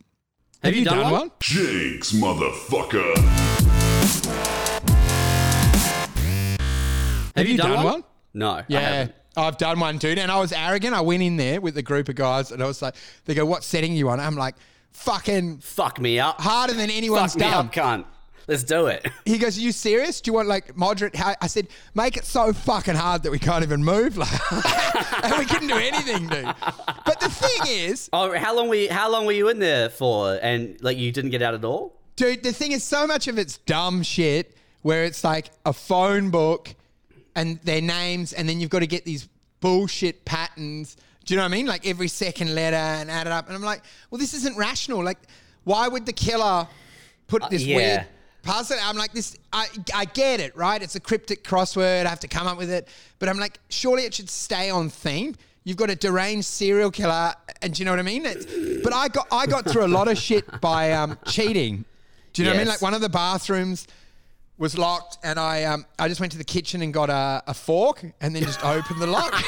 Have 0.62 0.76
you 0.76 0.84
done 0.84 1.10
one? 1.10 1.32
Jinx, 1.40 2.12
motherfucker. 2.12 3.16
Have 7.36 7.48
you, 7.48 7.58
done, 7.58 7.72
done 7.72 7.76
one? 7.78 7.86
one? 7.86 8.04
No. 8.34 8.62
Yeah. 8.68 8.80
haven't. 8.80 9.16
I've 9.38 9.58
done 9.58 9.80
one, 9.80 9.98
dude. 9.98 10.20
And 10.20 10.30
I 10.30 10.40
was 10.40 10.52
arrogant. 10.52 10.94
I 10.94 11.02
went 11.02 11.24
in 11.24 11.38
there 11.38 11.62
with 11.62 11.78
a 11.78 11.82
group 11.82 12.10
of 12.10 12.16
guys 12.16 12.52
and 12.52 12.62
I 12.62 12.68
was 12.68 12.82
like, 12.82 12.96
they 13.26 13.34
go, 13.34 13.46
what 13.46 13.64
setting 13.64 13.96
you 13.96 14.10
on? 14.10 14.20
I'm 14.20 14.36
like, 14.36 14.56
fucking 14.94 15.60
Fuck 15.60 16.00
me 16.00 16.20
up. 16.20 16.40
harder 16.42 16.74
than 16.74 16.90
anyone's 16.90 17.34
Fuck 17.34 17.42
me 17.42 17.50
done. 17.50 17.66
up, 17.68 17.74
cunt. 17.74 18.06
Let's 18.48 18.64
do 18.64 18.88
it. 18.88 19.08
He 19.26 19.38
goes, 19.38 19.58
"Are 19.58 19.62
you 19.62 19.72
serious? 19.72 20.20
Do 20.20 20.30
you 20.30 20.34
want 20.34 20.48
like 20.48 20.76
moderate?" 20.76 21.16
How-? 21.16 21.36
I 21.42 21.48
said, 21.48 21.68
"Make 21.94 22.18
it 22.18 22.26
so 22.26 22.52
fucking 22.52 22.96
hard 22.96 23.24
that 23.24 23.32
we 23.32 23.40
can't 23.40 23.64
even 23.64 23.84
move, 23.84 24.18
like, 24.18 24.30
and 25.24 25.38
we 25.38 25.46
couldn't 25.46 25.68
do 25.68 25.76
anything, 25.78 26.28
dude." 26.28 26.46
But 27.06 27.20
the 27.22 27.30
thing 27.30 27.62
is, 27.68 28.10
Oh, 28.12 28.36
how 28.38 28.56
long 28.56 28.68
were 28.68 28.76
you, 28.76 28.92
how 28.92 29.10
long 29.12 29.26
were 29.26 29.32
you 29.32 29.48
in 29.50 29.60
there 29.60 29.90
for? 29.90 30.38
And 30.42 30.76
like 30.82 30.98
you 30.98 31.12
didn't 31.12 31.32
get 31.32 31.42
out 31.42 31.54
at 31.54 31.64
all? 31.64 31.98
dude, 32.18 32.44
the 32.44 32.52
thing 32.54 32.72
is, 32.72 32.84
so 32.84 33.08
much 33.08 33.28
of 33.28 33.38
it's 33.40 33.58
dumb 33.60 34.04
shit 34.04 34.56
where 34.82 35.06
it's 35.06 35.24
like 35.24 35.50
a 35.66 35.74
phone 35.74 36.30
book 36.30 36.76
and 37.36 37.60
their 37.64 37.82
names, 37.82 38.34
and 38.34 38.50
then 38.50 38.60
you've 38.60 38.70
got 38.70 38.80
to 38.80 38.88
get 38.88 39.06
these 39.06 39.30
bullshit 39.62 40.26
patterns. 40.26 40.98
Do 41.32 41.36
you 41.36 41.38
know 41.38 41.44
what 41.46 41.54
I 41.54 41.58
mean? 41.60 41.66
Like 41.66 41.88
every 41.88 42.10
second 42.10 42.54
letter 42.56 42.76
and 42.76 43.10
add 43.10 43.26
it 43.26 43.32
up, 43.32 43.48
and 43.48 43.56
I'm 43.56 43.62
like, 43.62 43.84
well, 44.10 44.20
this 44.20 44.34
isn't 44.34 44.58
rational. 44.58 45.02
Like, 45.02 45.18
why 45.64 45.88
would 45.88 46.06
the 46.06 46.12
killer 46.12 46.68
put 47.28 47.50
this 47.50 47.64
yeah. 47.64 47.76
weird? 47.78 48.08
Puzzle. 48.44 48.78
I'm 48.84 48.98
like 48.98 49.14
this. 49.14 49.38
I 49.54 49.68
I 49.96 50.04
get 50.04 50.42
it, 50.42 50.54
right? 50.58 50.84
It's 50.84 50.96
a 50.96 51.00
cryptic 51.00 51.46
crossword. 51.46 52.06
I 52.06 52.10
have 52.10 52.20
to 52.20 52.28
come 52.28 52.48
up 52.48 52.58
with 52.58 52.70
it, 52.70 52.90
but 53.18 53.30
I'm 53.30 53.40
like, 53.40 53.62
surely 53.70 54.04
it 54.04 54.14
should 54.14 54.30
stay 54.30 54.70
on 54.70 54.90
theme. 54.90 55.36
You've 55.64 55.78
got 55.78 55.90
a 55.90 55.96
deranged 55.96 56.48
serial 56.48 56.92
killer, 56.92 57.34
and 57.62 57.74
do 57.74 57.80
you 57.80 57.86
know 57.86 57.94
what 57.94 58.00
I 58.00 58.04
mean? 58.04 58.26
It's, 58.26 58.84
but 58.84 58.94
I 58.94 59.08
got 59.08 59.28
I 59.32 59.46
got 59.46 59.70
through 59.70 59.86
a 59.86 59.88
lot 59.88 60.10
of 60.10 60.18
shit 60.18 60.60
by 60.60 60.92
um, 60.92 61.18
cheating. 61.26 61.86
Do 62.34 62.42
you 62.42 62.46
know 62.46 62.52
what 62.52 62.58
I 62.58 62.64
mean? 62.64 62.68
Like 62.68 62.82
one 62.82 62.94
of 62.94 63.00
the 63.00 63.08
bathrooms 63.08 63.88
was 64.62 64.78
locked, 64.78 65.18
and 65.24 65.40
I 65.40 65.64
um 65.66 65.86
I 66.00 66.08
just 66.08 66.20
went 66.22 66.32
to 66.34 66.38
the 66.38 66.44
kitchen 66.46 66.82
and 66.84 66.94
got 66.94 67.10
a, 67.10 67.44
a 67.48 67.54
fork, 67.54 68.06
and 68.22 68.36
then 68.36 68.44
just 68.44 68.64
opened 68.64 69.02
the 69.02 69.08
lock. 69.08 69.34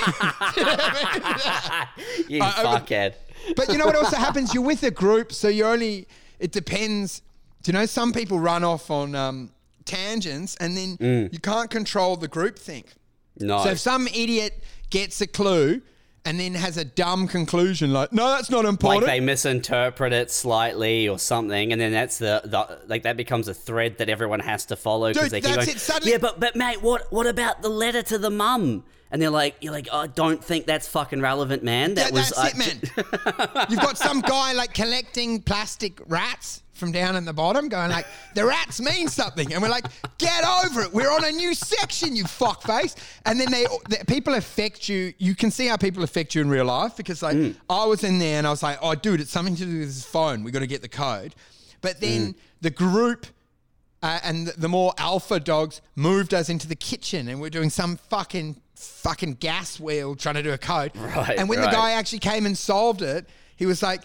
You 2.28 2.42
I- 2.42 2.54
I 2.58 2.74
would- 2.74 2.82
fuckhead. 2.88 3.14
But 3.56 3.70
you 3.70 3.78
know 3.78 3.86
what 3.86 3.96
also 3.96 4.16
happens? 4.18 4.54
You're 4.54 4.64
with 4.64 4.84
a 4.84 4.92
group, 4.92 5.32
so 5.34 5.48
you 5.50 5.66
only. 5.66 6.08
It 6.40 6.52
depends. 6.52 7.22
Do 7.62 7.72
you 7.72 7.78
know 7.78 7.86
some 7.86 8.12
people 8.14 8.40
run 8.40 8.64
off 8.64 8.90
on 8.90 9.16
um, 9.16 9.52
tangents, 9.86 10.56
and 10.58 10.76
then 10.78 10.98
Mm. 10.98 11.34
you 11.34 11.40
can't 11.40 11.70
control 11.70 12.16
the 12.16 12.28
group 12.28 12.58
think. 12.58 12.88
No. 13.40 13.64
So 13.64 13.70
if 13.72 13.80
some 13.80 14.08
idiot 14.08 14.64
gets 14.90 15.20
a 15.22 15.28
clue, 15.28 15.82
and 16.26 16.40
then 16.40 16.54
has 16.54 16.78
a 16.78 16.86
dumb 16.86 17.28
conclusion 17.28 17.92
like, 17.92 18.14
no, 18.14 18.28
that's 18.30 18.50
not 18.50 18.66
important 18.66 19.04
like 19.08 19.16
they 19.16 19.20
misinterpret 19.20 20.14
it 20.14 20.32
slightly 20.32 21.08
or 21.10 21.20
something, 21.20 21.72
and 21.72 21.82
then 21.82 21.92
that's 21.92 22.18
the, 22.18 22.42
the 22.46 22.80
like 22.88 23.04
that 23.04 23.18
becomes 23.18 23.48
a 23.48 23.54
thread 23.54 23.98
that 23.98 24.10
everyone 24.10 24.40
has 24.40 24.66
to 24.68 24.76
follow 24.76 25.12
because 25.14 25.32
they 25.32 25.42
keep 25.42 25.56
going, 25.56 25.68
it, 25.70 25.80
suddenly- 25.80 26.12
yeah, 26.14 26.18
but 26.18 26.40
but 26.40 26.56
mate, 26.56 26.82
what 26.82 27.12
what 27.12 27.28
about 27.28 27.62
the 27.62 27.70
letter 27.70 28.02
to 28.04 28.18
the 28.18 28.30
mum? 28.30 28.84
And 29.12 29.22
they're 29.22 29.30
like, 29.30 29.58
you're 29.62 29.72
like, 29.74 29.88
I 29.94 30.08
don't 30.08 30.44
think 30.44 30.66
that's 30.66 30.88
fucking 30.88 31.22
relevant, 31.22 31.62
man. 31.64 31.94
That 31.94 32.06
That- 32.06 32.14
was 32.14 32.30
that's 32.32 32.58
uh, 32.58 32.64
it, 32.66 33.48
man. 33.54 33.68
You've 33.70 33.80
got 33.80 33.96
some 33.96 34.22
guy 34.22 34.54
like 34.54 34.74
collecting 34.74 35.40
plastic 35.44 36.02
rats 36.08 36.64
from 36.74 36.92
down 36.92 37.16
in 37.16 37.24
the 37.24 37.34
bottom, 37.34 37.70
going 37.70 37.92
like, 37.92 38.08
the 38.34 38.44
rats 38.46 38.82
mean 38.82 39.08
something, 39.08 39.54
and 39.54 39.62
we're 39.62 39.70
like, 39.70 39.86
get 40.18 40.44
over 40.66 40.82
it. 40.82 40.92
We're 40.94 41.12
on 41.12 41.24
a 41.24 41.32
new 41.32 41.54
section, 41.54 42.16
you 42.16 42.24
fuckface. 42.24 42.96
And 43.26 43.40
then 43.40 43.52
they, 43.52 43.66
the, 43.90 44.04
people 44.08 44.34
affect 44.34 44.90
you. 44.90 45.14
You 45.20 45.36
can 45.36 45.52
see 45.52 45.68
how 45.68 45.78
people 45.78 46.04
affect 46.04 46.34
you 46.34 46.42
in 46.42 46.50
real 46.50 46.66
life 46.66 46.98
because 46.98 47.22
like 47.22 47.38
Mm. 47.38 47.56
I 47.70 47.86
was 47.86 48.04
in 48.04 48.18
there 48.18 48.38
and 48.40 48.48
I 48.48 48.50
was 48.50 48.64
like, 48.64 48.80
oh, 48.82 48.96
dude, 48.96 49.22
it's 49.22 49.32
something 49.32 49.56
to 49.56 49.66
do 49.66 49.80
with 49.80 49.88
his 49.88 50.04
phone. 50.04 50.44
We 50.44 50.52
got 50.52 50.60
to 50.60 50.68
get 50.68 50.82
the 50.82 50.90
code. 50.90 51.36
But 51.82 52.02
then 52.02 52.34
Mm. 52.34 52.36
the 52.62 52.70
group 52.72 53.28
uh, 54.02 54.20
and 54.24 54.48
the, 54.48 54.60
the 54.62 54.68
more 54.68 54.94
alpha 54.98 55.40
dogs 55.40 55.80
moved 55.96 56.34
us 56.34 56.50
into 56.50 56.68
the 56.68 56.76
kitchen 56.76 57.28
and 57.30 57.40
we're 57.40 57.50
doing 57.50 57.70
some 57.70 57.98
fucking 58.10 58.60
fucking 58.76 59.36
gas 59.36 59.80
wheel 59.80 60.16
trying 60.16 60.36
to 60.36 60.44
do 60.44 60.52
a 60.52 60.58
code. 60.58 60.92
Right, 60.96 61.38
And 61.38 61.48
when 61.48 61.60
right. 61.60 61.70
the 61.70 61.76
guy 61.76 61.92
actually 61.92 62.20
came 62.20 62.46
and 62.46 62.58
solved 62.58 63.02
it, 63.02 63.30
he 63.56 63.66
was 63.66 63.82
like, 63.84 64.02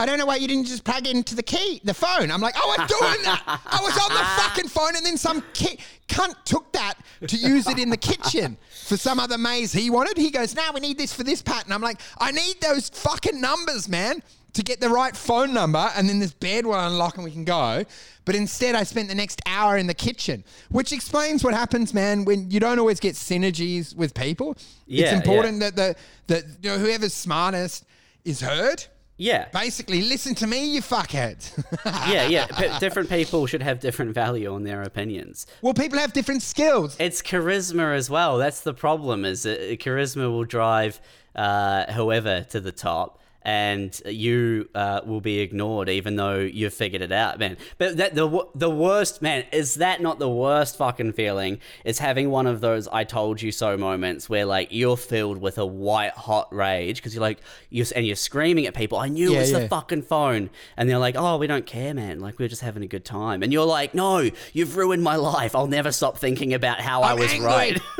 I 0.00 0.06
don't 0.06 0.18
know 0.18 0.26
why 0.26 0.36
you 0.36 0.46
didn't 0.46 0.66
just 0.66 0.84
plug 0.84 1.06
it 1.08 1.16
into 1.16 1.34
the 1.34 1.42
key, 1.42 1.80
the 1.82 1.92
phone. 1.94 2.30
I'm 2.30 2.40
like, 2.40 2.54
oh 2.56 2.74
I 2.78 2.82
was 2.82 2.88
doing 2.88 3.22
that. 3.24 3.42
I 3.46 3.80
was 3.82 3.92
on 3.98 4.10
the 4.10 4.42
fucking 4.42 4.68
phone, 4.68 4.94
and 4.96 5.04
then 5.04 5.16
some 5.16 5.42
ki- 5.52 5.78
cunt 6.08 6.34
took 6.44 6.72
that 6.72 6.94
to 7.26 7.36
use 7.36 7.66
it 7.68 7.78
in 7.80 7.90
the 7.90 7.96
kitchen 7.96 8.56
for 8.86 8.96
some 8.96 9.18
other 9.18 9.36
maze 9.36 9.72
he 9.72 9.90
wanted. 9.90 10.16
He 10.16 10.30
goes, 10.30 10.54
"Now 10.54 10.70
we 10.72 10.80
need 10.80 10.98
this 10.98 11.12
for 11.12 11.24
this 11.24 11.42
pattern." 11.42 11.72
I'm 11.72 11.82
like, 11.82 12.00
I 12.18 12.30
need 12.30 12.60
those 12.60 12.88
fucking 12.90 13.40
numbers, 13.40 13.88
man, 13.88 14.22
to 14.52 14.62
get 14.62 14.80
the 14.80 14.88
right 14.88 15.16
phone 15.16 15.52
number, 15.52 15.90
and 15.96 16.08
then 16.08 16.20
this 16.20 16.32
bed 16.32 16.64
will 16.64 16.74
unlock 16.78 17.16
and 17.16 17.24
we 17.24 17.32
can 17.32 17.44
go. 17.44 17.84
But 18.24 18.36
instead, 18.36 18.76
I 18.76 18.84
spent 18.84 19.08
the 19.08 19.14
next 19.16 19.42
hour 19.46 19.78
in 19.78 19.88
the 19.88 19.94
kitchen, 19.94 20.44
which 20.70 20.92
explains 20.92 21.42
what 21.42 21.54
happens, 21.54 21.92
man, 21.92 22.24
when 22.24 22.50
you 22.52 22.60
don't 22.60 22.78
always 22.78 23.00
get 23.00 23.14
synergies 23.16 23.96
with 23.96 24.14
people. 24.14 24.56
Yeah, 24.86 25.06
it's 25.06 25.12
important 25.26 25.58
that 25.60 25.74
the 25.74 25.96
that 26.28 26.44
you 26.62 26.70
know, 26.70 26.78
whoever's 26.78 27.14
smartest 27.14 27.84
is 28.24 28.40
heard. 28.40 28.84
Yeah, 29.18 29.48
Basically, 29.52 30.00
listen 30.02 30.34
to 30.36 30.46
me, 30.46 30.64
you 30.74 30.80
fuckheads. 30.80 31.52
yeah, 32.10 32.26
yeah. 32.28 32.46
P- 32.46 32.78
different 32.78 33.08
people 33.08 33.46
should 33.46 33.62
have 33.62 33.80
different 33.80 34.14
value 34.14 34.52
on 34.54 34.62
their 34.62 34.82
opinions. 34.82 35.46
well, 35.60 35.74
people 35.74 35.98
have 35.98 36.12
different 36.12 36.42
skills. 36.42 36.96
It's 37.00 37.20
charisma 37.20 37.96
as 37.96 38.08
well. 38.08 38.38
That's 38.38 38.60
the 38.60 38.72
problem. 38.72 39.24
Is 39.24 39.42
that 39.42 39.60
charisma 39.80 40.30
will 40.30 40.44
drive 40.44 41.00
uh, 41.34 41.92
whoever 41.92 42.42
to 42.50 42.60
the 42.60 42.72
top, 42.72 43.20
and 43.42 44.00
you 44.06 44.68
uh, 44.74 45.00
will 45.06 45.20
be 45.20 45.38
ignored, 45.40 45.88
even 45.88 46.16
though 46.16 46.38
you've 46.38 46.74
figured 46.74 47.02
it 47.02 47.12
out, 47.12 47.38
man. 47.38 47.56
But 47.78 47.96
that 47.96 48.14
the 48.14 48.46
the 48.54 48.68
worst, 48.70 49.22
man, 49.22 49.44
is 49.52 49.76
that 49.76 50.00
not 50.02 50.18
the 50.18 50.28
worst 50.28 50.76
fucking 50.76 51.12
feeling? 51.12 51.60
Is 51.84 51.98
having 51.98 52.30
one 52.30 52.46
of 52.46 52.60
those 52.60 52.88
"I 52.88 53.04
told 53.04 53.40
you 53.40 53.52
so" 53.52 53.76
moments 53.76 54.28
where 54.28 54.44
like 54.44 54.68
you're 54.70 54.96
filled 54.96 55.38
with 55.40 55.58
a 55.58 55.66
white 55.66 56.12
hot 56.12 56.52
rage 56.54 56.96
because 56.96 57.14
you're 57.14 57.22
like 57.22 57.38
you're 57.70 57.86
and 57.94 58.06
you're 58.06 58.16
screaming 58.16 58.66
at 58.66 58.74
people. 58.74 58.98
I 58.98 59.08
knew 59.08 59.30
Yeah, 59.32 59.38
it 59.38 59.40
was 59.42 59.52
yeah. 59.52 59.58
the 59.60 59.68
fucking 59.68 60.02
phone, 60.02 60.50
and 60.76 60.88
they're 60.90 60.98
like, 60.98 61.14
"Oh, 61.16 61.36
we 61.38 61.46
don't 61.46 61.66
care, 61.66 61.94
man. 61.94 62.20
Like 62.20 62.38
we're 62.38 62.48
just 62.48 62.62
having 62.62 62.82
a 62.82 62.86
good 62.88 63.04
time." 63.04 63.42
And 63.42 63.52
you're 63.52 63.64
like, 63.66 63.94
"No, 63.94 64.28
you've 64.52 64.76
ruined 64.76 65.02
my 65.02 65.16
life. 65.16 65.54
I'll 65.54 65.66
never 65.66 65.92
stop 65.92 66.18
thinking 66.18 66.54
about 66.54 66.80
how 66.80 67.02
I 67.02 67.12
I'm 67.12 67.18
was 67.18 67.32
angry. 67.32 67.46
right." 67.46 67.80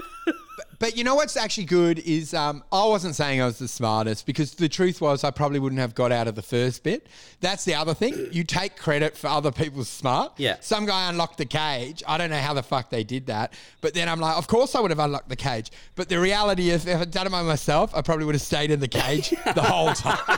But 0.78 0.96
you 0.96 1.02
know 1.02 1.16
what's 1.16 1.36
actually 1.36 1.64
good 1.64 1.98
is 1.98 2.34
um, 2.34 2.62
I 2.70 2.86
wasn't 2.86 3.16
saying 3.16 3.42
I 3.42 3.46
was 3.46 3.58
the 3.58 3.66
smartest 3.66 4.26
because 4.26 4.54
the 4.54 4.68
truth 4.68 5.00
was 5.00 5.24
I 5.24 5.30
probably 5.30 5.58
wouldn't 5.58 5.80
have 5.80 5.94
got 5.94 6.12
out 6.12 6.28
of 6.28 6.36
the 6.36 6.42
first 6.42 6.84
bit. 6.84 7.08
That's 7.40 7.64
the 7.64 7.74
other 7.74 7.94
thing. 7.94 8.28
You 8.30 8.44
take 8.44 8.76
credit 8.76 9.16
for 9.16 9.26
other 9.26 9.50
people's 9.50 9.88
smart. 9.88 10.34
Yeah. 10.36 10.56
Some 10.60 10.86
guy 10.86 11.08
unlocked 11.08 11.38
the 11.38 11.46
cage. 11.46 12.02
I 12.06 12.16
don't 12.16 12.30
know 12.30 12.38
how 12.38 12.54
the 12.54 12.62
fuck 12.62 12.90
they 12.90 13.02
did 13.02 13.26
that. 13.26 13.54
But 13.80 13.94
then 13.94 14.08
I'm 14.08 14.20
like, 14.20 14.36
of 14.36 14.46
course 14.46 14.76
I 14.76 14.80
would 14.80 14.92
have 14.92 15.00
unlocked 15.00 15.28
the 15.28 15.36
cage. 15.36 15.72
But 15.96 16.08
the 16.08 16.20
reality 16.20 16.70
is, 16.70 16.86
if 16.86 17.00
I'd 17.00 17.10
done 17.10 17.26
it 17.26 17.30
by 17.30 17.42
myself, 17.42 17.92
I 17.94 18.02
probably 18.02 18.24
would 18.26 18.36
have 18.36 18.42
stayed 18.42 18.70
in 18.70 18.78
the 18.78 18.88
cage 18.88 19.30
the 19.30 19.62
whole 19.62 19.92
time. 19.94 20.18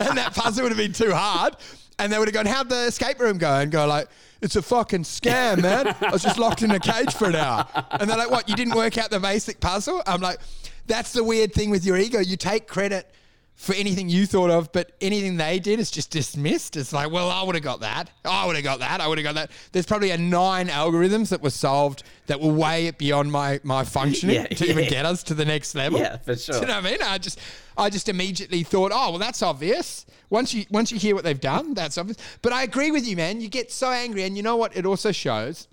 and 0.00 0.16
that 0.16 0.32
puzzle 0.34 0.62
would 0.62 0.72
have 0.72 0.78
been 0.78 0.92
too 0.92 1.12
hard. 1.12 1.56
And 2.00 2.10
they 2.10 2.18
would 2.18 2.28
have 2.28 2.34
gone, 2.34 2.46
how'd 2.46 2.70
the 2.70 2.86
escape 2.86 3.20
room 3.20 3.36
go? 3.36 3.60
And 3.60 3.70
go 3.70 3.86
like, 3.86 4.08
it's 4.40 4.56
a 4.56 4.62
fucking 4.62 5.02
scam, 5.02 5.60
man. 5.60 5.94
I 6.00 6.10
was 6.10 6.22
just 6.22 6.38
locked 6.38 6.62
in 6.62 6.70
a 6.70 6.80
cage 6.80 7.12
for 7.12 7.28
an 7.28 7.36
hour. 7.36 7.66
And 7.90 8.08
they're 8.08 8.16
like, 8.16 8.30
what, 8.30 8.48
you 8.48 8.56
didn't 8.56 8.74
work 8.74 8.96
out 8.96 9.10
the 9.10 9.20
basic 9.20 9.60
puzzle? 9.60 10.02
I'm 10.06 10.22
like, 10.22 10.40
that's 10.86 11.12
the 11.12 11.22
weird 11.22 11.52
thing 11.52 11.68
with 11.68 11.84
your 11.84 11.98
ego. 11.98 12.18
You 12.18 12.38
take 12.38 12.66
credit 12.66 13.12
for 13.60 13.74
anything 13.74 14.08
you 14.08 14.24
thought 14.24 14.48
of, 14.48 14.72
but 14.72 14.92
anything 15.02 15.36
they 15.36 15.58
did 15.58 15.78
is 15.80 15.90
just 15.90 16.10
dismissed. 16.10 16.78
It's 16.78 16.94
like, 16.94 17.10
well, 17.12 17.28
I 17.28 17.42
would 17.42 17.54
have 17.54 17.62
got 17.62 17.80
that. 17.80 18.10
I 18.24 18.46
would 18.46 18.56
have 18.56 18.64
got 18.64 18.78
that. 18.78 19.02
I 19.02 19.06
would 19.06 19.18
have 19.18 19.22
got 19.22 19.34
that. 19.34 19.50
There's 19.72 19.84
probably 19.84 20.12
a 20.12 20.16
nine 20.16 20.68
algorithms 20.68 21.28
that 21.28 21.42
were 21.42 21.50
solved 21.50 22.02
that 22.24 22.40
were 22.40 22.54
way 22.54 22.90
beyond 22.92 23.30
my 23.30 23.60
my 23.62 23.84
functioning 23.84 24.36
Yeah, 24.36 24.46
to 24.46 24.70
even 24.70 24.88
get 24.88 25.04
us 25.04 25.22
to 25.24 25.34
the 25.34 25.44
next 25.44 25.74
level. 25.74 25.98
Yeah, 25.98 26.16
for 26.16 26.36
sure. 26.36 26.54
Do 26.54 26.60
you 26.62 26.66
know 26.68 26.76
what 26.76 26.86
I 26.86 26.90
mean? 26.90 27.02
I 27.02 27.18
just 27.18 27.38
I 27.76 27.90
just 27.90 28.08
immediately 28.08 28.62
thought, 28.62 28.92
oh 28.94 29.10
well, 29.10 29.18
that's 29.18 29.42
obvious. 29.42 30.06
Once 30.30 30.54
you 30.54 30.64
once 30.70 30.90
you 30.90 30.98
hear 30.98 31.14
what 31.14 31.24
they've 31.24 31.38
done, 31.38 31.74
that's 31.74 31.98
obvious. 31.98 32.16
But 32.40 32.54
I 32.54 32.62
agree 32.62 32.90
with 32.90 33.06
you, 33.06 33.14
man. 33.14 33.42
You 33.42 33.50
get 33.50 33.70
so 33.70 33.90
angry, 33.90 34.22
and 34.22 34.38
you 34.38 34.42
know 34.42 34.56
what? 34.56 34.74
It 34.74 34.86
also 34.86 35.12
shows 35.12 35.68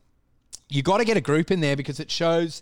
you 0.67 0.83
got 0.83 0.97
to 0.97 1.05
get 1.05 1.15
a 1.15 1.21
group 1.21 1.51
in 1.51 1.61
there 1.61 1.77
because 1.77 2.01
it 2.01 2.11
shows 2.11 2.61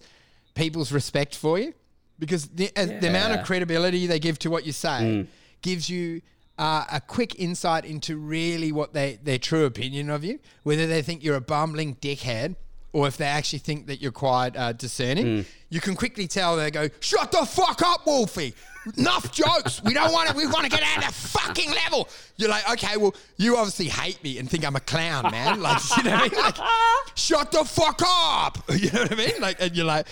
people's 0.53 0.91
respect 0.91 1.36
for 1.36 1.57
you. 1.57 1.73
Because 2.20 2.47
the, 2.47 2.72
uh, 2.76 2.86
the 2.86 3.09
amount 3.09 3.34
of 3.34 3.45
credibility 3.45 4.07
they 4.07 4.20
give 4.20 4.39
to 4.39 4.49
what 4.49 4.66
you 4.66 4.72
say 4.72 4.88
Mm. 5.01 5.28
gives 5.61 5.89
you 5.89 6.22
uh, 6.57 6.86
a 6.91 7.01
quick 7.01 7.36
insight 7.39 7.84
into 7.84 8.16
really 8.18 8.72
what 8.72 8.93
they 8.93 9.20
their 9.24 9.38
true 9.38 9.66
opinion 9.66 10.09
of 10.09 10.24
you, 10.24 10.39
whether 10.63 10.88
they 10.88 11.01
think 11.01 11.24
you're 11.24 11.36
a 11.36 11.41
bumbling 11.41 11.95
dickhead 11.95 12.55
or 12.93 13.07
if 13.07 13.18
they 13.18 13.26
actually 13.26 13.59
think 13.59 13.88
that 13.88 14.01
you're 14.01 14.13
quite 14.13 14.55
uh, 14.55 14.72
discerning. 14.72 15.26
Mm. 15.26 15.45
You 15.70 15.82
can 15.82 15.95
quickly 15.97 16.28
tell 16.28 16.55
they 16.55 16.72
go, 16.72 16.88
"Shut 17.01 17.34
the 17.34 17.45
fuck 17.45 17.82
up, 17.82 18.05
Wolfie! 18.05 18.53
Enough 18.97 19.34
jokes. 19.34 19.82
We 19.84 19.93
don't 19.93 20.13
want 20.13 20.30
to. 20.30 20.36
We 20.38 20.45
want 20.47 20.63
to 20.63 20.70
get 20.70 20.82
out 20.95 21.05
of 21.05 21.13
fucking 21.13 21.72
level." 21.72 22.07
You're 22.38 22.49
like, 22.49 22.72
"Okay, 22.72 22.95
well, 22.95 23.13
you 23.36 23.57
obviously 23.57 23.89
hate 23.89 24.24
me 24.24 24.38
and 24.38 24.49
think 24.49 24.63
I'm 24.66 24.78
a 24.78 24.80
clown, 24.80 25.30
man. 25.32 25.59
Like, 25.61 25.82
you 25.97 26.03
know 26.03 26.11
what 26.11 26.22
I 26.22 26.36
mean? 26.36 26.39
Like, 26.41 26.55
shut 27.16 27.51
the 27.51 27.66
fuck 27.66 28.01
up. 28.05 28.59
You 28.74 28.89
know 28.91 29.01
what 29.01 29.11
I 29.11 29.16
mean? 29.16 29.41
Like, 29.41 29.57
and 29.59 29.76
you're 29.76 29.86
like." 29.86 30.07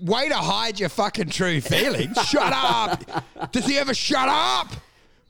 Way 0.00 0.28
to 0.28 0.36
hide 0.36 0.80
your 0.80 0.88
fucking 0.88 1.30
true 1.30 1.60
feelings. 1.60 2.16
Shut 2.26 2.52
up. 2.52 3.52
Does 3.52 3.66
he 3.66 3.78
ever 3.78 3.94
shut 3.94 4.28
up? 4.28 4.72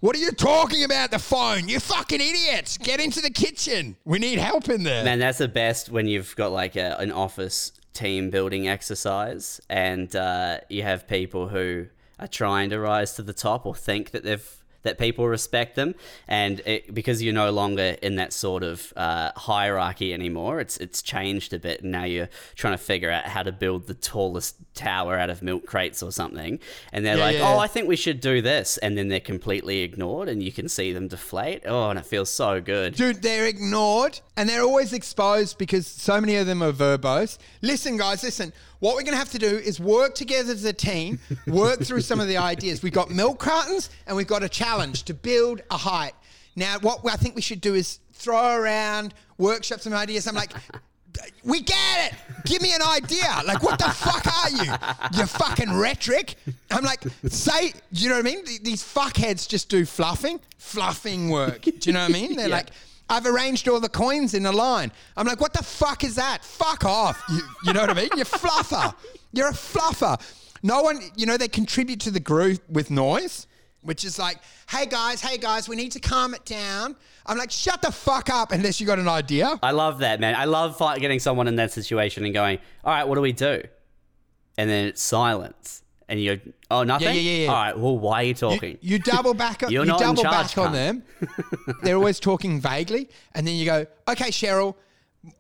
What 0.01 0.15
are 0.15 0.19
you 0.19 0.33
talking 0.33 0.85
about 0.85 1.11
the 1.11 1.19
phone? 1.19 1.69
You 1.69 1.81
fucking 1.81 2.21
idiots. 2.21 2.79
Get 2.79 3.01
into 3.01 3.21
the 3.21 3.31
kitchen. 3.31 3.97
We 4.05 4.19
need 4.19 4.39
help 4.39 4.69
in 4.69 4.83
there. 4.83 5.05
Man, 5.05 5.19
that's 5.19 5.39
the 5.39 5.49
best 5.49 5.91
when 5.91 6.07
you've 6.07 6.37
got 6.37 6.53
like 6.53 6.77
a, 6.77 6.97
an 6.99 7.13
office 7.13 7.73
team 7.93 8.29
building 8.31 8.69
exercise 8.69 9.61
and 9.71 10.15
uh, 10.15 10.59
you 10.69 10.83
have 10.83 11.09
people 11.09 11.49
who 11.49 11.87
are 12.19 12.29
trying 12.29 12.71
to 12.71 12.79
rise 12.79 13.15
to 13.15 13.23
the 13.23 13.33
top 13.33 13.65
or 13.65 13.75
think 13.75 14.11
that 14.11 14.23
they've 14.23 14.65
that 14.87 14.99
people 14.99 15.29
respect 15.29 15.77
them. 15.77 15.95
And 16.27 16.61
it, 16.67 16.95
because 16.95 17.23
you're 17.23 17.35
no 17.35 17.51
longer 17.51 17.97
in 18.03 18.17
that 18.17 18.33
sort 18.33 18.63
of 18.63 18.93
uh, 18.97 19.33
hierarchy 19.37 20.13
anymore 20.15 20.61
it's 20.61 20.77
it's 20.79 21.03
changed 21.03 21.53
a 21.53 21.59
bit. 21.59 21.83
And 21.83 21.93
now 21.93 22.05
you're 22.05 22.29
trying 22.55 22.75
to 22.75 22.83
figure 22.83 23.11
out 23.11 23.25
how 23.27 23.43
to 23.43 23.53
build 23.53 23.87
the 23.87 23.95
tallest 23.95 24.57
tower 24.75 25.19
out 25.19 25.31
of 25.31 25.43
milk 25.43 25.67
crates 25.67 26.03
or 26.03 26.13
something. 26.13 26.59
And 26.93 27.05
they're 27.05 27.17
Yeah, 27.17 27.25
like 27.25 27.37
yeah, 27.37 27.49
oh 27.49 27.55
yeah. 27.55 27.59
I 27.59 27.67
think 27.67 27.89
we 27.89 27.97
should 27.97 28.21
do 28.21 28.41
this. 28.43 28.79
And 28.79 28.97
then 28.97 29.09
they're 29.09 29.21
completely 29.21 29.81
ignored 29.83 30.29
and 30.29 30.43
you 30.43 30.53
can 30.53 30.69
see 30.69 30.93
them 30.93 31.09
deflate. 31.09 31.63
Oh 31.67 31.91
and 31.91 31.99
it 31.99 32.07
feels 32.07 32.31
so 32.31 32.61
good. 32.61 32.95
Dude, 32.95 33.23
they're 33.23 33.47
ignored 33.47 34.21
and 34.37 34.49
they're 34.49 34.63
always 34.63 34.93
exposed 34.93 35.59
because 35.59 35.87
so 35.87 36.21
many 36.21 36.37
of 36.37 36.47
them 36.47 36.63
are 36.63 36.73
verbose. 36.73 37.39
Listen, 37.63 37.97
guys, 37.97 38.23
listen. 38.23 38.53
What 38.81 38.95
we're 38.95 39.03
going 39.03 39.13
to 39.13 39.19
have 39.19 39.31
to 39.33 39.39
do 39.39 39.57
is 39.57 39.81
work 39.81 40.15
together 40.15 40.53
as 40.53 40.65
a 40.65 40.73
team, 40.73 41.19
work 41.47 41.81
through 41.81 42.03
some 42.03 42.21
of 42.21 42.29
the 42.29 42.37
ideas. 42.37 42.83
We've 42.83 42.93
got 42.93 43.11
milk 43.11 43.39
cartons 43.39 43.89
and 44.07 44.17
we've 44.17 44.27
got 44.27 44.43
a 44.43 44.49
challenge 44.49 45.05
to 45.05 45.15
build 45.15 45.63
a 45.71 45.77
height. 45.79 46.13
Now, 46.55 46.79
what 46.81 47.01
I 47.11 47.17
think 47.17 47.35
we 47.35 47.43
should 47.43 47.61
do 47.61 47.75
is 47.75 47.99
throw 48.13 48.57
around, 48.57 49.15
workshop 49.39 49.81
some 49.81 49.93
ideas. 49.95 50.27
I'm 50.27 50.35
like, 50.35 50.53
we 51.45 51.61
get 51.61 52.13
it. 52.13 52.19
Give 52.45 52.61
me 52.61 52.75
an 52.75 52.83
idea. 52.83 53.41
Like, 53.47 53.63
what 53.63 53.79
the 53.79 53.87
fuck 53.91 54.27
are 54.27 54.51
you? 54.51 54.73
You 55.19 55.27
fucking 55.27 55.73
rhetoric. 55.73 56.35
I'm 56.71 56.85
like, 56.85 57.03
say, 57.29 57.73
do 57.93 58.03
you 58.03 58.09
know 58.11 58.17
what 58.17 58.27
I 58.27 58.31
mean? 58.31 58.45
These 58.63 58.83
fuckheads 58.83 59.49
just 59.49 59.69
do 59.69 59.85
fluffing, 59.87 60.41
fluffing 60.59 61.31
work. 61.31 61.63
Do 61.63 61.73
you 61.83 61.93
know 61.93 62.01
what 62.01 62.11
I 62.11 62.13
mean? 62.13 62.37
They're 62.37 62.49
Yeah. 62.51 62.57
like, 62.57 62.71
I've 63.09 63.27
arranged 63.27 63.69
all 63.69 63.81
the 63.81 63.89
coins 63.89 64.35
in 64.35 64.47
a 64.47 64.53
line. 64.53 64.91
I'm 65.17 65.27
like, 65.27 65.41
what 65.41 65.53
the 65.53 65.63
fuck 65.63 66.03
is 66.03 66.17
that? 66.17 66.45
Fuck 66.45 66.85
off. 66.85 67.23
You, 67.31 67.41
you 67.65 67.73
know 67.73 67.81
what 67.83 67.91
I 67.91 67.95
mean? 67.95 68.09
You're 68.17 68.25
fluffer. 68.25 68.95
You're 69.33 69.49
a 69.49 69.53
fluffer. 69.53 70.21
No 70.63 70.83
one, 70.83 71.01
you 71.17 71.27
know, 71.27 71.37
they 71.37 71.49
contribute 71.49 72.01
to 72.01 72.11
the 72.11 72.21
group 72.21 72.69
with 72.69 72.91
noise, 72.91 73.47
which 73.83 74.05
is 74.05 74.19
like, 74.19 74.39
hey 74.69 74.87
guys, 74.87 75.21
hey 75.21 75.39
guys, 75.39 75.69
we 75.69 75.77
need 75.77 75.93
to 75.93 76.01
calm 76.01 76.35
it 76.35 76.45
down. 76.45 76.97
I'm 77.27 77.39
like, 77.39 77.53
shut 77.53 77.83
the 77.83 77.93
fuck 77.93 78.31
up 78.31 78.51
unless 78.51 78.81
you 78.81 78.87
got 78.87 78.99
an 78.99 79.09
idea. 79.09 79.59
I 79.63 79.71
love 79.71 80.01
that, 80.01 80.19
man. 80.19 80.35
I 80.35 80.47
love 80.47 80.81
getting 80.99 81.21
someone 81.21 81.47
in 81.47 81.57
that 81.57 81.73
situation 81.73 82.25
and 82.25 82.35
going, 82.35 82.59
all 82.85 82.93
right, 82.93 83.07
what 83.07 83.15
do 83.15 83.21
we 83.21 83.33
do? 83.33 83.63
And 84.59 84.69
then 84.69 84.87
it's 84.87 85.03
silence. 85.03 85.83
And 86.09 86.21
you 86.21 86.37
go, 86.37 86.53
oh, 86.71 86.83
nothing? 86.85 87.09
yeah, 87.09 87.15
yeah, 87.15 87.43
yeah. 87.45 87.49
All 87.49 87.55
right, 87.55 87.79
well, 87.79 87.99
why 87.99 88.21
are 88.21 88.23
you 88.23 88.29
You, 88.29 88.35
talking? 88.35 88.79
you 88.81 88.99
double 89.01 89.35
back. 89.35 89.63
On, 89.65 89.71
You're 89.73 89.85
you 89.85 89.89
not 89.89 90.01
in 90.01 90.07
double 90.07 90.23
charge, 90.23 90.55
back 90.55 90.59
on 90.59 90.73
them. 90.73 91.03
They're 91.83 91.97
always 91.97 92.21
talking 92.21 92.61
vaguely, 92.61 93.09
and 93.35 93.47
then 93.47 93.57
you 93.57 93.65
go, 93.67 93.87
"Okay, 94.09 94.31
Cheryl. 94.31 94.77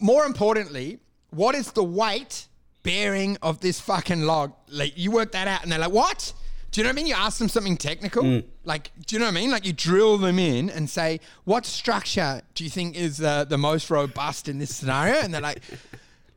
More 0.00 0.24
importantly, 0.24 0.98
what 1.30 1.54
is 1.54 1.70
the 1.72 1.84
weight 1.84 2.48
bearing 2.82 3.36
of 3.42 3.60
this 3.60 3.78
fucking 3.80 4.22
log? 4.22 4.54
Like 4.68 4.98
you 4.98 5.12
work 5.12 5.30
that 5.32 5.46
out, 5.46 5.62
and 5.62 5.70
they're 5.70 5.78
like, 5.78 5.92
"What?" 5.92 6.32
Do 6.72 6.80
you 6.80 6.84
know 6.84 6.88
what 6.88 6.94
I 6.94 6.96
mean? 6.96 7.06
You 7.06 7.14
ask 7.14 7.38
them 7.38 7.48
something 7.48 7.76
technical, 7.78 8.22
Mm. 8.24 8.44
like, 8.64 8.90
do 9.06 9.14
you 9.14 9.20
know 9.20 9.24
what 9.26 9.30
I 9.30 9.40
mean? 9.40 9.50
Like 9.50 9.64
you 9.64 9.72
drill 9.72 10.18
them 10.18 10.38
in 10.40 10.68
and 10.68 10.90
say, 10.90 11.20
"What 11.44 11.64
structure 11.64 12.42
do 12.54 12.64
you 12.64 12.70
think 12.70 12.96
is 12.96 13.20
uh, 13.22 13.44
the 13.44 13.56
most 13.56 13.88
robust 13.88 14.48
in 14.48 14.58
this 14.58 14.74
scenario?" 14.74 15.14
And 15.20 15.32
they're 15.32 15.40
like. 15.40 15.62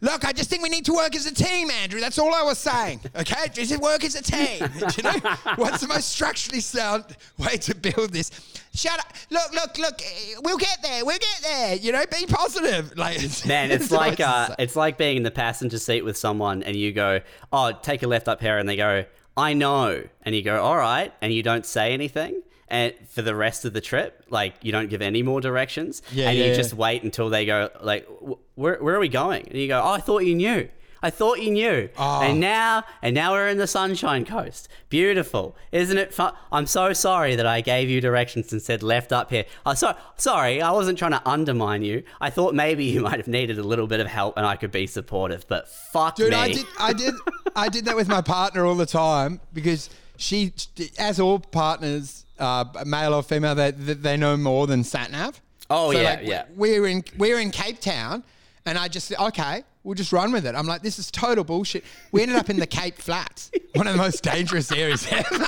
Look, 0.01 0.23
I 0.23 0.31
just 0.31 0.49
think 0.49 0.63
we 0.63 0.69
need 0.69 0.85
to 0.85 0.93
work 0.93 1.13
as 1.13 1.25
a 1.25 1.33
team, 1.33 1.69
Andrew. 1.69 1.99
That's 1.99 2.17
all 2.17 2.33
I 2.33 2.41
was 2.41 2.57
saying. 2.57 3.01
Okay, 3.17 3.47
just 3.51 3.75
work 3.81 4.03
as 4.05 4.15
a 4.15 4.21
team. 4.23 4.59
You 4.97 5.03
know 5.03 5.19
what's 5.55 5.81
the 5.81 5.87
most 5.87 6.09
structurally 6.09 6.61
sound 6.61 7.03
way 7.37 7.57
to 7.57 7.75
build 7.75 8.13
this? 8.13 8.31
Shut 8.73 8.97
up. 8.99 9.11
Look, 9.29 9.53
look, 9.53 9.77
look. 9.77 10.01
eh, 10.01 10.35
We'll 10.41 10.57
get 10.57 10.81
there. 10.81 11.03
We'll 11.05 11.17
get 11.19 11.39
there. 11.43 11.75
You 11.75 11.91
know, 11.91 12.03
be 12.09 12.25
positive. 12.27 12.93
Like, 12.97 13.17
Man, 13.45 13.71
it's 13.71 13.89
that's 13.89 13.91
like 13.91 14.19
uh, 14.21 14.55
it's 14.57 14.75
like 14.77 14.97
being 14.97 15.17
in 15.17 15.23
the 15.23 15.31
passenger 15.31 15.77
seat 15.77 16.03
with 16.03 16.17
someone, 16.17 16.63
and 16.63 16.75
you 16.77 16.91
go, 16.93 17.19
"Oh, 17.51 17.73
take 17.81 18.01
a 18.03 18.07
left 18.07 18.27
up 18.29 18.39
here," 18.41 18.57
and 18.57 18.67
they 18.69 18.75
go, 18.77 19.03
"I 19.35 19.53
know," 19.53 20.03
and 20.23 20.33
you 20.35 20.41
go, 20.43 20.61
"All 20.61 20.77
right," 20.77 21.13
and 21.21 21.33
you 21.33 21.43
don't 21.43 21.65
say 21.65 21.93
anything, 21.93 22.41
and 22.69 22.93
for 23.09 23.21
the 23.21 23.35
rest 23.35 23.65
of 23.65 23.73
the 23.73 23.81
trip, 23.81 24.23
like 24.29 24.53
you 24.61 24.71
don't 24.71 24.89
give 24.89 25.01
any 25.01 25.23
more 25.23 25.41
directions, 25.41 26.01
Yeah, 26.11 26.29
and 26.29 26.37
yeah, 26.37 26.45
you 26.45 26.49
yeah. 26.51 26.55
just 26.57 26.73
wait 26.73 27.03
until 27.03 27.29
they 27.29 27.45
go, 27.45 27.69
like, 27.81 28.07
"Where 28.55 28.77
where 28.81 28.95
are 28.95 28.99
we 28.99 29.09
going?" 29.09 29.47
And 29.49 29.57
you 29.57 29.67
go, 29.67 29.81
"Oh, 29.83 29.91
I 29.91 29.99
thought 29.99 30.19
you 30.25 30.35
knew." 30.35 30.69
I 31.01 31.11
thought 31.11 31.39
you 31.39 31.49
knew, 31.51 31.87
Oh. 31.97 32.19
and 32.21 32.41
now, 32.41 32.83
and 33.01 33.15
now 33.15 33.31
we're 33.31 33.47
in 33.47 33.57
the 33.57 33.67
Sunshine 33.67 34.25
Coast. 34.25 34.67
Beautiful, 34.89 35.55
isn't 35.71 35.97
it? 35.97 36.13
Fun? 36.13 36.33
I'm 36.51 36.65
so 36.65 36.91
sorry 36.91 37.37
that 37.37 37.45
I 37.45 37.61
gave 37.61 37.89
you 37.89 38.01
directions 38.01 38.51
and 38.51 38.61
said 38.61 38.83
left 38.83 39.13
up 39.13 39.29
here. 39.29 39.45
Oh, 39.65 39.75
so, 39.75 39.95
sorry, 40.17 40.61
I 40.61 40.71
wasn't 40.71 40.97
trying 40.99 41.11
to 41.11 41.21
undermine 41.25 41.83
you. 41.83 42.03
I 42.19 42.29
thought 42.29 42.53
maybe 42.53 42.83
you 42.83 42.99
might 43.07 43.15
have 43.15 43.29
needed 43.29 43.57
a 43.57 43.63
little 43.63 43.87
bit 43.87 44.01
of 44.01 44.07
help, 44.07 44.35
and 44.35 44.45
I 44.45 44.57
could 44.57 44.71
be 44.71 44.87
supportive. 44.87 45.45
But 45.47 45.69
fuck 45.69 46.17
Dude, 46.17 46.31
me. 46.31 46.35
I 46.35 46.47
did, 46.51 46.65
I 46.77 46.91
did, 46.91 47.13
I 47.55 47.69
did 47.69 47.85
that 47.85 47.95
with 47.95 48.09
my 48.09 48.19
partner 48.21 48.65
all 48.65 48.75
the 48.75 48.85
time 48.85 49.39
because 49.53 49.89
she, 50.17 50.51
as 50.97 51.17
all 51.17 51.39
partners, 51.39 52.25
uh, 52.39 52.65
male 52.85 53.13
or 53.13 53.23
female, 53.23 53.55
they 53.55 53.71
they 53.71 54.17
know 54.17 54.37
more 54.37 54.67
than 54.67 54.83
sat 54.83 55.11
nav. 55.11 55.41
Oh, 55.69 55.91
yeah, 55.91 56.01
like, 56.01 56.19
yeah. 56.23 56.45
We're 56.55 56.87
in 56.87 57.03
we're 57.17 57.39
in 57.39 57.51
Cape 57.51 57.79
Town, 57.79 58.23
and 58.65 58.77
I 58.77 58.87
just 58.87 59.07
said, 59.07 59.19
okay, 59.19 59.63
we'll 59.83 59.95
just 59.95 60.11
run 60.11 60.31
with 60.31 60.45
it. 60.45 60.55
I'm 60.55 60.65
like, 60.65 60.81
this 60.81 60.97
is 60.97 61.11
total 61.11 61.43
bullshit. 61.43 61.83
We 62.11 62.21
ended 62.21 62.37
up 62.37 62.49
in 62.49 62.57
the 62.57 62.67
Cape 62.67 62.97
Flats, 62.97 63.51
one 63.75 63.87
of 63.87 63.93
the 63.93 64.01
most 64.01 64.23
dangerous 64.23 64.71
areas 64.71 65.05
ever, 65.11 65.45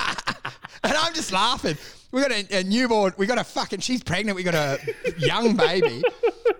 and 0.84 0.92
I'm 0.92 1.14
just 1.14 1.32
laughing. 1.32 1.76
We 2.12 2.20
got 2.20 2.30
a, 2.30 2.58
a 2.58 2.64
newborn. 2.64 3.14
We 3.16 3.26
got 3.26 3.38
a 3.38 3.44
fucking. 3.44 3.80
She's 3.80 4.02
pregnant. 4.02 4.36
We 4.36 4.42
got 4.42 4.54
a 4.54 4.78
young 5.16 5.56
baby. 5.56 6.02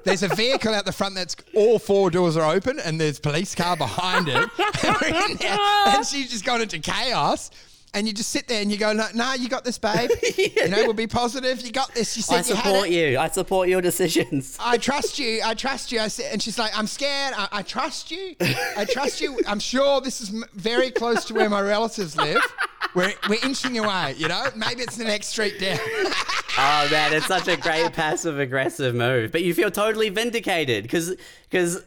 There's 0.05 0.23
a 0.23 0.29
vehicle 0.29 0.75
out 0.75 0.87
the 0.87 0.93
front 0.93 1.15
that's 1.15 1.37
all 1.55 1.79
four 1.79 2.11
doors 2.11 2.37
are 2.39 2.53
open, 2.53 2.81
and 2.81 2.99
there's 2.99 3.21
police 3.21 3.55
car 3.55 3.77
behind 3.77 4.29
it. 4.29 4.37
and, 5.05 5.39
there, 5.39 5.59
and 5.89 6.07
she's 6.07 6.31
just 6.31 6.45
gone 6.45 6.63
into 6.63 6.79
chaos. 6.79 7.51
And 7.95 8.07
you 8.07 8.15
just 8.15 8.31
sit 8.31 8.49
there 8.49 8.63
and 8.63 8.73
you 8.73 8.79
go, 8.79 8.95
no, 8.95 9.07
nah, 9.15 9.35
you 9.35 9.51
got 9.51 9.65
this, 9.65 9.79
babe. 9.79 10.11
You 10.39 10.69
know, 10.69 10.85
we'll 10.85 10.95
be 10.95 11.07
positive. 11.07 11.61
You 11.61 11.73
got 11.73 11.95
this. 11.95 12.17
You 12.17 12.23
said 12.23 12.35
I 12.35 12.39
you 12.39 12.45
support 12.45 12.89
it. 12.89 12.93
you. 12.93 13.19
I 13.19 13.29
support 13.29 13.69
your 13.69 13.81
decisions. 13.83 14.57
I 14.61 14.79
trust 14.79 15.19
you. 15.19 15.41
I 15.45 15.55
trust 15.55 15.93
you. 15.93 16.01
I 16.01 16.09
said, 16.09 16.33
and 16.33 16.43
she's 16.43 16.59
like, 16.59 16.77
I'm 16.77 16.87
scared. 16.87 17.35
I, 17.37 17.49
I 17.53 17.63
trust 17.63 18.11
you. 18.11 18.35
I 18.41 18.87
trust 18.89 19.21
you. 19.21 19.39
I'm 19.47 19.61
sure 19.61 20.01
this 20.01 20.21
is 20.21 20.31
very 20.55 20.91
close 20.91 21.25
to 21.27 21.35
where 21.35 21.51
my 21.51 21.61
relatives 21.61 22.17
live. 22.17 22.41
We're, 22.95 23.13
we're 23.29 23.45
inching 23.45 23.79
away, 23.79 24.15
you 24.17 24.29
know? 24.29 24.45
Maybe 24.57 24.83
it's 24.83 24.97
the 24.97 25.05
next 25.05 25.29
street 25.29 25.59
down. 25.61 25.79
Oh 26.59 26.87
man, 26.91 27.15
it's 27.15 27.29
such 27.29 27.49
a 27.49 27.57
great 27.57 27.95
passive 27.95 28.39
aggressive 28.39 28.95
move. 28.95 29.33
But 29.33 29.43
you 29.43 29.55
feel 29.55 29.71
totally 29.71 30.11
vindicated 30.11 30.83
because 30.83 31.17
because 31.49 31.83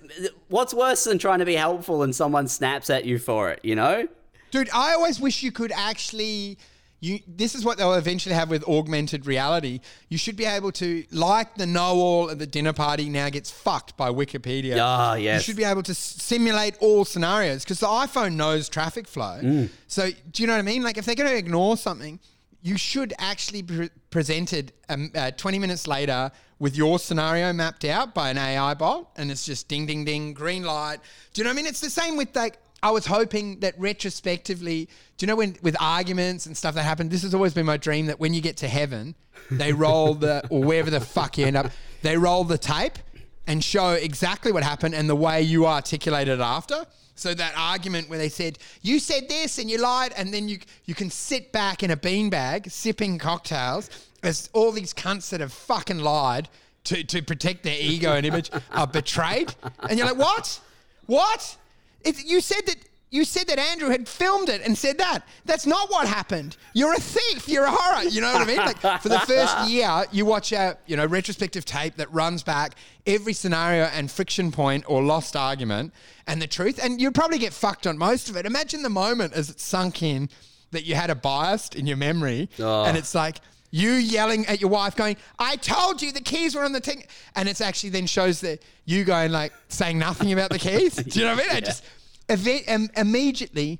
what's 0.47 0.73
worse 0.73 1.03
than 1.03 1.19
trying 1.19 1.37
to 1.37 1.45
be 1.45 1.53
helpful 1.53 2.01
and 2.01 2.15
someone 2.15 2.47
snaps 2.47 2.89
at 2.89 3.05
you 3.05 3.19
for 3.19 3.51
it? 3.51 3.59
You 3.61 3.75
know? 3.75 4.07
Dude, 4.55 4.69
I 4.73 4.93
always 4.93 5.19
wish 5.19 5.43
you 5.43 5.51
could 5.51 5.73
actually. 5.73 6.57
You, 7.01 7.19
this 7.27 7.55
is 7.55 7.65
what 7.65 7.77
they'll 7.77 7.93
eventually 7.95 8.33
have 8.33 8.49
with 8.49 8.63
augmented 8.63 9.25
reality. 9.27 9.81
You 10.07 10.17
should 10.17 10.37
be 10.37 10.45
able 10.45 10.71
to, 10.71 11.03
like 11.11 11.55
the 11.55 11.65
know-all 11.67 12.31
at 12.31 12.39
the 12.39 12.47
dinner 12.47 12.71
party 12.71 13.09
now 13.09 13.29
gets 13.29 13.51
fucked 13.51 13.97
by 13.97 14.09
Wikipedia. 14.09 14.77
Ah, 14.81 15.15
yes. 15.15 15.41
You 15.41 15.43
should 15.43 15.57
be 15.57 15.65
able 15.65 15.83
to 15.83 15.91
s- 15.91 15.97
simulate 15.99 16.77
all 16.79 17.03
scenarios 17.03 17.63
because 17.63 17.81
the 17.81 17.87
iPhone 17.87 18.35
knows 18.35 18.69
traffic 18.69 19.07
flow. 19.09 19.39
Mm. 19.43 19.69
So 19.87 20.09
do 20.31 20.41
you 20.41 20.47
know 20.47 20.53
what 20.53 20.59
I 20.59 20.63
mean? 20.63 20.83
Like 20.83 20.97
if 20.97 21.05
they're 21.05 21.15
going 21.15 21.29
to 21.29 21.37
ignore 21.37 21.75
something, 21.75 22.17
you 22.63 22.77
should 22.77 23.13
actually 23.19 23.61
be 23.61 23.89
presented 24.09 24.71
um, 24.87 25.11
uh, 25.13 25.31
20 25.31 25.59
minutes 25.59 25.87
later 25.87 26.31
with 26.59 26.77
your 26.77 26.97
scenario 26.97 27.51
mapped 27.51 27.83
out 27.83 28.15
by 28.15 28.29
an 28.29 28.37
AI 28.37 28.73
bot, 28.73 29.11
and 29.17 29.29
it's 29.29 29.45
just 29.45 29.67
ding, 29.67 29.85
ding, 29.85 30.05
ding, 30.05 30.33
green 30.33 30.63
light. 30.63 30.99
Do 31.33 31.41
you 31.41 31.43
know 31.43 31.49
what 31.49 31.55
I 31.55 31.57
mean? 31.57 31.65
It's 31.67 31.81
the 31.81 31.89
same 31.89 32.15
with 32.15 32.33
like. 32.35 32.57
I 32.85 32.91
was 32.91 33.07
hoping 33.07 33.61
that 33.61 33.73
retrospectively, 33.79 34.87
do 35.17 35.25
you 35.25 35.27
know 35.27 35.37
when 35.37 35.57
with 35.63 35.75
arguments 35.79 36.45
and 36.45 36.55
stuff 36.55 36.75
that 36.75 36.83
happened? 36.83 37.09
This 37.09 37.23
has 37.23 37.33
always 37.33 37.51
been 37.51 37.65
my 37.65 37.77
dream 37.77 38.05
that 38.05 38.19
when 38.19 38.31
you 38.31 38.41
get 38.41 38.57
to 38.57 38.67
heaven, 38.67 39.15
they 39.49 39.73
roll 39.73 40.13
the 40.13 40.45
or 40.51 40.63
wherever 40.63 40.91
the 40.91 40.99
fuck 40.99 41.39
you 41.39 41.47
end 41.47 41.57
up, 41.57 41.71
they 42.03 42.15
roll 42.15 42.43
the 42.43 42.59
tape 42.59 42.99
and 43.47 43.63
show 43.63 43.93
exactly 43.93 44.51
what 44.51 44.61
happened 44.61 44.93
and 44.93 45.09
the 45.09 45.15
way 45.15 45.41
you 45.41 45.65
articulated 45.65 46.39
it 46.39 46.43
after. 46.43 46.85
So 47.15 47.33
that 47.33 47.55
argument 47.57 48.07
where 48.07 48.19
they 48.19 48.29
said 48.29 48.59
you 48.83 48.99
said 48.99 49.29
this 49.29 49.57
and 49.57 49.67
you 49.67 49.79
lied, 49.79 50.13
and 50.15 50.31
then 50.31 50.47
you 50.47 50.59
you 50.85 50.93
can 50.93 51.09
sit 51.09 51.51
back 51.51 51.81
in 51.81 51.89
a 51.89 51.97
beanbag 51.97 52.71
sipping 52.71 53.17
cocktails 53.17 53.89
as 54.21 54.47
all 54.53 54.71
these 54.71 54.93
cunts 54.93 55.31
that 55.31 55.39
have 55.39 55.53
fucking 55.53 55.97
lied 55.97 56.49
to 56.83 57.03
to 57.03 57.23
protect 57.23 57.63
their 57.63 57.79
ego 57.79 58.13
and 58.13 58.27
image 58.27 58.51
are 58.71 58.85
betrayed, 58.85 59.55
and 59.89 59.97
you're 59.97 60.07
like, 60.07 60.19
what, 60.19 60.59
what? 61.07 61.57
It, 62.05 62.25
you 62.25 62.41
said 62.41 62.65
that. 62.67 62.77
You 63.11 63.23
said 63.23 63.47
that 63.47 63.59
Andrew 63.59 63.89
had 63.89 64.09
filmed 64.09 64.49
it 64.49 64.61
and 64.65 64.77
said 64.77 64.97
that. 64.97 65.21
That's 65.45 65.65
not 65.65 65.89
what 65.89 66.05
happened. 66.05 66.57
You're 66.73 66.93
a 66.93 66.99
thief. 66.99 67.47
You're 67.47 67.63
a 67.63 67.71
horror. 67.71 68.03
You 68.03 68.19
know 68.19 68.33
what 68.33 68.41
I 68.41 68.45
mean? 68.45 68.57
Like 68.57 69.01
for 69.01 69.07
the 69.07 69.19
first 69.19 69.69
year, 69.69 70.03
you 70.11 70.25
watch 70.25 70.51
a 70.51 70.77
you 70.85 70.97
know 70.97 71.05
retrospective 71.05 71.63
tape 71.63 71.95
that 71.95 72.11
runs 72.11 72.43
back 72.43 72.75
every 73.05 73.31
scenario 73.31 73.83
and 73.85 74.11
friction 74.11 74.51
point 74.51 74.83
or 74.87 75.01
lost 75.01 75.35
argument 75.35 75.93
and 76.27 76.41
the 76.41 76.47
truth, 76.47 76.79
and 76.83 76.99
you'll 76.99 77.13
probably 77.13 77.37
get 77.37 77.53
fucked 77.53 77.87
on 77.87 77.97
most 77.97 78.29
of 78.29 78.35
it. 78.35 78.45
Imagine 78.45 78.81
the 78.81 78.89
moment 78.89 79.33
as 79.33 79.49
it 79.49 79.61
sunk 79.61 80.03
in 80.03 80.27
that 80.71 80.83
you 80.85 80.95
had 80.95 81.09
a 81.09 81.15
bias 81.15 81.69
in 81.69 81.87
your 81.87 81.97
memory, 81.97 82.49
and 82.57 82.65
ah. 82.65 82.93
it's 82.93 83.15
like 83.15 83.37
you 83.71 83.91
yelling 83.91 84.45
at 84.45 84.61
your 84.61 84.69
wife, 84.69 84.95
going, 84.95 85.17
"I 85.37 85.57
told 85.57 86.01
you 86.01 86.11
the 86.11 86.21
keys 86.21 86.55
were 86.55 86.63
on 86.63 86.71
the 86.71 86.79
thing," 86.79 87.03
and 87.35 87.49
it's 87.49 87.61
actually 87.61 87.89
then 87.89 88.07
shows 88.07 88.41
that 88.41 88.61
you 88.85 89.03
going 89.03 89.31
like 89.31 89.53
saying 89.69 89.97
nothing 89.99 90.31
about 90.31 90.49
the 90.49 90.59
keys. 90.59 90.95
Do 90.95 91.19
you 91.19 91.25
know 91.25 91.35
what 91.35 91.45
I 91.45 91.53
mean? 91.53 91.57
It 91.57 91.65
just 91.71 91.83
event, 92.29 92.63
um, 92.67 92.89
immediately 92.95 93.79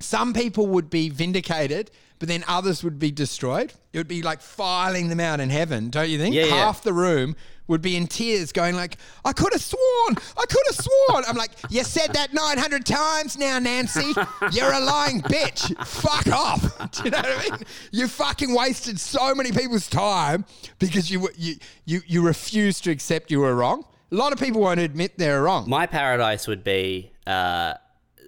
some 0.00 0.32
people 0.32 0.66
would 0.66 0.90
be 0.90 1.08
vindicated, 1.10 1.90
but 2.18 2.28
then 2.28 2.44
others 2.48 2.82
would 2.82 2.98
be 2.98 3.10
destroyed. 3.10 3.72
It 3.92 3.98
would 3.98 4.08
be 4.08 4.22
like 4.22 4.40
filing 4.40 5.08
them 5.08 5.20
out 5.20 5.40
in 5.40 5.50
heaven, 5.50 5.90
don't 5.90 6.08
you 6.08 6.18
think? 6.18 6.34
Yeah, 6.34 6.44
yeah. 6.46 6.54
Half 6.54 6.82
the 6.82 6.92
room 6.92 7.36
would 7.66 7.82
be 7.82 7.96
in 7.96 8.06
tears, 8.08 8.50
going 8.50 8.74
like, 8.74 8.96
"I 9.24 9.32
could 9.32 9.52
have 9.52 9.62
sworn, 9.62 10.16
I 10.36 10.44
could 10.46 10.62
have 10.66 10.76
sworn." 10.76 11.24
I'm 11.28 11.36
like, 11.36 11.52
"You 11.70 11.84
said 11.84 12.12
that 12.14 12.34
900 12.34 12.84
times 12.84 13.38
now, 13.38 13.58
Nancy. 13.58 14.12
You're 14.52 14.72
a 14.72 14.80
lying 14.80 15.22
bitch. 15.22 15.74
Fuck 15.86 16.26
off." 16.28 16.90
Do 16.92 17.04
you 17.04 17.10
know 17.10 17.18
what 17.18 17.46
I 17.46 17.50
mean? 17.50 17.66
You 17.92 18.08
fucking 18.08 18.52
wasted 18.54 18.98
so 18.98 19.34
many 19.34 19.52
people's 19.52 19.88
time 19.88 20.44
because 20.78 21.10
you 21.10 21.28
you 21.36 21.56
you 21.84 22.00
you 22.06 22.22
refused 22.22 22.84
to 22.84 22.90
accept 22.90 23.30
you 23.30 23.40
were 23.40 23.54
wrong. 23.54 23.84
A 24.12 24.16
lot 24.16 24.32
of 24.32 24.40
people 24.40 24.60
won't 24.60 24.80
admit 24.80 25.16
they're 25.18 25.42
wrong. 25.42 25.70
My 25.70 25.86
paradise 25.86 26.48
would 26.48 26.64
be 26.64 27.09
uh, 27.26 27.74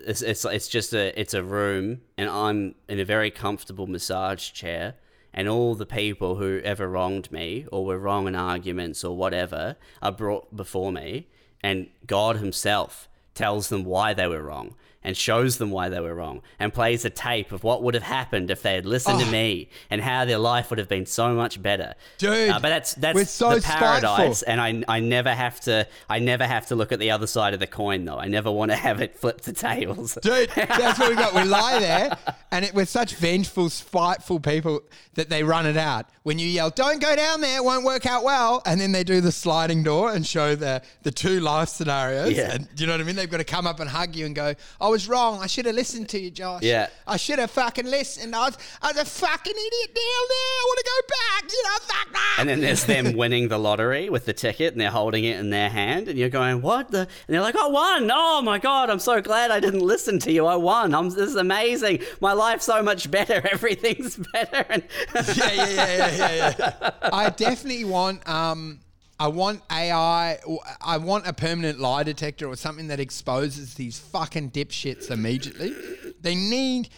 it's, 0.07 0.23
it's 0.23 0.45
it's 0.45 0.69
just 0.69 0.93
a 0.93 1.19
it's 1.21 1.35
a 1.35 1.43
room, 1.43 2.03
and 2.17 2.29
I'm 2.29 2.75
in 2.89 2.99
a 3.01 3.05
very 3.05 3.31
comfortable 3.31 3.87
massage 3.87 4.53
chair, 4.53 4.95
and 5.33 5.49
all 5.49 5.75
the 5.75 5.87
people 5.87 6.37
who 6.37 6.61
ever 6.65 6.89
wronged 6.89 7.31
me 7.31 7.67
or 7.71 7.85
were 7.85 7.99
wrong 7.99 8.27
in 8.27 8.35
arguments 8.35 9.05
or 9.05 9.17
whatever 9.17 9.77
are 10.01 10.13
brought 10.13 10.55
before 10.57 10.93
me, 10.93 11.29
and 11.63 11.89
God 12.07 12.37
Himself 12.37 13.09
tells 13.35 13.69
them 13.69 13.85
why 13.85 14.13
they 14.13 14.27
were 14.27 14.43
wrong 14.43 14.75
and 15.05 15.17
shows 15.17 15.59
them 15.59 15.71
why 15.71 15.89
they 15.89 16.01
were 16.01 16.15
wrong 16.15 16.43
and 16.59 16.73
plays 16.73 17.05
a 17.05 17.11
tape 17.11 17.53
of 17.53 17.65
what 17.65 17.83
would 17.83 17.95
have 17.95 18.03
happened 18.03 18.51
if 18.51 18.63
they 18.63 18.75
had 18.75 18.87
listened 18.87 19.21
to 19.21 19.27
me 19.31 19.69
and 19.91 20.01
how 20.01 20.25
their 20.25 20.39
life 20.39 20.71
would 20.71 20.79
have 20.79 20.89
been 20.89 21.07
so 21.07 21.35
much 21.35 21.61
better. 21.61 21.95
Dude, 22.19 22.51
Uh, 22.51 22.61
but 22.61 22.69
that's 22.69 22.95
that's 22.95 23.31
so 23.31 23.55
the 23.57 23.61
paradise 23.63 24.39
spiteful. 24.39 24.45
and 24.47 24.85
I, 24.89 24.97
I 24.97 25.01
never 25.01 25.35
have 25.35 25.61
to 25.63 25.87
I 26.09 26.19
never 26.19 26.47
have 26.47 26.67
to 26.67 26.75
look 26.77 26.93
at 26.93 26.99
the 26.99 27.11
other 27.11 27.27
side 27.27 27.55
of 27.55 27.61
the 27.61 27.67
coin 27.67 28.05
though. 28.05 28.19
I 28.19 28.29
never 28.29 28.51
want 28.51 28.71
to 28.71 28.77
have 28.77 29.01
it 29.01 29.17
flip 29.19 29.41
the 29.43 29.53
tails. 29.53 30.19
Dude, 30.23 30.51
that's 30.57 30.99
what 30.99 31.09
we 31.11 31.15
got. 31.17 31.35
We 31.35 31.45
lie 31.45 31.79
there, 31.81 32.17
and 32.51 32.65
it, 32.65 32.75
we're 32.75 32.85
such 32.87 33.15
vengeful, 33.17 33.71
spiteful 33.71 34.39
people 34.41 34.83
that 35.15 35.29
they 35.29 35.43
run 35.43 35.67
it 35.67 35.77
out. 35.77 36.07
When 36.23 36.39
you 36.39 36.47
yell, 36.47 36.71
"Don't 36.71 37.01
go 37.01 37.17
down 37.17 37.41
there; 37.41 37.57
it 37.57 37.65
won't 37.65 37.85
work 37.85 38.07
out 38.07 38.23
well," 38.23 38.63
and 38.65 38.81
then 38.81 38.93
they 38.93 39.05
do 39.05 39.21
the 39.21 39.33
sliding 39.33 39.83
door 39.83 40.13
and 40.13 40.27
show 40.27 40.55
the 40.55 40.83
the 41.03 41.11
two 41.11 41.41
life 41.41 41.69
scenarios. 41.69 42.33
Yeah. 42.33 42.53
And 42.55 42.75
do 42.75 42.83
you 42.83 42.87
know 42.87 42.95
what 42.95 43.01
I 43.01 43.05
mean? 43.05 43.17
They've 43.17 43.31
got 43.31 43.39
to 43.39 43.45
come 43.45 43.67
up 43.67 43.81
and 43.81 43.91
hug 43.91 44.15
you 44.15 44.27
and 44.27 44.35
go, 44.35 44.55
"I 44.81 44.89
was 44.89 45.09
wrong. 45.09 45.41
I 45.41 45.47
should 45.47 45.67
have 45.67 45.75
listened 45.75 46.09
to 46.11 46.21
you, 46.21 46.31
Josh. 46.31 46.63
Yeah. 46.63 46.89
I 47.07 47.17
should 47.17 47.39
have 47.39 47.51
fucking 47.51 47.87
listened. 47.87 48.35
I 48.35 48.47
was, 48.47 48.59
I 48.81 48.93
was 48.93 48.97
a 48.99 49.05
fucking 49.05 49.53
idiot 49.53 49.95
down 49.95 50.25
there. 50.29 50.53
I 50.53 50.65
want 50.67 50.79
to 50.79 50.85
go 50.85 51.09
back. 51.09 51.53
You 51.53 51.63
know, 51.65 51.79
fuck 51.81 52.13
that. 52.13 52.37
And 52.39 52.49
then 52.49 52.61
there's 52.61 52.85
them 52.85 53.13
winning 53.17 53.49
the 53.49 53.59
lottery 53.59 54.09
with 54.09 54.25
the 54.25 54.33
ticket 54.33 54.73
and 54.73 54.81
they're 54.81 54.91
holding 54.91 55.25
it 55.25 55.39
in 55.41 55.51
their 55.51 55.69
hand 55.69 56.09
and 56.09 56.19
you're 56.19 56.29
going, 56.29 56.63
What 56.63 56.91
the? 56.91 57.01
And 57.01 57.09
they're 57.29 57.41
like, 57.41 57.57
I 57.57 57.67
won. 57.69 58.11
Oh 58.13 58.43
my 58.43 58.59
God, 58.59 58.91
I'm 58.91 58.99
so 58.99 59.21
glad 59.21 59.51
I 59.51 59.61
didn't 59.61 59.81
listen 59.81 60.19
to 60.21 60.33
you. 60.33 60.47
I 60.47 60.57
won. 60.57 60.95
I'm, 60.95 61.11
this 61.11 61.19
is 61.19 61.37
amazing. 61.37 62.01
My 62.21 62.33
life's 62.33 62.65
so 62.65 62.83
much 62.83 63.11
better. 63.11 63.43
Everything's 63.53 64.17
better. 64.33 64.65
And 64.69 64.83
yeah, 65.15 65.53
yeah, 65.53 65.67
yeah, 65.67 65.97
yeah, 65.97 66.11
yeah, 66.17 66.55
yeah. 66.59 66.91
I 67.13 67.31
definitely 67.31 67.85
want 67.85 68.27
um 68.29 68.81
I 69.19 69.29
want 69.29 69.63
AI 69.71 70.39
I 70.81 70.97
want 70.99 71.27
a 71.27 71.33
permanent 71.33 71.79
lie 71.79 72.03
detector 72.03 72.47
or 72.47 72.57
something 72.57 72.89
that 72.89 73.01
exposes 73.01 73.75
these 73.75 73.99
fucking 73.99 74.51
dipshits 74.51 75.11
immediately. 75.11 75.75
They 76.21 76.35
need 76.35 76.89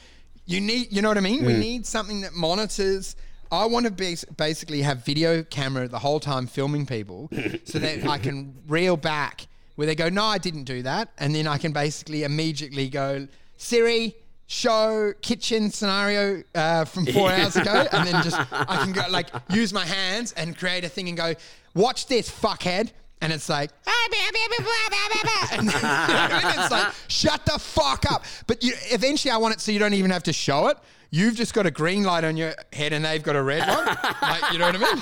you 0.47 0.61
need 0.61 0.93
you 0.93 1.03
know 1.03 1.09
what 1.09 1.19
I 1.19 1.23
mean? 1.23 1.45
We 1.45 1.55
need 1.55 1.87
something 1.87 2.23
that 2.23 2.35
monitors 2.35 3.17
I 3.53 3.67
want 3.67 3.87
to 3.87 3.93
be, 3.93 4.17
basically 4.37 4.83
have 4.83 5.05
video 5.05 5.43
camera 5.45 5.87
the 5.87 5.99
whole 5.99 6.19
time 6.19 6.47
filming 6.47 6.87
people 6.87 7.31
so 7.65 7.79
that 7.79 8.07
I 8.07 8.19
can 8.19 8.55
reel 8.67 8.97
back 8.97 9.47
where 9.77 9.87
they 9.87 9.95
go, 9.95 10.09
no, 10.09 10.25
I 10.25 10.39
didn't 10.39 10.65
do 10.65 10.83
that. 10.83 11.11
And 11.19 11.35
then 11.35 11.47
I 11.47 11.59
can 11.59 11.73
basically 11.73 12.25
immediately 12.25 12.89
go, 12.89 13.27
Siri, 13.57 14.17
show 14.47 15.13
kitchen 15.23 15.71
scenario 15.71 16.43
uh, 16.55 16.85
from 16.85 17.07
four 17.07 17.31
hours 17.33 17.57
ago. 17.57 17.87
And 17.93 18.07
then 18.07 18.23
just, 18.23 18.39
I 18.53 18.77
can 18.85 18.93
go 18.93 19.03
like 19.11 19.31
use 19.51 19.73
my 19.73 19.85
hands 19.85 20.33
and 20.33 20.57
create 20.57 20.85
a 20.85 20.89
thing 20.89 21.09
and 21.09 21.17
go, 21.17 21.35
watch 21.75 22.07
this, 22.07 22.31
fuckhead. 22.31 22.93
And 23.21 23.33
it's 23.33 23.49
like, 23.49 23.71
and 25.53 25.69
then, 25.69 25.85
and 25.85 26.59
it's 26.59 26.71
like, 26.71 26.93
shut 27.09 27.47
the 27.47 27.59
fuck 27.59 28.05
up. 28.11 28.25
But 28.47 28.63
you, 28.63 28.75
eventually, 28.91 29.31
I 29.33 29.37
want 29.39 29.55
it 29.55 29.61
so 29.61 29.73
you 29.73 29.79
don't 29.79 29.95
even 29.95 30.11
have 30.11 30.25
to 30.25 30.33
show 30.33 30.69
it. 30.69 30.77
You've 31.11 31.35
just 31.37 31.55
got 31.55 31.65
a 31.65 31.71
green 31.71 32.03
light 32.03 32.25
on 32.25 32.37
your 32.37 32.55
head 32.73 32.93
and 32.93 33.05
they've 33.05 33.23
got 33.23 33.37
a 33.37 33.43
red 33.43 33.67
one. 33.69 33.87
like, 34.21 34.53
you 34.53 34.59
know 34.59 34.67
what 34.67 34.75
I 34.75 34.79
mean? 34.79 34.97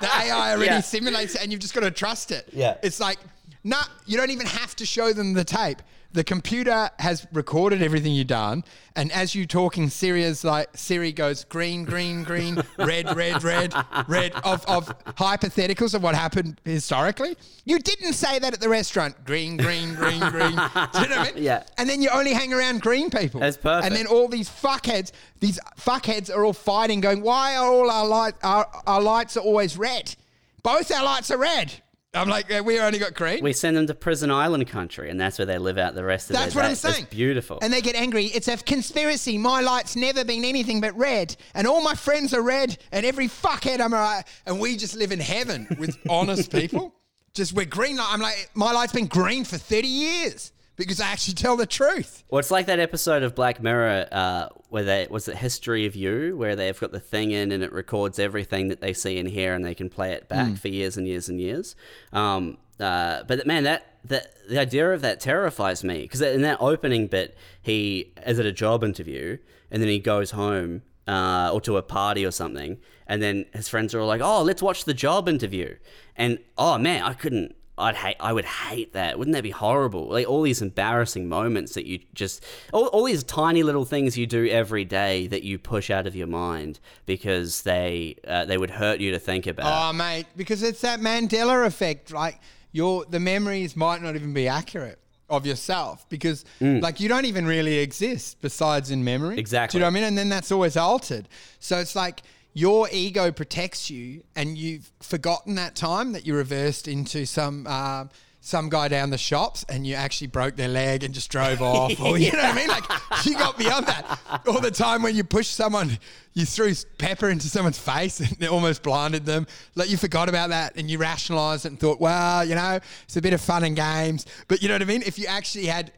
The 0.00 0.06
AI 0.32 0.52
already 0.52 0.66
Yeah. 0.66 0.80
simulates 0.80 1.34
it 1.34 1.42
and 1.42 1.50
you've 1.50 1.62
just 1.62 1.72
got 1.74 1.80
to 1.80 1.90
trust 1.90 2.30
it. 2.30 2.46
Yeah. 2.52 2.76
It's 2.82 3.00
like, 3.00 3.18
nah, 3.64 3.82
you 4.06 4.18
don't 4.18 4.30
even 4.30 4.46
have 4.46 4.76
to 4.76 4.84
show 4.86 5.12
them 5.14 5.32
the 5.32 5.42
tape. 5.44 5.80
The 6.12 6.24
computer 6.24 6.90
has 6.98 7.24
recorded 7.32 7.82
everything 7.82 8.12
you've 8.12 8.26
done, 8.26 8.64
and 8.96 9.12
as 9.12 9.36
you're 9.36 9.46
talking, 9.46 9.88
Siri 9.88 10.24
is 10.24 10.42
like 10.42 10.68
Siri 10.76 11.12
goes 11.12 11.44
green, 11.44 11.84
green, 11.84 12.24
green, 12.24 12.60
red, 12.78 13.14
red, 13.14 13.44
red, 13.44 13.72
red 14.08 14.32
of, 14.42 14.66
of 14.66 14.88
hypotheticals 15.14 15.94
of 15.94 16.02
what 16.02 16.16
happened 16.16 16.60
historically. 16.64 17.36
You 17.64 17.78
didn't 17.78 18.14
say 18.14 18.40
that 18.40 18.52
at 18.52 18.60
the 18.60 18.68
restaurant. 18.68 19.24
Green, 19.24 19.56
green, 19.56 19.94
green, 19.94 20.18
green. 20.18 20.50
Do 20.50 21.00
you 21.00 21.08
know 21.08 21.18
what 21.18 21.28
I 21.28 21.32
mean? 21.32 21.44
Yeah. 21.44 21.62
And 21.78 21.88
then 21.88 22.02
you 22.02 22.08
only 22.12 22.32
hang 22.32 22.52
around 22.52 22.82
green 22.82 23.08
people. 23.08 23.38
That's 23.38 23.56
perfect. 23.56 23.86
And 23.86 23.94
then 23.94 24.08
all 24.08 24.26
these 24.26 24.50
fuckheads, 24.50 25.12
these 25.38 25.60
fuckheads 25.78 26.28
are 26.34 26.44
all 26.44 26.52
fighting, 26.52 27.00
going, 27.00 27.22
"Why 27.22 27.54
are 27.54 27.72
all 27.72 27.88
our 27.88 28.06
light 28.06 28.34
our, 28.42 28.66
our 28.84 29.00
lights 29.00 29.36
are 29.36 29.44
always 29.44 29.76
red? 29.76 30.16
Both 30.64 30.90
our 30.90 31.04
lights 31.04 31.30
are 31.30 31.38
red." 31.38 31.72
I'm 32.12 32.28
like, 32.28 32.52
"Uh, 32.52 32.62
we 32.64 32.80
only 32.80 32.98
got 32.98 33.14
green. 33.14 33.42
we 33.42 33.52
send 33.52 33.76
them 33.76 33.86
to 33.86 33.94
Prison 33.94 34.30
Island 34.32 34.66
country 34.66 35.10
and 35.10 35.20
that's 35.20 35.38
where 35.38 35.46
they 35.46 35.58
live 35.58 35.78
out 35.78 35.94
the 35.94 36.02
rest 36.04 36.28
of 36.28 36.34
That's 36.34 36.54
their 36.54 36.64
day. 36.64 36.68
That's 36.70 36.82
what 36.84 36.88
I'm 36.88 36.92
days. 36.92 37.04
It's 37.04 37.10
saying. 37.10 37.18
beautiful. 37.18 37.58
And 37.62 37.72
they 37.72 37.80
get 37.80 37.94
angry. 37.94 38.24
It's 38.26 38.48
a 38.48 38.56
conspiracy. 38.56 39.38
My 39.38 39.60
light's 39.60 39.94
never 39.94 40.24
been 40.24 40.44
anything 40.44 40.80
but 40.80 40.96
red, 40.96 41.36
and 41.54 41.66
all 41.68 41.82
my 41.82 41.94
friends 41.94 42.34
are 42.34 42.42
red, 42.42 42.76
and 42.90 43.06
every 43.06 43.28
fuckhead 43.28 43.80
I'm 43.80 43.94
alright. 43.94 44.24
And 44.46 44.58
we 44.58 44.76
just 44.76 44.96
live 44.96 45.12
in 45.12 45.20
heaven 45.20 45.68
with 45.78 45.96
honest 46.08 46.50
people. 46.52 46.94
Just 47.32 47.52
we're 47.52 47.64
green 47.64 47.96
light. 47.96 48.08
I'm 48.10 48.20
like, 48.20 48.50
my 48.54 48.72
light's 48.72 48.92
been 48.92 49.06
green 49.06 49.44
for 49.44 49.56
30 49.56 49.86
years 49.86 50.52
because 50.80 51.00
I 51.00 51.08
actually 51.08 51.34
tell 51.34 51.56
the 51.56 51.66
truth. 51.66 52.24
Well, 52.30 52.38
it's 52.38 52.50
like 52.50 52.66
that 52.66 52.80
episode 52.80 53.22
of 53.22 53.34
Black 53.34 53.62
Mirror 53.62 54.08
uh, 54.10 54.48
where 54.68 54.82
they 54.82 55.06
was 55.10 55.28
it 55.28 55.36
History 55.36 55.86
of 55.86 55.94
You, 55.94 56.36
where 56.36 56.56
they've 56.56 56.78
got 56.78 56.92
the 56.92 57.00
thing 57.00 57.30
in 57.30 57.52
and 57.52 57.62
it 57.62 57.72
records 57.72 58.18
everything 58.18 58.68
that 58.68 58.80
they 58.80 58.92
see 58.92 59.18
and 59.18 59.28
hear, 59.28 59.54
and 59.54 59.64
they 59.64 59.74
can 59.74 59.90
play 59.90 60.12
it 60.12 60.28
back 60.28 60.56
for 60.56 60.68
years 60.68 60.96
and 60.96 61.06
years 61.06 61.28
and 61.28 61.40
years. 61.40 61.76
Um, 62.12 62.58
uh, 62.78 63.22
but 63.24 63.46
man, 63.46 63.64
that 63.64 63.98
that 64.04 64.32
the 64.48 64.58
idea 64.58 64.90
of 64.92 65.02
that 65.02 65.20
terrifies 65.20 65.84
me 65.84 66.02
because 66.02 66.22
in 66.22 66.42
that 66.42 66.58
opening 66.60 67.06
bit, 67.06 67.36
he 67.60 68.12
is 68.26 68.38
at 68.38 68.46
a 68.46 68.52
job 68.52 68.82
interview 68.82 69.36
and 69.70 69.82
then 69.82 69.88
he 69.88 69.98
goes 69.98 70.32
home 70.32 70.82
uh, 71.06 71.50
or 71.52 71.60
to 71.60 71.76
a 71.76 71.82
party 71.82 72.24
or 72.24 72.30
something, 72.30 72.78
and 73.06 73.22
then 73.22 73.44
his 73.52 73.68
friends 73.68 73.94
are 73.94 74.00
all 74.00 74.06
like, 74.06 74.20
"Oh, 74.22 74.42
let's 74.42 74.62
watch 74.62 74.84
the 74.84 74.94
job 74.94 75.28
interview," 75.28 75.76
and 76.16 76.38
oh 76.56 76.78
man, 76.78 77.02
I 77.02 77.14
couldn't. 77.14 77.54
I'd 77.80 77.96
hate. 77.96 78.16
I 78.20 78.32
would 78.32 78.44
hate 78.44 78.92
that. 78.92 79.18
Wouldn't 79.18 79.34
that 79.34 79.42
be 79.42 79.50
horrible? 79.50 80.08
Like 80.08 80.28
all 80.28 80.42
these 80.42 80.62
embarrassing 80.62 81.28
moments 81.28 81.74
that 81.74 81.86
you 81.86 82.00
just, 82.14 82.44
all, 82.72 82.86
all 82.88 83.04
these 83.04 83.24
tiny 83.24 83.62
little 83.62 83.84
things 83.84 84.16
you 84.16 84.26
do 84.26 84.46
every 84.48 84.84
day 84.84 85.26
that 85.28 85.42
you 85.42 85.58
push 85.58 85.90
out 85.90 86.06
of 86.06 86.14
your 86.14 86.26
mind 86.26 86.80
because 87.06 87.62
they 87.62 88.16
uh, 88.26 88.44
they 88.44 88.58
would 88.58 88.70
hurt 88.70 89.00
you 89.00 89.10
to 89.12 89.18
think 89.18 89.46
about. 89.46 89.90
Oh, 89.90 89.92
mate, 89.92 90.26
because 90.36 90.62
it's 90.62 90.80
that 90.82 91.00
Mandela 91.00 91.66
effect. 91.66 92.12
Like 92.12 92.38
your 92.72 93.04
the 93.06 93.20
memories 93.20 93.76
might 93.76 94.02
not 94.02 94.14
even 94.14 94.32
be 94.32 94.48
accurate 94.48 94.98
of 95.30 95.46
yourself 95.46 96.08
because 96.08 96.44
like 96.60 96.98
you 96.98 97.08
don't 97.08 97.24
even 97.24 97.46
really 97.46 97.78
exist 97.78 98.38
besides 98.42 98.90
in 98.90 99.04
memory. 99.04 99.36
Mm. 99.36 99.38
Exactly. 99.38 99.78
Do 99.78 99.78
you 99.78 99.80
know 99.82 99.86
what 99.86 99.90
I 99.92 99.94
mean? 99.94 100.04
And 100.04 100.18
then 100.18 100.28
that's 100.28 100.50
always 100.50 100.76
altered. 100.76 101.28
So 101.60 101.78
it's 101.78 101.94
like 101.94 102.22
your 102.52 102.88
ego 102.92 103.30
protects 103.30 103.90
you, 103.90 104.22
and 104.34 104.58
you've 104.58 104.90
forgotten 105.00 105.54
that 105.56 105.76
time 105.76 106.12
that 106.12 106.26
you 106.26 106.34
reversed 106.34 106.88
into 106.88 107.26
some. 107.26 107.66
Uh, 107.66 108.06
some 108.42 108.70
guy 108.70 108.88
down 108.88 109.10
the 109.10 109.18
shops 109.18 109.66
and 109.68 109.86
you 109.86 109.94
actually 109.94 110.26
broke 110.26 110.56
their 110.56 110.68
leg 110.68 111.04
and 111.04 111.12
just 111.12 111.30
drove 111.30 111.60
off. 111.60 111.92
Or 112.00 112.16
you 112.16 112.32
know 112.32 112.38
what 112.38 112.52
I 112.52 112.56
mean? 112.56 112.68
Like 112.68 112.84
you 113.26 113.34
got 113.34 113.58
beyond 113.58 113.86
that. 113.86 114.18
All 114.46 114.60
the 114.60 114.70
time 114.70 115.02
when 115.02 115.14
you 115.14 115.24
pushed 115.24 115.54
someone, 115.54 115.98
you 116.32 116.46
threw 116.46 116.72
pepper 116.96 117.28
into 117.28 117.48
someone's 117.48 117.78
face 117.78 118.20
and 118.20 118.34
it 118.40 118.48
almost 118.48 118.82
blinded 118.82 119.26
them. 119.26 119.46
Like 119.74 119.90
you 119.90 119.98
forgot 119.98 120.30
about 120.30 120.48
that 120.50 120.76
and 120.76 120.90
you 120.90 120.96
rationalized 120.96 121.66
it 121.66 121.68
and 121.68 121.78
thought, 121.78 122.00
well, 122.00 122.44
you 122.44 122.54
know, 122.54 122.80
it's 123.04 123.16
a 123.16 123.20
bit 123.20 123.34
of 123.34 123.40
fun 123.42 123.64
and 123.64 123.76
games. 123.76 124.24
But 124.48 124.62
you 124.62 124.68
know 124.68 124.74
what 124.74 124.82
I 124.82 124.86
mean? 124.86 125.02
If 125.04 125.18
you 125.18 125.26
actually 125.26 125.66
had 125.66 125.92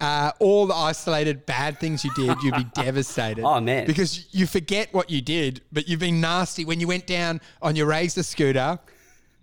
uh, 0.00 0.32
all 0.38 0.66
the 0.66 0.74
isolated 0.74 1.44
bad 1.46 1.80
things 1.80 2.04
you 2.04 2.12
did, 2.14 2.40
you'd 2.42 2.54
be 2.54 2.64
devastated. 2.74 3.44
Oh, 3.44 3.60
man. 3.60 3.86
Because 3.86 4.32
you 4.32 4.46
forget 4.46 4.92
what 4.92 5.10
you 5.10 5.20
did, 5.20 5.60
but 5.72 5.88
you've 5.88 6.00
been 6.00 6.20
nasty 6.20 6.64
when 6.64 6.80
you 6.80 6.86
went 6.86 7.06
down 7.06 7.40
on 7.60 7.74
your 7.76 7.86
razor 7.86 8.22
scooter. 8.22 8.78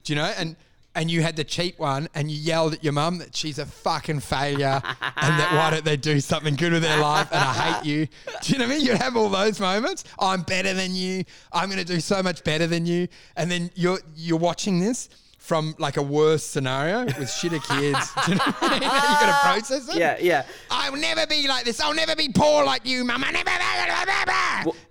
Do 0.03 0.13
you 0.13 0.17
know? 0.17 0.31
And 0.37 0.55
and 0.97 1.11
you 1.11 1.21
had 1.21 1.35
the 1.35 1.43
cheap 1.43 1.77
one, 1.77 2.07
and 2.15 2.31
you 2.31 2.37
yelled 2.37 2.73
at 2.73 2.81
your 2.81 2.93
mum 2.93 3.17
that 3.17 3.35
she's 3.35 3.59
a 3.59 3.65
fucking 3.65 4.21
failure, 4.21 4.81
and 5.01 5.39
that 5.39 5.51
why 5.53 5.69
don't 5.69 5.83
they 5.83 5.97
do 5.97 6.21
something 6.21 6.55
good 6.55 6.71
with 6.71 6.83
their 6.83 6.99
life? 6.99 7.27
And 7.33 7.43
I 7.43 7.53
hate 7.53 7.85
you. 7.85 8.07
Do 8.41 8.53
you 8.53 8.59
know 8.59 8.65
what 8.65 8.71
I 8.71 8.77
mean? 8.77 8.85
You'd 8.85 8.97
have 8.97 9.17
all 9.17 9.27
those 9.27 9.59
moments. 9.59 10.05
I'm 10.17 10.43
better 10.43 10.73
than 10.73 10.95
you. 10.95 11.25
I'm 11.51 11.69
going 11.69 11.83
to 11.83 11.93
do 11.93 11.99
so 11.99 12.23
much 12.23 12.45
better 12.45 12.65
than 12.65 12.85
you. 12.85 13.09
And 13.35 13.51
then 13.51 13.71
you're 13.75 13.99
you're 14.15 14.39
watching 14.39 14.79
this 14.79 15.09
from 15.45 15.75
like 15.77 15.95
a 15.97 16.01
worse 16.01 16.43
scenario 16.43 17.05
with 17.05 17.29
shitter 17.29 17.61
kids. 17.63 18.09
Do 18.25 18.31
you 18.31 18.37
know 18.37 18.43
what 18.45 18.57
I 18.61 18.69
mean? 18.79 18.81
you 18.81 18.89
got 18.89 19.25
to 19.27 19.47
process 19.47 19.87
it. 19.95 19.99
yeah, 19.99 20.17
yeah. 20.19 20.45
I'll 20.71 20.95
never 20.95 21.27
be 21.27 21.47
like 21.47 21.65
this. 21.65 21.79
I'll 21.79 21.93
never 21.93 22.15
be 22.15 22.29
poor 22.29 22.65
like 22.65 22.83
you, 22.85 23.03
mum. 23.05 23.23
I 23.23 23.31
never. 23.31 23.51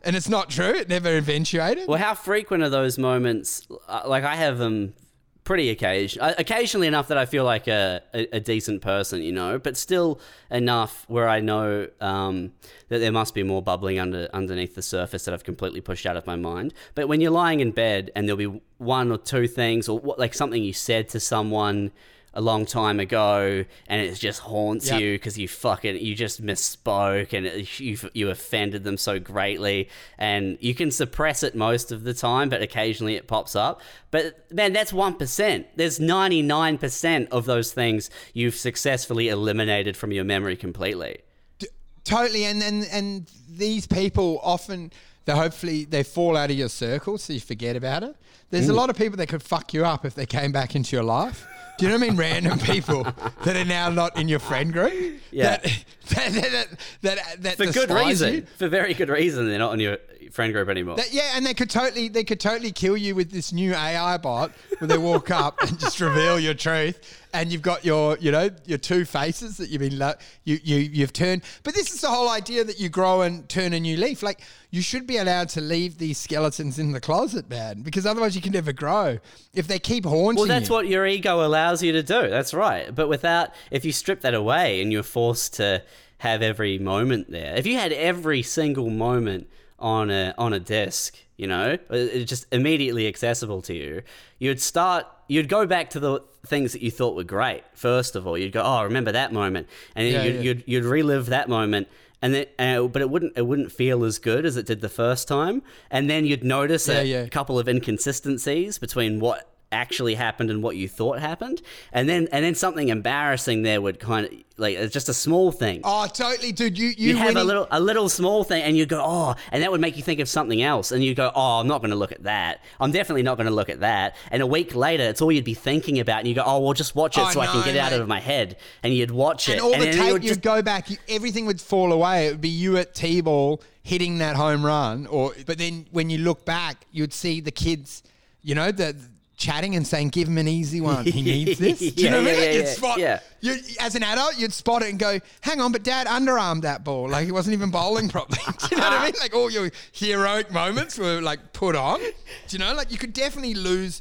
and 0.04 0.14
it's 0.14 0.28
not 0.28 0.50
true. 0.50 0.66
It 0.74 0.88
never 0.88 1.16
eventuated. 1.16 1.88
Well, 1.88 1.98
how 1.98 2.14
frequent 2.14 2.62
are 2.62 2.68
those 2.70 2.98
moments? 2.98 3.66
Uh, 3.88 4.02
Like 4.06 4.22
I 4.22 4.36
have 4.36 4.58
them 4.58 4.94
pretty 5.42 5.68
occasion, 5.68 6.22
uh, 6.22 6.34
occasionally 6.38 6.86
enough 6.86 7.08
that 7.08 7.18
I 7.18 7.26
feel 7.26 7.44
like 7.44 7.68
a, 7.68 8.00
a, 8.14 8.36
a 8.36 8.40
decent 8.40 8.80
person, 8.80 9.20
you 9.22 9.32
know, 9.32 9.58
but 9.58 9.76
still 9.76 10.18
enough 10.50 11.04
where 11.06 11.28
I 11.28 11.40
know 11.40 11.86
um, 12.00 12.52
that 12.88 13.00
there 13.00 13.12
must 13.12 13.34
be 13.34 13.42
more 13.42 13.60
bubbling 13.60 13.98
under 13.98 14.26
underneath 14.32 14.74
the 14.74 14.80
surface 14.82 15.26
that 15.26 15.34
I've 15.34 15.44
completely 15.44 15.82
pushed 15.82 16.06
out 16.06 16.16
of 16.16 16.26
my 16.26 16.36
mind. 16.36 16.72
But 16.94 17.08
when 17.08 17.20
you're 17.20 17.30
lying 17.30 17.60
in 17.60 17.72
bed 17.72 18.10
and 18.16 18.26
there'll 18.26 18.38
be 18.52 18.62
one 18.84 19.10
or 19.10 19.18
two 19.18 19.46
things, 19.48 19.88
or 19.88 19.98
what, 19.98 20.18
like 20.18 20.34
something 20.34 20.62
you 20.62 20.72
said 20.72 21.08
to 21.10 21.20
someone 21.20 21.90
a 22.36 22.40
long 22.40 22.66
time 22.66 22.98
ago 22.98 23.64
and 23.86 24.00
it 24.02 24.12
just 24.16 24.40
haunts 24.40 24.90
Yep. 24.90 25.00
you 25.00 25.12
because 25.14 25.38
you 25.38 25.46
fucking 25.46 25.96
you 26.04 26.16
just 26.16 26.42
misspoke 26.44 27.32
and 27.32 27.46
it, 27.46 27.78
you 27.78 27.96
you 28.12 28.28
offended 28.30 28.82
them 28.82 28.96
so 28.96 29.20
greatly. 29.20 29.88
And 30.18 30.58
you 30.60 30.74
can 30.74 30.90
suppress 30.90 31.44
it 31.44 31.54
most 31.54 31.92
of 31.92 32.02
the 32.02 32.12
time 32.12 32.48
but 32.48 32.60
occasionally 32.60 33.14
it 33.14 33.28
pops 33.28 33.54
up. 33.54 33.80
But 34.10 34.50
man 34.52 34.72
that's 34.72 34.90
1% 34.90 35.64
there's 35.76 36.00
99% 36.00 37.28
of 37.30 37.44
those 37.44 37.72
things 37.72 38.10
you've 38.32 38.56
successfully 38.56 39.28
eliminated 39.28 39.96
from 39.96 40.10
your 40.10 40.24
memory 40.24 40.56
completely. 40.56 41.18
D- 41.58 41.68
totally. 42.02 42.44
And, 42.44 42.62
and 42.62 42.84
and 42.90 43.30
these 43.48 43.86
people 43.86 44.40
often 44.42 44.90
they 45.24 45.32
hopefully 45.34 45.84
they 45.84 46.02
fall 46.02 46.36
out 46.36 46.50
of 46.50 46.56
your 46.56 46.68
circle 46.68 47.16
so 47.16 47.32
you 47.32 47.40
forget 47.40 47.76
about 47.76 48.02
it 48.02 48.16
there's 48.54 48.68
a 48.68 48.74
lot 48.74 48.90
of 48.90 48.96
people 48.96 49.16
that 49.16 49.28
could 49.28 49.42
fuck 49.42 49.74
you 49.74 49.84
up 49.84 50.04
if 50.04 50.14
they 50.14 50.26
came 50.26 50.52
back 50.52 50.74
into 50.74 50.94
your 50.96 51.04
life 51.04 51.46
do 51.76 51.86
you 51.86 51.90
know 51.90 51.98
what 51.98 52.04
I 52.04 52.08
mean? 52.10 52.16
Random 52.16 52.58
people 52.58 53.02
that 53.44 53.56
are 53.56 53.64
now 53.64 53.90
not 53.90 54.16
in 54.16 54.28
your 54.28 54.38
friend 54.38 54.72
group. 54.72 55.20
Yeah. 55.30 55.56
That 55.56 55.62
that 56.08 56.32
that, 56.32 56.68
that, 57.02 57.42
that 57.42 57.56
for 57.56 57.66
good 57.66 57.90
reason 57.90 58.34
you. 58.34 58.46
for 58.56 58.68
very 58.68 58.94
good 58.94 59.08
reason 59.08 59.48
they're 59.48 59.58
not 59.58 59.72
on 59.72 59.80
your 59.80 59.98
friend 60.30 60.52
group 60.52 60.68
anymore. 60.68 60.96
That- 60.96 61.12
yeah, 61.12 61.32
and 61.34 61.44
they 61.44 61.54
could 61.54 61.70
totally 61.70 62.08
they 62.08 62.24
could 62.24 62.40
totally 62.40 62.72
kill 62.72 62.96
you 62.96 63.14
with 63.14 63.30
this 63.30 63.52
new 63.52 63.74
AI 63.74 64.16
bot 64.18 64.52
where 64.78 64.88
they 64.88 64.98
walk 64.98 65.30
up 65.30 65.60
and 65.62 65.78
just 65.78 66.00
reveal 66.00 66.38
your 66.38 66.54
truth, 66.54 67.22
and 67.32 67.52
you've 67.52 67.62
got 67.62 67.84
your 67.84 68.16
you 68.18 68.30
know 68.30 68.50
your 68.66 68.78
two 68.78 69.04
faces 69.04 69.56
that 69.58 69.68
you've 69.70 69.80
been 69.80 69.98
lo- 69.98 70.14
you 70.44 70.58
you 70.62 70.76
you've 70.78 71.12
turned. 71.12 71.42
But 71.62 71.74
this 71.74 71.92
is 71.92 72.00
the 72.00 72.08
whole 72.08 72.28
idea 72.28 72.64
that 72.64 72.78
you 72.80 72.88
grow 72.88 73.22
and 73.22 73.48
turn 73.48 73.72
a 73.72 73.80
new 73.80 73.96
leaf. 73.96 74.22
Like 74.22 74.40
you 74.70 74.82
should 74.82 75.06
be 75.06 75.16
allowed 75.18 75.48
to 75.50 75.60
leave 75.60 75.98
these 75.98 76.18
skeletons 76.18 76.78
in 76.78 76.92
the 76.92 77.00
closet, 77.00 77.48
man, 77.48 77.82
because 77.82 78.06
otherwise 78.06 78.34
you 78.34 78.42
can 78.42 78.52
never 78.52 78.72
grow. 78.72 79.18
If 79.54 79.68
they 79.68 79.78
keep 79.78 80.04
haunting 80.04 80.38
well, 80.38 80.46
that's 80.48 80.68
you. 80.68 80.74
what 80.74 80.88
your 80.88 81.06
ego 81.06 81.44
allows 81.46 81.82
you 81.82 81.92
to 81.92 82.02
do. 82.02 82.28
That's 82.28 82.52
right. 82.52 82.92
But 82.94 83.08
without, 83.08 83.50
if 83.70 83.84
you 83.84 83.92
strip 83.92 84.20
that 84.22 84.34
away 84.34 84.80
and 84.82 84.92
you're 84.92 85.02
forced 85.02 85.54
to 85.54 85.82
have 86.18 86.42
every 86.42 86.78
moment 86.78 87.30
there, 87.30 87.54
if 87.56 87.66
you 87.66 87.76
had 87.76 87.92
every 87.92 88.42
single 88.42 88.90
moment 88.90 89.48
on 89.84 90.10
a 90.10 90.34
on 90.38 90.54
a 90.54 90.58
disc, 90.58 91.14
you 91.36 91.46
know, 91.46 91.74
uh, 91.90 91.94
it 91.96 92.24
just 92.24 92.46
immediately 92.50 93.06
accessible 93.06 93.60
to 93.62 93.74
you, 93.74 94.02
you'd 94.38 94.60
start. 94.60 95.06
You'd 95.28 95.48
go 95.48 95.66
back 95.66 95.90
to 95.90 96.00
the 96.00 96.20
things 96.46 96.72
that 96.72 96.82
you 96.82 96.90
thought 96.90 97.14
were 97.16 97.24
great. 97.24 97.62
First 97.74 98.16
of 98.16 98.26
all, 98.26 98.36
you'd 98.38 98.52
go, 98.52 98.62
"Oh, 98.64 98.82
remember 98.82 99.12
that 99.12 99.32
moment," 99.32 99.68
and 99.94 100.08
Yeah, 100.08 100.22
you'd, 100.24 100.34
yeah. 100.36 100.40
you'd 100.40 100.64
you'd 100.66 100.84
relive 100.84 101.26
that 101.26 101.48
moment. 101.48 101.86
And 102.22 102.34
then, 102.34 102.46
uh, 102.58 102.88
but 102.88 103.02
it 103.02 103.10
wouldn't 103.10 103.34
it 103.36 103.46
wouldn't 103.46 103.70
feel 103.72 104.04
as 104.04 104.18
good 104.18 104.46
as 104.46 104.56
it 104.56 104.64
did 104.64 104.80
the 104.80 104.88
first 104.88 105.28
time. 105.28 105.62
And 105.90 106.08
then 106.08 106.24
you'd 106.24 106.42
notice 106.44 106.88
Yeah, 106.88 107.00
a 107.00 107.28
couple 107.28 107.58
of 107.58 107.68
inconsistencies 107.68 108.78
between 108.78 109.20
what 109.20 109.53
actually 109.74 110.14
happened 110.14 110.50
and 110.50 110.62
what 110.62 110.76
you 110.76 110.88
thought 110.88 111.18
happened, 111.18 111.60
and 111.92 112.08
then 112.08 112.28
and 112.32 112.44
then 112.44 112.54
something 112.54 112.88
embarrassing 112.88 113.62
there 113.62 113.80
would 113.80 114.00
kind 114.00 114.26
of 114.26 114.32
like 114.56 114.76
it's 114.76 114.92
just 114.92 115.08
a 115.08 115.14
small 115.14 115.50
thing. 115.50 115.80
Oh, 115.82 116.06
totally, 116.06 116.52
dude. 116.52 116.78
You 116.78 116.88
you 116.96 117.16
have 117.16 117.36
a 117.36 117.44
little 117.44 117.66
a 117.70 117.80
little 117.80 118.08
small 118.08 118.44
thing, 118.44 118.62
and 118.62 118.76
you 118.76 118.86
go, 118.86 119.02
oh, 119.04 119.34
and 119.50 119.62
that 119.62 119.70
would 119.70 119.80
make 119.80 119.96
you 119.96 120.02
think 120.02 120.20
of 120.20 120.28
something 120.28 120.62
else, 120.62 120.92
and 120.92 121.02
you 121.02 121.14
go, 121.14 121.30
oh, 121.34 121.60
I'm 121.60 121.66
not 121.66 121.80
going 121.80 121.90
to 121.90 121.96
look 121.96 122.12
at 122.12 122.22
that. 122.22 122.62
I'm 122.80 122.92
definitely 122.92 123.24
not 123.24 123.36
going 123.36 123.48
to 123.48 123.52
look 123.54 123.68
at 123.68 123.80
that. 123.80 124.16
And 124.30 124.42
a 124.42 124.46
week 124.46 124.74
later, 124.74 125.02
it's 125.04 125.20
all 125.20 125.32
you'd 125.32 125.44
be 125.44 125.54
thinking 125.54 125.98
about, 126.00 126.20
and 126.20 126.28
you 126.28 126.34
go, 126.34 126.44
oh, 126.46 126.60
well, 126.60 126.72
just 126.72 126.94
watch 126.94 127.18
it 127.18 127.22
I 127.22 127.32
so 127.32 127.40
I 127.40 127.46
can 127.46 127.64
get 127.64 127.74
it 127.74 127.78
out 127.78 127.92
of 127.92 128.06
my 128.08 128.20
head, 128.20 128.56
and 128.82 128.94
you'd 128.94 129.10
watch 129.10 129.48
it, 129.48 129.52
and 129.52 129.60
all 129.60 129.76
the 129.76 129.92
tape 129.92 130.12
you'd 130.12 130.22
just- 130.22 130.40
go 130.40 130.62
back, 130.62 130.88
you, 130.90 130.98
everything 131.08 131.46
would 131.46 131.60
fall 131.60 131.92
away. 131.92 132.28
It 132.28 132.32
would 132.32 132.40
be 132.40 132.48
you 132.48 132.76
at 132.76 132.94
t-ball 132.94 133.60
hitting 133.82 134.18
that 134.18 134.36
home 134.36 134.64
run, 134.64 135.06
or 135.08 135.34
but 135.46 135.58
then 135.58 135.86
when 135.90 136.10
you 136.10 136.18
look 136.18 136.44
back, 136.44 136.86
you'd 136.92 137.12
see 137.12 137.40
the 137.40 137.50
kids, 137.50 138.02
you 138.42 138.54
know, 138.54 138.70
the 138.70 138.96
chatting 139.36 139.76
and 139.76 139.86
saying, 139.86 140.08
"Give 140.10 140.28
him 140.28 140.38
an 140.38 140.48
easy 140.48 140.80
one. 140.80 141.04
He 141.04 141.22
needs 141.34 141.58
this." 141.58 141.78
Do 141.78 141.84
you 141.86 141.92
Yeah, 141.96 142.10
know 142.10 142.22
what 142.22 142.28
I 142.28 142.32
mean? 142.32 142.42
yeah, 142.42 142.52
you'd 142.52 142.64
yeah, 142.64 142.72
spot, 142.72 142.98
yeah. 142.98 143.20
You, 143.40 143.56
as 143.80 143.94
an 143.94 144.02
adult, 144.02 144.38
you'd 144.38 144.52
spot 144.52 144.82
it 144.82 144.90
and 144.90 144.98
go, 144.98 145.18
"Hang 145.42 145.60
on, 145.60 145.72
but 145.72 145.82
Dad 145.82 146.06
underarmed 146.06 146.62
that 146.62 146.84
ball. 146.84 147.08
Like 147.08 147.26
he 147.26 147.32
wasn't 147.32 147.54
even 147.54 147.70
bowling 147.70 148.08
properly." 148.08 148.40
Do 148.58 148.68
you 148.70 148.76
know 148.76 148.84
what 148.90 149.00
I 149.00 149.04
mean? 149.04 149.14
Like 149.20 149.34
all 149.34 149.50
your 149.50 149.70
heroic 149.92 150.50
moments 150.52 150.98
were 150.98 151.20
like 151.20 151.52
put 151.52 151.76
on. 151.76 152.00
Do 152.00 152.12
you 152.50 152.58
know? 152.58 152.74
Like 152.74 152.90
you 152.90 152.98
could 152.98 153.12
definitely 153.12 153.54
lose 153.54 154.00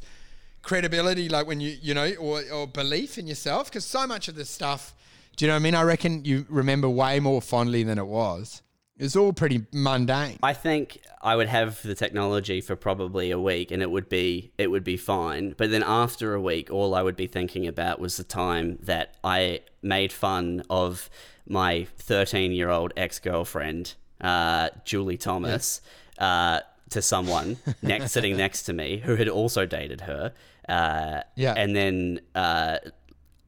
credibility, 0.62 1.28
like 1.28 1.46
when 1.46 1.60
you, 1.60 1.76
you 1.82 1.92
know, 1.94 2.10
or, 2.14 2.42
or 2.52 2.66
belief 2.66 3.18
in 3.18 3.26
yourself, 3.26 3.70
because 3.70 3.84
so 3.84 4.06
much 4.06 4.28
of 4.28 4.34
this 4.34 4.48
stuff, 4.48 4.94
do 5.36 5.44
you 5.44 5.48
know 5.48 5.54
what 5.54 5.60
I 5.60 5.62
mean? 5.62 5.74
I 5.74 5.82
reckon 5.82 6.24
you 6.24 6.46
remember 6.48 6.88
way 6.88 7.20
more 7.20 7.42
fondly 7.42 7.82
than 7.82 7.98
it 7.98 8.06
was. 8.06 8.62
It's 8.98 9.16
all 9.16 9.32
pretty 9.32 9.66
mundane. 9.72 10.38
I 10.42 10.52
think 10.52 11.00
I 11.20 11.34
would 11.34 11.48
have 11.48 11.82
the 11.82 11.94
technology 11.96 12.60
for 12.60 12.76
probably 12.76 13.30
a 13.32 13.38
week 13.40 13.70
and 13.72 13.82
it 13.82 13.90
would 13.90 14.08
be 14.08 14.52
it 14.56 14.70
would 14.70 14.84
be 14.84 14.96
fine. 14.96 15.54
But 15.56 15.70
then 15.72 15.82
after 15.82 16.34
a 16.34 16.40
week 16.40 16.70
all 16.70 16.94
I 16.94 17.02
would 17.02 17.16
be 17.16 17.26
thinking 17.26 17.66
about 17.66 17.98
was 17.98 18.16
the 18.16 18.24
time 18.24 18.78
that 18.82 19.16
I 19.24 19.60
made 19.82 20.12
fun 20.12 20.62
of 20.70 21.10
my 21.48 21.86
13-year-old 21.98 22.92
ex-girlfriend, 22.96 23.94
uh, 24.20 24.68
Julie 24.84 25.16
Thomas, 25.18 25.80
uh, 26.18 26.60
to 26.90 27.02
someone 27.02 27.56
next 27.82 28.12
sitting 28.12 28.36
next 28.36 28.62
to 28.64 28.72
me 28.72 28.98
who 28.98 29.16
had 29.16 29.28
also 29.28 29.66
dated 29.66 30.02
her. 30.02 30.32
Uh, 30.68 31.22
Yeah. 31.34 31.54
and 31.56 31.74
then 31.74 32.20
uh, 32.34 32.78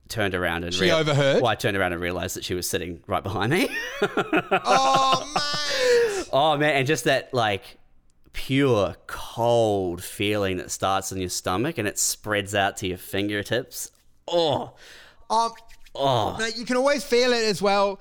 turned 0.09 0.35
around 0.35 0.65
and 0.65 0.73
She 0.75 0.91
overheard? 0.91 1.37
Well, 1.43 1.47
I 1.51 1.55
turned 1.55 1.77
around 1.77 1.93
and 1.93 2.01
realized 2.01 2.37
that 2.37 2.45
she 2.45 2.55
was 2.55 2.69
sitting 2.69 3.03
right 3.07 3.23
behind 3.23 3.53
me. 3.53 3.69
oh, 4.03 5.33
mate. 5.35 6.29
Oh 6.33 6.57
man, 6.57 6.77
and 6.77 6.87
just 6.87 7.05
that 7.05 7.33
like 7.33 7.79
pure 8.33 8.95
cold 9.07 10.03
feeling 10.03 10.59
that 10.59 10.71
starts 10.71 11.11
in 11.13 11.19
your 11.19 11.31
stomach 11.31 11.79
and 11.79 11.89
it 11.89 11.99
spreads 11.99 12.55
out 12.55 12.77
to 12.79 12.87
your 12.87 12.99
fingertips. 12.99 13.91
Oh, 14.29 14.73
Um, 15.31 15.53
oh, 15.95 16.37
Mate, 16.39 16.57
you 16.57 16.67
can 16.67 16.77
always 16.77 17.03
feel 17.05 17.33
it 17.33 17.45
as 17.45 17.63
well. 17.63 17.99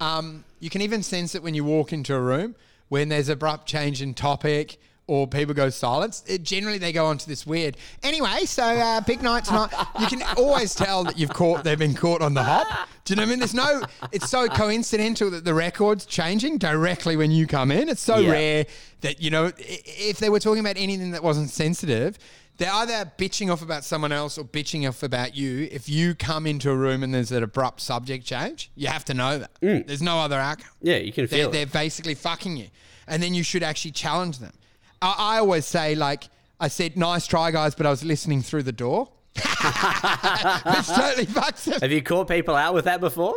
Um, 0.00 0.44
you 0.58 0.70
can 0.70 0.80
even 0.82 1.02
sense 1.02 1.34
it 1.34 1.42
when 1.42 1.54
you 1.54 1.64
walk 1.64 1.92
into 1.92 2.14
a 2.14 2.20
room 2.20 2.56
when 2.88 3.08
there's 3.08 3.28
abrupt 3.28 3.66
change 3.66 4.02
in 4.02 4.14
topic 4.14 4.78
or 5.08 5.26
people 5.28 5.54
go 5.54 5.70
silent. 5.70 6.22
It, 6.26 6.42
generally, 6.42 6.78
they 6.78 6.92
go 6.92 7.06
on 7.06 7.18
to 7.18 7.28
this 7.28 7.46
weird. 7.46 7.76
Anyway, 8.02 8.44
so 8.44 8.64
uh, 8.64 9.00
big 9.02 9.22
night 9.22 9.44
tonight. 9.44 9.72
You 10.00 10.06
can 10.06 10.22
always 10.36 10.74
tell 10.74 11.04
that 11.04 11.16
you've 11.18 11.32
caught. 11.32 11.62
They've 11.64 11.78
been 11.78 11.94
caught 11.94 12.22
on 12.22 12.34
the 12.34 12.42
hop. 12.42 12.66
Do 13.04 13.12
you 13.12 13.16
know 13.16 13.22
what 13.22 13.26
I 13.28 13.30
mean? 13.30 13.38
There's 13.38 13.54
no. 13.54 13.82
It's 14.12 14.28
so 14.28 14.48
coincidental 14.48 15.30
that 15.30 15.44
the 15.44 15.54
record's 15.54 16.06
changing 16.06 16.58
directly 16.58 17.16
when 17.16 17.30
you 17.30 17.46
come 17.46 17.70
in. 17.70 17.88
It's 17.88 18.00
so 18.02 18.18
Yeah. 18.18 18.30
rare 18.32 18.66
that 19.02 19.20
you 19.22 19.30
know 19.30 19.52
if 19.58 20.18
they 20.18 20.28
were 20.28 20.40
talking 20.40 20.60
about 20.60 20.76
anything 20.76 21.12
that 21.12 21.22
wasn't 21.22 21.50
sensitive. 21.50 22.18
They're 22.58 22.72
either 22.72 23.12
bitching 23.18 23.52
off 23.52 23.60
about 23.60 23.84
someone 23.84 24.12
else 24.12 24.38
or 24.38 24.42
bitching 24.44 24.88
off 24.88 25.02
about 25.02 25.36
you. 25.36 25.68
If 25.70 25.90
you 25.90 26.14
come 26.14 26.46
into 26.46 26.70
a 26.70 26.74
room 26.74 27.02
and 27.02 27.12
there's 27.12 27.30
an 27.30 27.42
abrupt 27.42 27.82
subject 27.82 28.24
change, 28.24 28.70
you 28.74 28.88
have 28.88 29.04
to 29.04 29.12
know 29.14 29.38
that. 29.38 29.50
There's 29.60 30.00
no 30.00 30.18
other 30.20 30.36
outcome. 30.40 30.70
yeah, 30.80 30.96
you 30.96 31.12
can 31.12 31.26
They're, 31.26 31.40
feel 31.40 31.50
they're 31.50 31.66
basically 31.66 32.14
fucking 32.14 32.56
you. 32.56 32.68
And 33.06 33.22
then 33.22 33.34
you 33.34 33.42
should 33.42 33.62
actually 33.62 33.90
challenge 33.90 34.38
them. 34.38 34.54
I, 35.02 35.14
I 35.18 35.38
always 35.38 35.66
say, 35.66 35.94
like, 35.94 36.24
I 36.60 36.68
said, 36.68 36.96
nice 36.96 37.26
try, 37.26 37.50
guys, 37.50 37.74
but 37.74 37.86
I 37.86 37.90
was 37.90 38.04
listening 38.04 38.42
through 38.42 38.62
the 38.64 38.72
door. 38.72 39.08
Which 39.36 39.44
totally 40.86 41.26
fucks 41.26 41.64
them. 41.64 41.80
Have 41.80 41.92
you 41.92 42.02
caught 42.02 42.28
people 42.28 42.54
out 42.54 42.74
with 42.74 42.86
that 42.86 43.00
before? 43.00 43.34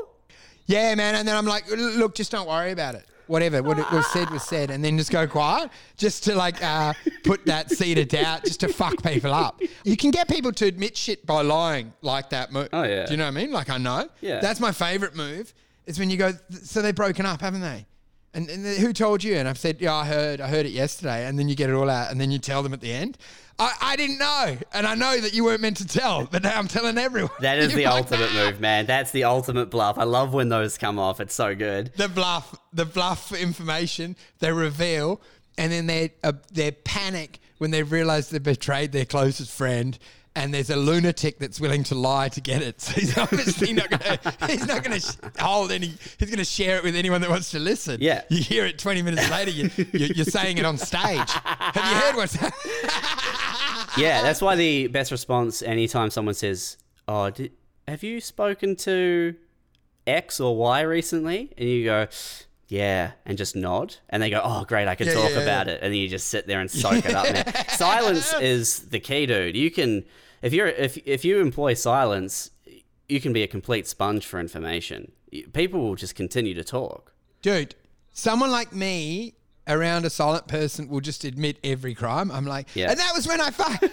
Yeah, 0.65 0.95
man. 0.95 1.15
And 1.15 1.27
then 1.27 1.35
I'm 1.35 1.45
like, 1.45 1.65
look, 1.69 2.15
just 2.15 2.31
don't 2.31 2.47
worry 2.47 2.71
about 2.71 2.95
it. 2.95 3.05
Whatever, 3.27 3.61
what 3.61 3.77
it 3.77 3.91
was 3.91 4.07
said 4.11 4.29
was 4.31 4.41
said, 4.41 4.71
and 4.71 4.83
then 4.83 4.97
just 4.97 5.11
go 5.11 5.27
quiet, 5.27 5.69
just 5.97 6.23
to 6.23 6.33
like 6.35 6.63
uh, 6.63 6.93
put 7.23 7.45
that 7.45 7.69
seed 7.69 7.99
of 7.99 8.07
doubt, 8.07 8.43
just 8.43 8.59
to 8.61 8.67
fuck 8.69 9.03
people 9.03 9.31
up. 9.31 9.61
You 9.83 9.95
can 9.97 10.09
get 10.09 10.27
people 10.27 10.51
to 10.53 10.65
admit 10.65 10.97
shit 10.97 11.27
by 11.27 11.43
lying 11.43 11.93
like 12.01 12.31
that. 12.31 12.51
Mo- 12.51 12.67
Oh, 12.73 12.81
yeah. 12.83 13.05
Do 13.05 13.11
you 13.11 13.17
know 13.17 13.25
what 13.25 13.27
I 13.27 13.31
mean? 13.31 13.51
Like 13.51 13.69
I 13.69 13.77
know. 13.77 14.09
Yeah. 14.21 14.39
That's 14.39 14.59
my 14.59 14.71
favorite 14.71 15.15
move. 15.15 15.53
Is 15.85 15.99
when 15.99 16.09
you 16.09 16.17
go, 16.17 16.31
so 16.63 16.81
they've 16.81 16.95
broken 16.95 17.25
up, 17.27 17.41
haven't 17.41 17.61
they? 17.61 17.85
And, 18.33 18.49
and 18.49 18.65
who 18.77 18.93
told 18.93 19.23
you? 19.23 19.35
And 19.35 19.47
I've 19.47 19.57
said, 19.57 19.81
yeah, 19.81 19.93
I 19.93 20.05
heard, 20.05 20.39
I 20.39 20.47
heard 20.47 20.65
it 20.65 20.71
yesterday. 20.71 21.25
And 21.25 21.37
then 21.39 21.49
you 21.49 21.55
get 21.55 21.69
it 21.69 21.73
all 21.73 21.89
out, 21.89 22.11
and 22.11 22.21
then 22.21 22.31
you 22.31 22.39
tell 22.39 22.61
them 22.61 22.73
at 22.73 22.81
the 22.81 22.91
end. 22.91 23.17
I, 23.59 23.73
I 23.81 23.95
didn't 23.97 24.19
know, 24.19 24.57
and 24.73 24.87
I 24.87 24.95
know 24.95 25.19
that 25.19 25.33
you 25.33 25.43
weren't 25.43 25.59
meant 25.59 25.77
to 25.77 25.85
tell, 25.85 26.25
but 26.31 26.43
now 26.43 26.57
I'm 26.57 26.69
telling 26.69 26.97
everyone. 26.97 27.31
That 27.41 27.59
is 27.59 27.73
the 27.73 27.85
like, 27.85 27.93
ultimate 27.93 28.33
move, 28.33 28.61
man. 28.61 28.85
That's 28.85 29.11
the 29.11 29.25
ultimate 29.25 29.69
bluff. 29.69 29.97
I 29.97 30.05
love 30.05 30.33
when 30.33 30.47
those 30.47 30.77
come 30.77 30.97
off. 30.97 31.19
It's 31.19 31.35
so 31.35 31.53
good. 31.55 31.91
the 31.97 32.07
bluff, 32.07 32.57
the 32.71 32.85
bluff 32.85 33.33
information 33.33 34.15
they 34.39 34.53
reveal, 34.53 35.21
and 35.57 35.73
then 35.73 35.87
they 35.87 36.13
uh, 36.23 36.31
they 36.53 36.71
panic 36.71 37.39
when 37.57 37.71
they 37.71 37.83
realize 37.83 38.29
they've 38.29 38.41
betrayed 38.41 38.93
their 38.93 39.05
closest 39.05 39.51
friend. 39.51 39.99
And 40.35 40.53
there's 40.53 40.69
a 40.69 40.75
lunatic 40.75 41.39
that's 41.39 41.59
willing 41.59 41.83
to 41.85 41.95
lie 41.95 42.29
to 42.29 42.39
get 42.41 42.61
it. 42.61 42.79
So 42.81 42.93
he's 42.93 43.17
obviously 43.17 43.73
not 43.73 43.89
gonna. 43.89 44.19
He's 44.47 44.65
not 44.67 44.83
gonna 44.83 44.99
sh- 44.99 45.15
hold 45.39 45.71
any. 45.71 45.93
He's 46.17 46.29
gonna 46.29 46.45
share 46.45 46.77
it 46.77 46.83
with 46.83 46.95
anyone 46.95 47.19
that 47.21 47.29
wants 47.29 47.51
to 47.51 47.59
listen. 47.59 47.97
Yeah. 47.99 48.21
You 48.29 48.41
hear 48.41 48.65
it 48.65 48.77
20 48.79 49.01
minutes 49.01 49.29
later. 49.29 49.51
You, 49.51 49.69
you, 49.91 50.13
you're 50.15 50.25
saying 50.25 50.57
it 50.57 50.65
on 50.65 50.77
stage. 50.77 51.29
Have 51.29 51.75
you 51.75 51.99
heard 51.99 52.15
what's? 52.15 52.37
Yeah, 53.97 54.21
that's 54.21 54.41
why 54.41 54.55
the 54.55 54.87
best 54.87 55.11
response 55.11 55.61
anytime 55.61 56.09
someone 56.11 56.35
says, 56.35 56.77
"Oh, 57.07 57.29
did, 57.31 57.51
have 57.87 58.03
you 58.03 58.21
spoken 58.21 58.75
to 58.77 59.35
X 60.05 60.39
or 60.39 60.55
Y 60.55 60.81
recently?" 60.81 61.51
and 61.57 61.67
you 61.67 61.85
go, 61.85 62.07
"Yeah," 62.69 63.11
and 63.25 63.37
just 63.37 63.55
nod, 63.55 63.97
and 64.09 64.23
they 64.23 64.29
go, 64.29 64.41
"Oh, 64.43 64.63
great, 64.65 64.87
I 64.87 64.95
can 64.95 65.07
Yeah, 65.07 65.13
talk 65.15 65.29
yeah, 65.31 65.37
yeah. 65.37 65.43
about 65.43 65.67
it," 65.67 65.81
and 65.83 65.91
then 65.93 65.99
you 65.99 66.07
just 66.07 66.27
sit 66.27 66.47
there 66.47 66.61
and 66.61 66.71
soak 66.71 67.03
it 67.05 67.13
up. 67.13 67.25
Man. 67.33 67.53
Silence 67.69 68.33
is 68.39 68.79
the 68.89 68.99
key, 69.01 69.25
dude. 69.25 69.55
You 69.57 69.69
can 69.71 70.05
if 70.41 70.53
you're 70.53 70.67
if 70.67 70.97
if 71.05 71.25
you 71.25 71.41
employ 71.41 71.73
silence, 71.73 72.51
you 73.09 73.19
can 73.19 73.33
be 73.33 73.43
a 73.43 73.47
complete 73.47 73.87
sponge 73.87 74.25
for 74.25 74.39
information. 74.39 75.11
People 75.53 75.81
will 75.81 75.95
just 75.95 76.15
continue 76.15 76.53
to 76.53 76.63
talk. 76.63 77.13
Dude, 77.41 77.75
someone 78.13 78.49
like 78.51 78.73
me 78.73 79.33
around 79.67 80.05
a 80.05 80.09
silent 80.09 80.47
person 80.47 80.87
will 80.89 81.01
just 81.01 81.23
admit 81.23 81.57
every 81.63 81.93
crime. 81.93 82.31
I'm 82.31 82.45
like, 82.45 82.67
Yeah. 82.75 82.89
and 82.89 82.99
that 82.99 83.11
was 83.15 83.27
when 83.27 83.39
I 83.41 83.51
fuck. 83.51 83.83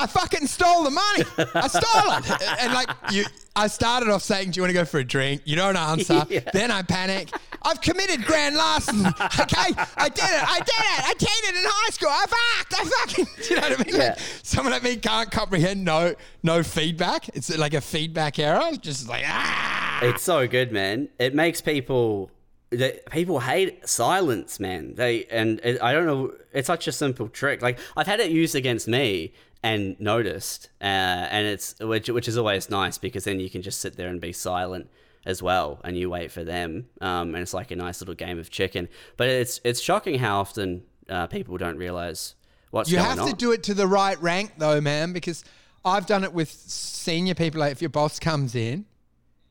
I 0.00 0.06
fucking 0.06 0.46
stole 0.46 0.84
the 0.84 0.90
money. 0.90 1.24
I 1.54 1.66
stole 1.66 2.12
it. 2.38 2.42
And 2.62 2.72
like 2.72 2.88
you 3.10 3.24
I 3.56 3.66
started 3.66 4.08
off 4.08 4.22
saying, 4.22 4.52
Do 4.52 4.58
you 4.58 4.62
want 4.62 4.70
to 4.70 4.74
go 4.74 4.84
for 4.84 4.98
a 5.00 5.04
drink? 5.04 5.42
You 5.44 5.56
don't 5.56 5.76
answer. 5.76 6.24
Yeah. 6.30 6.40
Then 6.52 6.70
I 6.70 6.82
panic. 6.82 7.30
I've 7.68 7.80
committed 7.82 8.24
grand 8.24 8.56
larceny. 8.56 9.04
Okay? 9.40 9.72
I 9.96 10.08
did 10.08 10.24
it. 10.24 10.50
I 10.50 10.58
did 10.58 10.74
it. 10.74 11.04
I 11.04 11.14
cheated 11.14 11.56
in 11.56 11.64
high 11.64 11.90
school. 11.90 12.08
I 12.10 12.26
fucked. 12.26 12.74
I 12.74 12.84
fucking 12.84 13.26
do 13.42 13.54
you 13.54 13.60
know 13.60 13.68
what 13.68 13.80
I 13.80 13.84
mean? 13.84 13.94
Yeah. 13.94 14.08
Like, 14.08 14.18
someone 14.42 14.72
like 14.72 14.82
me 14.82 14.96
can't 14.96 15.30
comprehend 15.30 15.84
no 15.84 16.14
no 16.42 16.62
feedback. 16.62 17.28
It's 17.30 17.56
like 17.56 17.74
a 17.74 17.80
feedback 17.80 18.38
error. 18.38 18.70
Just 18.80 19.08
like 19.08 19.24
ah 19.26 20.00
It's 20.02 20.22
so 20.22 20.46
good, 20.48 20.72
man. 20.72 21.08
It 21.18 21.34
makes 21.34 21.60
people 21.60 22.30
that 22.70 23.10
people 23.10 23.40
hate 23.40 23.88
silence, 23.88 24.58
man. 24.60 24.94
They 24.94 25.24
and 25.26 25.60
it, 25.62 25.82
I 25.82 25.92
don't 25.92 26.06
know. 26.06 26.32
It's 26.52 26.66
such 26.66 26.88
a 26.88 26.92
simple 26.92 27.28
trick. 27.28 27.62
Like 27.62 27.78
I've 27.96 28.06
had 28.06 28.20
it 28.20 28.30
used 28.30 28.54
against 28.54 28.88
me 28.88 29.32
and 29.62 29.98
noticed, 30.00 30.68
uh, 30.80 30.84
and 30.84 31.46
it's 31.46 31.78
which 31.80 32.08
which 32.08 32.28
is 32.28 32.36
always 32.36 32.70
nice 32.70 32.98
because 32.98 33.24
then 33.24 33.40
you 33.40 33.50
can 33.50 33.62
just 33.62 33.80
sit 33.80 33.96
there 33.96 34.08
and 34.08 34.20
be 34.20 34.32
silent 34.32 34.88
as 35.28 35.42
well, 35.42 35.78
and 35.84 35.96
you 35.96 36.08
wait 36.08 36.32
for 36.32 36.42
them, 36.42 36.86
um, 37.02 37.34
and 37.34 37.42
it's 37.42 37.52
like 37.52 37.70
a 37.70 37.76
nice 37.76 38.00
little 38.00 38.14
game 38.14 38.38
of 38.38 38.50
chicken. 38.50 38.88
But 39.18 39.28
it's 39.28 39.60
it's 39.62 39.78
shocking 39.78 40.18
how 40.18 40.40
often 40.40 40.82
uh, 41.08 41.26
people 41.26 41.58
don't 41.58 41.76
realize 41.76 42.34
what's 42.70 42.90
going 42.90 43.00
on. 43.00 43.04
You 43.04 43.10
have 43.10 43.20
on. 43.20 43.30
to 43.30 43.36
do 43.36 43.52
it 43.52 43.62
to 43.64 43.74
the 43.74 43.86
right 43.86 44.20
rank, 44.22 44.54
though, 44.56 44.80
man, 44.80 45.12
because 45.12 45.44
I've 45.84 46.06
done 46.06 46.24
it 46.24 46.32
with 46.32 46.50
senior 46.50 47.34
people. 47.34 47.60
Like 47.60 47.72
if 47.72 47.82
your 47.82 47.90
boss 47.90 48.18
comes 48.18 48.54
in, 48.54 48.86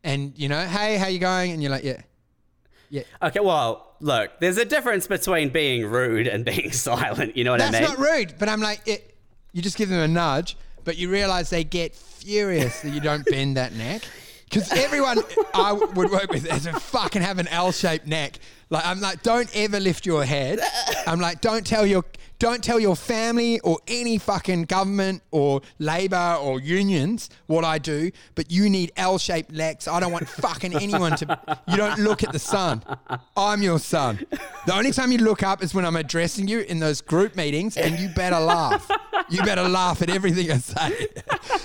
and 0.03 0.33
you 0.35 0.49
know, 0.49 0.65
hey, 0.65 0.97
how 0.97 1.07
you 1.07 1.19
going? 1.19 1.51
And 1.51 1.61
you're 1.61 1.71
like, 1.71 1.83
yeah, 1.83 2.01
yeah. 2.89 3.03
Okay, 3.21 3.39
well, 3.39 3.95
look, 3.99 4.31
there's 4.39 4.57
a 4.57 4.65
difference 4.65 5.05
between 5.05 5.49
being 5.49 5.85
rude 5.85 6.27
and 6.27 6.43
being 6.53 6.71
silent. 6.71 7.37
You 7.37 7.43
know 7.43 7.51
what 7.51 7.59
that's 7.59 7.75
I 7.75 7.81
mean? 7.81 7.89
That's 7.89 7.99
not 7.99 8.09
rude. 8.09 8.33
But 8.39 8.49
I'm 8.49 8.61
like, 8.61 8.81
it, 8.87 9.15
you 9.53 9.61
just 9.61 9.77
give 9.77 9.89
them 9.89 9.99
a 9.99 10.07
nudge, 10.07 10.57
but 10.83 10.97
you 10.97 11.11
realize 11.11 11.51
they 11.51 11.63
get 11.63 11.95
furious 11.95 12.81
that 12.81 12.89
you 12.89 12.99
don't 12.99 13.25
bend 13.27 13.57
that 13.57 13.73
neck. 13.73 14.01
Because 14.49 14.71
everyone 14.71 15.19
I 15.53 15.73
would 15.73 16.09
work 16.09 16.31
with 16.31 16.47
has 16.49 16.65
a 16.65 16.79
fucking 16.79 17.21
have 17.21 17.37
an 17.37 17.47
L-shaped 17.49 18.07
neck. 18.07 18.39
Like 18.69 18.85
I'm 18.85 19.01
like, 19.01 19.21
don't 19.21 19.49
ever 19.55 19.79
lift 19.79 20.05
your 20.05 20.23
head. 20.23 20.59
I'm 21.05 21.19
like, 21.19 21.41
don't 21.41 21.65
tell 21.65 21.85
your 21.85 22.03
don't 22.39 22.63
tell 22.63 22.79
your 22.79 22.95
family 22.95 23.59
or 23.61 23.79
any 23.87 24.17
fucking 24.17 24.63
government 24.63 25.23
or 25.31 25.61
labor 25.79 26.37
or 26.39 26.59
unions 26.59 27.29
what 27.47 27.65
I 27.65 27.79
do, 27.79 28.11
but 28.35 28.51
you 28.51 28.69
need 28.69 28.91
L-shaped 28.95 29.51
legs. 29.51 29.87
I 29.87 29.99
don't 29.99 30.11
want 30.11 30.27
fucking 30.29 30.75
anyone 30.75 31.15
to. 31.17 31.59
You 31.67 31.77
don't 31.77 31.99
look 31.99 32.23
at 32.23 32.31
the 32.31 32.39
sun. 32.39 32.83
I'm 33.35 33.61
your 33.61 33.79
son. 33.79 34.25
The 34.65 34.75
only 34.75 34.91
time 34.91 35.11
you 35.11 35.17
look 35.17 35.43
up 35.43 35.63
is 35.63 35.73
when 35.73 35.85
I'm 35.85 35.95
addressing 35.95 36.47
you 36.47 36.59
in 36.59 36.79
those 36.79 37.01
group 37.01 37.35
meetings, 37.35 37.77
and 37.77 37.99
you 37.99 38.09
better 38.09 38.39
laugh. 38.39 38.89
You 39.29 39.41
better 39.43 39.67
laugh 39.67 40.01
at 40.01 40.09
everything 40.09 40.51
I 40.51 40.57
say. 40.57 41.07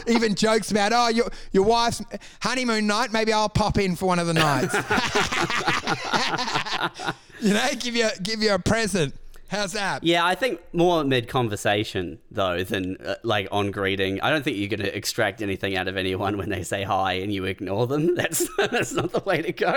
Even 0.12 0.34
jokes 0.34 0.70
about, 0.70 0.92
oh, 0.92 1.08
your 1.08 1.30
your 1.52 1.64
wife's 1.64 2.02
honeymoon 2.40 2.86
night. 2.86 3.12
Maybe 3.12 3.32
I'll 3.32 3.48
pop 3.48 3.78
in 3.78 3.96
for 3.96 4.06
one 4.06 4.18
of 4.18 4.26
the 4.26 4.34
nights. 4.34 4.74
you 7.40 7.54
know, 7.54 7.68
give 7.78 7.94
you 7.94 8.08
give 8.22 8.42
you 8.42 8.54
a 8.54 8.58
present. 8.58 9.14
How's 9.52 9.72
that? 9.74 10.02
Yeah, 10.02 10.24
I 10.24 10.34
think 10.34 10.60
more 10.72 11.04
mid 11.04 11.28
conversation 11.28 12.18
though 12.30 12.64
than 12.64 12.96
uh, 13.04 13.16
like 13.22 13.48
on 13.52 13.70
greeting. 13.70 14.18
I 14.22 14.30
don't 14.30 14.42
think 14.42 14.56
you're 14.56 14.70
going 14.70 14.80
to 14.80 14.96
extract 14.96 15.42
anything 15.42 15.76
out 15.76 15.88
of 15.88 15.98
anyone 15.98 16.38
when 16.38 16.48
they 16.48 16.62
say 16.62 16.84
hi 16.84 17.12
and 17.14 17.30
you 17.30 17.44
ignore 17.44 17.86
them. 17.86 18.14
That's 18.22 18.48
that's 18.56 18.92
not 18.92 19.12
the 19.12 19.20
way 19.20 19.42
to 19.42 19.52
go. 19.52 19.68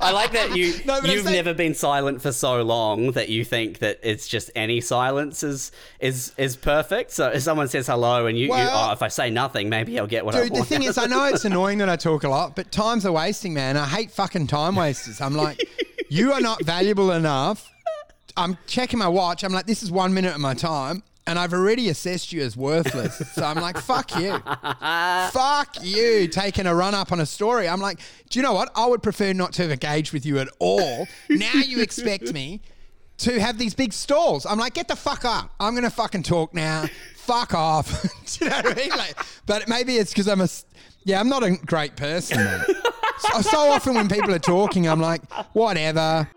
I 0.00 0.10
like 0.12 0.32
that 0.32 0.56
you 0.56 0.74
no, 0.86 0.96
you've 0.96 1.24
saying- 1.24 1.36
never 1.36 1.52
been 1.52 1.74
silent 1.74 2.22
for 2.22 2.32
so 2.32 2.62
long 2.62 3.12
that 3.12 3.28
you 3.28 3.44
think 3.44 3.80
that 3.80 4.00
it's 4.02 4.28
just 4.28 4.50
any 4.56 4.80
silence 4.80 5.42
is 5.42 5.70
is 6.00 6.32
is 6.38 6.56
perfect. 6.56 7.10
So 7.10 7.28
if 7.28 7.42
someone 7.42 7.68
says 7.68 7.86
hello 7.86 8.26
and 8.26 8.38
you, 8.38 8.44
you 8.44 8.50
Well- 8.50 8.88
oh, 8.88 8.92
if 8.92 9.02
I 9.02 9.08
say 9.08 9.28
nothing, 9.28 9.68
maybe 9.68 9.98
I'll 9.98 10.06
get 10.06 10.24
what 10.24 10.34
I 10.34 10.40
want. 10.40 10.52
Dude, 10.54 10.62
the 10.62 10.64
thing 10.64 10.82
is, 10.84 10.96
I 10.96 11.04
know 11.04 11.24
it's 11.26 11.44
annoying 11.52 11.78
that 11.78 11.90
I 11.90 11.96
talk 11.96 12.24
a 12.24 12.30
lot, 12.30 12.56
but 12.56 12.72
time's 12.72 13.04
a 13.04 13.12
wasting, 13.12 13.52
man. 13.52 13.76
I 13.76 13.84
hate 13.84 14.10
fucking 14.10 14.46
time 14.46 14.74
wasters. 14.74 15.20
I'm 15.20 15.34
like, 15.34 15.62
you 16.08 16.32
are 16.32 16.40
not 16.40 16.64
valuable 16.64 17.10
enough. 17.10 17.70
I'm 18.36 18.58
checking 18.66 18.98
my 18.98 19.08
watch. 19.08 19.44
I'm 19.44 19.52
like, 19.52 19.66
this 19.66 19.82
is 19.82 19.90
one 19.90 20.12
minute 20.12 20.34
of 20.34 20.40
my 20.40 20.54
time, 20.54 21.02
and 21.26 21.38
I've 21.38 21.52
already 21.52 21.88
assessed 21.88 22.32
you 22.32 22.42
as 22.42 22.56
worthless. 22.56 23.16
So 23.32 23.44
I'm 23.44 23.56
like, 23.60 23.78
fuck 23.78 24.14
you. 24.18 24.38
fuck 25.30 25.76
you 25.82 26.28
taking 26.28 26.66
a 26.66 26.74
run 26.74 26.94
up 26.94 27.12
on 27.12 27.20
a 27.20 27.26
story. 27.26 27.68
I'm 27.68 27.80
like, 27.80 28.00
do 28.30 28.38
you 28.38 28.42
know 28.42 28.52
what? 28.52 28.70
I 28.74 28.86
would 28.86 29.02
prefer 29.02 29.32
not 29.32 29.52
to 29.54 29.62
have 29.62 29.70
engaged 29.70 30.12
with 30.12 30.26
you 30.26 30.38
at 30.38 30.48
all. 30.58 31.06
Now 31.30 31.54
you 31.54 31.80
expect 31.80 32.32
me 32.32 32.60
to 33.18 33.40
have 33.40 33.58
these 33.58 33.74
big 33.74 33.92
stalls. 33.92 34.44
I'm 34.44 34.58
like, 34.58 34.74
get 34.74 34.88
the 34.88 34.96
fuck 34.96 35.24
up. 35.24 35.52
I'm 35.60 35.74
gonna 35.74 35.90
fucking 35.90 36.24
talk 36.24 36.52
now. 36.54 36.86
Fuck 37.16 37.54
off. 37.54 38.02
Do 38.38 38.44
you 38.44 38.50
know 38.50 38.56
what 38.56 38.72
I 38.72 38.74
mean? 38.74 38.90
Like, 38.90 39.16
but 39.46 39.68
maybe 39.68 39.96
it's 39.96 40.10
because 40.12 40.28
I'm 40.28 40.40
a, 40.40 40.48
yeah, 41.04 41.20
I'm 41.20 41.28
not 41.28 41.42
a 41.42 41.56
great 41.64 41.96
person. 41.96 42.38
So, 43.18 43.40
so 43.40 43.58
often 43.70 43.94
when 43.94 44.08
people 44.08 44.34
are 44.34 44.38
talking, 44.40 44.88
I'm 44.88 45.00
like, 45.00 45.22
whatever. 45.54 46.28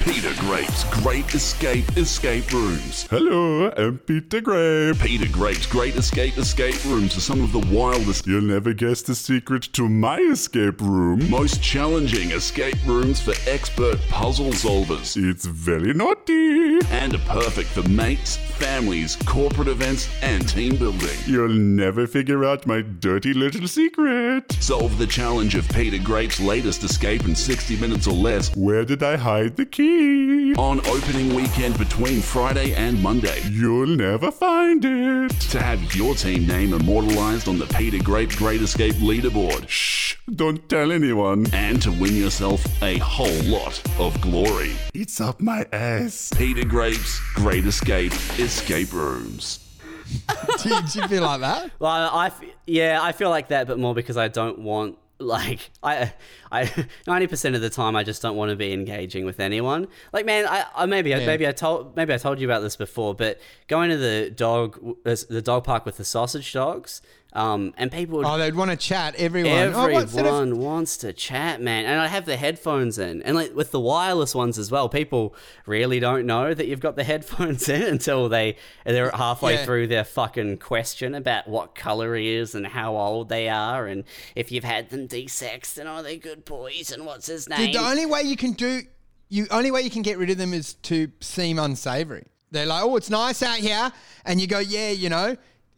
Peter 0.00 0.32
Grape's 0.40 0.84
Great 1.02 1.34
Escape 1.34 1.84
Escape 1.96 2.50
Rooms. 2.52 3.06
Hello, 3.10 3.70
I'm 3.76 3.98
Peter 3.98 4.40
Grape. 4.40 4.98
Peter 4.98 5.30
Grape's 5.30 5.66
Great 5.66 5.94
Escape 5.96 6.38
Escape 6.38 6.82
Rooms 6.86 7.16
are 7.18 7.20
some 7.20 7.42
of 7.44 7.52
the 7.52 7.58
wildest, 7.74 8.26
You'll 8.26 8.40
never 8.42 8.72
guess 8.72 9.02
the 9.02 9.14
secret 9.14 9.62
to 9.74 9.88
my 9.90 10.18
escape 10.18 10.80
room. 10.80 11.28
most 11.30 11.62
challenging 11.62 12.30
escape 12.30 12.76
rooms 12.86 13.20
for 13.20 13.34
expert 13.46 14.00
puzzle 14.08 14.52
solvers. 14.52 15.16
It's 15.22 15.44
very 15.44 15.92
naughty. 15.92 16.78
And 16.90 17.14
are 17.14 17.18
perfect 17.42 17.68
for 17.68 17.86
mates, 17.88 18.36
families, 18.36 19.16
corporate 19.26 19.68
events, 19.68 20.08
and 20.22 20.48
team 20.48 20.76
building. 20.76 21.16
You'll 21.26 21.48
never 21.48 22.06
figure 22.06 22.44
out 22.44 22.66
my 22.66 22.80
dirty 22.80 23.34
little 23.34 23.68
secret. 23.68 24.50
Solve 24.60 24.96
the 24.96 25.06
challenge 25.06 25.54
of 25.56 25.68
Peter 25.68 26.02
Grape's 26.02 26.40
latest 26.40 26.82
escape 26.84 27.26
in 27.26 27.34
60 27.36 27.76
minutes 27.76 28.06
or 28.06 28.14
less 28.14 28.54
Where 28.56 28.84
did 28.86 29.02
I 29.02 29.16
hide 29.16 29.56
the 29.56 29.66
key? 29.66 29.89
On 30.56 30.80
opening 30.86 31.34
weekend 31.34 31.78
between 31.78 32.20
Friday 32.20 32.74
and 32.74 33.02
Monday. 33.02 33.40
You'll 33.50 33.86
never 33.86 34.30
find 34.30 34.84
it. 34.84 35.30
To 35.50 35.60
have 35.60 35.94
your 35.94 36.14
team 36.14 36.46
name 36.46 36.74
immortalized 36.74 37.48
on 37.48 37.58
the 37.58 37.66
Peter 37.66 38.02
Grape 38.02 38.30
Great 38.36 38.60
Escape 38.62 38.94
leaderboard. 38.96 39.68
Shh, 39.68 40.16
don't 40.34 40.68
tell 40.68 40.92
anyone. 40.92 41.46
And 41.52 41.80
to 41.82 41.90
win 41.92 42.14
yourself 42.16 42.64
a 42.82 42.98
whole 42.98 43.42
lot 43.44 43.80
of 43.98 44.20
glory. 44.20 44.72
It's 44.94 45.20
up 45.20 45.40
my 45.40 45.66
ass. 45.72 46.32
Peter 46.36 46.66
Grape's 46.66 47.20
Great 47.34 47.64
Escape 47.64 48.12
Escape 48.38 48.92
Rooms. 48.92 49.66
Do 50.62 50.68
you, 50.74 50.82
do 50.92 51.00
you 51.00 51.08
feel 51.08 51.22
like 51.22 51.40
that? 51.40 51.70
Well, 51.78 51.90
I 52.12 52.26
f- 52.26 52.42
yeah, 52.66 52.98
I 53.00 53.12
feel 53.12 53.30
like 53.30 53.48
that, 53.48 53.66
but 53.66 53.78
more 53.78 53.94
because 53.94 54.16
I 54.16 54.28
don't 54.28 54.58
want 54.60 54.96
like 55.20 55.70
I 55.82 56.12
I 56.50 56.86
ninety 57.06 57.26
percent 57.26 57.54
of 57.54 57.60
the 57.60 57.70
time 57.70 57.96
I 57.96 58.02
just 58.02 58.22
don't 58.22 58.36
want 58.36 58.50
to 58.50 58.56
be 58.56 58.72
engaging 58.72 59.24
with 59.24 59.40
anyone. 59.40 59.88
Like, 60.12 60.26
man, 60.26 60.46
I, 60.46 60.64
I 60.74 60.86
maybe 60.86 61.14
I 61.14 61.24
maybe 61.24 61.46
I 61.46 61.52
told 61.52 61.96
maybe 61.96 62.12
I 62.12 62.16
told 62.16 62.40
you 62.40 62.46
about 62.46 62.60
this 62.60 62.76
before, 62.76 63.14
but 63.14 63.40
going 63.68 63.90
to 63.90 63.96
the 63.96 64.30
dog 64.34 64.78
the 65.04 65.42
dog 65.42 65.64
park 65.64 65.84
with 65.86 65.96
the 65.96 66.04
sausage 66.04 66.52
dogs, 66.52 67.02
um, 67.32 67.72
and 67.76 67.92
people 67.92 68.18
would 68.18 68.26
Oh, 68.26 68.36
they'd 68.38 68.54
want 68.54 68.70
to 68.72 68.76
chat. 68.76 69.14
Everyone. 69.16 69.52
oh, 69.74 69.86
Everyone 69.86 70.52
of- 70.52 70.58
wants 70.58 70.96
to 70.98 71.12
chat, 71.12 71.60
man. 71.60 71.84
And 71.84 72.00
I 72.00 72.08
have 72.08 72.26
the 72.26 72.36
headphones 72.36 72.98
in. 72.98 73.22
And 73.22 73.36
like 73.36 73.54
with 73.54 73.70
the 73.70 73.78
wireless 73.78 74.34
ones 74.34 74.58
as 74.58 74.70
well, 74.70 74.88
people 74.88 75.34
really 75.66 76.00
don't 76.00 76.26
know 76.26 76.52
that 76.52 76.66
you've 76.66 76.80
got 76.80 76.96
the 76.96 77.04
headphones 77.12 77.68
in 77.68 77.82
until 77.82 78.28
they 78.28 78.56
they're 78.84 79.10
halfway 79.12 79.54
Yeah. 79.54 79.64
through 79.64 79.86
their 79.86 80.04
fucking 80.04 80.58
question 80.58 81.14
about 81.14 81.46
what 81.46 81.74
color 81.74 82.16
he 82.16 82.30
is 82.34 82.54
and 82.54 82.66
how 82.66 82.96
old 82.96 83.28
they 83.28 83.48
are 83.48 83.86
and 83.86 84.04
if 84.34 84.50
you've 84.50 84.64
had 84.64 84.90
them 84.90 85.06
desexed 85.06 85.78
and 85.78 85.88
are 85.88 86.02
they 86.02 86.16
good 86.16 86.44
boys 86.44 86.90
and 86.90 87.06
what's 87.06 87.26
his 87.26 87.48
name. 87.48 87.66
Dude, 87.66 87.74
the 87.76 87.86
only 87.86 88.06
way 88.06 88.22
you 88.22 88.36
can 88.36 88.52
do, 88.52 88.82
you 89.28 89.46
only 89.52 89.70
way 89.70 89.82
you 89.82 89.90
can 89.90 90.02
get 90.02 90.18
rid 90.18 90.30
of 90.30 90.38
them 90.38 90.52
is 90.52 90.74
to 90.74 91.12
seem 91.20 91.58
unsavory. 91.60 92.24
They're 92.50 92.66
like, 92.66 92.82
oh, 92.82 92.96
it's 92.96 93.10
nice 93.10 93.44
out 93.44 93.58
here, 93.58 93.92
and 94.24 94.40
you 94.40 94.48
go, 94.48 94.58
yeah, 94.58 94.90
you 94.90 95.08
know, 95.08 95.36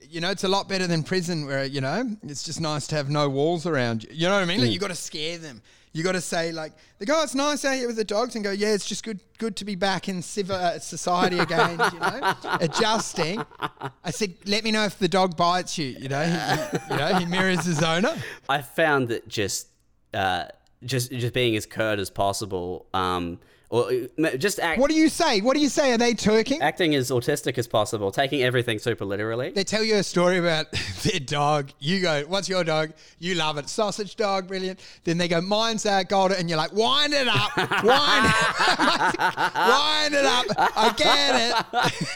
you 0.09 0.21
know, 0.21 0.31
it's 0.31 0.45
a 0.45 0.49
lot 0.49 0.69
better 0.69 0.87
than 0.87 1.03
prison, 1.03 1.47
where 1.47 1.65
you 1.65 1.81
know, 1.81 2.17
it's 2.25 2.43
just 2.43 2.61
nice 2.61 2.87
to 2.89 2.97
have 2.97 3.09
no 3.11 3.29
walls 3.29 3.67
around 3.67 4.05
you. 4.05 4.11
You 4.13 4.29
know 4.29 4.35
what 4.35 4.43
I 4.43 4.47
mean? 4.47 4.61
Like 4.61 4.71
you 4.71 4.79
got 4.79 4.89
to 4.91 4.95
scare 4.95 5.39
them. 5.39 5.63
You 5.95 6.03
got 6.03 6.13
to 6.13 6.23
say 6.23 6.53
like, 6.53 6.73
they 6.99 7.05
go, 7.05 7.19
oh, 7.21 7.23
it's 7.23 7.35
nice 7.35 7.67
out 7.67 7.75
here 7.77 7.87
with 7.87 7.97
the 7.97 8.05
dogs, 8.05 8.35
and 8.35 8.43
go, 8.43 8.51
yeah, 8.51 8.69
it's 8.73 8.87
just 8.87 9.05
good, 9.05 9.21
good 9.37 9.57
to 9.57 9.67
be 9.67 9.75
back 9.75 10.09
in 10.09 10.23
civil 10.23 10.57
uh, 10.57 10.79
society 10.79 11.39
again. 11.39 11.73
you 11.93 12.01
know, 12.01 12.35
adjusting. 12.61 13.45
I 14.03 14.11
said, 14.11 14.35
let 14.47 14.65
me 14.65 14.71
know 14.71 14.85
if 14.85 14.99
the 14.99 15.09
dog 15.09 15.37
bites 15.37 15.77
you. 15.77 15.89
You 15.89 16.09
know, 16.09 16.23
he, 16.25 16.31
he- 16.79 16.93
you 16.93 16.97
know, 16.99 17.19
he 17.19 17.27
mirrors 17.27 17.67
his 17.67 17.83
owner. 17.83 18.15
I 18.49 18.63
found 18.63 19.09
that 19.09 19.29
just 19.29 19.69
uh 20.15 20.45
just 20.85 21.11
just 21.13 21.33
being 21.35 21.57
as 21.57 21.65
curt 21.65 21.99
as 21.99 22.11
possible 22.11 22.87
um 22.93 23.39
or 23.73 23.91
uh, 24.23 24.37
just 24.37 24.61
act 24.61 24.79
What 24.79 24.91
do 24.91 24.97
you 24.97 25.09
say? 25.09 25.41
What 25.41 25.55
do 25.55 25.61
you 25.61 25.71
say? 25.71 25.93
Are 25.93 25.99
they 25.99 26.13
twerking? 26.13 26.61
acting 26.61 26.95
as 26.95 27.11
autistic 27.11 27.57
as 27.57 27.67
possible, 27.67 28.13
taking 28.13 28.43
everything 28.43 28.79
super 28.79 29.07
literally. 29.07 29.49
They 29.51 29.65
tell 29.65 29.83
you 29.83 29.97
a 29.97 30.03
story 30.03 30.37
about 30.37 30.67
their 31.03 31.21
dog. 31.21 31.71
You 31.79 32.01
go, 32.03 32.25
"What's 32.29 32.51
your 32.51 32.65
dog?" 32.65 32.93
You 33.19 33.35
love 33.35 33.57
it, 33.57 33.71
sausage 33.71 34.15
dog, 34.15 34.47
brilliant. 34.47 34.79
Then 35.05 35.17
they 35.17 35.27
go, 35.27 35.41
"Mine's 35.41 35.87
uh, 35.87 36.03
golden," 36.03 36.37
and 36.37 36.51
you're 36.51 36.59
like, 36.59 36.75
"Wind 36.75 37.15
it 37.15 37.27
up, 37.29 37.57
wind, 37.57 37.71
it 37.73 37.83
up 37.83 39.55
wind 39.57 40.15
it 40.15 40.27
up." 40.27 40.47
I 40.77 40.95
get 40.95 41.65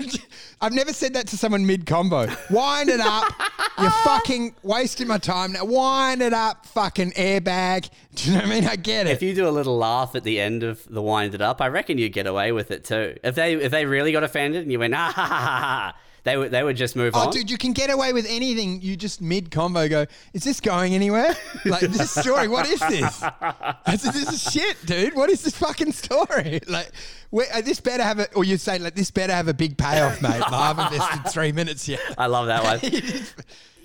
it. 0.04 0.26
I've 0.60 0.74
never 0.74 0.92
said 0.92 1.14
that 1.14 1.26
to 1.28 1.38
someone 1.38 1.66
mid 1.66 1.86
combo. 1.86 2.26
Wind 2.50 2.90
it 2.90 3.00
up. 3.00 3.32
You're 3.78 3.90
fucking 3.90 4.54
wasting 4.62 5.08
my 5.08 5.18
time 5.18 5.52
now. 5.52 5.64
Wind 5.64 6.20
it 6.20 6.34
up, 6.34 6.66
fucking 6.66 7.12
airbag. 7.12 7.88
Do 8.24 8.30
you 8.30 8.36
know 8.36 8.42
what 8.42 8.50
I 8.50 8.54
mean? 8.60 8.64
I 8.66 8.76
get 8.76 9.06
it. 9.06 9.10
If 9.10 9.22
you 9.22 9.34
do 9.34 9.46
a 9.46 9.50
little 9.50 9.76
laugh 9.76 10.14
at 10.14 10.24
the 10.24 10.40
end 10.40 10.62
of 10.62 10.82
the 10.88 11.02
wind 11.02 11.34
it 11.34 11.42
up, 11.42 11.60
I 11.60 11.68
reckon 11.68 11.98
you 11.98 12.08
get 12.08 12.26
away 12.26 12.50
with 12.52 12.70
it 12.70 12.84
too. 12.84 13.16
If 13.22 13.34
they 13.34 13.54
if 13.54 13.70
they 13.70 13.84
really 13.84 14.10
got 14.12 14.24
offended 14.24 14.62
and 14.62 14.72
you 14.72 14.78
went 14.78 14.94
ah 14.94 15.12
ha 15.14 15.22
ha 15.22 15.36
ha 15.36 15.58
ha, 15.60 15.94
They 16.24 16.36
would 16.36 16.50
they 16.50 16.64
would 16.64 16.76
just 16.76 16.96
move 16.96 17.14
on. 17.14 17.22
Oh, 17.22 17.26
on. 17.26 17.32
dude, 17.32 17.50
you 17.50 17.58
can 17.58 17.72
get 17.72 17.88
away 17.90 18.12
with 18.12 18.26
anything. 18.28 18.80
You 18.80 18.96
just 18.96 19.20
mid 19.20 19.50
combo 19.50 19.86
go, 19.88 20.06
is 20.32 20.42
this 20.44 20.60
going 20.60 20.94
anywhere? 20.94 21.36
Like, 21.64 21.82
this 21.82 22.10
story, 22.12 22.46
what 22.48 22.66
is 22.68 22.80
this? 22.80 23.22
I 23.22 23.96
said, 23.96 24.14
this 24.14 24.32
is 24.32 24.52
shit, 24.52 24.76
dude. 24.86 25.14
What 25.14 25.30
is 25.30 25.42
this 25.42 25.56
fucking 25.56 25.92
story? 25.92 26.60
Like, 26.68 26.90
where, 27.30 27.46
uh, 27.52 27.60
this 27.60 27.80
better 27.80 28.04
have 28.04 28.20
a, 28.20 28.32
or 28.34 28.44
you 28.44 28.56
say, 28.56 28.78
like, 28.78 28.94
this 28.94 29.10
better 29.10 29.32
have 29.32 29.48
a 29.48 29.54
big 29.54 29.76
payoff, 29.76 30.22
mate. 30.22 30.40
I 30.46 30.68
haven't 30.68 30.92
invested 30.92 31.30
three 31.32 31.50
minutes 31.52 31.88
yet. 31.88 32.00
I 32.16 32.26
love 32.26 32.46
that 32.46 32.62
one. 32.62 32.80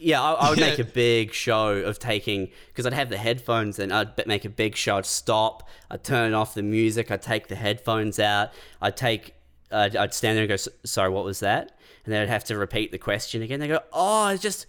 Yeah, 0.02 0.22
I, 0.22 0.34
I 0.34 0.50
would 0.50 0.60
make 0.60 0.80
a 0.80 0.84
big 0.84 1.32
show 1.32 1.70
of 1.70 2.00
taking 2.00 2.50
because 2.68 2.88
I'd 2.88 2.94
have 2.94 3.10
the 3.10 3.18
headphones 3.18 3.78
and 3.78 3.94
I'd 3.94 4.26
make 4.26 4.46
a 4.46 4.50
big 4.50 4.76
show. 4.76 4.98
I'd 4.98 5.06
stop. 5.06 5.70
I'd 5.92 6.04
turn 6.04 6.34
off 6.34 6.56
the 6.56 6.64
music. 6.64 7.12
I'd 7.12 7.22
take 7.22 7.48
the 7.48 7.56
headphones 7.56 8.20
out. 8.20 8.50
I'd 8.82 8.98
take. 8.98 9.36
Uh, 9.72 9.90
I'd 9.98 10.14
stand 10.14 10.38
there 10.38 10.44
and 10.44 10.50
go, 10.50 10.72
"Sorry, 10.84 11.10
what 11.10 11.24
was 11.24 11.40
that?" 11.42 11.78
And 12.04 12.14
they'd 12.14 12.28
have 12.28 12.44
to 12.46 12.58
repeat 12.58 12.92
the 12.92 12.98
question 12.98 13.42
again. 13.44 13.60
They 13.60 13.68
go, 13.68 13.80
"Oh, 13.94 14.28
it's 14.30 14.42
just 14.42 14.66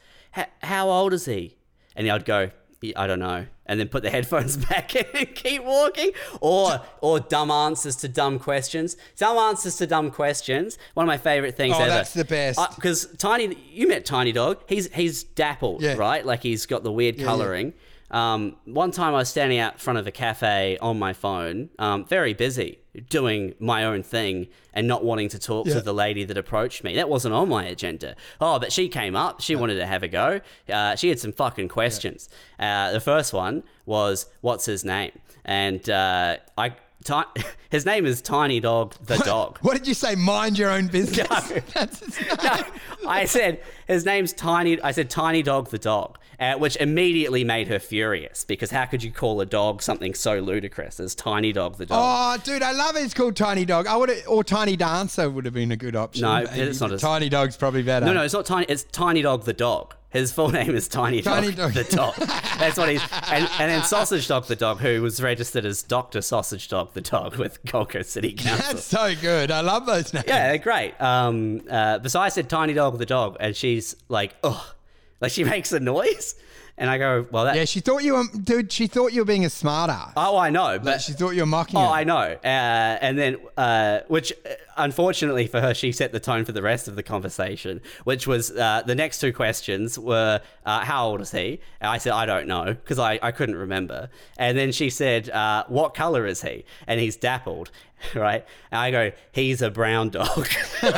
how 0.62 0.90
old 0.90 1.12
is 1.14 1.24
he?" 1.24 1.56
And 1.96 2.09
I'd 2.09 2.24
go, 2.26 2.50
"I 2.94 3.06
don't 3.06 3.18
know," 3.18 3.46
and 3.73 3.81
then 3.81 3.89
put 3.89 4.03
the 4.03 4.11
headphones 4.11 4.57
back 4.69 4.94
in 4.94 5.07
and 5.15 5.35
keep 5.35 5.65
walking. 5.65 6.12
Or 6.40 6.81
or 7.01 7.19
dumb 7.19 7.51
answers 7.51 7.97
to 7.97 8.09
dumb 8.09 8.39
questions. 8.39 8.97
Dumb 9.16 9.36
answers 9.39 9.77
to 9.78 9.86
dumb 9.86 10.11
questions. 10.11 10.78
One 10.94 11.05
of 11.05 11.09
my 11.09 11.19
favorite 11.19 11.57
things 11.57 11.74
Oh, 11.77 11.81
ever. 11.81 11.90
that's 11.90 12.12
the 12.15 12.24
best. 12.24 12.61
Because 12.77 13.07
Tiny, 13.19 13.57
you 13.73 13.89
met 13.89 14.05
Tiny 14.05 14.32
Dog. 14.32 14.59
He's 14.69 14.93
he's 14.93 15.24
dappled, 15.24 15.82
Yeah. 15.82 15.94
right? 15.94 16.24
Like 16.24 16.43
he's 16.43 16.66
got 16.66 16.85
the 16.85 16.93
weird 16.93 17.19
coloring. 17.19 17.73
Um, 18.11 18.57
one 18.66 18.90
time 18.90 19.15
I 19.15 19.19
was 19.19 19.31
standing 19.31 19.59
out 19.59 19.81
front 19.81 19.99
of 19.99 20.07
a 20.07 20.11
cafe 20.11 20.77
on 20.82 20.99
my 20.99 21.15
phone, 21.15 21.70
um, 21.78 22.05
very 22.05 22.35
busy, 22.35 22.78
doing 23.09 23.55
my 23.59 23.85
own 23.85 24.02
thing 24.02 24.48
and 24.74 24.86
not 24.86 25.02
wanting 25.05 25.28
to 25.31 25.39
talk 25.39 25.66
Yeah. 25.66 25.74
to 25.74 25.81
the 25.81 25.94
lady 25.94 26.24
that 26.24 26.36
approached 26.36 26.85
me. 26.85 26.94
That 26.97 27.09
wasn't 27.09 27.35
on 27.35 27.48
my 27.48 27.64
agenda. 27.64 28.16
Oh, 28.40 28.59
but 28.59 28.73
she 28.73 28.89
came 28.89 29.16
up. 29.16 29.40
She 29.40 29.56
wanted 29.56 29.77
to 29.77 29.86
have 29.86 30.02
a 30.02 30.09
go. 30.09 30.40
Uh, 30.69 30.94
she 30.97 31.09
had 31.09 31.19
some 31.19 31.32
fucking 31.32 31.69
questions. 31.69 32.28
Uh, 32.59 32.93
the 32.93 33.01
first 33.01 33.32
one 33.32 33.62
was, 33.86 34.27
"What's 34.43 34.66
his 34.66 34.85
name?" 34.85 35.12
And 35.44 35.89
uh, 35.89 36.36
I. 36.59 36.74
Ti- 37.05 37.43
his 37.70 37.85
name 37.85 38.06
is 38.06 38.23
Tiny 38.23 38.60
Dog 38.60 38.94
the 39.06 39.16
dog. 39.19 39.59
What 39.62 39.77
did 39.77 39.89
you 39.89 39.94
say? 39.94 40.14
Mind 40.14 40.56
your 40.56 40.70
own 40.70 40.86
business. 40.86 41.51
Name. 41.51 41.62
No, 41.74 43.09
I 43.09 43.24
said 43.24 43.60
his 43.89 44.05
name's 44.05 44.32
Tiny. 44.32 44.81
I 44.81 44.93
said 44.93 45.10
Tiny 45.10 45.43
Dog 45.43 45.70
the 45.70 45.78
dog, 45.78 46.16
uh, 46.43 46.59
which 46.59 46.77
immediately 46.77 47.44
made 47.44 47.69
her 47.69 47.78
furious 47.78 48.44
because 48.44 48.70
how 48.70 48.85
could 48.85 49.02
you 49.02 49.12
call 49.12 49.40
a 49.40 49.47
dog 49.47 49.81
something 49.82 50.12
so 50.14 50.40
ludicrous 50.40 50.98
as 50.98 51.14
Tiny 51.14 51.52
Dog 51.52 51.77
the 51.78 51.86
dog? 51.86 51.98
Oh, 52.01 52.43
dude, 52.43 52.62
I 52.62 52.73
love 52.73 52.97
it. 52.97 53.01
It's 53.01 53.14
called 53.14 53.36
Tiny 53.36 53.64
Dog. 53.64 53.86
I 53.86 53.97
would 53.97 54.10
or 54.27 54.43
Tiny 54.43 54.77
Dancer 54.77 55.31
would 55.31 55.44
have 55.44 55.55
been 55.55 55.73
a 55.73 55.77
good 55.77 55.94
option. 55.97 56.23
No, 56.23 56.44
it's 56.51 56.81
not 56.81 56.93
as- 56.93 57.01
Tiny 57.01 57.28
Dog's 57.28 57.56
probably 57.56 57.82
better. 57.82 58.05
no, 58.06 58.12
no, 58.12 58.23
it's 58.23 58.35
not 58.35 58.44
Tiny. 58.44 58.66
It's 58.69 58.82
Tiny 58.85 59.23
Dog 59.23 59.44
the 59.44 59.52
dog. 59.52 59.94
His 60.10 60.31
full 60.31 60.48
name 60.60 60.74
is 60.74 60.89
Tiny, 60.89 61.23
Tiny 61.23 61.52
dog, 61.52 61.73
Dog. 61.73 61.85
the 61.86 61.97
dog. 61.97 62.14
That's 62.59 62.77
what 62.77 62.90
he's. 62.90 63.01
And, 63.31 63.48
and 63.59 63.70
then 63.70 63.82
Sausage 63.82 64.28
Dog 64.28 64.44
the 64.47 64.56
dog, 64.56 64.78
who 64.81 65.01
was 65.01 65.23
registered 65.23 65.64
as 65.64 65.82
Doctor 65.82 66.20
Sausage 66.20 66.69
Dog 66.69 66.93
the 66.93 67.01
dog 67.01 67.36
with 67.36 67.64
Gold 67.64 67.89
Coast 67.90 68.10
City 68.10 68.32
Council. 68.36 68.74
That's 68.74 68.85
so 68.85 69.14
good. 69.14 69.51
I 69.51 69.60
love 69.62 69.86
those 69.86 70.12
names. 70.12 70.27
Yeah, 70.28 70.48
they're 70.48 70.59
great. 70.59 71.01
Um, 71.01 71.62
uh, 71.70 71.98
but 71.98 72.10
so 72.10 72.20
I 72.20 72.28
said 72.28 72.51
Tiny 72.51 72.74
Dog 72.74 72.98
the 72.98 73.06
dog, 73.06 73.39
and 73.40 73.56
she's 73.56 73.97
like, 74.10 74.35
oh, 74.43 74.74
like 75.23 75.32
she 75.32 75.44
makes 75.55 75.73
a 75.73 75.81
noise, 75.81 76.35
and 76.77 76.90
I 76.90 76.99
go, 76.99 77.27
well, 77.31 77.44
that. 77.44 77.55
Yeah, 77.57 77.65
she 77.66 77.81
thought 77.81 78.03
you 78.03 78.15
were, 78.15 78.24
dude. 78.44 78.70
She 78.73 78.86
thought 78.86 79.12
you 79.12 79.20
were 79.20 79.24
being 79.27 79.44
a 79.44 79.51
smart. 79.51 79.90
Oh, 80.16 80.36
I 80.36 80.51
know, 80.51 80.78
but 80.78 81.01
she 81.01 81.12
thought 81.12 81.31
you 81.31 81.43
were 81.43 81.47
mocking 81.47 81.78
Oh, 81.78 81.82
her. 81.82 81.86
I 81.89 82.05
know. 82.05 82.36
Uh, 82.43 82.99
and 83.07 83.19
then, 83.19 83.36
uh, 83.59 84.01
which 84.09 84.32
uh, 84.44 84.55
unfortunately 84.78 85.47
for 85.47 85.61
her, 85.61 85.74
she 85.74 85.93
set 85.93 86.12
the 86.12 86.20
tone 86.20 86.44
for 86.47 86.53
the 86.53 86.62
rest 86.62 86.89
of 86.89 86.97
the 86.97 87.03
conversation, 87.03 87.81
which 88.05 88.27
was 88.27 88.51
uh, 88.53 88.82
the 88.86 88.94
next 88.94 89.19
two 89.20 89.32
questions 89.35 89.99
were, 89.99 90.40
uh, 90.65 90.81
How 90.81 91.07
old 91.09 91.20
is 91.20 91.31
he? 91.31 91.61
And 91.81 91.90
I 91.90 91.99
said, 91.99 92.12
I 92.15 92.24
don't 92.27 92.47
know, 92.47 92.65
because 92.65 92.99
I, 92.99 93.19
I 93.23 93.32
couldn't 93.32 93.57
remember. 93.57 94.09
And 94.39 94.57
then 94.57 94.73
she 94.73 94.89
said, 94.90 95.28
uh, 95.28 95.65
What 95.69 95.93
color 95.94 96.27
is 96.27 96.40
he? 96.43 96.65
And 96.86 96.99
he's 96.99 97.16
dappled, 97.16 97.70
right? 98.14 98.44
And 98.70 98.80
I 98.80 98.90
go, 98.90 99.12
He's 99.32 99.62
a 99.62 99.70
brown 99.70 100.10
dog. 100.10 100.48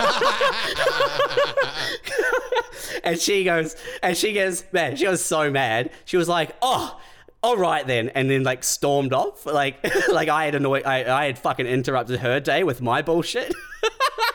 and 3.05 3.19
she 3.19 3.45
goes, 3.45 3.77
and 4.03 4.17
she 4.17 4.33
goes, 4.33 4.65
man, 4.73 4.97
she 4.97 5.07
was 5.07 5.25
so 5.25 5.51
mad. 5.51 5.91
She 6.05 6.17
was 6.17 6.29
like, 6.29 6.57
oh, 6.63 6.99
all 7.43 7.57
right 7.59 7.87
then, 7.87 8.09
and 8.11 8.31
then 8.31 8.43
like 8.43 8.65
stormed 8.65 9.13
off. 9.13 9.45
Like, 9.45 9.77
like 10.11 10.29
I 10.29 10.47
had 10.47 10.55
annoyed, 10.55 10.85
I, 10.85 11.05
I 11.05 11.27
had 11.27 11.39
fucking 11.39 11.67
interrupted 11.67 12.21
her 12.21 12.41
day 12.41 12.65
with 12.65 12.81
my 12.81 13.03
bullshit. 13.03 13.55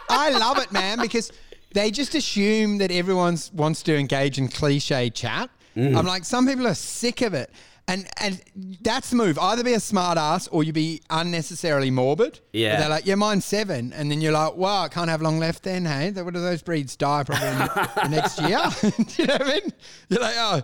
I 0.10 0.30
love 0.30 0.60
it, 0.60 0.72
man, 0.72 1.00
because 1.00 1.32
they 1.74 1.92
just 1.92 2.14
assume 2.16 2.78
that 2.78 2.92
everyone 2.92 3.38
wants 3.54 3.84
to 3.84 3.98
engage 3.98 4.38
in 4.38 4.48
cliche 4.48 5.10
chat. 5.10 5.50
Mm. 5.76 5.98
I'm 5.98 6.06
like, 6.06 6.24
some 6.24 6.48
people 6.48 6.68
are 6.68 6.76
sick 6.76 7.22
of 7.22 7.34
it. 7.34 7.52
And 7.90 8.08
and 8.18 8.42
that's 8.82 9.10
the 9.10 9.16
move. 9.16 9.40
Either 9.40 9.64
be 9.64 9.74
a 9.74 9.80
smart 9.80 10.20
ass 10.20 10.48
or 10.50 10.64
you 10.64 10.72
be 10.72 11.02
unnecessarily 11.10 11.90
morbid. 11.90 12.40
Yeah. 12.54 12.80
They're 12.80 12.90
like, 12.90 13.08
yeah, 13.08 13.16
mine's 13.16 13.46
seven. 13.46 13.94
And 13.94 14.12
then 14.12 14.22
you're 14.22 14.32
like, 14.32 14.56
wow, 14.56 14.84
I 14.84 14.90
can't 14.90 15.10
have 15.10 15.24
long 15.24 15.40
left 15.40 15.64
then, 15.64 15.86
hey? 15.86 16.12
What 16.12 16.36
do 16.36 16.40
those 16.40 16.62
breeds 16.62 16.96
die 16.96 17.24
probably 17.24 17.48
in 17.48 17.58
the 17.58 18.08
next 18.10 18.40
year? 18.42 18.60
do 18.92 19.22
you 19.22 19.28
know 19.28 19.34
what 19.34 19.42
I 19.42 19.54
mean? 19.54 19.74
You're 20.10 20.22
like, 20.22 20.36
oh. 20.38 20.62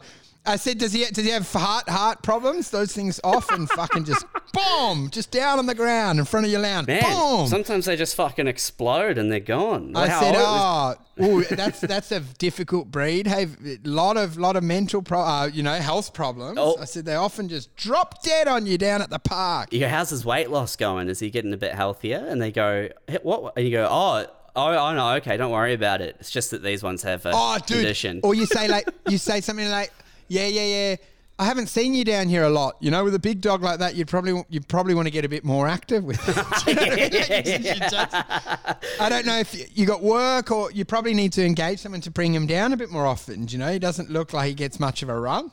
I 0.47 0.57
said, 0.57 0.77
does 0.77 0.93
he 0.93 1.05
does 1.05 1.25
he 1.25 1.31
have 1.31 1.51
heart 1.51 1.89
heart 1.89 2.21
problems? 2.23 2.69
Those 2.69 2.91
things 2.93 3.19
often 3.23 3.67
fucking 3.67 4.05
just 4.05 4.25
boom, 4.53 5.09
just 5.11 5.31
down 5.31 5.59
on 5.59 5.65
the 5.65 5.75
ground 5.75 6.19
in 6.19 6.25
front 6.25 6.45
of 6.45 6.51
your 6.51 6.61
lounge. 6.61 6.87
Man, 6.87 7.01
boom. 7.01 7.47
sometimes 7.47 7.85
they 7.85 7.95
just 7.95 8.15
fucking 8.15 8.47
explode 8.47 9.17
and 9.17 9.31
they're 9.31 9.39
gone. 9.39 9.95
I 9.95 10.07
said, 10.19 10.35
oh, 10.37 10.95
ooh, 11.23 11.43
that's 11.43 11.79
that's 11.81 12.11
a 12.11 12.19
difficult 12.19 12.91
breed. 12.91 13.27
Hey, 13.27 13.47
lot 13.83 14.17
of 14.17 14.37
lot 14.37 14.55
of 14.55 14.63
mental 14.63 15.01
pro, 15.01 15.21
uh, 15.21 15.49
you 15.51 15.63
know, 15.63 15.73
health 15.75 16.13
problems. 16.13 16.57
Oh. 16.61 16.77
I 16.79 16.85
said 16.85 17.05
they 17.05 17.15
often 17.15 17.49
just 17.49 17.75
drop 17.75 18.21
dead 18.23 18.47
on 18.47 18.65
you 18.65 18.77
down 18.77 19.01
at 19.01 19.09
the 19.09 19.19
park. 19.19 19.73
you 19.73 19.79
go, 19.79 19.87
how's 19.89 20.09
his 20.09 20.23
weight 20.25 20.49
loss 20.49 20.75
going? 20.75 21.09
Is 21.09 21.19
he 21.19 21.29
getting 21.29 21.53
a 21.53 21.57
bit 21.57 21.73
healthier? 21.73 22.25
And 22.27 22.41
they 22.41 22.51
go, 22.51 22.89
"Hey, 23.07 23.19
what? 23.23 23.53
And 23.57 23.65
you 23.65 23.71
go, 23.71 23.87
oh, 23.89 24.25
oh, 24.55 24.67
oh 24.77 24.93
no, 24.93 25.09
okay, 25.15 25.37
don't 25.37 25.51
worry 25.51 25.73
about 25.73 26.01
it. 26.01 26.15
It's 26.19 26.31
just 26.31 26.51
that 26.51 26.63
these 26.63 26.83
ones 26.83 27.03
have 27.03 27.25
a 27.25 27.31
Oh, 27.33 27.57
dude. 27.65 27.77
condition. 27.77 28.19
Or 28.23 28.33
you 28.35 28.45
say 28.45 28.67
like 28.67 28.87
you 29.09 29.17
say 29.17 29.41
something 29.41 29.69
like, 29.69 29.91
yeah, 30.27 30.47
yeah, 30.47 30.65
yeah. 30.65 30.95
I 31.37 31.43
haven't 31.43 31.67
seen 31.67 31.93
you 31.93 32.05
down 32.05 32.29
here 32.29 32.43
a 32.43 32.49
lot. 32.49 32.77
You 32.79 32.91
know, 32.91 33.03
with 33.03 33.13
a 33.13 33.19
big 33.19 33.41
dog 33.41 33.61
like 33.61 33.79
that, 33.79 33.95
you'd 33.95 34.07
probably 34.07 34.41
you 34.49 34.61
probably 34.61 34.93
want 34.93 35.07
to 35.07 35.11
get 35.11 35.25
a 35.25 35.29
bit 35.29 35.43
more 35.43 35.67
active 35.67 36.05
with 36.05 36.17
it. 36.27 36.37
You 36.65 36.73
I 39.01 39.09
don't 39.09 39.25
know 39.25 39.37
if 39.37 39.53
you, 39.53 39.65
you 39.73 39.85
got 39.85 40.01
work 40.01 40.49
or 40.51 40.71
you 40.71 40.85
probably 40.85 41.13
need 41.13 41.33
to 41.33 41.45
engage 41.45 41.79
someone 41.79 41.99
to 42.01 42.11
bring 42.11 42.33
him 42.33 42.47
down 42.47 42.71
a 42.71 42.77
bit 42.77 42.89
more 42.89 43.05
often. 43.05 43.49
You 43.49 43.57
know, 43.57 43.69
he 43.69 43.79
doesn't 43.79 44.09
look 44.09 44.31
like 44.31 44.47
he 44.47 44.53
gets 44.53 44.79
much 44.79 45.03
of 45.03 45.09
a 45.09 45.19
run. 45.19 45.51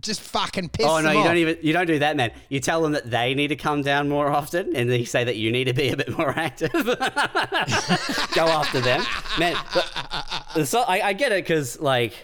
Just 0.00 0.20
fucking 0.20 0.70
piss 0.70 0.86
Oh 0.86 1.00
no, 1.00 1.12
you 1.12 1.18
off. 1.18 1.26
don't 1.26 1.36
even 1.36 1.58
you 1.62 1.72
don't 1.72 1.86
do 1.86 1.98
that, 1.98 2.16
man. 2.16 2.32
You 2.50 2.60
tell 2.60 2.82
them 2.82 2.92
that 2.92 3.10
they 3.10 3.34
need 3.34 3.48
to 3.48 3.56
come 3.56 3.82
down 3.82 4.08
more 4.08 4.28
often, 4.28 4.74
and 4.76 4.90
they 4.90 5.04
say 5.04 5.24
that 5.24 5.36
you 5.36 5.50
need 5.50 5.64
to 5.64 5.74
be 5.74 5.90
a 5.90 5.96
bit 5.96 6.16
more 6.16 6.30
active. 6.30 6.72
Go 8.34 8.46
after 8.48 8.80
them, 8.80 9.02
man. 9.38 9.56
But, 9.74 10.64
so 10.66 10.80
I, 10.80 11.08
I 11.08 11.12
get 11.14 11.32
it 11.32 11.44
because 11.44 11.80
like. 11.80 12.14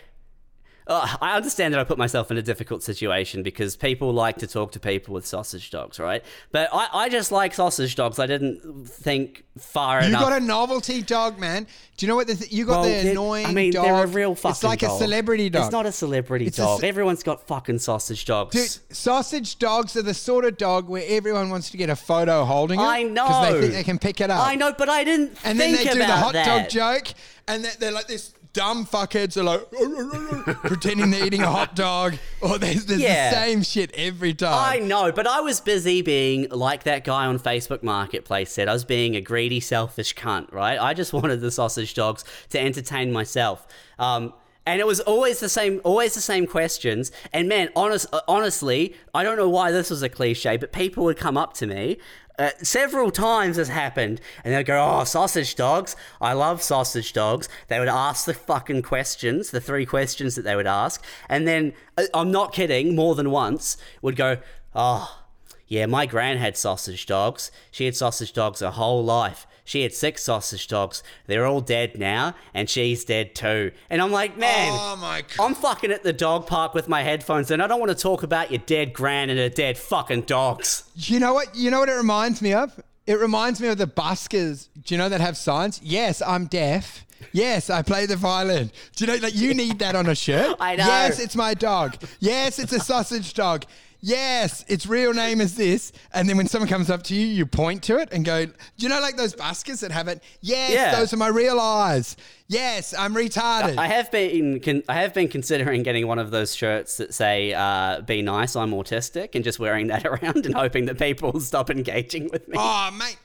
Uh, 0.88 1.06
I 1.20 1.36
understand 1.36 1.74
that 1.74 1.80
I 1.80 1.84
put 1.84 1.98
myself 1.98 2.30
in 2.30 2.38
a 2.38 2.42
difficult 2.42 2.82
situation 2.82 3.42
because 3.42 3.76
people 3.76 4.12
like 4.12 4.38
to 4.38 4.46
talk 4.46 4.72
to 4.72 4.80
people 4.80 5.12
with 5.12 5.26
sausage 5.26 5.70
dogs, 5.70 5.98
right? 5.98 6.24
But 6.50 6.70
I, 6.72 6.88
I 6.92 7.08
just 7.10 7.30
like 7.30 7.52
sausage 7.52 7.94
dogs. 7.94 8.18
I 8.18 8.26
didn't 8.26 8.86
think 8.88 9.44
far 9.58 10.00
You 10.00 10.08
enough. 10.08 10.22
You 10.22 10.28
got 10.30 10.40
a 10.42 10.44
novelty 10.44 11.02
dog, 11.02 11.38
man. 11.38 11.66
Do 11.98 12.06
you 12.06 12.08
know 12.08 12.16
what 12.16 12.26
the 12.26 12.36
th- 12.36 12.50
you 12.52 12.64
got? 12.64 12.80
Well, 12.80 13.02
the 13.02 13.10
annoying. 13.10 13.44
I 13.46 13.52
mean, 13.52 13.72
dog. 13.72 13.84
they're 13.84 14.04
a 14.04 14.06
real 14.06 14.34
fucking 14.34 14.52
It's 14.52 14.64
like 14.64 14.82
a 14.82 14.90
celebrity 14.96 15.50
dog. 15.50 15.64
It's 15.64 15.72
not 15.72 15.84
a 15.84 15.92
celebrity 15.92 16.46
It's 16.46 16.58
a 16.58 16.62
dog. 16.62 16.80
ce- 16.80 16.84
Everyone's 16.84 17.22
got 17.22 17.46
fucking 17.46 17.80
sausage 17.80 18.24
dogs. 18.24 18.54
Dude, 18.54 18.96
sausage 18.96 19.58
dogs 19.58 19.94
are 19.96 20.02
the 20.02 20.14
sort 20.14 20.44
of 20.46 20.56
dog 20.56 20.88
where 20.88 21.04
everyone 21.06 21.50
wants 21.50 21.70
to 21.70 21.76
get 21.76 21.90
a 21.90 21.96
photo 21.96 22.44
holding 22.44 22.80
it. 22.80 22.84
I 22.84 23.02
know 23.02 23.26
Because 23.26 23.52
they 23.52 23.60
think 23.60 23.72
they 23.74 23.84
can 23.84 23.98
pick 23.98 24.20
it 24.22 24.30
up. 24.30 24.46
I 24.46 24.54
know, 24.54 24.72
but 24.78 24.88
I 24.88 25.04
didn't 25.04 25.36
And 25.44 25.60
then 25.60 25.72
they 25.74 25.84
do 25.84 25.98
the 25.98 26.06
hot 26.06 26.32
that. 26.32 26.46
dog 26.46 26.70
joke, 26.70 27.14
and 27.46 27.64
they're 27.64 27.92
like 27.92 28.06
this 28.06 28.32
dumb 28.58 28.84
fuckheads 28.84 29.36
are 29.36 29.44
like 29.44 29.70
pretending 30.62 31.12
they're 31.12 31.24
eating 31.24 31.42
a 31.42 31.46
hot 31.50 31.76
dog, 31.76 32.16
or 32.40 32.58
there's, 32.58 32.86
there's 32.86 33.00
Yeah. 33.00 33.30
the 33.30 33.36
same 33.36 33.62
shit 33.62 33.92
every 33.94 34.34
time. 34.34 34.52
I 34.52 34.78
know, 34.84 35.12
but 35.12 35.28
I 35.28 35.40
was 35.40 35.60
busy 35.60 36.02
being 36.02 36.48
like 36.50 36.82
that 36.82 37.04
guy 37.04 37.26
on 37.26 37.38
Facebook 37.38 37.84
Marketplace 37.84 38.50
said. 38.50 38.66
I 38.68 38.72
was 38.72 38.84
being 38.84 39.14
a 39.14 39.20
greedy, 39.20 39.60
selfish 39.60 40.12
cunt, 40.16 40.52
right? 40.52 40.76
I 40.80 40.92
just 40.92 41.12
wanted 41.18 41.40
the 41.40 41.52
sausage 41.52 41.94
dogs 41.94 42.24
to 42.50 42.58
entertain 42.60 43.12
myself. 43.12 43.64
Um, 43.98 44.32
and 44.66 44.80
it 44.80 44.86
was 44.86 44.98
always 45.00 45.38
the 45.40 45.48
same, 45.48 45.80
always 45.84 46.14
the 46.14 46.20
same 46.20 46.46
questions. 46.46 47.12
And 47.32 47.48
man, 47.48 47.70
honest, 47.76 48.06
uh, 48.12 48.20
honestly, 48.26 48.94
I 49.14 49.22
don't 49.22 49.36
know 49.36 49.48
why 49.48 49.70
this 49.70 49.88
was 49.88 50.02
a 50.02 50.08
cliche, 50.08 50.56
but 50.56 50.72
people 50.72 51.04
would 51.04 51.16
come 51.16 51.36
up 51.36 51.54
to 51.54 51.66
me. 51.66 51.98
Uh, 52.38 52.50
several 52.62 53.10
times 53.10 53.56
has 53.56 53.68
happened, 53.68 54.20
and 54.44 54.54
they'd 54.54 54.62
go, 54.62 54.78
"Oh, 54.80 55.02
sausage 55.02 55.56
dogs! 55.56 55.96
I 56.20 56.34
love 56.34 56.62
sausage 56.62 57.12
dogs." 57.12 57.48
They 57.66 57.80
would 57.80 57.88
ask 57.88 58.26
the 58.26 58.34
fucking 58.34 58.82
questions, 58.82 59.50
the 59.50 59.60
three 59.60 59.84
questions 59.84 60.36
that 60.36 60.42
they 60.42 60.54
would 60.54 60.66
ask, 60.66 61.04
and 61.28 61.48
then 61.48 61.72
uh, 61.96 62.04
I'm 62.14 62.30
not 62.30 62.52
kidding, 62.52 62.94
more 62.94 63.16
than 63.16 63.32
once 63.32 63.76
would 64.02 64.14
go, 64.14 64.38
"Oh, 64.74 65.24
Yeah, 65.66 65.86
my 65.86 66.06
gran 66.06 66.38
had 66.38 66.56
sausage 66.56 67.04
dogs. 67.06 67.50
She 67.70 67.84
had 67.84 67.94
sausage 67.96 68.32
dogs 68.32 68.60
her 68.60 68.70
whole 68.70 69.04
life. 69.04 69.46
She 69.68 69.82
had 69.82 69.92
six 69.92 70.22
sausage 70.24 70.66
dogs. 70.66 71.02
They're 71.26 71.44
all 71.44 71.60
dead 71.60 71.98
now, 71.98 72.34
and 72.54 72.70
she's 72.70 73.04
dead 73.04 73.34
too. 73.34 73.70
And 73.90 74.00
I'm 74.00 74.10
like, 74.10 74.38
man, 74.38 74.70
Oh 74.72 74.96
my 74.96 75.20
god. 75.36 75.44
I'm 75.44 75.54
fucking 75.54 75.92
at 75.92 76.02
the 76.02 76.14
dog 76.14 76.46
park 76.46 76.72
with 76.72 76.88
my 76.88 77.02
headphones, 77.02 77.50
and 77.50 77.62
I 77.62 77.66
don't 77.66 77.78
want 77.78 77.90
to 77.90 77.94
talk 78.02 78.22
about 78.22 78.50
your 78.50 78.62
dead 78.64 78.94
gran 78.94 79.28
and 79.28 79.38
her 79.38 79.50
dead 79.50 79.76
fucking 79.76 80.22
dogs. 80.22 80.84
You 80.94 81.20
know 81.20 81.34
what? 81.34 81.54
You 81.54 81.70
know 81.70 81.80
what 81.80 81.90
it 81.90 81.96
reminds 81.96 82.40
me 82.40 82.54
of? 82.54 82.82
It 83.06 83.20
reminds 83.20 83.60
me 83.60 83.68
of 83.68 83.76
the 83.76 83.86
buskers. 83.86 84.68
Do 84.82 84.94
you 84.94 84.98
know 84.98 85.10
that 85.10 85.20
have 85.20 85.36
signs? 85.36 85.82
Yes, 85.82 86.22
I'm 86.22 86.46
deaf. 86.46 87.04
Yes, 87.32 87.68
I 87.68 87.82
play 87.82 88.06
the 88.06 88.16
violin. 88.16 88.70
Do 88.96 89.04
you 89.04 89.12
know 89.12 89.18
like 89.22 89.34
you 89.34 89.52
need 89.52 89.80
that 89.80 89.94
on 89.94 90.06
a 90.08 90.14
shirt? 90.14 90.56
I 90.60 90.76
know. 90.76 90.86
Yes, 90.86 91.20
it's 91.20 91.36
my 91.36 91.52
dog. 91.52 91.96
Yes, 92.20 92.58
it's 92.58 92.72
a 92.72 92.80
sausage 92.80 93.34
dog. 93.34 93.66
Yes, 94.00 94.64
its 94.68 94.86
real 94.86 95.12
name 95.12 95.40
is 95.40 95.56
this. 95.56 95.92
And 96.12 96.28
then 96.28 96.36
when 96.36 96.46
someone 96.46 96.68
comes 96.68 96.88
up 96.88 97.02
to 97.04 97.14
you, 97.14 97.26
you 97.26 97.46
point 97.46 97.82
to 97.84 97.98
it 97.98 98.08
and 98.12 98.24
go, 98.24 98.46
Do 98.46 98.52
you 98.76 98.88
know 98.88 99.00
like 99.00 99.16
those 99.16 99.34
buskers 99.34 99.80
that 99.80 99.90
have 99.90 100.06
it? 100.08 100.22
Yes, 100.40 100.70
Yeah. 100.72 100.94
those 100.96 101.12
are 101.12 101.16
my 101.16 101.28
real 101.28 101.58
eyes. 101.58 102.16
Yes, 102.50 102.94
I'm 102.94 103.14
retarded. 103.14 103.76
I 103.76 103.88
have 103.88 104.10
been 104.10 104.60
con- 104.60 104.82
I 104.88 104.94
have 105.02 105.12
been 105.12 105.28
considering 105.28 105.82
getting 105.82 106.06
one 106.06 106.18
of 106.18 106.30
those 106.30 106.54
shirts 106.54 106.96
that 106.96 107.12
say 107.12 107.52
uh, 107.52 108.00
"Be 108.00 108.22
nice, 108.22 108.56
I'm 108.56 108.70
autistic," 108.70 109.34
and 109.34 109.44
just 109.44 109.58
wearing 109.58 109.88
that 109.88 110.06
around 110.06 110.46
and 110.46 110.54
hoping 110.54 110.86
that 110.86 110.98
people 110.98 111.40
stop 111.40 111.68
engaging 111.68 112.30
with 112.32 112.48
me. 112.48 112.56
oh, 112.58 112.90
mate. 112.98 113.18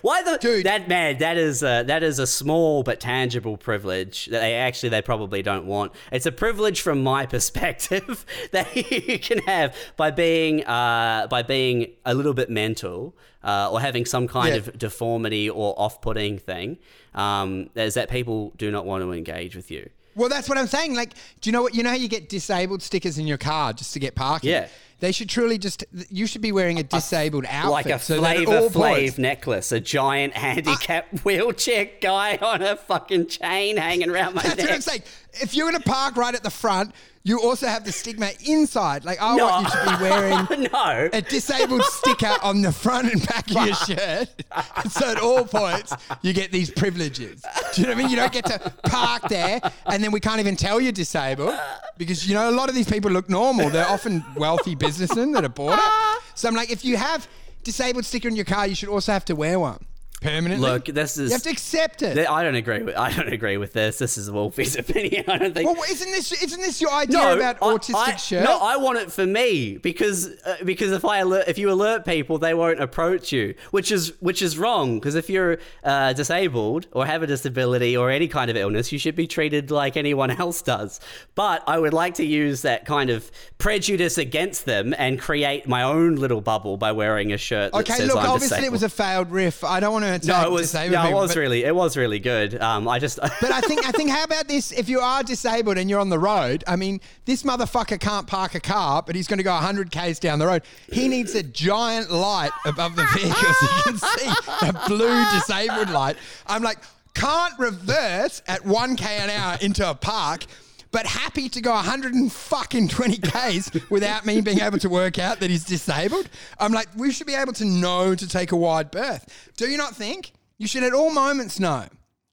Why 0.00 0.22
the 0.22 0.38
Dude. 0.38 0.64
that 0.64 0.88
man? 0.88 1.18
That 1.18 1.36
is 1.36 1.62
a, 1.62 1.84
that 1.86 2.02
is 2.02 2.18
a 2.18 2.26
small 2.26 2.82
but 2.82 2.98
tangible 2.98 3.58
privilege 3.58 4.26
that 4.26 4.40
they 4.40 4.54
actually 4.54 4.88
they 4.88 5.02
probably 5.02 5.42
don't 5.42 5.66
want. 5.66 5.92
It's 6.10 6.24
a 6.26 6.32
privilege 6.32 6.80
from 6.80 7.02
my 7.02 7.26
perspective 7.36 8.24
that 8.52 8.74
you 8.74 9.18
can 9.18 9.38
have 9.40 9.76
by 9.98 10.10
being 10.10 10.64
uh, 10.64 11.26
by 11.28 11.42
being 11.42 11.92
a 12.06 12.14
little 12.14 12.34
bit 12.34 12.48
mental 12.48 13.14
uh, 13.44 13.70
or 13.72 13.80
having 13.80 14.04
some 14.06 14.28
kind 14.28 14.50
Yeah. 14.50 14.56
of 14.56 14.78
deformity 14.78 15.48
or 15.50 15.74
off-putting 15.78 16.38
thing. 16.38 16.78
Um, 17.14 17.70
is 17.74 17.94
that 17.94 18.08
people 18.10 18.52
do 18.56 18.70
not 18.70 18.86
want 18.86 19.02
to 19.04 19.12
engage 19.12 19.54
with 19.56 19.70
you. 19.70 19.90
Well, 20.14 20.28
that's 20.28 20.48
what 20.48 20.58
I'm 20.58 20.66
saying. 20.66 20.94
Like, 20.94 21.14
do 21.40 21.48
you 21.48 21.52
know 21.52 21.62
what? 21.62 21.74
You 21.74 21.82
know 21.82 21.88
how 21.90 21.96
you 21.96 22.08
get 22.08 22.28
disabled 22.28 22.82
stickers 22.82 23.16
in 23.18 23.26
your 23.26 23.38
car 23.38 23.72
just 23.72 23.92
to 23.94 23.98
get 23.98 24.14
parking? 24.14 24.50
Yeah. 24.50 24.68
They 25.00 25.10
should 25.10 25.28
truly 25.28 25.58
just. 25.58 25.84
You 26.10 26.26
should 26.26 26.42
be 26.42 26.52
wearing 26.52 26.78
a 26.78 26.82
disabled 26.82 27.44
outfit, 27.48 27.70
like 27.72 27.86
a 27.86 27.98
so 27.98 28.18
flavor 28.20 28.56
all 28.58 28.68
flav 28.70 28.72
points- 28.74 29.18
necklace, 29.18 29.72
a 29.72 29.80
giant 29.80 30.34
handicapped 30.34 31.20
wheelchair 31.24 31.88
guy 32.00 32.36
on 32.36 32.62
a 32.62 32.76
fucking 32.76 33.26
chain 33.28 33.78
hanging 33.78 34.10
around 34.10 34.34
my 34.34 34.42
That's 34.42 34.56
what 34.56 34.66
I'm 34.68 34.74
neck. 34.74 34.82
saying. 34.82 35.02
If 35.40 35.54
you're 35.54 35.68
going 35.68 35.82
to 35.82 35.88
park 35.88 36.16
right 36.16 36.34
at 36.34 36.42
the 36.44 36.50
front, 36.50 36.94
you 37.24 37.40
also 37.40 37.66
have 37.66 37.84
the 37.84 37.92
stigma 37.92 38.30
inside. 38.46 39.04
Like, 39.04 39.20
I 39.22 39.36
No. 39.36 39.46
want 39.46 39.66
you 39.68 39.80
to 39.80 39.96
be 39.98 40.02
wearing 40.02 40.62
no. 40.72 41.08
a 41.12 41.20
disabled 41.22 41.82
sticker 41.84 42.34
on 42.42 42.62
the 42.62 42.72
front 42.72 43.12
and 43.12 43.24
back 43.26 43.48
of 43.50 43.66
your 43.66 43.74
shirt. 43.74 44.28
so 44.90 45.10
at 45.10 45.18
all 45.20 45.44
points, 45.44 45.92
you 46.22 46.32
get 46.32 46.50
these 46.50 46.70
privileges. 46.70 47.42
Do 47.74 47.80
you 47.80 47.86
know 47.86 47.92
what 47.94 47.98
I 47.98 48.02
mean? 48.02 48.10
You 48.10 48.16
don't 48.16 48.32
get 48.32 48.46
to 48.46 48.58
park 48.88 49.28
there 49.28 49.60
and 49.86 50.02
then 50.02 50.10
we 50.12 50.20
can't 50.20 50.40
even 50.40 50.56
tell 50.56 50.80
you're 50.80 50.90
disabled 50.92 51.54
because, 51.96 52.26
you 52.28 52.34
know, 52.34 52.50
a 52.50 52.52
lot 52.52 52.68
of 52.68 52.74
these 52.74 52.88
people 52.90 53.10
look 53.10 53.28
normal. 53.28 53.70
They're 53.70 53.86
often 53.88 54.24
wealthy 54.36 54.74
businessmen 54.74 55.32
that 55.32 55.44
have 55.44 55.54
bought 55.54 55.74
it. 55.74 55.84
Ah. 55.84 56.20
So 56.34 56.48
I'm 56.48 56.54
like, 56.56 56.70
if 56.70 56.84
you 56.84 56.96
have 56.96 57.28
disabled 57.62 58.04
sticker 58.04 58.28
in 58.28 58.34
your 58.36 58.44
car, 58.44 58.66
you 58.66 58.74
should 58.74 58.88
also 58.88 59.12
have 59.12 59.24
to 59.26 59.36
wear 59.36 59.60
one 59.60 59.84
permanently. 60.22 60.68
Look, 60.70 60.84
this 60.86 61.18
is. 61.18 61.30
you 61.30 61.34
have 61.34 61.42
to 61.42 61.50
accept 61.50 62.02
it. 62.02 62.14
th- 62.14 62.28
I 62.28 62.42
don't 62.42 62.54
agree 62.54 62.82
with. 62.82 62.96
I 62.96 63.12
don't 63.12 63.32
agree 63.32 63.56
with 63.56 63.72
this. 63.72 63.98
This 63.98 64.16
is 64.16 64.30
Wolfie's 64.30 64.76
opinion. 64.78 65.24
I 65.28 65.38
don't 65.38 65.54
think. 65.54 65.68
well, 65.70 65.82
isn't 65.90 66.10
this 66.10 66.32
isn't 66.42 66.60
this 66.60 66.80
your 66.80 66.92
idea 66.92 67.34
about 67.34 67.56
I- 67.56 67.66
autistic 67.66 67.94
I, 67.94 68.16
shirt? 68.16 68.44
No, 68.44 68.58
I 68.58 68.76
want 68.76 68.98
it 68.98 69.10
for 69.12 69.26
me 69.26 69.76
because 69.78 70.28
uh, 70.46 70.56
because 70.64 70.92
if 70.92 71.04
I 71.04 71.18
alert, 71.18 71.44
if 71.48 71.58
you 71.58 71.70
alert 71.70 72.04
people, 72.04 72.38
they 72.38 72.54
won't 72.54 72.80
approach 72.80 73.32
you, 73.32 73.54
which 73.70 73.90
is 73.92 74.12
which 74.20 74.42
is 74.42 74.56
wrong. 74.58 74.98
Because 74.98 75.14
if 75.14 75.28
you're 75.28 75.58
uh, 75.84 76.12
disabled 76.12 76.86
or 76.92 77.04
have 77.06 77.22
a 77.22 77.26
disability 77.26 77.96
or 77.96 78.10
any 78.10 78.28
kind 78.28 78.50
of 78.50 78.56
illness, 78.56 78.92
you 78.92 78.98
should 78.98 79.16
be 79.16 79.26
treated 79.26 79.70
like 79.70 79.96
anyone 79.96 80.30
else 80.38 80.62
does. 80.62 81.00
But 81.34 81.62
I 81.66 81.78
would 81.78 81.92
like 81.92 82.14
to 82.14 82.24
use 82.24 82.62
that 82.62 82.84
kind 82.84 83.10
of 83.10 83.30
prejudice 83.58 84.18
against 84.18 84.64
them 84.66 84.94
and 84.98 85.20
create 85.20 85.66
my 85.68 85.82
own 85.82 86.16
little 86.16 86.40
bubble 86.40 86.76
by 86.76 86.92
wearing 86.92 87.32
a 87.32 87.38
shirt. 87.38 87.72
That 87.72 87.78
okay, 87.80 87.94
says 87.94 88.08
look, 88.08 88.18
I'm 88.18 88.30
obviously 88.30 88.56
disabled. 88.58 88.66
it 88.66 88.72
was 88.72 88.82
a 88.82 88.88
failed 88.88 89.30
riff. 89.30 89.64
I 89.64 89.80
don't 89.80 89.92
want 89.92 90.04
to 90.04 90.11
attack 90.11 90.11
no, 90.24 90.44
it 90.44 90.50
was 90.50 90.62
disabled 90.62 90.92
no, 90.92 91.02
it 91.02 91.06
people, 91.06 91.20
was 91.20 91.36
really 91.36 91.64
it 91.64 91.74
was 91.74 91.96
really 91.96 92.18
good. 92.18 92.60
Um, 92.60 92.88
I 92.88 92.98
just 92.98 93.18
But 93.40 93.50
I 93.50 93.60
think 93.60 93.86
I 93.86 93.92
think 93.92 94.10
how 94.10 94.24
about 94.24 94.48
this? 94.48 94.72
If 94.72 94.88
you 94.88 95.00
are 95.00 95.22
disabled 95.22 95.78
and 95.78 95.88
you're 95.88 96.00
on 96.00 96.08
the 96.08 96.18
road, 96.18 96.64
I 96.66 96.76
mean, 96.76 97.00
this 97.24 97.42
motherfucker 97.42 97.98
can't 97.98 98.26
park 98.26 98.54
a 98.54 98.60
car, 98.60 99.02
but 99.02 99.14
he's 99.14 99.26
going 99.26 99.38
to 99.38 99.44
go 99.44 99.52
100 99.52 99.90
k's 99.90 100.18
down 100.18 100.38
the 100.38 100.46
road. 100.46 100.62
He 100.90 101.08
needs 101.08 101.34
a 101.34 101.42
giant 101.42 102.10
light 102.10 102.52
above 102.64 102.96
the 102.96 103.06
vehicle 103.14 103.34
so 103.34 103.66
you 103.76 103.82
can 103.84 103.98
see 103.98 104.68
a 104.68 104.88
blue 104.88 105.24
disabled 105.32 105.90
light. 105.90 106.16
I'm 106.46 106.62
like, 106.62 106.78
can't 107.14 107.58
reverse 107.58 108.42
at 108.46 108.62
1k 108.62 109.02
an 109.02 109.30
hour 109.30 109.58
into 109.60 109.88
a 109.88 109.94
park. 109.94 110.44
But 110.92 111.06
happy 111.06 111.48
to 111.48 111.60
go 111.60 111.72
120 111.72 113.16
k's 113.16 113.70
without 113.90 114.26
me 114.26 114.40
being 114.42 114.60
able 114.60 114.78
to 114.78 114.88
work 114.88 115.18
out 115.18 115.40
that 115.40 115.50
he's 115.50 115.64
disabled. 115.64 116.28
I'm 116.60 116.72
like, 116.72 116.88
we 116.94 117.12
should 117.12 117.26
be 117.26 117.34
able 117.34 117.54
to 117.54 117.64
know 117.64 118.14
to 118.14 118.28
take 118.28 118.52
a 118.52 118.56
wide 118.56 118.90
berth. 118.90 119.52
Do 119.56 119.68
you 119.68 119.78
not 119.78 119.96
think? 119.96 120.32
You 120.58 120.68
should 120.68 120.84
at 120.84 120.92
all 120.92 121.10
moments 121.12 121.58
know. 121.58 121.86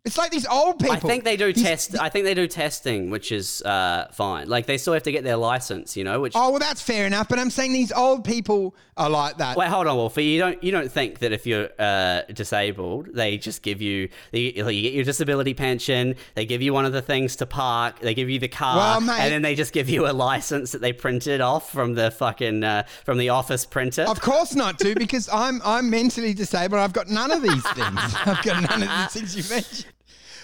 It's 0.05 0.17
like 0.17 0.31
these 0.31 0.47
old 0.47 0.79
people. 0.79 0.95
I 0.95 0.99
think 0.99 1.25
they 1.25 1.35
do 1.35 1.51
These- 1.51 1.63
test. 1.63 1.99
I 1.99 2.07
think 2.07 2.23
they 2.23 2.33
do 2.33 2.47
testing, 2.47 3.09
which 3.09 3.33
is 3.33 3.61
uh, 3.63 4.07
fine. 4.13 4.47
Like 4.47 4.65
they 4.65 4.77
still 4.77 4.93
have 4.93 5.03
to 5.03 5.11
get 5.11 5.25
their 5.25 5.35
license, 5.35 5.97
you 5.97 6.05
know. 6.05 6.21
Which 6.21 6.33
Oh 6.37 6.51
well, 6.51 6.59
that's 6.59 6.81
fair 6.81 7.05
enough. 7.05 7.27
But 7.27 7.37
I'm 7.37 7.49
saying 7.49 7.73
these 7.73 7.91
old 7.91 8.23
people 8.23 8.75
are 8.95 9.09
like 9.09 9.37
that. 9.37 9.57
wait, 9.57 9.67
hold 9.67 9.87
on, 9.87 9.97
Wolfie. 9.97 10.23
You 10.23 10.39
don't 10.39 10.63
you 10.63 10.71
don't 10.71 10.89
think 10.89 11.19
that 11.19 11.33
if 11.33 11.45
you're 11.45 11.67
uh, 11.77 12.21
disabled, 12.33 13.09
they 13.13 13.37
just 13.37 13.61
give 13.61 13.81
you 13.81 14.07
the 14.31 14.39
you 14.39 14.63
get 14.81 14.93
your 14.93 15.03
disability 15.03 15.53
pension, 15.53 16.15
they 16.33 16.45
give 16.45 16.61
you 16.61 16.73
one 16.73 16.85
of 16.85 16.93
the 16.93 17.01
things 17.01 17.35
to 17.35 17.45
park, 17.45 17.99
they 17.99 18.13
give 18.13 18.29
you 18.29 18.39
the 18.39 18.47
car, 18.47 18.77
Well, 18.77 19.01
mate- 19.01 19.19
and 19.19 19.33
then 19.33 19.41
they 19.41 19.53
just 19.53 19.73
give 19.73 19.89
you 19.89 20.07
a 20.09 20.13
license 20.13 20.71
that 20.71 20.79
they 20.81 20.93
printed 20.93 21.41
off 21.41 21.71
from 21.71 21.93
the 21.95 22.09
fucking 22.09 22.63
uh, 22.63 22.83
from 23.03 23.17
the 23.17 23.29
office 23.29 23.65
printer. 23.65 24.03
Of 24.03 24.21
course 24.21 24.55
not, 24.55 24.79
too, 24.79 24.95
because 24.95 25.27
I'm 25.31 25.61
I'm 25.65 25.89
mentally 25.89 26.33
disabled. 26.33 26.79
I've 26.79 26.93
got 26.93 27.09
none 27.09 27.31
of 27.31 27.41
these 27.41 27.63
things. 27.71 27.99
I've 28.25 28.41
got 28.43 28.63
none 28.69 28.81
of 28.83 28.89
these 29.13 29.13
things 29.13 29.35
you 29.35 29.55
mentioned. 29.55 29.93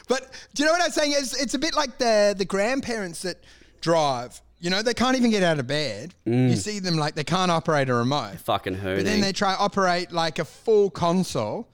But 0.08 0.32
do 0.54 0.64
you 0.64 0.68
know 0.68 0.74
what 0.74 0.84
I'm 0.84 0.92
saying? 0.92 1.14
It's, 1.16 1.40
it's 1.40 1.54
a 1.54 1.60
bit 1.60 1.76
like 1.76 1.98
the 1.98 2.36
the 2.38 2.46
grandparents 2.46 3.22
that 3.24 3.38
drive. 3.82 4.42
You 4.60 4.70
know, 4.70 4.82
they 4.82 4.94
can't 4.94 5.18
even 5.18 5.32
get 5.32 5.44
out 5.44 5.60
of 5.60 5.68
bed. 5.68 6.16
You 6.26 6.34
mm. 6.34 6.58
see 6.58 6.80
them 6.80 6.96
like 6.96 7.16
they 7.16 7.24
can't 7.24 7.52
operate 7.52 7.90
a 7.90 7.94
remote. 7.94 8.40
fucking 8.40 8.76
who? 8.76 8.96
But 8.96 9.06
then 9.06 9.22
they 9.22 9.32
try 9.32 9.54
operate 9.54 10.12
like 10.12 10.40
a 10.40 10.46
full 10.46 10.90
console 10.90 11.68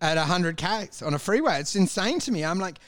at 0.00 0.16
100 0.16 0.56
k's 0.56 1.02
on 1.02 1.14
a 1.14 1.18
freeway. 1.18 1.60
It's 1.60 1.76
insane 1.76 2.20
to 2.20 2.32
me. 2.32 2.44
I'm 2.44 2.58
like, 2.58 2.78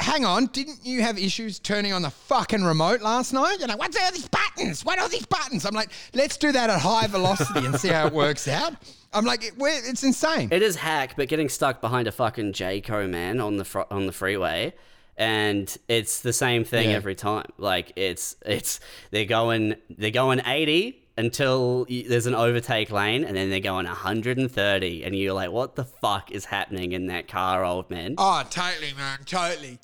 hang 0.00 0.24
on, 0.24 0.46
didn't 0.46 0.80
you 0.84 1.02
have 1.02 1.18
issues 1.18 1.58
turning 1.58 1.92
on 1.92 2.02
the 2.02 2.10
fucking 2.10 2.62
remote 2.62 3.00
last 3.00 3.32
night? 3.32 3.56
You're 3.58 3.68
like, 3.68 3.78
what's 3.78 3.96
all 3.96 4.12
these 4.12 4.28
buttons? 4.28 4.84
What 4.84 4.98
are 4.98 5.08
these 5.08 5.26
buttons? 5.26 5.64
I'm 5.64 5.74
like, 5.74 5.90
let's 6.14 6.36
do 6.36 6.52
that 6.52 6.70
at 6.70 6.80
high 6.80 7.06
velocity 7.06 7.66
and 7.66 7.78
see 7.78 7.88
how 7.88 8.06
it 8.06 8.12
works 8.12 8.46
out. 8.48 8.74
I'm 9.12 9.24
like, 9.24 9.44
it, 9.44 9.54
it's 9.58 10.04
insane. 10.04 10.48
It 10.52 10.62
is 10.62 10.76
hack, 10.76 11.14
but 11.16 11.28
getting 11.28 11.48
stuck 11.48 11.80
behind 11.80 12.08
a 12.08 12.12
fucking 12.12 12.52
Jayco 12.52 13.08
man 13.08 13.40
on 13.40 13.56
the 13.56 13.64
fr- 13.64 13.82
on 13.90 14.06
the 14.06 14.12
freeway, 14.12 14.74
and 15.16 15.74
it's 15.88 16.20
the 16.20 16.32
same 16.32 16.64
thing 16.64 16.90
Yeah. 16.90 16.96
every 16.96 17.14
time. 17.14 17.46
Like 17.56 17.92
it's 17.96 18.36
it's 18.44 18.80
they're 19.10 19.24
going 19.24 19.76
they're 19.90 20.10
going 20.10 20.40
eighty 20.46 21.04
until 21.16 21.84
y- 21.90 22.04
there's 22.08 22.26
an 22.26 22.34
overtake 22.34 22.90
lane, 22.92 23.24
and 23.24 23.36
then 23.36 23.50
they're 23.50 23.58
going 23.58 23.86
130, 23.86 25.02
and 25.04 25.16
you're 25.16 25.32
like, 25.32 25.50
what 25.50 25.74
the 25.74 25.84
fuck 25.84 26.30
is 26.30 26.44
happening 26.44 26.92
in 26.92 27.08
that 27.08 27.26
car, 27.26 27.64
old 27.64 27.90
man? 27.90 28.14
oh, 28.18 28.44
totally, 28.50 28.92
man, 28.96 29.18
totally. 29.24 29.78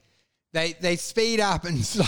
They 0.53 0.75
they 0.81 0.95
speed 0.97 1.41
up 1.41 1.65
and 1.65 1.79
slow. 1.85 2.05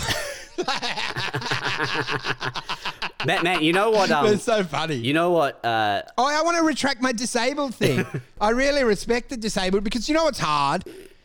Matt, 3.27 3.43
Matt, 3.43 3.63
you 3.63 3.73
know 3.73 3.91
what? 3.91 4.11
Um, 4.11 4.27
it's 4.27 4.45
so 4.45 4.63
funny. 4.65 4.95
you 4.97 5.13
know 5.13 5.31
what? 5.31 5.65
Uh, 5.65 6.03
Oh, 6.17 6.27
I 6.27 6.43
want 6.43 6.57
to 6.59 6.63
retract 6.63 7.03
my 7.03 7.13
disabled 7.13 7.75
thing. 7.75 8.07
I 8.41 8.51
really 8.51 8.85
respect 8.85 9.31
the 9.31 9.37
disabled 9.37 9.85
because 9.85 10.09
you 10.09 10.15
know 10.15 10.25
what's 10.25 10.39
hard? 10.39 10.85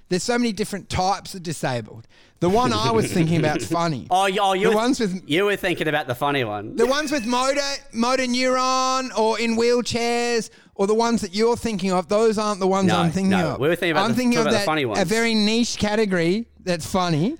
There's 0.09 0.23
so 0.23 0.37
many 0.37 0.51
different 0.51 0.89
types 0.89 1.35
of 1.35 1.43
disabled. 1.43 2.07
The 2.41 2.49
one 2.49 2.73
I 2.73 2.89
was 2.91 3.13
thinking 3.13 3.37
about 3.37 3.57
is 3.57 3.67
funny. 3.71 4.07
oh, 4.11 4.27
oh, 4.41 4.53
you 4.53 4.63
the 4.63 4.69
were, 4.71 4.75
ones 4.75 4.99
with 4.99 5.23
you 5.29 5.45
were 5.45 5.55
thinking 5.55 5.87
about 5.87 6.07
the 6.07 6.15
funny 6.15 6.43
one. 6.43 6.75
the 6.75 6.87
ones 6.87 7.11
with 7.11 7.25
motor 7.25 7.61
motor 7.93 8.23
neuron 8.23 9.15
or 9.15 9.39
in 9.39 9.55
wheelchairs 9.57 10.49
or 10.73 10.87
the 10.87 10.95
ones 10.95 11.21
that 11.21 11.35
you're 11.35 11.55
thinking 11.55 11.91
of. 11.91 12.07
Those 12.09 12.39
aren't 12.39 12.59
the 12.59 12.65
ones 12.67 12.87
No, 12.87 12.97
I'm 12.97 13.11
thinking 13.11 13.29
no. 13.29 13.51
of. 13.51 13.59
We 13.59 13.67
were 13.67 13.75
thinking 13.75 13.91
about 13.91 14.05
I'm 14.05 14.11
the- 14.11 14.17
thinking 14.17 14.39
of 14.39 14.45
that 14.45 14.65
funny 14.65 14.83
a 14.83 15.05
very 15.05 15.35
niche 15.35 15.77
category 15.77 16.47
that's 16.63 16.85
funny. 16.85 17.37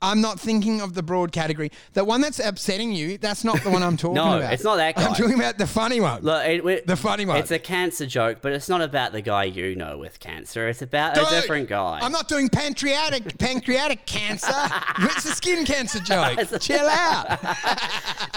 I'm 0.00 0.20
not 0.20 0.38
thinking 0.38 0.80
of 0.80 0.94
the 0.94 1.02
broad 1.02 1.32
category. 1.32 1.72
The 1.94 2.04
one 2.04 2.20
that's 2.20 2.38
upsetting 2.38 2.92
you, 2.92 3.18
that's 3.18 3.42
not 3.42 3.62
the 3.64 3.70
one 3.70 3.82
I'm 3.82 3.96
talking 3.96 4.14
No, 4.14 4.36
about. 4.36 4.40
No, 4.42 4.50
it's 4.50 4.62
not 4.62 4.76
that 4.76 4.96
I'm 4.96 5.14
talking 5.14 5.34
about 5.34 5.58
the 5.58 5.66
funny 5.66 6.00
one. 6.00 6.22
Look, 6.22 6.44
it, 6.46 6.64
it- 6.64 6.86
The 6.86 6.96
funny 6.96 7.26
one. 7.26 7.38
It's 7.38 7.50
a 7.50 7.58
cancer 7.58 8.06
joke, 8.06 8.38
but 8.40 8.52
it's 8.52 8.68
not 8.68 8.80
about 8.80 9.10
the 9.12 9.20
guy 9.22 9.44
you 9.44 9.74
know 9.74 9.98
with 9.98 10.20
cancer. 10.20 10.68
It's 10.68 10.82
about 10.82 11.14
Dude, 11.16 11.24
a 11.26 11.30
different 11.30 11.68
guy. 11.68 11.98
I'm 12.00 12.12
not 12.12 12.28
doing 12.28 12.48
pancreatic 12.48 13.38
pancreatic 13.38 14.06
cancer. 14.06 14.52
It's 15.00 15.24
a 15.24 15.34
skin 15.34 15.64
cancer 15.64 15.98
joke. 16.04 16.38
Chill 16.60 16.86
out. 16.86 17.38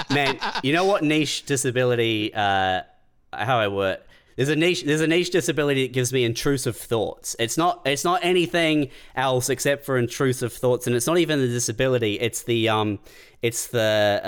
Man, 0.09 0.39
you 0.63 0.73
know 0.73 0.85
what 0.85 1.03
niche 1.03 1.45
disability 1.45 2.33
uh, 2.33 2.81
how 3.33 3.59
I 3.59 3.67
work. 3.67 4.01
There's 4.41 4.49
a 4.49 4.55
niche. 4.55 4.81
There's 4.85 5.01
a 5.01 5.07
niche 5.07 5.29
disability 5.29 5.85
that 5.85 5.93
gives 5.93 6.11
me 6.11 6.23
intrusive 6.23 6.75
thoughts. 6.75 7.35
It's 7.37 7.57
not. 7.59 7.83
It's 7.85 8.03
not 8.03 8.21
anything 8.25 8.89
else 9.15 9.51
except 9.51 9.85
for 9.85 9.99
intrusive 9.99 10.51
thoughts, 10.51 10.87
and 10.87 10.95
it's 10.95 11.05
not 11.05 11.19
even 11.19 11.39
the 11.39 11.47
disability. 11.47 12.19
It's 12.19 12.41
the 12.41 12.67
um. 12.69 12.97
It's 13.43 13.67
the 13.67 14.19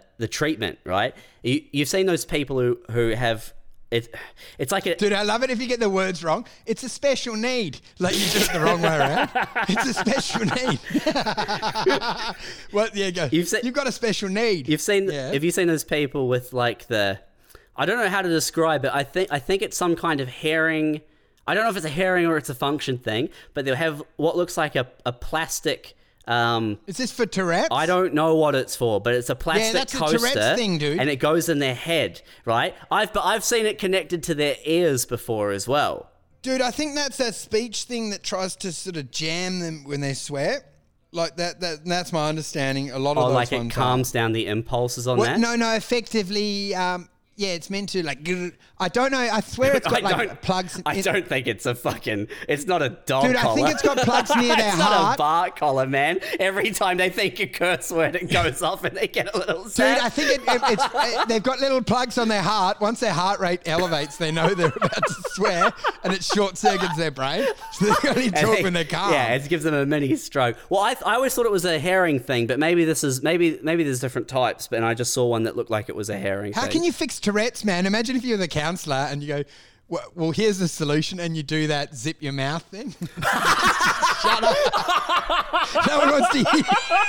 uh 0.00 0.02
the 0.18 0.26
treatment, 0.26 0.80
right? 0.84 1.14
You, 1.44 1.62
you've 1.70 1.86
seen 1.86 2.06
those 2.06 2.24
people 2.24 2.58
who 2.58 2.80
who 2.90 3.10
have 3.10 3.54
it. 3.92 4.12
It's 4.58 4.72
like 4.72 4.86
a 4.86 4.96
Dude, 4.96 5.12
I 5.12 5.22
love 5.22 5.44
it 5.44 5.50
if 5.50 5.60
you 5.60 5.68
get 5.68 5.78
the 5.78 5.88
words 5.88 6.24
wrong. 6.24 6.48
It's 6.66 6.82
a 6.82 6.88
special 6.88 7.36
need. 7.36 7.80
Like 8.00 8.18
you 8.18 8.26
did 8.32 8.42
it 8.42 8.52
the 8.52 8.58
wrong 8.60 8.82
way 8.82 8.96
around. 8.98 9.30
It's 9.68 9.86
a 9.86 9.94
special 9.94 10.46
need. 10.46 10.80
well, 12.72 12.88
yeah, 12.92 13.10
go. 13.10 13.28
You've 13.30 13.46
said- 13.46 13.62
You've 13.64 13.74
got 13.74 13.86
a 13.86 13.92
special 13.92 14.28
need. 14.28 14.68
You've 14.68 14.80
seen 14.80 15.10
Yeah. 15.10 15.32
have 15.32 15.44
you 15.44 15.52
seen 15.52 15.68
those 15.68 15.84
people 15.84 16.26
with 16.28 16.52
like 16.52 16.88
the 16.88 17.20
I 17.80 17.86
don't 17.86 17.96
know 17.98 18.08
how 18.10 18.20
to 18.22 18.28
describe 18.28 18.84
it. 18.84 18.90
I 18.92 19.02
think 19.04 19.32
I 19.32 19.38
think 19.38 19.62
it's 19.62 19.76
some 19.76 19.96
kind 19.96 20.20
of 20.20 20.28
herring. 20.28 21.00
I 21.46 21.54
don't 21.54 21.64
know 21.64 21.70
if 21.70 21.76
it's 21.76 21.86
a 21.86 21.88
herring 21.88 22.26
or 22.26 22.36
it's 22.36 22.50
a 22.50 22.54
function 22.54 22.98
thing, 22.98 23.30
but 23.54 23.64
they'll 23.64 23.74
have 23.74 24.02
what 24.16 24.36
looks 24.36 24.56
like 24.56 24.76
a, 24.76 24.86
a 25.06 25.12
plastic 25.12 25.94
um 26.26 26.78
Is 26.86 26.98
this 26.98 27.10
for 27.10 27.24
Tourette's? 27.24 27.68
I 27.72 27.86
don't 27.86 28.12
know 28.12 28.34
what 28.36 28.54
it's 28.54 28.76
for, 28.76 29.00
but 29.00 29.14
it's 29.14 29.30
a 29.30 29.34
plastic 29.34 29.66
yeah, 29.72 29.72
that's 29.72 29.94
a 29.94 29.98
coaster, 29.98 30.18
Tourette's 30.18 30.56
thing, 30.60 30.76
dude. 30.78 31.00
and 31.00 31.08
it 31.08 31.16
goes 31.16 31.48
in 31.48 31.58
their 31.58 31.74
head, 31.74 32.20
right? 32.44 32.74
I've 32.90 33.12
but 33.14 33.24
I've 33.24 33.42
seen 33.44 33.64
it 33.64 33.78
connected 33.78 34.22
to 34.24 34.34
their 34.34 34.56
ears 34.64 35.06
before 35.06 35.50
as 35.50 35.66
well. 35.66 36.10
Dude, 36.42 36.60
I 36.60 36.70
think 36.70 36.94
that's 36.94 37.16
that 37.16 37.34
speech 37.34 37.84
thing 37.84 38.10
that 38.10 38.22
tries 38.22 38.56
to 38.56 38.72
sort 38.72 38.96
of 38.98 39.10
jam 39.10 39.60
them 39.60 39.84
when 39.84 40.00
they 40.02 40.14
swear. 40.14 40.62
Like 41.12 41.36
that. 41.38 41.60
That 41.60 41.84
that's 41.84 42.12
my 42.12 42.28
understanding. 42.28 42.90
A 42.92 42.98
lot 42.98 43.16
of 43.16 43.24
Or 43.24 43.28
those 43.30 43.34
like 43.34 43.52
it 43.52 43.56
ones 43.56 43.72
are. 43.72 43.80
calms 43.80 44.12
down 44.12 44.32
the 44.32 44.46
impulses 44.46 45.08
on 45.08 45.18
Well, 45.18 45.26
that. 45.26 45.40
no, 45.40 45.56
no. 45.56 45.74
Effectively, 45.74 46.74
um, 46.74 47.08
yeah, 47.40 47.54
it's 47.54 47.70
meant 47.70 47.88
to 47.90 48.04
like. 48.04 48.28
I 48.80 48.88
don't 48.88 49.12
know. 49.12 49.18
I 49.18 49.40
swear 49.40 49.76
it's 49.76 49.86
got 49.90 50.02
like 50.02 50.40
plugs. 50.42 50.76
in- 50.76 50.82
I 50.86 51.00
don't 51.02 51.26
think 51.26 51.46
it's 51.46 51.66
a 51.66 51.74
fucking. 51.74 52.28
It's 52.48 52.66
not 52.66 52.82
a 52.82 52.88
dog 53.06 53.24
Dude, 53.26 53.36
I 53.36 53.54
think 53.54 53.68
it's 53.68 53.82
got 53.82 53.98
plugs 53.98 54.34
near 54.34 54.48
their 54.56 54.56
heart. 54.56 54.68
it's 54.70 54.78
not 54.78 55.14
a 55.14 55.18
bark 55.18 55.56
collar, 55.56 55.86
man. 55.86 56.18
Every 56.40 56.70
time 56.70 56.96
they 56.96 57.10
think 57.10 57.38
a 57.40 57.46
curse 57.46 57.92
word, 57.92 58.16
it 58.16 58.30
goes 58.30 58.62
off 58.62 58.82
and 58.84 58.96
they 58.96 59.06
get 59.06 59.32
a 59.34 59.38
little 59.38 59.64
Dude. 59.64 59.80
I 59.80 60.08
think 60.08 60.30
it, 60.30 60.40
it, 60.48 60.62
it's, 60.72 60.82
uh, 60.82 61.24
they've 61.26 61.42
got 61.42 61.60
little 61.60 61.82
plugs 61.82 62.18
on 62.18 62.28
their 62.28 62.42
heart. 62.42 62.80
Once 62.80 63.00
their 63.00 63.12
heart 63.12 63.38
rate 63.40 63.60
elevates, 63.66 64.16
they 64.16 64.32
know 64.32 64.54
they're 64.54 64.72
about 64.74 65.06
to 65.06 65.14
swear, 65.32 65.72
and 66.02 66.12
it 66.12 66.24
short 66.24 66.56
circuits 66.56 66.96
their 66.96 67.10
brain, 67.10 67.46
so 67.72 67.84
they 67.86 67.94
can 67.94 68.08
only 68.16 68.30
talk 68.30 68.56
they- 68.56 68.62
when 68.62 68.72
they're 68.72 68.84
calm. 68.84 69.12
Yeah, 69.12 69.34
it 69.34 69.48
gives 69.48 69.64
them 69.64 69.74
a 69.74 69.84
mini 69.84 70.16
stroke. 70.16 70.56
Well, 70.70 70.80
I, 70.80 70.96
I 71.04 71.14
always 71.16 71.34
thought 71.34 71.44
it 71.46 71.52
was 71.52 71.64
a 71.66 71.78
herring 71.78 72.18
thing, 72.18 72.46
but 72.46 72.58
maybe 72.58 72.84
this 72.86 73.04
is 73.04 73.22
maybe 73.22 73.58
maybe 73.62 73.84
there's 73.84 74.00
different 74.00 74.28
types. 74.28 74.66
But 74.68 74.76
and 74.76 74.86
I 74.86 74.94
just 74.94 75.12
saw 75.12 75.26
one 75.26 75.42
that 75.42 75.56
looked 75.56 75.70
like 75.70 75.88
it 75.90 75.96
was 75.96 76.08
a 76.08 76.16
herring. 76.16 76.52
Thing. 76.52 76.60
How 76.60 76.62
thing. 76.62 76.72
can 76.78 76.84
you 76.84 76.92
fix 76.92 77.20
Tourette's, 77.20 77.64
man? 77.64 77.84
Imagine 77.84 78.16
if 78.16 78.24
you're 78.24 78.38
the 78.38 78.48
and 79.12 79.22
you 79.22 79.28
go, 79.28 79.44
"Well, 79.90 80.10
well 80.14 80.30
here's 80.30 80.58
the 80.58 80.68
solution," 80.68 81.20
and 81.20 81.36
you 81.36 81.42
do 81.42 81.66
that 81.66 81.94
zip 81.94 82.16
your 82.20 82.32
mouth 82.32 82.62
thing. 82.62 82.94
Shut 84.22 84.44
up. 84.44 84.56
no 85.86 85.98
one 85.98 86.10
wants 86.10 86.28
to 86.30 86.38
hear. 86.38 86.64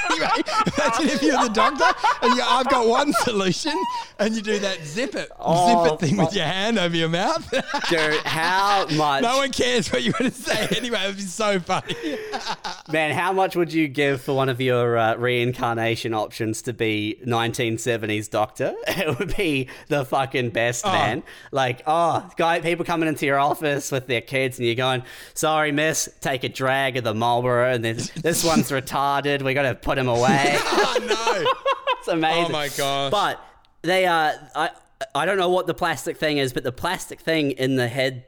Anyway, 0.10 0.44
imagine 0.78 1.10
if 1.10 1.22
you're 1.22 1.42
the 1.44 1.50
doctor 1.54 1.86
and 2.22 2.32
you 2.32 2.38
go, 2.38 2.46
I've 2.48 2.70
got 2.70 2.88
one 2.88 3.14
solution, 3.14 3.74
and 4.20 4.36
you 4.36 4.42
do 4.42 4.60
that 4.60 4.84
zip 4.86 5.16
it, 5.16 5.30
Oh, 5.40 5.86
zip 5.86 5.94
it 5.94 6.00
thing 6.00 6.18
with 6.18 6.34
your 6.34 6.46
hand 6.46 6.80
over 6.80 6.96
your 6.96 7.10
mouth. 7.10 7.50
Dude, 7.90 8.16
how 8.26 8.88
much? 8.88 9.24
no 9.24 9.38
one 9.38 9.52
cares 9.52 9.92
what 9.92 10.04
you're 10.04 10.14
going 10.14 10.32
to 10.32 10.38
say 10.38 10.68
anyway. 10.76 11.00
It'd 11.04 11.18
be 11.18 11.24
so 11.24 11.60
funny. 11.60 11.96
Man, 12.92 13.14
how 13.16 13.32
much 13.34 13.56
would 13.56 13.74
you 13.74 13.88
give 13.88 14.22
for 14.22 14.34
one 14.34 14.50
of 14.50 14.62
your 14.62 14.98
uh, 14.98 15.16
reincarnation 15.16 16.14
options 16.14 16.62
to 16.64 16.74
be 16.74 17.20
1970s 17.26 18.30
Doctor? 18.30 18.74
It 18.88 19.18
would 19.20 19.36
be 19.36 19.68
the 19.88 20.06
fucking 20.06 20.52
best, 20.52 20.86
man. 20.86 21.24
Like, 21.52 21.82
oh, 21.88 22.30
guy, 22.38 22.60
people 22.72 22.86
coming 22.86 23.10
into 23.10 23.26
your 23.26 23.40
office 23.40 23.92
with 23.92 24.08
their 24.08 24.22
kids, 24.22 24.58
and 24.58 24.66
you're 24.66 24.76
going, 24.76 25.04
"Sorry, 25.34 25.72
miss, 25.72 26.10
take 26.22 26.44
a 26.44 26.50
drag 26.50 26.98
of 26.98 27.04
the 27.04 27.14
Marlboro, 27.14 27.72
and 27.74 27.84
this 27.84 28.10
this 28.12 28.44
one's 28.44 28.72
retarded. 28.72 29.42
We 29.42 29.54
got 29.54 29.64
to 29.64 29.76
put 29.76 29.98
him 29.98 30.08
away." 30.08 30.58
Oh 30.84 30.98
no. 31.00 31.52
it's 32.00 32.08
amazing. 32.08 32.46
Oh 32.46 32.50
my 32.50 32.68
gosh. 32.70 33.12
But 33.12 33.40
they 33.82 34.06
are, 34.06 34.34
I 34.56 34.70
I 35.16 35.26
don't 35.26 35.38
know 35.38 35.50
what 35.50 35.68
the 35.68 35.74
plastic 35.74 36.18
thing 36.18 36.38
is, 36.38 36.54
but 36.54 36.64
the 36.64 36.72
plastic 36.72 37.20
thing 37.20 37.52
in 37.52 37.76
the 37.76 37.88
head 37.88 38.26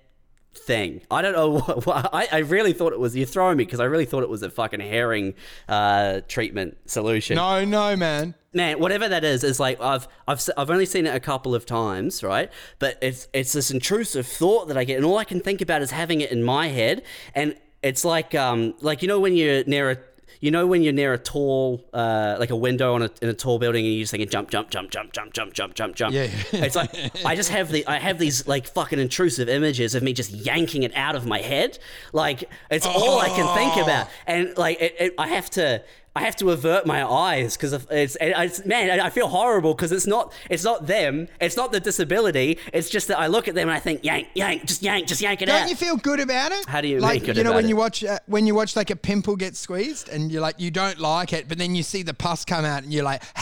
thing. 0.55 1.01
I 1.11 1.21
don't 1.21 1.33
know. 1.33 1.59
What, 1.59 1.85
what- 1.85 2.09
I, 2.13 2.27
I 2.31 2.37
really 2.39 2.73
thought 2.73 2.93
it 2.93 2.99
was. 2.99 3.15
You're 3.15 3.25
throwing 3.25 3.57
me 3.57 3.65
because 3.65 3.79
I 3.79 3.85
really 3.85 4.05
thought 4.05 4.23
it 4.23 4.29
was 4.29 4.43
a 4.43 4.49
fucking 4.49 4.79
herring 4.79 5.33
uh, 5.69 6.21
treatment 6.27 6.77
solution. 6.85 7.35
No, 7.35 7.63
no, 7.65 7.95
man. 7.95 8.35
Man, 8.55 8.79
whatever 8.79 9.09
that 9.09 9.23
is, 9.23 9.43
is 9.43 9.59
like 9.59 9.81
I've 9.81 10.07
I've 10.27 10.41
I've 10.55 10.69
only 10.69 10.85
seen 10.85 11.07
it 11.07 11.15
a 11.15 11.19
couple 11.19 11.55
of 11.55 11.65
times, 11.65 12.21
right? 12.23 12.51
But 12.77 12.99
it's 13.01 13.27
it's 13.33 13.53
this 13.53 13.71
intrusive 13.71 14.27
thought 14.27 14.67
that 14.67 14.77
I 14.77 14.83
get, 14.83 14.97
and 14.97 15.05
all 15.05 15.17
I 15.17 15.23
can 15.23 15.39
think 15.39 15.59
about 15.61 15.81
is 15.81 15.89
having 15.89 16.21
it 16.21 16.31
in 16.31 16.43
my 16.43 16.67
head, 16.67 17.01
and 17.33 17.55
it's 17.81 18.05
like 18.05 18.35
um 18.35 18.75
like 18.81 19.01
you 19.01 19.07
know 19.07 19.19
when 19.19 19.35
you're 19.35 19.63
near 19.65 19.89
a 19.91 19.97
you 20.43 20.51
know 20.51 20.67
when 20.67 20.83
you're 20.83 20.91
near 20.91 21.13
a 21.13 21.17
tall 21.17 21.81
uh 21.93 22.35
like 22.37 22.49
a 22.49 22.55
window 22.55 22.95
on 22.95 23.01
a 23.01 23.09
in 23.21 23.29
a 23.29 23.33
tall 23.33 23.59
building 23.59 23.85
and 23.85 23.93
you're 23.93 24.03
just 24.03 24.11
thinking 24.11 24.27
jump 24.27 24.49
jump 24.49 24.69
jump 24.69 24.91
jump 24.91 25.13
jump 25.13 25.31
jump 25.31 25.53
jump 25.53 25.73
jump 25.73 25.95
jump. 25.95 26.13
Yeah. 26.13 26.27
it's 26.51 26.75
like 26.75 26.93
I 27.25 27.33
just 27.37 27.49
have 27.49 27.71
the 27.71 27.87
I 27.87 27.97
have 27.97 28.19
these 28.19 28.45
like 28.45 28.67
fucking 28.67 28.99
intrusive 28.99 29.47
images 29.47 29.95
of 29.95 30.03
me 30.03 30.11
just 30.11 30.31
yanking 30.31 30.83
it 30.83 30.91
out 30.95 31.15
of 31.15 31.25
my 31.25 31.39
head, 31.39 31.79
like 32.11 32.43
it's 32.69 32.85
all 32.85 33.19
I 33.19 33.29
can 33.29 33.55
think 33.55 33.81
about, 33.81 34.09
and 34.27 34.57
like 34.57 34.81
it, 34.81 34.95
it, 34.99 35.13
I 35.17 35.29
have 35.29 35.49
to. 35.51 35.81
I 36.15 36.21
have 36.21 36.35
to 36.37 36.51
avert 36.51 36.85
my 36.85 37.03
eyes 37.03 37.57
because 37.57 37.73
it's, 37.73 38.17
it's 38.21 38.65
man. 38.65 38.99
I 38.99 39.09
feel 39.09 39.27
horrible 39.27 39.73
because 39.73 39.91
it's 39.91 40.05
not 40.05 40.31
it's 40.49 40.63
not 40.63 40.85
them. 40.85 41.27
It's 41.41 41.57
not 41.57 41.71
the 41.71 41.79
disability. 41.79 42.59
It's 42.71 42.89
just 42.89 43.07
that 43.07 43.17
I 43.17 43.27
look 43.27 43.47
at 43.47 43.55
them 43.55 43.67
and 43.67 43.75
I 43.75 43.79
think 43.79 44.03
yank, 44.03 44.27
yank, 44.35 44.65
just 44.65 44.83
yank, 44.83 45.07
just 45.07 45.21
yank 45.21 45.41
it 45.41 45.47
Don't 45.47 45.63
out. 45.63 45.69
you 45.69 45.75
feel 45.75 45.97
good 45.97 46.19
about 46.19 46.51
it? 46.51 46.65
How 46.67 46.81
do 46.81 46.87
you 46.87 46.99
like 46.99 47.25
you 47.25 47.43
know 47.43 47.53
when 47.53 47.65
it? 47.65 47.69
you 47.69 47.75
watch 47.75 48.03
uh, 48.03 48.19
when 48.27 48.45
you 48.45 48.53
watch 48.53 48.75
like 48.75 48.91
a 48.91 48.95
pimple 48.95 49.35
get 49.35 49.55
squeezed 49.55 50.09
and 50.09 50.31
you're 50.31 50.41
like 50.41 50.59
you 50.59 50.69
don't 50.69 50.99
like 50.99 51.33
it, 51.33 51.47
but 51.47 51.57
then 51.57 51.73
you 51.73 51.81
see 51.81 52.03
the 52.03 52.13
pus 52.13 52.45
come 52.45 52.63
out 52.63 52.83
and 52.83 52.93
you're 52.93 53.03
like, 53.03 53.23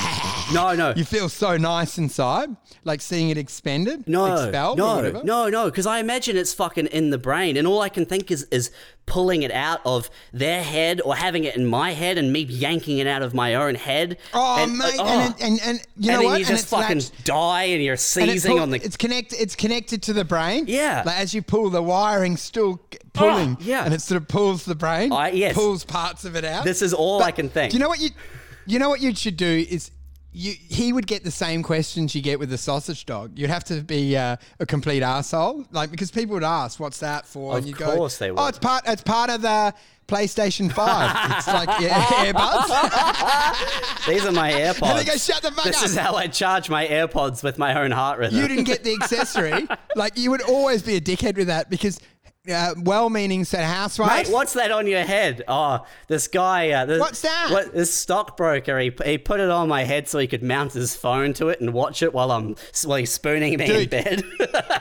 no, 0.53 0.75
no, 0.75 0.93
you 0.95 1.05
feel 1.05 1.29
so 1.29 1.57
nice 1.57 1.97
inside, 1.97 2.49
like 2.83 3.01
seeing 3.01 3.29
it 3.29 3.37
expended, 3.37 4.07
no, 4.07 4.25
expelled, 4.43 4.79
or 4.79 4.83
no, 4.83 4.95
whatever. 4.95 5.23
no, 5.23 5.49
no. 5.49 5.65
Because 5.65 5.85
I 5.85 5.99
imagine 5.99 6.37
it's 6.37 6.53
fucking 6.53 6.87
in 6.87 7.09
the 7.09 7.17
brain, 7.17 7.57
and 7.57 7.67
all 7.67 7.81
I 7.81 7.89
can 7.89 8.05
think 8.05 8.31
is 8.31 8.43
is 8.51 8.71
pulling 9.07 9.43
it 9.43 9.51
out 9.51 9.81
of 9.83 10.09
their 10.31 10.63
head 10.63 11.01
or 11.03 11.15
having 11.15 11.43
it 11.43 11.55
in 11.57 11.65
my 11.65 11.91
head 11.91 12.17
and 12.17 12.31
me 12.31 12.41
yanking 12.41 12.99
it 12.99 13.07
out 13.07 13.21
of 13.21 13.33
my 13.33 13.55
own 13.55 13.75
head. 13.75 14.17
Oh, 14.33 14.63
and, 14.63 14.77
mate, 14.77 14.95
oh. 14.99 15.05
and, 15.05 15.35
and 15.41 15.59
and 15.63 15.87
you 15.97 16.11
know 16.11 16.17
and 16.19 16.25
what? 16.25 16.31
you 16.39 16.45
and 16.45 16.47
just 16.47 16.67
fucking 16.67 16.97
latched- 16.99 17.25
die 17.25 17.63
and 17.63 17.83
you're 17.83 17.97
seizing 17.97 18.53
pull- 18.53 18.61
on 18.61 18.69
the. 18.71 18.77
It's 18.83 18.97
connected. 18.97 19.41
It's 19.41 19.55
connected 19.55 20.03
to 20.03 20.13
the 20.13 20.23
brain. 20.25 20.65
Yeah. 20.67 21.03
Like 21.05 21.19
as 21.19 21.33
you 21.33 21.41
pull, 21.41 21.69
the 21.69 21.81
wiring 21.81 22.37
still 22.37 22.79
g- 22.91 22.99
ah, 23.03 23.07
pulling. 23.13 23.57
yeah. 23.61 23.83
And 23.85 23.93
it 23.93 24.01
sort 24.01 24.21
of 24.21 24.27
pulls 24.27 24.65
the 24.65 24.75
brain. 24.75 25.11
I- 25.11 25.31
yes. 25.31 25.55
Pulls 25.55 25.83
parts 25.83 26.25
of 26.25 26.35
it 26.35 26.45
out. 26.45 26.63
This 26.63 26.81
is 26.81 26.93
all 26.93 27.19
But 27.19 27.25
I 27.25 27.31
can 27.31 27.49
think. 27.49 27.71
Do 27.71 27.77
you 27.77 27.81
know 27.83 27.89
what 27.89 27.99
you? 27.99 28.09
You 28.65 28.79
know 28.79 28.89
what 28.89 29.01
you 29.01 29.13
should 29.15 29.37
do 29.37 29.65
is. 29.69 29.91
You, 30.33 30.53
he 30.69 30.93
would 30.93 31.07
get 31.07 31.25
the 31.25 31.31
same 31.31 31.61
questions 31.61 32.15
you 32.15 32.21
get 32.21 32.39
with 32.39 32.49
the 32.49 32.57
sausage 32.57 33.05
dog. 33.05 33.37
You'd 33.37 33.49
have 33.49 33.65
to 33.65 33.81
be 33.81 34.15
uh, 34.15 34.37
a 34.61 34.65
complete 34.65 35.03
asshole, 35.03 35.65
like 35.71 35.91
because 35.91 36.09
people 36.09 36.35
would 36.35 36.43
ask, 36.43 36.79
"What's 36.79 36.99
that 36.99 37.25
for?" 37.25 37.51
Of 37.51 37.57
and 37.59 37.67
you 37.67 37.75
course 37.75 38.17
go, 38.17 38.25
they 38.25 38.31
"Oh, 38.31 38.47
it's 38.47 38.57
part. 38.57 38.83
It's 38.87 39.03
part 39.03 39.29
of 39.29 39.41
the 39.41 39.73
PlayStation 40.07 40.71
Five. 40.71 41.31
it's 41.37 41.47
like 41.47 41.67
yeah, 41.81 42.01
earbuds." 42.31 44.07
These 44.07 44.25
are 44.25 44.31
my 44.31 44.51
AirPods. 44.53 44.89
And 44.89 44.99
they 44.99 45.03
go, 45.05 45.17
"Shut 45.17 45.41
the 45.41 45.51
fuck 45.51 45.65
This 45.65 45.79
up." 45.79 45.85
is 45.85 45.97
how 45.97 46.15
I 46.15 46.27
charge 46.27 46.69
my 46.69 46.87
AirPods 46.87 47.43
with 47.43 47.57
my 47.57 47.81
own 47.81 47.91
heart 47.91 48.17
rhythm. 48.17 48.39
you 48.39 48.47
didn't 48.47 48.63
get 48.63 48.85
the 48.85 48.93
accessory. 48.93 49.67
like 49.97 50.17
you 50.17 50.31
would 50.31 50.41
always 50.43 50.81
be 50.81 50.95
a 50.95 51.01
dickhead 51.01 51.35
with 51.35 51.47
that 51.47 51.69
because 51.69 51.99
uh, 52.49 52.73
well-meaning 52.77 53.45
said 53.45 53.63
housewife. 53.63 54.27
Mate, 54.27 54.33
what's 54.33 54.53
that 54.53 54.71
on 54.71 54.87
your 54.87 55.03
head? 55.03 55.43
Oh, 55.47 55.85
this 56.07 56.27
guy. 56.27 56.71
Uh, 56.71 56.85
this, 56.85 56.99
What's 56.99 57.21
that? 57.21 57.49
What, 57.51 57.73
this 57.73 57.93
stockbroker. 57.93 58.79
He, 58.79 58.91
he 59.05 59.17
put 59.17 59.39
it 59.39 59.49
on 59.49 59.67
my 59.67 59.83
head 59.83 60.07
so 60.07 60.17
he 60.19 60.27
could 60.27 60.43
mount 60.43 60.73
his 60.73 60.95
phone 60.95 61.33
to 61.33 61.49
it 61.49 61.61
and 61.61 61.73
watch 61.73 62.01
it 62.01 62.13
while 62.13 62.31
I'm 62.31 62.55
while 62.83 62.97
he's 62.97 63.11
spooning 63.11 63.57
me 63.57 63.83
in 63.83 63.89
bed. 63.89 64.23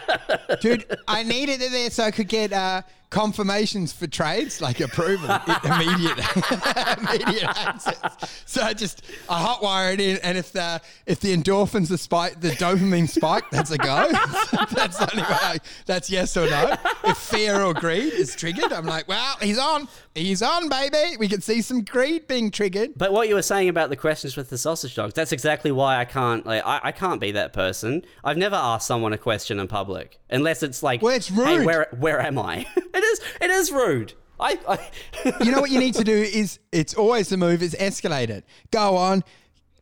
Dude, 0.60 0.86
I 1.06 1.22
needed 1.22 1.60
it 1.60 1.70
there 1.70 1.90
so 1.90 2.04
I 2.04 2.10
could 2.10 2.28
get 2.28 2.52
uh, 2.52 2.82
confirmations 3.10 3.92
for 3.92 4.06
trades, 4.06 4.60
like 4.60 4.80
approval, 4.80 5.28
immediate, 5.64 6.18
immediate 6.98 7.44
access. 7.44 8.42
So 8.46 8.62
I 8.62 8.72
just 8.72 9.02
I 9.28 9.44
hotwire 9.44 9.92
it 9.92 10.00
in, 10.00 10.16
and 10.18 10.38
if 10.38 10.52
the 10.52 10.80
if 11.06 11.20
the 11.20 11.36
endorphins 11.36 11.90
are 11.90 11.96
spiked, 11.96 12.40
the 12.40 12.50
dopamine 12.50 13.08
spike, 13.08 13.44
that's 13.50 13.70
a 13.72 13.78
go. 13.78 14.08
that's 14.70 14.98
the 14.98 15.08
only 15.12 15.28
way. 15.28 15.58
That's 15.86 16.08
yes 16.08 16.36
or 16.36 16.48
no. 16.48 16.76
If 17.04 17.16
fear 17.18 17.62
or 17.62 17.74
greed 17.74 18.12
is 18.12 18.34
triggered, 18.36 18.72
I'm 18.72 18.86
like, 18.86 19.08
well, 19.08 19.36
he's 19.42 19.58
on, 19.58 19.88
he's 20.14 20.42
on, 20.42 20.68
baby. 20.68 21.16
We 21.18 21.28
can 21.28 21.40
see 21.40 21.62
some 21.62 21.82
greed 21.82 22.26
being 22.26 22.50
triggered. 22.50 22.92
but 22.96 23.12
what 23.12 23.28
you 23.28 23.34
were 23.34 23.42
saying 23.42 23.68
about 23.68 23.90
the 23.90 23.96
questions 23.96 24.36
with 24.36 24.50
the 24.50 24.58
sausage 24.58 24.94
dogs, 24.94 25.14
that's 25.14 25.32
exactly 25.32 25.72
why 25.72 25.98
I 25.98 26.04
can't. 26.04 26.44
Like, 26.44 26.64
I, 26.64 26.80
I 26.84 26.92
can't 26.92 27.20
be 27.20 27.32
that 27.32 27.52
person. 27.52 28.04
I've 28.24 28.36
never 28.36 28.56
asked 28.56 28.86
someone 28.86 29.12
a 29.12 29.18
question 29.18 29.58
in 29.60 29.68
public 29.68 30.18
unless 30.30 30.62
it's 30.62 30.82
like, 30.82 31.02
Well, 31.02 31.14
it's 31.14 31.30
rude. 31.30 31.46
Hey, 31.46 31.64
where 31.64 31.88
where 31.98 32.20
am 32.20 32.38
I? 32.38 32.66
it 32.76 33.04
is. 33.04 33.20
It 33.40 33.50
is 33.50 33.72
rude. 33.72 34.14
I. 34.38 34.58
I 34.66 35.44
you 35.44 35.52
know 35.52 35.60
what 35.60 35.70
you 35.70 35.78
need 35.78 35.94
to 35.94 36.04
do 36.04 36.14
is 36.14 36.58
it's 36.72 36.94
always 36.94 37.28
the 37.28 37.36
move 37.36 37.62
is 37.62 37.76
escalate 37.78 38.30
it. 38.30 38.44
Go 38.70 38.96
on. 38.96 39.22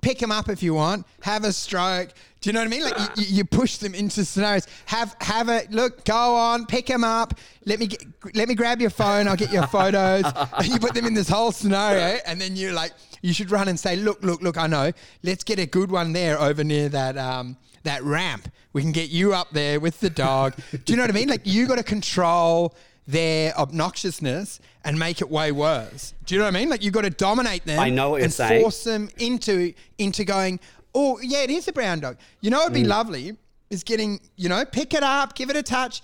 Pick 0.09 0.19
them 0.19 0.33
up 0.33 0.49
if 0.49 0.63
you 0.63 0.73
want. 0.73 1.07
Have 1.21 1.45
a 1.45 1.53
stroke. 1.53 2.09
Do 2.41 2.49
you 2.49 2.55
know 2.55 2.61
what 2.61 2.67
I 2.67 2.71
mean? 2.71 2.83
Like 2.83 2.99
you, 2.99 3.25
you- 3.25 3.37
you 3.39 3.45
push 3.45 3.77
them 3.77 3.95
into 3.95 4.25
scenarios. 4.25 4.67
Have 4.87 5.15
have 5.21 5.49
a 5.51 5.67
look. 5.71 6.05
Go 6.07 6.35
on. 6.35 6.65
Pick 6.65 6.87
them 6.87 7.05
up. 7.05 7.35
Let 7.67 7.79
me 7.79 7.89
get, 7.89 8.03
let 8.35 8.49
me 8.49 8.55
grab 8.55 8.81
your 8.81 8.89
phone. 8.91 9.29
I'll 9.29 9.37
get 9.37 9.53
your 9.53 9.67
photos. 9.67 10.25
and 10.57 10.67
you 10.67 10.79
put 10.79 10.95
them 10.95 11.05
in 11.05 11.13
this 11.13 11.29
whole 11.29 11.53
scenario, 11.53 12.19
and 12.27 12.41
then 12.41 12.57
you're 12.57 12.73
like, 12.73 12.93
you 13.21 13.35
should 13.35 13.51
run 13.51 13.69
and 13.69 13.79
say, 13.79 13.97
look, 13.97 14.23
look, 14.23 14.41
look. 14.41 14.57
I 14.57 14.67
know. 14.67 14.93
Let's 15.23 15.45
get 15.45 15.59
a 15.59 15.67
good 15.67 15.91
one 15.91 16.13
there 16.15 16.41
over 16.41 16.65
near 16.65 16.89
that 16.89 17.19
um 17.19 17.57
that 17.83 18.03
ramp. 18.03 18.51
We 18.73 18.81
can 18.83 18.93
get 18.93 19.11
you 19.11 19.35
up 19.35 19.51
there 19.51 19.79
with 19.79 20.01
the 20.01 20.11
dog. 20.11 20.55
Do 20.71 20.93
you 20.93 20.97
know 20.97 21.03
what 21.03 21.11
I 21.11 21.15
mean? 21.15 21.29
Like 21.29 21.43
you 21.45 21.67
got 21.67 21.77
to 21.79 21.83
control 21.85 22.75
their 23.09 23.53
obnoxiousness 23.59 24.61
and 24.85 24.99
make 24.99 25.21
it 25.23 25.31
way 25.31 25.51
worse. 25.51 26.13
Do 26.27 26.35
you 26.35 26.39
know 26.39 26.45
what 26.45 26.55
I 26.55 26.61
mean? 26.61 26.69
Like 26.69 26.85
you've 26.85 26.93
got 26.93 27.03
to 27.03 27.11
dominate 27.11 27.65
them. 27.65 27.81
I 27.81 27.89
know 27.89 28.11
what 28.11 28.17
you're 28.19 28.25
and 28.25 28.33
saying. 28.33 28.61
Force 28.63 28.85
them 28.85 29.09
into 29.19 29.73
into 29.97 30.25
going. 30.25 30.61
Oh 30.95 31.19
yeah, 31.23 31.39
it 31.39 31.51
is 31.51 31.67
a 31.69 31.73
brown 31.73 32.01
dog. 32.01 32.19
You 32.43 32.51
know, 32.51 32.61
it'd 32.61 32.73
Mm. 32.73 32.83
be 32.83 32.85
lovely 32.85 33.37
is 33.71 33.83
getting 33.83 34.21
you 34.37 34.49
know 34.49 34.65
pick 34.65 34.93
it 34.95 35.03
up, 35.03 35.35
give 35.35 35.49
it 35.51 35.57
a 35.57 35.63
touch, 35.63 36.03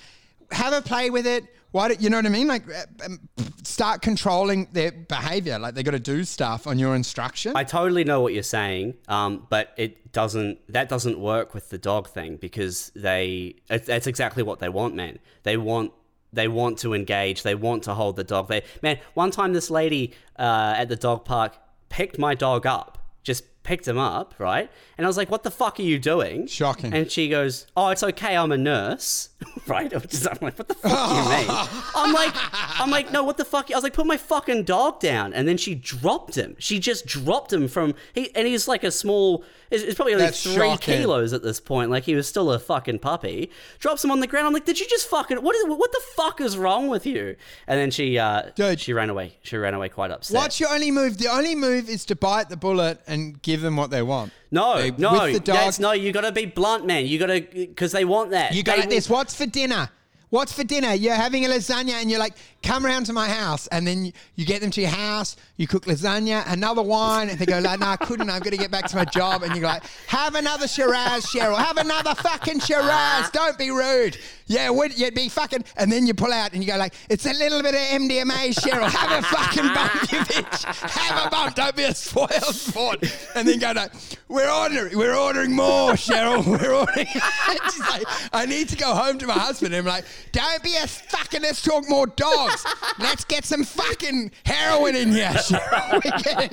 have 0.51 0.73
a 0.73 0.81
play 0.83 1.11
with 1.11 1.27
it. 1.27 1.45
Why 1.73 1.89
do 1.89 1.97
you 1.99 2.09
know 2.09 2.19
what 2.19 2.27
I 2.27 2.31
mean? 2.31 2.47
Like 2.49 2.63
uh, 2.69 3.05
um, 3.05 3.19
start 3.65 4.01
controlling 4.01 4.69
their 4.73 4.93
behavior. 4.93 5.59
Like 5.59 5.75
they 5.75 5.83
got 5.83 5.91
to 5.91 5.99
do 5.99 6.25
stuff 6.25 6.67
on 6.67 6.79
your 6.79 6.95
instruction. 6.95 7.53
I 7.57 7.65
totally 7.65 8.05
know 8.05 8.21
what 8.23 8.33
you're 8.33 8.43
saying, 8.45 8.95
um, 9.09 9.47
but 9.51 9.75
it 9.77 10.13
doesn't. 10.13 10.59
That 10.73 10.89
doesn't 10.89 11.19
work 11.19 11.53
with 11.53 11.69
the 11.71 11.79
dog 11.79 12.09
thing 12.09 12.37
because 12.37 12.93
they. 12.95 13.57
That's 13.69 14.07
exactly 14.07 14.43
what 14.43 14.61
they 14.61 14.69
want, 14.71 14.95
man. 14.95 15.19
They 15.43 15.57
want. 15.59 15.93
They 16.35 16.49
want 16.49 16.79
to 16.81 16.95
engage. 16.95 17.43
They 17.43 17.55
want 17.55 17.83
to 17.85 17.95
hold 17.95 18.17
the 18.17 18.25
dog. 18.25 18.49
They 18.49 18.63
man. 18.83 18.99
One 19.15 19.31
time, 19.31 19.53
this 19.53 19.71
lady 19.71 20.15
uh, 20.39 20.75
at 20.77 20.89
the 20.89 20.97
dog 20.97 21.25
park 21.25 21.57
picked 21.89 22.19
my 22.19 22.35
dog 22.35 22.67
up. 22.67 22.99
Just 23.23 23.45
picked 23.63 23.89
him 23.89 23.99
up, 23.99 24.35
right? 24.39 24.71
And 24.97 25.07
I 25.07 25.09
was 25.09 25.17
like, 25.17 25.31
"What 25.31 25.43
the 25.43 25.51
fuck 25.51 25.79
are 25.81 25.83
you 25.83 25.99
doing?" 25.99 26.47
Shocking. 26.47 26.93
And 26.95 27.11
she 27.11 27.29
goes, 27.29 27.67
"Oh, 27.77 27.89
it's 27.89 28.03
okay. 28.03 28.37
I'm 28.37 28.53
a 28.53 28.59
nurse." 28.59 29.31
right? 29.67 29.93
I'm 29.93 30.01
like, 30.41 30.59
"What 30.59 30.69
the 30.69 30.75
fuck 30.75 31.09
do 31.09 31.15
you 31.15 31.29
mean?" 31.37 31.47
I'm 31.97 32.13
like, 32.13 32.33
"I'm 32.81 32.91
like, 32.91 33.11
no. 33.13 33.25
What 33.25 33.37
the 33.37 33.45
fuck?" 33.45 33.71
I 33.71 33.75
was 33.75 33.83
like, 33.85 33.93
"Put 33.95 34.07
my 34.07 34.17
fucking 34.17 34.65
dog 34.65 35.01
down." 35.01 35.33
And 35.33 35.49
then 35.49 35.57
she 35.57 35.75
dropped 35.75 36.37
him. 36.37 36.55
She 36.59 36.79
just 36.79 37.07
dropped 37.07 37.53
him 37.53 37.67
from 37.69 37.95
he, 38.15 38.35
and 38.35 38.47
he's 38.47 38.69
like 38.69 38.85
a 38.85 38.91
small. 38.91 39.45
It's, 39.71 39.83
it's 39.83 39.95
probably 39.97 40.15
only 40.15 40.27
That's 40.27 40.43
three 40.43 40.55
shocking. 40.55 41.01
kilos 41.01 41.33
at 41.33 41.43
this 41.43 41.59
point. 41.59 41.91
Like 41.91 42.05
he 42.05 42.15
was 42.15 42.29
still 42.29 42.53
a 42.53 42.59
fucking 42.59 43.01
puppy. 43.01 43.51
Drops 43.81 44.05
him 44.05 44.11
on 44.11 44.21
the 44.21 44.27
ground. 44.27 44.47
I'm 44.47 44.53
like, 44.53 44.65
"Did 44.65 44.79
you 44.79 44.87
just 44.89 45.09
fucking 45.09 45.39
what 45.43 45.57
is 45.57 45.65
what 45.67 45.91
the 45.91 46.03
fuck 46.15 46.41
is 46.41 46.57
wrong 46.57 46.89
with 46.89 47.05
you?" 47.05 47.37
And 47.67 47.81
then 47.81 47.91
she, 47.91 48.19
uh, 48.19 48.51
Dude. 48.55 48.81
she 48.81 48.93
ran 48.93 49.11
away. 49.11 49.37
She 49.43 49.57
ran 49.57 49.75
away 49.75 49.89
quite 49.89 50.11
upset. 50.11 50.37
What's 50.37 50.61
your 50.61 50.73
only 50.73 50.91
move? 50.91 51.19
The 51.19 51.29
only 51.29 51.55
move 51.55 51.89
is 51.89 52.05
to 52.07 52.17
bite 52.17 52.49
the 52.49 52.57
bullet 52.57 53.01
and 53.07 53.43
give 53.43 53.61
them 53.61 53.77
what 53.77 53.91
they 53.91 54.03
want. 54.03 54.33
No, 54.51 54.77
No, 54.91 55.13
with 55.13 55.35
the 55.35 55.41
dog, 55.41 55.57
that's 55.57 55.79
no. 55.79 55.93
You 55.93 56.13
got 56.13 56.23
to 56.23 56.33
be 56.33 56.47
blunt, 56.47 56.87
man. 56.87 57.07
You 57.07 57.19
got 57.19 57.27
to 57.27 57.41
because 57.41 57.93
they 57.93 58.05
want 58.05 58.31
that. 58.31 58.55
You 58.55 58.63
got 58.63 58.77
They 58.83 58.87
this. 58.87 59.09
What's 59.09 59.35
for 59.35 59.47
dinner? 59.47 59.91
What's 60.35 60.53
for 60.53 60.65
dinner? 60.65 60.93
You're 60.95 61.15
having 61.15 61.45
a 61.45 61.49
lasagna, 61.49 61.93
and 61.93 62.11
you're 62.11 62.19
like, 62.19 62.35
come 62.65 62.85
around 62.85 63.07
to 63.07 63.13
my 63.13 63.29
house, 63.29 63.69
and 63.69 63.87
then 63.87 64.07
you, 64.07 64.13
you 64.35 64.45
get 64.45 64.63
them 64.63 64.73
to 64.73 64.81
your 64.81 64.91
house. 64.91 65.37
You 65.59 65.69
cook 65.69 65.85
lasagna, 65.85 66.43
another 66.53 66.83
wine, 66.83 67.29
and 67.29 67.39
they 67.39 67.47
go 67.47 67.61
like, 67.61 67.79
no, 67.79 67.87
I 67.87 67.97
couldn't. 67.97 68.29
I've 68.29 68.43
got 68.43 68.51
to 68.51 68.57
get 68.57 68.73
back 68.73 68.89
to 68.89 68.97
my 68.97 69.05
job. 69.05 69.45
And 69.45 69.55
you're 69.55 69.65
like, 69.65 69.85
have 70.09 70.35
another 70.35 70.67
Shiraz, 70.67 71.27
Cheryl. 71.27 71.57
Have 71.57 71.77
another 71.77 72.17
fucking 72.17 72.59
Shiraz. 72.59 72.89
Ah. 72.91 73.31
Don't 73.33 73.57
be 73.57 73.71
rude. 73.71 74.19
Yeah, 74.47 74.71
would 74.71 74.99
you'd 74.99 75.15
be 75.15 75.29
fucking? 75.29 75.65
And 75.77 75.93
then 75.93 76.05
you 76.05 76.15
pull 76.15 76.33
out, 76.33 76.53
and 76.53 76.65
you 76.65 76.69
go 76.69 76.77
like, 76.79 76.95
it's 77.09 77.27
a 77.27 77.33
little 77.33 77.63
bit 77.63 77.75
of 77.75 77.81
MDMA, 77.81 78.55
Cheryl. 78.57 78.91
Have 78.91 79.23
a 79.23 79.27
fucking 79.29 79.73
bump, 79.73 80.13
you 80.13 80.19
bitch. 80.19 80.91
Have 80.91 81.27
a 81.27 81.31
bump. 81.31 81.55
Don't 81.55 81.77
be 81.77 81.85
a 81.85 81.95
spoiled 81.95 82.43
sport. 82.57 83.05
And 83.37 83.47
then 83.47 83.61
go 83.61 83.71
like, 83.71 83.93
we're 84.27 84.51
ordering, 84.51 84.99
we're 84.99 85.17
ordering 85.17 85.53
more, 85.53 85.93
Cheryl. 85.93 86.45
We're 86.45 86.75
ordering. 86.75 87.07
She's 87.73 87.79
like, 87.89 88.05
I 88.33 88.47
need 88.47 88.69
to 88.71 88.77
go 88.77 88.95
home 88.95 89.19
to 89.19 89.27
my 89.29 89.35
husband. 89.35 89.75
And 89.75 89.87
I'm 89.87 89.95
like, 89.95 90.05
don't 90.33 90.63
be 90.63 90.77
a 90.77 90.87
fucking. 90.87 91.43
Let's 91.43 91.63
talk 91.63 91.89
more 91.89 92.07
dogs. 92.07 92.65
Let's 92.99 93.25
get 93.25 93.45
some 93.45 93.65
fucking 93.65 94.31
heroin 94.45 94.95
in 94.95 95.13
here, 95.13 95.31
Cheryl. 95.31 95.95
We 96.05 96.11
get 96.23 96.53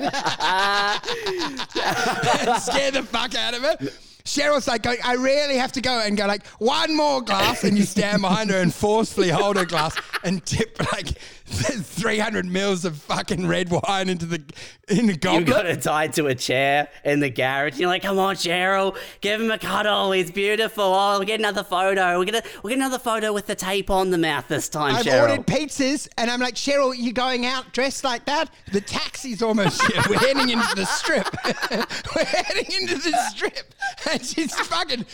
Scare 2.62 2.90
the 2.92 3.02
fuck 3.02 3.34
out 3.34 3.54
of 3.54 3.64
it. 3.64 3.92
Cheryl's 4.24 4.68
like, 4.68 4.82
going, 4.82 4.98
I 5.04 5.14
really 5.14 5.56
have 5.56 5.72
to 5.72 5.80
go 5.80 5.98
and 6.00 6.16
go 6.16 6.26
like 6.26 6.46
one 6.58 6.96
more 6.96 7.22
glass, 7.22 7.64
and 7.64 7.76
you 7.76 7.84
stand 7.84 8.22
behind 8.22 8.50
her 8.50 8.60
and 8.60 8.72
forcefully 8.72 9.30
hold 9.30 9.56
her 9.56 9.64
glass 9.64 9.96
and 10.22 10.44
tip 10.44 10.78
like 10.92 11.08
300 11.82 12.46
mils 12.46 12.84
of 12.84 12.96
fucking 12.96 13.46
red 13.46 13.70
wine 13.70 14.08
into 14.08 14.26
the 14.26 14.42
in 14.88 15.06
the 15.06 15.12
You 15.12 15.44
got 15.44 15.66
it 15.66 15.82
tied 15.82 16.12
to 16.14 16.26
a 16.26 16.34
chair 16.34 16.88
in 17.04 17.20
the 17.20 17.30
garage. 17.30 17.78
You're 17.78 17.88
like, 17.88 18.02
come 18.02 18.18
on, 18.18 18.34
Cheryl, 18.36 18.96
give 19.20 19.40
him 19.40 19.50
a 19.50 19.58
cuddle. 19.58 20.12
He's 20.12 20.30
beautiful. 20.30 20.84
Oh, 20.84 21.18
we'll 21.18 21.26
get 21.26 21.40
another 21.40 21.62
photo. 21.64 22.16
We'll 22.18 22.24
get, 22.24 22.34
a, 22.44 22.48
we'll 22.62 22.70
get 22.70 22.78
another 22.78 22.98
photo 22.98 23.32
with 23.32 23.46
the 23.46 23.54
tape 23.54 23.90
on 23.90 24.10
the 24.10 24.18
mouth 24.18 24.48
this 24.48 24.68
time, 24.68 24.96
I've 24.96 25.04
Cheryl. 25.06 25.22
ordered 25.30 25.46
pizzas, 25.46 26.08
and 26.18 26.30
I'm 26.30 26.40
like, 26.40 26.54
Cheryl, 26.54 26.94
you're 26.96 27.12
going 27.12 27.46
out 27.46 27.72
dressed 27.72 28.04
like 28.04 28.24
that? 28.26 28.50
The 28.72 28.80
taxi's 28.80 29.42
almost 29.42 29.82
here. 29.82 30.02
We're 30.08 30.18
heading 30.18 30.50
into 30.50 30.74
the 30.74 30.86
strip. 30.86 31.26
We're 32.16 32.24
heading 32.24 32.66
into 32.80 32.94
the 32.96 33.16
strip. 33.30 33.74
And 34.10 34.24
she's 34.24 34.52
fucking. 34.54 35.04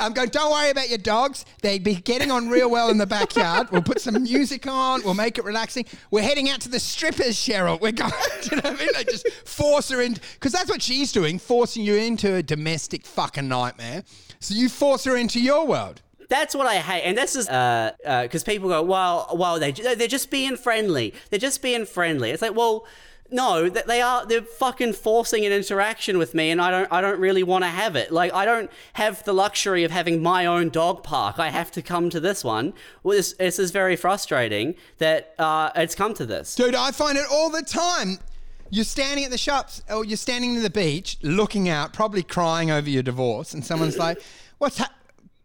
I'm 0.00 0.12
going, 0.12 0.28
don't 0.28 0.52
worry 0.52 0.70
about 0.70 0.88
your 0.88 0.98
dogs. 0.98 1.44
They'd 1.60 1.82
be 1.82 1.96
getting 1.96 2.30
on 2.30 2.48
real 2.48 2.70
well 2.70 2.88
in 2.90 2.98
the 2.98 3.06
backyard. 3.06 3.68
We'll 3.72 3.82
put 3.82 4.00
some 4.00 4.22
music 4.22 4.66
on. 4.66 5.02
We'll 5.02 5.14
make 5.14 5.38
it 5.38 5.44
relaxing. 5.44 5.86
We're 6.12 6.22
heading 6.22 6.48
out 6.48 6.60
to 6.62 6.68
the 6.68 6.78
strippers, 6.78 7.34
Cheryl. 7.34 7.80
We're 7.80 7.92
going, 7.92 8.12
you 8.50 8.56
know 8.58 8.70
what 8.70 8.80
I 8.80 8.84
mean? 8.84 8.88
Like, 8.94 9.08
just 9.08 9.28
force 9.44 9.88
her 9.88 10.00
in. 10.00 10.14
Because 10.34 10.52
that's 10.52 10.70
what 10.70 10.82
she's 10.82 11.10
doing, 11.10 11.38
forcing 11.40 11.82
you 11.82 11.96
into 11.96 12.36
a 12.36 12.42
domestic 12.42 13.06
fucking 13.06 13.48
nightmare. 13.48 14.04
So 14.38 14.54
you 14.54 14.68
force 14.68 15.02
her 15.04 15.16
into 15.16 15.40
your 15.40 15.66
world. 15.66 16.00
That's 16.28 16.54
what 16.54 16.66
I 16.66 16.76
hate, 16.76 17.04
and 17.04 17.16
this 17.16 17.34
is 17.34 17.46
because 17.46 17.94
uh, 18.04 18.22
because 18.22 18.44
people 18.44 18.68
go, 18.68 18.82
well, 18.82 19.34
well, 19.34 19.58
they 19.58 19.72
they're 19.72 20.06
just 20.06 20.30
being 20.30 20.58
friendly. 20.58 21.14
They're 21.30 21.38
just 21.38 21.62
being 21.62 21.86
friendly. 21.86 22.30
It's 22.32 22.42
like, 22.42 22.54
well, 22.54 22.86
no, 23.30 23.68
that 23.68 23.86
they 23.86 24.00
are. 24.00 24.24
They're 24.26 24.42
fucking 24.42 24.94
forcing 24.94 25.44
an 25.44 25.52
interaction 25.52 26.18
with 26.18 26.34
me, 26.34 26.50
and 26.50 26.60
I 26.60 26.70
don't. 26.70 26.92
I 26.92 27.00
don't 27.00 27.20
really 27.20 27.42
want 27.42 27.64
to 27.64 27.68
have 27.68 27.96
it. 27.96 28.10
Like, 28.10 28.32
I 28.32 28.44
don't 28.44 28.70
have 28.94 29.24
the 29.24 29.32
luxury 29.32 29.84
of 29.84 29.90
having 29.90 30.22
my 30.22 30.46
own 30.46 30.70
dog 30.70 31.02
park. 31.02 31.38
I 31.38 31.50
have 31.50 31.70
to 31.72 31.82
come 31.82 32.10
to 32.10 32.20
this 32.20 32.42
one. 32.42 32.72
Well, 33.02 33.16
this, 33.16 33.34
this 33.34 33.58
is 33.58 33.70
very 33.70 33.96
frustrating 33.96 34.74
that 34.98 35.34
uh, 35.38 35.70
it's 35.76 35.94
come 35.94 36.14
to 36.14 36.26
this. 36.26 36.54
Dude, 36.54 36.74
I 36.74 36.90
find 36.90 37.18
it 37.18 37.26
all 37.30 37.50
the 37.50 37.62
time. 37.62 38.18
You're 38.70 38.84
standing 38.84 39.24
at 39.24 39.30
the 39.30 39.38
shops 39.38 39.82
or 39.90 40.04
you're 40.04 40.18
standing 40.18 40.52
near 40.52 40.62
the 40.62 40.68
beach 40.70 41.16
looking 41.22 41.70
out, 41.70 41.94
probably 41.94 42.22
crying 42.22 42.70
over 42.70 42.88
your 42.88 43.02
divorce, 43.02 43.54
and 43.54 43.64
someone's 43.64 43.96
like, 43.96 44.20
What's 44.58 44.78
that? 44.78 44.92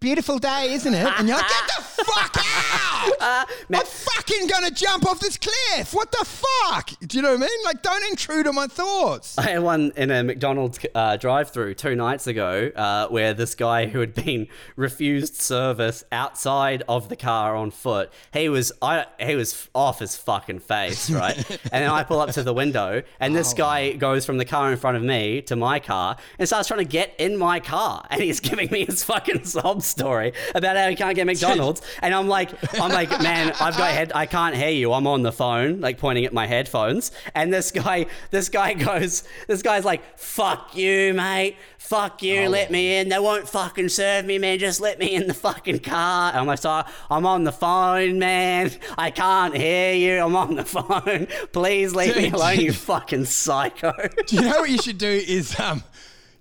Beautiful 0.04 0.38
day, 0.38 0.74
isn't 0.74 0.94
it? 0.94 1.08
And 1.18 1.30
you're 1.30 1.38
like, 1.38 1.48
Get 1.48 1.78
the 1.78 1.84
fuck 2.04 2.36
out! 2.38 3.48
I'm 3.74 3.86
fucking 3.86 4.48
gonna 4.48 4.70
jump 4.72 5.06
off 5.06 5.20
this 5.20 5.38
cliff. 5.38 5.94
What 5.94 6.12
the 6.12 6.26
fuck? 6.26 6.92
Do 7.00 7.18
you 7.18 7.24
know 7.24 7.30
what 7.30 7.38
I 7.38 7.48
mean? 7.48 7.64
Like, 7.64 7.82
don't 7.82 8.04
intrude 8.10 8.46
on 8.48 8.56
my 8.56 8.68
thoughts. 8.68 9.38
I 9.38 9.44
had 9.44 9.64
one 9.64 9.94
in 9.96 10.12
a 10.12 10.24
McDonald's 10.24 10.80
uh, 10.94 11.16
drive-through 11.18 11.76
two 11.76 11.96
nights 11.96 12.28
ago, 12.28 12.72
uh, 12.76 13.08
where 13.08 13.34
this 13.34 13.56
guy 13.56 13.88
who 13.88 14.00
had 14.00 14.14
been 14.14 14.48
refused 14.76 15.36
service 15.36 16.04
outside 16.12 16.84
of 16.90 17.10
the 17.10 17.16
car 17.16 17.56
on 17.56 17.72
foot, 17.72 18.12
he 18.34 18.50
was 18.50 18.74
I 18.82 19.06
he 19.20 19.36
was 19.36 19.70
off 19.74 20.00
his 20.00 20.18
fucking 20.18 20.60
face, 20.60 21.10
right? 21.10 21.38
and 21.50 21.84
then 21.84 21.90
I 21.90 22.04
pull 22.04 22.20
up 22.20 22.32
to 22.32 22.44
the 22.44 22.54
window, 22.54 23.04
and 23.22 23.34
this 23.34 23.54
guy 23.54 23.94
goes 23.94 24.26
from 24.26 24.38
the 24.38 24.46
car 24.46 24.70
in 24.72 24.78
front 24.78 24.98
of 24.98 25.04
me 25.04 25.42
to 25.44 25.56
my 25.56 25.80
car 25.80 26.18
and 26.38 26.48
starts 26.48 26.68
trying 26.68 26.80
to 26.80 26.86
get 26.86 27.14
in 27.18 27.38
my 27.38 27.62
car, 27.62 28.06
and 28.10 28.22
he's 28.22 28.42
giving 28.42 28.70
me 28.70 28.86
his 28.86 29.04
fucking 29.04 29.46
sob 29.46 29.82
story 29.94 30.34
about 30.54 30.76
how 30.76 30.90
he 30.90 30.96
can't 30.96 31.16
get 31.16 31.26
McDonald's, 31.26 31.82
and 32.02 32.14
I'm 32.14 32.28
like, 32.28 32.52
I'm 32.80 32.92
like, 32.92 33.10
man, 33.22 33.54
I've 33.62 33.78
got 33.78 33.92
head, 33.92 34.12
I 34.14 34.26
can't 34.26 34.56
hear 34.56 34.70
you. 34.70 34.92
I'm 34.94 35.08
on 35.08 35.22
the 35.22 35.32
phone, 35.32 35.80
like 35.80 35.98
pointing 35.98 36.26
at 36.26 36.34
my 36.34 36.48
headphones, 36.48 37.12
and 37.36 37.54
this 37.54 37.72
guy, 37.72 38.08
this 38.32 38.50
guy 38.50 38.74
goes, 38.74 39.24
this 39.48 39.62
guy's 39.62 39.86
like, 39.86 40.18
fuck 40.18 40.76
you, 40.76 41.14
mate, 41.14 41.56
fuck 41.84 42.24
you, 42.24 42.50
let 42.50 42.72
me 42.72 42.98
in. 42.98 43.10
They 43.10 43.20
won't 43.20 43.48
fucking 43.48 43.90
serve 43.90 44.26
me, 44.26 44.40
man. 44.40 44.58
Just 44.58 44.80
let 44.80 45.00
me 45.00 45.14
in 45.14 45.28
the 45.28 45.34
fucking 45.34 45.80
car. 45.80 46.30
And 46.30 46.40
I'm 46.40 46.48
like, 46.48 46.60
sorry, 46.60 46.86
I'm 47.10 47.26
on 47.26 47.44
the 47.44 47.52
phone, 47.52 48.20
man. 48.20 48.72
I 48.98 49.12
can't 49.12 49.56
hear 49.56 49.94
you. 49.94 50.24
I'm 50.24 50.36
on 50.36 50.56
the 50.56 50.66
phone. 50.66 51.28
Please 51.52 51.94
leave 51.94 52.16
me 52.16 52.24
Dude. 52.24 52.34
alone, 52.34 52.60
you 52.60 52.74
fucking 52.92 53.26
psycho. 53.26 53.94
Do 54.28 54.36
you 54.36 54.42
know 54.42 54.62
what 54.62 54.70
you 54.70 54.78
should 54.78 54.98
do 54.98 55.08
is 55.08 55.60
um 55.60 55.84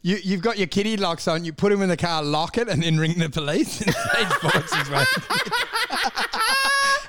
you, 0.02 0.18
you've 0.22 0.42
got 0.42 0.58
your 0.58 0.66
kitty 0.66 0.96
locks 0.96 1.28
on, 1.28 1.44
you 1.44 1.52
put 1.52 1.70
them 1.70 1.80
in 1.82 1.88
the 1.88 1.96
car, 1.96 2.22
lock 2.22 2.58
it, 2.58 2.68
and 2.68 2.82
then 2.82 2.98
ring 2.98 3.18
the 3.18 3.30
police 3.30 3.80
and 3.80 3.94
say 3.94 4.24
Fox's 4.40 4.90
way. 4.90 5.04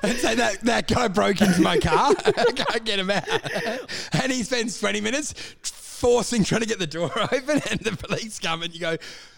and 0.02 0.18
say 0.18 0.34
that, 0.36 0.60
that 0.62 0.86
guy 0.86 1.08
broke 1.08 1.40
into 1.40 1.60
my 1.60 1.78
car. 1.78 2.14
I 2.26 2.52
can't 2.52 2.84
get 2.84 3.00
him 3.00 3.10
out. 3.10 3.28
And 4.12 4.30
he 4.30 4.44
spends 4.44 4.78
20 4.78 5.00
minutes 5.00 5.34
forcing, 5.62 6.44
trying 6.44 6.60
to 6.60 6.66
get 6.66 6.78
the 6.78 6.86
door 6.86 7.10
open, 7.20 7.60
and 7.70 7.80
the 7.80 7.96
police 7.98 8.38
come 8.38 8.62
and 8.62 8.72
you 8.72 8.80
go, 8.80 8.96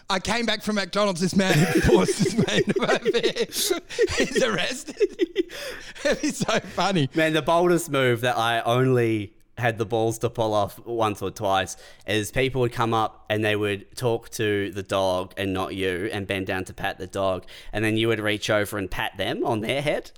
I 0.09 0.19
came 0.19 0.45
back 0.45 0.61
from 0.61 0.75
McDonald's. 0.75 1.19
This 1.19 1.35
man 1.35 1.53
forced 1.81 2.19
this 2.19 2.35
man 2.35 2.61
over 2.79 3.19
here. 3.19 3.45
He's 4.17 4.43
arrested. 4.43 4.95
It'd 6.05 6.21
be 6.21 6.31
so 6.31 6.59
funny. 6.59 7.09
Man, 7.13 7.33
the 7.33 7.41
boldest 7.41 7.89
move 7.89 8.21
that 8.21 8.37
I 8.37 8.61
only 8.61 9.33
had 9.57 9.77
the 9.77 9.85
balls 9.85 10.19
to 10.19 10.29
pull 10.29 10.53
off 10.53 10.79
once 10.85 11.21
or 11.21 11.31
twice 11.31 11.77
is 12.05 12.31
people 12.31 12.61
would 12.61 12.71
come 12.71 12.93
up 12.93 13.25
and 13.29 13.43
they 13.43 13.55
would 13.55 13.95
talk 13.97 14.29
to 14.29 14.71
the 14.71 14.83
dog 14.83 15.33
and 15.35 15.51
not 15.53 15.73
you 15.73 16.09
and 16.13 16.27
bend 16.27 16.45
down 16.45 16.63
to 16.65 16.73
pat 16.73 16.97
the 16.99 17.07
dog 17.07 17.45
and 17.73 17.83
then 17.83 17.97
you 17.97 18.07
would 18.07 18.19
reach 18.19 18.49
over 18.49 18.77
and 18.77 18.91
pat 18.91 19.17
them 19.17 19.43
on 19.43 19.61
their 19.61 19.81
head. 19.81 20.11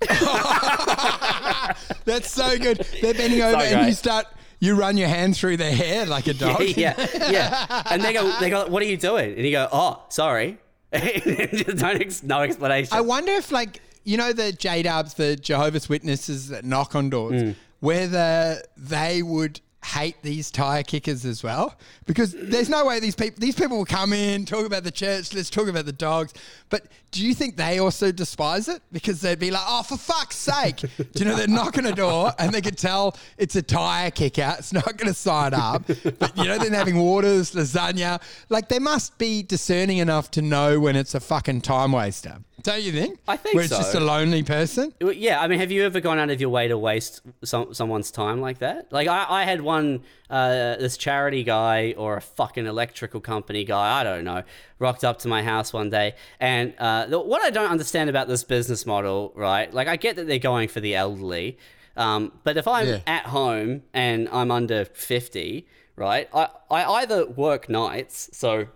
That's 2.04 2.30
so 2.30 2.58
good. 2.58 2.86
They're 3.00 3.14
bending 3.14 3.40
over 3.42 3.56
and 3.62 3.86
you 3.86 3.92
start. 3.94 4.26
You 4.62 4.74
run 4.74 4.98
your 4.98 5.08
hand 5.08 5.36
through 5.36 5.56
their 5.56 5.74
hair 5.74 6.04
like 6.04 6.26
a 6.26 6.34
dog. 6.34 6.60
yeah, 6.60 6.94
yeah. 7.14 7.30
yeah. 7.30 7.82
And 7.90 8.02
they 8.02 8.12
go, 8.12 8.30
they 8.40 8.50
go, 8.50 8.66
what 8.66 8.82
are 8.82 8.86
you 8.86 8.98
doing? 8.98 9.34
And 9.36 9.44
you 9.46 9.52
go, 9.52 9.68
oh, 9.72 10.02
sorry. 10.10 10.58
Just 10.92 11.78
don't 11.78 12.00
ex- 12.00 12.22
no 12.22 12.40
explanation. 12.42 12.92
I 12.92 13.00
wonder 13.00 13.32
if, 13.32 13.50
like, 13.52 13.80
you 14.04 14.18
know, 14.18 14.34
the 14.34 14.52
J 14.52 14.82
Dubs, 14.82 15.14
the 15.14 15.36
Jehovah's 15.36 15.88
Witnesses 15.88 16.48
that 16.48 16.64
knock 16.64 16.94
on 16.94 17.08
doors, 17.08 17.42
Mm. 17.42 17.54
Whether 17.80 18.62
they 18.76 19.22
would 19.22 19.60
hate 19.82 20.16
these 20.22 20.50
tire 20.50 20.82
kickers 20.82 21.24
as 21.24 21.42
well, 21.42 21.74
because 22.06 22.32
there's 22.32 22.68
no 22.68 22.84
way 22.84 23.00
these 23.00 23.14
people 23.14 23.40
these 23.40 23.54
people 23.54 23.78
will 23.78 23.84
come 23.84 24.12
in 24.12 24.44
talk 24.44 24.66
about 24.66 24.84
the 24.84 24.90
church, 24.90 25.32
let's 25.34 25.50
talk 25.50 25.68
about 25.68 25.86
the 25.86 25.92
dogs. 25.92 26.34
But 26.68 26.84
do 27.10 27.24
you 27.24 27.34
think 27.34 27.56
they 27.56 27.78
also 27.78 28.12
despise 28.12 28.68
it 28.68 28.82
because 28.92 29.20
they'd 29.20 29.38
be 29.38 29.50
like, 29.50 29.64
oh, 29.66 29.82
for 29.82 29.96
fuck's 29.96 30.36
sake, 30.36 30.76
do 30.76 31.04
you 31.16 31.24
know 31.24 31.34
they're 31.34 31.48
knocking 31.48 31.86
a 31.86 31.92
door 31.92 32.32
and 32.38 32.52
they 32.52 32.60
could 32.60 32.78
tell 32.78 33.16
it's 33.38 33.56
a 33.56 33.62
tire 33.62 34.10
kicker, 34.10 34.54
it's 34.58 34.72
not 34.72 34.84
going 34.84 35.08
to 35.08 35.14
sign 35.14 35.54
up, 35.54 35.86
but 35.86 36.36
you 36.36 36.44
know 36.44 36.58
then 36.58 36.72
having 36.72 36.98
waters, 36.98 37.52
lasagna, 37.52 38.20
like 38.50 38.68
they 38.68 38.78
must 38.78 39.16
be 39.18 39.42
discerning 39.42 39.98
enough 39.98 40.30
to 40.32 40.42
know 40.42 40.78
when 40.78 40.94
it's 40.94 41.14
a 41.14 41.20
fucking 41.20 41.62
time 41.62 41.92
waster. 41.92 42.38
Don't 42.62 42.82
you 42.82 42.92
think? 42.92 43.18
I 43.28 43.36
think 43.36 43.54
Where 43.54 43.64
it's 43.64 43.72
so. 43.72 43.78
just 43.78 43.94
a 43.94 44.00
lonely 44.00 44.42
person. 44.42 44.92
Yeah, 45.00 45.40
I 45.40 45.46
mean, 45.46 45.58
have 45.60 45.70
you 45.70 45.84
ever 45.84 46.00
gone 46.00 46.18
out 46.18 46.30
of 46.30 46.40
your 46.40 46.50
way 46.50 46.68
to 46.68 46.76
waste 46.76 47.22
some, 47.44 47.72
someone's 47.74 48.10
time 48.10 48.40
like 48.40 48.58
that? 48.58 48.92
Like, 48.92 49.08
I, 49.08 49.24
I 49.28 49.44
had 49.44 49.60
one, 49.62 50.02
uh, 50.28 50.76
this 50.76 50.96
charity 50.96 51.42
guy 51.44 51.94
or 51.96 52.16
a 52.16 52.20
fucking 52.20 52.66
electrical 52.66 53.20
company 53.20 53.64
guy, 53.64 54.00
I 54.00 54.04
don't 54.04 54.24
know, 54.24 54.42
rocked 54.78 55.04
up 55.04 55.18
to 55.20 55.28
my 55.28 55.42
house 55.42 55.72
one 55.72 55.90
day. 55.90 56.14
And 56.38 56.74
uh, 56.78 57.06
the- 57.06 57.20
what 57.20 57.42
I 57.42 57.50
don't 57.50 57.70
understand 57.70 58.10
about 58.10 58.28
this 58.28 58.44
business 58.44 58.84
model, 58.84 59.32
right? 59.34 59.72
Like, 59.72 59.88
I 59.88 59.96
get 59.96 60.16
that 60.16 60.26
they're 60.26 60.38
going 60.38 60.68
for 60.68 60.80
the 60.80 60.94
elderly, 60.94 61.56
um, 61.96 62.32
but 62.44 62.56
if 62.56 62.66
I'm 62.68 62.86
Yeah. 62.88 62.98
at 63.06 63.26
home 63.26 63.82
and 63.94 64.28
I'm 64.30 64.50
under 64.50 64.84
50, 64.84 65.66
right, 65.96 66.28
I, 66.34 66.48
I 66.70 66.84
either 67.02 67.26
work 67.26 67.68
nights, 67.68 68.30
so. 68.32 68.66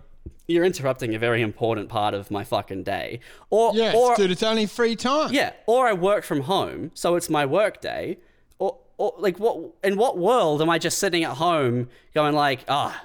You're 0.47 0.65
interrupting 0.65 1.15
a 1.15 1.19
very 1.19 1.41
important 1.41 1.89
part 1.89 2.13
of 2.15 2.31
my 2.31 2.45
fucking 2.45 2.83
day, 2.83 3.21
or 3.51 3.73
Yes, 3.75 3.95
or 3.97 4.15
dude, 4.15 4.31
it's 4.31 4.43
only 4.43 4.67
free 4.67 4.95
time. 4.95 5.33
yeah, 5.33 5.53
or 5.67 5.87
I 5.87 5.95
work 5.95 6.23
from 6.25 6.43
home, 6.43 6.91
so 6.95 7.15
it's 7.17 7.31
my 7.31 7.47
work 7.47 7.81
day. 7.81 8.19
Or, 8.59 8.79
or 8.99 9.15
like, 9.19 9.39
what? 9.39 9.59
In 9.83 9.97
what 9.97 10.19
world 10.19 10.61
am 10.61 10.69
I 10.69 10.79
just 10.79 10.99
sitting 10.99 11.25
at 11.25 11.39
home 11.39 11.89
going 12.15 12.35
like, 12.35 12.61
ah, 12.69 13.05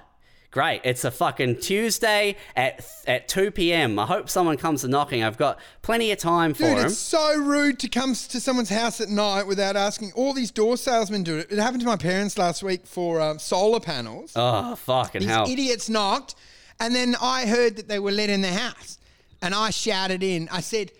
great, 0.51 0.81
it's 0.83 1.05
a 1.05 1.11
fucking 1.11 1.61
Tuesday 1.61 2.35
at 2.57 2.85
at 3.07 3.29
two 3.29 3.51
p.m. 3.51 3.97
I 3.99 4.05
hope 4.05 4.29
someone 4.29 4.57
comes 4.57 4.83
knocking. 4.83 5.23
I've 5.23 5.37
got 5.37 5.59
plenty 5.81 6.11
of 6.11 6.17
time 6.19 6.53
for 6.53 6.63
Dude, 6.63 6.77
him. 6.77 6.85
it's 6.87 6.97
so 6.97 7.37
rude 7.37 7.79
to 7.79 7.87
come 7.87 8.13
to 8.15 8.39
someone's 8.41 8.69
house 8.69 8.99
at 8.99 9.07
night 9.07 9.47
without 9.47 9.77
asking. 9.77 10.11
All 10.13 10.33
these 10.33 10.51
door 10.51 10.75
salesmen 10.75 11.23
do 11.23 11.37
it. 11.37 11.51
It 11.51 11.57
happened 11.57 11.81
to 11.81 11.87
my 11.87 11.95
parents 11.97 12.37
last 12.37 12.63
week 12.63 12.85
for 12.85 13.21
um, 13.21 13.39
solar 13.39 13.79
panels. 13.79 14.33
Oh 14.35 14.75
fucking 14.75 15.21
These 15.21 15.29
hell! 15.29 15.49
idiots 15.49 15.89
knocked, 15.89 16.35
and 16.79 16.95
then 16.95 17.15
I 17.21 17.45
heard 17.45 17.75
that 17.77 17.87
they 17.87 17.99
were 17.99 18.11
let 18.11 18.29
in 18.29 18.41
the 18.41 18.53
house, 18.53 18.97
and 19.41 19.53
I 19.53 19.69
shouted 19.69 20.23
in. 20.23 20.49
I 20.51 20.61
said, 20.61 20.91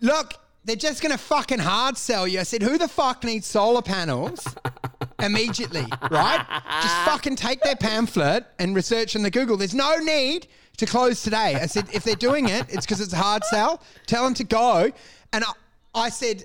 "Look, 0.00 0.34
they're 0.64 0.76
just 0.76 1.02
gonna 1.02 1.18
fucking 1.18 1.58
hard 1.60 1.96
sell 1.96 2.26
you." 2.26 2.40
I 2.40 2.44
said, 2.44 2.62
"Who 2.62 2.78
the 2.78 2.88
fuck 2.88 3.24
needs 3.24 3.46
solar 3.46 3.82
panels?" 3.82 4.46
Immediately, 5.18 5.86
right? 6.10 6.44
Just 6.82 6.94
fucking 7.06 7.36
take 7.36 7.62
their 7.62 7.76
pamphlet 7.76 8.46
and 8.58 8.76
research 8.76 9.16
on 9.16 9.22
the 9.22 9.30
Google. 9.30 9.56
There's 9.56 9.74
no 9.74 9.96
need 9.96 10.46
to 10.76 10.86
close 10.86 11.22
today. 11.22 11.54
I 11.54 11.66
said, 11.66 11.88
if 11.92 12.04
they're 12.04 12.14
doing 12.14 12.48
it, 12.48 12.66
it's 12.68 12.84
because 12.84 13.00
it's 13.00 13.12
a 13.12 13.16
hard 13.16 13.42
sell. 13.44 13.80
Tell 14.06 14.24
them 14.24 14.34
to 14.34 14.44
go. 14.44 14.90
And 15.32 15.44
I, 15.44 15.52
I 15.94 16.08
said, 16.10 16.44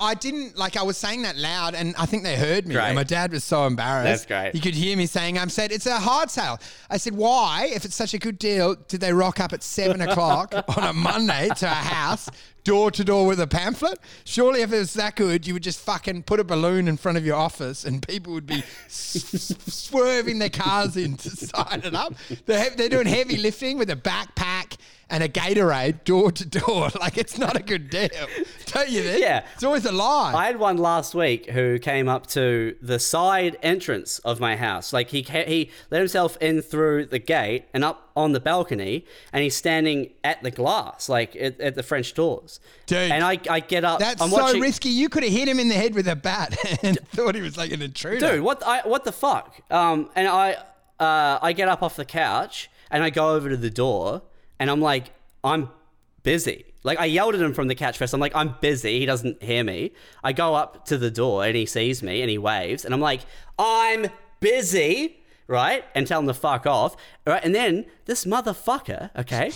I 0.00 0.14
didn't 0.14 0.56
like. 0.56 0.76
I 0.76 0.82
was 0.82 0.96
saying 0.96 1.22
that 1.22 1.36
loud, 1.36 1.74
and 1.74 1.94
I 1.96 2.06
think 2.06 2.22
they 2.22 2.36
heard 2.36 2.66
me. 2.66 2.74
Great. 2.74 2.86
And 2.86 2.94
my 2.96 3.04
dad 3.04 3.32
was 3.32 3.44
so 3.44 3.66
embarrassed. 3.66 4.26
That's 4.26 4.26
great. 4.26 4.54
You 4.54 4.60
could 4.60 4.74
hear 4.74 4.96
me 4.96 5.06
saying, 5.06 5.38
"I'm 5.38 5.50
said 5.50 5.72
it's 5.72 5.86
a 5.86 6.00
hard 6.00 6.30
sale." 6.30 6.58
I 6.88 6.96
said, 6.96 7.14
"Why? 7.14 7.70
If 7.72 7.84
it's 7.84 7.94
such 7.94 8.14
a 8.14 8.18
good 8.18 8.38
deal, 8.38 8.76
did 8.88 9.00
they 9.00 9.12
rock 9.12 9.40
up 9.40 9.52
at 9.52 9.62
seven 9.62 10.00
o'clock 10.00 10.54
on 10.76 10.84
a 10.84 10.92
Monday 10.92 11.50
to 11.56 11.66
a 11.66 11.68
house, 11.68 12.30
door 12.64 12.90
to 12.90 13.04
door 13.04 13.26
with 13.26 13.40
a 13.40 13.46
pamphlet? 13.46 13.98
Surely, 14.24 14.62
if 14.62 14.72
it 14.72 14.78
was 14.78 14.94
that 14.94 15.16
good, 15.16 15.46
you 15.46 15.54
would 15.54 15.62
just 15.62 15.80
fucking 15.80 16.22
put 16.24 16.40
a 16.40 16.44
balloon 16.44 16.88
in 16.88 16.96
front 16.96 17.18
of 17.18 17.24
your 17.26 17.36
office, 17.36 17.84
and 17.84 18.06
people 18.06 18.32
would 18.32 18.46
be 18.46 18.62
s- 18.86 19.54
swerving 19.66 20.38
their 20.38 20.50
cars 20.50 20.96
in 20.96 21.16
to 21.16 21.30
sign 21.30 21.80
it 21.84 21.94
up. 21.94 22.14
They're, 22.46 22.64
he- 22.70 22.76
they're 22.76 22.88
doing 22.88 23.06
heavy 23.06 23.36
lifting 23.36 23.78
with 23.78 23.90
a 23.90 23.96
backpack." 23.96 24.76
And 25.12 25.24
a 25.24 25.28
Gatorade 25.28 26.04
door 26.04 26.30
to 26.30 26.46
door, 26.46 26.88
like 27.00 27.18
it's 27.18 27.36
not 27.36 27.56
a 27.56 27.62
good 27.64 27.90
deal, 27.90 28.08
don't 28.66 28.88
you 28.88 29.02
think? 29.02 29.20
Yeah. 29.20 29.44
it's 29.54 29.64
always 29.64 29.84
a 29.84 29.90
lie. 29.90 30.32
I 30.36 30.46
had 30.46 30.56
one 30.56 30.76
last 30.76 31.16
week 31.16 31.50
who 31.50 31.80
came 31.80 32.08
up 32.08 32.28
to 32.28 32.76
the 32.80 33.00
side 33.00 33.56
entrance 33.60 34.20
of 34.20 34.38
my 34.38 34.54
house. 34.54 34.92
Like 34.92 35.10
he 35.10 35.24
ca- 35.24 35.46
he 35.46 35.72
let 35.90 35.98
himself 35.98 36.36
in 36.40 36.62
through 36.62 37.06
the 37.06 37.18
gate 37.18 37.64
and 37.74 37.82
up 37.82 38.08
on 38.14 38.30
the 38.30 38.38
balcony, 38.38 39.04
and 39.32 39.42
he's 39.42 39.56
standing 39.56 40.10
at 40.22 40.42
the 40.44 40.50
glass, 40.52 41.08
like 41.08 41.34
at, 41.34 41.60
at 41.60 41.74
the 41.74 41.82
French 41.82 42.14
doors. 42.14 42.49
Dude, 42.86 43.10
and 43.12 43.22
I, 43.22 43.38
I 43.48 43.60
get 43.60 43.84
up. 43.84 44.00
That's 44.00 44.20
I'm 44.20 44.30
so 44.30 44.36
watching, 44.42 44.60
risky. 44.60 44.88
You 44.88 45.08
could 45.08 45.22
have 45.22 45.32
hit 45.32 45.46
him 45.46 45.60
in 45.60 45.68
the 45.68 45.74
head 45.74 45.94
with 45.94 46.08
a 46.08 46.16
bat 46.16 46.56
and 46.82 46.98
thought 47.10 47.34
he 47.34 47.40
was 47.40 47.56
like 47.56 47.70
an 47.70 47.82
intruder. 47.82 48.32
dude. 48.36 48.42
What 48.42 48.66
I, 48.66 48.80
what 48.80 49.04
the 49.04 49.12
fuck? 49.12 49.60
Um, 49.70 50.10
and 50.16 50.26
I 50.26 50.56
uh, 50.98 51.38
I 51.40 51.52
get 51.52 51.68
up 51.68 51.82
off 51.82 51.96
the 51.96 52.04
couch 52.04 52.70
and 52.90 53.02
I 53.02 53.10
go 53.10 53.34
over 53.34 53.48
to 53.48 53.56
the 53.56 53.70
door 53.70 54.22
and 54.58 54.70
I'm 54.70 54.80
like, 54.80 55.12
I'm 55.42 55.70
busy. 56.22 56.66
Like 56.82 56.98
I 56.98 57.06
yelled 57.06 57.34
at 57.34 57.40
him 57.40 57.54
from 57.54 57.68
the 57.68 57.74
couch 57.74 57.98
first. 57.98 58.14
I'm 58.14 58.20
like, 58.20 58.34
I'm 58.34 58.54
busy. 58.60 59.00
He 59.00 59.06
doesn't 59.06 59.42
hear 59.42 59.64
me. 59.64 59.92
I 60.24 60.32
go 60.32 60.54
up 60.54 60.86
to 60.86 60.98
the 60.98 61.10
door 61.10 61.44
and 61.44 61.56
he 61.56 61.66
sees 61.66 62.02
me 62.02 62.22
and 62.22 62.30
he 62.30 62.38
waves 62.38 62.84
and 62.84 62.94
I'm 62.94 63.00
like, 63.00 63.20
I'm 63.58 64.06
busy. 64.40 65.16
Right? 65.46 65.84
And 65.96 66.06
tell 66.06 66.20
him 66.20 66.28
to 66.28 66.34
fuck 66.34 66.64
off. 66.64 66.96
Right? 67.30 67.44
And 67.44 67.54
then 67.54 67.86
this 68.06 68.24
motherfucker, 68.24 69.10
okay? 69.16 69.52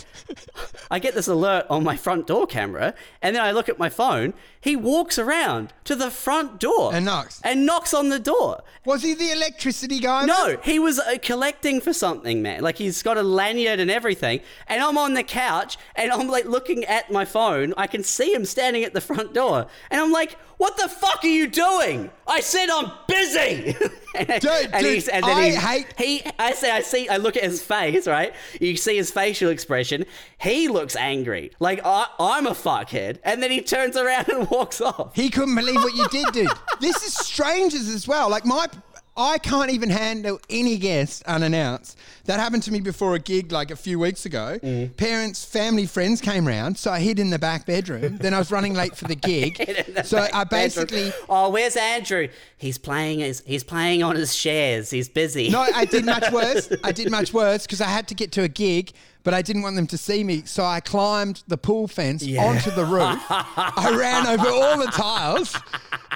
I 0.91 0.99
get 1.01 1.15
this 1.15 1.27
alert 1.27 1.67
on 1.69 1.83
my 1.83 1.97
front 1.97 2.27
door 2.27 2.47
camera, 2.47 2.95
and 3.21 3.35
then 3.35 3.43
I 3.43 3.51
look 3.51 3.69
at 3.69 3.79
my 3.79 3.89
phone. 3.89 4.33
He 4.61 4.77
walks 4.77 5.19
around 5.19 5.73
to 5.85 5.95
the 5.97 6.11
front 6.11 6.61
door 6.61 6.95
And 6.95 7.05
knocks. 7.05 7.41
and 7.45 7.67
knocks 7.67 7.93
on 7.93 8.09
the 8.11 8.19
door. 8.21 8.63
Was 8.85 9.03
he 9.03 9.15
the 9.15 9.31
electricity 9.33 9.99
guy? 10.01 10.25
No, 10.25 10.57
he 10.63 10.79
was 10.79 10.99
uh, 11.01 11.17
collecting 11.21 11.81
for 11.81 11.93
something, 11.93 12.43
man. 12.43 12.63
Like 12.63 12.79
he's 12.79 13.03
got 13.03 13.17
a 13.19 13.23
lanyard 13.23 13.81
and 13.81 13.91
everything. 13.91 14.41
And 14.69 14.83
I'm 14.83 14.97
on 14.97 15.15
the 15.15 15.23
couch 15.25 15.77
and 15.97 16.11
I'm 16.13 16.29
like 16.29 16.45
looking 16.47 16.85
at 16.85 17.11
my 17.11 17.25
phone. 17.25 17.75
I 17.77 17.87
can 17.89 18.03
see 18.05 18.33
him 18.33 18.45
standing 18.45 18.85
at 18.85 18.95
the 18.95 19.01
front 19.01 19.35
door. 19.35 19.67
And 19.91 20.01
I'm 20.01 20.13
like, 20.13 20.39
what 20.59 20.77
the 20.77 20.89
fuck 20.89 21.25
are 21.25 21.27
you 21.27 21.47
doing? 21.49 22.11
I 22.27 22.41
said 22.41 22.69
I'm 22.71 22.91
busy. 23.09 23.77
and, 24.15 24.29
Dude, 24.41 24.73
dude, 24.73 24.85
he's- 24.85 25.09
and 25.09 25.25
then 25.25 25.37
I 25.37 25.51
hate- 25.51 25.95
he, 25.99 26.23
I 26.39 26.53
say, 26.53 26.71
I 26.71 26.81
see, 26.81 27.09
I 27.09 27.17
look 27.19 27.37
at 27.37 27.43
his 27.43 27.63
face, 27.65 28.07
right? 28.07 28.35
You 28.61 28.77
see 28.77 28.97
his 28.97 29.11
facial 29.11 29.51
expression. 29.51 30.05
He 30.39 30.69
looks 30.69 30.97
angry. 30.97 31.53
Like 31.59 31.81
I, 31.85 32.07
I'm 32.19 32.47
a 32.47 32.53
fuckhead. 32.53 33.19
And 33.25 33.43
then 33.43 33.51
he 33.51 33.61
turns 33.61 33.97
around 33.97 34.29
and 34.33 34.49
walks 34.51 34.81
off. 34.81 35.15
He 35.15 35.31
couldn't 35.31 35.55
believe 35.55 35.77
what 35.77 35.95
you 35.95 36.07
did, 36.09 36.33
dude. 36.33 36.49
this 36.81 37.03
is 37.03 37.15
strangers 37.15 37.89
as 37.89 38.07
well. 38.07 38.29
Like 38.31 38.45
my, 38.45 38.67
I 39.17 39.39
can't 39.39 39.71
even 39.71 39.91
handle 39.91 40.41
any 40.51 40.77
guest 40.77 41.23
unannounced. 41.25 41.97
That 42.25 42.41
happened 42.41 42.65
to 42.65 42.73
me 42.73 42.81
before 42.81 43.15
a 43.15 43.21
gig 43.21 43.53
like 43.53 43.71
a 43.71 43.77
few 43.77 43.99
weeks 44.01 44.27
ago. 44.27 44.59
Mm. 44.61 44.97
Parents, 44.97 45.45
family, 45.45 45.87
friends 45.87 46.21
came 46.21 46.49
round, 46.49 46.79
so 46.79 46.91
I 46.91 46.99
hid 46.99 47.21
in 47.21 47.31
the 47.31 47.39
back 47.39 47.65
bedroom. 47.65 48.17
then 48.17 48.35
I 48.35 48.39
was 48.39 48.51
running 48.51 48.75
late 48.75 48.97
for 48.97 49.05
the 49.05 49.15
gig, 49.15 49.63
so 50.05 50.27
I 50.33 50.43
basically. 50.43 51.13
Oh, 51.29 51.51
where's 51.51 51.77
Andrew? 51.77 52.29
He's 52.57 52.77
playing 52.77 53.21
his, 53.21 53.43
he's 53.47 53.63
playing 53.63 54.03
on 54.03 54.17
his 54.17 54.35
shares. 54.35 54.91
He's 54.91 55.09
busy. 55.09 55.49
No, 55.49 55.61
I 55.61 55.85
did 55.85 56.05
much 56.05 56.31
worse. 56.33 56.73
I 56.83 56.91
did 56.91 57.11
much 57.11 57.33
worse 57.33 57.67
because 57.67 57.81
I 57.81 57.89
had 57.89 58.09
to 58.09 58.15
get 58.15 58.33
to 58.33 58.43
a 58.43 58.49
gig, 58.49 58.93
but 59.23 59.33
I 59.33 59.43
didn't 59.43 59.63
want 59.63 59.77
them 59.77 59.87
to 59.89 59.99
see 59.99 60.25
me. 60.25 60.43
So 60.45 60.65
I 60.65 60.81
climbed 60.81 61.45
the 61.47 61.57
pool 61.57 61.87
fence 61.87 62.23
onto 62.23 62.73
the 62.73 62.85
roof. 62.85 63.21
I 63.31 63.95
ran 63.97 64.27
over 64.27 64.49
all 64.49 64.79
the 64.79 64.91
tiles 64.91 65.57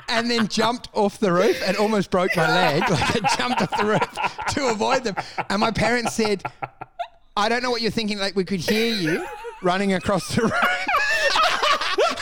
and 0.08 0.30
then 0.30 0.48
jumped 0.48 0.88
off 0.92 1.18
the 1.18 1.32
roof 1.32 1.60
and 1.66 1.76
almost 1.76 2.10
broke 2.10 2.36
my 2.36 2.48
leg. 2.48 2.82
Like 2.90 3.24
I 3.24 3.36
jumped 3.36 3.62
off 3.62 3.76
the 3.78 3.84
roof 3.84 4.46
to 4.54 4.68
avoid 4.68 5.04
them. 5.04 5.16
And 5.50 5.60
my 5.60 5.70
parents 5.70 6.14
said, 6.14 6.42
I 7.36 7.48
don't 7.48 7.62
know 7.62 7.70
what 7.70 7.82
you're 7.82 7.90
thinking. 7.90 8.18
Like 8.18 8.34
we 8.34 8.44
could 8.44 8.60
hear 8.60 8.94
you 8.94 9.24
running 9.62 9.94
across 9.94 10.34
the 10.34 10.42
roof. 10.42 10.52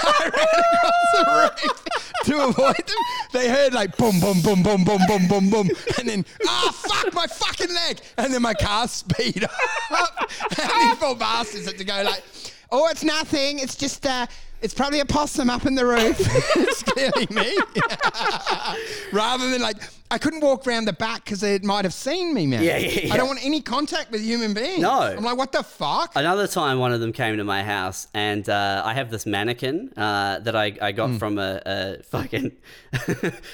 I 0.09 0.31
ran 0.35 0.65
across 0.75 1.13
the 1.15 1.71
roof 1.73 1.85
to 2.25 2.49
avoid 2.49 2.77
them. 2.77 2.97
They 3.33 3.49
heard 3.49 3.73
like 3.73 3.97
boom, 3.97 4.21
boom, 4.21 4.41
boom, 4.43 4.63
boom, 4.63 4.85
boom, 4.85 5.01
boom, 5.07 5.29
boom, 5.29 5.51
boom, 5.51 5.71
and 5.99 6.09
then 6.09 6.25
ah, 6.47 6.71
fuck 6.73 7.15
my 7.15 7.27
fucking 7.27 7.73
leg, 7.73 8.01
and 8.19 8.33
then 8.33 8.43
my 8.43 8.55
car 8.55 8.89
speed 8.89 9.45
up, 9.45 10.31
and 10.59 10.91
these 10.91 10.99
poor 10.99 11.15
bastards 11.15 11.67
had 11.67 11.79
to 11.79 11.85
go 11.85 12.03
like, 12.05 12.23
oh, 12.71 12.89
it's 12.89 13.05
nothing. 13.05 13.59
It's 13.59 13.77
just 13.77 14.07
uh, 14.07 14.27
it's 14.67 14.75
probably 14.75 14.99
a 14.99 15.07
possum 15.07 15.49
up 15.49 15.65
in 15.65 15.77
the 15.77 15.87
roof. 15.87 16.17
it's 16.57 16.83
clearly 16.83 17.29
me. 17.31 17.57
Rather 19.13 19.49
than 19.49 19.63
like, 19.63 19.77
I 20.11 20.19
couldn't 20.19 20.41
walk 20.41 20.67
around 20.67 20.87
the 20.87 20.93
back 20.93 21.25
because 21.25 21.45
it 21.45 21.63
might 21.63 21.85
have 21.85 21.95
seen 21.95 22.35
me, 22.35 22.47
man. 22.47 22.65
Yeah, 22.65 22.77
yeah, 22.79 23.01
yeah. 23.05 23.15
I 23.15 23.17
don't 23.17 23.29
want 23.29 23.45
any 23.45 23.61
contact 23.61 24.11
with 24.11 24.23
human 24.23 24.55
beings. 24.55 24.81
No. 24.81 25.03
I'm 25.03 25.23
like, 25.23 25.39
what 25.39 25.53
the 25.53 25.63
fuck? 25.63 26.11
Another 26.17 26.49
time, 26.49 26.81
one 26.81 26.93
of 26.93 26.99
them 26.99 27.13
came 27.13 27.37
to 27.37 27.45
my 27.45 27.63
house, 27.63 28.09
and 28.13 28.49
uh, 28.49 28.83
I 28.85 28.95
have 28.95 29.09
this 29.09 29.25
mannequin 29.25 29.93
uh, 29.97 30.41
that 30.41 30.57
I, 30.57 30.77
I 30.83 30.91
got 30.91 31.17
from 31.19 31.39
a, 31.39 31.63
a 31.65 32.03
fucking 32.03 32.51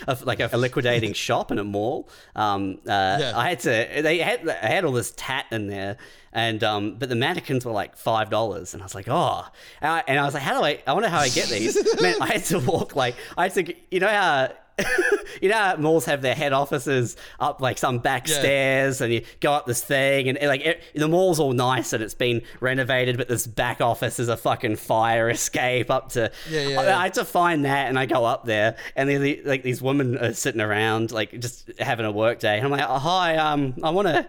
a, 0.08 0.18
like 0.24 0.40
a, 0.40 0.56
liquidating 0.56 1.12
shop 1.12 1.50
in 1.50 1.58
a 1.58 1.64
mall. 1.64 2.08
Um, 2.34 2.78
uh, 2.88 3.32
I 3.36 3.50
had 3.50 3.60
to. 3.60 4.02
They 4.02 4.18
had 4.18 4.48
I 4.48 4.66
had 4.66 4.86
all 4.86 4.92
this 4.92 5.12
tat 5.14 5.44
in 5.52 5.66
there, 5.66 5.98
and 6.32 6.62
um, 6.64 6.96
but 6.98 7.08
the 7.08 7.14
mannequins 7.16 7.64
were 7.64 7.72
like 7.72 7.96
five 7.96 8.30
dollars, 8.30 8.74
and 8.74 8.82
I 8.82 8.86
was 8.86 8.94
like, 8.94 9.08
oh, 9.08 9.44
and 9.80 9.90
I, 9.92 10.02
and 10.06 10.18
I 10.18 10.24
was 10.24 10.34
like, 10.34 10.42
how 10.42 10.58
do 10.58 10.64
I? 10.64 10.82
I 10.86 10.92
wonder 10.92 11.08
how 11.08 11.18
I 11.20 11.28
get 11.28 11.48
these. 11.48 11.76
Man, 12.02 12.14
I 12.20 12.26
had 12.34 12.44
to 12.46 12.58
walk 12.58 12.96
like 12.96 13.14
I 13.36 13.44
had 13.48 13.54
to. 13.66 13.74
You 13.90 14.00
know 14.00 14.08
how. 14.08 14.52
you 15.42 15.50
know 15.50 15.54
how 15.54 15.76
malls 15.76 16.06
have 16.06 16.22
their 16.22 16.34
head 16.34 16.54
offices 16.54 17.14
up 17.38 17.60
like 17.60 17.76
some 17.76 17.98
back 17.98 18.26
Yeah. 18.26 18.38
stairs 18.38 19.00
and 19.02 19.12
you 19.12 19.22
go 19.40 19.52
up 19.52 19.66
this 19.66 19.84
thing 19.84 20.30
and, 20.30 20.38
like 20.48 20.62
it, 20.62 20.82
the 20.94 21.08
mall's 21.08 21.38
all 21.38 21.52
nice 21.52 21.92
and 21.92 22.02
it's 22.02 22.14
been 22.14 22.40
renovated 22.58 23.18
but 23.18 23.28
this 23.28 23.46
back 23.46 23.82
office 23.82 24.18
is 24.18 24.28
a 24.30 24.36
fucking 24.36 24.76
fire 24.76 25.28
escape 25.28 25.90
up 25.90 26.08
to 26.12 26.32
Yeah, 26.48 26.60
yeah, 26.68 26.80
I, 26.80 26.84
yeah. 26.84 26.98
I 26.98 27.02
had 27.04 27.14
to 27.14 27.24
find 27.26 27.66
that 27.66 27.88
and 27.88 27.98
I 27.98 28.06
go 28.06 28.24
up 28.24 28.46
there 28.46 28.76
and 28.96 29.10
the, 29.10 29.42
like 29.44 29.62
these 29.62 29.82
women 29.82 30.16
are 30.16 30.32
sitting 30.32 30.60
around 30.62 31.12
like 31.12 31.38
just 31.38 31.70
having 31.78 32.06
a 32.06 32.10
work 32.10 32.38
day 32.38 32.56
and 32.56 32.64
I'm 32.64 32.70
like 32.72 32.86
oh, 32.88 32.98
hi 32.98 33.36
um 33.36 33.74
I 33.82 33.90
want 33.90 34.08
to 34.08 34.26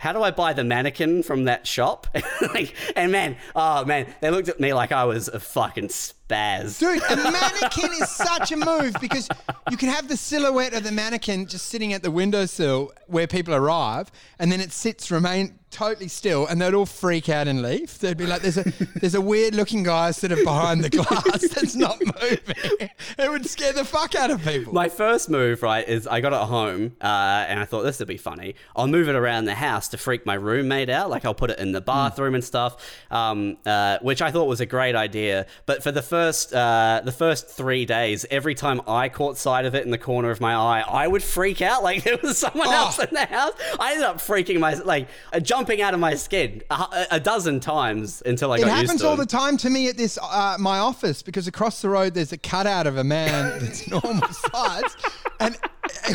how 0.00 0.14
do 0.14 0.22
I 0.22 0.30
buy 0.30 0.54
the 0.54 0.64
mannequin 0.64 1.22
from 1.22 1.44
that 1.44 1.66
shop? 1.66 2.06
like, 2.54 2.74
and 2.96 3.12
man, 3.12 3.36
oh 3.54 3.84
man, 3.84 4.06
they 4.22 4.30
looked 4.30 4.48
at 4.48 4.58
me 4.58 4.72
like 4.72 4.92
I 4.92 5.04
was 5.04 5.28
a 5.28 5.38
fucking 5.38 5.90
spaz. 6.30 6.78
Dude, 6.78 7.02
a 7.02 7.16
mannequin 7.30 7.92
is 7.92 8.08
such 8.08 8.52
a 8.52 8.56
move 8.56 8.94
because 9.00 9.28
you 9.70 9.76
can 9.76 9.88
have 9.88 10.08
the 10.08 10.16
silhouette 10.16 10.74
of 10.74 10.84
the 10.84 10.92
mannequin 10.92 11.46
just 11.46 11.66
sitting 11.66 11.92
at 11.92 12.02
the 12.02 12.10
windowsill 12.10 12.92
where 13.06 13.26
people 13.26 13.54
arrive, 13.54 14.10
and 14.38 14.50
then 14.50 14.60
it 14.60 14.72
sits, 14.72 15.10
remain 15.10 15.58
totally 15.70 16.08
still, 16.08 16.46
and 16.46 16.60
they'd 16.60 16.74
all 16.74 16.86
freak 16.86 17.28
out 17.28 17.46
and 17.46 17.62
leave. 17.62 17.98
They'd 17.98 18.16
be 18.16 18.26
like, 18.26 18.42
"There's 18.42 18.58
a 18.58 18.64
there's 18.96 19.14
a 19.14 19.20
weird 19.20 19.54
looking 19.54 19.82
guy 19.82 20.10
sort 20.10 20.32
of 20.32 20.42
behind 20.44 20.82
the 20.82 20.90
glass 20.90 21.48
that's 21.54 21.74
not 21.74 21.98
moving." 22.00 22.90
It 23.18 23.30
would 23.30 23.46
scare 23.46 23.72
the 23.72 23.84
fuck 23.84 24.14
out 24.14 24.30
of 24.30 24.42
people. 24.42 24.72
My 24.72 24.88
first 24.88 25.28
move, 25.28 25.62
right, 25.62 25.86
is 25.88 26.06
I 26.06 26.20
got 26.20 26.32
it 26.32 26.36
at 26.36 26.46
home, 26.46 26.96
uh, 27.00 27.46
and 27.48 27.58
I 27.58 27.64
thought 27.64 27.82
this 27.82 27.98
would 27.98 28.08
be 28.08 28.16
funny. 28.16 28.54
I'll 28.76 28.88
move 28.88 29.08
it 29.08 29.14
around 29.14 29.44
the 29.44 29.54
house 29.54 29.88
to 29.88 29.98
freak 29.98 30.26
my 30.26 30.34
roommate 30.34 30.90
out. 30.90 31.10
Like 31.10 31.24
I'll 31.24 31.34
put 31.34 31.50
it 31.50 31.58
in 31.58 31.72
the 31.72 31.80
bathroom 31.80 32.34
and 32.34 32.44
stuff, 32.44 32.76
um, 33.10 33.56
uh, 33.66 33.98
which 34.02 34.22
I 34.22 34.30
thought 34.30 34.46
was 34.46 34.60
a 34.60 34.66
great 34.66 34.94
idea. 34.94 35.46
But 35.66 35.82
for 35.82 35.92
the 35.92 36.02
first 36.02 36.19
uh, 36.28 37.00
the 37.04 37.12
first 37.12 37.48
three 37.48 37.84
days, 37.86 38.26
every 38.30 38.54
time 38.54 38.80
I 38.86 39.08
caught 39.08 39.36
sight 39.38 39.64
of 39.64 39.74
it 39.74 39.84
in 39.84 39.90
the 39.90 39.98
corner 39.98 40.30
of 40.30 40.40
my 40.40 40.54
eye, 40.54 40.80
I 40.80 41.06
would 41.08 41.22
freak 41.22 41.62
out 41.62 41.82
like 41.88 42.04
there 42.04 42.18
was 42.22 42.38
someone 42.38 42.68
Oh. 42.68 42.72
else 42.72 42.98
in 42.98 43.08
the 43.12 43.24
house. 43.26 43.52
I 43.78 43.92
ended 43.92 44.06
up 44.06 44.16
freaking 44.18 44.58
my 44.60 44.74
like 44.74 45.08
uh, 45.32 45.40
jumping 45.40 45.80
out 45.82 45.94
of 45.94 46.00
my 46.00 46.14
skin 46.14 46.62
a, 46.70 46.74
a- 46.74 47.06
a 47.12 47.20
dozen 47.20 47.60
times 47.60 48.22
until 48.26 48.52
I 48.52 48.56
It 48.56 48.60
got 48.60 48.66
used 48.66 48.70
to 48.70 48.80
it. 48.80 48.86
happens 48.86 49.02
all 49.02 49.16
the 49.16 49.26
time 49.26 49.56
to 49.58 49.70
me 49.70 49.88
at 49.88 49.96
this 49.96 50.18
uh, 50.22 50.56
my 50.58 50.78
office 50.78 51.22
because 51.22 51.46
across 51.46 51.82
the 51.82 51.88
road 51.88 52.14
there's 52.14 52.32
a 52.32 52.38
cutout 52.38 52.86
of 52.86 52.96
a 52.96 53.04
man 53.04 53.58
that's 53.60 53.88
normal 53.88 54.28
size, 54.28 54.96
and 55.40 55.56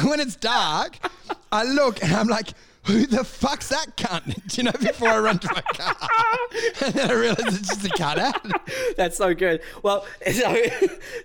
when 0.03 0.19
it's 0.19 0.36
dark, 0.36 0.98
I 1.52 1.64
look 1.64 2.02
and 2.03 2.14
I'm 2.14 2.27
like, 2.27 2.49
"Who 2.86 3.06
the 3.06 3.24
fuck's 3.24 3.70
that 3.70 3.98
cunt?" 3.98 4.48
Do 4.48 4.57
you 4.57 4.64
know? 4.64 4.72
Before 4.72 5.10
I 5.10 5.20
run 5.20 5.40
to 5.40 5.49
my 5.53 5.62
car, 5.62 5.95
and 6.86 6.94
then 6.94 7.10
I 7.10 7.14
realize 7.14 7.60
it's 7.60 7.68
just 7.68 7.86
a 7.86 7.90
cutout. 7.90 8.45
That's 8.98 9.18
so 9.18 9.34
good. 9.34 9.62
Well, 9.84 10.06
so, 10.32 10.57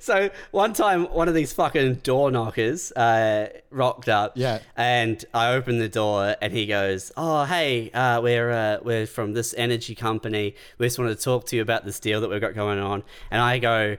so 0.01 0.31
one 0.51 0.73
time, 0.73 1.05
one 1.07 1.29
of 1.29 1.35
these 1.35 1.53
fucking 1.53 1.97
door 1.97 2.31
knockers 2.31 2.93
uh, 2.93 3.49
rocked 3.71 4.09
up. 4.09 4.33
Yeah. 4.37 4.61
And 4.77 5.25
I 5.35 5.53
opened 5.53 5.81
the 5.81 5.89
door, 5.89 6.37
and 6.41 6.53
he 6.53 6.67
goes, 6.67 7.13
"Oh, 7.17 7.45
hey, 7.45 7.91
uh, 7.93 8.21
we're 8.21 8.51
uh, 8.51 8.79
we're 8.83 9.07
from 9.07 9.33
this 9.33 9.55
energy 9.57 9.95
company. 9.95 10.55
We 10.79 10.87
just 10.87 10.99
wanted 10.99 11.19
to 11.19 11.23
talk 11.23 11.47
to 11.47 11.57
you 11.57 11.63
about 11.63 11.85
this 11.85 12.01
deal 12.01 12.21
that 12.21 12.31
we've 12.31 12.41
got 12.41 12.55
going 12.55 12.79
on." 12.79 13.03
And 13.31 13.41
I 13.41 13.59
go. 13.59 13.97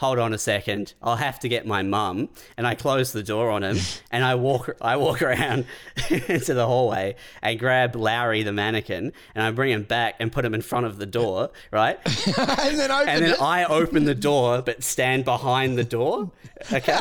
Hold 0.00 0.18
on 0.18 0.32
a 0.32 0.38
second. 0.38 0.94
I'll 1.02 1.16
have 1.16 1.38
to 1.40 1.48
get 1.50 1.66
my 1.66 1.82
mum, 1.82 2.30
and 2.56 2.66
I 2.66 2.74
close 2.74 3.12
the 3.12 3.22
door 3.22 3.50
on 3.50 3.62
him, 3.62 3.76
and 4.10 4.24
I 4.24 4.34
walk. 4.34 4.74
I 4.80 4.96
walk 4.96 5.20
around 5.20 5.66
into 6.08 6.54
the 6.54 6.66
hallway 6.66 7.16
and 7.42 7.58
grab 7.58 7.94
Lowry, 7.94 8.42
the 8.42 8.50
mannequin, 8.50 9.12
and 9.34 9.44
I 9.44 9.50
bring 9.50 9.70
him 9.70 9.82
back 9.82 10.14
and 10.18 10.32
put 10.32 10.46
him 10.46 10.54
in 10.54 10.62
front 10.62 10.86
of 10.86 10.96
the 10.96 11.04
door, 11.04 11.50
right? 11.70 11.98
and 12.26 12.78
then 12.78 12.90
open 12.90 13.08
and 13.10 13.24
then. 13.26 13.36
I 13.42 13.64
open 13.64 14.04
the 14.04 14.14
door 14.14 14.62
but 14.62 14.82
stand 14.82 15.26
behind 15.26 15.76
the 15.76 15.84
door. 15.84 16.30
Okay. 16.72 16.98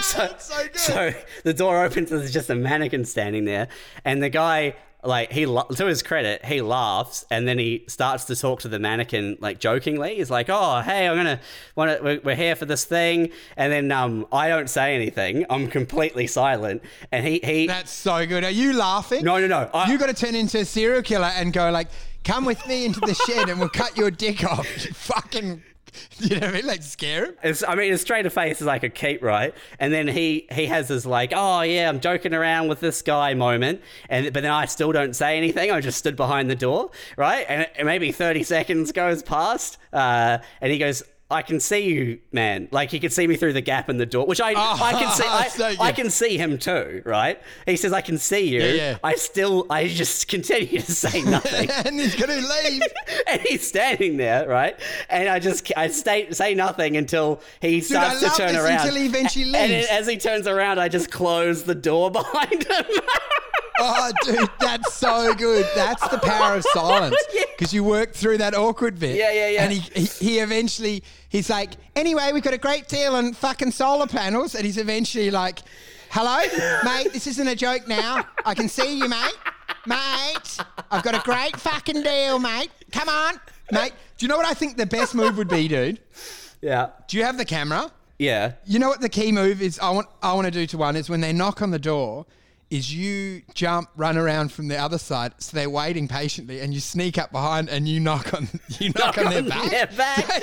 So, 0.00 0.34
so 0.38 0.62
good. 0.64 0.76
so 0.76 1.14
the 1.44 1.54
door 1.54 1.84
opens 1.84 2.10
and 2.10 2.20
there's 2.20 2.32
just 2.32 2.50
a 2.50 2.56
mannequin 2.56 3.04
standing 3.04 3.44
there, 3.44 3.68
and 4.04 4.20
the 4.20 4.28
guy. 4.28 4.74
Like 5.04 5.30
he, 5.30 5.44
to 5.44 5.86
his 5.86 6.02
credit, 6.02 6.44
he 6.44 6.60
laughs 6.60 7.24
and 7.30 7.46
then 7.46 7.56
he 7.58 7.84
starts 7.86 8.24
to 8.24 8.34
talk 8.36 8.60
to 8.62 8.68
the 8.68 8.80
mannequin 8.80 9.38
like 9.40 9.60
jokingly. 9.60 10.16
He's 10.16 10.28
like, 10.30 10.46
"Oh, 10.48 10.80
hey, 10.80 11.06
I'm 11.06 11.16
gonna, 11.16 11.40
want 11.76 12.02
we're, 12.02 12.20
we're 12.24 12.34
here 12.34 12.56
for 12.56 12.64
this 12.64 12.84
thing," 12.84 13.30
and 13.56 13.72
then 13.72 13.92
um, 13.92 14.26
I 14.32 14.48
don't 14.48 14.68
say 14.68 14.96
anything. 14.96 15.46
I'm 15.48 15.68
completely 15.68 16.26
silent, 16.26 16.82
and 17.12 17.24
he, 17.24 17.40
he, 17.44 17.66
That's 17.68 17.92
so 17.92 18.26
good. 18.26 18.42
Are 18.42 18.50
you 18.50 18.72
laughing? 18.76 19.24
no, 19.24 19.38
no, 19.38 19.46
no. 19.46 19.70
I, 19.72 19.90
you 19.90 19.98
got 19.98 20.08
to 20.08 20.14
turn 20.14 20.34
into 20.34 20.58
a 20.58 20.64
serial 20.64 21.02
killer 21.02 21.30
and 21.36 21.52
go 21.52 21.70
like, 21.70 21.88
"Come 22.24 22.44
with 22.44 22.66
me 22.66 22.84
into 22.84 22.98
the 23.00 23.14
shed 23.14 23.48
and 23.48 23.60
we'll 23.60 23.68
cut 23.68 23.96
your 23.96 24.10
dick 24.10 24.42
off." 24.44 24.66
You 24.84 24.92
fucking, 24.94 25.62
you 26.18 26.36
know 26.36 26.46
what 26.46 26.50
I 26.50 26.52
mean? 26.52 26.66
Like 26.66 26.82
scare 26.82 27.26
him. 27.26 27.34
It's, 27.42 27.62
I 27.66 27.74
mean, 27.74 27.90
his 27.90 28.00
straight 28.00 28.22
to 28.22 28.30
face 28.30 28.60
is 28.60 28.66
like 28.66 28.82
a 28.82 28.88
keep, 28.88 29.22
right? 29.22 29.54
And 29.78 29.92
then 29.92 30.08
he 30.08 30.46
he 30.52 30.66
has 30.66 30.88
this 30.88 31.06
like, 31.06 31.32
oh 31.34 31.62
yeah, 31.62 31.88
I'm 31.88 32.00
joking 32.00 32.34
around 32.34 32.68
with 32.68 32.80
this 32.80 33.02
guy 33.02 33.34
moment, 33.34 33.82
and 34.08 34.32
but 34.32 34.42
then 34.42 34.52
I 34.52 34.66
still 34.66 34.92
don't 34.92 35.14
say 35.14 35.36
anything. 35.36 35.70
I 35.70 35.80
just 35.80 35.98
stood 35.98 36.16
behind 36.16 36.50
the 36.50 36.56
door, 36.56 36.90
right? 37.16 37.46
And, 37.48 37.68
maybe 37.88 38.12
30 38.12 38.42
seconds 38.42 38.92
goes 38.92 39.22
past, 39.22 39.78
uh, 39.92 40.38
and 40.60 40.72
he 40.72 40.78
goes. 40.78 41.02
I 41.30 41.42
can 41.42 41.60
see 41.60 41.80
you, 41.92 42.20
man. 42.32 42.68
Like 42.72 42.90
he 42.90 42.98
can 42.98 43.10
see 43.10 43.26
me 43.26 43.36
through 43.36 43.52
the 43.52 43.60
gap 43.60 43.90
in 43.90 43.98
the 43.98 44.06
door, 44.06 44.24
which 44.24 44.40
I 44.40 44.52
I 44.56 44.92
can 44.92 45.12
see. 45.12 45.24
I, 45.26 45.48
so. 45.48 45.74
I 45.78 45.92
can 45.92 46.08
see 46.08 46.38
him 46.38 46.56
too, 46.56 47.02
right? 47.04 47.38
He 47.66 47.76
says, 47.76 47.92
"I 47.92 48.00
can 48.00 48.16
see 48.16 48.48
you." 48.48 48.62
yeah. 48.62 48.96
I 49.04 49.14
still, 49.16 49.66
I 49.68 49.88
just 49.88 50.26
continue 50.34 50.80
to 50.80 50.92
say 50.92 51.20
nothing 51.22 51.70
and 51.70 52.00
he's 52.00 52.14
gonna 52.16 52.36
leave. 52.40 52.82
and 53.26 53.42
he's 53.42 53.66
standing 53.68 54.16
there, 54.16 54.48
right? 54.48 54.80
And 55.10 55.28
I 55.28 55.38
just 55.38 55.70
I 55.76 55.88
stay 55.88 56.30
say 56.30 56.54
nothing 56.54 56.96
until 56.96 57.42
he 57.60 57.82
starts 57.82 58.22
I 58.22 58.26
love 58.26 58.32
to 58.36 58.38
turn 58.42 58.52
this 58.54 58.64
around. 58.64 58.80
until 58.80 58.94
he 58.94 59.04
eventually 59.06 59.54
And 59.54 59.72
leaves. 59.72 59.88
as 59.90 60.06
he 60.06 60.16
turns 60.16 60.46
around, 60.46 60.78
I 60.80 60.88
just 60.88 61.10
close 61.10 61.64
the 61.64 61.74
door 61.74 62.10
behind 62.10 62.64
him. 62.66 62.86
Oh, 63.80 64.12
dude, 64.24 64.48
that's 64.60 64.94
so 64.94 65.34
good. 65.34 65.66
That's 65.74 66.06
the 66.08 66.18
power 66.18 66.56
of 66.56 66.64
silence. 66.72 67.16
Because 67.58 67.74
you 67.74 67.82
work 67.82 68.12
through 68.14 68.38
that 68.38 68.54
awkward 68.54 69.00
bit. 69.00 69.16
Yeah, 69.16 69.32
yeah, 69.32 69.48
yeah. 69.48 69.64
And 69.64 69.72
he, 69.72 69.80
he, 70.00 70.04
he 70.04 70.38
eventually, 70.38 71.02
he's 71.28 71.50
like, 71.50 71.72
anyway, 71.96 72.30
we've 72.32 72.42
got 72.44 72.54
a 72.54 72.58
great 72.58 72.86
deal 72.86 73.16
on 73.16 73.32
fucking 73.32 73.72
solar 73.72 74.06
panels. 74.06 74.54
And 74.54 74.64
he's 74.64 74.78
eventually 74.78 75.32
like, 75.32 75.58
hello, 76.10 76.38
mate, 76.84 77.12
this 77.12 77.26
isn't 77.26 77.48
a 77.48 77.56
joke 77.56 77.88
now. 77.88 78.24
I 78.44 78.54
can 78.54 78.68
see 78.68 78.98
you, 78.98 79.08
mate. 79.08 79.36
Mate, 79.86 80.58
I've 80.92 81.02
got 81.02 81.16
a 81.16 81.20
great 81.24 81.56
fucking 81.56 82.02
deal, 82.02 82.38
mate. 82.38 82.70
Come 82.92 83.08
on, 83.08 83.40
mate. 83.72 83.92
Do 84.18 84.24
you 84.24 84.28
know 84.28 84.36
what 84.36 84.46
I 84.46 84.54
think 84.54 84.76
the 84.76 84.86
best 84.86 85.16
move 85.16 85.36
would 85.36 85.48
be, 85.48 85.66
dude? 85.66 85.98
yeah, 86.62 86.90
Do 87.08 87.16
you 87.18 87.24
have 87.24 87.38
the 87.38 87.44
camera? 87.44 87.90
yeah. 88.18 88.52
You 88.66 88.78
know 88.78 88.88
what 88.88 89.00
the 89.00 89.08
key 89.08 89.32
move 89.32 89.60
is? 89.62 89.80
I 89.80 89.90
want 89.90 90.06
I 90.22 90.32
want 90.34 90.44
to 90.46 90.50
do 90.52 90.64
to 90.66 90.78
one 90.78 90.94
is 90.94 91.10
when 91.10 91.20
they 91.22 91.32
knock 91.32 91.60
on 91.60 91.70
the 91.72 91.78
door, 91.78 92.24
is 92.70 92.94
you 92.94 93.42
jump, 93.54 93.88
run 93.96 94.18
around 94.18 94.52
from 94.52 94.68
the 94.68 94.76
other 94.76 94.98
side, 94.98 95.32
so 95.38 95.56
they're 95.56 95.70
waiting 95.70 96.06
patiently, 96.06 96.60
and 96.60 96.74
you 96.74 96.80
sneak 96.80 97.16
up 97.16 97.32
behind 97.32 97.68
and 97.68 97.88
you 97.88 97.98
knock 97.98 98.34
on 98.34 98.48
you 98.78 98.90
knock, 98.90 99.16
on 99.16 99.30
their 99.30 99.42
back. 99.42 99.70
Their 99.70 99.86
back. 99.86 100.42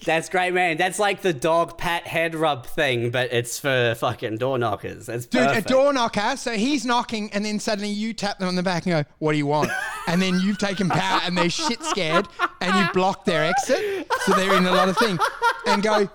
That's 0.04 0.28
great, 0.28 0.54
man. 0.54 0.76
That's 0.76 0.98
like 0.98 1.22
the 1.22 1.32
dog 1.32 1.76
pat 1.76 2.06
head 2.06 2.34
rub 2.34 2.64
thing, 2.66 3.10
but 3.10 3.32
it's 3.32 3.58
for 3.58 3.94
fucking 3.96 4.38
door 4.38 4.58
knockers. 4.58 5.06
That's 5.06 5.26
Dude, 5.26 5.42
perfect. 5.42 5.70
a 5.70 5.72
door 5.72 5.92
knocker. 5.92 6.36
So 6.36 6.52
he's 6.52 6.86
knocking, 6.86 7.30
and 7.32 7.44
then 7.44 7.58
suddenly 7.58 7.90
you 7.90 8.12
tap 8.14 8.38
them 8.38 8.48
on 8.48 8.54
the 8.54 8.62
back 8.62 8.86
and 8.86 9.04
go, 9.04 9.10
"What 9.18 9.32
do 9.32 9.38
you 9.38 9.46
want?" 9.46 9.70
And 10.08 10.22
then 10.22 10.38
you've 10.38 10.58
taken 10.58 10.88
power, 10.88 11.20
and 11.24 11.36
they're 11.36 11.50
shit 11.50 11.82
scared, 11.82 12.28
and 12.60 12.72
you 12.76 12.92
block 12.92 13.24
their 13.24 13.44
exit, 13.44 14.06
so 14.24 14.34
they're 14.34 14.56
in 14.56 14.64
a 14.64 14.70
lot 14.70 14.88
of 14.88 14.96
thing, 14.96 15.18
and 15.66 15.82
go, 15.82 16.08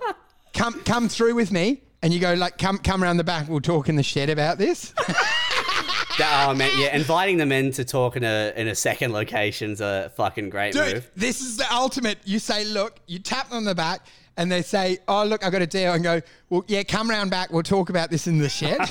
"Come, 0.54 0.80
come 0.84 1.10
through 1.10 1.34
with 1.34 1.52
me." 1.52 1.82
And 2.02 2.12
you 2.12 2.18
go 2.18 2.34
like, 2.34 2.58
"Come, 2.58 2.78
come 2.78 3.02
around 3.02 3.16
the 3.18 3.24
back. 3.24 3.48
We'll 3.48 3.60
talk 3.60 3.88
in 3.88 3.96
the 3.96 4.02
shed 4.02 4.28
about 4.30 4.58
this." 4.58 4.92
Oh 6.20 6.54
man, 6.54 6.70
yeah. 6.76 6.94
Inviting 6.94 7.38
them 7.38 7.52
in 7.52 7.72
to 7.72 7.84
talk 7.86 8.16
in 8.16 8.24
a 8.24 8.52
in 8.54 8.68
a 8.68 8.74
second 8.74 9.12
location's 9.12 9.80
a 9.80 10.12
fucking 10.14 10.50
great 10.50 10.74
Dude, 10.74 10.94
move. 10.94 11.10
this 11.16 11.40
is 11.40 11.56
the 11.56 11.64
ultimate. 11.72 12.18
You 12.24 12.38
say, 12.38 12.64
look, 12.66 13.00
you 13.06 13.18
tap 13.18 13.48
them 13.48 13.56
on 13.58 13.64
the 13.64 13.74
back, 13.74 14.06
and 14.36 14.52
they 14.52 14.60
say, 14.62 14.98
oh, 15.08 15.24
look, 15.24 15.44
I 15.44 15.50
got 15.50 15.62
a 15.62 15.66
deal, 15.66 15.94
and 15.94 16.04
go, 16.04 16.20
well, 16.50 16.64
yeah, 16.68 16.82
come 16.82 17.08
round 17.08 17.30
back. 17.30 17.50
We'll 17.50 17.62
talk 17.62 17.88
about 17.88 18.10
this 18.10 18.26
in 18.26 18.38
the 18.38 18.48
shed. 18.50 18.78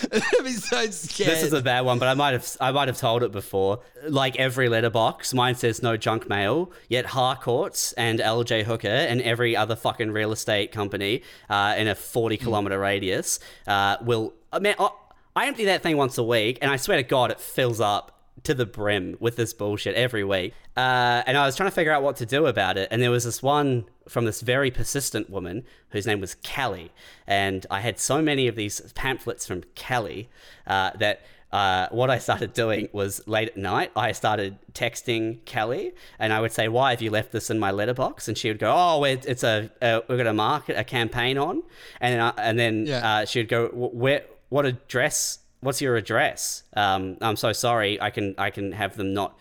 Be 0.44 0.52
so 0.52 0.86
scared. 0.90 1.30
This 1.30 1.42
is 1.42 1.52
a 1.52 1.62
bad 1.62 1.82
one, 1.82 1.98
but 1.98 2.08
I 2.08 2.14
might 2.14 2.32
have 2.32 2.56
I 2.60 2.72
might 2.72 2.88
have 2.88 2.98
told 2.98 3.22
it 3.22 3.32
before. 3.32 3.80
Like 4.08 4.36
every 4.36 4.68
letterbox, 4.68 5.34
mine 5.34 5.54
says 5.54 5.82
no 5.82 5.96
junk 5.96 6.28
mail. 6.28 6.72
Yet 6.88 7.06
Harcourts 7.06 7.92
and 7.94 8.18
LJ 8.18 8.64
Hooker 8.64 8.88
and 8.88 9.20
every 9.22 9.56
other 9.56 9.76
fucking 9.76 10.12
real 10.12 10.32
estate 10.32 10.72
company 10.72 11.22
uh, 11.48 11.74
in 11.76 11.88
a 11.88 11.94
forty 11.94 12.36
kilometer 12.36 12.78
radius 12.78 13.40
uh, 13.66 13.96
will. 14.02 14.34
I 14.52 14.58
mean, 14.58 14.74
I, 14.78 14.90
I 15.36 15.46
empty 15.46 15.66
that 15.66 15.82
thing 15.82 15.96
once 15.96 16.18
a 16.18 16.24
week, 16.24 16.58
and 16.62 16.70
I 16.70 16.76
swear 16.76 16.96
to 16.96 17.02
God, 17.02 17.30
it 17.30 17.40
fills 17.40 17.80
up 17.80 18.19
to 18.44 18.54
the 18.54 18.66
brim 18.66 19.16
with 19.20 19.36
this 19.36 19.52
bullshit 19.52 19.94
every 19.94 20.24
week. 20.24 20.54
Uh, 20.76 21.22
and 21.26 21.36
I 21.36 21.44
was 21.46 21.56
trying 21.56 21.68
to 21.68 21.74
figure 21.74 21.92
out 21.92 22.02
what 22.02 22.16
to 22.16 22.26
do 22.26 22.46
about 22.46 22.76
it. 22.78 22.88
And 22.90 23.02
there 23.02 23.10
was 23.10 23.24
this 23.24 23.42
one 23.42 23.84
from 24.08 24.24
this 24.24 24.40
very 24.40 24.70
persistent 24.70 25.28
woman 25.30 25.64
whose 25.90 26.06
name 26.06 26.20
was 26.20 26.34
Kelly. 26.36 26.90
And 27.26 27.66
I 27.70 27.80
had 27.80 27.98
so 27.98 28.22
many 28.22 28.48
of 28.48 28.56
these 28.56 28.80
pamphlets 28.94 29.46
from 29.46 29.62
Kelly 29.74 30.28
uh, 30.66 30.90
that. 30.98 31.22
Uh, 31.52 31.88
what 31.90 32.10
I 32.10 32.18
started 32.20 32.52
doing 32.52 32.88
was 32.92 33.26
late 33.26 33.48
at 33.48 33.56
night, 33.56 33.90
I 33.96 34.12
started 34.12 34.56
texting 34.72 35.44
Kelly, 35.46 35.92
and 36.16 36.32
I 36.32 36.40
would 36.40 36.52
say, 36.52 36.68
"Why 36.68 36.90
have 36.90 37.02
you 37.02 37.10
left 37.10 37.32
this 37.32 37.50
in 37.50 37.58
my 37.58 37.72
letterbox?" 37.72 38.28
And 38.28 38.38
she 38.38 38.46
would 38.50 38.60
go, 38.60 38.72
"Oh, 38.72 39.02
it, 39.02 39.26
it's 39.26 39.42
a 39.42 39.68
uh, 39.82 39.98
we're 40.08 40.14
going 40.14 40.26
to 40.26 40.32
market 40.32 40.78
a 40.78 40.84
campaign 40.84 41.38
on," 41.38 41.64
and 42.00 42.14
then, 42.14 42.20
I- 42.20 42.34
and 42.40 42.56
then 42.56 42.86
Yeah. 42.86 43.14
uh, 43.22 43.24
she 43.24 43.40
would 43.40 43.48
go, 43.48 43.66
"Wh- 43.66 43.92
"Where? 43.92 44.22
What 44.48 44.64
address? 44.64 45.40
What's 45.60 45.80
your 45.80 45.96
address? 45.96 46.62
Um, 46.74 47.16
I'm 47.20 47.36
so 47.36 47.52
sorry. 47.52 48.00
I 48.00 48.10
can 48.10 48.34
I 48.38 48.50
can 48.50 48.72
have 48.72 48.96
them 48.96 49.12
not 49.14 49.36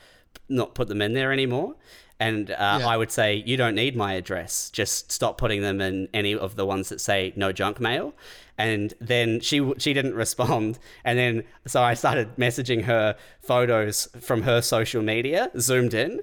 not 0.47 0.75
put 0.75 0.87
them 0.87 1.01
in 1.01 1.13
there 1.13 1.31
anymore." 1.31 1.75
And 2.21 2.51
uh, 2.51 2.77
Yeah. 2.81 2.87
I 2.87 2.97
would 2.97 3.11
say, 3.11 3.41
"You 3.45 3.55
don't 3.55 3.75
need 3.75 3.95
my 3.95 4.13
address. 4.13 4.69
Just 4.71 5.11
stop 5.11 5.37
putting 5.37 5.61
them 5.61 5.79
in 5.79 6.09
any 6.13 6.35
of 6.35 6.55
the 6.57 6.65
ones 6.65 6.89
that 6.89 6.99
say 6.99 7.31
no 7.35 7.51
junk 7.51 7.79
mail." 7.79 8.13
And 8.57 8.93
then 8.99 9.39
she 9.39 9.71
she 9.77 9.93
didn't 9.93 10.15
respond, 10.15 10.79
and 11.05 11.17
then 11.17 11.43
so 11.65 11.81
I 11.81 11.93
started 11.93 12.35
messaging 12.35 12.83
her 12.83 13.15
photos 13.39 14.09
from 14.19 14.41
her 14.41 14.61
social 14.61 15.01
media, 15.01 15.49
zoomed 15.57 15.93
in. 15.93 16.19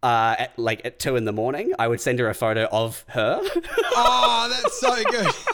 Uh, 0.00 0.36
at, 0.38 0.56
like 0.56 0.80
at 0.84 1.00
two 1.00 1.16
in 1.16 1.24
the 1.24 1.32
morning, 1.32 1.72
I 1.76 1.88
would 1.88 2.00
send 2.00 2.20
her 2.20 2.28
a 2.28 2.34
photo 2.34 2.68
of 2.70 3.04
her. 3.08 3.40
oh, 3.42 4.48
that's 4.48 4.78
so 4.80 4.94
good. 5.10 5.26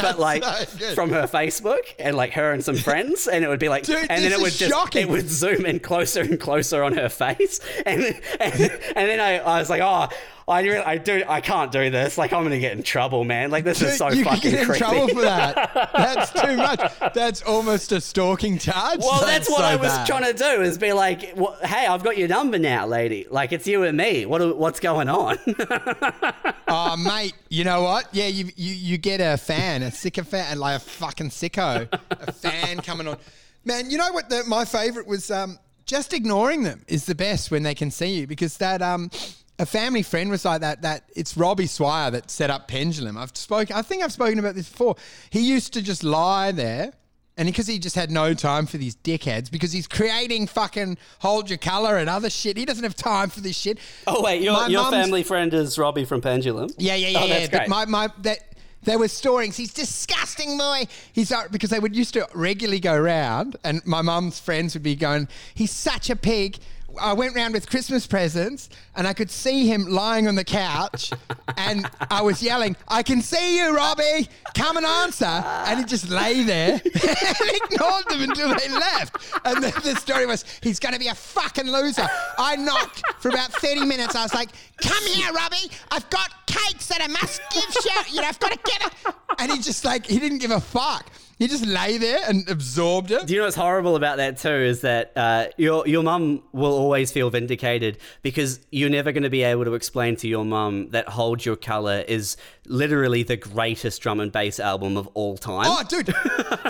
but 0.00 0.18
like 0.18 0.44
so 0.44 0.94
from 0.94 1.10
her 1.10 1.26
Facebook 1.26 1.82
and 1.98 2.16
like 2.16 2.32
her 2.32 2.52
and 2.52 2.64
some 2.64 2.76
friends, 2.76 3.26
and 3.28 3.44
it 3.44 3.48
would 3.48 3.60
be 3.60 3.68
like, 3.68 3.84
Dude, 3.84 4.06
and 4.10 4.22
then 4.24 4.32
it 4.32 4.40
would 4.40 4.52
just 4.52 4.70
shocking. 4.70 5.02
it 5.02 5.08
would 5.08 5.28
zoom 5.28 5.66
in 5.66 5.80
closer 5.80 6.22
and 6.22 6.38
closer 6.38 6.82
on 6.82 6.94
her 6.94 7.08
face, 7.08 7.60
and 7.86 8.02
and, 8.40 8.60
and 8.60 9.08
then 9.08 9.20
I, 9.20 9.38
I 9.38 9.58
was 9.58 9.70
like, 9.70 9.82
oh. 9.82 10.08
I 10.46 10.60
really, 10.62 10.78
I 10.78 10.98
do, 10.98 11.24
I 11.26 11.40
can't 11.40 11.72
do 11.72 11.88
this. 11.90 12.18
Like, 12.18 12.32
I'm 12.32 12.42
gonna 12.42 12.58
get 12.58 12.72
in 12.76 12.82
trouble, 12.82 13.24
man. 13.24 13.50
Like, 13.50 13.64
this 13.64 13.80
is 13.80 13.96
so 13.96 14.10
you 14.10 14.24
can 14.24 14.34
fucking 14.34 14.50
get 14.50 14.60
in 14.60 14.66
creepy. 14.66 14.78
trouble 14.78 15.08
for 15.08 15.22
that. 15.22 15.90
That's 15.94 16.32
too 16.32 16.56
much. 16.56 16.92
That's 17.14 17.42
almost 17.42 17.92
a 17.92 18.00
stalking 18.00 18.58
charge. 18.58 19.00
Well, 19.00 19.24
that's, 19.24 19.48
what 19.48 19.60
so 19.60 19.64
I 19.64 19.76
was 19.76 19.88
bad. 19.92 20.06
trying 20.06 20.24
to 20.24 20.32
do 20.34 20.62
is 20.62 20.76
be 20.76 20.92
like, 20.92 21.32
"Wha- 21.36 21.56
hey, 21.62 21.86
I've 21.86 22.04
got 22.04 22.18
your 22.18 22.28
number 22.28 22.58
now, 22.58 22.86
lady. 22.86 23.26
Like, 23.30 23.52
it's 23.52 23.66
you 23.66 23.84
and 23.84 23.96
me. 23.96 24.26
What, 24.26 24.56
what's 24.56 24.80
going 24.80 25.08
on? 25.08 25.38
Oh, 26.66 26.96
mate, 26.96 27.34
you 27.50 27.62
know 27.62 27.82
what? 27.82 28.08
Yeah, 28.12 28.26
you 28.26 28.46
you, 28.56 28.74
you 28.74 28.98
get 28.98 29.20
a 29.20 29.36
fan, 29.36 29.82
a 29.82 29.90
fan, 29.90 30.58
like 30.58 30.76
a 30.76 30.80
fucking 30.80 31.28
sicko, 31.30 31.88
a 32.10 32.32
fan 32.32 32.78
coming 32.78 33.06
on. 33.06 33.16
Man, 33.64 33.90
you 33.90 33.98
know 33.98 34.10
what? 34.12 34.28
The, 34.28 34.42
my 34.44 34.64
favorite 34.64 35.06
was 35.06 35.30
um, 35.30 35.58
just 35.86 36.12
ignoring 36.12 36.62
them 36.62 36.82
is 36.88 37.06
the 37.06 37.14
best 37.14 37.50
when 37.50 37.62
they 37.62 37.74
can 37.74 37.90
see 37.90 38.18
you 38.20 38.26
because 38.26 38.56
that 38.56 38.82
um, 38.82 39.10
a 39.58 39.66
family 39.66 40.02
friend 40.02 40.30
was 40.30 40.44
like 40.44 40.60
that. 40.62 40.82
That 40.82 41.04
it's 41.14 41.36
Robbie 41.36 41.66
Swire 41.66 42.10
that 42.10 42.30
set 42.30 42.50
up 42.50 42.68
Pendulum. 42.68 43.16
I've 43.16 43.36
spoken. 43.36 43.76
I 43.76 43.82
think 43.82 44.02
I've 44.02 44.12
spoken 44.12 44.38
about 44.38 44.54
this 44.54 44.68
before. 44.68 44.96
He 45.30 45.40
used 45.40 45.72
to 45.74 45.82
just 45.82 46.02
lie 46.04 46.52
there. 46.52 46.92
And 47.36 47.46
because 47.46 47.66
he 47.66 47.80
just 47.80 47.96
had 47.96 48.12
no 48.12 48.32
time 48.32 48.64
for 48.64 48.76
these 48.78 48.94
dickheads, 48.94 49.50
because 49.50 49.72
he's 49.72 49.88
creating 49.88 50.46
fucking 50.46 50.96
Hold 51.18 51.50
Your 51.50 51.58
Colour 51.58 51.96
and 51.96 52.08
other 52.08 52.30
shit. 52.30 52.56
He 52.56 52.64
doesn't 52.64 52.84
have 52.84 52.94
time 52.94 53.28
for 53.28 53.40
this 53.40 53.56
shit. 53.56 53.78
oh 54.06 54.22
wait, 54.22 54.40
your, 54.40 54.52
My 54.52 54.68
your 54.68 54.88
family 54.88 55.24
friend 55.24 55.52
is 55.52 55.76
Robbie 55.76 56.04
from 56.04 56.20
Pendulum. 56.20 56.70
yeah, 56.78 56.94
yeah, 56.94 57.08
yeah, 57.08 57.18
Oh, 57.20 57.26
yeah. 57.26 57.46
great. 57.48 57.68
my, 57.68 57.86
my 57.86 58.08
that 58.22 58.38
there 58.84 59.00
were 59.00 59.08
stories. 59.08 59.56
He's 59.56 59.74
disgusting, 59.74 60.56
boy. 60.56 60.84
He's 61.12 61.32
uh, 61.32 61.48
because 61.50 61.70
they 61.70 61.80
would 61.80 61.96
used 61.96 62.14
to 62.14 62.28
regularly 62.34 62.78
go 62.78 62.96
round, 62.96 63.56
and 63.64 63.84
my 63.84 64.00
mum's 64.02 64.38
friends 64.38 64.74
would 64.74 64.84
be 64.84 64.94
going. 64.94 65.26
He's 65.54 65.72
such 65.72 66.10
a 66.10 66.16
pig. 66.16 66.58
I 67.00 67.12
went 67.12 67.34
round 67.34 67.54
with 67.54 67.68
Christmas 67.68 68.06
presents, 68.06 68.68
and 68.96 69.06
I 69.06 69.12
could 69.12 69.30
see 69.30 69.66
him 69.66 69.86
lying 69.86 70.28
on 70.28 70.34
the 70.34 70.44
couch, 70.44 71.10
and 71.56 71.88
I 72.10 72.22
was 72.22 72.42
yelling, 72.42 72.76
"I 72.88 73.02
can 73.02 73.22
see 73.22 73.58
you, 73.58 73.74
Robbie! 73.74 74.28
Come 74.54 74.76
and 74.76 74.86
answer!" 74.86 75.24
And 75.24 75.80
he 75.80 75.84
just 75.84 76.08
lay 76.08 76.42
there 76.42 76.72
and 76.84 77.50
ignored 77.64 78.04
them 78.08 78.22
until 78.22 78.54
they 78.54 78.68
left. 78.68 79.16
And 79.44 79.62
the, 79.62 79.80
the 79.82 79.96
story 79.96 80.26
was, 80.26 80.44
"He's 80.62 80.78
going 80.78 80.94
to 80.94 81.00
be 81.00 81.08
a 81.08 81.14
fucking 81.14 81.66
loser." 81.66 82.06
I 82.38 82.56
knocked 82.56 83.02
for 83.18 83.28
about 83.28 83.52
thirty 83.52 83.84
minutes. 83.84 84.14
I 84.14 84.22
was 84.22 84.34
like, 84.34 84.50
"Come 84.82 85.04
here, 85.06 85.32
Robbie! 85.32 85.70
I've 85.90 86.08
got 86.10 86.46
cakes 86.46 86.86
that 86.88 87.02
I 87.02 87.08
must 87.08 87.40
give 87.52 87.64
you. 87.84 88.14
You 88.14 88.20
know, 88.22 88.28
I've 88.28 88.40
got 88.40 88.52
to 88.52 88.58
get 88.64 88.86
it." 88.86 89.14
And 89.38 89.52
he 89.52 89.58
just 89.58 89.84
like 89.84 90.06
he 90.06 90.18
didn't 90.18 90.38
give 90.38 90.50
a 90.50 90.60
fuck. 90.60 91.10
He 91.38 91.48
just 91.48 91.66
lay 91.66 91.98
there 91.98 92.20
and 92.28 92.48
absorbed 92.48 93.10
it. 93.10 93.26
Do 93.26 93.34
you 93.34 93.40
know 93.40 93.46
what's 93.46 93.56
horrible 93.56 93.96
about 93.96 94.18
that 94.18 94.38
too 94.38 94.48
is 94.48 94.82
that 94.82 95.12
uh, 95.16 95.46
your 95.56 95.86
your 95.86 96.02
mum 96.02 96.42
will 96.52 96.72
always 96.72 97.10
feel 97.10 97.28
vindicated 97.30 97.98
because 98.22 98.60
you're 98.70 98.90
never 98.90 99.10
going 99.10 99.24
to 99.24 99.30
be 99.30 99.42
able 99.42 99.64
to 99.64 99.74
explain 99.74 100.16
to 100.16 100.28
your 100.28 100.44
mum 100.44 100.90
that 100.90 101.08
"Hold 101.08 101.44
Your 101.44 101.56
Colour" 101.56 102.04
is 102.06 102.36
literally 102.66 103.24
the 103.24 103.36
greatest 103.36 104.00
drum 104.00 104.20
and 104.20 104.30
bass 104.30 104.60
album 104.60 104.96
of 104.96 105.08
all 105.14 105.36
time. 105.36 105.66
Oh, 105.66 105.82
dude, 105.88 106.06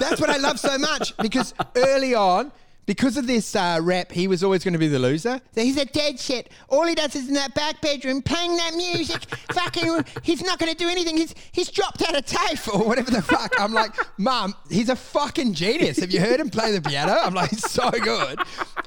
that's 0.01 0.21
what 0.21 0.31
I 0.31 0.39
love 0.39 0.59
so 0.59 0.79
much 0.79 1.17
because 1.19 1.53
early 1.77 2.15
on, 2.15 2.51
because 2.87 3.17
of 3.17 3.27
this 3.27 3.57
uh, 3.57 3.79
rep, 3.83 4.13
he 4.13 4.29
was 4.29 4.45
always 4.45 4.63
going 4.63 4.73
to 4.75 4.79
be 4.79 4.89
the 4.89 4.99
loser. 4.99 5.41
So 5.55 5.61
he's 5.63 5.77
a 5.79 5.85
dead 5.87 6.21
shit. 6.21 6.51
All 6.69 6.87
he 6.87 6.95
does 6.95 7.17
is 7.17 7.29
in 7.29 7.35
that 7.35 7.55
back 7.55 7.81
bedroom 7.81 8.21
playing 8.23 8.57
that 8.57 8.75
music. 8.75 9.25
fucking, 9.53 10.05
he's 10.23 10.43
not 10.43 10.59
going 10.59 10.71
to 10.71 10.77
do 10.77 10.89
anything. 10.89 11.17
He's 11.17 11.35
he's 11.53 11.71
dropped 11.71 12.03
out 12.03 12.17
of 12.17 12.25
TAFE 12.27 12.69
or 12.75 12.87
whatever 12.87 13.11
the 13.11 13.23
fuck. 13.23 13.53
I'm 13.59 13.73
like, 13.73 13.93
Mum, 14.19 14.55
he's 14.71 14.89
a 14.89 14.97
fucking 14.97 15.55
genius. 15.55 15.99
Have 16.01 16.11
you 16.11 16.21
heard 16.21 16.41
him 16.41 16.51
play 16.51 16.73
the 16.73 16.83
piano? 16.83 17.17
I'm 17.23 17.35
like, 17.35 17.51
he's 17.51 17.71
so 17.71 17.91
good. 17.91 18.39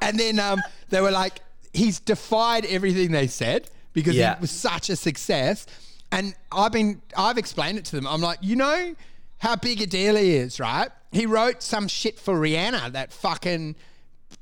And 0.01 0.19
then 0.19 0.39
um, 0.39 0.61
they 0.89 1.01
were 1.01 1.11
like, 1.11 1.39
he's 1.73 1.99
defied 1.99 2.65
everything 2.65 3.11
they 3.11 3.27
said 3.27 3.69
because 3.93 4.15
Yeah. 4.15 4.35
he 4.35 4.41
was 4.41 4.51
such 4.51 4.89
a 4.89 4.95
success. 4.95 5.65
And 6.11 6.35
I've 6.51 6.71
been, 6.71 7.01
I've 7.17 7.37
explained 7.37 7.77
it 7.79 7.85
to 7.85 7.95
them. 7.97 8.07
I'm 8.07 8.21
like, 8.21 8.37
you 8.41 8.55
know 8.55 8.95
how 9.39 9.55
big 9.55 9.81
a 9.81 9.87
deal 9.87 10.15
he 10.15 10.35
is, 10.35 10.59
right? 10.59 10.89
He 11.11 11.25
wrote 11.25 11.61
some 11.63 11.87
shit 11.87 12.19
for 12.19 12.35
Rihanna, 12.35 12.91
that 12.93 13.13
fucking 13.13 13.75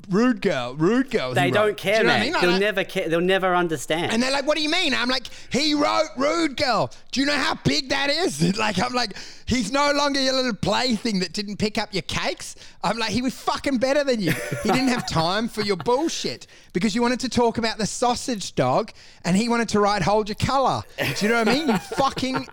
rude 0.09 0.41
girl, 0.41 0.75
rude 0.75 1.09
girl. 1.11 1.33
they 1.33 1.45
he 1.45 1.51
don't 1.51 1.77
care, 1.77 1.95
Do 1.95 2.01
you 2.01 2.03
know 2.07 2.09
man. 2.13 2.21
I 2.21 2.23
mean? 2.23 2.33
Like, 2.33 2.41
they'll 2.41 2.51
like- 2.51 2.59
never 2.61 2.83
care. 2.83 3.09
They'll 3.09 3.21
never 3.21 3.55
understand. 3.55 4.11
and 4.11 4.21
they're 4.21 4.31
like, 4.31 4.45
"What 4.45 4.57
do 4.57 4.63
you 4.63 4.69
mean?" 4.69 4.93
I'm 4.93 5.09
like, 5.09 5.27
"He 5.51 5.73
wrote 5.73 6.09
Rude 6.17 6.57
Girl. 6.57 6.91
Do 7.11 7.19
you 7.19 7.25
know 7.25 7.35
how 7.37 7.55
big 7.63 7.89
that 7.89 8.09
is?" 8.09 8.57
Like, 8.57 8.79
I'm 8.79 8.93
like, 8.93 9.15
he's 9.45 9.71
no 9.71 9.91
longer 9.91 10.19
your 10.21 10.33
little 10.33 10.53
plaything 10.55 11.19
that 11.19 11.33
didn't 11.33 11.57
pick 11.57 11.77
up 11.77 11.93
your 11.93 12.03
cakes. 12.03 12.55
I'm 12.83 12.97
like, 12.97 13.09
he 13.11 13.21
was 13.21 13.33
fucking 13.33 13.77
better 13.77 14.03
than 14.03 14.19
you. 14.21 14.31
He 14.63 14.69
didn't 14.71 14.87
have 14.89 15.07
time 15.07 15.47
for 15.49 15.61
your 15.61 15.75
bullshit 15.77 16.47
because 16.73 16.95
you 16.95 17.01
wanted 17.01 17.19
to 17.21 17.29
talk 17.29 17.57
about 17.57 17.77
the 17.77 17.85
sausage 17.85 18.55
dog, 18.55 18.91
and 19.23 19.35
he 19.35 19.49
wanted 19.49 19.69
to 19.69 19.79
write 19.79 20.01
"Hold 20.03 20.29
Your 20.29 20.35
Colour." 20.35 20.83
Do 20.97 21.05
you 21.25 21.29
know 21.31 21.39
what 21.39 21.49
I 21.49 21.53
mean? 21.53 21.67
You 21.69 21.77
fucking 21.97 22.47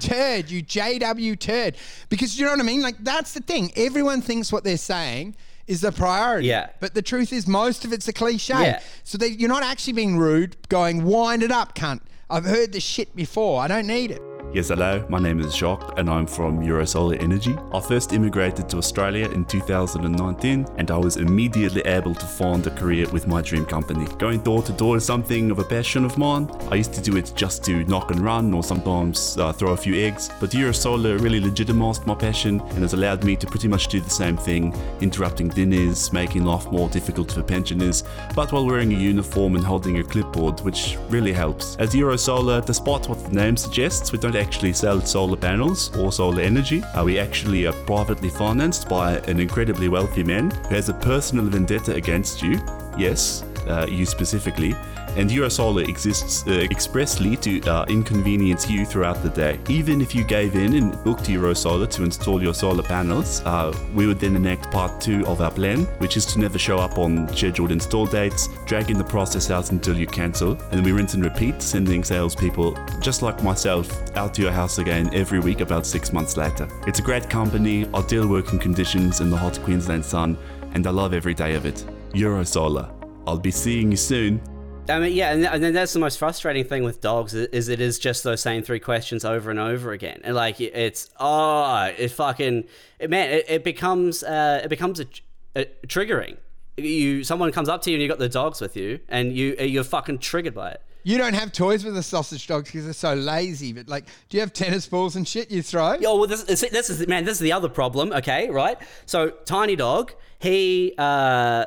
turd, 0.00 0.50
you 0.50 0.62
JW 0.62 1.38
turd. 1.38 1.76
Because 2.08 2.38
you 2.38 2.44
know 2.44 2.52
what 2.52 2.60
I 2.60 2.64
mean? 2.64 2.82
Like, 2.82 2.96
that's 3.02 3.32
the 3.32 3.40
thing. 3.40 3.72
Everyone 3.76 4.20
thinks 4.20 4.52
what 4.52 4.64
they're 4.64 4.76
saying 4.76 5.34
is 5.68 5.82
the 5.82 5.92
priority. 5.92 6.48
Yeah. 6.48 6.70
But 6.80 6.94
the 6.94 7.02
truth 7.02 7.32
is, 7.32 7.46
most 7.46 7.84
of 7.84 7.92
it's 7.92 8.08
a 8.08 8.12
cliche. 8.12 8.54
Yeah. 8.54 8.80
So 9.04 9.18
they, 9.18 9.28
you're 9.28 9.48
not 9.48 9.62
actually 9.62 9.92
being 9.92 10.18
rude, 10.18 10.56
going, 10.68 11.04
wind 11.04 11.42
it 11.42 11.52
up, 11.52 11.74
cunt. 11.76 12.00
I've 12.28 12.44
heard 12.44 12.72
this 12.72 12.82
shit 12.82 13.14
before. 13.14 13.60
I 13.60 13.68
don't 13.68 13.86
need 13.86 14.10
it. 14.10 14.22
Yes, 14.50 14.68
hello, 14.68 15.04
my 15.10 15.18
name 15.18 15.40
is 15.40 15.54
Jacques 15.54 15.98
and 15.98 16.08
I'm 16.08 16.26
from 16.26 16.64
Eurosolar 16.64 17.22
Energy. 17.22 17.54
I 17.70 17.80
first 17.80 18.14
immigrated 18.14 18.66
to 18.70 18.78
Australia 18.78 19.28
in 19.28 19.44
2019 19.44 20.66
and 20.78 20.90
I 20.90 20.96
was 20.96 21.18
immediately 21.18 21.82
able 21.82 22.14
to 22.14 22.24
find 22.24 22.66
a 22.66 22.70
career 22.70 23.06
with 23.10 23.28
my 23.28 23.42
dream 23.42 23.66
company. 23.66 24.06
Going 24.16 24.40
door 24.40 24.62
to 24.62 24.72
door 24.72 24.96
is 24.96 25.04
something 25.04 25.50
of 25.50 25.58
a 25.58 25.64
passion 25.64 26.02
of 26.02 26.16
mine. 26.16 26.50
I 26.70 26.76
used 26.76 26.94
to 26.94 27.02
do 27.02 27.18
it 27.18 27.34
just 27.36 27.62
to 27.64 27.84
knock 27.84 28.10
and 28.10 28.20
run 28.20 28.54
or 28.54 28.62
sometimes 28.62 29.36
uh, 29.36 29.52
throw 29.52 29.72
a 29.72 29.76
few 29.76 29.94
eggs, 29.94 30.30
but 30.40 30.50
Eurosolar 30.50 31.20
really 31.20 31.40
legitimized 31.40 32.06
my 32.06 32.14
passion 32.14 32.58
and 32.60 32.78
has 32.78 32.94
allowed 32.94 33.24
me 33.24 33.36
to 33.36 33.46
pretty 33.46 33.68
much 33.68 33.88
do 33.88 34.00
the 34.00 34.08
same 34.08 34.38
thing, 34.38 34.74
interrupting 35.02 35.48
dinners, 35.48 36.10
making 36.10 36.44
life 36.44 36.72
more 36.72 36.88
difficult 36.88 37.30
for 37.30 37.42
pensioners, 37.42 38.02
but 38.34 38.50
while 38.50 38.64
wearing 38.64 38.94
a 38.94 38.98
uniform 38.98 39.56
and 39.56 39.64
holding 39.64 39.98
a 39.98 40.02
clipboard, 40.02 40.58
which 40.60 40.96
really 41.10 41.34
helps. 41.34 41.76
As 41.76 41.92
Eurosolar, 41.92 42.64
despite 42.64 43.10
what 43.10 43.22
the 43.22 43.30
name 43.30 43.54
suggests, 43.54 44.10
we 44.10 44.16
don't 44.16 44.37
actually 44.38 44.72
sell 44.72 45.00
solar 45.00 45.36
panels 45.36 45.96
or 45.96 46.12
solar 46.12 46.40
energy. 46.40 46.82
Uh, 46.82 47.04
we 47.04 47.18
actually 47.18 47.66
are 47.66 47.72
privately 47.84 48.30
financed 48.30 48.88
by 48.88 49.18
an 49.28 49.40
incredibly 49.40 49.88
wealthy 49.88 50.22
man 50.22 50.50
who 50.50 50.74
has 50.74 50.88
a 50.88 50.94
personal 50.94 51.44
vendetta 51.46 51.94
against 51.94 52.42
you. 52.42 52.60
Yes, 52.96 53.42
uh, 53.66 53.86
you 53.88 54.06
specifically. 54.06 54.74
And 55.18 55.28
Eurosolar 55.28 55.86
exists 55.88 56.46
uh, 56.46 56.52
expressly 56.70 57.36
to 57.36 57.60
uh, 57.62 57.84
inconvenience 57.88 58.70
you 58.70 58.86
throughout 58.86 59.20
the 59.22 59.28
day. 59.28 59.58
Even 59.68 60.00
if 60.00 60.14
you 60.14 60.22
gave 60.22 60.54
in 60.54 60.74
and 60.74 60.92
booked 61.02 61.24
Eurosolar 61.24 61.90
to 61.90 62.04
install 62.04 62.40
your 62.40 62.54
solar 62.54 62.84
panels, 62.84 63.42
uh, 63.44 63.76
we 63.94 64.06
would 64.06 64.20
then 64.20 64.36
enact 64.36 64.70
part 64.70 65.00
two 65.00 65.26
of 65.26 65.40
our 65.40 65.50
plan, 65.50 65.80
which 65.98 66.16
is 66.16 66.24
to 66.26 66.38
never 66.38 66.56
show 66.56 66.78
up 66.78 66.98
on 66.98 67.28
scheduled 67.34 67.72
install 67.72 68.06
dates, 68.06 68.48
dragging 68.64 68.96
the 68.96 69.04
process 69.04 69.50
out 69.50 69.72
until 69.72 69.96
you 69.96 70.06
cancel, 70.06 70.52
and 70.52 70.72
then 70.72 70.84
we 70.84 70.92
rinse 70.92 71.14
and 71.14 71.24
repeat, 71.24 71.60
sending 71.60 72.04
salespeople 72.04 72.78
just 73.00 73.22
like 73.22 73.42
myself 73.42 73.90
out 74.16 74.32
to 74.34 74.42
your 74.42 74.52
house 74.52 74.78
again 74.78 75.12
every 75.12 75.40
week 75.40 75.60
about 75.60 75.84
six 75.84 76.12
months 76.12 76.36
later. 76.36 76.68
It's 76.86 77.00
a 77.00 77.02
great 77.02 77.28
company, 77.28 77.86
ideal 77.92 78.28
working 78.28 78.60
conditions 78.60 79.20
in 79.20 79.30
the 79.30 79.36
hot 79.36 79.58
Queensland 79.64 80.04
sun, 80.04 80.38
and 80.74 80.86
I 80.86 80.90
love 80.90 81.12
every 81.12 81.34
day 81.34 81.54
of 81.54 81.66
it. 81.66 81.84
Eurosolar. 82.12 82.92
I'll 83.26 83.36
be 83.36 83.50
seeing 83.50 83.90
you 83.90 83.96
soon. 83.96 84.40
I 84.88 84.98
mean, 84.98 85.12
yeah, 85.12 85.32
and, 85.32 85.44
and 85.44 85.62
then 85.62 85.74
that's 85.74 85.92
the 85.92 85.98
most 85.98 86.18
frustrating 86.18 86.64
thing 86.64 86.82
with 86.82 87.00
dogs 87.00 87.34
is, 87.34 87.46
is 87.48 87.68
it 87.68 87.80
is 87.80 87.98
just 87.98 88.24
those 88.24 88.40
same 88.40 88.62
three 88.62 88.80
questions 88.80 89.24
over 89.24 89.50
and 89.50 89.58
over 89.58 89.92
again, 89.92 90.20
and 90.24 90.34
like 90.34 90.60
it's 90.60 91.10
oh, 91.18 91.92
it 91.96 92.08
fucking 92.08 92.64
it, 92.98 93.10
man, 93.10 93.30
it, 93.30 93.44
it 93.48 93.64
becomes 93.64 94.22
uh, 94.22 94.60
it 94.64 94.68
becomes 94.68 95.00
a, 95.00 95.06
a 95.54 95.66
triggering. 95.86 96.36
You 96.76 97.24
someone 97.24 97.52
comes 97.52 97.68
up 97.68 97.82
to 97.82 97.90
you 97.90 97.96
and 97.96 98.02
you 98.02 98.08
got 98.08 98.18
the 98.18 98.28
dogs 98.28 98.60
with 98.60 98.76
you, 98.76 99.00
and 99.08 99.32
you 99.32 99.56
you're 99.56 99.84
fucking 99.84 100.18
triggered 100.18 100.54
by 100.54 100.70
it. 100.70 100.82
You 101.04 101.16
don't 101.16 101.34
have 101.34 101.52
toys 101.52 101.84
with 101.84 101.94
the 101.94 102.02
sausage 102.02 102.46
dogs 102.46 102.68
because 102.68 102.84
they're 102.84 102.92
so 102.92 103.14
lazy. 103.14 103.72
But 103.72 103.88
like, 103.88 104.06
do 104.28 104.36
you 104.36 104.40
have 104.40 104.52
tennis 104.52 104.86
balls 104.86 105.16
and 105.16 105.26
shit 105.26 105.50
you 105.50 105.62
throw? 105.62 105.94
Yo, 105.94 106.16
well, 106.16 106.26
this, 106.26 106.42
this, 106.42 106.60
this 106.60 106.90
is 106.90 107.06
man. 107.06 107.24
This 107.24 107.34
is 107.34 107.40
the 107.40 107.52
other 107.52 107.68
problem. 107.68 108.12
Okay, 108.12 108.50
right? 108.50 108.78
So, 109.06 109.30
tiny 109.30 109.76
dog. 109.76 110.12
He, 110.38 110.94
uh, 110.98 111.66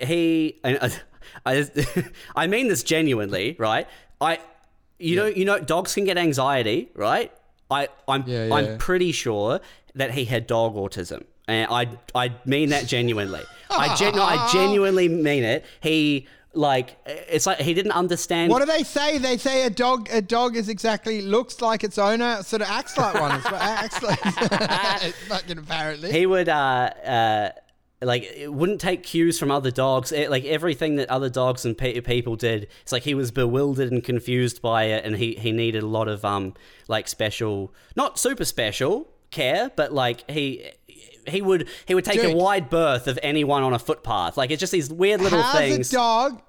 he. 0.00 0.60
I, 0.62 0.90
I, 1.46 1.64
I 2.36 2.46
mean 2.48 2.68
this 2.68 2.82
genuinely, 2.82 3.56
right? 3.58 3.86
I, 4.20 4.40
you 4.98 5.16
know, 5.16 5.26
you 5.26 5.44
know, 5.44 5.58
dogs 5.60 5.94
can 5.94 6.04
get 6.04 6.18
anxiety, 6.18 6.90
right? 6.94 7.32
I, 7.70 7.88
I'm, 8.08 8.24
Yeah, 8.26 8.46
yeah. 8.46 8.54
I'm 8.54 8.78
pretty 8.78 9.12
sure 9.12 9.60
that 9.94 10.10
he 10.10 10.24
had 10.24 10.46
dog 10.46 10.74
autism, 10.74 11.24
and 11.48 11.68
I, 11.70 11.88
I 12.14 12.32
mean 12.44 12.70
that 12.70 12.86
genuinely. 12.86 13.42
I, 13.70 13.94
gen- 13.96 14.14
no, 14.16 14.22
I 14.22 14.48
genuinely 14.52 15.08
mean 15.08 15.44
it. 15.44 15.64
He. 15.80 16.26
Like 16.54 16.96
it's 17.04 17.44
like 17.44 17.58
he 17.58 17.74
didn't 17.74 17.92
understand. 17.92 18.50
What 18.50 18.60
do 18.60 18.64
they 18.64 18.82
say? 18.82 19.18
They 19.18 19.36
say 19.36 19.66
a 19.66 19.68
dog 19.68 20.08
a 20.10 20.22
dog 20.22 20.56
is 20.56 20.70
exactly 20.70 21.20
looks 21.20 21.60
like 21.60 21.84
its 21.84 21.98
owner, 21.98 22.42
sort 22.42 22.62
of 22.62 22.68
acts 22.68 22.96
like 22.96 23.12
one. 23.12 23.36
It's, 23.36 23.44
acts 23.44 24.02
like 24.02 24.18
fucking 25.28 25.58
apparently. 25.58 26.12
he 26.12 26.24
would 26.24 26.48
uh, 26.48 26.54
uh 26.54 27.50
like 28.02 28.24
it 28.24 28.52
wouldn't 28.52 28.80
take 28.80 29.02
cues 29.02 29.38
from 29.38 29.50
other 29.50 29.70
dogs. 29.70 30.12
It, 30.12 30.30
like 30.30 30.44
everything 30.44 30.96
that 30.96 31.08
other 31.08 31.28
dogs 31.30 31.64
and 31.64 31.76
pe- 31.76 32.00
people 32.00 32.36
did 32.36 32.68
it's 32.82 32.92
like 32.92 33.04
he 33.04 33.14
was 33.14 33.30
bewildered 33.30 33.90
and 33.90 34.04
confused 34.04 34.60
by 34.60 34.84
it 34.84 35.04
and 35.04 35.16
he 35.16 35.34
he 35.34 35.52
needed 35.52 35.82
a 35.82 35.86
lot 35.86 36.08
of 36.08 36.24
um 36.24 36.54
like 36.88 37.08
special 37.08 37.72
not 37.94 38.18
super 38.18 38.44
special 38.44 39.08
care 39.30 39.70
but 39.76 39.92
like 39.92 40.30
he 40.30 40.70
he 41.28 41.42
would 41.42 41.68
he 41.86 41.94
would 41.94 42.04
take 42.04 42.22
a 42.22 42.34
wide 42.34 42.70
berth 42.70 43.06
of 43.08 43.18
anyone 43.22 43.62
on 43.62 43.72
a 43.72 43.78
footpath. 43.78 44.36
Like 44.36 44.50
it's 44.50 44.60
just 44.60 44.72
these 44.72 44.90
weird 44.92 45.20
little 45.20 45.42
How's 45.42 45.58
things. 45.58 45.92
a 45.92 45.96
dog? 45.96 46.42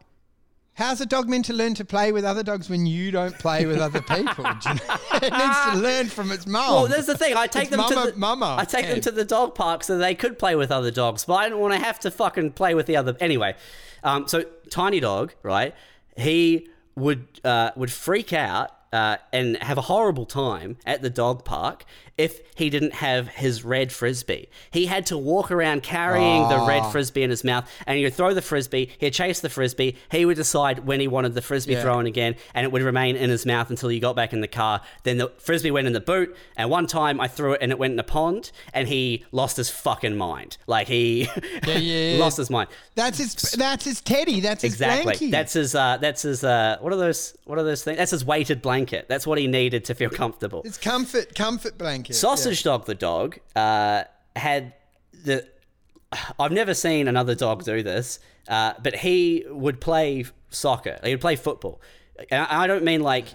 How's 0.78 1.02
a 1.02 1.08
dog 1.08 1.28
meant 1.28 1.46
to 1.46 1.54
learn 1.54 1.74
to 1.74 1.84
play 1.86 2.12
with 2.12 2.24
other 2.24 2.44
dogs 2.44 2.70
when 2.70 2.86
you 2.86 3.10
don't 3.10 3.38
play 3.40 3.66
with 3.66 3.80
other 3.80 4.00
people? 4.16 4.44
Do 4.44 4.70
you 4.70 4.76
know? 4.76 4.96
it 5.16 5.34
needs 5.34 5.58
to 5.72 5.78
learn 5.80 6.06
from 6.06 6.32
its 6.32 6.46
mom. 6.46 6.72
Well, 6.72 6.88
there's 6.88 7.08
the 7.08 7.18
thing. 7.18 7.36
I 7.36 7.48
take 7.48 7.64
It's 7.64 7.72
them 7.72 7.80
mama- 7.80 8.06
to 8.06 8.12
the 8.12 8.18
mama, 8.18 8.56
I 8.60 8.64
take 8.64 8.86
them 8.86 9.02
to 9.02 9.10
the 9.12 9.26
dog 9.26 9.56
park 9.56 9.84
so 9.84 9.98
they 9.98 10.14
could 10.14 10.38
play 10.38 10.56
with 10.56 10.72
other 10.72 10.92
dogs, 10.92 11.26
but 11.26 11.34
I 11.34 11.50
don't 11.50 11.60
want 11.60 11.74
to 11.74 11.80
have 11.80 12.00
to 12.02 12.12
fucking 12.12 12.52
play 12.52 12.76
with 12.76 12.86
the 12.86 12.96
other. 12.96 13.18
Anyway, 13.20 13.56
um, 14.04 14.28
so 14.28 14.44
tiny 14.70 15.00
dog, 15.00 15.34
right? 15.42 15.74
He 16.16 16.68
would 16.96 17.26
uh, 17.44 17.72
would 17.76 17.92
freak 17.92 18.32
out 18.32 18.70
uh, 18.94 19.18
and 19.34 19.58
have 19.64 19.80
a 19.80 19.82
horrible 19.84 20.28
time 20.28 20.78
at 20.86 21.02
the 21.02 21.10
dog 21.10 21.44
park 21.44 21.86
if 22.18 22.42
he 22.56 22.70
didn't 22.70 22.94
have 22.94 23.28
his 23.28 23.64
red 23.64 23.92
frisbee. 23.92 24.50
He 24.72 24.88
had 24.88 25.06
to 25.08 25.18
walk 25.18 25.52
around 25.52 25.84
carrying 25.84 26.48
the 26.50 26.66
red 26.68 26.84
frisbee 26.92 27.22
in 27.24 27.30
his 27.30 27.44
mouth, 27.44 27.70
and 27.86 27.98
he'd 27.98 28.10
throw 28.14 28.34
the 28.34 28.42
frisbee. 28.42 28.90
He'd 28.98 29.14
chase 29.14 29.40
the 29.40 29.50
frisbee. 29.50 29.96
He 30.12 30.26
would 30.26 30.38
decide 30.38 30.80
when 30.88 31.00
he 31.00 31.08
wanted 31.08 31.36
the 31.36 31.42
frisbee 31.42 31.74
Yeah. 31.74 31.84
thrown 31.84 32.08
again, 32.08 32.36
and 32.56 32.64
it 32.66 32.72
would 32.72 32.82
remain 32.82 33.16
in 33.16 33.30
his 33.30 33.46
mouth 33.46 33.70
until 33.70 33.90
he 33.90 34.00
got 34.00 34.16
back 34.16 34.34
in 34.34 34.42
the 34.42 34.48
car. 34.48 34.82
Then 35.04 35.18
the 35.18 35.32
frisbee 35.38 35.70
went 35.72 35.86
in 35.88 35.94
the 35.94 36.00
boot, 36.00 36.36
and 36.56 36.70
one 36.70 36.88
time 36.88 37.20
I 37.22 37.28
threw 37.28 37.54
it 37.54 37.60
and 37.62 37.72
it 37.72 37.78
went 37.78 37.94
in 37.94 38.00
a 38.00 38.04
pond, 38.04 38.52
and 38.74 38.88
he 38.88 39.24
lost 39.32 39.58
his 39.58 39.70
fucking 39.70 40.18
mind. 40.18 40.58
Like 40.66 40.88
he 40.88 41.30
yeah, 41.68 41.78
yeah. 41.78 42.18
lost 42.20 42.38
his 42.38 42.50
mind. 42.50 42.70
that's 42.96 43.20
his. 43.20 43.36
That's 43.52 43.86
his 43.86 44.02
teddy. 44.02 44.40
That's 44.40 44.64
his 44.64 44.74
Exactly. 44.74 45.14
blankie. 45.14 45.32
That's 45.32 45.54
his. 45.54 45.76
Uh, 45.76 45.98
that's 46.02 46.24
his. 46.24 46.44
Uh, 46.44 46.78
what 46.82 46.92
are 46.94 46.98
those? 46.98 47.36
What 47.46 47.60
are 47.60 47.64
those 47.64 47.84
things? 47.84 47.98
That's 47.98 48.12
his 48.12 48.26
weighted 48.26 48.62
blanket. 48.62 49.08
That's 49.08 49.28
what 49.28 49.38
he 49.38 49.46
needed 49.48 49.86
to 49.86 49.94
feel 49.94 50.10
comfortable. 50.10 50.64
it's 50.66 50.78
comfort. 50.80 51.36
Comfort 51.36 51.78
blanket. 51.78 52.07
Sausage 52.14 52.64
Dog 52.64 52.86
the 52.86 52.96
dog 52.96 53.40
uh, 53.56 54.04
had 54.36 54.74
the. 55.24 55.48
I've 56.40 56.52
never 56.52 56.74
seen 56.74 57.08
another 57.08 57.36
dog 57.36 57.64
do 57.66 57.84
this, 57.84 58.20
uh, 58.48 58.74
but 58.82 58.96
he 58.96 59.46
would 59.50 59.82
play 59.82 60.26
soccer. 60.50 61.00
He 61.04 61.12
would 61.12 61.22
play 61.22 61.36
football. 61.36 61.82
And 62.32 62.48
I 62.50 62.68
don't 62.68 62.84
mean 62.84 63.02
like. 63.02 63.28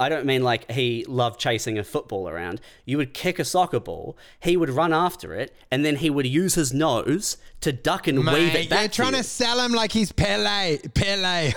I 0.00 0.08
don't 0.08 0.26
mean 0.26 0.44
like 0.44 0.70
he 0.70 1.04
loved 1.08 1.40
chasing 1.40 1.76
a 1.76 1.82
football 1.82 2.28
around. 2.28 2.60
You 2.84 2.98
would 2.98 3.12
kick 3.12 3.40
a 3.40 3.44
soccer 3.44 3.80
ball, 3.80 4.16
he 4.38 4.56
would 4.56 4.70
run 4.70 4.92
after 4.92 5.34
it, 5.34 5.52
and 5.72 5.84
then 5.84 5.96
he 5.96 6.08
would 6.08 6.24
use 6.24 6.54
his 6.54 6.72
nose 6.72 7.36
to 7.62 7.72
duck 7.72 8.06
and 8.06 8.24
Mate, 8.24 8.32
weave 8.32 8.54
it 8.54 8.70
back. 8.70 8.80
You're 8.80 8.88
trying 8.90 9.12
to 9.14 9.18
to 9.18 9.24
sell 9.24 9.58
him 9.58 9.72
like 9.72 9.90
he's 9.90 10.12
Pele. 10.12 10.78
Pele. 10.94 11.52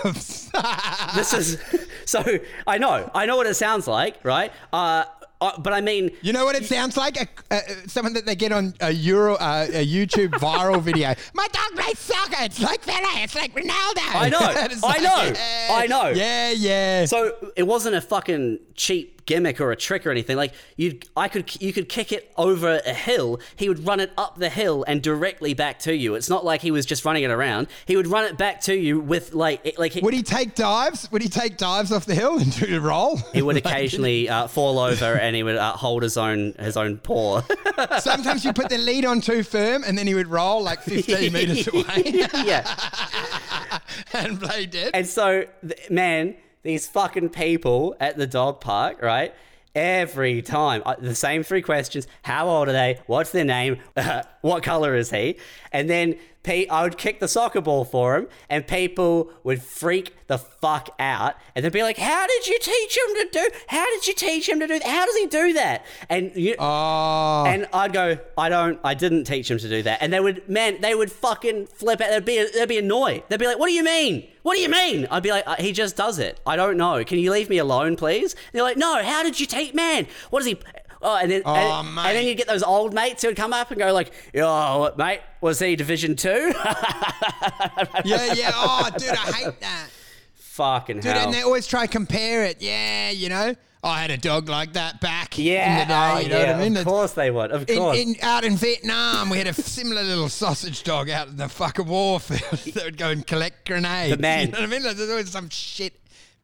This 1.14 1.32
is 1.32 1.58
so. 2.04 2.24
I 2.66 2.78
know. 2.78 3.08
I 3.14 3.26
know 3.26 3.36
what 3.36 3.46
it 3.46 3.54
sounds 3.54 3.86
like, 3.86 4.24
right? 4.24 4.52
Uh, 4.72 5.04
uh, 5.42 5.58
but 5.58 5.72
I 5.72 5.80
mean, 5.80 6.10
You 6.22 6.32
know 6.32 6.44
what 6.44 6.54
it 6.56 6.64
sounds 6.66 6.96
like? 6.96 7.16
A, 7.20 7.28
uh, 7.54 7.60
someone 7.86 8.12
that 8.14 8.26
they 8.26 8.36
get 8.36 8.52
on 8.52 8.74
a 8.80 8.90
Euro, 8.92 9.34
uh, 9.34 9.66
a 9.72 9.86
YouTube 9.86 10.30
viral 10.32 10.80
video. 10.88 11.14
My 11.34 11.46
dog 11.52 11.70
plays 11.74 11.98
soccer. 11.98 12.36
It's 12.40 12.60
like 12.60 12.84
Pele. 12.86 13.22
It's 13.22 13.34
like 13.34 13.54
Ronaldo. 13.54 14.04
I 14.14 14.28
know. 14.28 14.38
I 14.88 14.98
know. 14.98 15.32
yeah, 15.32 15.68
I 15.70 15.86
know. 15.86 16.08
Yeah, 16.08 16.50
yeah. 16.50 17.04
So 17.06 17.34
it 17.56 17.64
wasn't 17.64 17.96
a 17.96 18.00
fucking 18.00 18.58
cheap 18.74 19.21
gimmick 19.26 19.60
or 19.60 19.72
a 19.72 19.76
trick 19.76 20.06
or 20.06 20.10
anything. 20.10 20.36
Like 20.36 20.52
you, 20.76 20.98
I 21.16 21.28
could, 21.28 21.60
you 21.60 21.72
could 21.72 21.88
kick 21.88 22.12
it 22.12 22.32
over 22.36 22.80
a 22.84 22.92
hill. 22.94 23.40
He 23.56 23.68
would 23.68 23.86
run 23.86 24.00
it 24.00 24.12
up 24.16 24.36
the 24.38 24.48
hill 24.48 24.84
and 24.86 25.02
directly 25.02 25.54
back 25.54 25.78
to 25.80 25.94
you. 25.94 26.14
It's 26.14 26.28
not 26.28 26.44
like 26.44 26.60
he 26.62 26.70
was 26.70 26.86
just 26.86 27.04
running 27.04 27.22
it 27.24 27.30
around. 27.30 27.68
He 27.86 27.96
would 27.96 28.06
run 28.06 28.24
it 28.24 28.36
back 28.36 28.60
to 28.62 28.74
you 28.74 29.00
with 29.00 29.32
like, 29.34 29.60
it- 29.64 29.78
like 29.78 29.92
he, 29.92 30.00
would 30.00 30.14
he 30.14 30.22
take 30.22 30.54
dives? 30.54 31.10
Would 31.12 31.22
he 31.22 31.28
take 31.28 31.56
dives 31.56 31.92
off 31.92 32.06
the 32.06 32.14
hill 32.14 32.38
and 32.38 32.58
do 32.58 32.76
a 32.76 32.80
roll? 32.80 33.16
he 33.32 33.42
would 33.42 33.56
occasionally 33.64 34.28
uh, 34.28 34.46
fall 34.48 34.78
over 34.78 35.04
and 35.18 35.36
he 35.36 35.42
would 35.42 35.56
uh, 35.56 35.72
hold 35.72 36.02
his 36.02 36.16
own 36.16 36.52
his 36.58 36.76
own 36.76 36.98
paw. 36.98 37.42
Sometimes 38.00 38.44
you 38.44 38.52
put 38.52 38.68
the 38.68 38.78
lead 38.78 39.04
on 39.04 39.20
too 39.20 39.42
firm 39.42 39.84
and 39.84 39.96
then 39.96 40.06
he 40.06 40.14
would 40.14 40.28
roll 40.28 40.62
like 40.62 40.82
15 40.82 41.32
meters 41.32 41.68
away 41.72 42.02
yeah. 42.44 43.78
and 44.12 44.40
play 44.40 44.66
dead. 44.66 44.90
And 44.94 45.06
so, 45.06 45.44
man, 45.90 46.36
these 46.62 46.86
fucking 46.86 47.30
people 47.30 47.96
at 48.00 48.16
the 48.16 48.26
dog 48.26 48.60
park, 48.60 49.02
right? 49.02 49.34
Every 49.74 50.42
time, 50.42 50.82
the 51.00 51.14
same 51.14 51.42
three 51.42 51.62
questions: 51.62 52.06
How 52.22 52.46
old 52.46 52.68
are 52.68 52.72
they? 52.72 53.00
What's 53.06 53.30
their 53.32 53.44
name? 53.44 53.78
what 54.42 54.62
color 54.62 54.94
is 54.94 55.10
he? 55.10 55.36
And 55.72 55.88
then 55.88 56.16
Pete, 56.42 56.70
I 56.70 56.82
would 56.82 56.98
kick 56.98 57.20
the 57.20 57.28
soccer 57.28 57.62
ball 57.62 57.86
for 57.86 58.16
him, 58.16 58.28
and 58.50 58.66
people 58.66 59.30
would 59.44 59.62
freak 59.62 60.14
the 60.26 60.36
fuck 60.36 60.90
out, 60.98 61.36
and 61.54 61.64
they'd 61.64 61.72
be 61.72 61.82
like, 61.82 61.96
"How 61.96 62.26
did 62.26 62.46
you 62.48 62.58
teach 62.60 62.98
him 62.98 63.14
to 63.14 63.28
do? 63.32 63.48
How 63.68 63.86
did 63.86 64.06
you 64.06 64.12
teach 64.12 64.46
him 64.46 64.60
to 64.60 64.66
do? 64.66 64.78
How 64.84 65.06
does 65.06 65.16
he 65.16 65.26
do 65.26 65.54
that?" 65.54 65.86
And 66.10 66.32
you, 66.34 66.54
Oh, 66.58 67.44
and 67.46 67.66
I'd 67.72 67.94
go, 67.94 68.18
I 68.36 68.50
don't, 68.50 68.78
I 68.84 68.92
didn't 68.92 69.24
teach 69.24 69.50
him 69.50 69.56
to 69.56 69.68
do 69.70 69.82
that. 69.84 70.02
And 70.02 70.12
they 70.12 70.20
would, 70.20 70.46
man, 70.50 70.82
they 70.82 70.94
would 70.94 71.10
fucking 71.10 71.68
flip 71.68 72.02
out. 72.02 72.10
They'd 72.10 72.24
be, 72.26 72.46
they'd 72.52 72.68
be 72.68 72.78
annoyed. 72.78 73.22
They'd 73.30 73.40
be 73.40 73.46
like, 73.46 73.58
what 73.58 73.68
do 73.68 73.72
you 73.72 73.84
mean? 73.84 74.28
What 74.42 74.56
do 74.56 74.60
you 74.60 74.68
mean? 74.68 75.06
I'd 75.10 75.22
be 75.22 75.30
like, 75.30 75.44
uh, 75.46 75.56
he 75.58 75.72
just 75.72 75.96
does 75.96 76.18
it. 76.18 76.40
I 76.46 76.56
don't 76.56 76.76
know. 76.76 77.04
Can 77.04 77.18
you 77.18 77.30
leave 77.30 77.48
me 77.48 77.58
alone, 77.58 77.96
please? 77.96 78.32
And 78.34 78.40
they're 78.52 78.62
like, 78.62 78.76
no, 78.76 79.02
how 79.02 79.22
did 79.22 79.38
you 79.38 79.46
take 79.46 79.74
man? 79.74 80.06
What 80.30 80.40
is 80.40 80.46
he? 80.46 80.58
Oh, 81.04 81.16
and 81.16 81.30
then, 81.30 81.42
Oh, 81.44 81.54
and, 81.54 81.88
and 81.98 82.16
then 82.16 82.24
you 82.26 82.34
get 82.34 82.46
those 82.46 82.62
old 82.62 82.94
mates 82.94 83.22
who 83.22 83.28
would 83.28 83.36
come 83.36 83.52
up 83.52 83.70
and 83.72 83.78
go 83.80 83.92
like, 83.92 84.12
"Oh, 84.36 84.78
what, 84.78 84.96
mate, 84.96 85.20
was 85.40 85.58
he 85.58 85.74
Division 85.74 86.14
Two? 86.14 86.52
yeah, 88.04 88.32
yeah. 88.34 88.52
Oh, 88.54 88.88
dude, 88.96 89.08
I 89.10 89.32
hate 89.32 89.60
that. 89.60 89.88
Fucking 90.34 90.96
Dude, 91.00 91.04
hell. 91.12 91.24
and 91.24 91.34
they 91.34 91.42
always 91.42 91.66
try 91.66 91.86
to 91.86 91.90
compare 91.92 92.44
it. 92.44 92.60
Yeah, 92.60 93.10
you 93.10 93.28
know, 93.30 93.54
I 93.84 94.00
had 94.00 94.12
a 94.12 94.16
dog 94.16 94.48
like 94.48 94.74
that 94.74 95.00
back 95.00 95.36
yeah, 95.36 95.72
in 95.72 95.78
the 95.80 95.92
day. 95.92 96.12
oh, 96.12 96.18
you 96.20 96.28
know 96.28 96.38
yeah, 96.38 96.52
what 96.52 96.60
I 96.60 96.68
mean? 96.68 96.76
Of 96.76 96.84
course 96.84 97.12
they 97.14 97.32
would. 97.32 97.50
Of 97.50 97.66
course. 97.66 97.98
in, 97.98 98.14
out 98.22 98.44
in 98.44 98.54
Vietnam, 98.54 99.28
we 99.28 99.38
had 99.38 99.48
a 99.48 99.54
similar 99.54 100.04
little 100.04 100.28
sausage 100.28 100.84
dog 100.84 101.10
out 101.10 101.26
in 101.26 101.36
the 101.36 101.48
fucking 101.48 101.86
warfield 101.86 102.60
that 102.74 102.84
would 102.84 102.96
go 102.96 103.08
and 103.08 103.26
collect 103.26 103.66
grenades. 103.66 104.12
But 104.12 104.20
man- 104.20 104.46
you 104.46 104.52
know 104.52 104.60
what 104.60 104.68
I 104.68 104.70
mean? 104.70 104.82
There's 104.82 105.10
always 105.10 105.30
some 105.30 105.48
shit 105.48 105.94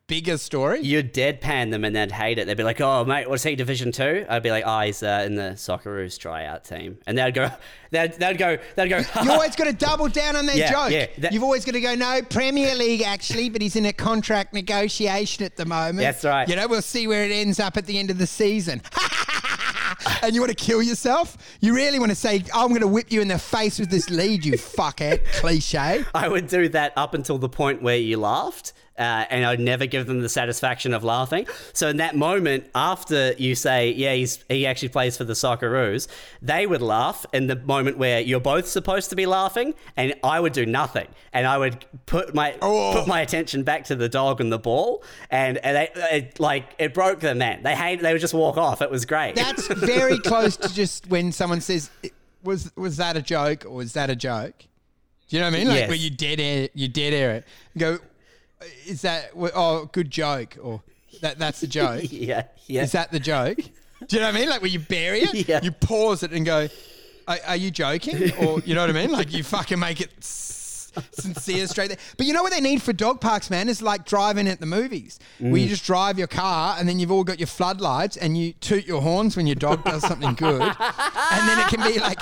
bigger 0.09 0.37
story. 0.39 0.81
You'd 0.81 1.15
deadpan 1.15 1.71
them 1.71 1.85
and 1.85 1.95
they'd 1.95 2.11
hate 2.11 2.39
it. 2.41 2.47
They'd 2.47 2.57
be 2.57 2.65
like, 2.65 2.81
"Oh, 2.81 3.05
mate, 3.05 3.31
what's 3.31 3.45
he 3.45 3.55
Division 3.55 3.93
Two? 3.93 4.27
I'd 4.29 4.43
be 4.43 4.51
like, 4.51 4.65
"Oh, 4.67 4.81
he's 4.81 5.03
uh, 5.03 5.23
in 5.25 5.37
the 5.37 5.51
Socceroos 5.53 6.19
tryout 6.19 6.65
team," 6.65 6.99
and 7.07 7.17
they'd 7.17 7.33
go, 7.35 7.51
they'd, 7.93 8.13
they'd 8.15 8.37
go, 8.39 8.59
they'd 8.75 8.89
go. 8.89 8.99
You're 9.23 9.33
always 9.35 9.55
got 9.55 9.65
to 9.65 9.73
double 9.73 10.09
down 10.09 10.35
on 10.35 10.47
their 10.47 10.57
Yeah, 10.57 10.73
joke. 10.73 10.91
yeah, 10.91 11.07
that- 11.19 11.33
You've 11.33 11.45
always 11.45 11.65
got 11.65 11.73
to 11.73 11.81
go, 11.81 11.95
no, 11.95 12.21
Premier 12.23 12.75
League 12.75 13.03
actually, 13.03 13.49
but 13.51 13.63
he's 13.63 13.77
in 13.77 13.87
a 13.87 13.93
contract 13.93 14.53
negotiation 14.55 15.45
at 15.45 15.57
the 15.57 15.65
moment. 15.67 15.99
That's 15.99 16.25
right. 16.25 16.49
You 16.49 16.57
know, 16.57 16.67
we'll 16.67 16.83
see 16.83 17.07
where 17.07 17.23
it 17.25 17.31
ends 17.31 17.61
up 17.61 17.77
at 17.77 17.87
the 17.87 17.99
end 17.99 18.11
of 18.11 18.19
the 18.19 18.27
season. 18.27 18.83
and 20.23 20.35
you 20.35 20.41
want 20.41 20.57
to 20.57 20.65
kill 20.65 20.83
yourself? 20.83 21.37
You 21.61 21.75
really 21.75 21.99
want 21.99 22.11
to 22.11 22.17
say, 22.17 22.45
I'm 22.55 22.69
going 22.69 22.81
to 22.81 22.89
whip 22.89 23.13
you 23.13 23.21
in 23.21 23.29
the 23.29 23.39
face 23.39 23.79
with 23.79 23.91
this 23.91 24.11
lead, 24.11 24.45
you 24.45 24.53
fuckhead. 24.55 25.25
Cliche. 25.35 26.05
I 26.15 26.29
would 26.29 26.49
do 26.49 26.69
that 26.71 26.93
up 26.97 27.15
until 27.15 27.39
the 27.39 27.49
point 27.49 27.83
where 27.83 27.97
you 27.99 28.17
laughed. 28.19 28.73
Uh, 28.99 29.25
and 29.31 29.45
I'd 29.45 29.61
never 29.61 29.87
give 29.87 30.07
them 30.07 30.21
the 30.23 30.29
satisfaction 30.29 30.93
of 30.93 31.05
laughing. 31.05 31.47
So 31.73 31.89
in 31.89 31.99
that 31.99 32.17
moment, 32.17 32.65
after 32.75 33.33
you 33.39 33.55
say, 33.55 33.91
"Yeah, 33.93 34.15
he's 34.15 34.45
he 34.49 34.67
actually 34.67 34.89
plays 34.89 35.17
for 35.17 35.25
the 35.25 35.35
Socceroos," 35.35 36.09
they 36.43 36.67
would 36.67 36.83
laugh. 36.83 37.25
In 37.33 37.47
the 37.47 37.57
moment 37.57 37.99
where 37.99 38.21
you're 38.21 38.41
both 38.41 38.67
supposed 38.67 39.11
to 39.11 39.17
be 39.17 39.27
laughing, 39.27 39.75
and 39.97 40.15
I 40.25 40.41
would 40.41 40.53
do 40.53 40.67
nothing, 40.67 41.07
and 41.33 41.47
I 41.47 41.59
would 41.59 41.85
put 42.07 42.35
my 42.35 42.57
Oh. 42.61 42.93
put 42.95 43.07
my 43.07 43.21
attention 43.21 43.63
back 43.63 43.85
to 43.85 43.95
the 43.95 44.09
dog 44.09 44.41
and 44.41 44.51
the 44.53 44.59
ball, 44.59 45.03
and, 45.31 45.59
and 45.59 45.77
they, 45.77 45.89
it, 46.17 46.41
like 46.41 46.65
it 46.79 46.93
broke 46.95 47.21
them, 47.21 47.39
man. 47.39 47.63
They 47.63 47.75
hate. 47.77 48.01
They 48.03 48.13
would 48.13 48.21
just 48.21 48.35
walk 48.35 48.57
off. 48.57 48.83
It 48.83 48.91
was 48.91 49.05
great. 49.05 49.35
That's 49.37 49.67
very 49.69 50.19
close 50.31 50.57
to 50.57 50.73
just 50.75 51.07
when 51.09 51.31
someone 51.33 51.61
says, 51.61 51.91
"Was 52.43 52.73
was 52.77 52.97
that 52.97 53.17
a 53.17 53.23
joke 53.23 53.65
or 53.65 53.71
was 53.77 53.93
that 53.93 54.11
a 54.11 54.17
joke?" 54.17 54.55
Do 55.29 55.37
you 55.37 55.41
know 55.43 55.51
what 55.51 55.55
I 55.57 55.59
mean? 55.59 55.69
Like 55.69 55.77
Yes. 55.81 55.89
where 55.89 55.97
you 55.99 56.11
dead 56.11 56.41
air, 56.41 56.69
you 56.75 56.89
dead 56.89 57.13
air 57.13 57.33
it. 57.33 57.45
You 57.75 57.81
go, 57.81 57.99
is 58.87 59.03
that 59.03 59.31
oh 59.37 59.89
good 59.93 60.11
joke 60.11 60.57
or 60.63 60.83
that 61.23 61.39
that's 61.39 61.61
the 61.61 61.67
joke? 61.79 62.05
yeah, 62.11 62.45
yeah. 62.67 62.83
Is 62.83 62.93
that 62.93 63.11
the 63.11 63.21
joke? 63.21 63.59
Do 64.07 64.17
you 64.17 64.21
know 64.21 64.29
what 64.29 64.37
I 64.37 64.39
mean? 64.41 64.49
Like 64.49 64.63
where 64.63 64.71
you 64.71 64.79
bury 64.81 65.21
it, 65.23 65.49
Yeah. 65.49 65.61
you 65.63 65.73
pause 65.73 66.23
it 66.23 66.33
and 66.33 66.47
go, 66.47 66.69
are, 67.27 67.39
are 67.47 67.57
you 67.57 67.71
joking? 67.71 68.33
Or 68.39 68.61
you 68.61 68.75
know 68.75 68.81
what 68.83 68.91
I 68.91 68.93
mean? 68.93 69.11
Like 69.11 69.33
you 69.33 69.43
fucking 69.43 69.79
make 69.79 70.01
it 70.01 70.13
sincere 70.23 71.67
straight 71.67 71.89
there. 71.89 71.99
But 72.17 72.27
you 72.27 72.33
know 72.33 72.43
what 72.43 72.53
they 72.53 72.61
need 72.61 72.83
for 72.83 72.93
dog 72.93 73.21
parks, 73.21 73.51
man, 73.51 73.69
is 73.69 73.83
like 73.83 74.05
driving 74.05 74.49
at 74.49 74.61
the 74.61 74.67
movies, 74.67 75.19
where 75.39 75.57
you 75.57 75.67
mm. 75.67 75.71
just 75.71 75.85
drive 75.85 76.19
your 76.19 76.29
car 76.29 76.77
and 76.79 76.89
then 76.89 76.99
you've 76.99 77.13
all 77.13 77.25
got 77.25 77.39
your 77.39 77.47
floodlights 77.47 78.17
and 78.17 78.37
you 78.39 78.53
toot 78.55 78.87
your 78.87 79.03
horns 79.03 79.37
when 79.37 79.47
your 79.47 79.57
dog 79.57 79.85
does 79.85 80.07
something 80.07 80.35
good, 80.35 80.63
and 80.63 81.49
then 81.49 81.59
it 81.59 81.69
can 81.69 81.83
be 81.93 81.99
like. 82.01 82.21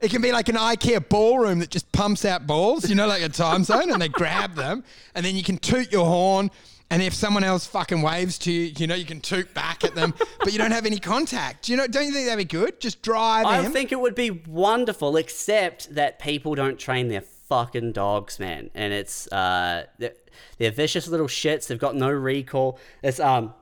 It 0.00 0.10
can 0.10 0.20
be 0.22 0.32
like 0.32 0.48
an 0.48 0.56
IKEA 0.56 1.08
ballroom 1.08 1.60
that 1.60 1.70
just 1.70 1.90
pumps 1.92 2.24
out 2.24 2.46
balls, 2.46 2.88
you 2.88 2.94
know, 2.94 3.06
like 3.06 3.22
a 3.22 3.28
time 3.28 3.64
zone, 3.64 3.90
and 3.90 4.00
they 4.00 4.08
grab 4.08 4.54
them, 4.54 4.84
and 5.14 5.24
then 5.24 5.36
you 5.36 5.42
can 5.42 5.58
toot 5.58 5.90
your 5.92 6.06
horn, 6.06 6.50
and 6.90 7.02
if 7.02 7.14
someone 7.14 7.44
else 7.44 7.66
fucking 7.66 8.02
waves 8.02 8.38
to 8.38 8.52
you, 8.52 8.72
you 8.76 8.86
know, 8.86 8.94
you 8.94 9.06
can 9.06 9.20
toot 9.20 9.52
back 9.54 9.84
at 9.84 9.94
them, 9.94 10.14
but 10.40 10.52
you 10.52 10.58
don't 10.58 10.70
have 10.70 10.86
any 10.86 10.98
contact. 10.98 11.68
You 11.68 11.76
know, 11.76 11.86
don't 11.86 12.06
you 12.06 12.12
think 12.12 12.26
that'd 12.26 12.38
be 12.38 12.44
good? 12.44 12.80
Just 12.80 13.02
drive 13.02 13.46
I 13.46 13.64
think 13.64 13.90
it 13.90 13.98
would 13.98 14.14
be 14.14 14.30
wonderful, 14.30 15.16
except 15.16 15.94
that 15.94 16.18
people 16.18 16.54
don't 16.54 16.78
train 16.78 17.08
their 17.08 17.22
fucking 17.22 17.92
dogs, 17.92 18.38
man. 18.38 18.70
And 18.74 18.92
it's 18.92 19.26
uh, 19.32 19.86
they're, 19.98 20.14
they're 20.58 20.70
vicious 20.70 21.08
little 21.08 21.26
shits. 21.26 21.66
They've 21.66 21.78
got 21.78 21.96
no 21.96 22.10
recall. 22.10 22.78
It's 23.02 23.20
um. 23.20 23.54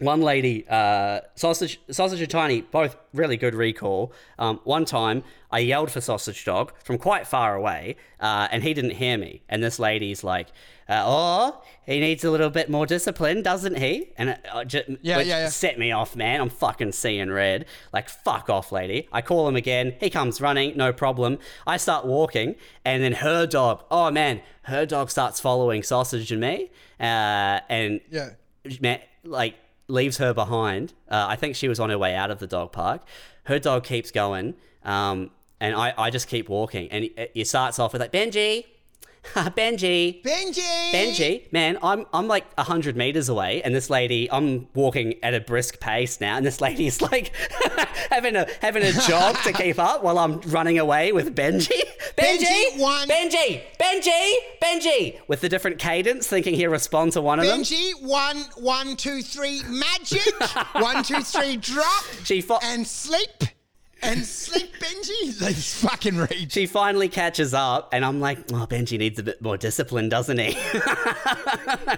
One 0.00 0.20
lady, 0.20 0.64
uh, 0.68 1.22
sausage, 1.34 1.80
sausage 1.90 2.20
and 2.20 2.30
tiny, 2.30 2.60
both 2.60 2.96
really 3.12 3.36
good 3.36 3.52
recall. 3.52 4.12
Um, 4.38 4.60
one 4.62 4.84
time, 4.84 5.24
I 5.50 5.60
yelled 5.60 5.90
for 5.90 6.00
sausage 6.00 6.44
dog 6.44 6.72
from 6.84 6.98
quite 6.98 7.26
far 7.26 7.54
away, 7.54 7.96
uh, 8.20 8.48
and 8.50 8.62
he 8.62 8.74
didn't 8.74 8.92
hear 8.92 9.16
me. 9.16 9.42
And 9.48 9.62
this 9.62 9.78
lady's 9.78 10.22
like, 10.22 10.48
uh, 10.88 11.02
"Oh, 11.06 11.62
he 11.86 12.00
needs 12.00 12.22
a 12.24 12.30
little 12.30 12.50
bit 12.50 12.68
more 12.68 12.84
discipline, 12.84 13.42
doesn't 13.42 13.78
he?" 13.78 14.10
And 14.18 14.30
it, 14.30 14.44
uh, 14.52 14.64
just, 14.64 14.88
Yeah, 15.00 15.18
yeah, 15.20 15.22
yeah. 15.22 15.48
set 15.48 15.78
me 15.78 15.90
off, 15.90 16.14
man. 16.16 16.40
I'm 16.40 16.50
fucking 16.50 16.92
seeing 16.92 17.30
red. 17.30 17.64
Like, 17.92 18.08
fuck 18.10 18.50
off, 18.50 18.72
lady. 18.72 19.08
I 19.12 19.22
call 19.22 19.48
him 19.48 19.56
again. 19.56 19.94
He 20.00 20.10
comes 20.10 20.40
running, 20.40 20.76
no 20.76 20.92
problem. 20.92 21.38
I 21.66 21.78
start 21.78 22.04
walking, 22.04 22.56
and 22.84 23.02
then 23.02 23.12
her 23.14 23.46
dog, 23.46 23.84
oh 23.90 24.10
man, 24.10 24.42
her 24.62 24.84
dog 24.84 25.10
starts 25.10 25.40
following 25.40 25.82
Sausage 25.82 26.30
and 26.30 26.40
me. 26.42 26.70
Uh, 27.00 27.60
and, 27.70 28.00
Yeah. 28.10 28.30
man, 28.80 29.00
like, 29.24 29.54
leaves 29.86 30.18
her 30.18 30.34
behind. 30.34 30.92
Uh, 31.10 31.24
I 31.28 31.36
think 31.36 31.56
she 31.56 31.68
was 31.68 31.80
on 31.80 31.88
her 31.88 31.96
way 31.96 32.14
out 32.14 32.30
of 32.30 32.38
the 32.38 32.46
dog 32.46 32.72
park. 32.72 33.00
Her 33.44 33.58
dog 33.58 33.84
keeps 33.84 34.10
going, 34.10 34.54
um, 34.84 35.30
and 35.60 35.74
I, 35.74 35.92
I 35.96 36.10
just 36.10 36.28
keep 36.28 36.48
walking. 36.48 36.90
And 36.90 37.04
it, 37.04 37.32
it 37.34 37.48
starts 37.48 37.78
off 37.78 37.92
with, 37.92 38.00
like, 38.02 38.12
Benji, 38.12 38.64
Benji. 39.34 40.22
Benji! 40.22 40.92
Benji, 40.92 41.52
man, 41.52 41.76
I'm 41.82 42.06
I'm 42.14 42.28
like 42.28 42.46
hundred 42.58 42.96
meters 42.96 43.28
away, 43.28 43.60
and 43.62 43.74
this 43.74 43.90
lady, 43.90 44.30
I'm 44.30 44.68
walking 44.74 45.16
at 45.22 45.34
a 45.34 45.40
brisk 45.40 45.80
pace 45.80 46.20
now, 46.20 46.36
and 46.36 46.46
this 46.46 46.60
lady's 46.66 47.02
like 47.02 47.32
having 48.10 48.36
a 48.36 48.46
having 48.62 48.84
a 48.84 48.92
jog 48.92 49.36
to 49.42 49.52
keep 49.52 49.78
up 49.78 50.02
while 50.02 50.18
I'm 50.18 50.40
running 50.42 50.78
away 50.78 51.12
with 51.12 51.34
Benji. 51.34 51.68
Benji, 52.16 52.44
Benji, 52.46 52.78
one- 52.80 53.08
Benji, 53.08 53.60
Benji, 53.78 54.34
Benji, 54.62 55.20
with 55.28 55.40
the 55.40 55.48
different 55.48 55.78
cadence, 55.78 56.26
thinking 56.26 56.54
he'll 56.54 56.70
respond 56.70 57.12
to 57.12 57.20
one 57.20 57.38
of 57.38 57.46
them. 57.46 57.60
Benji, 57.60 58.00
one, 58.00 58.38
one, 58.56 58.96
two, 58.96 59.20
three, 59.20 59.60
magic. 59.68 60.22
one, 60.72 61.02
two, 61.02 61.20
three, 61.22 61.56
drop. 61.56 62.04
She 62.24 62.40
fo- 62.40 62.60
and 62.62 62.86
sleep. 62.86 63.42
And 64.02 64.24
sleep, 64.24 64.74
Benji. 64.78 65.38
They 65.38 65.52
fucking 65.52 66.16
reach. 66.16 66.52
She 66.52 66.66
finally 66.66 67.08
catches 67.08 67.54
up, 67.54 67.90
and 67.92 68.04
I'm 68.04 68.20
like, 68.20 68.38
oh, 68.52 68.66
Benji 68.68 68.98
needs 68.98 69.18
a 69.18 69.22
bit 69.22 69.40
more 69.42 69.56
discipline, 69.56 70.08
doesn't 70.08 70.38
he? 70.38 70.56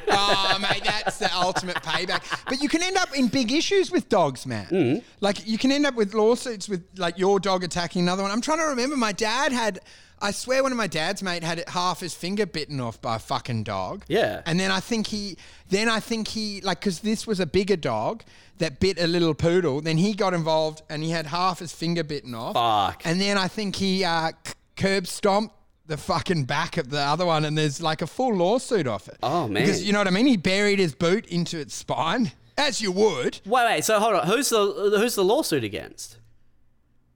oh, 0.08 0.58
mate, 0.60 0.82
that's 0.84 1.18
the 1.18 1.30
ultimate 1.34 1.76
payback. 1.76 2.44
But 2.46 2.62
you 2.62 2.68
can 2.68 2.82
end 2.82 2.96
up 2.96 3.16
in 3.16 3.28
big 3.28 3.52
issues 3.52 3.90
with 3.90 4.08
dogs, 4.08 4.46
man. 4.46 4.66
Mm. 4.66 5.02
Like 5.20 5.46
you 5.46 5.58
can 5.58 5.72
end 5.72 5.86
up 5.86 5.94
with 5.94 6.14
lawsuits 6.14 6.68
with 6.68 6.84
like 6.96 7.18
your 7.18 7.40
dog 7.40 7.64
attacking 7.64 8.02
another 8.02 8.22
one. 8.22 8.30
I'm 8.30 8.40
trying 8.40 8.58
to 8.58 8.64
remember. 8.64 8.96
My 8.96 9.12
dad 9.12 9.52
had. 9.52 9.80
I 10.22 10.32
swear, 10.32 10.62
one 10.62 10.72
of 10.72 10.78
my 10.78 10.86
dad's 10.86 11.22
mate 11.22 11.42
had 11.42 11.64
half 11.68 12.00
his 12.00 12.14
finger 12.14 12.46
bitten 12.46 12.80
off 12.80 13.00
by 13.00 13.16
a 13.16 13.18
fucking 13.18 13.64
dog. 13.64 14.04
Yeah. 14.08 14.42
And 14.46 14.60
then 14.60 14.70
I 14.70 14.80
think 14.80 15.06
he, 15.06 15.36
then 15.68 15.88
I 15.88 16.00
think 16.00 16.28
he, 16.28 16.60
like, 16.60 16.80
because 16.80 17.00
this 17.00 17.26
was 17.26 17.40
a 17.40 17.46
bigger 17.46 17.76
dog 17.76 18.22
that 18.58 18.80
bit 18.80 19.00
a 19.00 19.06
little 19.06 19.34
poodle. 19.34 19.80
Then 19.80 19.96
he 19.96 20.12
got 20.12 20.34
involved 20.34 20.82
and 20.90 21.02
he 21.02 21.10
had 21.10 21.26
half 21.26 21.60
his 21.60 21.72
finger 21.72 22.04
bitten 22.04 22.34
off. 22.34 22.54
Fuck. 22.54 23.02
And 23.06 23.20
then 23.20 23.38
I 23.38 23.48
think 23.48 23.76
he 23.76 24.04
uh, 24.04 24.32
c- 24.44 24.54
curb 24.76 25.06
stomped 25.06 25.54
the 25.86 25.96
fucking 25.96 26.44
back 26.44 26.76
of 26.76 26.90
the 26.90 27.00
other 27.00 27.26
one, 27.26 27.44
and 27.44 27.58
there's 27.58 27.82
like 27.82 28.00
a 28.00 28.06
full 28.06 28.34
lawsuit 28.36 28.86
off 28.86 29.08
it. 29.08 29.16
Oh, 29.24 29.48
man. 29.48 29.62
Because 29.62 29.82
you 29.82 29.92
know 29.92 29.98
what 29.98 30.06
I 30.06 30.10
mean? 30.10 30.26
He 30.26 30.36
buried 30.36 30.78
his 30.78 30.94
boot 30.94 31.26
into 31.26 31.58
its 31.58 31.74
spine, 31.74 32.30
as 32.56 32.80
you 32.80 32.92
would, 32.92 33.40
wait, 33.44 33.64
wait. 33.64 33.84
So 33.84 33.98
hold 33.98 34.14
on. 34.14 34.26
Who's 34.26 34.50
the 34.50 34.94
who's 34.98 35.16
the 35.16 35.24
lawsuit 35.24 35.64
against? 35.64 36.18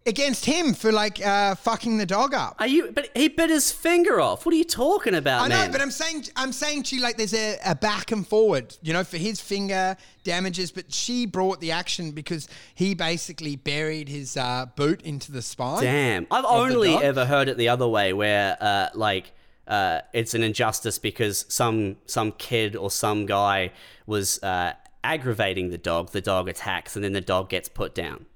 Against 0.07 0.45
him 0.45 0.75
for 0.75 0.93
like 0.93 1.25
uh, 1.25 1.55
fucking 1.55 1.99
the 1.99 2.07
dog 2.07 2.35
up. 2.35 2.57
Are 2.59 2.67
you? 2.67 2.93
But 2.93 3.09
he 3.15 3.29
bit 3.29 3.51
his 3.51 3.73
finger 3.73 4.21
off. 4.21 4.45
What 4.45 4.55
are 4.55 4.59
you 4.59 4.65
talking 4.65 5.15
about, 5.15 5.43
I 5.43 5.49
know, 5.49 5.73
but 5.73 5.81
I'm 5.81 5.91
saying 5.91 6.27
I'm 6.37 6.53
saying 6.53 6.85
to 6.85 6.97
you 6.97 7.03
like 7.03 7.17
there's 7.17 7.35
a, 7.35 7.59
a 7.65 7.75
back 7.75 8.13
and 8.13 8.27
forward, 8.27 8.77
you 8.83 8.93
know, 8.93 9.05
for 9.05 9.17
his 9.17 9.41
finger 9.41 9.97
damages, 10.23 10.71
but 10.73 10.93
she 10.93 11.27
brought 11.27 11.61
the 11.61 11.73
action 11.73 12.11
because 12.11 12.49
he 12.75 12.95
basically 12.95 13.57
buried 13.57 14.09
his 14.09 14.37
uh, 14.37 14.67
boot 14.77 15.01
into 15.03 15.33
the 15.33 15.43
spine. 15.43 15.83
Damn. 15.83 16.27
I've 16.31 16.45
only 16.45 16.95
ever 16.95 17.25
heard 17.25 17.49
it 17.49 17.57
the 17.57 17.69
other 17.69 17.89
way 17.89 18.13
where 18.13 18.57
uh, 18.61 18.89
like 18.95 19.33
uh, 19.67 20.01
it's 20.13 20.35
an 20.35 20.43
injustice 20.43 20.99
because 20.99 21.47
some 21.49 21.97
some 22.07 22.33
kid 22.33 22.77
or 22.77 22.91
some 22.91 23.25
guy 23.27 23.73
was 24.07 24.43
uh, 24.43 24.75
aggravating 25.03 25.71
the 25.71 25.79
dog, 25.79 26.11
the 26.11 26.21
dog 26.21 26.49
attacks 26.49 26.95
and 26.95 27.05
then 27.05 27.13
the 27.13 27.21
dog 27.23 27.49
gets 27.49 27.69
put 27.69 27.95
down. 27.95 28.27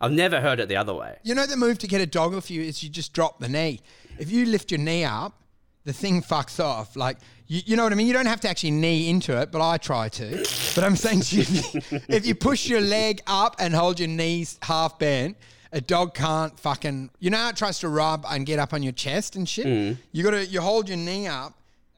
I've 0.00 0.12
never 0.12 0.40
heard 0.40 0.60
it 0.60 0.68
the 0.68 0.76
other 0.76 0.94
way. 0.94 1.18
You 1.22 1.34
know 1.34 1.46
the 1.46 1.56
move 1.56 1.78
to 1.78 1.86
get 1.86 2.00
a 2.00 2.06
dog 2.06 2.34
off 2.34 2.50
you 2.50 2.62
is 2.62 2.82
you 2.82 2.90
just 2.90 3.12
drop 3.12 3.40
the 3.40 3.48
knee. 3.48 3.80
If 4.18 4.30
you 4.30 4.46
lift 4.46 4.70
your 4.70 4.80
knee 4.80 5.04
up, 5.04 5.40
the 5.84 5.92
thing 5.92 6.22
fucks 6.22 6.62
off. 6.62 6.96
Like 6.96 7.18
you, 7.46 7.62
you 7.64 7.76
know 7.76 7.84
what 7.84 7.92
I 7.92 7.96
mean. 7.96 8.06
You 8.06 8.12
don't 8.12 8.26
have 8.26 8.40
to 8.40 8.48
actually 8.48 8.72
knee 8.72 9.08
into 9.08 9.40
it, 9.40 9.50
but 9.50 9.66
I 9.66 9.78
try 9.78 10.08
to. 10.10 10.36
But 10.74 10.84
I'm 10.84 10.96
saying 10.96 11.20
to 11.20 11.36
you, 11.36 11.82
if 12.08 12.26
you 12.26 12.34
push 12.34 12.68
your 12.68 12.80
leg 12.80 13.22
up 13.26 13.56
and 13.58 13.72
hold 13.74 13.98
your 13.98 14.08
knees 14.08 14.58
half 14.62 14.98
bent, 14.98 15.36
a 15.72 15.80
dog 15.80 16.14
can't 16.14 16.58
fucking. 16.58 17.10
You 17.20 17.30
know 17.30 17.38
how 17.38 17.48
it 17.50 17.56
tries 17.56 17.78
to 17.80 17.88
rub 17.88 18.26
and 18.28 18.44
get 18.44 18.58
up 18.58 18.74
on 18.74 18.82
your 18.82 18.92
chest 18.92 19.36
and 19.36 19.48
shit. 19.48 19.66
Mm. 19.66 19.96
You 20.12 20.22
got 20.24 20.32
to 20.32 20.44
you 20.44 20.60
hold 20.60 20.88
your 20.88 20.98
knee 20.98 21.26
up. 21.26 21.54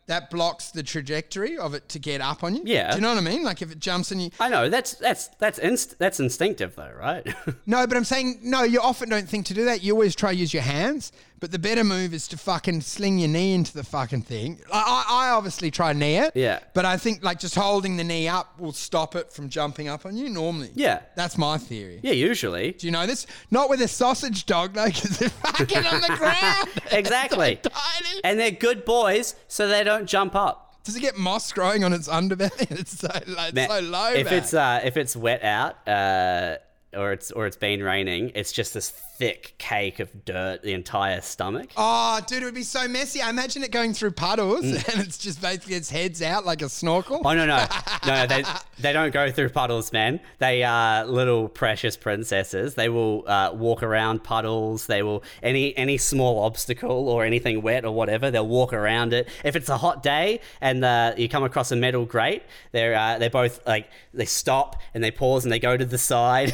That 0.09 0.30
blocks 0.30 0.70
the 0.70 0.82
trajectory 0.82 1.56
of 1.56 1.74
it 1.74 1.89
to 1.90 1.98
get 1.98 2.20
up 2.20 2.43
on 2.43 2.56
you. 2.56 2.62
Yeah. 2.64 2.90
Do 2.90 2.97
you 2.97 3.02
know 3.02 3.10
what 3.10 3.18
I 3.18 3.20
mean? 3.20 3.44
Like 3.44 3.62
if 3.62 3.70
it 3.70 3.78
jumps 3.78 4.10
on 4.10 4.20
you. 4.20 4.30
I 4.40 4.48
know 4.48 4.68
that's 4.68 4.94
that's 4.94 5.28
that's 5.39 5.59
inst- 5.59 5.98
that's 5.98 6.18
instinctive 6.18 6.74
though, 6.74 6.93
right? 6.98 7.26
No, 7.66 7.86
but 7.86 7.97
I'm 7.97 8.05
saying 8.05 8.40
no. 8.43 8.62
You 8.62 8.80
often 8.80 9.09
don't 9.09 9.28
think 9.28 9.47
to 9.47 9.55
do 9.55 9.64
that. 9.66 9.82
You 9.82 9.93
always 9.93 10.14
try 10.16 10.32
to 10.32 10.36
use 10.39 10.52
your 10.52 10.62
hands. 10.62 11.12
But 11.40 11.52
the 11.52 11.59
better 11.59 11.85
move 11.85 12.12
is 12.15 12.27
to 12.28 12.36
fucking 12.36 12.81
sling 12.81 13.20
your 13.20 13.28
knee 13.28 13.55
into 13.55 13.73
the 13.73 13.85
fucking 13.85 14.23
thing. 14.23 14.59
I, 14.73 15.05
I, 15.09 15.27
I 15.27 15.31
obviously 15.31 15.70
try 15.70 15.93
knee 15.93 16.16
it. 16.16 16.32
Yeah. 16.35 16.59
But 16.74 16.85
I 16.85 16.97
think 16.97 17.23
like 17.23 17.39
just 17.39 17.55
holding 17.55 17.97
the 17.97 18.02
knee 18.05 18.27
up 18.27 18.59
will 18.59 18.73
stop 18.73 19.15
it 19.15 19.32
from 19.32 19.48
jumping 19.48 19.86
up 19.89 20.05
on 20.05 20.16
you 20.16 20.28
normally. 20.31 20.70
Yeah. 20.74 21.01
That's 21.15 21.39
my 21.39 21.56
theory. 21.59 22.01
yeah, 22.02 22.12
usually. 22.12 22.73
Do 22.73 22.86
you 22.89 22.90
know 22.90 23.06
this? 23.06 23.27
Not 23.52 23.70
with 23.70 23.81
a 23.82 23.89
sausage 23.89 24.47
dog 24.47 24.74
though, 24.74 24.86
because 24.86 25.19
they're 25.19 25.28
fucking 25.28 25.86
on 25.86 26.01
the 26.01 26.15
ground. 26.16 26.69
Exactly. 26.90 27.60
Tiny. 27.62 28.20
and 28.24 28.40
they're 28.40 28.51
good 28.51 28.85
boys, 28.85 29.36
so 29.47 29.69
they 29.69 29.85
don't 29.85 30.06
jump 30.06 30.35
up. 30.35 30.77
Does 30.85 30.97
it 30.97 31.01
get 31.01 31.16
moss 31.19 31.52
growing 31.52 31.85
on 31.85 31.93
its 31.93 32.09
underbelly? 32.09 32.70
It's 32.81 32.98
so, 32.98 33.09
like, 33.27 33.52
Man, 33.55 33.69
so 33.69 33.81
low. 33.81 34.12
If 34.12 34.24
man. 34.27 34.35
it's 34.35 34.55
uh, 34.55 34.81
if 34.82 34.97
it's 34.97 35.15
wet 35.15 35.43
out, 35.44 35.86
uh, 35.86 36.56
or 36.94 37.12
it's 37.12 37.31
or 37.31 37.47
it's 37.47 37.56
been 37.59 37.82
raining, 37.82 38.32
it's 38.35 38.52
just 38.52 38.73
this 38.74 38.90
thick 39.19 39.55
cake 39.59 39.99
of 39.99 40.24
dirt 40.24 40.62
the 40.62 40.73
entire 40.73 41.20
stomach. 41.20 41.70
Oh, 41.77 42.20
dude, 42.27 42.43
it 42.43 42.45
would 42.45 42.55
be 42.55 42.62
so 42.62 42.86
messy. 42.86 43.20
I 43.20 43.31
imagine 43.31 43.65
it 43.65 43.73
going 43.73 43.93
through 43.93 44.12
puddles 44.12 44.65
Mm. 44.65 44.89
and 44.95 45.07
it's 45.07 45.19
just 45.19 45.40
basically 45.43 45.74
its 45.74 45.90
head's 45.90 46.23
out 46.23 46.47
like 46.47 46.62
a 46.62 46.69
snorkel. 46.69 47.20
Oh 47.24 47.35
no 47.35 47.47
no 47.47 47.66
no! 48.07 48.27
They 48.27 48.45
they 48.81 48.93
don't 48.93 49.12
go 49.12 49.31
through 49.31 49.51
puddles, 49.51 49.93
man. 49.93 50.20
They 50.39 50.62
are 50.62 51.05
little 51.05 51.49
precious 51.49 51.97
princesses. 51.97 52.74
They 52.74 52.89
will 52.89 53.24
uh, 53.28 53.53
walk 53.55 53.82
around 53.82 54.24
puddles. 54.24 54.86
They 54.86 55.03
will 55.03 55.23
any 55.43 55.77
any 55.77 55.97
small 55.97 56.43
obstacle 56.43 57.09
or 57.09 57.24
anything 57.24 57.62
wet 57.62 57.85
or 57.85 57.93
whatever. 57.93 58.31
They'll 58.31 58.47
walk 58.47 58.73
around 58.73 59.12
it. 59.12 59.28
If 59.45 59.57
it's 59.57 59.69
a 59.69 59.77
hot 59.78 60.03
day 60.03 60.40
and 60.61 60.85
uh, 60.85 61.15
you 61.16 61.28
come 61.28 61.45
across 61.45 61.73
a 61.73 61.77
metal 61.77 62.05
grate, 62.05 62.43
they're 62.73 62.95
uh, 62.95 63.19
they 63.19 63.28
both 63.28 63.66
like 63.66 63.89
they 64.15 64.27
stop 64.27 64.77
and 64.95 65.03
they 65.03 65.11
pause 65.11 65.45
and 65.45 65.53
they 65.53 65.61
go 65.61 65.77
to 65.77 65.85
the 65.85 65.99
side. 65.99 66.53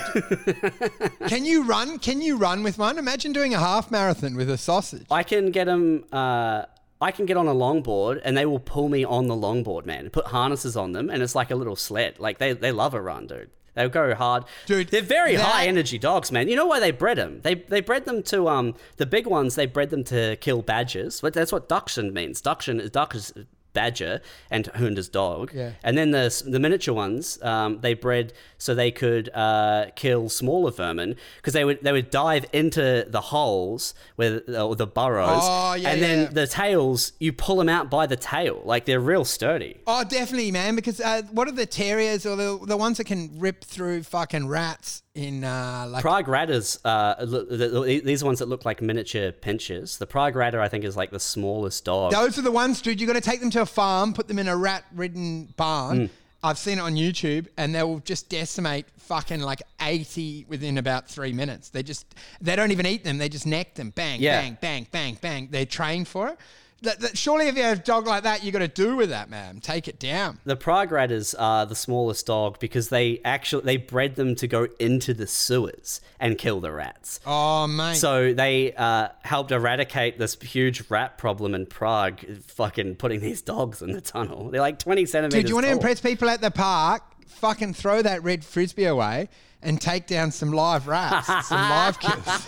Can 1.28 1.44
you 1.44 1.64
run? 1.64 1.98
Can 1.98 2.20
you 2.20 2.36
run 2.36 2.53
with 2.62 2.78
one? 2.78 2.98
Imagine 2.98 3.32
doing 3.32 3.52
a 3.54 3.58
half 3.58 3.90
marathon 3.90 4.36
with 4.36 4.48
a 4.50 4.56
sausage. 4.58 5.06
I 5.10 5.22
can 5.22 5.50
get 5.50 5.64
them. 5.64 6.04
Uh, 6.12 6.64
I 7.00 7.10
can 7.10 7.26
get 7.26 7.36
on 7.36 7.48
a 7.48 7.54
longboard 7.54 8.20
and 8.24 8.36
they 8.36 8.46
will 8.46 8.60
pull 8.60 8.88
me 8.88 9.04
on 9.04 9.26
the 9.26 9.34
longboard, 9.34 9.84
man. 9.84 10.08
Put 10.10 10.26
harnesses 10.26 10.76
on 10.76 10.92
them 10.92 11.10
and 11.10 11.22
it's 11.22 11.34
like 11.34 11.50
a 11.50 11.56
little 11.56 11.76
sled. 11.76 12.18
Like 12.18 12.38
they, 12.38 12.52
they 12.52 12.72
love 12.72 12.94
a 12.94 13.00
run, 13.02 13.26
dude. 13.26 13.50
They'll 13.74 13.88
go 13.88 14.14
hard, 14.14 14.44
Dude, 14.66 14.88
They're 14.88 15.02
very 15.02 15.34
that- 15.34 15.44
high 15.44 15.66
energy 15.66 15.98
dogs, 15.98 16.30
man. 16.30 16.46
You 16.48 16.54
know 16.54 16.64
why 16.66 16.78
they 16.78 16.92
bred 16.92 17.18
them? 17.18 17.40
They 17.42 17.56
they 17.56 17.80
bred 17.80 18.04
them 18.04 18.22
to 18.24 18.48
um 18.48 18.74
the 18.98 19.04
big 19.06 19.26
ones. 19.26 19.56
They 19.56 19.66
bred 19.66 19.90
them 19.90 20.04
to 20.04 20.36
kill 20.36 20.62
badgers. 20.62 21.20
But 21.20 21.34
that's 21.34 21.50
what 21.50 21.68
dachshund 21.68 22.14
means. 22.14 22.40
Dachshund 22.40 22.80
is 22.80 22.90
duck 22.92 23.16
is 23.16 23.34
badger 23.74 24.22
and 24.50 24.66
hund 24.68 24.96
is 24.98 25.08
dog. 25.10 25.52
Yeah. 25.54 25.72
And 25.82 25.98
then 25.98 26.10
the 26.12 26.42
the 26.46 26.58
miniature 26.58 26.94
ones, 26.94 27.38
um, 27.42 27.80
they 27.80 27.92
bred 27.92 28.32
so 28.56 28.74
they 28.74 28.90
could 28.90 29.28
uh, 29.34 29.86
kill 29.96 30.30
smaller 30.30 30.70
vermin 30.70 31.16
because 31.36 31.52
they 31.52 31.64
would 31.66 31.82
they 31.82 31.92
would 31.92 32.08
dive 32.10 32.46
into 32.52 33.04
the 33.08 33.20
holes 33.20 33.92
where 34.16 34.40
or 34.58 34.74
the 34.76 34.86
burrows, 34.86 35.42
Oh, 35.42 35.74
yeah, 35.74 35.90
and 35.90 36.00
then 36.02 36.18
yeah. 36.22 36.28
the 36.30 36.46
tails 36.46 37.12
you 37.18 37.32
pull 37.32 37.56
them 37.56 37.68
out 37.68 37.90
by 37.90 38.06
the 38.06 38.16
tail, 38.16 38.62
like 38.64 38.86
they're 38.86 39.00
real 39.00 39.24
sturdy. 39.24 39.80
Oh, 39.86 40.04
definitely, 40.04 40.50
man. 40.50 40.76
Because 40.76 41.00
uh, 41.00 41.22
what 41.32 41.48
are 41.48 41.52
the 41.52 41.66
terriers 41.66 42.24
or 42.24 42.36
the 42.36 42.58
the 42.64 42.76
ones 42.76 42.96
that 42.98 43.04
can 43.04 43.38
rip 43.38 43.64
through 43.64 44.04
fucking 44.04 44.48
rats 44.48 45.02
in 45.14 45.44
uh, 45.44 45.86
like 45.88 46.02
Prague 46.02 46.26
Ratters, 46.26 46.78
uh, 46.84 47.14
look- 47.24 47.48
the- 47.48 47.56
the- 47.68 48.00
these 48.00 48.24
ones 48.24 48.40
that 48.40 48.46
look 48.48 48.64
like 48.64 48.82
miniature 48.82 49.30
pinschers. 49.30 49.98
The 49.98 50.06
Prague 50.06 50.34
Ratter, 50.34 50.60
I 50.60 50.68
think, 50.68 50.84
is 50.84 50.96
like 50.96 51.10
the 51.10 51.20
smallest 51.20 51.84
dog. 51.84 52.12
Those 52.12 52.36
are 52.36 52.42
the 52.42 52.50
ones, 52.50 52.82
dude. 52.82 53.00
You 53.00 53.06
got 53.06 53.12
to 53.12 53.20
take 53.20 53.40
them 53.40 53.50
to 53.50 53.62
a 53.62 53.66
farm, 53.66 54.12
put 54.12 54.26
them 54.26 54.38
in 54.40 54.48
a 54.48 54.56
rat-ridden 54.56 55.46
Mm. 55.46 55.56
barn. 55.56 56.10
I've 56.42 56.58
seen 56.58 56.76
it 56.78 56.82
on 56.82 56.94
YouTube, 56.96 57.46
and 57.56 57.74
they 57.74 57.82
will 57.82 58.00
just 58.00 58.28
decimate 58.28 58.84
fucking 58.98 59.40
like 59.40 59.62
eighty 59.80 60.44
within 60.48 60.76
about 60.76 61.08
three 61.08 61.32
minutes. 61.32 61.70
They 61.70 61.82
just 61.82 62.04
they 62.40 62.54
don't 62.54 62.70
even 62.70 62.84
eat 62.84 63.02
them; 63.02 63.16
they 63.16 63.30
just 63.30 63.46
neck 63.46 63.74
them. 63.76 63.90
Bang, 63.90 64.20
Yeah. 64.20 64.42
bang, 64.42 64.58
bang, 64.60 64.86
bang, 64.92 65.18
bang. 65.22 65.48
They're 65.50 65.64
trained 65.64 66.06
for 66.06 66.28
it. 66.28 66.38
That, 66.82 67.00
that, 67.00 67.16
surely, 67.16 67.48
if 67.48 67.56
you 67.56 67.62
have 67.62 67.78
a 67.78 67.82
dog 67.82 68.06
like 68.06 68.24
that, 68.24 68.44
you 68.44 68.52
got 68.52 68.58
to 68.58 68.68
do 68.68 68.96
with 68.96 69.08
that, 69.10 69.30
man. 69.30 69.60
Take 69.60 69.88
it 69.88 69.98
down. 69.98 70.38
The 70.44 70.56
Prague 70.56 70.92
Ratters 70.92 71.34
are 71.34 71.64
the 71.64 71.74
smallest 71.74 72.26
dog 72.26 72.58
because 72.58 72.90
they 72.90 73.20
actually 73.24 73.64
they 73.64 73.76
bred 73.78 74.16
them 74.16 74.34
to 74.36 74.46
go 74.46 74.68
into 74.78 75.14
the 75.14 75.26
sewers 75.26 76.00
and 76.20 76.36
kill 76.36 76.60
the 76.60 76.72
rats. 76.72 77.20
Oh, 77.26 77.66
man! 77.66 77.94
So 77.94 78.34
they 78.34 78.74
uh, 78.74 79.08
helped 79.22 79.50
eradicate 79.50 80.18
this 80.18 80.34
huge 80.34 80.90
rat 80.90 81.16
problem 81.16 81.54
in 81.54 81.66
Prague, 81.66 82.20
fucking 82.42 82.96
putting 82.96 83.20
these 83.20 83.40
dogs 83.40 83.80
in 83.80 83.92
the 83.92 84.00
tunnel. 84.00 84.50
They're 84.50 84.60
like 84.60 84.78
20 84.78 85.06
centimeters 85.06 85.40
Dude, 85.40 85.48
you 85.48 85.54
want 85.54 85.66
to 85.66 85.72
impress 85.72 86.00
people 86.00 86.28
at 86.28 86.40
the 86.40 86.50
park? 86.50 87.02
Fucking 87.26 87.74
throw 87.74 88.00
that 88.02 88.22
red 88.22 88.44
frisbee 88.44 88.84
away 88.84 89.28
and 89.64 89.80
take 89.80 90.06
down 90.06 90.30
some 90.30 90.52
live 90.52 90.86
rats, 90.86 91.26
some 91.48 91.60
live 91.60 91.98
kills, 91.98 92.46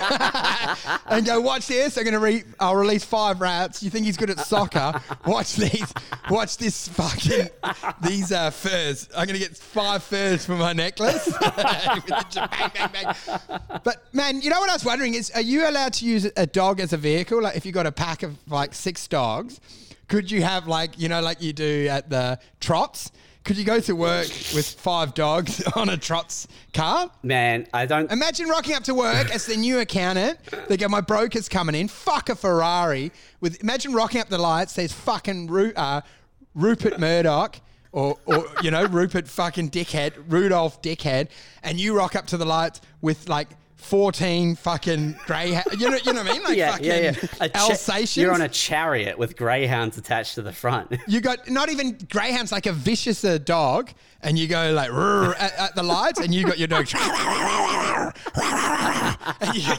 and 1.06 1.24
go 1.26 1.40
watch 1.40 1.66
this. 1.66 1.96
I'm 1.96 2.04
gonna 2.04 2.20
re- 2.20 2.44
I'll 2.60 2.76
release 2.76 3.04
five 3.04 3.40
rats. 3.40 3.82
You 3.82 3.90
think 3.90 4.06
he's 4.06 4.16
good 4.16 4.30
at 4.30 4.38
soccer? 4.40 5.00
Watch 5.26 5.56
these. 5.56 5.92
Watch 6.30 6.56
this 6.58 6.88
fucking 6.88 7.48
these 8.02 8.32
uh, 8.32 8.50
furs. 8.50 9.08
I'm 9.16 9.26
gonna 9.26 9.38
get 9.38 9.56
five 9.56 10.02
furs 10.02 10.46
for 10.46 10.56
my 10.56 10.72
necklace. 10.72 11.32
Bang, 11.56 12.02
bang, 12.74 12.90
bang. 12.92 13.14
But 13.82 14.04
man, 14.12 14.40
you 14.40 14.50
know 14.50 14.60
what 14.60 14.70
I 14.70 14.74
was 14.74 14.84
wondering 14.84 15.14
is, 15.14 15.30
are 15.30 15.40
you 15.40 15.68
allowed 15.68 15.94
to 15.94 16.04
use 16.04 16.30
a 16.36 16.46
dog 16.46 16.80
as 16.80 16.92
a 16.92 16.96
vehicle? 16.96 17.42
Like 17.42 17.56
if 17.56 17.64
you 17.66 17.72
got 17.72 17.86
a 17.86 17.92
pack 17.92 18.22
of 18.22 18.36
like 18.50 18.74
six 18.74 19.06
dogs, 19.08 19.60
could 20.08 20.30
you 20.30 20.42
have 20.42 20.66
like 20.66 20.98
you 20.98 21.08
know 21.08 21.20
like 21.20 21.40
you 21.40 21.52
do 21.52 21.88
at 21.88 22.10
the 22.10 22.38
trots? 22.60 23.10
Could 23.46 23.56
you 23.56 23.64
go 23.64 23.78
to 23.78 23.94
work 23.94 24.26
with 24.56 24.68
five 24.68 25.14
dogs 25.14 25.62
on 25.76 25.88
a 25.88 25.96
trots 25.96 26.48
car? 26.74 27.12
Man, 27.22 27.68
I 27.72 27.86
don't. 27.86 28.10
Imagine 28.10 28.48
rocking 28.48 28.74
up 28.74 28.82
to 28.82 28.94
work 28.94 29.32
as 29.32 29.46
the 29.46 29.56
new 29.56 29.78
accountant. 29.78 30.40
They 30.66 30.76
go, 30.76 30.88
my 30.88 31.00
broker's 31.00 31.48
coming 31.48 31.76
in. 31.76 31.86
Fuck 31.86 32.28
a 32.28 32.34
Ferrari. 32.34 33.12
With 33.40 33.62
imagine 33.62 33.92
rocking 33.92 34.20
up 34.20 34.28
the 34.28 34.38
lights. 34.38 34.72
There's 34.72 34.92
fucking 34.92 35.46
Ru- 35.46 35.72
uh, 35.76 36.00
Rupert 36.56 36.98
Murdoch. 36.98 37.60
Or, 37.92 38.18
or, 38.26 38.46
you 38.62 38.72
know, 38.72 38.84
Rupert 38.84 39.28
fucking 39.28 39.70
dickhead, 39.70 40.12
Rudolph 40.28 40.82
dickhead, 40.82 41.28
and 41.62 41.78
you 41.78 41.96
rock 41.96 42.16
up 42.16 42.26
to 42.26 42.36
the 42.36 42.44
lights 42.44 42.80
with 43.00 43.28
like 43.28 43.50
14 43.86 44.56
fucking 44.56 45.16
grey, 45.26 45.60
you 45.78 45.88
know, 45.88 45.96
you 46.04 46.12
know 46.12 46.22
what 46.22 46.30
I 46.30 46.32
mean? 46.32 46.42
Like 46.42 46.56
yeah, 46.58 46.72
fucking 46.72 46.86
yeah, 46.86 46.96
yeah. 46.96 47.12
Cha- 47.12 47.48
Alsatians. 47.54 48.16
You're 48.16 48.32
on 48.32 48.42
a 48.42 48.48
chariot 48.48 49.16
with 49.16 49.36
greyhounds 49.36 49.96
attached 49.96 50.34
to 50.34 50.42
the 50.42 50.52
front. 50.52 50.96
You 51.08 51.20
got 51.20 51.48
not 51.48 51.70
even 51.70 51.96
greyhounds, 52.10 52.50
like 52.50 52.66
a 52.66 52.72
vicious 52.72 53.24
uh, 53.24 53.38
dog, 53.38 53.92
and 54.22 54.36
you 54.36 54.48
go 54.48 54.72
like 54.72 54.90
at, 55.40 55.56
at 55.56 55.74
the 55.76 55.84
lights, 55.84 56.18
and 56.18 56.34
you 56.34 56.44
got 56.44 56.58
your 56.58 56.66
dog. 56.66 56.90
you, 56.92 56.98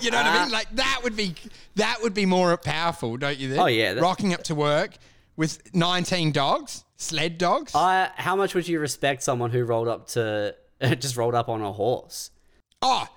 you 0.02 0.12
know 0.12 0.18
what 0.18 0.26
I 0.26 0.44
mean? 0.44 0.52
Like 0.52 0.74
that 0.76 1.02
would 1.04 1.18
be 1.18 1.36
that 1.76 1.98
would 2.02 2.14
be 2.14 2.26
more 2.26 2.56
powerful, 2.56 3.18
don't 3.18 3.38
you? 3.38 3.50
Think? 3.50 3.62
Oh, 3.62 3.66
yeah, 3.66 3.94
rocking 3.94 4.34
up 4.34 4.44
to 4.44 4.56
work 4.56 4.96
with 5.36 5.76
nineteen 5.76 6.32
dogs, 6.32 6.86
sled 6.96 7.38
dogs. 7.38 7.76
Uh, 7.76 8.08
how 8.16 8.38
much 8.38 8.56
would 8.56 8.68
you 8.68 8.80
respect 8.80 9.22
someone 9.22 9.52
who 9.52 9.66
rolled 9.66 9.90
up 9.90 10.08
to 10.10 10.56
just 10.98 11.18
rolled 11.18 11.36
up 11.36 11.50
on 11.50 11.62
a 11.62 11.74
horse? 11.74 12.32
oh, 12.82 13.08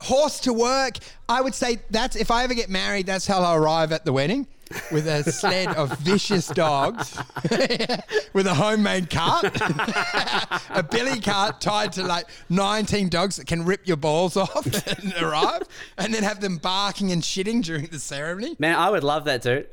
horse 0.00 0.40
to 0.40 0.52
work. 0.52 0.98
I 1.28 1.40
would 1.40 1.54
say 1.54 1.78
that's 1.90 2.16
if 2.16 2.30
I 2.30 2.44
ever 2.44 2.54
get 2.54 2.68
married, 2.68 3.06
that's 3.06 3.26
how 3.26 3.40
I 3.42 3.56
arrive 3.56 3.92
at 3.92 4.04
the 4.04 4.12
wedding. 4.12 4.46
With 4.92 5.06
a 5.06 5.24
sled 5.32 5.68
of 5.76 5.98
vicious 6.00 6.48
dogs, 6.48 7.18
with 8.34 8.46
a 8.46 8.52
homemade 8.52 9.08
cart, 9.08 9.46
a 10.70 10.82
billy 10.82 11.20
cart 11.20 11.62
tied 11.62 11.92
to 11.92 12.02
like 12.02 12.26
19 12.50 13.08
dogs 13.08 13.36
that 13.36 13.46
can 13.46 13.64
rip 13.64 13.88
your 13.88 13.96
balls 13.96 14.36
off 14.36 14.66
and 14.86 15.14
arrive, 15.22 15.62
and 15.96 16.12
then 16.12 16.22
have 16.22 16.42
them 16.42 16.58
barking 16.58 17.12
and 17.12 17.22
shitting 17.22 17.64
during 17.64 17.86
the 17.86 17.98
ceremony. 17.98 18.56
Man, 18.58 18.78
I 18.78 18.90
would 18.90 19.04
love 19.04 19.24
that, 19.24 19.40
dude. 19.40 19.68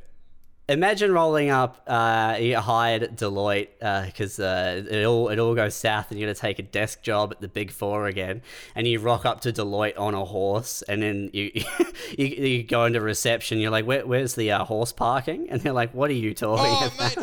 Imagine 0.67 1.11
rolling 1.11 1.51
up. 1.51 1.83
Uh, 1.85 2.37
you 2.39 2.57
hired 2.57 3.03
at 3.03 3.15
Deloitte 3.15 3.67
because 4.07 4.39
uh, 4.39 4.83
it 4.89 5.05
all 5.05 5.29
it 5.29 5.37
all 5.37 5.53
goes 5.53 5.75
south, 5.75 6.09
and 6.09 6.19
you're 6.19 6.25
gonna 6.27 6.33
take 6.33 6.57
a 6.57 6.63
desk 6.63 7.03
job 7.03 7.31
at 7.31 7.39
the 7.39 7.47
Big 7.47 7.69
Four 7.71 8.07
again, 8.07 8.41
and 8.73 8.87
you 8.87 8.99
rock 8.99 9.25
up 9.27 9.41
to 9.41 9.53
Deloitte 9.53 9.99
on 9.99 10.15
a 10.15 10.25
horse, 10.25 10.81
and 10.83 11.03
then 11.03 11.29
you 11.33 11.51
you, 12.17 12.25
you 12.25 12.63
go 12.63 12.85
into 12.85 12.99
reception. 12.99 13.59
You're 13.59 13.69
like, 13.69 13.85
Where, 13.85 14.07
"Where's 14.07 14.33
the 14.33 14.51
uh, 14.53 14.65
horse 14.65 14.91
parking?" 14.91 15.47
And 15.51 15.61
they're 15.61 15.71
like, 15.71 15.93
"What 15.93 16.09
are 16.09 16.13
you 16.13 16.33
talking 16.33 16.65
Oh, 16.67 16.91
about?" 16.95 17.17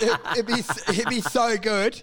mate, 0.00 0.02
it, 0.08 0.20
it'd, 0.38 0.46
be, 0.46 0.62
it'd 0.92 1.08
be 1.10 1.20
so 1.20 1.58
good. 1.58 2.02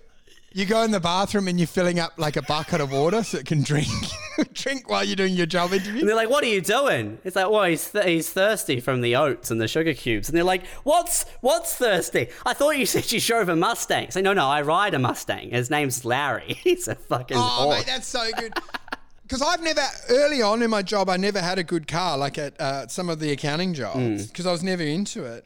You 0.53 0.65
go 0.65 0.81
in 0.83 0.91
the 0.91 0.99
bathroom 0.99 1.47
and 1.47 1.57
you're 1.59 1.67
filling 1.67 1.97
up 1.99 2.13
like 2.17 2.35
a 2.35 2.41
bucket 2.41 2.81
of 2.81 2.91
water 2.91 3.23
so 3.23 3.37
it 3.37 3.45
can 3.45 3.63
drink 3.63 3.87
drink 4.53 4.89
while 4.89 5.01
you're 5.03 5.15
doing 5.15 5.33
your 5.33 5.45
job 5.45 5.71
interview. 5.71 6.01
And 6.01 6.09
they're 6.09 6.15
like, 6.15 6.29
"What 6.29 6.43
are 6.43 6.47
you 6.47 6.59
doing?" 6.59 7.19
It's 7.23 7.37
like, 7.37 7.49
"Well, 7.49 7.63
he's 7.63 7.89
th- 7.89 8.03
he's 8.05 8.29
thirsty 8.29 8.81
from 8.81 8.99
the 8.99 9.15
oats 9.15 9.49
and 9.49 9.61
the 9.61 9.67
sugar 9.69 9.93
cubes." 9.93 10.27
And 10.27 10.35
they're 10.37 10.43
like, 10.43 10.65
"What's 10.83 11.23
what's 11.39 11.75
thirsty? 11.75 12.27
I 12.45 12.53
thought 12.53 12.71
you 12.77 12.85
said 12.85 13.09
you 13.13 13.21
drove 13.21 13.47
a 13.47 13.55
Mustang." 13.55 14.11
Say, 14.11 14.21
"No, 14.21 14.33
no, 14.33 14.45
I 14.47 14.61
ride 14.61 14.93
a 14.93 14.99
Mustang. 14.99 15.51
His 15.51 15.69
name's 15.69 16.03
Larry. 16.03 16.53
He's 16.63 16.87
a 16.89 16.95
fucking 16.95 17.37
Oh, 17.37 17.41
horse." 17.41 17.77
mate, 17.77 17.85
that's 17.87 18.07
so 18.07 18.29
good. 18.37 18.53
Because 19.23 19.41
I've 19.41 19.61
never, 19.63 19.81
early 20.09 20.41
on 20.41 20.61
in 20.61 20.69
my 20.69 20.81
job, 20.81 21.09
I 21.09 21.15
never 21.15 21.39
had 21.39 21.57
a 21.59 21.63
good 21.63 21.87
car, 21.87 22.17
like 22.17 22.37
at 22.37 22.59
uh, 22.59 22.87
some 22.89 23.09
of 23.09 23.21
the 23.21 23.31
accounting 23.31 23.73
jobs, 23.73 24.27
because 24.27 24.45
I 24.45 24.51
was 24.51 24.61
never 24.63 24.83
into 24.83 25.23
it. 25.23 25.45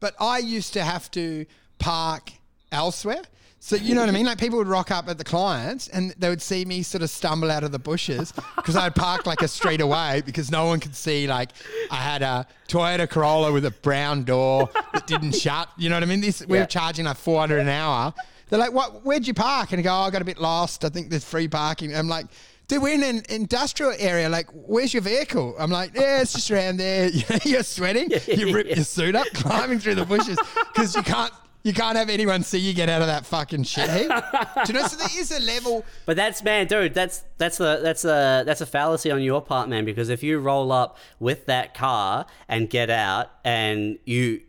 But 0.00 0.14
I 0.18 0.38
used 0.38 0.72
to 0.72 0.82
have 0.82 1.10
to 1.10 1.44
park 1.78 2.32
elsewhere. 2.72 3.20
So, 3.66 3.74
you 3.74 3.96
know 3.96 4.00
what 4.02 4.08
I 4.08 4.12
mean? 4.12 4.26
Like 4.26 4.38
people 4.38 4.58
would 4.58 4.68
rock 4.68 4.92
up 4.92 5.08
at 5.08 5.18
the 5.18 5.24
clients 5.24 5.88
and 5.88 6.14
they 6.18 6.28
would 6.28 6.40
see 6.40 6.64
me 6.64 6.84
sort 6.84 7.02
of 7.02 7.10
stumble 7.10 7.50
out 7.50 7.64
of 7.64 7.72
the 7.72 7.80
bushes 7.80 8.32
because 8.54 8.76
I'd 8.76 8.94
park 8.94 9.26
like 9.26 9.42
a 9.42 9.48
street 9.48 9.80
away 9.80 10.22
because 10.24 10.52
no 10.52 10.66
one 10.66 10.78
could 10.78 10.94
see. 10.94 11.26
Like 11.26 11.50
I 11.90 11.96
had 11.96 12.22
a 12.22 12.46
Toyota 12.68 13.10
Corolla 13.10 13.50
with 13.50 13.64
a 13.64 13.72
brown 13.72 14.22
door 14.22 14.70
that 14.92 15.08
didn't 15.08 15.32
shut. 15.34 15.68
You 15.76 15.88
know 15.88 15.96
what 15.96 16.04
I 16.04 16.06
mean? 16.06 16.20
This, 16.20 16.46
we 16.46 16.58
Yeah. 16.58 16.62
were 16.62 16.66
charging 16.68 17.06
like 17.06 17.16
400 17.16 17.58
an 17.58 17.66
hour. 17.68 18.14
They're 18.50 18.60
like, 18.60 18.72
"What? 18.72 19.04
Where'd 19.04 19.26
you 19.26 19.34
park?" 19.34 19.72
And 19.72 19.80
I 19.80 19.82
go, 19.82 19.90
oh, 19.90 20.02
"I 20.02 20.10
got 20.10 20.22
a 20.22 20.24
bit 20.24 20.38
lost. 20.38 20.84
I 20.84 20.88
think 20.88 21.10
there's 21.10 21.24
free 21.24 21.48
parking." 21.48 21.92
I'm 21.96 22.06
like, 22.06 22.26
"Dude, 22.68 22.80
we're 22.80 22.94
in 22.94 23.02
an 23.02 23.22
industrial 23.30 23.94
area. 23.98 24.28
Like, 24.28 24.46
where's 24.52 24.94
your 24.94 25.02
vehicle?" 25.02 25.56
I'm 25.58 25.72
like, 25.72 25.90
"Yeah, 25.96 26.20
it's 26.20 26.32
just 26.34 26.48
around 26.52 26.76
there." 26.76 27.08
You're 27.44 27.64
sweating. 27.64 28.10
you 28.28 28.54
rip 28.54 28.68
your 28.68 28.84
suit 28.84 29.16
up, 29.16 29.26
climbing 29.34 29.80
through 29.80 29.96
the 29.96 30.04
bushes 30.06 30.38
because 30.72 30.94
you 30.94 31.02
can't. 31.02 31.32
You 31.66 31.72
can't 31.72 31.96
have 31.96 32.08
anyone 32.08 32.44
see 32.44 32.58
you 32.58 32.72
get 32.72 32.88
out 32.88 33.00
of 33.00 33.08
that 33.08 33.26
fucking 33.26 33.64
shit 33.64 33.90
heap. 33.90 34.08
Do 34.08 34.72
you 34.72 34.74
know? 34.78 34.86
So 34.86 34.96
there 34.98 35.08
is 35.18 35.32
a 35.32 35.40
level. 35.40 35.84
But 36.04 36.16
that's 36.16 36.44
man, 36.44 36.68
dude. 36.68 36.94
That's 36.94 37.24
that's 37.38 37.58
a 37.58 37.80
that's 37.82 38.04
a 38.04 38.44
that's 38.46 38.60
a 38.60 38.66
fallacy 38.66 39.10
on 39.10 39.20
your 39.20 39.42
part, 39.42 39.68
man. 39.68 39.84
Because 39.84 40.08
if 40.08 40.22
you 40.22 40.38
roll 40.38 40.70
up 40.70 40.96
with 41.18 41.46
that 41.46 41.74
car 41.74 42.26
and 42.48 42.70
get 42.70 42.88
out, 42.88 43.32
and 43.44 43.98
you 44.04 44.42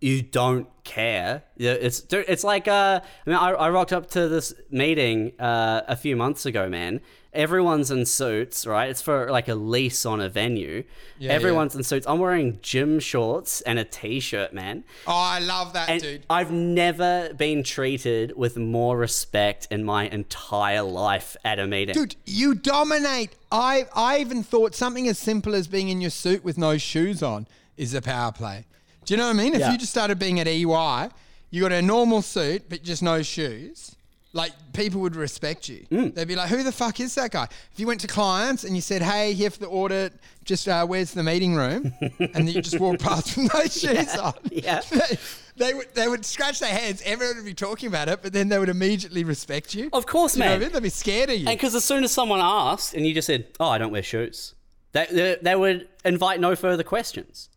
you 0.00 0.22
don't 0.22 0.66
care, 0.82 1.42
it's 1.58 2.06
it's 2.10 2.42
like 2.42 2.66
uh, 2.66 3.02
I 3.26 3.30
mean, 3.30 3.36
I, 3.38 3.50
I 3.50 3.68
rocked 3.68 3.92
up 3.92 4.08
to 4.12 4.26
this 4.30 4.54
meeting 4.70 5.38
uh, 5.38 5.82
a 5.86 5.94
few 5.94 6.16
months 6.16 6.46
ago, 6.46 6.70
man. 6.70 7.02
Everyone's 7.34 7.90
in 7.90 8.04
suits, 8.04 8.66
right? 8.66 8.90
It's 8.90 9.00
for 9.00 9.30
like 9.30 9.48
a 9.48 9.54
lease 9.54 10.04
on 10.04 10.20
a 10.20 10.28
venue. 10.28 10.84
Everyone's 11.20 11.74
in 11.74 11.82
suits. 11.82 12.06
I'm 12.06 12.18
wearing 12.18 12.58
gym 12.60 13.00
shorts 13.00 13.62
and 13.62 13.78
a 13.78 13.84
t-shirt, 13.84 14.52
man. 14.52 14.84
Oh, 15.06 15.12
I 15.14 15.38
love 15.38 15.72
that, 15.72 15.88
And 15.88 16.02
dude. 16.02 16.26
I've 16.28 16.50
never 16.50 17.32
been 17.34 17.62
treated 17.62 18.36
with 18.36 18.58
more 18.58 18.98
respect 18.98 19.66
in 19.70 19.82
my 19.82 20.08
entire 20.08 20.82
life 20.82 21.34
at 21.42 21.58
a 21.58 21.66
meeting. 21.66 21.94
Dude, 21.94 22.16
you 22.26 22.54
dominate. 22.54 23.30
I 23.50 23.86
I 23.94 24.18
even 24.18 24.42
thought 24.42 24.74
something 24.74 25.08
as 25.08 25.18
simple 25.18 25.54
as 25.54 25.66
being 25.68 25.88
in 25.88 26.02
your 26.02 26.10
suit 26.10 26.44
with 26.44 26.58
no 26.58 26.76
shoes 26.76 27.22
on 27.22 27.46
is 27.78 27.94
a 27.94 28.02
power 28.02 28.32
play. 28.32 28.66
Do 29.06 29.14
you 29.14 29.18
know 29.18 29.24
what 29.28 29.36
I 29.36 29.42
mean? 29.42 29.54
If 29.54 29.60
Yeah. 29.60 29.72
you 29.72 29.78
just 29.78 29.90
started 29.90 30.18
being 30.18 30.38
at 30.38 30.46
EY, 30.46 31.08
you 31.50 31.62
got 31.62 31.72
a 31.72 31.80
normal 31.80 32.20
suit 32.20 32.68
but 32.68 32.82
just 32.82 33.02
no 33.02 33.22
shoes. 33.22 33.96
Like 34.34 34.52
people 34.72 35.02
would 35.02 35.14
respect 35.14 35.68
you. 35.68 35.84
Mm. 35.90 36.14
They'd 36.14 36.26
be 36.26 36.36
like, 36.36 36.48
"Who 36.48 36.62
the 36.62 36.72
fuck 36.72 37.00
is 37.00 37.14
that 37.16 37.32
guy?" 37.32 37.44
If 37.72 37.78
you 37.78 37.86
went 37.86 38.00
to 38.00 38.06
clients 38.06 38.64
and 38.64 38.74
you 38.74 38.80
said, 38.80 39.02
"Hey, 39.02 39.34
here 39.34 39.50
for 39.50 39.58
the 39.58 39.68
audit, 39.68 40.14
just 40.44 40.66
uh, 40.68 40.86
where's 40.86 41.12
the 41.12 41.22
meeting 41.22 41.54
room?" 41.54 41.92
and 42.34 42.48
you 42.48 42.62
just 42.62 42.80
walk 42.80 42.98
past 42.98 43.36
with 43.36 43.52
no 43.52 43.60
shoes 43.66 44.14
on, 44.16 44.32
yeah. 44.50 44.80
they, 44.90 45.18
they 45.56 45.74
would 45.74 45.94
they 45.94 46.08
would 46.08 46.24
scratch 46.24 46.60
their 46.60 46.70
heads. 46.74 47.02
Everyone 47.04 47.36
would 47.36 47.44
be 47.44 47.52
talking 47.52 47.88
about 47.88 48.08
it, 48.08 48.20
but 48.22 48.32
then 48.32 48.48
they 48.48 48.58
would 48.58 48.70
immediately 48.70 49.22
respect 49.22 49.74
you. 49.74 49.90
Of 49.92 50.06
course, 50.06 50.34
You 50.34 50.40
know 50.40 50.46
I 50.46 50.48
man. 50.52 50.60
mean? 50.60 50.72
They'd 50.72 50.82
be 50.82 50.88
scared 50.88 51.28
of 51.28 51.36
you. 51.38 51.46
And 51.48 51.58
because 51.58 51.74
as 51.74 51.84
soon 51.84 52.02
as 52.02 52.10
someone 52.10 52.40
asked 52.40 52.94
and 52.94 53.06
you 53.06 53.12
just 53.12 53.26
said, 53.26 53.46
"Oh, 53.60 53.68
I 53.68 53.76
don't 53.76 53.92
wear 53.92 54.02
shoes," 54.02 54.54
they, 54.92 55.06
they, 55.10 55.36
they 55.42 55.54
would 55.56 55.88
invite 56.06 56.40
no 56.40 56.56
further 56.56 56.82
questions. 56.84 57.50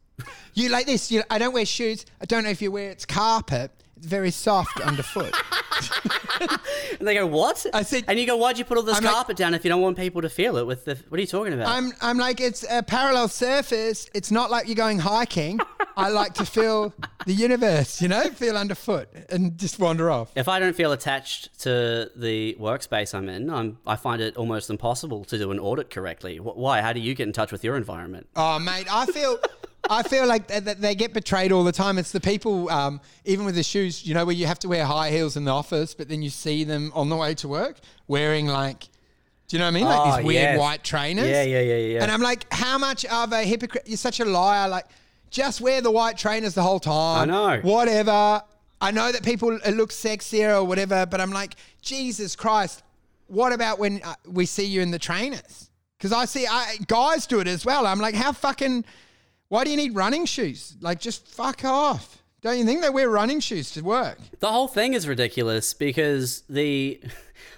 You 0.54 0.68
like 0.70 0.86
this? 0.88 1.10
You, 1.10 1.24
I 1.30 1.38
don't 1.38 1.54
wear 1.54 1.66
shoes. 1.66 2.06
I 2.22 2.26
don't 2.26 2.44
know 2.44 2.50
if 2.50 2.62
you 2.62 2.70
wear 2.72 2.90
it's 2.90 3.06
carpet. 3.06 3.72
It's 3.98 4.06
very 4.08 4.32
soft 4.32 4.80
underfoot. 4.82 5.34
And 7.00 7.08
they 7.08 7.14
go, 7.16 7.26
"What?" 7.28 7.66
I 7.74 7.82
said- 7.84 8.06
and 8.08 8.18
you 8.20 8.26
go, 8.26 8.38
"Why'd 8.38 8.58
you 8.58 8.64
put 8.66 8.78
all 8.78 8.84
this 8.84 8.98
I'm 8.98 9.04
like- 9.04 9.14
carpet 9.14 9.36
down 9.38 9.54
if 9.54 9.64
you 9.66 9.70
don't 9.70 9.82
want 9.82 9.98
people 9.98 10.22
to 10.22 10.30
feel 10.30 10.58
it?" 10.58 10.66
With 10.66 10.86
the, 10.86 10.98
what 11.10 11.18
are 11.18 11.22
you 11.22 11.28
talking 11.28 11.54
about? 11.54 11.68
I'm 11.68 11.92
I'm 12.02 12.18
like 12.18 12.40
it's 12.40 12.64
a 12.70 12.84
parallel 12.84 13.28
surface. 13.28 14.10
It's 14.14 14.32
not 14.32 14.50
like 14.52 14.68
you're 14.68 14.76
going 14.76 15.00
hiking. 15.00 15.60
I 15.98 16.10
like 16.10 16.34
to 16.36 16.46
feel 16.46 16.94
the 17.26 17.34
universe. 17.34 18.02
You 18.02 18.08
know, 18.08 18.24
feel 18.30 18.58
underfoot 18.58 19.10
and 19.30 19.58
just 19.58 19.80
wander 19.80 20.10
off. 20.10 20.32
if 20.36 20.48
I 20.48 20.60
don't 20.60 20.76
feel 20.76 20.92
attached 20.94 21.60
to 21.62 22.10
the 22.16 22.56
workspace 22.60 23.14
I'm 23.14 23.28
in, 23.30 23.50
I'm, 23.50 23.78
I 23.86 23.96
find 23.96 24.22
it 24.22 24.36
almost 24.38 24.70
impossible 24.70 25.26
to 25.26 25.38
do 25.38 25.52
an 25.52 25.60
audit 25.60 25.90
correctly. 25.90 26.38
Why? 26.40 26.82
How 26.82 26.94
do 26.94 27.00
you 27.02 27.14
get 27.16 27.28
in 27.28 27.34
touch 27.34 27.52
with 27.52 27.64
your 27.64 27.76
environment? 27.76 28.28
Oh, 28.36 28.60
mate, 28.60 28.88
I 28.92 29.06
feel. 29.08 29.38
I 29.90 30.04
feel 30.04 30.26
like 30.28 30.48
th- 30.48 30.64
th- 30.66 30.78
they 30.78 30.96
get 30.96 31.14
betrayed 31.14 31.52
all 31.52 31.64
the 31.64 31.72
time. 31.72 31.98
It's 31.98 32.12
the 32.12 32.20
people, 32.20 32.70
um, 32.70 33.00
even 33.24 33.46
with 33.46 33.56
the 33.56 33.64
shoes, 33.64 34.06
you 34.06 34.14
know, 34.14 34.26
where 34.26 34.36
you 34.36 34.48
have 34.48 34.60
to 34.60 34.68
wear 34.68 34.86
high 34.86 35.12
heels 35.12 35.38
in 35.38 35.46
the 35.46 35.52
office, 35.52 35.94
but 35.94 36.10
then 36.10 36.22
you 36.22 36.30
see 36.30 36.64
them 36.64 36.92
on 36.96 37.10
the 37.10 37.16
way 37.16 37.36
to 37.36 37.48
work 37.48 37.78
wearing 38.08 38.48
like, 38.48 38.82
do 39.48 39.58
you 39.58 39.60
know 39.60 39.66
what 39.66 39.70
I 39.70 39.72
mean? 39.74 39.86
Like 39.86 40.00
Oh, 40.02 40.16
these 40.18 40.26
weird 40.26 40.42
yes. 40.42 40.60
white 40.60 40.84
trainers. 40.84 41.28
Yeah, 41.28 41.44
yeah, 41.44 41.60
yeah, 41.62 41.76
yeah. 41.76 42.02
And 42.04 42.12
I'm 42.12 42.22
like, 42.22 42.52
how 42.52 42.78
much 42.80 43.06
of 43.06 43.32
a 43.32 43.44
hypocrite? 43.44 43.84
You're 43.86 43.98
such 43.98 44.20
a 44.20 44.26
liar. 44.26 44.68
Like, 44.68 44.86
just 45.30 45.62
wear 45.62 45.82
the 45.82 45.92
white 45.92 46.18
trainers 46.18 46.56
the 46.56 46.64
whole 46.64 46.80
time. 46.80 47.30
I 47.30 47.56
know. 47.56 47.62
Whatever. 47.62 48.42
I 48.82 48.92
know 48.92 49.12
that 49.12 49.24
people 49.24 49.52
look 49.72 49.92
sexier 49.92 50.56
or 50.60 50.64
whatever, 50.64 51.06
but 51.06 51.22
I'm 51.22 51.32
like, 51.32 51.56
Jesus 51.82 52.36
Christ. 52.36 52.82
What 53.28 53.54
about 53.54 53.80
when 53.80 54.02
uh, 54.04 54.16
we 54.28 54.46
see 54.46 54.66
you 54.66 54.82
in 54.82 54.92
the 54.92 55.00
trainers? 55.00 55.70
Because 55.98 56.12
I 56.12 56.26
see 56.26 56.46
I, 56.46 56.78
guys 56.88 57.26
do 57.26 57.40
it 57.40 57.48
as 57.48 57.66
well. 57.66 57.86
I'm 57.88 58.00
like, 58.00 58.16
how 58.16 58.32
fucking. 58.32 58.84
Why 59.50 59.64
do 59.64 59.70
you 59.70 59.78
need 59.78 59.96
running 59.96 60.26
shoes? 60.26 60.76
Like, 60.82 61.00
just 61.00 61.28
fuck 61.28 61.64
off. 61.64 62.22
Don't 62.42 62.58
you 62.58 62.66
think 62.66 62.82
they 62.82 62.90
wear 62.90 63.10
running 63.10 63.40
shoes 63.40 63.72
to 63.72 63.82
work? 63.82 64.18
The 64.40 64.52
whole 64.52 64.68
thing 64.68 64.94
is 64.94 65.08
ridiculous 65.08 65.74
because 65.74 66.44
the 66.50 67.02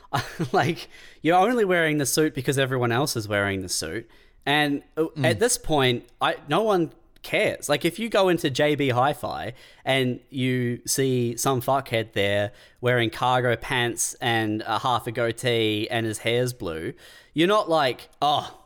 like 0.54 0.88
you're 1.22 1.36
only 1.38 1.66
wearing 1.66 1.98
the 1.98 2.06
suit 2.06 2.34
because 2.34 2.58
everyone 2.58 2.92
else 2.92 3.16
is 3.16 3.28
wearing 3.28 3.62
the 3.62 3.70
suit, 3.70 4.10
and 4.46 4.82
Mm. 4.96 5.26
at 5.26 5.40
this 5.40 5.58
point, 5.58 6.06
I 6.22 6.38
no 6.48 6.64
one 6.64 6.92
cares. 7.22 7.68
Like 7.68 7.84
if 7.84 8.00
you 8.00 8.08
go 8.08 8.30
into 8.30 8.50
JB 8.50 8.94
Hi-Fi 8.94 9.52
and 9.84 10.22
you 10.30 10.80
see 10.86 11.36
some 11.36 11.62
fuckhead 11.62 12.14
there 12.14 12.52
wearing 12.80 13.10
cargo 13.10 13.58
pants 13.58 14.16
and 14.22 14.62
a 14.66 14.80
half 14.80 15.08
a 15.08 15.12
goatee 15.12 15.90
and 15.92 16.06
his 16.06 16.20
hair's 16.20 16.54
blue, 16.54 16.94
you're 17.34 17.48
not 17.50 17.70
like, 17.70 18.08
oh. 18.22 18.57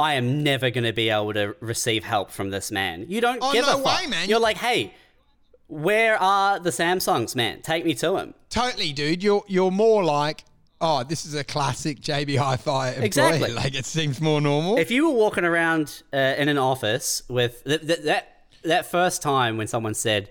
I 0.00 0.14
am 0.14 0.42
never 0.42 0.70
going 0.70 0.84
to 0.84 0.92
be 0.92 1.10
able 1.10 1.32
to 1.34 1.54
receive 1.60 2.02
help 2.04 2.30
from 2.30 2.50
this 2.50 2.70
man. 2.70 3.04
You 3.08 3.20
don't 3.20 3.38
Oh, 3.42 3.52
give 3.52 3.66
no 3.66 3.78
a 3.78 3.82
fuck. 3.82 4.00
way, 4.00 4.06
man. 4.08 4.28
You're 4.28 4.40
like, 4.40 4.56
hey, 4.56 4.94
where 5.68 6.20
are 6.20 6.58
the 6.58 6.70
Samsungs, 6.70 7.36
man? 7.36 7.62
Take 7.62 7.84
me 7.84 7.94
to 7.94 8.16
him. 8.18 8.34
Totally, 8.48 8.92
dude. 8.92 9.22
You're 9.22 9.44
you're 9.46 9.70
more 9.70 10.02
like, 10.02 10.44
oh, 10.80 11.04
this 11.04 11.24
is 11.24 11.34
a 11.34 11.44
classic 11.44 12.00
JB 12.00 12.36
Hi-Fi 12.38 12.88
employee. 12.88 13.06
Exactly. 13.06 13.52
Like 13.62 13.74
it 13.74 13.84
seems 13.84 14.20
more 14.20 14.40
normal. 14.40 14.78
If 14.78 14.90
you 14.90 15.06
were 15.08 15.14
walking 15.14 15.44
around 15.44 16.02
uh, 16.12 16.16
in 16.38 16.48
an 16.48 16.58
office 16.58 17.22
with 17.28 17.62
th- 17.64 17.86
th- 17.86 18.00
that 18.00 18.42
that 18.64 18.86
first 18.90 19.22
time 19.22 19.56
when 19.56 19.68
someone 19.68 19.94
said, 19.94 20.28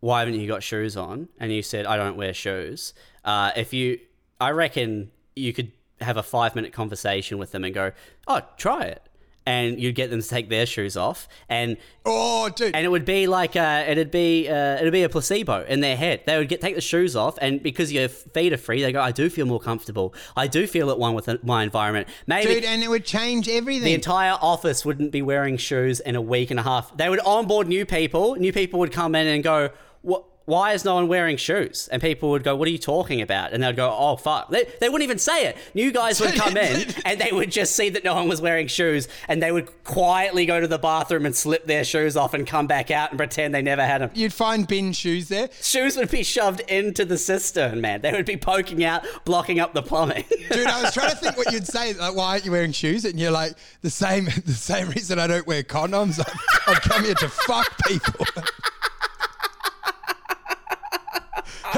"Why 0.00 0.20
haven't 0.20 0.34
you 0.38 0.46
got 0.46 0.62
shoes 0.62 0.96
on?" 0.96 1.28
and 1.40 1.50
you 1.52 1.62
said, 1.62 1.86
"I 1.86 1.96
don't 1.96 2.16
wear 2.16 2.34
shoes," 2.34 2.92
uh, 3.24 3.52
if 3.56 3.72
you, 3.72 3.98
I 4.40 4.50
reckon 4.50 5.10
you 5.34 5.52
could 5.54 5.72
have 6.00 6.16
a 6.16 6.22
five 6.22 6.54
minute 6.54 6.72
conversation 6.72 7.38
with 7.38 7.52
them 7.52 7.64
and 7.64 7.74
go, 7.74 7.92
"Oh, 8.26 8.40
try 8.56 8.84
it." 8.84 9.02
And 9.46 9.80
you'd 9.80 9.94
get 9.94 10.10
them 10.10 10.20
to 10.20 10.28
take 10.28 10.50
their 10.50 10.66
shoes 10.66 10.94
off, 10.94 11.26
and 11.48 11.78
oh, 12.04 12.50
dude. 12.50 12.74
and 12.74 12.84
it 12.84 12.90
would 12.90 13.06
be 13.06 13.26
like 13.26 13.56
uh, 13.56 13.82
it'd 13.88 14.10
be 14.10 14.46
uh, 14.46 14.76
it'd 14.76 14.92
be 14.92 15.04
a 15.04 15.08
placebo 15.08 15.64
in 15.64 15.80
their 15.80 15.96
head. 15.96 16.20
They 16.26 16.36
would 16.36 16.50
get 16.50 16.60
take 16.60 16.74
the 16.74 16.82
shoes 16.82 17.16
off, 17.16 17.38
and 17.40 17.62
because 17.62 17.90
your 17.90 18.08
feet 18.08 18.52
are 18.52 18.58
free, 18.58 18.82
they 18.82 18.92
go, 18.92 19.00
"I 19.00 19.10
do 19.10 19.30
feel 19.30 19.46
more 19.46 19.60
comfortable. 19.60 20.14
I 20.36 20.48
do 20.48 20.66
feel 20.66 20.90
at 20.90 20.98
one 20.98 21.14
with 21.14 21.42
my 21.42 21.62
environment." 21.62 22.08
Maybe 22.26 22.56
dude, 22.56 22.64
and 22.64 22.82
it 22.82 22.90
would 22.90 23.06
change 23.06 23.48
everything. 23.48 23.84
the 23.84 23.94
entire 23.94 24.36
office 24.42 24.84
wouldn't 24.84 25.12
be 25.12 25.22
wearing 25.22 25.56
shoes 25.56 26.00
in 26.00 26.14
a 26.14 26.20
week 26.20 26.50
and 26.50 26.60
a 26.60 26.62
half. 26.62 26.94
They 26.94 27.08
would 27.08 27.20
onboard 27.20 27.68
new 27.68 27.86
people. 27.86 28.34
New 28.34 28.52
people 28.52 28.80
would 28.80 28.92
come 28.92 29.14
in 29.14 29.26
and 29.26 29.42
go, 29.42 29.70
"What? 30.02 30.24
Why 30.48 30.72
is 30.72 30.84
no 30.84 30.94
one 30.94 31.08
wearing 31.08 31.36
shoes?" 31.36 31.88
And 31.92 32.00
people 32.00 32.30
would 32.30 32.42
go, 32.42 32.56
"What 32.56 32.68
are 32.68 32.70
you 32.70 32.78
talking 32.78 33.20
about?" 33.20 33.52
And 33.52 33.62
they'd 33.62 33.76
go, 33.76 33.94
"Oh 33.96 34.16
fuck!" 34.16 34.50
They, 34.50 34.64
they 34.80 34.88
wouldn't 34.88 35.04
even 35.04 35.18
say 35.18 35.46
it. 35.46 35.56
New 35.74 35.92
guys 35.92 36.20
would 36.20 36.34
come 36.34 36.56
in 36.68 36.94
and 37.04 37.20
they 37.20 37.32
would 37.32 37.50
just 37.50 37.76
see 37.76 37.90
that 37.90 38.04
no 38.04 38.14
one 38.14 38.28
was 38.28 38.40
wearing 38.40 38.66
shoes, 38.66 39.08
and 39.28 39.42
they 39.42 39.52
would 39.52 39.68
quietly 39.84 40.46
go 40.46 40.60
to 40.60 40.66
the 40.66 40.78
bathroom 40.78 41.26
and 41.26 41.36
slip 41.36 41.66
their 41.66 41.84
shoes 41.84 42.16
off 42.16 42.34
and 42.34 42.46
come 42.46 42.66
back 42.66 42.90
out 42.90 43.10
and 43.10 43.18
pretend 43.18 43.54
they 43.54 43.62
never 43.62 43.84
had 43.84 44.00
them. 44.00 44.10
You'd 44.14 44.32
find 44.32 44.66
bin 44.66 44.92
shoes 44.92 45.28
there. 45.28 45.48
Shoes 45.60 45.96
would 45.96 46.10
be 46.10 46.22
shoved 46.22 46.60
into 46.60 47.04
the 47.04 47.18
cistern, 47.18 47.80
man. 47.80 48.00
They 48.00 48.12
would 48.12 48.26
be 48.26 48.36
poking 48.36 48.84
out, 48.84 49.04
blocking 49.24 49.60
up 49.60 49.74
the 49.74 49.82
plumbing. 49.82 50.24
Dude, 50.50 50.66
I 50.66 50.82
was 50.82 50.94
trying 50.94 51.10
to 51.10 51.16
think 51.16 51.36
what 51.36 51.52
you'd 51.52 51.66
say. 51.66 51.92
Like, 51.94 52.14
why 52.14 52.32
aren't 52.32 52.44
you 52.44 52.52
wearing 52.52 52.72
shoes? 52.72 53.04
And 53.04 53.18
you're 53.20 53.30
like, 53.30 53.52
the 53.82 53.90
same 53.90 54.24
the 54.46 54.52
same 54.52 54.88
reason 54.90 55.18
I 55.18 55.26
don't 55.26 55.46
wear 55.46 55.62
condoms. 55.62 56.18
I've, 56.20 56.76
I've 56.76 56.82
come 56.82 57.04
here 57.04 57.14
to 57.14 57.28
fuck 57.28 57.76
people. 57.86 58.26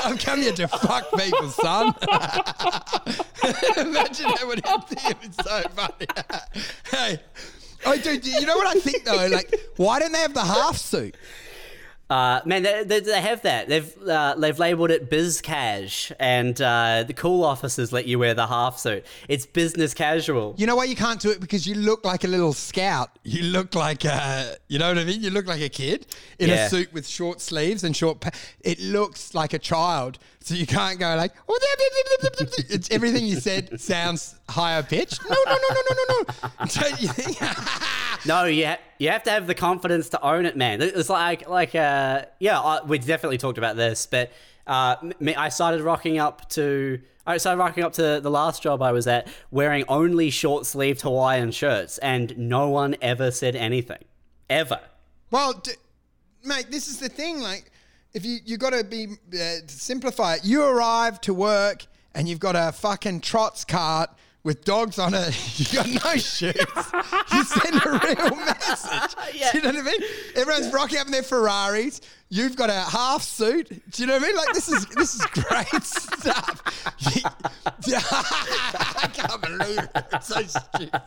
I've 0.04 0.18
come 0.18 0.40
here 0.40 0.52
to 0.52 0.68
fuck 0.68 1.10
people, 1.18 1.48
son. 1.48 1.94
Imagine 3.76 4.26
that 4.28 4.44
would 4.46 4.64
hit 4.64 5.16
It's 5.22 5.36
so 5.36 5.62
funny. 5.74 6.06
hey. 6.90 7.20
Oh, 7.86 7.96
dude, 7.96 8.26
you 8.26 8.44
know 8.46 8.56
what 8.56 8.76
I 8.76 8.80
think 8.80 9.04
though? 9.04 9.26
Like, 9.30 9.54
why 9.76 9.98
don't 9.98 10.12
they 10.12 10.18
have 10.18 10.34
the 10.34 10.44
half 10.44 10.76
suit? 10.76 11.16
Uh, 12.10 12.40
man, 12.44 12.64
they, 12.64 12.82
they, 12.84 12.98
they 12.98 13.20
have 13.20 13.40
that. 13.42 13.68
They've 13.68 13.96
uh, 14.08 14.34
they've 14.36 14.58
labelled 14.58 14.90
it 14.90 15.08
biz 15.08 15.40
cash, 15.40 16.10
and 16.18 16.60
uh, 16.60 17.04
the 17.06 17.14
cool 17.14 17.44
officers 17.44 17.92
let 17.92 18.06
you 18.06 18.18
wear 18.18 18.34
the 18.34 18.48
half 18.48 18.78
suit. 18.80 19.06
It's 19.28 19.46
business 19.46 19.94
casual. 19.94 20.56
You 20.58 20.66
know 20.66 20.74
why 20.74 20.84
you 20.84 20.96
can't 20.96 21.20
do 21.20 21.30
it? 21.30 21.40
Because 21.40 21.68
you 21.68 21.76
look 21.76 22.04
like 22.04 22.24
a 22.24 22.28
little 22.28 22.52
scout. 22.52 23.10
You 23.22 23.44
look 23.44 23.76
like 23.76 24.04
a, 24.04 24.56
you 24.66 24.80
know 24.80 24.88
what 24.88 24.98
I 24.98 25.04
mean? 25.04 25.22
You 25.22 25.30
look 25.30 25.46
like 25.46 25.60
a 25.60 25.68
kid 25.68 26.06
in 26.40 26.48
Yeah. 26.48 26.66
a 26.66 26.68
suit 26.68 26.92
with 26.92 27.06
short 27.06 27.40
sleeves 27.40 27.84
and 27.84 27.96
short. 27.96 28.18
Pa- 28.20 28.30
it 28.62 28.80
looks 28.80 29.32
like 29.32 29.52
a 29.52 29.58
child, 29.60 30.18
so 30.42 30.54
you 30.54 30.66
can't 30.66 30.98
go 30.98 31.14
like. 31.16 31.32
It's 32.68 32.90
everything 32.90 33.24
you 33.24 33.36
said 33.36 33.80
sounds 33.88 34.36
higher 34.48 34.82
pitched. 34.82 35.20
No, 35.28 35.36
no, 35.46 35.52
no, 35.52 35.68
no, 35.68 35.80
no, 35.90 36.04
no, 36.08 36.22
no. 36.22 36.66
Don't 36.66 37.02
you 37.02 37.08
think? 37.08 38.26
No, 38.26 38.44
you 38.44 38.66
ha- 38.66 38.78
you 38.98 39.10
have 39.10 39.22
to 39.24 39.30
have 39.30 39.46
the 39.46 39.54
confidence 39.54 40.08
to 40.10 40.22
own 40.22 40.46
it, 40.46 40.56
man. 40.56 40.80
It's 40.82 41.08
like 41.08 41.48
like 41.48 41.74
uh, 41.74 42.24
yeah, 42.38 42.60
I, 42.60 42.82
we 42.84 42.98
definitely 42.98 43.38
talked 43.38 43.58
about 43.58 43.76
this, 43.76 44.06
but 44.06 44.30
uh, 44.66 44.96
me, 45.18 45.34
I 45.34 45.48
started 45.48 45.82
rocking 45.82 46.18
up 46.18 46.48
to. 46.50 47.00
I 47.26 47.36
started 47.36 47.58
rocking 47.58 47.84
up 47.84 47.92
to 47.94 48.20
the 48.20 48.30
last 48.30 48.62
job 48.62 48.82
I 48.82 48.92
was 48.92 49.06
at 49.06 49.28
wearing 49.50 49.84
only 49.88 50.30
short 50.30 50.66
sleeved 50.66 51.02
Hawaiian 51.02 51.50
shirts, 51.52 51.98
and 51.98 52.36
no 52.36 52.70
one 52.70 52.96
ever 53.02 53.30
said 53.30 53.54
anything. 53.54 54.02
Ever. 54.48 54.80
Well, 55.30 55.52
d- 55.52 55.72
mate, 56.44 56.66
this 56.70 56.88
is 56.88 56.98
the 56.98 57.08
thing. 57.08 57.40
Like, 57.40 57.70
if 58.12 58.24
you 58.24 58.38
you 58.44 58.56
got 58.56 58.70
to 58.70 58.84
be 58.84 59.08
uh, 59.34 59.38
simplify 59.66 60.34
it. 60.34 60.44
You 60.44 60.64
arrive 60.64 61.20
to 61.22 61.34
work 61.34 61.86
and 62.14 62.28
you've 62.28 62.40
got 62.40 62.56
a 62.56 62.72
fucking 62.72 63.20
trots 63.20 63.64
cart 63.64 64.10
with 64.42 64.64
dogs 64.64 64.98
on 64.98 65.14
it. 65.14 65.36
You 65.60 65.66
got 65.76 66.04
no 66.04 66.16
shoes. 66.16 66.54
you 67.32 67.44
send 67.44 67.84
a 67.84 67.90
real 67.90 68.36
message. 68.36 69.14
Do 69.52 69.58
you 69.58 69.62
know 69.62 69.70
what 69.70 69.78
I 69.78 69.82
mean? 69.82 70.00
Everyone's 70.34 70.72
rocking 70.72 70.98
up 70.98 71.06
in 71.06 71.12
their 71.12 71.22
Ferraris. 71.22 72.00
You've 72.30 72.56
got 72.56 72.70
a 72.70 72.72
half 72.72 73.22
suit. 73.22 73.68
Do 73.68 74.02
you 74.02 74.06
know 74.06 74.14
what 74.14 74.22
I 74.22 74.26
mean? 74.26 74.36
Like 74.36 74.54
this 74.54 74.68
is 74.68 74.86
this 74.86 75.14
is 75.16 75.26
great 75.26 75.82
stuff. 75.82 76.62
I 79.02 79.06
can't 79.12 79.42
believe 79.42 79.78
it. 79.78 80.06
It's 80.12 80.28
so 80.28 80.42
stupid. 80.42 81.00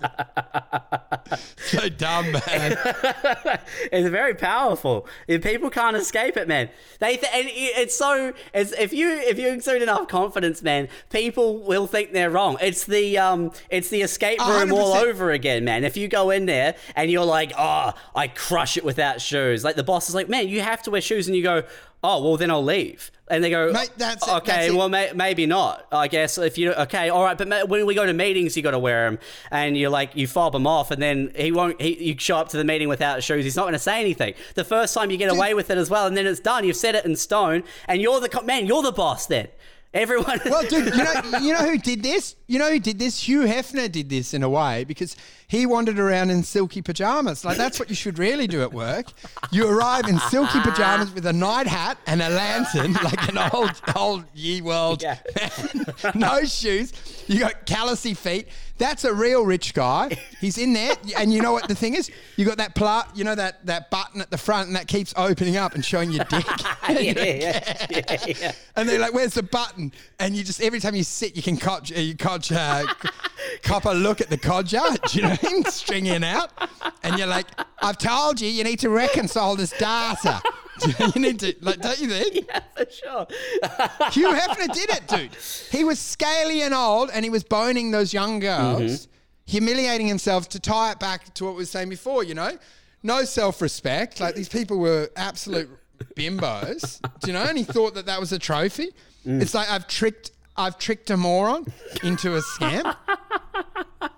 So 1.73 1.89
dumb, 1.89 2.31
man. 2.31 2.41
it's 3.91 4.09
very 4.09 4.35
powerful. 4.35 5.07
And 5.27 5.41
people 5.41 5.69
can't 5.71 5.95
escape 5.95 6.37
it, 6.37 6.47
man. 6.47 6.69
They 6.99 7.17
th- 7.17 7.31
and 7.33 7.47
it's 7.51 7.95
so 7.95 8.33
it's 8.53 8.71
if 8.73 8.93
you 8.93 9.09
if 9.09 9.39
you 9.39 9.49
exude 9.49 9.81
enough 9.81 10.07
confidence, 10.07 10.61
man, 10.61 10.87
people 11.09 11.57
will 11.59 11.87
think 11.87 12.11
they're 12.11 12.29
wrong. 12.29 12.57
It's 12.61 12.85
the 12.85 13.17
um 13.17 13.51
it's 13.69 13.89
the 13.89 14.01
escape 14.01 14.39
room 14.39 14.49
hundred 14.49 14.75
all 14.75 14.93
over 14.93 15.31
again, 15.31 15.65
man. 15.65 15.83
If 15.83 15.97
you 15.97 16.07
go 16.07 16.29
in 16.29 16.45
there 16.45 16.75
and 16.95 17.09
you're 17.09 17.25
like, 17.25 17.53
oh, 17.57 17.93
I 18.15 18.27
crush 18.27 18.77
it 18.77 18.83
without 18.85 19.19
shoes, 19.19 19.63
like 19.63 19.75
the 19.75 19.83
boss 19.83 20.09
is 20.09 20.15
like, 20.15 20.29
man, 20.29 20.47
you 20.47 20.61
have 20.61 20.83
to 20.83 20.91
wear 20.91 21.01
shoes, 21.01 21.27
and 21.27 21.35
you 21.35 21.43
go. 21.43 21.63
Oh 22.05 22.21
well, 22.21 22.35
then 22.35 22.51
I'll 22.51 22.63
leave, 22.63 23.11
and 23.29 23.41
they 23.41 23.49
go. 23.49 23.71
Mate, 23.71 23.91
that's 23.95 24.27
it, 24.27 24.29
oh, 24.29 24.37
okay. 24.37 24.67
that's 24.67 24.73
well, 24.73 24.89
may- 24.89 25.13
maybe 25.15 25.45
not. 25.45 25.87
I 25.89 26.09
guess 26.09 26.37
if 26.37 26.57
you 26.57 26.73
okay, 26.73 27.09
all 27.09 27.23
right. 27.23 27.37
But 27.37 27.47
ma- 27.47 27.63
when 27.63 27.85
we 27.85 27.95
go 27.95 28.05
to 28.05 28.11
meetings, 28.11 28.57
you 28.57 28.63
got 28.63 28.71
to 28.71 28.79
wear 28.79 29.09
them, 29.09 29.19
and 29.51 29.77
you're 29.77 29.89
like 29.89 30.13
you 30.13 30.27
fob 30.27 30.51
them 30.51 30.67
off, 30.67 30.91
and 30.91 31.01
then 31.01 31.31
he 31.35 31.53
won't. 31.53 31.81
He, 31.81 32.03
you 32.09 32.15
show 32.19 32.37
up 32.37 32.49
to 32.49 32.57
the 32.57 32.65
meeting 32.65 32.89
without 32.89 33.23
shoes. 33.23 33.45
He's 33.45 33.55
not 33.55 33.63
going 33.63 33.73
to 33.73 33.79
say 33.79 34.01
anything. 34.01 34.33
The 34.55 34.65
first 34.65 34.93
time 34.93 35.11
you 35.11 35.17
get 35.17 35.31
away 35.31 35.53
with 35.53 35.69
it 35.69 35.77
as 35.77 35.89
well, 35.89 36.05
and 36.05 36.17
then 36.17 36.27
it's 36.27 36.41
done. 36.41 36.65
You've 36.65 36.75
set 36.75 36.93
it 36.93 37.05
in 37.05 37.15
stone, 37.15 37.63
and 37.87 38.01
you're 38.01 38.19
the 38.19 38.27
co- 38.29 38.41
man. 38.43 38.65
You're 38.65 38.83
the 38.83 38.91
boss 38.91 39.25
then. 39.27 39.47
Everyone. 39.93 40.39
Well, 40.45 40.63
dude, 40.63 40.93
you 40.95 41.03
know, 41.03 41.37
you 41.41 41.53
know 41.53 41.69
who 41.69 41.77
did 41.77 42.01
this? 42.01 42.35
You 42.47 42.57
know 42.57 42.71
who 42.71 42.79
did 42.79 42.97
this? 42.97 43.27
Hugh 43.27 43.41
Hefner 43.41 43.91
did 43.91 44.09
this 44.09 44.33
in 44.33 44.41
a 44.41 44.49
way 44.49 44.83
because 44.85 45.15
he 45.47 45.67
wandered 45.67 45.99
around 45.99 46.31
in 46.31 46.41
silky 46.43 46.81
pajamas. 46.81 47.45
Like 47.45 47.57
that's 47.57 47.79
what 47.79 47.89
you 47.89 47.95
should 47.95 48.17
really 48.17 48.47
do 48.47 48.63
at 48.63 48.73
work. 48.73 49.07
You 49.51 49.67
arrive 49.67 50.07
in 50.07 50.17
silky 50.19 50.59
pajamas 50.61 51.11
with 51.11 51.27
a 51.27 51.33
night 51.33 51.67
hat 51.67 51.99
and 52.07 52.21
a 52.23 52.29
lantern, 52.29 52.93
like 53.03 53.29
an 53.29 53.37
old, 53.53 53.71
old 53.95 54.25
ye 54.33 54.61
world 54.61 55.03
Yeah. 55.03 55.19
no 56.15 56.43
shoes. 56.43 56.93
You 57.27 57.39
got 57.39 57.67
callousy 57.67 58.17
feet. 58.17 58.47
That's 58.83 59.05
a 59.05 59.13
real 59.13 59.45
rich 59.45 59.73
guy. 59.73 60.09
He's 60.41 60.57
in 60.57 60.73
there, 60.73 60.93
and 61.15 61.31
you 61.31 61.41
know 61.41 61.53
what 61.53 61.69
the 61.69 61.73
thing 61.73 61.95
is? 61.95 62.11
You 62.35 62.43
got 62.43 62.57
that 62.57 62.75
pla- 62.75 63.07
you 63.15 63.23
know 63.23 63.33
that 63.33 63.65
that 63.65 63.89
button 63.89 64.19
at 64.19 64.29
the 64.29 64.37
front, 64.37 64.67
and 64.67 64.75
that 64.75 64.89
keeps 64.89 65.13
opening 65.15 65.55
up 65.55 65.73
and 65.73 65.85
showing 65.85 66.11
your 66.11 66.25
dick. 66.25 66.45
yeah, 66.89 66.99
yeah, 66.99 67.85
yeah, 67.89 68.25
yeah. 68.27 68.51
And 68.75 68.89
they're 68.89 68.99
like, 68.99 69.13
"Where's 69.13 69.35
the 69.35 69.43
button?" 69.43 69.93
And 70.19 70.35
you 70.35 70.43
just 70.43 70.61
every 70.61 70.81
time 70.81 70.95
you 70.95 71.05
sit, 71.05 71.33
you 71.37 71.41
can 71.41 71.57
uh, 71.65 71.79
you 71.95 72.17
codge, 72.17 72.51
uh, 72.51 72.85
cop 73.61 73.85
a 73.85 73.91
look 73.91 74.19
at 74.19 74.29
the 74.29 74.37
codger. 74.37 74.81
Do 75.07 75.17
you 75.17 75.21
know 75.21 75.29
what 75.29 75.45
I 75.45 75.53
mean? 75.53 75.63
Stringing 75.63 76.23
out, 76.25 76.51
and 77.03 77.17
you're 77.17 77.25
like, 77.25 77.47
"I've 77.81 77.97
told 77.97 78.41
you, 78.41 78.49
you 78.49 78.65
need 78.65 78.79
to 78.79 78.89
reconcile 78.89 79.55
this 79.55 79.71
data. 79.71 80.41
You, 81.15 81.21
need 81.21 81.39
to 81.41 81.53
like, 81.61 81.79
don't 81.79 81.99
you 81.99 82.07
think?" 82.07 82.47
Yeah, 82.47 82.59
for 82.75 82.85
sure. 82.89 83.27
Hugh 84.11 84.33
Hefner 84.33 84.73
did 84.73 84.89
it, 84.89 85.07
dude. 85.07 85.35
He 85.71 85.83
was 85.83 85.99
scaly 85.99 86.61
and 86.61 86.73
old, 86.73 87.09
and 87.13 87.23
he 87.23 87.29
was 87.29 87.43
boning 87.43 87.91
those 87.91 88.13
young 88.13 88.39
girls, 88.39 88.81
mm-hmm. 88.81 89.11
humiliating 89.45 90.07
himself 90.07 90.49
to 90.49 90.59
tie 90.59 90.91
it 90.91 90.99
back 90.99 91.33
to 91.35 91.45
what 91.45 91.51
we 91.51 91.57
were 91.61 91.65
saying 91.65 91.89
before. 91.89 92.23
You 92.23 92.33
know, 92.33 92.57
no 93.03 93.23
self-respect. 93.23 94.19
Like 94.19 94.35
these 94.35 94.49
people 94.49 94.79
were 94.79 95.09
absolute 95.15 95.69
bimbos. 96.15 97.01
Do 97.19 97.27
you 97.27 97.33
know? 97.33 97.43
And 97.43 97.57
he 97.57 97.63
thought 97.63 97.93
that 97.95 98.05
that 98.07 98.19
was 98.19 98.31
a 98.31 98.39
trophy. 98.39 98.91
Mm. 99.25 99.41
It's 99.41 99.53
like 99.53 99.69
I've 99.69 99.87
tricked, 99.87 100.31
I've 100.57 100.77
tricked 100.77 101.09
a 101.09 101.17
moron 101.17 101.65
into 102.03 102.35
a 102.35 102.41
scam. 102.41 102.95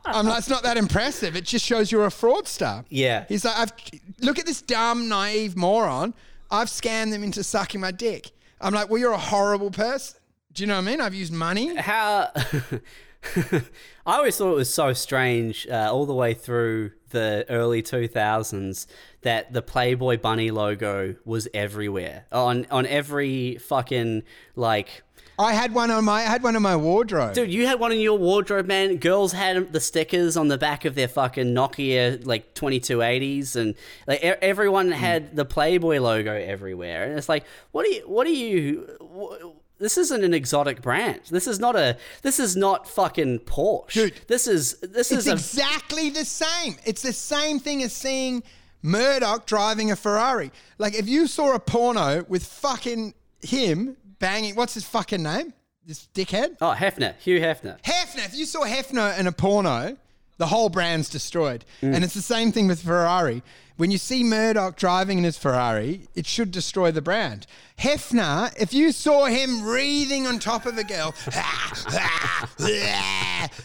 I'm 0.05 0.27
like, 0.27 0.39
it's 0.39 0.49
not 0.49 0.63
that 0.63 0.77
impressive. 0.77 1.35
It 1.35 1.45
just 1.45 1.65
shows 1.65 1.91
you're 1.91 2.05
a 2.05 2.09
fraudster. 2.09 2.85
Yeah. 2.89 3.25
He's 3.27 3.45
like, 3.45 3.57
I've 3.57 3.73
look 4.21 4.39
at 4.39 4.45
this 4.45 4.61
dumb, 4.61 5.09
naive 5.09 5.55
moron. 5.55 6.13
I've 6.55 6.69
scammed 6.69 7.11
them 7.11 7.23
into 7.23 7.43
sucking 7.43 7.81
my 7.81 7.91
dick. 7.91 8.31
I'm 8.59 8.73
like, 8.73 8.89
well, 8.89 8.99
you're 8.99 9.11
a 9.11 9.17
horrible 9.17 9.71
person. 9.71 10.19
Do 10.53 10.63
you 10.63 10.67
know 10.67 10.75
what 10.75 10.87
I 10.87 10.91
mean? 10.91 11.01
I've 11.01 11.13
used 11.13 11.33
money. 11.33 11.75
How 11.75 12.31
I 13.35 14.17
always 14.17 14.37
thought 14.37 14.51
it 14.51 14.55
was 14.55 14.73
so 14.73 14.93
strange 14.93 15.67
uh, 15.67 15.89
all 15.91 16.05
the 16.05 16.13
way 16.13 16.33
through 16.33 16.91
the 17.09 17.45
early 17.49 17.81
2000s 17.81 18.87
that 19.21 19.51
the 19.51 19.61
Playboy 19.61 20.17
bunny 20.17 20.51
logo 20.51 21.15
was 21.25 21.47
everywhere 21.53 22.25
on 22.31 22.67
on 22.69 22.85
every 22.85 23.57
fucking 23.57 24.23
like 24.55 25.03
I 25.37 25.53
had 25.53 25.73
one 25.73 25.91
on 25.91 26.05
my, 26.05 26.21
I 26.21 26.23
had 26.23 26.43
one 26.43 26.55
on 26.55 26.61
my 26.61 26.75
wardrobe. 26.75 27.33
Dude, 27.33 27.51
you 27.51 27.67
had 27.67 27.79
one 27.79 27.91
in 27.91 27.99
your 27.99 28.17
wardrobe, 28.17 28.67
man. 28.67 28.97
Girls 28.97 29.33
had 29.33 29.73
the 29.73 29.79
stickers 29.79 30.37
on 30.37 30.47
the 30.47 30.57
back 30.57 30.85
of 30.85 30.95
their 30.95 31.07
fucking 31.07 31.47
Nokia 31.47 32.25
like 32.25 32.53
2280s, 32.53 33.55
and 33.55 33.75
like 34.07 34.21
everyone 34.21 34.87
hmm. 34.87 34.93
had 34.93 35.35
the 35.35 35.45
Playboy 35.45 35.99
logo 35.99 36.33
everywhere. 36.33 37.09
And 37.09 37.17
it's 37.17 37.29
like, 37.29 37.43
what 37.71 37.85
do 37.85 37.93
you? 37.93 38.01
What 38.07 38.25
do 38.25 38.35
you? 38.35 39.55
This 39.77 39.97
isn't 39.97 40.23
an 40.23 40.33
exotic 40.33 40.81
brand. 40.81 41.21
This 41.29 41.47
is 41.47 41.59
not 41.59 41.75
a. 41.75 41.97
This 42.21 42.39
is 42.39 42.55
not 42.55 42.87
fucking 42.87 43.39
Porsche. 43.39 43.93
Dude, 43.93 44.13
this 44.27 44.47
is 44.47 44.75
this 44.79 45.11
is 45.11 45.27
a. 45.27 45.33
exactly 45.33 46.09
the 46.09 46.23
same. 46.23 46.77
It's 46.85 47.01
the 47.01 47.13
same 47.13 47.59
thing 47.59 47.83
as 47.83 47.91
seeing 47.91 48.41
Murdoch 48.81 49.45
driving 49.45 49.91
a 49.91 49.97
Ferrari. 49.97 50.51
Like 50.77 50.93
if 50.93 51.09
you 51.09 51.27
saw 51.27 51.53
a 51.55 51.59
porno 51.59 52.23
with 52.29 52.45
fucking 52.45 53.15
him 53.41 53.97
banging, 54.19 54.55
what's 54.55 54.73
his 54.73 54.85
fucking 54.85 55.23
name? 55.23 55.53
This 55.85 56.07
dickhead. 56.15 56.57
oh, 56.61 56.73
Hefner, 56.75 57.15
Hugh 57.17 57.39
Hefner. 57.39 57.79
Hefner, 57.81 58.25
if 58.25 58.35
you 58.35 58.45
saw 58.45 58.65
Hefner 58.65 59.17
in 59.19 59.27
a 59.27 59.31
porno, 59.31 59.97
the 60.37 60.47
whole 60.47 60.69
brand's 60.69 61.09
destroyed. 61.09 61.63
And 61.81 62.03
it's 62.03 62.13
the 62.15 62.21
same 62.21 62.51
thing 62.51 62.67
with 62.67 62.81
Ferrari. 62.81 63.43
When 63.77 63.91
you 63.91 63.97
see 63.97 64.23
Murdoch 64.23 64.77
driving 64.77 65.17
in 65.17 65.25
his 65.25 65.37
Ferrari, 65.37 66.07
it 66.15 66.25
should 66.25 66.51
destroy 66.51 66.91
the 66.91 67.01
brand. 67.01 67.45
Hefner, 67.77 68.55
if 68.57 68.73
you 68.73 68.93
saw 68.93 69.25
him 69.25 69.59
breathing 69.61 70.25
on 70.27 70.39
top 70.39 70.65
of 70.65 70.77
a 70.77 70.83
girl 70.83 71.13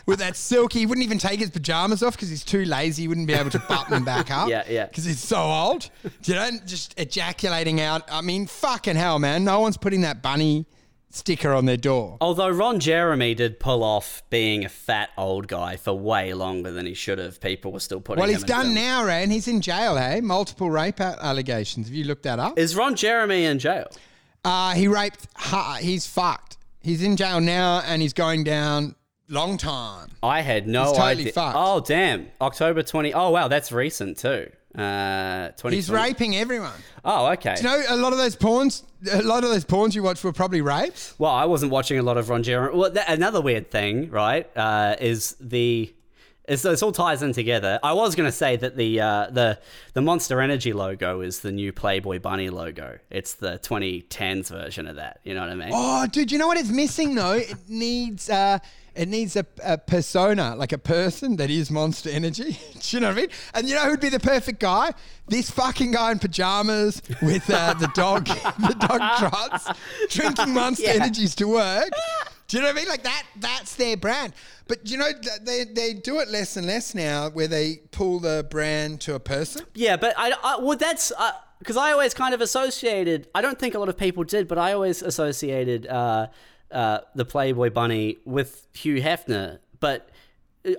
with 0.06 0.18
that 0.18 0.32
silky, 0.34 0.80
he 0.80 0.86
wouldn't 0.86 1.04
even 1.04 1.18
take 1.18 1.38
his 1.38 1.50
pajamas 1.50 2.02
off 2.02 2.16
because 2.16 2.28
he's 2.28 2.44
too 2.44 2.64
lazy. 2.64 3.02
He 3.02 3.08
wouldn't 3.08 3.28
be 3.28 3.34
able 3.34 3.50
to 3.50 3.60
button 3.60 3.92
them 3.92 4.04
back 4.04 4.30
up. 4.36 4.48
Yeah, 4.48 4.64
yeah. 4.68 4.86
Because 4.86 5.04
he's 5.04 5.20
so 5.20 5.40
old. 5.40 5.88
You 6.24 6.34
know, 6.34 6.50
just 6.66 6.98
ejaculating 6.98 7.80
out. 7.80 8.02
I 8.10 8.20
mean, 8.20 8.48
fucking 8.48 8.96
hell, 8.96 9.20
man. 9.20 9.44
No 9.44 9.60
one's 9.60 9.76
putting 9.76 10.00
that 10.00 10.22
bunny 10.22 10.66
sticker 11.10 11.52
on 11.52 11.66
their 11.66 11.76
door. 11.76 12.16
Although 12.20 12.48
Ron 12.50 12.80
Jeremy 12.80 13.34
did 13.34 13.58
pull 13.60 13.82
off 13.82 14.22
being 14.30 14.64
a 14.64 14.68
fat 14.68 15.10
old 15.18 15.48
guy 15.48 15.76
for 15.76 15.92
way 15.92 16.32
longer 16.34 16.70
than 16.70 16.86
he 16.86 16.94
should 16.94 17.18
have, 17.18 17.40
people 17.40 17.72
were 17.72 17.80
still 17.80 18.00
putting. 18.00 18.20
Well, 18.20 18.30
he's 18.30 18.44
done 18.44 18.74
now, 18.74 19.04
Ran. 19.04 19.30
He's 19.30 19.48
in 19.48 19.60
jail, 19.60 19.96
hey? 19.96 20.20
Multiple 20.20 20.70
rape 20.70 21.00
allegations. 21.00 21.88
Have 21.88 21.94
you 21.94 22.04
looked 22.04 22.22
that 22.22 22.38
up? 22.38 22.58
Is 22.58 22.74
Ron 22.76 22.94
Jeremy 22.96 23.44
in 23.44 23.58
jail? 23.58 23.88
Uh, 24.44 24.72
he 24.74 24.88
raped. 24.88 25.26
Ha, 25.36 25.78
he's 25.80 26.06
fucked. 26.06 26.56
He's 26.80 27.02
in 27.02 27.16
jail 27.16 27.40
now, 27.40 27.82
and 27.84 28.00
he's 28.00 28.14
going 28.14 28.44
down 28.44 28.94
long 29.28 29.58
time. 29.58 30.08
I 30.22 30.40
had 30.40 30.66
no 30.66 30.84
He's 30.88 30.92
totally 30.96 31.22
idea. 31.22 31.32
fucked. 31.32 31.56
Oh 31.58 31.80
damn! 31.80 32.28
October 32.40 32.82
twenty. 32.82 33.12
Oh 33.12 33.30
wow, 33.30 33.48
that's 33.48 33.70
recent 33.70 34.16
too. 34.16 34.50
Uh. 34.76 35.50
He's 35.68 35.90
raping 35.90 36.36
everyone. 36.36 36.72
Oh 37.04 37.32
okay. 37.32 37.56
You 37.56 37.62
know, 37.64 37.82
a 37.88 37.96
lot 37.96 38.12
of 38.12 38.18
those 38.18 38.36
porns, 38.36 38.84
a 39.10 39.22
lot 39.22 39.42
of 39.42 39.50
those 39.50 39.64
porns 39.64 39.94
you 39.94 40.02
watch 40.02 40.22
were 40.22 40.32
probably 40.32 40.60
rapes. 40.60 41.14
well, 41.18 41.32
I 41.32 41.44
wasn't 41.46 41.72
watching 41.72 41.98
a 41.98 42.02
lot 42.02 42.16
of 42.16 42.28
Ron 42.28 42.42
Jeremy. 42.42 42.76
Well, 42.76 42.90
that, 42.90 43.08
another 43.08 43.40
weird 43.40 43.70
thing, 43.70 44.10
right? 44.10 44.48
Uh, 44.56 44.96
is 45.00 45.36
the. 45.40 45.92
It's, 46.48 46.62
this 46.62 46.82
all 46.82 46.90
ties 46.90 47.22
in 47.22 47.32
together. 47.32 47.78
I 47.80 47.92
was 47.92 48.16
going 48.16 48.26
to 48.28 48.32
say 48.32 48.56
that 48.56 48.76
the 48.76 49.00
uh, 49.00 49.26
the 49.30 49.58
the 49.92 50.00
Monster 50.00 50.40
Energy 50.40 50.72
logo 50.72 51.20
is 51.20 51.40
the 51.40 51.52
new 51.52 51.72
Playboy 51.72 52.18
Bunny 52.18 52.50
logo. 52.50 52.98
It's 53.08 53.34
the 53.34 53.60
2010s 53.60 54.48
version 54.48 54.88
of 54.88 54.96
that. 54.96 55.20
You 55.22 55.34
know 55.34 55.42
what 55.42 55.50
I 55.50 55.54
mean? 55.54 55.70
Oh, 55.72 56.06
dude, 56.08 56.32
you 56.32 56.38
know 56.38 56.48
what 56.48 56.58
it's 56.58 56.70
missing 56.70 57.14
though? 57.14 57.34
It 57.34 57.54
needs 57.68 58.28
uh 58.30 58.58
it 58.94 59.08
needs 59.08 59.36
a, 59.36 59.46
a 59.64 59.78
persona, 59.78 60.54
like 60.56 60.72
a 60.72 60.78
person 60.78 61.36
that 61.36 61.50
is 61.50 61.70
Monster 61.70 62.10
Energy. 62.10 62.58
Do 62.80 62.96
you 62.96 63.00
know 63.00 63.08
what 63.08 63.18
I 63.18 63.20
mean? 63.20 63.30
And 63.54 63.68
you 63.68 63.74
know 63.74 63.82
who'd 63.82 64.00
be 64.00 64.08
the 64.08 64.20
perfect 64.20 64.60
guy? 64.60 64.92
This 65.28 65.50
fucking 65.50 65.92
guy 65.92 66.12
in 66.12 66.18
pajamas 66.18 67.02
with 67.22 67.48
uh, 67.50 67.74
the 67.74 67.88
dog, 67.94 68.26
the 68.58 68.76
dog 68.78 69.00
trots, 69.18 69.68
drinking 70.08 70.52
Monster 70.54 70.84
Yeah. 70.84 70.90
Energies 71.02 71.34
to 71.36 71.46
work. 71.46 71.90
Do 72.48 72.56
you 72.56 72.62
know 72.62 72.68
what 72.68 72.76
I 72.76 72.80
mean? 72.80 72.88
Like 72.88 73.04
that. 73.04 73.22
That's 73.36 73.76
their 73.76 73.96
brand. 73.96 74.32
But 74.66 74.90
you 74.90 74.98
know 74.98 75.10
they 75.42 75.64
they 75.64 75.94
do 75.94 76.18
it 76.18 76.28
less 76.28 76.56
and 76.56 76.66
less 76.66 76.94
now, 76.94 77.30
where 77.30 77.46
they 77.48 77.80
pull 77.92 78.18
the 78.18 78.46
brand 78.50 79.00
to 79.02 79.14
a 79.14 79.20
person. 79.20 79.64
Yeah, 79.74 79.96
but 79.96 80.14
I, 80.16 80.32
I 80.42 80.58
well, 80.60 80.76
that's 80.76 81.12
because 81.60 81.76
I 81.76 81.92
always 81.92 82.12
kind 82.14 82.34
of 82.34 82.40
associated. 82.40 83.28
I 83.34 83.40
don't 83.42 83.58
think 83.58 83.74
a 83.74 83.78
lot 83.78 83.88
of 83.88 83.96
people 83.96 84.24
did, 84.24 84.48
but 84.48 84.58
I 84.58 84.72
always 84.72 85.02
associated 85.02 85.86
uh, 85.86 86.26
uh, 86.72 87.00
the 87.14 87.24
Playboy 87.24 87.70
Bunny 87.70 88.18
with 88.24 88.66
Hugh 88.72 89.00
Hefner. 89.00 89.58
But 89.78 90.10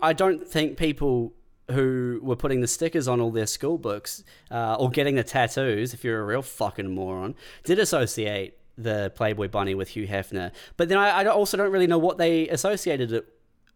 I 0.01 0.13
don't 0.13 0.47
think 0.47 0.77
people 0.77 1.33
who 1.71 2.19
were 2.21 2.35
putting 2.35 2.61
the 2.61 2.67
stickers 2.67 3.07
on 3.07 3.21
all 3.21 3.31
their 3.31 3.47
school 3.47 3.77
books 3.77 4.23
uh, 4.49 4.75
or 4.75 4.89
getting 4.89 5.15
the 5.15 5.23
tattoos, 5.23 5.93
if 5.93 6.03
you're 6.03 6.19
a 6.19 6.25
real 6.25 6.41
fucking 6.41 6.93
moron, 6.93 7.35
did 7.63 7.79
associate 7.79 8.57
the 8.77 9.11
Playboy 9.15 9.47
Bunny 9.47 9.75
with 9.75 9.89
Hugh 9.89 10.07
Hefner. 10.07 10.51
But 10.77 10.89
then 10.89 10.97
I, 10.97 11.21
I 11.21 11.25
also 11.25 11.57
don't 11.57 11.71
really 11.71 11.87
know 11.87 11.97
what 11.97 12.17
they 12.17 12.47
associated 12.49 13.11
it 13.11 13.27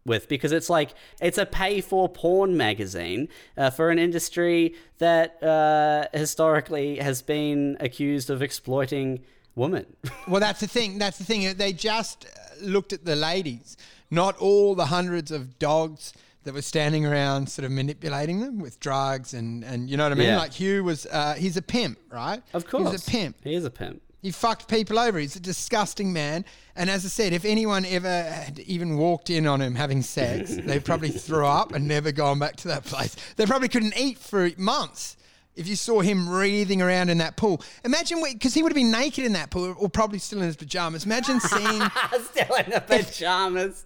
with 0.04 0.28
because 0.28 0.52
it's 0.52 0.70
like 0.70 0.94
it's 1.20 1.36
a 1.36 1.44
pay 1.44 1.80
for 1.80 2.08
porn 2.08 2.56
magazine 2.56 3.28
uh, 3.56 3.70
for 3.70 3.90
an 3.90 3.98
industry 3.98 4.74
that 4.98 5.42
uh, 5.42 6.06
historically 6.16 6.98
has 6.98 7.22
been 7.22 7.76
accused 7.80 8.30
of 8.30 8.40
exploiting 8.40 9.22
women. 9.56 9.86
Well, 10.28 10.40
that's 10.40 10.60
the 10.60 10.66
thing. 10.66 10.98
That's 10.98 11.18
the 11.18 11.24
thing. 11.24 11.56
They 11.56 11.72
just 11.72 12.26
looked 12.60 12.92
at 12.92 13.04
the 13.04 13.14
ladies, 13.14 13.76
not 14.10 14.36
all 14.38 14.74
the 14.74 14.86
hundreds 14.86 15.30
of 15.30 15.58
dogs 15.58 16.12
that 16.42 16.52
were 16.54 16.62
standing 16.62 17.06
around, 17.06 17.48
sort 17.48 17.64
of 17.64 17.70
manipulating 17.72 18.40
them 18.40 18.58
with 18.58 18.80
drugs 18.80 19.34
and 19.34 19.64
and 19.64 19.88
you 19.90 19.96
know 19.96 20.04
what 20.04 20.12
I 20.12 20.16
mean. 20.16 20.28
Yeah. 20.28 20.38
Like 20.38 20.52
Hugh 20.52 20.82
was, 20.84 21.06
uh, 21.06 21.34
he's 21.34 21.56
a 21.56 21.62
pimp, 21.62 21.98
right? 22.10 22.42
of 22.54 22.66
course, 22.66 22.90
he's 22.90 23.06
a 23.06 23.10
pimp. 23.10 23.36
He 23.44 23.54
is 23.54 23.64
a 23.64 23.70
pimp. 23.70 24.02
He 24.22 24.32
fucked 24.32 24.66
people 24.66 24.98
over. 24.98 25.18
He's 25.20 25.36
a 25.36 25.40
disgusting 25.40 26.12
man. 26.12 26.44
And 26.74 26.90
as 26.90 27.04
I 27.04 27.08
said, 27.08 27.32
if 27.32 27.44
anyone 27.44 27.84
ever 27.84 28.08
had 28.08 28.58
even 28.60 28.96
walked 28.96 29.30
in 29.30 29.46
on 29.46 29.60
him 29.62 29.76
having 29.76 30.02
sex, 30.02 30.56
they 30.64 30.80
probably 30.80 31.10
threw 31.10 31.46
up 31.46 31.72
and 31.72 31.86
never 31.86 32.10
gone 32.10 32.40
back 32.40 32.56
to 32.56 32.68
that 32.68 32.84
place. 32.84 33.14
They 33.36 33.46
probably 33.46 33.68
couldn't 33.68 33.96
eat 33.96 34.18
for 34.18 34.50
months. 34.56 35.16
If 35.56 35.66
you 35.66 35.76
saw 35.76 36.00
him 36.00 36.28
wreathing 36.28 36.82
around 36.82 37.08
in 37.08 37.18
that 37.18 37.36
pool, 37.36 37.62
imagine 37.84 38.22
because 38.22 38.52
he 38.54 38.62
would 38.62 38.70
have 38.72 38.76
been 38.76 38.90
naked 38.90 39.24
in 39.24 39.32
that 39.32 39.50
pool, 39.50 39.74
or 39.78 39.88
probably 39.88 40.18
still 40.18 40.40
in 40.40 40.46
his 40.46 40.56
pajamas. 40.56 41.04
Imagine 41.06 41.40
seeing 41.40 41.80
Still 42.30 42.54
in 42.56 42.70
the 42.70 42.84
pajamas. 42.86 43.84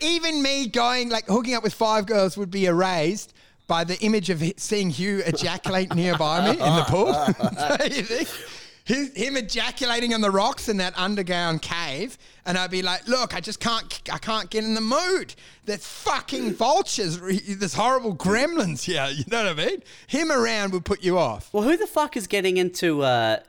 even 0.00 0.42
me 0.42 0.68
going 0.68 1.08
like 1.08 1.26
hooking 1.26 1.54
up 1.54 1.62
with 1.62 1.74
five 1.74 2.06
girls 2.06 2.36
would 2.36 2.50
be 2.50 2.66
erased 2.66 3.34
by 3.66 3.84
the 3.84 3.98
image 4.00 4.30
of 4.30 4.42
seeing 4.56 4.90
Hugh 4.90 5.22
ejaculate 5.26 5.94
nearby 5.94 6.44
me 6.44 6.50
in 6.52 6.58
the 6.58 6.84
pool. 6.88 7.12
Don't 8.90 8.98
you 8.98 9.04
think? 9.06 9.16
His, 9.16 9.28
him 9.28 9.36
ejaculating 9.36 10.14
on 10.14 10.20
the 10.20 10.30
rocks 10.30 10.68
in 10.68 10.76
that 10.78 10.96
underground 10.96 11.62
cave, 11.62 12.18
and 12.44 12.58
I'd 12.58 12.70
be 12.70 12.82
like, 12.82 13.06
"Look, 13.06 13.34
I 13.34 13.40
just 13.40 13.60
can't, 13.60 14.00
I 14.12 14.18
can't 14.18 14.50
get 14.50 14.64
in 14.64 14.74
the 14.74 14.80
mood. 14.80 15.34
There's 15.64 15.86
fucking 15.86 16.54
vultures, 16.56 17.18
re- 17.20 17.38
there's 17.38 17.74
horrible 17.74 18.14
gremlins 18.14 18.84
here. 18.84 19.08
You 19.20 19.24
know 19.28 19.44
what 19.44 19.60
I 19.60 19.66
mean? 19.66 19.82
Him 20.06 20.30
around 20.32 20.72
would 20.72 20.84
put 20.84 21.02
you 21.02 21.18
off. 21.18 21.52
Well, 21.52 21.62
who 21.62 21.76
the 21.76 21.86
fuck 21.86 22.16
is 22.16 22.26
getting 22.26 22.56
into? 22.56 23.00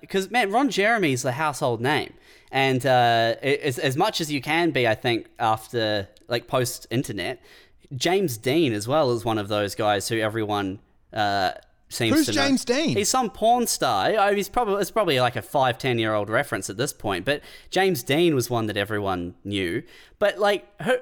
Because 0.01 0.29
man, 0.29 0.51
Ron 0.51 0.69
Jeremy's 0.69 1.21
the 1.21 1.33
household 1.33 1.81
name, 1.81 2.13
and 2.51 2.85
uh, 2.85 3.35
as 3.41 3.79
as 3.79 3.95
much 3.95 4.21
as 4.21 4.31
you 4.31 4.41
can 4.41 4.71
be, 4.71 4.87
I 4.87 4.95
think 4.95 5.27
after 5.39 6.07
like 6.27 6.47
post 6.47 6.87
internet, 6.89 7.41
James 7.95 8.37
Deen 8.37 8.73
as 8.73 8.87
well 8.87 9.11
is 9.11 9.25
one 9.25 9.37
of 9.37 9.47
those 9.47 9.75
guys 9.75 10.07
who 10.07 10.19
everyone 10.19 10.79
uh, 11.13 11.51
seems 11.91 12.15
Who's 12.15 12.25
to 12.27 12.33
know. 12.33 12.47
James 12.47 12.65
Deen? 12.65 12.95
He's 12.95 13.09
some 13.09 13.29
porn 13.29 13.67
star. 13.67 14.13
Oh, 14.17 14.35
he's 14.35 14.49
probably 14.49 14.81
it's 14.81 14.91
probably 14.91 15.19
like 15.19 15.35
a 15.35 15.41
five 15.41 15.77
ten 15.77 15.99
year 15.99 16.13
old 16.13 16.29
reference 16.29 16.69
at 16.69 16.77
this 16.77 16.93
point. 16.93 17.25
But 17.25 17.41
James 17.69 18.03
Deen 18.03 18.35
was 18.35 18.49
one 18.49 18.67
that 18.67 18.77
everyone 18.77 19.35
knew. 19.43 19.83
But 20.19 20.39
like 20.39 20.67
who. 20.81 20.97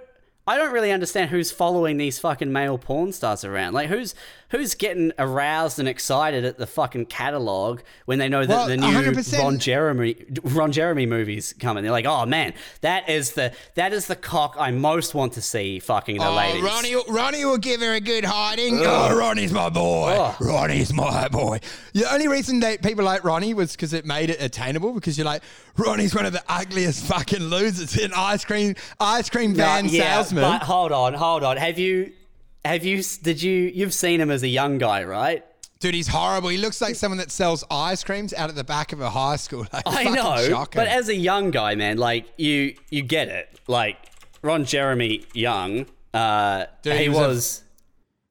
I 0.48 0.58
don't 0.58 0.74
really 0.74 0.92
understand 0.92 1.30
who's 1.30 1.52
following 1.52 1.98
these 1.98 2.18
fucking 2.18 2.52
male 2.52 2.80
porn 2.80 3.12
stars 3.12 3.46
around. 3.46 3.74
Like, 3.74 3.88
who's 3.88 4.16
who's 4.50 4.76
getting 4.76 5.12
aroused 5.20 5.80
and 5.80 5.88
excited 5.88 6.44
at 6.46 6.58
the 6.58 6.66
fucking 6.68 7.06
catalog 7.06 7.82
when 8.06 8.20
they 8.20 8.28
know 8.30 8.46
that 8.46 8.50
Well, 8.50 8.68
the 8.68 8.78
new 8.78 8.88
100%. 8.88 9.40
Ron 9.40 9.60
Jeremy 9.60 10.16
Ron 10.44 10.72
Jeremy 10.72 11.06
movies 11.06 11.54
coming? 11.60 11.84
They're 11.84 11.92
like, 11.92 12.06
oh 12.06 12.26
man, 12.26 12.54
that 12.82 13.10
is 13.10 13.34
the 13.34 13.54
that 13.76 13.94
is 13.94 14.08
the 14.08 14.16
cock 14.16 14.56
I 14.60 14.72
most 14.72 15.14
want 15.16 15.34
to 15.34 15.42
see 15.42 15.80
fucking 15.80 16.18
the 16.18 16.28
Oh, 16.28 16.36
ladies. 16.36 16.64
Ronnie, 16.64 16.96
Ronnie 17.08 17.46
will 17.46 17.58
give 17.58 17.82
her 17.82 17.94
a 17.94 18.00
good 18.02 18.26
hiding. 18.26 18.80
Oh, 18.82 19.16
Ronnie's 19.18 19.52
my 19.52 19.70
boy. 19.70 20.34
Ronnie's 20.40 20.94
my 20.94 21.28
boy. 21.28 21.60
The 21.94 22.12
only 22.12 22.28
reason 22.28 22.60
that 22.62 22.82
people 22.82 23.04
like 23.06 23.24
Ronnie 23.24 23.54
was 23.54 23.72
because 23.74 23.94
it 23.94 24.06
made 24.06 24.30
it 24.30 24.42
attainable. 24.42 24.94
Because 24.94 25.18
you're 25.18 25.26
like, 25.26 25.44
Ronnie's 25.78 26.16
one 26.16 26.26
of 26.26 26.34
the 26.34 26.44
ugliest 26.50 27.06
fucking 27.06 27.44
losers 27.44 27.98
in 27.98 28.12
ice 28.16 28.46
cream, 28.46 28.76
ice 29.00 29.30
cream 29.30 29.54
van 29.54 29.86
Uh, 29.86 29.90
yeah, 29.90 30.16
salesman. 30.16 30.44
But 30.44 30.64
hold 30.64 30.92
on, 30.92 31.14
hold 31.14 31.44
on. 31.44 31.58
Have 31.58 31.78
you 31.80 32.12
have 32.70 32.86
you 32.86 33.04
did 33.22 33.42
you 33.42 33.72
you've 33.74 33.94
seen 33.94 34.20
him 34.22 34.32
as 34.32 34.44
a 34.44 34.48
young 34.48 34.78
guy, 34.78 35.04
right? 35.04 35.44
Dude, 35.80 35.94
he's 35.96 36.08
horrible. 36.10 36.50
He 36.50 36.58
looks 36.58 36.82
like 36.82 36.96
someone 36.96 37.20
that 37.20 37.32
sells 37.32 37.64
ice 37.72 38.04
creams 38.04 38.34
out 38.34 38.50
at 38.50 38.56
the 38.56 38.66
back 38.66 38.92
of 38.92 39.00
a 39.00 39.10
high 39.10 39.38
school. 39.38 39.66
Like, 39.74 39.84
I 39.86 40.04
know, 40.06 40.38
shocking. 40.50 40.78
but 40.78 40.88
as 40.88 41.08
a 41.08 41.16
young 41.16 41.52
guy, 41.52 41.76
man, 41.76 41.98
like 41.98 42.26
you 42.38 42.76
you 42.90 43.02
get 43.02 43.30
it. 43.30 43.60
Like 43.68 43.98
Ron 44.42 44.66
Jeremy 44.66 45.24
Young, 45.34 45.86
uh, 46.14 46.66
Dude, 46.82 46.94
he 46.96 47.04
he 47.04 47.10
was 47.10 47.64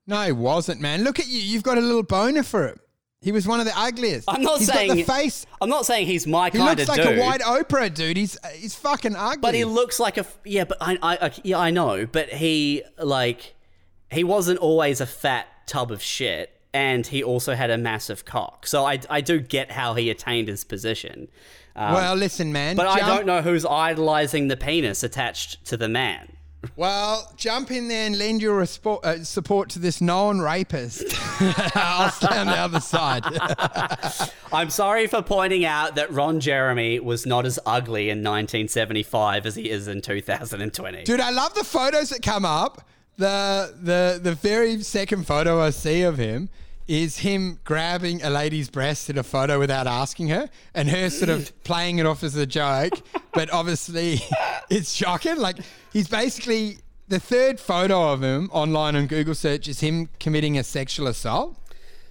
a- 0.07 0.11
no, 0.11 0.23
he 0.23 0.33
wasn't, 0.33 0.81
man. 0.81 1.05
Look 1.05 1.19
at 1.19 1.27
you. 1.27 1.39
You've 1.39 1.63
got 1.63 1.77
a 1.79 1.83
little 1.83 2.03
boner 2.03 2.43
for 2.43 2.69
him. 2.69 2.81
He 3.21 3.33
was 3.33 3.47
one 3.49 3.61
of 3.61 3.67
the 3.67 3.77
ugliest. 3.77 4.27
I'm 4.31 4.43
not 4.43 4.59
He's 4.59 4.73
saying 4.73 4.95
the 4.95 5.03
face. 5.03 5.45
I'm 5.61 5.69
not 5.69 5.85
saying 5.87 6.07
he's 6.07 6.27
my 6.27 6.51
He 6.51 6.59
kind 6.59 6.79
looks 6.79 6.83
of 6.83 6.89
like 6.97 7.03
dude. 7.03 7.19
a 7.19 7.21
white 7.21 7.41
Oprah, 7.41 7.93
dude. 7.93 8.17
He's 8.17 8.39
he's 8.55 8.75
fucking 8.77 9.17
ugly. 9.17 9.39
But 9.41 9.55
he 9.55 9.65
looks 9.65 9.99
like 9.99 10.19
a 10.19 10.27
yeah. 10.45 10.65
But 10.65 10.79
I, 10.81 10.99
I, 11.03 11.19
I 11.27 11.33
yeah 11.43 11.59
I 11.59 11.71
know. 11.71 12.07
But 12.07 12.29
he 12.29 12.83
like 12.99 13.55
he 14.11 14.25
wasn't 14.25 14.59
always 14.59 15.01
a 15.01 15.07
fat 15.07 15.47
tub 15.67 15.91
of 15.91 16.03
shit, 16.03 16.61
and 16.73 17.07
he 17.07 17.23
also 17.23 17.55
had 17.55 17.71
a 17.71 17.79
massive 17.79 18.25
cock. 18.25 18.67
So 18.67 18.85
I 18.85 19.01
I 19.11 19.21
do 19.21 19.41
get 19.41 19.73
how 19.73 19.95
he 19.95 20.11
attained 20.11 20.49
his 20.49 20.65
position. 20.65 21.29
Um, 21.77 21.95
well, 21.95 22.15
listen, 22.17 22.53
man. 22.53 22.75
but 22.75 22.89
I 22.89 22.99
don't 23.01 23.25
know 23.25 23.41
who's 23.41 23.65
idolizing 23.65 24.49
the 24.49 24.57
penis 24.57 25.05
attached 25.05 25.65
to 25.67 25.77
the 25.77 25.89
man. 25.89 26.33
Well, 26.77 27.33
jump 27.37 27.71
in 27.71 27.87
there 27.87 28.05
and 28.07 28.19
lend 28.19 28.43
your 28.43 28.61
respo- 28.61 29.05
uh, 29.05 29.23
support 29.23 29.71
to 29.71 29.79
this 29.79 30.01
known 30.01 30.41
rapist. 30.41 31.05
I'll 31.77 32.11
stand 32.11 32.35
on 32.35 32.47
the 32.49 32.57
other 32.57 32.81
side. 32.81 33.23
I'm 34.53 34.69
sorry 34.69 35.07
for 35.07 35.23
pointing 35.23 35.65
out 35.65 35.95
that 35.95 36.11
Ron 36.13 36.41
Jeremy 36.41 36.99
was 36.99 37.27
not 37.27 37.47
as 37.47 37.61
ugly 37.65 38.11
in 38.11 38.19
1975 38.19 39.47
as 39.47 39.55
he 39.55 39.71
is 39.71 39.87
in 39.87 40.01
2020. 40.01 41.05
Dude, 41.05 41.21
I 41.21 41.31
love 41.31 41.55
the 41.55 41.63
photos 41.65 42.11
that 42.11 42.23
come 42.23 42.45
up. 42.45 42.83
The 43.19 43.75
the 43.83 44.21
the 44.23 44.35
very 44.35 44.81
second 44.83 45.27
photo 45.27 45.61
I 45.61 45.71
see 45.71 46.03
of 46.03 46.19
him 46.19 46.49
is 46.87 47.19
him 47.19 47.59
grabbing 47.65 48.23
a 48.23 48.31
lady's 48.31 48.71
breast 48.71 49.11
in 49.11 49.19
a 49.19 49.23
photo 49.23 49.59
without 49.59 49.87
asking 49.87 50.29
her, 50.29 50.49
and 50.73 50.89
her 50.89 51.11
sort 51.11 51.29
of 51.29 51.53
playing 51.65 51.99
it 51.99 52.07
off 52.07 52.23
as 52.23 52.37
a 52.37 52.47
joke. 52.47 52.95
But 53.35 53.53
obviously, 53.53 54.21
it's 54.71 54.93
shocking. 54.93 55.37
Like 55.37 55.59
he's 55.93 56.09
basically 56.09 56.79
the 57.09 57.19
third 57.19 57.59
photo 57.59 58.13
of 58.13 58.23
him 58.23 58.51
online 58.53 58.95
on 58.95 59.07
Google 59.07 59.35
search 59.35 59.67
is 59.67 59.81
him 59.81 60.09
committing 60.21 60.57
a 60.57 60.63
sexual 60.63 61.09
assault. 61.09 61.57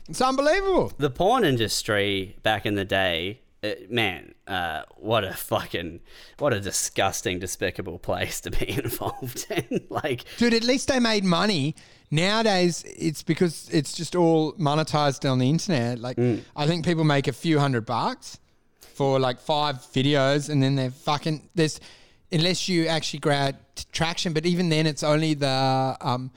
It's 0.10 0.22
unbelievable. 0.22 0.92
the 0.98 1.10
porn 1.10 1.44
industry 1.44 2.38
back 2.44 2.66
in 2.66 2.76
the 2.76 2.86
day, 2.86 3.42
uh, 3.64 3.69
man, 3.90 4.36
uh, 4.48 4.84
what 4.95 5.24
a 5.24 5.34
fucking, 5.34 6.00
what 6.40 6.53
a 6.53 6.60
disgusting, 6.60 7.40
despicable 7.40 8.00
place 8.00 8.40
to 8.42 8.52
be 8.52 8.69
involved 8.84 9.45
in. 9.50 9.86
like, 9.90 10.26
Dude, 10.38 10.53
at 10.53 10.64
least 10.64 10.88
they 10.88 11.00
made 11.00 11.24
money. 11.24 11.76
Nowadays, 12.10 12.86
it's 12.86 13.24
because 13.24 13.68
it's 13.69 13.94
just 13.94 14.16
all 14.16 14.53
monetized 14.53 15.30
on 15.30 15.40
the 15.40 15.50
internet. 15.50 16.00
Like, 16.00 16.18
I 16.56 16.66
think 16.66 16.86
people 16.86 17.03
make 17.03 17.27
a 17.27 17.34
few 17.34 17.60
hundred 17.60 17.86
bucks 17.86 18.40
for 18.80 19.19
like 19.19 19.40
five 19.40 19.77
videos, 19.94 20.50
and 20.50 20.64
then 20.64 20.76
they're 20.76 20.90
fucking 20.92 21.50
there's 21.56 21.80
unless 22.32 22.69
you 22.69 22.88
actually 22.88 23.19
grab 23.19 23.58
traction. 23.92 24.32
But 24.32 24.45
even 24.45 24.69
then, 24.69 24.88
it's 24.88 25.03
only 25.03 25.34
the 25.34 25.98
um 26.00 26.32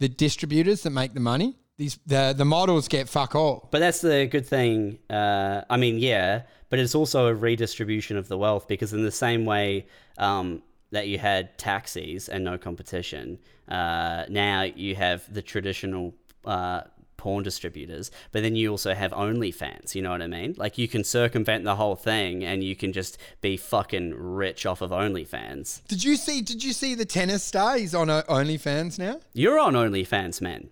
the 0.00 0.08
distributors 0.08 0.82
that 0.82 0.90
make 0.90 1.14
the 1.14 1.20
money. 1.20 1.56
These 1.78 1.98
the 2.06 2.34
the 2.36 2.44
models 2.44 2.86
get 2.86 3.08
fuck 3.08 3.34
all. 3.34 3.68
but 3.70 3.78
that's 3.78 4.02
the 4.02 4.26
good 4.26 4.46
thing. 4.46 4.98
Uh, 5.08 5.62
I 5.70 5.78
mean, 5.78 5.98
yeah, 5.98 6.42
but 6.68 6.78
it's 6.78 6.94
also 6.94 7.26
a 7.26 7.34
redistribution 7.34 8.16
of 8.16 8.28
the 8.28 8.38
wealth 8.38 8.68
because 8.68 8.92
in 8.92 9.02
the 9.02 9.10
same 9.10 9.44
way 9.44 9.86
um, 10.18 10.62
that 10.90 11.08
you 11.08 11.18
had 11.18 11.56
taxis 11.58 12.28
and 12.28 12.44
no 12.44 12.58
competition, 12.58 13.38
uh, 13.68 14.24
now 14.28 14.62
you 14.62 14.94
have 14.94 15.32
the 15.32 15.42
traditional. 15.42 16.14
Uh, 16.44 16.82
porn 17.16 17.42
distributors 17.42 18.10
but 18.30 18.42
then 18.42 18.54
you 18.54 18.70
also 18.70 18.94
have 18.94 19.10
OnlyFans 19.12 19.94
you 19.94 20.02
know 20.02 20.10
what 20.10 20.20
I 20.20 20.26
mean 20.26 20.54
like 20.58 20.76
you 20.76 20.86
can 20.86 21.02
circumvent 21.02 21.64
the 21.64 21.74
whole 21.74 21.96
thing 21.96 22.44
and 22.44 22.62
you 22.62 22.76
can 22.76 22.92
just 22.92 23.16
be 23.40 23.56
fucking 23.56 24.12
rich 24.14 24.66
off 24.66 24.82
of 24.82 24.90
OnlyFans 24.90 25.80
Did 25.88 26.04
you 26.04 26.16
see? 26.16 26.42
Did 26.42 26.62
you 26.62 26.74
see 26.74 26.94
the 26.94 27.06
tennis 27.06 27.42
star? 27.42 27.78
He's 27.78 27.94
on 27.94 28.08
OnlyFans 28.08 28.98
now. 28.98 29.20
you're 29.32 29.58
on 29.58 29.72
OnlyFans 29.72 30.42
man 30.42 30.68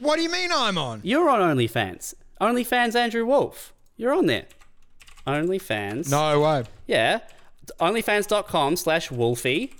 What 0.00 0.16
do 0.16 0.22
you 0.22 0.30
mean 0.30 0.50
I'm 0.52 0.76
on? 0.76 1.00
You're 1.04 1.30
on 1.30 1.56
OnlyFans. 1.56 2.14
OnlyFans 2.40 2.94
Andrew 2.94 3.24
Wolf. 3.24 3.72
You're 3.96 4.14
on 4.14 4.26
there. 4.26 4.46
OnlyFans. 5.26 6.10
No 6.10 6.40
way. 6.40 6.64
Yeah. 6.86 7.20
OnlyFans.com 7.80 8.76
slash 8.76 9.10
Wolfie. 9.10 9.74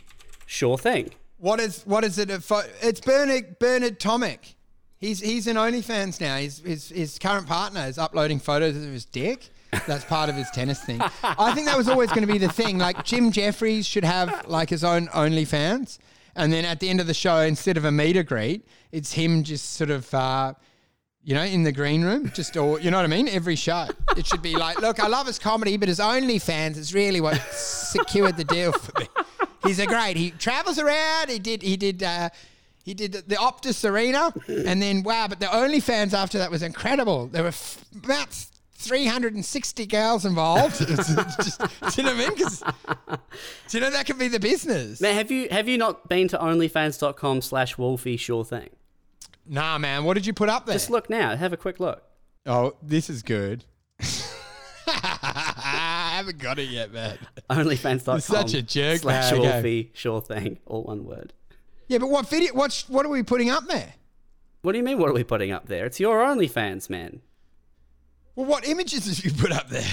Sure 0.47 0.79
thing. 0.79 1.11
What 1.39 1.61
is 1.61 1.83
what 1.85 2.03
is 2.05 2.19
it? 2.19 2.31
It's 2.31 3.01
Bernard 3.01 3.59
Bernard 3.59 4.01
Tomic. 4.01 4.55
He's 4.99 5.21
he's 5.21 5.47
in 5.47 5.57
OnlyFans 5.57 6.21
now. 6.21 6.39
He's, 6.39 6.61
his 6.61 6.89
his 6.89 7.19
current 7.19 7.47
partner 7.47 7.81
is 7.87 7.99
uploading 7.99 8.39
photos 8.41 8.77
of 8.77 8.83
his 8.83 9.05
dick. 9.05 9.51
That's 9.87 10.05
part 10.05 10.31
of 10.31 10.37
his 10.37 10.51
tennis 10.51 10.83
thing. 10.83 11.01
I 11.23 11.53
think 11.53 11.67
that 11.67 11.77
was 11.77 11.89
always 11.89 12.09
going 12.11 12.27
to 12.27 12.33
be 12.33 12.39
the 12.39 12.49
thing. 12.49 12.79
Like 12.79 13.05
Jim 13.05 13.31
Jeffries 13.31 13.87
should 13.87 14.05
have 14.05 14.47
like 14.49 14.71
his 14.71 14.83
own 14.83 15.09
OnlyFans, 15.09 15.99
And 16.35 16.53
then 16.53 16.65
at 16.65 16.81
the 16.81 16.89
end 16.89 17.01
of 17.01 17.07
the 17.07 17.15
show, 17.15 17.41
instead 17.41 17.77
of 17.77 17.85
a 17.85 17.93
meet 17.93 18.17
and 18.17 18.27
greet, 18.27 18.67
it's 18.93 19.13
him 19.13 19.43
just 19.43 19.75
sort 19.75 19.91
of, 19.91 20.13
uh, 20.15 20.55
you 21.27 21.35
know, 21.35 21.43
in 21.43 21.65
the 21.65 21.73
green 21.73 22.03
room, 22.05 22.31
just 22.35 22.57
or 22.57 22.79
you 22.81 22.91
know 22.91 22.97
what 22.99 23.05
I 23.05 23.09
mean. 23.09 23.27
Every 23.29 23.57
show, 23.57 23.89
it 24.17 24.27
should 24.27 24.43
be 24.43 24.55
like, 24.57 24.81
look, 24.81 25.01
I 25.01 25.09
love 25.09 25.27
his 25.27 25.39
comedy, 25.41 25.77
but 25.77 25.89
his 25.89 25.99
OnlyFans 25.99 26.77
is 26.77 26.95
really 26.95 27.21
what 27.21 27.37
secured 27.53 28.37
the 28.37 28.45
deal 28.45 28.71
for 28.73 28.99
me. 29.01 29.09
He's 29.65 29.81
a 29.81 29.87
great. 29.87 30.17
He 30.17 30.31
travels 30.31 30.79
around. 30.79 31.29
He 31.29 31.41
did. 31.41 31.63
He 31.63 31.77
did. 31.77 32.03
Uh, 32.03 32.31
he 32.85 32.95
did 32.95 33.13
the, 33.13 33.35
Optus 33.35 33.85
Arena, 33.91 34.33
and 34.47 34.81
then 34.81 35.03
wow! 35.03 35.27
But 35.29 35.41
the 35.41 35.47
OnlyFans 35.47 36.13
after 36.15 36.39
that 36.39 36.49
was 36.53 36.63
incredible. 36.63 37.27
There 37.27 37.43
were 37.43 37.49
f- 37.49 37.85
about 38.05 38.33
360 38.75 39.87
girls 39.87 40.25
involved. 40.25 40.79
Just- 40.87 41.09
do 41.59 41.67
you 41.97 42.03
know 42.05 42.15
what 42.15 42.25
I 42.25 42.29
mean? 42.29 42.37
'Cause- 42.39 42.63
do 43.69 43.79
you 43.79 43.81
know 43.81 43.91
that 43.91 44.07
could 44.07 44.19
be 44.21 44.29
the 44.29 44.39
business? 44.39 45.01
Man, 45.01 45.15
have 45.17 45.33
you 45.33 45.49
have 45.51 45.67
you 45.69 45.77
not 45.79 46.09
been 46.09 46.29
to 46.29 46.39
onlyfans.com 46.39 47.43
slash 47.43 47.77
wolfie 47.77 48.17
sure 48.17 48.45
thing? 48.45 48.71
Nah, 49.49 49.79
man. 49.79 50.05
What 50.05 50.15
did 50.15 50.27
you 50.27 50.33
put 50.33 50.49
up 50.49 50.67
there? 50.67 50.75
Just 50.75 50.91
look 50.91 51.09
now. 51.09 51.37
Have 51.37 51.53
a 51.53 51.57
quick 51.57 51.81
look. 51.81 52.03
oh, 52.47 52.75
this 52.83 53.09
is 53.11 53.23
good. 53.23 53.65
I 54.89 56.13
haven't 56.17 56.39
got 56.39 56.59
it 56.59 56.69
yet, 56.69 56.93
man. 56.93 57.19
Onlyfans.com 57.51 58.21
such 58.21 58.55
a 58.55 58.63
jerk, 58.63 59.01
slash 59.01 59.33
man. 59.33 59.41
Wolfie 59.41 59.91
sure 59.95 60.21
thing. 60.21 60.59
All 60.67 60.85
one 60.85 61.05
word. 61.05 61.33
Yeah, 61.89 61.99
but 61.99 62.09
what 62.09 62.29
video? 62.29 62.55
What 62.55 62.85
what 62.89 63.07
are 63.07 63.09
we 63.09 63.23
putting 63.23 63.51
up 63.51 63.67
there? 63.67 63.95
What 64.63 64.73
do 64.73 64.79
you 64.79 64.85
mean? 64.85 64.99
What 64.99 65.11
are 65.11 65.15
we 65.15 65.25
putting 65.25 65.53
up 65.53 65.67
there? 65.67 65.87
It's 65.87 66.01
your 66.01 66.19
OnlyFans, 66.25 66.91
man. 66.91 67.21
Well, 68.35 68.47
what 68.47 68.67
images 68.67 69.07
have 69.07 69.25
you 69.25 69.33
put 69.33 69.53
up 69.53 69.69
there? 69.69 69.89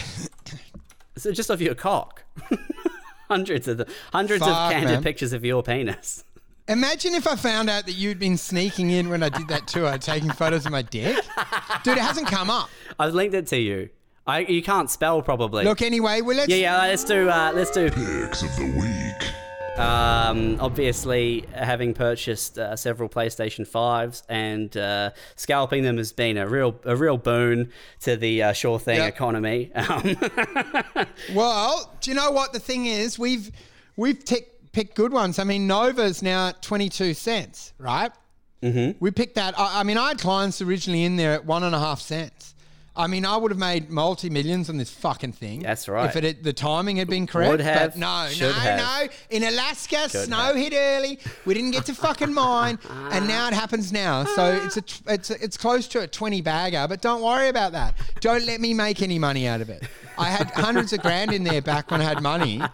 so 1.18 1.32
just 1.32 1.50
of 1.50 1.62
your 1.62 1.76
cock. 1.76 2.24
hundreds 3.30 3.68
of 3.68 3.78
the 3.78 3.88
hundreds 4.12 4.44
Fuck, 4.44 4.50
of 4.50 4.72
candid 4.72 4.94
man. 4.96 5.04
pictures 5.04 5.34
of 5.34 5.46
your 5.46 5.64
penis. 5.64 6.24
Imagine 6.70 7.14
if 7.14 7.28
I 7.28 7.36
found 7.36 7.70
out 7.70 7.86
that 7.88 7.94
you'd 7.94 8.20
been 8.20 8.38
sneaking 8.38 8.90
in 8.92 9.10
when 9.10 9.22
I 9.22 9.30
did 9.30 9.48
that 9.50 9.68
tour, 9.68 9.98
taking 9.98 10.32
photos 10.32 10.66
of 10.66 10.72
my 10.72 10.82
dick. 10.82 11.18
Dude, 11.84 11.98
it 11.98 12.02
hasn't 12.02 12.28
come 12.28 12.50
up. 12.50 12.70
I've 12.98 13.14
linked 13.14 13.36
it 13.36 13.48
to 13.48 13.58
you. 13.58 13.90
I 14.26 14.40
you 14.40 14.62
can't 14.64 14.90
spell 14.90 15.22
probably. 15.22 15.66
Look, 15.66 15.82
anyway, 15.82 16.22
well, 16.22 16.38
let's. 16.38 16.50
yeah, 16.50 16.56
yeah. 16.56 16.78
Let's 16.78 17.04
do. 17.04 17.30
Uh, 17.30 17.52
let's 17.54 17.72
do. 17.72 17.90
Picks 17.92 18.42
of 18.44 18.56
the 18.56 18.66
week. 18.80 19.30
Um, 19.78 20.58
obviously, 20.62 21.46
having 21.54 21.94
purchased 21.96 22.58
uh, 22.60 22.76
several 22.78 23.10
PlayStation 23.10 23.68
fives 23.68 24.22
and 24.30 24.78
uh, 24.78 25.10
scalping 25.36 25.82
them 25.84 25.98
has 25.98 26.14
been 26.14 26.38
a 26.38 26.48
real 26.48 26.80
a 26.86 26.96
real 26.96 27.18
boon 27.18 27.72
to 28.02 28.16
the 28.16 28.44
uh, 28.44 28.54
sure 28.54 28.80
thing 28.80 28.98
Yeah. 29.00 29.08
economy. 29.08 29.72
Um, 29.76 30.16
Well, 31.34 31.92
do 32.00 32.12
you 32.12 32.16
know 32.16 32.32
what 32.32 32.54
the 32.54 32.60
thing 32.60 32.86
is? 32.86 33.18
We've 33.20 33.52
we've 33.98 34.24
tick, 34.24 34.53
picked 34.74 34.96
good 34.96 35.14
ones. 35.14 35.40
I 35.40 35.46
mean, 35.46 35.66
Nova's 35.68 36.22
now 36.22 36.50
at 36.50 36.62
twenty 36.62 36.90
two 36.90 37.14
cents, 37.14 37.72
right? 37.78 38.12
Mm-hmm. 38.62 38.98
We 39.00 39.12
picked 39.12 39.36
that. 39.36 39.58
I, 39.58 39.80
I 39.80 39.84
mean, 39.84 39.98
I 39.98 40.10
had 40.10 40.20
clients 40.20 40.62
originally 40.62 41.04
in 41.06 41.16
there 41.16 41.32
at 41.32 41.46
one 41.46 41.64
and 41.64 41.74
a 41.74 41.80
half 41.80 42.02
cents. 42.02 42.56
I 42.96 43.08
mean, 43.08 43.26
I 43.26 43.36
would 43.38 43.50
have 43.50 43.58
made 43.60 43.90
multi 43.90 44.30
millions 44.30 44.70
on 44.70 44.78
this 44.78 44.92
fucking 44.92 45.32
thing. 45.32 45.62
That's 45.62 45.88
right. 45.88 46.08
If 46.08 46.16
it 46.16 46.24
had, 46.24 46.44
the 46.44 46.54
timing 46.54 46.98
had 46.98 47.08
been 47.08 47.26
correct. 47.26 47.50
Would 47.50 47.60
have, 47.62 47.94
But 47.94 47.98
no, 47.98 48.28
should 48.30 48.50
no, 48.50 48.52
have. 48.54 48.78
no. 49.10 49.14
In 49.32 49.44
Alaska, 49.44 50.10
Should 50.10 50.26
snow 50.26 50.38
have. 50.38 50.56
hit 50.56 50.74
early. 50.76 51.18
We 51.46 51.56
didn't 51.56 51.72
get 51.72 51.86
to 51.88 51.96
fucking 51.96 52.32
mine, 52.32 52.78
and 53.12 53.28
now 53.28 53.48
it 53.48 53.54
happens 53.56 53.92
now. 53.92 54.26
So 54.26 54.62
it's 54.64 54.78
a 54.78 54.84
it's 55.14 55.30
a, 55.32 55.44
it's 55.44 55.58
close 55.58 55.88
to 55.90 56.02
a 56.02 56.08
twenty 56.08 56.42
bagger. 56.42 56.86
But 56.88 57.02
don't 57.02 57.24
worry 57.24 57.48
about 57.48 57.72
that. 57.72 57.96
Don't 58.20 58.46
let 58.46 58.62
me 58.62 58.76
make 58.76 59.02
any 59.02 59.18
money 59.18 59.48
out 59.48 59.62
of 59.62 59.72
it. 59.72 59.82
I 60.16 60.30
had 60.30 60.52
hundreds 60.52 60.94
of 60.94 61.02
grand 61.02 61.32
in 61.34 61.44
there 61.44 61.64
back 61.64 61.90
when 61.90 62.00
I 62.00 62.04
had 62.04 62.22
money, 62.22 62.62
and, 62.62 62.72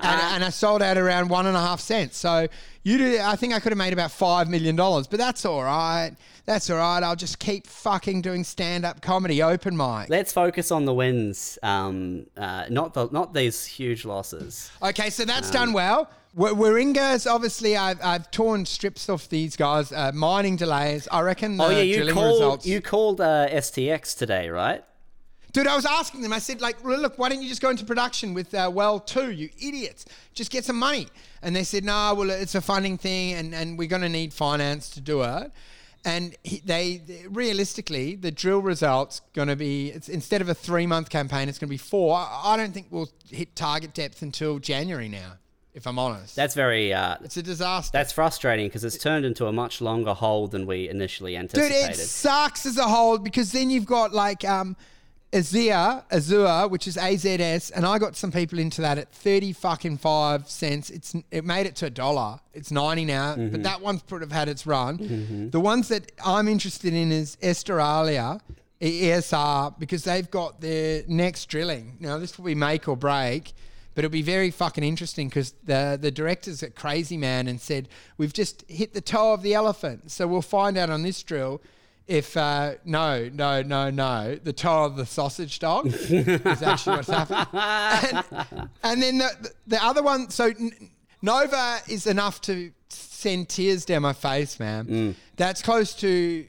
and 0.00 0.44
I 0.44 0.50
sold 0.50 0.82
out 0.82 0.98
around 0.98 1.28
one 1.28 1.46
and 1.46 1.56
a 1.56 1.60
half 1.60 1.78
cents. 1.78 2.16
So 2.16 2.48
you 2.82 2.98
do. 2.98 3.20
I 3.22 3.36
think 3.36 3.54
I 3.54 3.60
could 3.60 3.70
have 3.70 3.78
made 3.78 3.92
about 3.92 4.10
five 4.10 4.48
million 4.48 4.74
dollars, 4.74 5.06
but 5.06 5.18
that's 5.20 5.44
all 5.44 5.62
right. 5.62 6.10
That's 6.50 6.68
all 6.68 6.78
right. 6.78 7.00
I'll 7.00 7.14
just 7.14 7.38
keep 7.38 7.64
fucking 7.68 8.22
doing 8.22 8.42
stand 8.42 8.84
up 8.84 9.00
comedy, 9.02 9.40
open 9.40 9.76
mic. 9.76 10.08
let's 10.08 10.32
focus 10.32 10.72
on 10.72 10.84
the 10.84 10.92
wins, 10.92 11.60
um, 11.62 12.26
uh, 12.36 12.64
not 12.68 12.92
the 12.92 13.08
not 13.12 13.32
these 13.32 13.64
huge 13.64 14.04
losses. 14.04 14.68
Okay, 14.82 15.10
so 15.10 15.24
that's 15.24 15.48
done 15.52 15.72
well. 15.72 16.10
W- 16.36 16.56
Warrego's 16.56 17.28
obviously, 17.28 17.76
I've, 17.76 18.00
I've 18.02 18.32
torn 18.32 18.66
strips 18.66 19.08
off 19.08 19.28
these 19.28 19.54
guys. 19.54 19.92
Uh, 19.92 20.10
mining 20.12 20.56
delays. 20.56 21.06
I 21.12 21.20
reckon 21.20 21.56
the 21.56 21.62
Oh 21.66 21.70
yeah, 21.70 21.82
you 21.82 22.12
called 22.12 22.40
results. 22.40 22.66
you 22.66 22.80
called 22.80 23.20
uh, 23.20 23.46
STX 23.48 24.18
today, 24.18 24.48
right? 24.48 24.82
Dude, 25.52 25.68
I 25.68 25.76
was 25.76 25.86
asking 25.86 26.22
them. 26.22 26.32
I 26.32 26.40
said, 26.40 26.60
like, 26.60 26.84
"Well, 26.84 26.98
look, 26.98 27.16
why 27.16 27.28
don't 27.28 27.40
you 27.40 27.48
just 27.48 27.62
go 27.62 27.70
into 27.70 27.84
production 27.84 28.34
with 28.34 28.52
uh, 28.54 28.68
Well 28.74 28.98
2, 28.98 29.30
you 29.30 29.50
idiots? 29.60 30.04
Just 30.34 30.50
get 30.50 30.64
some 30.64 30.80
money. 30.80 31.06
And 31.42 31.54
they 31.54 31.62
said, 31.62 31.84
no, 31.84 32.12
well, 32.14 32.30
it's 32.30 32.56
a 32.56 32.60
funding 32.60 32.98
thing 32.98 33.34
and, 33.34 33.54
and 33.54 33.78
we're 33.78 33.88
going 33.88 34.02
to 34.02 34.08
need 34.08 34.32
finance 34.34 34.90
to 34.90 35.00
do 35.00 35.22
it. 35.22 35.52
And 36.04 36.34
he, 36.42 36.62
they, 36.64 37.02
realistically, 37.28 38.16
the 38.16 38.30
drill 38.30 38.60
results 38.60 39.20
going 39.34 39.48
to 39.48 39.56
be, 39.56 39.90
it's, 39.90 40.08
instead 40.08 40.40
of 40.40 40.48
a 40.48 40.54
three 40.54 40.86
month 40.86 41.10
campaign, 41.10 41.48
it's 41.48 41.58
going 41.58 41.68
to 41.68 41.72
be 41.72 41.76
four. 41.76 42.16
I, 42.16 42.40
I 42.44 42.56
don't 42.56 42.72
think 42.72 42.86
we'll 42.90 43.10
hit 43.28 43.54
target 43.54 43.92
depth 43.92 44.22
until 44.22 44.58
January 44.58 45.08
now, 45.08 45.34
if 45.74 45.86
I'm 45.86 45.98
honest. 45.98 46.36
That's 46.36 46.54
very 46.54 46.94
uh, 46.94 47.16
it's 47.22 47.36
a 47.36 47.42
disaster. 47.42 47.90
that's 47.92 48.12
frustrating 48.12 48.68
because 48.68 48.82
it's 48.82 48.96
turned 48.96 49.26
into 49.26 49.46
a 49.46 49.52
much 49.52 49.82
longer 49.82 50.14
hold 50.14 50.52
than 50.52 50.66
we 50.66 50.88
initially 50.88 51.36
anticipated. 51.36 51.92
Dude, 51.92 52.00
it 52.00 52.06
sucks 52.06 52.64
as 52.64 52.78
a 52.78 52.88
whole 52.88 53.18
because 53.18 53.52
then 53.52 53.68
you've 53.68 53.86
got 53.86 54.14
like 54.14 54.42
um, 54.44 54.76
Azure, 55.32 56.02
Azure, 56.10 56.66
which 56.68 56.88
is 56.88 56.96
AZS, 56.96 57.70
and 57.74 57.86
I 57.86 57.98
got 57.98 58.16
some 58.16 58.32
people 58.32 58.58
into 58.58 58.80
that 58.80 58.98
at 58.98 59.12
thirty 59.12 59.52
fucking 59.52 59.98
five 59.98 60.48
cents. 60.50 60.90
It's 60.90 61.14
it 61.30 61.44
made 61.44 61.66
it 61.66 61.76
to 61.76 61.86
a 61.86 61.90
dollar. 61.90 62.40
It's 62.52 62.72
ninety 62.72 63.04
now, 63.04 63.34
Mm-hmm. 63.36 63.50
but 63.50 63.62
that 63.62 63.80
one's 63.80 64.02
would 64.10 64.22
have 64.22 64.32
had 64.32 64.48
its 64.48 64.66
run. 64.66 65.48
The 65.52 65.60
ones 65.60 65.86
that 65.88 66.10
I'm 66.24 66.48
interested 66.48 66.92
in 66.94 67.12
is 67.12 67.36
Estrella. 67.42 68.40
ESR 68.80 69.78
because 69.78 70.04
they've 70.04 70.30
got 70.30 70.60
their 70.62 71.02
next 71.06 71.46
drilling. 71.50 71.98
Now 72.00 72.16
this 72.18 72.38
will 72.38 72.46
be 72.46 72.54
make 72.54 72.88
or 72.88 72.96
break, 72.96 73.52
but 73.94 74.04
it'll 74.06 74.12
be 74.12 74.22
very 74.22 74.50
fucking 74.50 74.82
interesting 74.82 75.28
because 75.28 75.52
the 75.64 75.98
the 76.00 76.10
directors 76.10 76.62
at 76.62 76.74
Crazy 76.74 77.18
Man 77.18 77.46
and 77.46 77.60
said 77.60 77.88
we've 78.16 78.32
just 78.32 78.64
hit 78.68 78.94
the 78.94 79.02
toe 79.02 79.34
of 79.34 79.42
the 79.42 79.52
elephant, 79.54 80.10
so 80.10 80.26
we'll 80.26 80.40
find 80.42 80.78
out 80.78 80.88
on 80.90 81.02
this 81.02 81.22
drill 81.22 81.60
if 82.10 82.36
uh, 82.36 82.72
no, 82.84 83.30
no, 83.32 83.62
no, 83.62 83.88
no, 83.88 84.34
the 84.34 84.52
toe 84.52 84.84
of 84.84 84.96
the 84.96 85.06
sausage 85.06 85.60
dog 85.60 85.86
is 85.86 86.60
actually 86.60 86.96
what's 86.96 87.08
happening. 87.08 87.46
And, 88.42 88.68
and 88.82 89.02
then 89.02 89.18
the, 89.18 89.52
the 89.68 89.84
other 89.84 90.02
one, 90.02 90.28
so 90.28 90.50
Nova 91.22 91.78
is 91.88 92.08
enough 92.08 92.40
to 92.42 92.72
send 92.88 93.48
tears 93.48 93.84
down 93.84 94.02
my 94.02 94.12
face, 94.12 94.58
man. 94.58 95.14
That's 95.36 95.62
close 95.62 95.94
to 96.00 96.46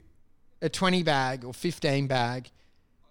a 0.60 0.68
20 0.68 1.04
bag 1.04 1.44
or 1.44 1.54
15 1.54 2.08
bag 2.08 2.50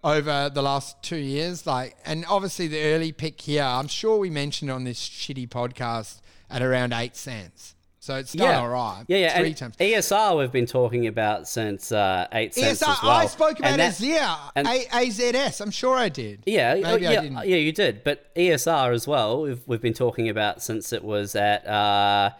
over 0.03 0.51
the 0.53 0.61
last 0.61 1.01
two 1.01 1.15
years. 1.15 1.65
Like, 1.65 1.95
and 2.05 2.25
obviously 2.27 2.67
the 2.67 2.81
early 2.83 3.13
pick 3.13 3.39
here, 3.39 3.63
I'm 3.63 3.87
sure 3.87 4.17
we 4.17 4.29
mentioned 4.29 4.69
on 4.69 4.83
this 4.83 4.99
shitty 4.99 5.47
podcast 5.47 6.19
at 6.49 6.61
around 6.61 6.91
eight 6.91 7.15
cents. 7.15 7.75
So 8.03 8.15
it's 8.15 8.33
done 8.33 8.55
all 8.55 8.67
right. 8.67 9.03
Yeah, 9.07 9.17
yeah. 9.19 9.37
Three 9.37 9.47
and 9.49 9.57
times. 9.57 9.77
ESR 9.77 10.35
we've 10.39 10.51
been 10.51 10.65
talking 10.65 11.05
about 11.05 11.47
since 11.47 11.91
uh, 11.91 12.27
eight 12.33 12.55
cents 12.55 12.81
ESR, 12.81 12.89
as 12.93 13.03
well. 13.03 13.11
I 13.11 13.25
spoke 13.27 13.59
about 13.59 13.71
And 13.73 13.79
that- 13.79 14.01
Azure, 14.01 14.51
and- 14.55 14.67
A- 14.67 14.85
AZS. 14.87 15.61
I'm 15.61 15.69
sure 15.69 15.95
I 15.95 16.09
did. 16.09 16.41
Yeah, 16.47 16.73
Maybe 16.73 17.05
I 17.07 17.11
yeah, 17.11 17.21
didn't. 17.21 17.37
yeah, 17.47 17.57
you 17.57 17.71
did. 17.71 18.03
But 18.03 18.33
ESR 18.33 18.91
as 18.95 19.07
well, 19.07 19.43
we've, 19.43 19.61
we've 19.67 19.81
been 19.81 19.93
talking 19.93 20.29
about 20.29 20.63
since 20.63 20.91
it 20.91 21.03
was 21.03 21.35
at. 21.35 21.67
Uh, 21.67 22.31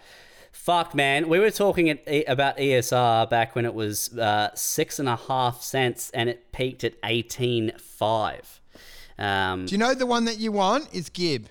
fuck, 0.51 0.95
man. 0.95 1.29
We 1.29 1.37
were 1.37 1.51
talking 1.51 1.91
at, 1.91 2.07
E- 2.11 2.25
about 2.25 2.57
ESR 2.57 3.29
back 3.29 3.55
when 3.55 3.65
it 3.65 3.75
was 3.75 4.17
uh, 4.17 4.49
six 4.55 4.97
and 4.97 5.07
a 5.07 5.15
half 5.15 5.61
cents 5.61 6.09
and 6.15 6.27
it 6.27 6.51
peaked 6.51 6.83
at 6.83 6.99
18.5. 7.03 8.59
Um, 9.19 9.67
Do 9.67 9.73
you 9.73 9.77
know 9.77 9.93
the 9.93 10.07
one 10.07 10.25
that 10.25 10.39
you 10.39 10.51
want 10.51 10.91
is 10.91 11.09
Gibb? 11.09 11.49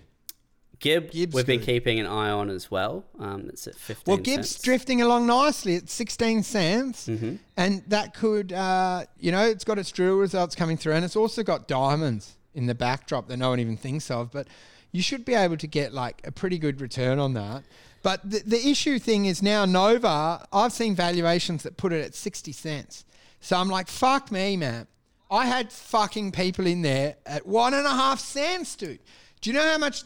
Gibb, 0.81 1.11
Gibb's 1.11 1.35
we've 1.35 1.47
been 1.47 1.61
good. 1.61 1.67
keeping 1.67 2.01
an 2.01 2.07
eye 2.07 2.31
on 2.31 2.49
as 2.51 2.71
well. 2.71 3.05
Um, 3.19 3.49
it's 3.51 3.67
at 3.67 3.75
15 3.77 4.05
Well, 4.07 4.17
Gibb's 4.17 4.51
cents. 4.51 4.63
drifting 4.63 5.03
along 5.03 5.27
nicely 5.27 5.77
at 5.77 5.89
16 5.89 6.43
cents. 6.43 7.07
Mm-hmm. 7.07 7.37
And 7.57 7.83
that 7.89 8.15
could, 8.15 8.53
uh, 8.53 9.05
you 9.19 9.31
know, 9.31 9.47
it's 9.47 9.65
got 9.65 9.79
its 9.79 9.91
drill 9.93 10.17
results 10.17 10.55
coming 10.55 10.77
through 10.77 10.95
and 10.95 11.05
it's 11.05 11.17
also 11.17 11.43
got 11.43 11.69
diamonds 11.69 12.35
in 12.55 12.67
the 12.67 12.75
backdrop 12.75 13.29
that 13.29 13.37
no 13.37 13.51
one 13.51 13.61
even 13.61 13.77
thinks 13.77 14.11
of. 14.11 14.33
But 14.33 14.49
you 14.91 15.03
should 15.03 15.25
be 15.25 15.35
able 15.35 15.57
to 15.59 15.67
get 15.67 15.93
like 15.93 16.21
a 16.27 16.33
pretty 16.33 16.59
good 16.59 16.81
return 16.81 17.19
on 17.19 17.35
that. 17.35 17.63
But 18.03 18.29
the, 18.29 18.43
the 18.47 18.69
issue 18.69 18.99
thing 18.99 19.27
is 19.27 19.43
now 19.43 19.67
Nova, 19.67 20.47
I've 20.53 20.73
seen 20.73 20.95
valuations 20.95 21.63
that 21.65 21.77
put 21.77 21.93
it 21.93 22.03
at 22.03 22.15
60 22.15 22.53
cents. 22.53 23.05
So 23.41 23.57
I'm 23.57 23.69
like, 23.69 23.87
fuck 23.89 24.33
me, 24.33 24.57
man. 24.57 24.87
I 25.31 25.47
had 25.47 25.71
fucking 25.71 26.33
people 26.33 26.67
in 26.67 26.83
there 26.83 27.17
at 27.27 27.47
one 27.47 27.75
and 27.75 27.87
a 27.87 27.91
half 27.91 28.19
cents, 28.19 28.75
dude. 28.75 28.99
Do 29.41 29.51
you 29.51 29.55
know 29.55 29.63
how 29.63 29.79
much 29.79 30.03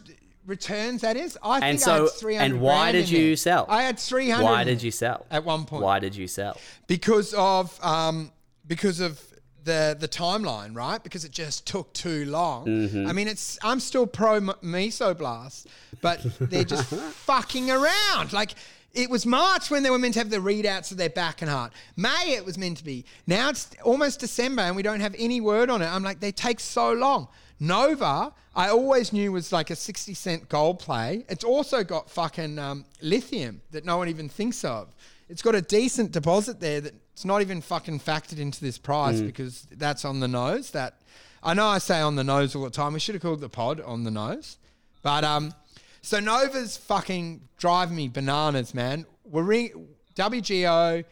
returns 0.47 1.01
that 1.03 1.17
is? 1.17 1.39
I 1.43 1.61
think 1.61 1.81
And 1.83 1.91
I 1.91 1.99
had 2.03 2.11
300 2.11 2.45
and 2.45 2.61
why 2.61 2.93
did 2.93 3.09
you 3.09 3.29
there. 3.29 3.37
sell? 3.37 3.67
I 3.69 3.83
had 3.83 3.99
300. 3.99 4.45
Why 4.45 4.65
did 4.65 4.83
you 4.83 4.91
sell? 4.91 5.27
At 5.31 5.45
one 5.45 5.65
point. 5.65 5.83
Why 5.83 5.99
did 5.99 6.15
you 6.15 6.27
sell? 6.29 6.59
Because 6.87 7.35
of 7.35 7.79
um, 7.85 8.31
because 8.67 9.01
of 9.01 9.21
the 9.65 9.97
the 9.99 10.09
timeline, 10.09 10.77
right? 10.77 11.03
Because 11.03 11.25
it 11.25 11.33
just 11.33 11.67
took 11.67 11.93
too 11.95 12.27
long. 12.27 12.67
Mm-hmm. 12.67 13.07
I 13.07 13.13
mean, 13.13 13.29
it's 13.29 13.59
I'm 13.63 13.81
still 13.81 14.07
pro 14.07 14.35
m- 14.37 14.53
meso 14.63 15.67
but 16.01 16.21
they're 16.39 16.65
just 16.65 16.85
fucking 17.31 17.71
around. 17.71 18.33
Like 18.33 18.55
It 18.93 19.09
was 19.11 19.25
March 19.27 19.71
when 19.71 19.83
they 19.83 19.91
were 19.91 19.99
meant 19.99 20.15
to 20.15 20.21
have 20.21 20.31
the 20.31 20.39
readouts 20.39 20.91
of 20.93 20.99
their 20.99 21.11
back 21.11 21.41
and 21.43 21.51
heart. 21.51 21.73
May 21.97 22.35
it 22.37 22.45
was 22.45 22.59
meant 22.59 22.77
to 22.79 22.85
be. 22.85 23.05
Now 23.27 23.49
it's 23.51 23.71
almost 23.83 24.21
December 24.21 24.63
and 24.63 24.77
we 24.77 24.83
don't 24.83 25.01
have 25.01 25.15
any 25.19 25.41
word 25.41 25.71
on 25.71 25.81
it. 25.83 25.87
I'm 25.87 26.03
like, 26.03 26.21
they 26.21 26.33
take 26.33 26.61
so 26.61 26.93
long. 26.93 27.29
Nova, 27.61 28.33
I 28.55 28.69
always 28.69 29.13
knew 29.13 29.33
was 29.33 29.53
like 29.53 29.71
a 29.71 29.77
60 29.77 30.15
cent 30.15 30.49
gold 30.49 30.79
play. 30.79 31.25
It's 31.29 31.45
also 31.45 31.83
got 31.85 32.11
fucking 32.11 32.59
um, 32.59 32.85
lithium 33.01 33.63
that 33.71 33.85
no 33.85 33.97
one 33.97 34.09
even 34.09 34.29
thinks 34.29 34.65
of. 34.65 34.95
It's 35.29 35.43
got 35.43 35.55
a 35.55 35.63
decent 35.63 36.13
deposit 36.13 36.61
there 36.61 36.81
that's 36.81 37.25
not 37.25 37.41
even 37.41 37.61
fucking 37.61 38.01
factored 38.01 38.39
into 38.39 38.61
this 38.61 38.77
price 38.79 39.21
because 39.21 39.67
that's 39.73 40.05
on 40.05 40.21
the 40.21 40.29
nose. 40.29 40.73
That 40.73 41.01
I 41.43 41.55
know 41.55 41.67
I 41.67 41.79
say 41.79 42.01
on 42.01 42.17
the 42.17 42.25
nose 42.25 42.55
all 42.55 42.65
the 42.65 42.71
time. 42.71 42.93
We 42.93 43.01
should 43.01 43.15
have 43.15 43.23
called 43.23 43.41
the 43.41 43.49
pod 43.49 43.81
on 43.81 44.05
the 44.05 44.11
nose. 44.11 44.59
But 45.03 45.25
um, 45.25 45.55
so 46.03 46.21
Nova's 46.21 46.77
fucking 46.77 47.49
driving 47.59 47.97
me 47.97 48.09
bananas, 48.09 48.75
man. 48.75 49.07
We're 49.25 49.43
ring- 49.43 49.89
WGO 50.17 51.05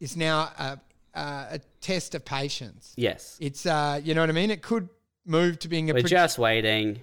is 0.00 0.16
now 0.16 0.50
a, 0.58 0.78
a, 1.14 1.20
a 1.52 1.60
test 1.80 2.14
of 2.14 2.24
patience. 2.24 2.94
Yes. 2.96 3.36
It's 3.40 3.66
uh, 3.66 4.00
you 4.02 4.14
know 4.14 4.22
what 4.22 4.30
I 4.30 4.34
mean. 4.34 4.50
It 4.50 4.62
could 4.62 4.88
move 5.24 5.58
to 5.60 5.68
being 5.68 5.90
a 5.90 5.94
We're 5.94 6.00
pro- 6.00 6.08
just 6.08 6.38
waiting. 6.38 7.00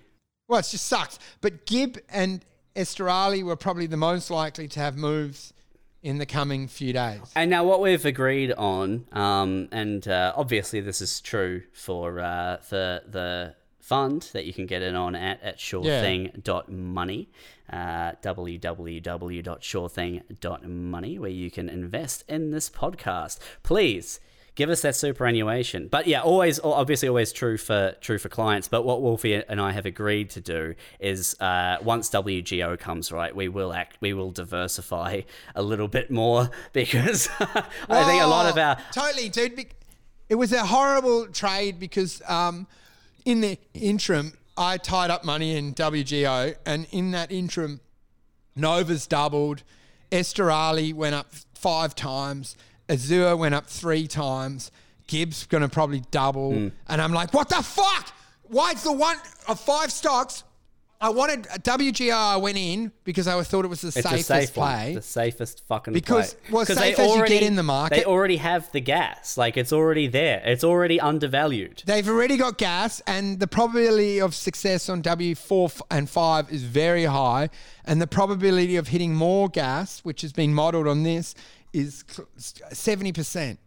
well, 0.47 0.59
it 0.59 0.67
just 0.69 0.87
sucks. 0.87 1.19
But 1.41 1.65
Gibb 1.65 1.97
and 2.09 2.43
Estrella 2.75 3.43
were 3.43 3.55
probably 3.55 3.87
the 3.87 3.97
most 3.97 4.29
likely 4.29 4.67
to 4.69 4.79
have 4.79 4.97
moves 4.97 5.53
in 6.01 6.17
the 6.19 6.25
coming 6.25 6.67
few 6.67 6.93
days. 6.93 7.21
And 7.35 7.49
now, 7.49 7.63
what 7.63 7.81
we've 7.81 8.05
agreed 8.05 8.51
on, 8.51 9.07
um, 9.11 9.67
and 9.71 10.07
uh, 10.07 10.33
obviously 10.35 10.79
this 10.79 11.01
is 11.01 11.19
true 11.19 11.63
for 11.73 12.19
uh, 12.19 12.57
the 12.69 13.03
the 13.07 13.55
fund 13.79 14.29
that 14.33 14.45
you 14.45 14.53
can 14.53 14.65
get 14.65 14.81
in 14.81 14.95
on 14.95 15.15
at 15.15 15.41
at 15.41 15.59
surething.money, 15.59 17.29
uh, 17.71 18.11
www.surething.money, 18.21 21.19
where 21.19 21.29
you 21.29 21.51
can 21.51 21.69
invest 21.69 22.23
in 22.27 22.51
this 22.51 22.69
podcast. 22.69 23.39
Please 23.63 24.19
give 24.55 24.69
us 24.69 24.81
that 24.81 24.95
superannuation. 24.95 25.87
But 25.87 26.07
yeah, 26.07 26.21
always 26.21 26.59
obviously 26.63 27.07
always 27.07 27.31
true 27.31 27.57
for 27.57 27.95
true 28.01 28.17
for 28.17 28.29
clients. 28.29 28.67
But 28.67 28.83
what 28.83 29.01
Wolfie 29.01 29.35
and 29.35 29.61
I 29.61 29.71
have 29.71 29.85
agreed 29.85 30.29
to 30.31 30.41
do 30.41 30.75
is 30.99 31.39
uh, 31.39 31.77
once 31.83 32.09
WGO 32.09 32.79
comes 32.79 33.11
right, 33.11 33.35
we 33.35 33.47
will 33.49 33.73
act 33.73 33.97
we 34.01 34.13
will 34.13 34.31
diversify 34.31 35.21
a 35.53 35.61
little 35.61 35.87
bit 35.87 36.09
more 36.09 36.49
because 36.73 37.29
I 37.39 38.03
think 38.05 38.23
a 38.23 38.27
lot 38.27 38.47
of 38.47 38.57
our 38.57 38.77
totally, 38.91 39.29
dude. 39.29 39.67
It 40.27 40.35
was 40.35 40.51
a 40.51 40.65
horrible 40.65 41.27
trade 41.27 41.79
because 41.79 42.19
um, 42.27 42.65
in 43.25 43.41
the 43.41 43.59
interim, 43.75 44.33
I 44.57 44.77
tied 44.77 45.11
up 45.11 45.23
money 45.23 45.55
in 45.55 45.75
WGO, 45.75 46.55
and 46.65 46.87
in 46.91 47.11
that 47.11 47.31
interim, 47.31 47.79
Nova's 48.55 49.05
doubled. 49.05 49.61
Estrella 50.11 50.95
went 50.95 51.13
up 51.13 51.27
five 51.53 51.95
times. 51.95 52.55
Azure 52.89 53.35
went 53.35 53.55
up 53.55 53.67
three 53.67 54.07
times. 54.07 54.71
Gibb's 55.07 55.45
going 55.45 55.61
to 55.61 55.69
probably 55.69 56.01
double. 56.11 56.53
Hmm. 56.53 56.67
And 56.87 57.01
I'm 57.01 57.13
like, 57.13 57.33
what 57.33 57.49
the 57.49 57.61
fuck? 57.61 58.11
Why 58.43 58.71
is 58.71 58.83
the 58.83 58.91
one 58.91 59.17
of 59.47 59.59
five 59.59 59.91
stocks? 59.91 60.43
I 61.01 61.09
wanted 61.09 61.43
WGR. 61.43 62.13
I 62.13 62.37
went 62.37 62.57
in 62.57 62.91
because 63.03 63.27
I 63.27 63.39
thought 63.43 63.65
it 63.65 63.67
was 63.67 63.81
the 63.81 63.89
it's 63.89 64.01
safest 64.01 64.27
safe 64.27 64.53
play. 64.53 64.85
one, 64.85 64.93
the 64.95 65.01
safest 65.01 65.63
fucking 65.67 65.93
Because- 65.93 66.33
play. 66.35 66.51
well, 66.51 66.65
safe 66.65 66.77
they 66.77 66.91
as 66.93 66.97
you 66.99 67.05
get 67.05 67.17
already- 67.17 67.45
in 67.45 67.55
the 67.55 67.63
market. 67.63 67.95
They 67.97 68.05
already 68.05 68.37
have 68.37 68.71
the 68.71 68.79
gas, 68.79 69.37
like 69.37 69.57
it's 69.57 69.73
already 69.73 70.07
there. 70.07 70.41
It's 70.45 70.63
already 70.63 70.99
undervalued. 70.99 71.83
They've 71.85 72.07
already 72.07 72.37
got 72.37 72.57
gas, 72.57 73.01
and 73.05 73.39
the 73.39 73.45
probability 73.47 74.19
of 74.21 74.33
success 74.33 74.87
on 74.87 75.01
W4 75.03 75.81
and 75.91 76.09
5 76.09 76.51
is 76.51 76.63
very 76.63 77.05
high. 77.05 77.49
And 77.83 78.01
the 78.01 78.07
probability 78.07 78.77
of 78.77 78.87
hitting 78.87 79.13
more 79.13 79.49
gas, 79.49 79.99
which 79.99 80.21
has 80.21 80.31
been 80.31 80.53
modeled 80.53 80.87
on 80.87 81.03
this, 81.03 81.35
is 81.75 82.03
70%. 82.37 83.57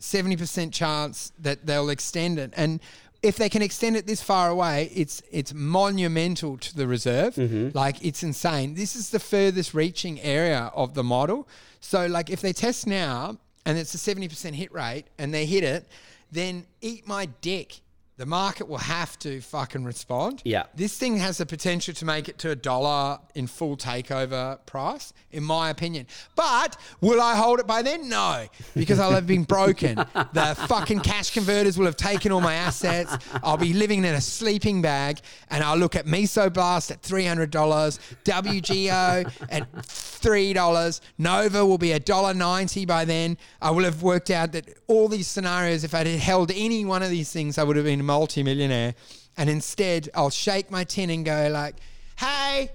70% 0.00 0.72
chance 0.72 1.32
that 1.38 1.66
they'll 1.66 1.90
extend 1.90 2.38
it. 2.38 2.54
And 2.56 2.80
if 3.22 3.36
they 3.36 3.48
can 3.50 3.60
extend 3.60 3.96
it 3.96 4.06
this 4.06 4.22
far 4.22 4.48
away, 4.48 4.90
it's 4.94 5.22
it's 5.30 5.52
monumental 5.52 6.56
to 6.56 6.74
the 6.74 6.86
reserve. 6.86 7.34
Mm-hmm. 7.34 7.76
Like 7.76 8.02
it's 8.02 8.22
insane. 8.22 8.74
This 8.74 8.96
is 8.96 9.10
the 9.10 9.20
furthest 9.20 9.74
reaching 9.74 10.20
area 10.20 10.70
of 10.74 10.94
the 10.94 11.04
model. 11.04 11.46
So 11.80 12.06
like 12.06 12.30
if 12.30 12.40
they 12.40 12.54
test 12.54 12.86
now 12.86 13.36
and 13.66 13.76
it's 13.76 13.94
a 13.94 13.98
70% 13.98 14.54
hit 14.54 14.72
rate 14.72 15.04
and 15.18 15.34
they 15.34 15.44
hit 15.44 15.64
it, 15.64 15.86
then 16.32 16.64
eat 16.80 17.06
my 17.06 17.26
dick. 17.42 17.80
The 18.20 18.26
market 18.26 18.68
will 18.68 18.76
have 18.76 19.18
to 19.20 19.40
fucking 19.40 19.82
respond. 19.82 20.42
Yeah. 20.44 20.64
This 20.74 20.94
thing 20.98 21.16
has 21.16 21.38
the 21.38 21.46
potential 21.46 21.94
to 21.94 22.04
make 22.04 22.28
it 22.28 22.36
to 22.40 22.50
a 22.50 22.54
dollar 22.54 23.18
in 23.34 23.46
full 23.46 23.78
takeover 23.78 24.58
price, 24.66 25.14
in 25.32 25.42
my 25.42 25.70
opinion. 25.70 26.06
But 26.36 26.76
will 27.00 27.18
I 27.18 27.34
hold 27.34 27.60
it 27.60 27.66
by 27.66 27.80
then? 27.80 28.10
No, 28.10 28.46
because 28.74 28.98
I'll 28.98 29.12
have 29.12 29.26
been 29.26 29.44
broken. 29.44 29.94
the 30.34 30.54
fucking 30.68 31.00
cash 31.00 31.30
converters 31.30 31.78
will 31.78 31.86
have 31.86 31.96
taken 31.96 32.30
all 32.30 32.42
my 32.42 32.52
assets. 32.52 33.16
I'll 33.42 33.56
be 33.56 33.72
living 33.72 34.04
in 34.04 34.14
a 34.14 34.20
sleeping 34.20 34.82
bag, 34.82 35.20
and 35.48 35.64
I'll 35.64 35.78
look 35.78 35.96
at 35.96 36.04
Mesoblast 36.04 36.90
at 36.90 37.00
three 37.00 37.24
hundred 37.24 37.50
dollars, 37.50 37.98
WGO 38.24 39.32
at 39.48 39.86
three 40.20 40.52
dollars, 40.52 41.00
Nova 41.16 41.64
will 41.64 41.78
be 41.78 41.92
a 41.92 41.98
dollar 41.98 42.34
ninety 42.34 42.84
by 42.84 43.06
then. 43.06 43.38
I 43.62 43.70
will 43.70 43.84
have 43.84 44.02
worked 44.02 44.30
out 44.30 44.52
that 44.52 44.68
all 44.88 45.08
these 45.08 45.26
scenarios, 45.26 45.84
if 45.84 45.94
I 45.94 46.04
had 46.04 46.06
held 46.08 46.50
any 46.50 46.84
one 46.84 47.02
of 47.02 47.08
these 47.08 47.32
things, 47.32 47.56
I 47.56 47.64
would 47.64 47.76
have 47.76 47.86
been 47.86 48.04
multimillionaire. 48.10 48.94
And 49.36 49.48
instead, 49.48 50.08
I'll 50.14 50.30
shake 50.46 50.70
my 50.70 50.84
tin 50.84 51.08
and 51.10 51.24
go 51.24 51.48
like, 51.50 51.76
"Hey, 52.16 52.70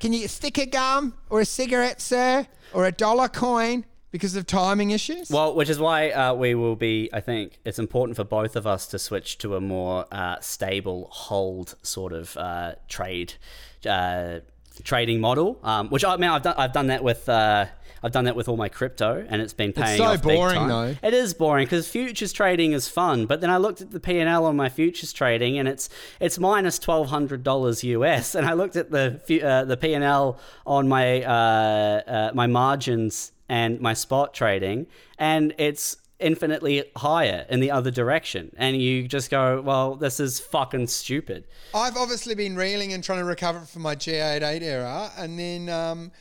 can 0.00 0.12
you 0.12 0.20
get 0.20 0.30
sticker 0.30 0.66
gum 0.66 1.14
or 1.30 1.40
a 1.40 1.44
cigarette, 1.44 2.00
sir, 2.00 2.46
or 2.72 2.86
a 2.86 2.92
dollar 2.92 3.28
coin?" 3.28 3.84
Because 4.10 4.36
of 4.36 4.46
timing 4.46 4.90
issues. 4.90 5.30
Well, 5.30 5.54
which 5.54 5.70
is 5.70 5.78
why 5.78 6.10
uh, 6.10 6.34
we 6.34 6.54
will 6.54 6.76
be. 6.76 7.08
I 7.14 7.20
think 7.20 7.58
it's 7.64 7.78
important 7.78 8.16
for 8.16 8.24
both 8.24 8.56
of 8.56 8.66
us 8.66 8.86
to 8.88 8.98
switch 8.98 9.38
to 9.38 9.56
a 9.56 9.60
more 9.60 10.04
uh, 10.12 10.36
stable 10.40 11.08
hold 11.10 11.74
sort 11.82 12.12
of 12.12 12.36
uh, 12.36 12.74
trade 12.88 13.34
uh, 13.88 14.40
trading 14.84 15.20
model. 15.20 15.58
Um, 15.62 15.88
which 15.88 16.04
I 16.04 16.16
mean, 16.18 16.30
I've 16.30 16.42
done. 16.42 16.54
I've 16.58 16.74
done 16.74 16.88
that 16.88 17.02
with. 17.02 17.28
I've 18.02 18.12
done 18.12 18.24
that 18.24 18.36
with 18.36 18.48
all 18.48 18.56
my 18.56 18.68
crypto, 18.68 19.24
and 19.28 19.40
it's 19.40 19.52
been 19.52 19.72
paying 19.72 19.98
so 19.98 20.04
off 20.04 20.22
big 20.22 20.36
boring, 20.36 20.66
though. 20.66 20.94
It 21.02 21.14
is 21.14 21.34
boring 21.34 21.66
because 21.66 21.88
futures 21.88 22.32
trading 22.32 22.72
is 22.72 22.88
fun, 22.88 23.26
but 23.26 23.40
then 23.40 23.50
I 23.50 23.58
looked 23.58 23.80
at 23.80 23.90
the 23.90 24.00
P 24.00 24.18
and 24.18 24.28
L 24.28 24.46
on 24.46 24.56
my 24.56 24.68
futures 24.68 25.12
trading, 25.12 25.58
and 25.58 25.68
it's 25.68 25.88
it's 26.20 26.38
minus 26.38 26.78
twelve 26.78 27.08
hundred 27.08 27.42
dollars 27.42 27.84
US, 27.84 28.34
and 28.34 28.46
I 28.46 28.54
looked 28.54 28.76
at 28.76 28.90
the 28.90 29.20
uh, 29.42 29.64
the 29.64 29.76
P 29.76 29.94
and 29.94 30.04
L 30.04 30.38
on 30.66 30.88
my 30.88 31.22
uh, 31.22 31.30
uh, 32.06 32.30
my 32.34 32.46
margins 32.46 33.32
and 33.48 33.80
my 33.80 33.94
spot 33.94 34.34
trading, 34.34 34.86
and 35.18 35.54
it's 35.58 35.96
infinitely 36.18 36.84
higher 36.96 37.44
in 37.50 37.60
the 37.60 37.70
other 37.70 37.90
direction, 37.90 38.54
and 38.56 38.80
you 38.80 39.06
just 39.06 39.30
go, 39.30 39.60
well, 39.60 39.96
this 39.96 40.20
is 40.20 40.40
fucking 40.40 40.86
stupid. 40.86 41.44
I've 41.74 41.96
obviously 41.96 42.34
been 42.34 42.56
reeling 42.56 42.92
and 42.92 43.02
trying 43.02 43.18
to 43.18 43.24
recover 43.24 43.60
from 43.60 43.82
my 43.82 43.94
G88 43.94 44.62
era, 44.62 45.10
and 45.18 45.38
then 45.38 45.68
um, 45.68 46.12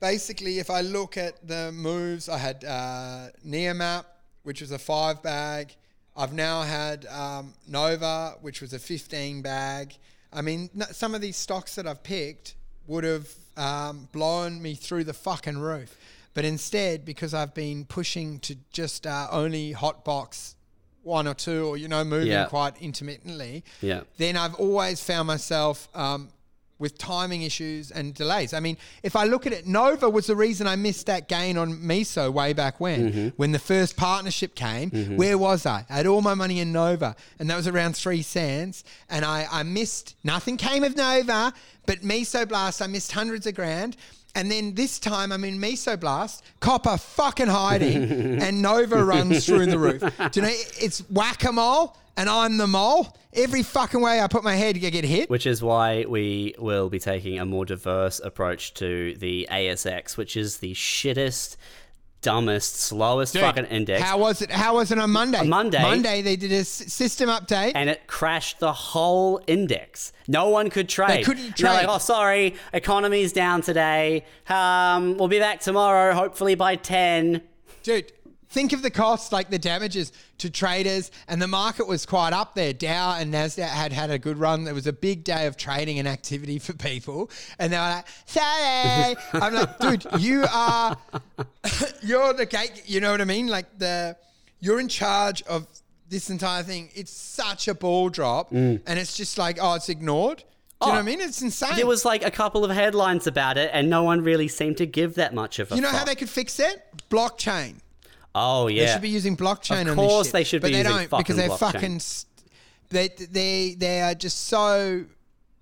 basically, 0.00 0.58
if 0.58 0.70
I 0.70 0.80
look 0.80 1.16
at 1.16 1.46
the 1.46 1.72
moves, 1.72 2.28
I 2.28 2.38
had 2.38 2.64
uh, 2.64 3.28
Neomap, 3.46 4.04
which 4.42 4.60
was 4.60 4.70
a 4.72 4.78
five 4.78 5.22
bag. 5.22 5.74
I've 6.16 6.32
now 6.32 6.62
had 6.62 7.06
um, 7.06 7.54
Nova, 7.66 8.34
which 8.40 8.60
was 8.60 8.72
a 8.72 8.78
15 8.78 9.42
bag. 9.42 9.94
I 10.32 10.42
mean, 10.42 10.68
n- 10.74 10.86
some 10.92 11.14
of 11.14 11.20
these 11.20 11.36
stocks 11.36 11.74
that 11.76 11.86
I've 11.86 12.02
picked 12.02 12.54
would 12.86 13.04
have 13.04 13.28
um, 13.56 14.08
blown 14.12 14.60
me 14.60 14.74
through 14.74 15.04
the 15.04 15.12
fucking 15.14 15.58
roof. 15.58 15.96
But 16.34 16.44
instead, 16.44 17.04
because 17.04 17.34
I've 17.34 17.54
been 17.54 17.84
pushing 17.84 18.38
to 18.40 18.56
just 18.72 19.06
uh, 19.06 19.28
only 19.30 19.74
hotbox 19.74 20.54
one 21.02 21.26
or 21.26 21.34
two, 21.34 21.66
or 21.66 21.76
you 21.76 21.88
know, 21.88 22.04
moving 22.04 22.28
Yeah. 22.32 22.46
quite 22.46 22.76
intermittently, 22.82 23.64
Yeah. 23.80 24.02
then 24.18 24.36
I've 24.36 24.54
always 24.56 25.02
found 25.02 25.26
myself 25.26 25.88
um, 25.94 26.28
with 26.78 26.96
timing 26.98 27.42
issues 27.42 27.90
and 27.90 28.14
delays. 28.14 28.54
I 28.54 28.60
mean, 28.60 28.76
if 29.02 29.16
I 29.16 29.24
look 29.24 29.46
at 29.46 29.52
it, 29.52 29.66
Nova 29.66 30.08
was 30.08 30.26
the 30.26 30.36
reason 30.36 30.66
I 30.66 30.76
missed 30.76 31.06
that 31.06 31.28
gain 31.28 31.56
on 31.58 31.74
Meso 31.74 32.32
way 32.32 32.52
back 32.52 32.80
when, 32.80 33.12
mm-hmm. 33.12 33.28
when 33.36 33.52
the 33.52 33.58
first 33.58 33.96
partnership 33.96 34.54
came. 34.54 34.90
Mm-hmm. 34.90 35.16
Where 35.16 35.38
was 35.38 35.66
I? 35.66 35.84
I 35.88 35.94
had 35.94 36.06
all 36.06 36.22
my 36.22 36.34
money 36.34 36.60
in 36.60 36.72
Nova, 36.72 37.16
and 37.38 37.50
that 37.50 37.56
was 37.56 37.66
around 37.66 37.96
three 37.96 38.22
cents, 38.22 38.84
and 39.10 39.24
I, 39.24 39.46
I 39.50 39.62
missed. 39.62 40.16
Nothing 40.24 40.56
came 40.56 40.84
of 40.84 40.96
Nova, 40.96 41.52
but 41.86 42.00
Mesoblast, 42.00 42.82
I 42.82 42.86
missed 42.86 43.12
hundreds 43.12 43.46
of 43.46 43.54
grand. 43.54 43.96
And 44.34 44.50
then 44.50 44.74
this 44.74 44.98
time 44.98 45.32
I'm 45.32 45.44
in 45.44 45.58
Mesoblast, 45.58 46.42
copper 46.60 46.96
fucking 46.96 47.48
hiding, 47.48 48.40
and 48.42 48.62
Nova 48.62 49.04
runs 49.04 49.46
through 49.46 49.66
the 49.66 49.78
roof. 49.78 50.00
Do 50.00 50.40
you 50.40 50.46
know, 50.46 50.52
it's 50.80 51.00
whack 51.10 51.44
a 51.44 51.52
mole, 51.52 51.96
and 52.16 52.28
I'm 52.28 52.56
the 52.56 52.66
mole. 52.66 53.16
Every 53.32 53.62
fucking 53.62 54.00
way 54.00 54.20
I 54.20 54.26
put 54.26 54.42
my 54.42 54.54
head, 54.54 54.76
you 54.76 54.90
get 54.90 55.04
hit. 55.04 55.30
Which 55.30 55.46
is 55.46 55.62
why 55.62 56.04
we 56.08 56.54
will 56.58 56.88
be 56.88 56.98
taking 56.98 57.38
a 57.38 57.44
more 57.44 57.64
diverse 57.64 58.20
approach 58.20 58.74
to 58.74 59.14
the 59.16 59.46
ASX, 59.50 60.16
which 60.16 60.36
is 60.36 60.58
the 60.58 60.74
shittest 60.74 61.56
dumbest, 62.22 62.76
slowest 62.76 63.32
Dude, 63.32 63.42
fucking 63.42 63.66
index. 63.66 64.02
How 64.02 64.18
was 64.18 64.42
it? 64.42 64.50
How 64.50 64.74
was 64.74 64.90
it 64.90 64.98
on 64.98 65.10
Monday? 65.10 65.38
On 65.38 65.48
Monday- 65.48 65.80
Monday 65.82 66.22
they 66.22 66.36
did 66.36 66.52
a 66.52 66.56
s- 66.58 66.68
system 66.68 67.28
update. 67.28 67.72
and 67.74 67.88
it 67.88 68.06
crashed 68.06 68.58
the 68.58 68.72
whole 68.72 69.40
index. 69.46 70.12
No 70.26 70.48
one 70.48 70.70
could 70.70 70.88
trade. 70.88 71.10
They 71.10 71.22
couldn't 71.22 71.56
they're 71.56 71.70
like, 71.70 71.80
trade. 71.84 71.90
oh, 71.94 71.98
sorry, 71.98 72.54
economy's 72.72 73.32
down 73.32 73.62
today. 73.62 74.24
Um, 74.48 75.16
we'll 75.16 75.28
be 75.28 75.38
back 75.38 75.60
tomorrow, 75.60 76.14
hopefully 76.14 76.54
by 76.54 76.76
10. 76.76 77.40
Dude, 77.82 78.12
think 78.48 78.72
of 78.72 78.82
the 78.82 78.90
cost, 78.90 79.32
like 79.32 79.50
the 79.50 79.58
damages 79.58 80.12
to 80.38 80.50
traders, 80.50 81.10
and 81.26 81.40
the 81.40 81.46
market 81.46 81.86
was 81.86 82.06
quite 82.06 82.32
up 82.32 82.54
there. 82.54 82.72
Dow 82.72 83.16
and 83.18 83.32
Nasdaq 83.32 83.68
had 83.68 83.92
had 83.92 84.10
a 84.10 84.18
good 84.18 84.38
run. 84.38 84.64
There 84.64 84.74
was 84.74 84.86
a 84.86 84.92
big 84.92 85.24
day 85.24 85.46
of 85.46 85.56
trading 85.56 85.98
and 85.98 86.08
activity 86.08 86.58
for 86.58 86.72
people, 86.72 87.30
and 87.58 87.72
they 87.72 87.76
were 87.76 87.82
like, 87.82 88.06
"Sorry." 88.26 89.16
I'm 89.34 89.54
like, 89.54 89.78
dude, 89.78 90.06
you 90.18 90.44
are, 90.52 90.96
you're 92.02 92.32
the 92.34 92.46
gate. 92.46 92.82
You 92.86 93.00
know 93.00 93.10
what 93.10 93.20
I 93.20 93.24
mean? 93.24 93.48
Like 93.48 93.78
the, 93.78 94.16
you're 94.60 94.80
in 94.80 94.88
charge 94.88 95.42
of 95.42 95.66
this 96.08 96.30
entire 96.30 96.62
thing. 96.62 96.90
It's 96.94 97.12
such 97.12 97.68
a 97.68 97.74
ball 97.74 98.08
drop, 98.08 98.50
mm. 98.50 98.80
and 98.86 98.98
it's 98.98 99.16
just 99.16 99.38
like, 99.38 99.58
oh, 99.60 99.74
it's 99.74 99.88
ignored. 99.88 100.38
Do 100.80 100.86
you 100.86 100.92
know 100.92 100.98
oh, 100.98 101.02
what 101.02 101.08
I 101.08 101.16
mean? 101.16 101.20
It's 101.20 101.42
insane. 101.42 101.74
There 101.74 101.88
was 101.88 102.04
like 102.04 102.24
a 102.24 102.30
couple 102.30 102.64
of 102.64 102.70
headlines 102.70 103.26
about 103.26 103.58
it, 103.58 103.70
and 103.72 103.90
no 103.90 104.04
one 104.04 104.22
really 104.22 104.46
seemed 104.46 104.76
to 104.76 104.86
give 104.86 105.16
that 105.16 105.34
much 105.34 105.58
of 105.58 105.72
a 105.72 105.74
you 105.74 105.80
know 105.80 105.88
how 105.88 106.04
they 106.04 106.14
could 106.14 106.30
fix 106.30 106.60
it? 106.60 106.84
Blockchain. 107.10 107.80
Oh, 108.34 108.68
yeah. 108.68 108.84
They 108.86 108.92
should 108.92 109.02
be 109.02 109.08
using 109.08 109.36
blockchain 109.36 109.82
Of 109.82 109.88
on 109.90 109.94
course 109.96 110.30
they 110.30 110.44
should 110.44 110.60
but 110.62 110.68
be 110.68 110.74
they 110.74 110.78
using 110.88 111.08
don't 111.08 111.18
because 111.18 111.36
they're 111.36 111.48
fucking 111.50 111.98
blockchain. 111.98 112.26
fucking 112.90 113.18
they 113.18 113.26
they 113.30 113.74
they 113.76 114.00
are 114.02 114.14
just 114.14 114.46
so 114.46 115.04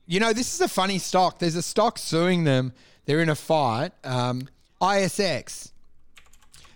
you 0.06 0.20
know 0.20 0.32
this 0.32 0.54
is 0.54 0.60
a 0.60 0.68
funny 0.68 0.98
stock 0.98 1.38
there's 1.38 1.56
a 1.56 1.62
stock 1.62 1.98
suing 1.98 2.44
them 2.44 2.72
they're 3.06 3.20
in 3.20 3.28
a 3.28 3.34
fight 3.34 3.92
um, 4.04 4.48
ISX 4.80 5.72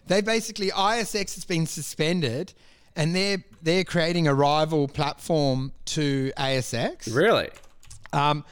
they 0.07 0.21
basically 0.21 0.71
ISX 0.71 1.35
has 1.37 1.45
been 1.45 1.67
suspended 1.67 2.53
and 2.97 3.15
they're 3.15 3.45
they're 3.63 3.85
creating 3.85 4.27
a 4.27 4.35
rival 4.35 4.89
platform 4.89 5.71
to 5.85 6.33
ASX 6.37 7.15
Really? 7.15 7.51
um, 8.13 8.45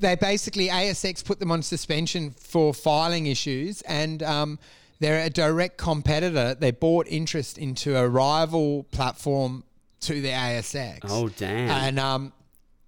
they 0.00 0.14
basically 0.16 0.68
ASX 0.68 1.24
put 1.24 1.38
them 1.40 1.50
on 1.52 1.60
suspension 1.62 2.30
for 2.30 2.72
filing 2.72 3.26
issues, 3.26 3.82
and 3.82 4.22
um, 4.22 4.58
they're 5.00 5.24
a 5.24 5.30
direct 5.30 5.78
competitor. 5.78 6.54
They 6.54 6.70
bought 6.70 7.06
interest 7.08 7.58
into 7.58 7.96
a 7.96 8.08
rival 8.08 8.84
platform 8.84 9.64
to 10.00 10.20
the 10.20 10.30
ASX. 10.30 11.00
Oh, 11.04 11.28
damn. 11.28 11.70
And 11.70 11.98
um, 11.98 12.32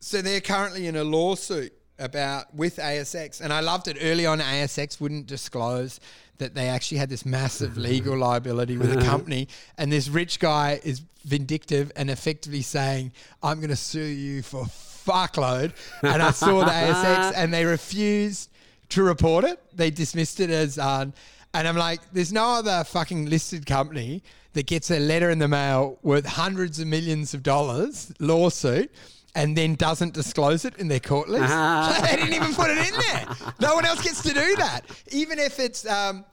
so 0.01 0.23
they're 0.23 0.41
currently 0.41 0.87
in 0.87 0.97
a 0.97 1.05
lawsuit 1.05 1.73
about 1.99 2.55
with 2.55 2.77
ASX, 2.77 3.41
and 3.41 3.53
I 3.53 3.61
loved 3.61 3.87
it. 3.87 3.99
Early 4.01 4.27
on, 4.27 4.41
ASX 4.41 5.01
wouldn't 5.01 5.27
disclose 5.27 6.01
that 6.39 6.55
they 6.55 6.69
actually 6.69 6.99
had 6.99 7.11
this 7.11 7.27
massive 7.27 7.77
legal 7.77 8.17
liability 8.17 8.79
with 8.79 8.93
a 8.97 9.05
company, 9.05 9.49
and 9.77 9.93
this 9.93 10.09
rich 10.09 10.41
guy 10.41 10.81
is 10.83 11.03
vindictive 11.25 11.93
and 11.97 12.11
effectively 12.11 12.63
saying, 12.63 13.13
"I'm 13.43 13.59
going 13.59 13.71
to 13.71 13.77
sue 13.77 14.01
you 14.01 14.43
for 14.43 14.65
fuckload." 14.65 15.75
And 16.03 16.23
I 16.23 16.31
saw 16.31 16.65
the 16.65 16.71
ASX, 16.71 17.33
and 17.37 17.53
they 17.53 17.67
refused 17.67 18.51
to 18.91 19.03
report 19.03 19.45
it. 19.45 19.61
They 19.77 19.91
dismissed 19.91 20.41
it 20.41 20.51
as. 20.51 20.79
Um, 20.79 21.13
and 21.55 21.67
I'm 21.67 21.77
like, 21.77 22.01
there's 22.13 22.33
no 22.33 22.45
other 22.51 22.85
fucking 22.85 23.27
listed 23.27 23.67
company 23.67 24.23
that 24.53 24.67
gets 24.67 24.91
a 24.91 24.99
letter 24.99 25.31
in 25.31 25.39
the 25.39 25.49
mail 25.49 25.99
worth 26.03 26.27
hundreds 26.27 26.81
of 26.81 26.87
millions 26.87 27.35
of 27.35 27.43
dollars 27.43 28.13
lawsuit 28.19 28.91
and 29.35 29.57
then 29.57 29.75
doesn't 29.75 30.15
disclose 30.15 30.65
it 30.65 30.77
in 30.77 30.89
their 30.89 31.01
court 31.01 31.29
list. 31.29 31.49
they 32.03 32.17
didn't 32.17 32.35
even 32.35 32.55
put 32.55 32.71
it 32.71 32.79
in 32.79 33.01
there. 33.01 33.37
No 33.61 33.75
one 33.75 33.85
else 33.85 34.03
gets 34.03 34.23
to 34.23 34.33
do 34.33 34.57
that. 34.57 34.83
Even 35.13 35.39
if 35.39 35.61
it's 35.61 35.87
um, 35.87 36.25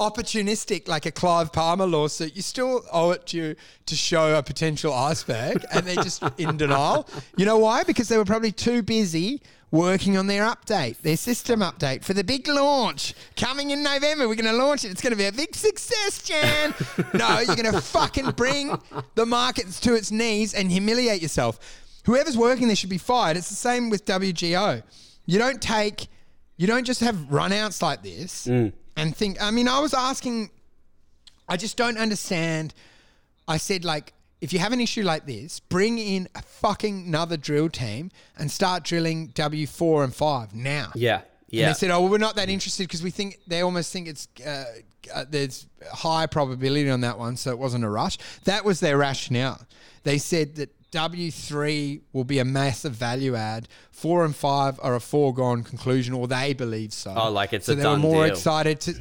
opportunistic, 0.00 0.88
like 0.88 1.06
a 1.06 1.12
Clive 1.12 1.52
Palmer 1.52 1.86
lawsuit, 1.86 2.34
you 2.34 2.42
still 2.42 2.82
owe 2.92 3.10
it 3.10 3.26
to 3.26 3.54
to 3.86 3.96
show 3.96 4.36
a 4.36 4.42
potential 4.42 4.92
iceberg, 4.92 5.64
and 5.72 5.86
they're 5.86 6.02
just 6.02 6.22
in 6.38 6.56
denial. 6.56 7.08
You 7.36 7.44
know 7.44 7.58
why? 7.58 7.84
Because 7.84 8.08
they 8.08 8.16
were 8.16 8.24
probably 8.24 8.52
too 8.52 8.82
busy 8.82 9.42
working 9.70 10.16
on 10.16 10.26
their 10.26 10.44
update, 10.44 10.98
their 10.98 11.16
system 11.16 11.60
update 11.60 12.04
for 12.04 12.12
the 12.12 12.24
big 12.24 12.48
launch 12.48 13.14
coming 13.36 13.70
in 13.70 13.82
November. 13.82 14.28
We're 14.28 14.34
going 14.34 14.52
to 14.52 14.64
launch 14.64 14.84
it. 14.84 14.90
It's 14.90 15.00
going 15.00 15.12
to 15.12 15.16
be 15.16 15.26
a 15.26 15.32
big 15.32 15.54
success, 15.54 16.22
Jan. 16.22 16.74
no, 17.14 17.40
you're 17.40 17.56
going 17.56 17.72
to 17.72 17.80
fucking 17.80 18.32
bring 18.32 18.76
the 19.14 19.26
markets 19.26 19.80
to 19.80 19.94
its 19.94 20.10
knees 20.10 20.54
and 20.54 20.70
humiliate 20.70 21.22
yourself. 21.22 21.58
Whoever's 22.06 22.36
working 22.36 22.66
there 22.66 22.76
should 22.76 22.90
be 22.90 22.98
fired. 22.98 23.36
It's 23.36 23.48
the 23.48 23.54
same 23.54 23.90
with 23.90 24.04
WGO. 24.04 24.82
You 25.26 25.38
don't 25.38 25.62
take, 25.62 26.08
you 26.56 26.66
don't 26.66 26.84
just 26.84 27.00
have 27.00 27.14
runouts 27.30 27.82
like 27.82 28.02
this 28.02 28.46
mm. 28.46 28.72
and 28.96 29.16
think. 29.16 29.40
I 29.40 29.50
mean, 29.50 29.68
I 29.68 29.78
was 29.80 29.94
asking, 29.94 30.50
I 31.48 31.56
just 31.56 31.76
don't 31.76 31.98
understand. 31.98 32.74
I 33.46 33.58
said, 33.58 33.84
like, 33.84 34.12
if 34.40 34.52
you 34.52 34.58
have 34.58 34.72
an 34.72 34.80
issue 34.80 35.02
like 35.02 35.26
this, 35.26 35.60
bring 35.60 35.98
in 35.98 36.28
a 36.34 36.42
fucking 36.42 37.06
another 37.06 37.36
drill 37.36 37.68
team 37.68 38.10
and 38.38 38.50
start 38.50 38.84
drilling 38.84 39.28
W4 39.28 40.04
and 40.04 40.14
5 40.14 40.54
now. 40.54 40.92
Yeah. 40.94 41.22
yeah. 41.48 41.66
And 41.66 41.74
they 41.74 41.78
said, 41.78 41.90
"Oh, 41.90 42.00
well, 42.00 42.10
we're 42.10 42.18
not 42.18 42.36
that 42.36 42.48
interested 42.48 42.84
because 42.84 43.02
we 43.02 43.10
think 43.10 43.38
they 43.46 43.60
almost 43.60 43.92
think 43.92 44.08
it's 44.08 44.28
uh, 44.46 44.64
uh, 45.14 45.24
there's 45.28 45.66
high 45.92 46.26
probability 46.26 46.88
on 46.90 47.02
that 47.02 47.18
one, 47.18 47.36
so 47.36 47.50
it 47.50 47.58
wasn't 47.58 47.84
a 47.84 47.90
rush." 47.90 48.18
That 48.44 48.64
was 48.64 48.80
their 48.80 48.96
rationale. 48.96 49.60
They 50.04 50.18
said 50.18 50.56
that 50.56 50.70
W 50.90 51.30
three 51.30 52.00
will 52.12 52.24
be 52.24 52.38
a 52.38 52.44
massive 52.44 52.92
value 52.94 53.34
add. 53.36 53.68
Four 53.92 54.24
and 54.24 54.34
five 54.34 54.80
are 54.82 54.94
a 54.94 55.00
foregone 55.00 55.62
conclusion, 55.62 56.14
or 56.14 56.26
they 56.26 56.54
believe 56.54 56.92
so. 56.92 57.14
Oh, 57.16 57.30
like 57.30 57.52
it's 57.52 57.66
so 57.66 57.72
a 57.72 57.76
they 57.76 57.86
were 57.86 57.96
more 57.96 58.24
deal. 58.24 58.32
excited 58.34 58.80
to. 58.80 58.94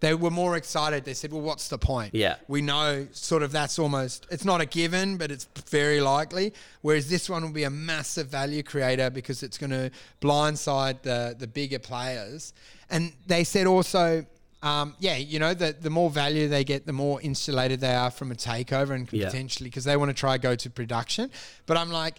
They 0.00 0.12
were 0.14 0.30
more 0.30 0.56
excited. 0.56 1.04
They 1.04 1.14
said, 1.14 1.32
"Well, 1.32 1.40
what's 1.40 1.68
the 1.68 1.78
point? 1.78 2.14
Yeah. 2.14 2.36
we 2.48 2.60
know 2.60 3.06
sort 3.12 3.42
of 3.42 3.50
that's 3.50 3.78
almost 3.78 4.26
it's 4.30 4.44
not 4.44 4.60
a 4.60 4.66
given, 4.66 5.16
but 5.16 5.30
it's 5.30 5.46
very 5.70 6.00
likely. 6.00 6.52
Whereas 6.82 7.08
this 7.08 7.30
one 7.30 7.42
will 7.42 7.50
be 7.52 7.64
a 7.64 7.70
massive 7.70 8.28
value 8.28 8.62
creator 8.62 9.08
because 9.10 9.42
it's 9.42 9.56
going 9.56 9.70
to 9.70 9.90
blindside 10.20 11.02
the 11.02 11.34
the 11.38 11.46
bigger 11.46 11.78
players. 11.78 12.52
And 12.90 13.12
they 13.26 13.42
said 13.44 13.66
also, 13.66 14.26
um, 14.62 14.94
yeah, 14.98 15.16
you 15.16 15.38
know, 15.38 15.54
the 15.54 15.74
the 15.80 15.90
more 15.90 16.10
value 16.10 16.46
they 16.48 16.64
get, 16.64 16.84
the 16.86 16.92
more 16.92 17.20
insulated 17.22 17.80
they 17.80 17.94
are 17.94 18.10
from 18.10 18.30
a 18.32 18.34
takeover 18.34 18.90
and 18.94 19.10
Yeah. 19.12 19.26
potentially 19.26 19.70
because 19.70 19.84
they 19.84 19.96
want 19.96 20.10
to 20.10 20.14
try 20.14 20.36
go 20.38 20.54
to 20.56 20.70
production. 20.70 21.30
But 21.66 21.76
I'm 21.78 21.90
like. 21.90 22.16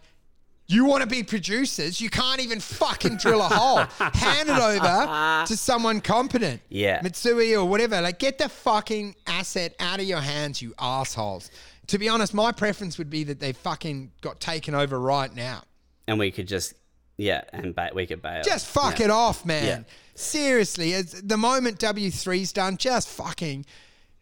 You 0.70 0.84
want 0.84 1.02
to 1.02 1.08
be 1.08 1.24
producers? 1.24 2.02
You 2.02 2.10
can't 2.10 2.42
even 2.42 2.60
fucking 2.60 3.18
drill 3.18 3.40
a 3.42 3.48
hole. 3.48 3.78
Hand 4.14 4.50
it 4.50 4.58
over 4.58 5.46
to 5.48 5.56
someone 5.56 6.02
competent. 6.02 6.62
Yeah. 6.70 7.02
Mitsui 7.02 7.58
or 7.58 7.64
whatever. 7.66 8.02
Like, 8.02 8.20
get 8.20 8.38
the 8.38 8.50
fucking 8.50 9.16
asset 9.28 9.76
out 9.80 10.02
of 10.02 10.06
your 10.06 10.20
hands, 10.20 10.62
you 10.62 10.74
assholes. 10.78 11.50
To 11.88 11.98
be 11.98 12.10
honest, 12.10 12.34
my 12.34 12.52
preference 12.52 12.98
would 12.98 13.10
be 13.10 13.24
that 13.24 13.40
they 13.40 13.54
fucking 13.54 14.12
got 14.22 14.42
taken 14.42 14.76
over 14.76 15.00
right 15.00 15.34
now. 15.34 15.64
and 16.06 16.20
we 16.20 16.32
could 16.32 16.48
just, 16.50 16.74
yeah, 17.18 17.42
and 17.54 17.74
ba- 17.74 17.92
we 17.96 18.06
could 18.06 18.22
bail. 18.22 18.42
Just 18.44 18.66
fuck 18.66 19.00
Yeah. 19.00 19.06
it 19.06 19.12
off, 19.12 19.46
man. 19.46 19.66
Yeah. 19.66 19.80
Seriously, 20.16 20.92
it's, 20.94 21.22
the 21.22 21.38
moment 21.38 21.80
W3's 21.80 22.52
done, 22.52 22.76
just 22.76 23.08
fucking 23.08 23.66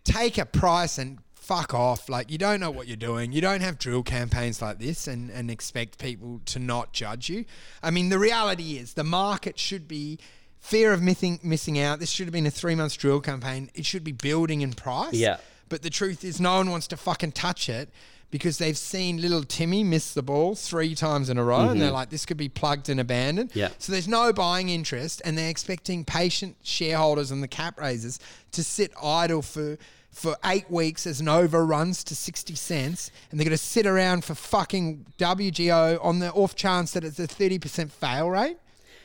take 0.04 0.38
a 0.38 0.46
price 0.46 1.00
and 1.00 1.18
fuck 1.46 1.74
off. 1.74 2.10
Like, 2.10 2.32
you 2.32 2.38
don't 2.38 2.60
know 2.60 2.72
what 2.72 2.88
you're 2.88 2.98
doing. 2.98 3.32
You 3.32 3.42
don't 3.42 3.62
have 3.62 3.78
drill 3.78 4.04
campaigns 4.04 4.62
like 4.62 4.80
this 4.80 5.08
and, 5.08 5.30
and 5.30 5.52
expect 5.52 6.00
people 6.00 6.42
to 6.46 6.60
not 6.60 6.92
judge 6.92 7.30
you. 7.30 7.46
I 7.84 7.92
mean, 7.92 8.10
the 8.10 8.20
reality 8.20 8.78
is 8.78 8.94
the 8.94 9.04
market 9.04 9.60
should 9.60 9.88
be 9.88 10.20
fear 10.60 10.92
of 10.92 11.02
missing, 11.02 11.40
missing 11.44 11.80
out. 11.80 12.00
This 12.00 12.10
should 12.10 12.26
have 12.26 12.34
been 12.34 12.48
a 12.48 12.52
three 12.52 12.74
months 12.74 12.96
drill 12.96 13.22
campaign. 13.22 13.70
It 13.76 13.86
should 13.86 14.04
be 14.04 14.12
building 14.12 14.62
in 14.62 14.74
price. 14.74 15.14
Yeah. 15.14 15.38
But 15.70 15.84
the 15.84 15.90
truth 15.90 16.24
is, 16.24 16.42
no 16.42 16.56
one 16.56 16.72
wants 16.72 16.88
to 16.88 16.98
fucking 16.98 17.34
touch 17.34 17.70
it 17.70 17.90
because 18.32 18.58
they've 18.58 18.78
seen 18.78 19.22
little 19.22 19.44
Timmy 19.44 19.84
miss 19.84 20.14
the 20.14 20.24
ball 20.24 20.56
three 20.56 20.96
times 20.96 21.30
in 21.30 21.38
a 21.38 21.44
row 21.44 21.70
and 21.70 21.80
they're 21.80 21.88
mm-hmm. 21.88 21.96
like, 21.96 22.10
this 22.10 22.26
could 22.26 22.38
be 22.38 22.50
plugged 22.50 22.90
and 22.90 23.00
abandoned. 23.00 23.52
Yeah. 23.54 23.70
So 23.78 23.92
there's 23.92 24.08
no 24.08 24.34
buying 24.34 24.70
interest 24.70 25.22
and 25.24 25.38
they're 25.38 25.50
expecting 25.50 26.04
patient 26.04 26.58
shareholders 26.64 27.32
and 27.32 27.42
the 27.42 27.48
cap 27.48 27.80
raisers 27.80 28.20
to 28.52 28.64
sit 28.64 28.92
idle 29.02 29.42
for 29.42 29.78
for 30.16 30.38
eight 30.46 30.72
weeks 30.72 31.06
as 31.06 31.22
Nova 31.22 31.62
runs 31.62 32.02
to 32.06 32.16
60 32.16 32.56
cents 32.56 33.12
and 33.30 33.40
they're 33.40 33.44
going 33.44 33.52
to 33.52 33.58
sit 33.58 33.86
around 33.86 34.24
for 34.24 34.34
fucking 34.34 35.06
WGO 35.18 36.04
on 36.04 36.20
the 36.20 36.32
off 36.32 36.56
chance 36.56 36.94
that 36.94 37.04
it's 37.04 37.20
a 37.20 37.28
30% 37.28 37.92
fail 37.92 38.30
rate. 38.30 38.58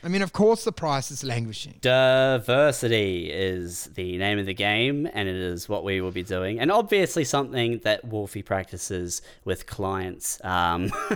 I 0.03 0.07
mean, 0.07 0.23
of 0.23 0.33
course 0.33 0.63
the 0.63 0.71
price 0.71 1.11
is 1.11 1.23
languishing. 1.23 1.75
Diversity 1.81 3.31
is 3.31 3.85
the 3.93 4.17
name 4.17 4.39
of 4.39 4.47
the 4.47 4.53
game, 4.53 5.07
and 5.13 5.29
it 5.29 5.35
is 5.35 5.69
what 5.69 5.83
we 5.83 6.01
will 6.01 6.11
be 6.11 6.23
doing, 6.23 6.59
and 6.59 6.71
obviously 6.71 7.23
something 7.23 7.79
that 7.79 8.05
Wolfie 8.05 8.41
practices 8.41 9.21
with 9.45 9.67
clients 9.67 10.43
um, 10.43 10.91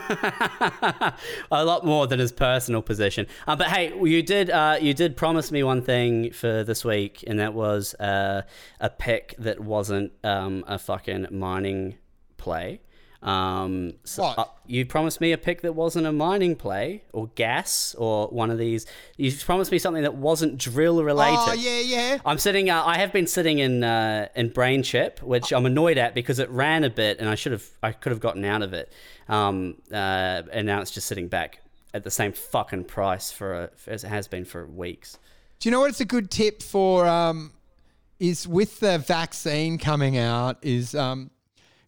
a 1.51 1.65
lot 1.65 1.83
more 1.85 2.05
than 2.05 2.19
his 2.19 2.31
personal 2.31 2.83
position. 2.83 3.25
Uh, 3.47 3.55
but 3.55 3.67
hey, 3.67 3.91
you 4.03 4.21
did 4.21 4.51
uh, 4.51 4.77
you 4.79 4.93
did 4.93 5.17
promise 5.17 5.51
me 5.51 5.63
one 5.63 5.81
thing 5.81 6.31
for 6.31 6.63
this 6.63 6.85
week, 6.85 7.23
and 7.25 7.39
that 7.39 7.53
was 7.55 7.95
uh, 7.95 8.43
a 8.79 8.89
pick 8.89 9.35
that 9.39 9.59
wasn't 9.59 10.11
um, 10.23 10.63
a 10.67 10.77
fucking 10.77 11.27
mining 11.31 11.97
play. 12.37 12.81
Um, 13.25 13.93
so, 14.03 14.21
What? 14.21 14.37
uh, 14.37 14.45
you 14.67 14.85
promised 14.85 15.19
me 15.19 15.31
a 15.31 15.37
pick 15.37 15.61
that 15.61 15.73
wasn't 15.73 16.05
a 16.05 16.11
mining 16.11 16.55
play 16.55 17.01
or 17.11 17.27
gas 17.33 17.95
or 17.97 18.27
one 18.27 18.51
of 18.51 18.59
these. 18.59 18.85
You 19.17 19.31
promised 19.33 19.71
me 19.71 19.79
something 19.79 20.03
that 20.03 20.13
wasn't 20.13 20.59
drill 20.59 21.03
related. 21.03 21.39
Oh 21.39 21.53
yeah, 21.53 21.79
yeah. 21.79 22.17
I'm 22.23 22.37
sitting. 22.37 22.69
Uh, 22.69 22.83
I 22.85 22.99
have 22.99 23.11
been 23.11 23.25
sitting 23.25 23.57
in 23.57 23.83
uh, 23.83 24.27
in 24.35 24.51
BrainChip, 24.51 25.23
which 25.23 25.51
I'm 25.51 25.65
annoyed 25.65 25.97
at 25.97 26.13
because 26.13 26.37
it 26.37 26.49
ran 26.51 26.83
a 26.83 26.89
bit, 26.89 27.19
and 27.19 27.27
I 27.27 27.33
should 27.33 27.51
have. 27.51 27.65
I 27.81 27.93
could 27.93 28.11
have 28.11 28.19
gotten 28.19 28.45
out 28.45 28.61
of 28.61 28.73
it. 28.73 28.93
Um, 29.27 29.77
uh, 29.91 30.43
and 30.51 30.67
now 30.67 30.81
it's 30.81 30.91
just 30.91 31.07
sitting 31.07 31.27
back 31.27 31.61
at 31.95 32.03
the 32.03 32.11
same 32.11 32.31
fucking 32.31 32.83
price 32.83 33.31
for 33.31 33.53
a, 33.55 33.69
as 33.87 34.03
it 34.03 34.09
has 34.09 34.27
been 34.27 34.45
for 34.45 34.67
weeks. 34.67 35.17
Do 35.59 35.67
you 35.67 35.71
know 35.71 35.79
what? 35.79 35.89
It's 35.89 36.01
a 36.01 36.05
good 36.05 36.29
tip 36.29 36.61
for 36.61 37.07
um, 37.07 37.53
is 38.19 38.47
with 38.47 38.79
the 38.81 38.99
vaccine 38.99 39.79
coming 39.79 40.15
out 40.17 40.57
is 40.61 40.93
um, 40.93 41.31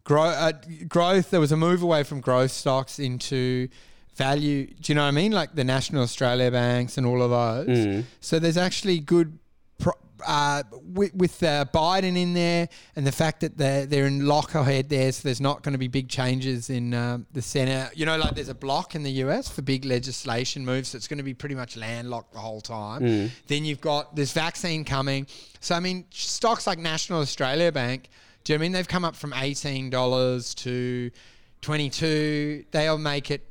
grow, 0.07 0.23
uh, 0.23 0.53
growth. 0.87 1.31
There 1.31 1.41
was 1.41 1.51
a 1.51 1.57
move 1.57 1.83
away 1.83 2.03
from 2.03 2.21
growth 2.21 2.51
stocks 2.51 2.97
into 2.97 3.67
value. 4.15 4.65
Do 4.67 4.91
you 4.91 4.95
know 4.95 5.01
what 5.01 5.09
I 5.09 5.11
mean? 5.11 5.33
Like 5.33 5.53
the 5.53 5.65
National 5.65 6.01
Australia 6.01 6.49
banks 6.49 6.97
and 6.97 7.05
all 7.05 7.21
of 7.21 7.29
those. 7.29 8.05
So 8.21 8.39
there's 8.39 8.57
actually 8.57 8.99
good. 8.99 9.37
Pro- 9.79 9.93
uh, 10.25 10.63
with, 10.81 11.13
with 11.13 11.43
uh, 11.43 11.65
Biden 11.71 12.17
in 12.17 12.33
there 12.33 12.67
and 12.95 13.05
the 13.05 13.11
fact 13.11 13.41
that 13.41 13.55
they're, 13.55 13.85
they're 13.85 14.07
in 14.07 14.21
lockerhead 14.21 14.89
there, 14.89 15.11
so 15.11 15.21
there's 15.23 15.39
not 15.39 15.61
going 15.61 15.73
to 15.73 15.77
be 15.77 15.87
big 15.87 16.09
changes 16.09 16.71
in 16.71 16.93
um, 16.95 17.27
the 17.33 17.41
Senate. 17.41 17.95
You 17.95 18.07
know, 18.07 18.17
like 18.17 18.33
there's 18.33 18.49
a 18.49 18.55
block 18.55 18.95
in 18.95 19.03
the 19.03 19.11
US 19.23 19.47
for 19.47 19.61
big 19.61 19.85
legislation 19.85 20.65
moves, 20.65 20.89
so 20.89 20.95
it's 20.95 21.07
going 21.07 21.19
to 21.19 21.23
be 21.23 21.35
pretty 21.35 21.53
much 21.53 21.77
landlocked 21.77 22.33
the 22.33 22.39
whole 22.39 22.61
time. 22.61 23.29
Then 23.47 23.63
you've 23.65 23.81
got 23.81 24.15
this 24.15 24.31
vaccine 24.31 24.83
coming. 24.83 25.27
So, 25.59 25.75
I 25.75 25.79
mean, 25.81 26.05
stocks 26.09 26.65
like 26.65 26.79
National 26.79 27.19
Australia 27.19 27.71
Bank, 27.71 28.09
do 28.47 28.53
you 28.53 28.57
know 28.59 28.61
I 28.61 28.65
mean? 28.65 28.71
They've 28.71 28.87
come 28.87 29.03
up 29.03 29.13
from 29.17 29.31
$18 29.33 30.55
to 30.55 31.11
22 31.59 32.63
They'll 32.71 32.97
make 32.97 33.29
it 33.29 33.43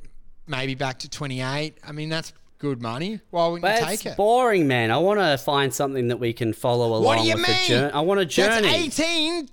maybe 0.47 0.73
back 0.73 0.97
to 0.99 1.09
28 1.09 1.77
I 1.85 1.91
mean, 1.91 2.09
that's 2.09 2.33
good 2.57 2.81
money. 2.81 3.19
Why 3.29 3.45
wouldn't 3.45 3.61
But 3.61 3.79
you 3.79 3.87
it's 3.93 4.01
take 4.01 4.13
it? 4.13 4.17
boring, 4.17 4.67
man. 4.67 4.89
I 4.89 4.97
want 4.97 5.19
to 5.19 5.37
find 5.37 5.71
something 5.71 6.07
that 6.07 6.17
we 6.19 6.33
can 6.33 6.51
follow 6.51 6.87
along 6.87 7.03
What 7.03 7.19
do 7.19 7.27
you 7.27 7.35
with 7.35 7.47
mean? 7.47 7.67
journey. 7.67 7.93
I 7.93 7.99
want 8.01 8.19
a 8.21 8.25
journey. 8.25 8.67
That's 8.67 8.99
18. 8.99 9.49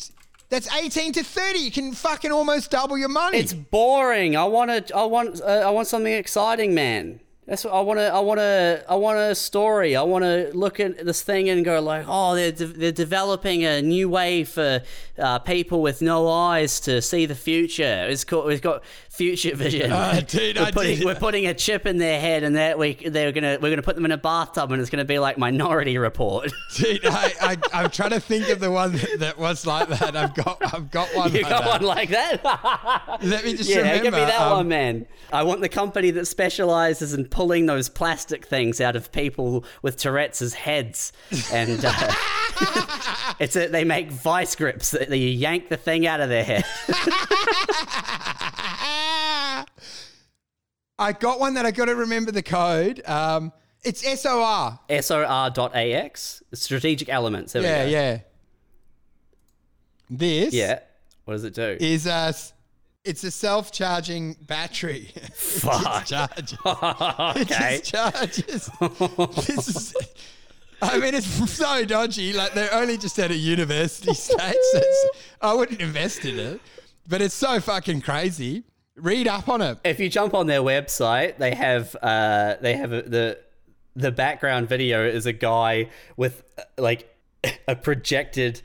That's 0.48 0.74
18 0.74 1.12
to 1.12 1.22
30. 1.22 1.58
You 1.58 1.70
can 1.70 1.92
fucking 1.92 2.32
almost 2.32 2.70
double 2.70 2.96
your 2.96 3.10
money. 3.10 3.36
It's 3.36 3.52
boring. 3.52 4.36
I 4.36 4.44
want 4.44 4.86
to. 4.86 4.96
I 4.96 5.04
want. 5.04 5.42
Uh, 5.42 5.46
I 5.46 5.70
want 5.70 5.88
something 5.88 6.12
exciting, 6.12 6.74
man. 6.74 7.20
That's 7.46 7.62
what 7.62 7.74
I 7.74 7.80
want 7.82 7.98
to. 7.98 8.06
I 8.06 8.20
want 8.20 8.40
to. 8.40 8.84
I 8.88 8.94
want 8.94 9.18
a 9.18 9.34
story. 9.34 9.96
I 9.96 10.02
want 10.02 10.24
to 10.24 10.50
look 10.54 10.80
at 10.80 11.04
this 11.04 11.22
thing 11.22 11.50
and 11.50 11.62
go 11.62 11.78
like, 11.78 12.06
oh, 12.08 12.34
they're 12.34 12.52
de- 12.52 12.66
they're 12.66 12.90
developing 12.90 13.64
a 13.66 13.82
new 13.82 14.08
way 14.08 14.44
for 14.44 14.80
uh, 15.18 15.38
people 15.40 15.82
with 15.82 16.00
no 16.00 16.26
eyes 16.26 16.80
to 16.80 17.02
see 17.02 17.26
the 17.26 17.34
future. 17.34 18.06
It's 18.08 18.24
called. 18.24 18.46
We've 18.46 18.62
got 18.62 18.82
future 19.14 19.54
vision. 19.54 19.92
Uh, 20.04 20.20
dude, 20.20 20.56
we're 20.56 20.64
I 20.64 20.70
putting 20.70 21.04
we're 21.04 21.14
putting 21.14 21.46
a 21.46 21.54
chip 21.54 21.86
in 21.86 21.98
their 21.98 22.20
head, 22.20 22.42
and 22.42 22.56
that 22.56 22.78
we 22.78 22.94
they're 22.94 23.32
gonna 23.32 23.58
we're 23.60 23.70
gonna 23.70 23.82
put 23.82 23.94
them 23.94 24.04
in 24.04 24.12
a 24.12 24.18
bathtub, 24.18 24.72
and 24.72 24.80
it's 24.80 24.90
gonna 24.90 25.04
be 25.04 25.18
like 25.18 25.38
Minority 25.38 25.98
Report. 25.98 26.52
Dude, 26.74 27.04
I, 27.04 27.32
I, 27.40 27.56
I'm 27.72 27.90
trying 27.90 28.10
to 28.10 28.20
think 28.20 28.48
of 28.48 28.60
the 28.60 28.70
one 28.70 28.92
that, 28.92 29.20
that 29.20 29.38
was 29.38 29.66
like 29.66 29.88
that. 29.88 30.16
I've 30.16 30.34
got, 30.34 30.74
I've 30.74 30.90
got 30.90 31.14
one. 31.14 31.32
you 31.32 31.42
like 31.42 31.50
got 31.50 31.64
that. 31.64 31.70
one 31.70 31.82
like 31.82 32.08
that? 32.10 33.18
Let 33.22 33.44
me 33.44 33.54
just 33.56 33.70
yeah, 33.70 33.78
remember. 33.78 34.02
give 34.02 34.14
me 34.14 34.20
that 34.20 34.40
um, 34.40 34.52
one, 34.52 34.68
man. 34.68 35.06
I 35.32 35.42
want 35.44 35.60
the 35.60 35.68
company 35.68 36.10
that 36.12 36.26
specializes 36.26 37.14
in 37.14 37.26
pulling 37.26 37.66
those 37.66 37.88
plastic 37.88 38.46
things 38.46 38.80
out 38.80 38.96
of 38.96 39.12
people 39.12 39.64
with 39.82 39.96
Tourette's 39.96 40.54
heads, 40.54 41.12
and 41.52 41.80
uh, 41.84 42.12
it's 43.38 43.56
a, 43.56 43.68
they 43.68 43.84
make 43.84 44.10
vice 44.10 44.56
grips 44.56 44.90
that 44.90 45.10
you 45.10 45.28
yank 45.28 45.68
the 45.68 45.76
thing 45.76 46.06
out 46.06 46.20
of 46.20 46.28
their 46.28 46.44
head. 46.44 46.64
I 50.98 51.12
got 51.12 51.40
one 51.40 51.54
that 51.54 51.66
I 51.66 51.70
got 51.70 51.86
to 51.86 51.94
remember 51.96 52.30
the 52.30 52.42
code. 52.42 53.02
Um, 53.06 53.52
it's 53.82 54.00
SOR. 54.20 54.78
SOR.AX, 55.00 56.42
strategic 56.54 57.08
elements. 57.08 57.52
There 57.52 57.62
Yeah, 57.62 57.84
yeah. 57.84 58.18
This 60.08 60.54
Yeah. 60.54 60.80
What 61.24 61.34
does 61.34 61.44
it 61.44 61.54
do? 61.54 61.76
is 61.80 62.06
a, 62.06 62.34
it's 63.04 63.24
a 63.24 63.30
self-charging 63.30 64.34
battery. 64.42 65.12
Fuck. 65.34 66.06
It 66.10 66.46
just 66.46 66.56
charges. 66.56 66.58
It 67.36 67.50
okay. 67.50 67.80
just 67.82 67.84
charges. 67.84 68.70
this 69.46 69.68
is, 69.68 69.94
I 70.80 70.98
mean, 70.98 71.14
it's 71.14 71.50
so 71.50 71.84
dodgy. 71.84 72.32
Like 72.32 72.54
they're 72.54 72.72
only 72.72 72.96
just 72.98 73.18
at 73.18 73.30
a 73.30 73.36
university 73.36 74.14
stage. 74.14 74.54
So 74.72 74.82
I 75.40 75.54
wouldn't 75.54 75.80
invest 75.80 76.24
in 76.24 76.38
it, 76.38 76.60
but 77.08 77.20
it's 77.20 77.34
so 77.34 77.60
fucking 77.60 78.02
crazy. 78.02 78.64
Read 78.96 79.26
up 79.26 79.48
on 79.48 79.60
it. 79.60 79.78
if 79.84 79.98
you 79.98 80.08
jump 80.08 80.34
on 80.34 80.46
their 80.46 80.60
website, 80.60 81.38
they 81.38 81.54
have 81.54 81.96
uh, 82.00 82.54
they 82.60 82.76
have 82.76 82.92
a, 82.92 83.02
the 83.02 83.38
the 83.96 84.12
background 84.12 84.68
video 84.68 85.04
is 85.04 85.26
a 85.26 85.32
guy 85.32 85.90
with 86.16 86.44
like 86.78 87.12
a 87.68 87.74
projected 87.74 88.62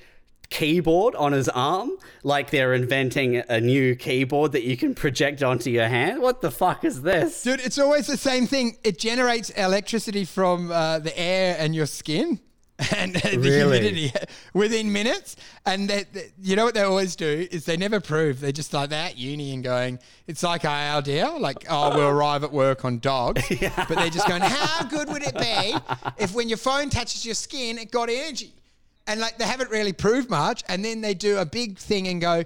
keyboard 0.49 1.15
on 1.15 1.31
his 1.31 1.47
arm, 1.49 1.91
like 2.23 2.49
they're 2.49 2.73
inventing 2.73 3.37
a 3.49 3.61
new 3.61 3.95
keyboard 3.95 4.51
that 4.51 4.63
you 4.63 4.75
can 4.77 4.95
project 4.95 5.43
onto 5.43 5.69
your 5.69 5.87
hand. 5.87 6.21
What 6.21 6.41
the 6.41 6.51
fuck 6.51 6.83
is 6.83 7.01
this? 7.01 7.43
Dude, 7.43 7.59
it's 7.59 7.77
always 7.77 8.07
the 8.07 8.17
same 8.17 8.47
thing. 8.47 8.77
It 8.83 8.97
generates 8.99 9.49
electricity 9.51 10.25
from 10.25 10.71
uh, 10.71 10.99
the 10.99 11.17
air 11.17 11.55
and 11.59 11.75
your 11.75 11.85
skin 11.85 12.39
and 12.95 13.13
the 13.13 13.27
uh, 13.27 13.31
Really? 13.39 13.79
humidity 13.79 14.11
within 14.53 14.91
minutes. 14.93 15.35
And 15.65 15.89
they, 15.89 16.05
they- 16.13 16.31
you 16.41 16.55
know 16.55 16.65
what 16.65 16.73
they 16.73 16.81
always 16.81 17.15
do 17.15 17.47
is 17.51 17.65
they 17.65 17.77
never 17.77 17.99
prove. 17.99 18.39
They're 18.39 18.51
just 18.51 18.73
like 18.73 18.89
that 18.91 19.17
uni 19.17 19.53
and 19.53 19.63
going, 19.63 19.99
it's 20.27 20.43
like 20.43 20.63
our 20.65 20.97
idea, 20.97 21.29
like, 21.29 21.65
oh, 21.69 21.95
we'll 21.95 22.07
arrive 22.07 22.43
at 22.43 22.51
work 22.51 22.85
on 22.85 22.99
dogs. 22.99 23.43
But 23.87 23.89
they're 23.97 24.09
just 24.09 24.27
going, 24.27 24.41
how 24.41 24.83
good 24.85 25.09
would 25.09 25.23
it 25.23 25.37
be 25.37 25.75
if 26.23 26.33
when 26.33 26.47
your 26.49 26.57
phone 26.57 26.89
touches 26.89 27.25
your 27.25 27.35
skin, 27.35 27.77
it 27.77 27.91
got 27.91 28.09
energy? 28.09 28.53
And 29.07 29.19
like 29.19 29.37
they 29.37 29.45
haven't 29.45 29.71
really 29.71 29.93
proved 29.93 30.29
much. 30.29 30.63
And 30.69 30.85
then 30.85 31.01
they 31.01 31.13
do 31.15 31.37
a 31.39 31.45
big 31.45 31.77
thing 31.79 32.07
and 32.07 32.21
go, 32.21 32.43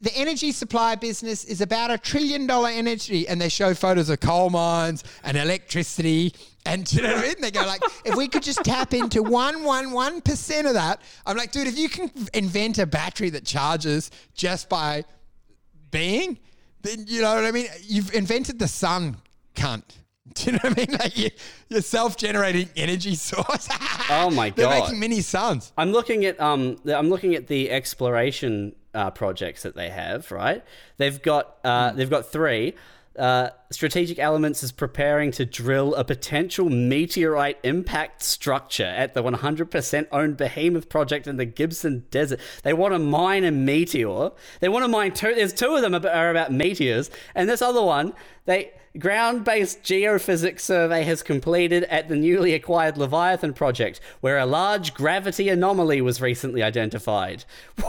the 0.00 0.16
energy 0.16 0.52
supply 0.52 0.94
business 0.94 1.44
is 1.44 1.60
about 1.60 1.90
a 1.90 1.98
trillion 1.98 2.46
dollar 2.46 2.70
energy. 2.70 3.28
And 3.28 3.40
they 3.40 3.48
show 3.48 3.74
photos 3.74 4.08
of 4.08 4.20
coal 4.20 4.48
mines 4.48 5.04
and 5.24 5.36
electricity. 5.36 6.34
And 6.68 6.84
do 6.84 6.96
you 6.96 7.02
know 7.02 7.14
what 7.14 7.24
I 7.24 7.28
mean? 7.28 7.34
They 7.40 7.50
go 7.50 7.62
like, 7.62 7.82
if 8.04 8.14
we 8.14 8.28
could 8.28 8.42
just 8.42 8.62
tap 8.62 8.92
into 8.92 9.22
one, 9.22 9.64
one, 9.64 9.90
one 9.90 10.20
percent 10.20 10.66
of 10.66 10.74
that. 10.74 11.00
I'm 11.24 11.34
like, 11.34 11.50
dude, 11.50 11.66
if 11.66 11.78
you 11.78 11.88
can 11.88 12.10
invent 12.34 12.76
a 12.76 12.84
battery 12.84 13.30
that 13.30 13.46
charges 13.46 14.10
just 14.34 14.68
by 14.68 15.04
being, 15.90 16.38
then 16.82 17.06
you 17.08 17.22
know 17.22 17.34
what 17.34 17.44
I 17.46 17.52
mean? 17.52 17.68
You've 17.82 18.14
invented 18.14 18.58
the 18.58 18.68
sun, 18.68 19.16
cunt. 19.56 19.82
Do 20.34 20.44
you 20.44 20.52
know 20.52 20.58
what 20.60 20.78
I 20.78 20.86
mean? 20.86 20.98
Like 20.98 21.16
you, 21.16 21.30
your 21.70 21.80
self-generating 21.80 22.68
energy 22.76 23.14
source. 23.14 23.68
Oh 24.10 24.30
my 24.30 24.48
god! 24.48 24.56
They're 24.56 24.80
making 24.80 25.00
mini 25.00 25.20
suns. 25.20 25.70
I'm 25.76 25.92
looking 25.92 26.24
at 26.24 26.40
um 26.40 26.78
I'm 26.86 27.10
looking 27.10 27.34
at 27.34 27.46
the 27.46 27.70
exploration 27.70 28.74
uh, 28.94 29.10
projects 29.10 29.64
that 29.64 29.74
they 29.74 29.90
have. 29.90 30.30
Right, 30.32 30.64
they've 30.96 31.20
got 31.20 31.58
uh, 31.62 31.92
they've 31.92 32.08
got 32.08 32.32
three. 32.32 32.74
Uh, 33.18 33.50
Strategic 33.70 34.18
Elements 34.18 34.62
is 34.62 34.72
preparing 34.72 35.30
to 35.32 35.44
drill 35.44 35.94
a 35.96 36.04
potential 36.04 36.70
meteorite 36.70 37.58
impact 37.64 38.22
structure 38.22 38.84
at 38.84 39.14
the 39.14 39.22
100% 39.22 40.06
owned 40.12 40.36
Behemoth 40.36 40.88
project 40.88 41.26
in 41.26 41.36
the 41.36 41.44
Gibson 41.44 42.04
Desert. 42.10 42.40
They 42.62 42.72
want 42.72 42.94
to 42.94 42.98
mine 42.98 43.44
a 43.44 43.50
meteor. 43.50 44.30
They 44.60 44.68
want 44.68 44.84
to 44.84 44.88
mine 44.88 45.12
two. 45.12 45.34
There's 45.34 45.52
two 45.52 45.74
of 45.74 45.82
them 45.82 45.94
are 45.94 46.30
about 46.30 46.52
meteors, 46.52 47.10
and 47.34 47.48
this 47.48 47.60
other 47.60 47.82
one, 47.82 48.14
they 48.46 48.72
ground-based 48.98 49.82
geophysics 49.82 50.60
survey 50.60 51.02
has 51.04 51.22
completed 51.22 51.84
at 51.84 52.08
the 52.08 52.16
newly 52.16 52.54
acquired 52.54 52.96
Leviathan 52.96 53.52
project, 53.54 54.00
where 54.20 54.38
a 54.38 54.46
large 54.46 54.94
gravity 54.94 55.48
anomaly 55.48 56.00
was 56.00 56.20
recently 56.20 56.62
identified. 56.62 57.44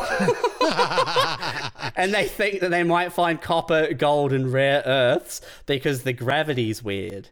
and 1.95 2.13
they 2.13 2.27
think 2.27 2.59
that 2.59 2.71
they 2.71 2.83
might 2.83 3.11
find 3.11 3.41
copper, 3.41 3.93
gold, 3.93 4.31
and 4.33 4.53
rare 4.53 4.83
earths 4.85 5.41
because 5.65 6.03
the 6.03 6.13
gravity's 6.13 6.83
weird. 6.83 7.29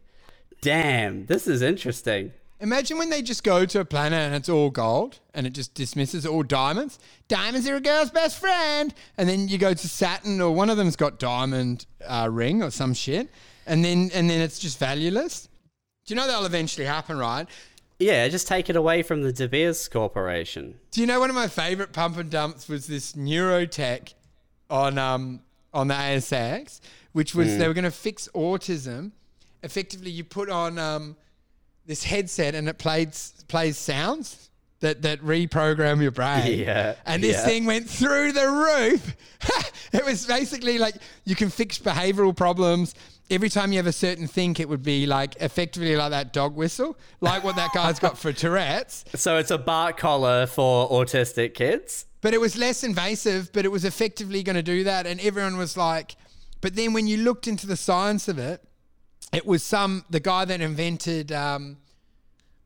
Damn, 0.62 1.28
this 1.28 1.48
is 1.48 1.62
interesting. 1.62 2.34
Imagine 2.60 2.98
when 2.98 3.12
they 3.12 3.22
just 3.22 3.44
go 3.44 3.66
to 3.66 3.80
a 3.80 3.86
planet 3.86 4.20
and 4.20 4.34
it's 4.34 4.50
all 4.50 4.72
gold 4.72 5.20
and 5.36 5.46
it 5.46 5.52
just 5.52 5.76
dismisses 5.76 6.26
all 6.26 6.42
diamonds. 6.42 6.98
Diamonds 7.28 7.68
are 7.68 7.76
a 7.76 7.80
girl's 7.80 8.10
best 8.10 8.40
friend. 8.40 8.96
And 9.16 9.30
then 9.30 9.48
you 9.48 9.60
go 9.60 9.76
to 9.76 9.88
Saturn 9.88 10.42
or 10.42 10.52
one 10.52 10.72
of 10.72 10.78
them's 10.78 10.96
got 10.96 11.20
diamond 11.20 11.86
uh, 12.08 12.28
ring 12.32 12.64
or 12.64 12.72
some 12.72 12.96
shit. 12.96 13.30
And 13.68 13.84
then 13.84 14.10
and 14.14 14.30
then 14.30 14.42
it's 14.42 14.60
just 14.60 14.80
valueless. 14.80 15.48
Do 16.06 16.14
you 16.14 16.16
know 16.16 16.26
that'll 16.26 16.46
eventually 16.46 16.86
happen, 16.86 17.18
right? 17.18 17.48
Yeah, 18.00 18.28
just 18.28 18.48
take 18.48 18.70
it 18.70 18.76
away 18.76 19.04
from 19.04 19.24
the 19.24 19.34
De 19.34 19.48
Beers 19.48 19.88
Corporation. 19.90 20.76
Do 20.92 21.02
you 21.02 21.08
know 21.08 21.20
one 21.20 21.30
of 21.30 21.36
my 21.36 21.48
favorite 21.48 21.92
pump 21.94 22.18
and 22.18 22.30
dumps 22.30 22.70
was 22.70 22.88
this 22.88 23.14
neurotech 23.14 24.14
on 24.70 24.98
um 24.98 25.42
on 25.74 25.88
the 25.88 25.94
ASX, 25.96 26.80
which 27.12 27.36
was 27.36 27.58
they 27.58 27.68
were 27.68 27.74
going 27.74 27.84
to 27.84 27.92
fix 27.92 28.30
autism. 28.34 29.12
Effectively, 29.64 30.12
you 30.12 30.24
put 30.24 30.50
on 30.50 30.78
um 30.80 31.16
this 31.86 32.04
headset 32.04 32.56
and 32.56 32.70
it 32.70 32.78
plays 32.78 33.34
plays 33.48 33.78
sounds 33.78 34.50
that 34.80 35.02
that 35.02 35.20
reprogram 35.22 36.02
your 36.02 36.12
brain. 36.12 36.60
Yeah, 36.66 36.96
And 37.06 37.24
this 37.24 37.38
yeah. 37.38 37.46
thing 37.46 37.66
went 37.66 37.90
through 37.90 38.32
the 38.34 38.48
roof. 38.48 39.16
it 39.94 40.06
was 40.06 40.26
basically 40.26 40.78
like 40.78 40.96
you 41.26 41.36
can 41.36 41.50
fix 41.50 41.80
behavioral 41.80 42.36
problems. 42.36 42.94
Every 43.30 43.50
time 43.50 43.72
you 43.72 43.78
have 43.78 43.88
a 43.88 43.92
certain 43.92 44.28
think, 44.28 44.60
it 44.60 44.70
would 44.70 44.84
be 44.84 45.06
like 45.06 45.36
effectively 45.42 45.96
like 45.96 46.12
that 46.12 46.32
dog 46.32 46.56
whistle, 46.56 46.98
like 47.20 47.44
what 47.44 47.56
that 47.58 47.72
guy's 47.74 48.00
got 48.00 48.18
for 48.18 48.32
Tourette's. 48.44 49.04
So 49.16 49.38
it's 49.38 49.52
a 49.52 49.58
bark 49.58 49.98
collar 49.98 50.48
for 50.48 50.90
autistic 50.90 51.54
kids. 51.54 52.06
But 52.22 52.34
it 52.34 52.42
was 52.42 52.58
less 52.58 52.84
invasive, 52.84 53.52
but 53.52 53.66
it 53.66 53.70
was 53.70 53.86
effectively 53.86 54.44
going 54.44 54.56
to 54.56 54.64
do 54.64 54.84
that. 54.86 55.06
And 55.06 55.20
everyone 55.20 55.58
was 55.58 55.76
like, 55.78 56.16
but 56.62 56.76
then 56.76 56.94
when 56.94 57.08
you 57.08 57.18
looked 57.18 57.48
into 57.48 57.68
the 57.68 57.78
science 57.78 58.28
of 58.28 58.40
it, 58.40 58.64
it 59.34 59.46
was 59.46 59.62
some, 59.62 60.06
the 60.10 60.20
guy 60.20 60.46
that 60.46 60.62
invented, 60.62 61.32
um, 61.32 61.78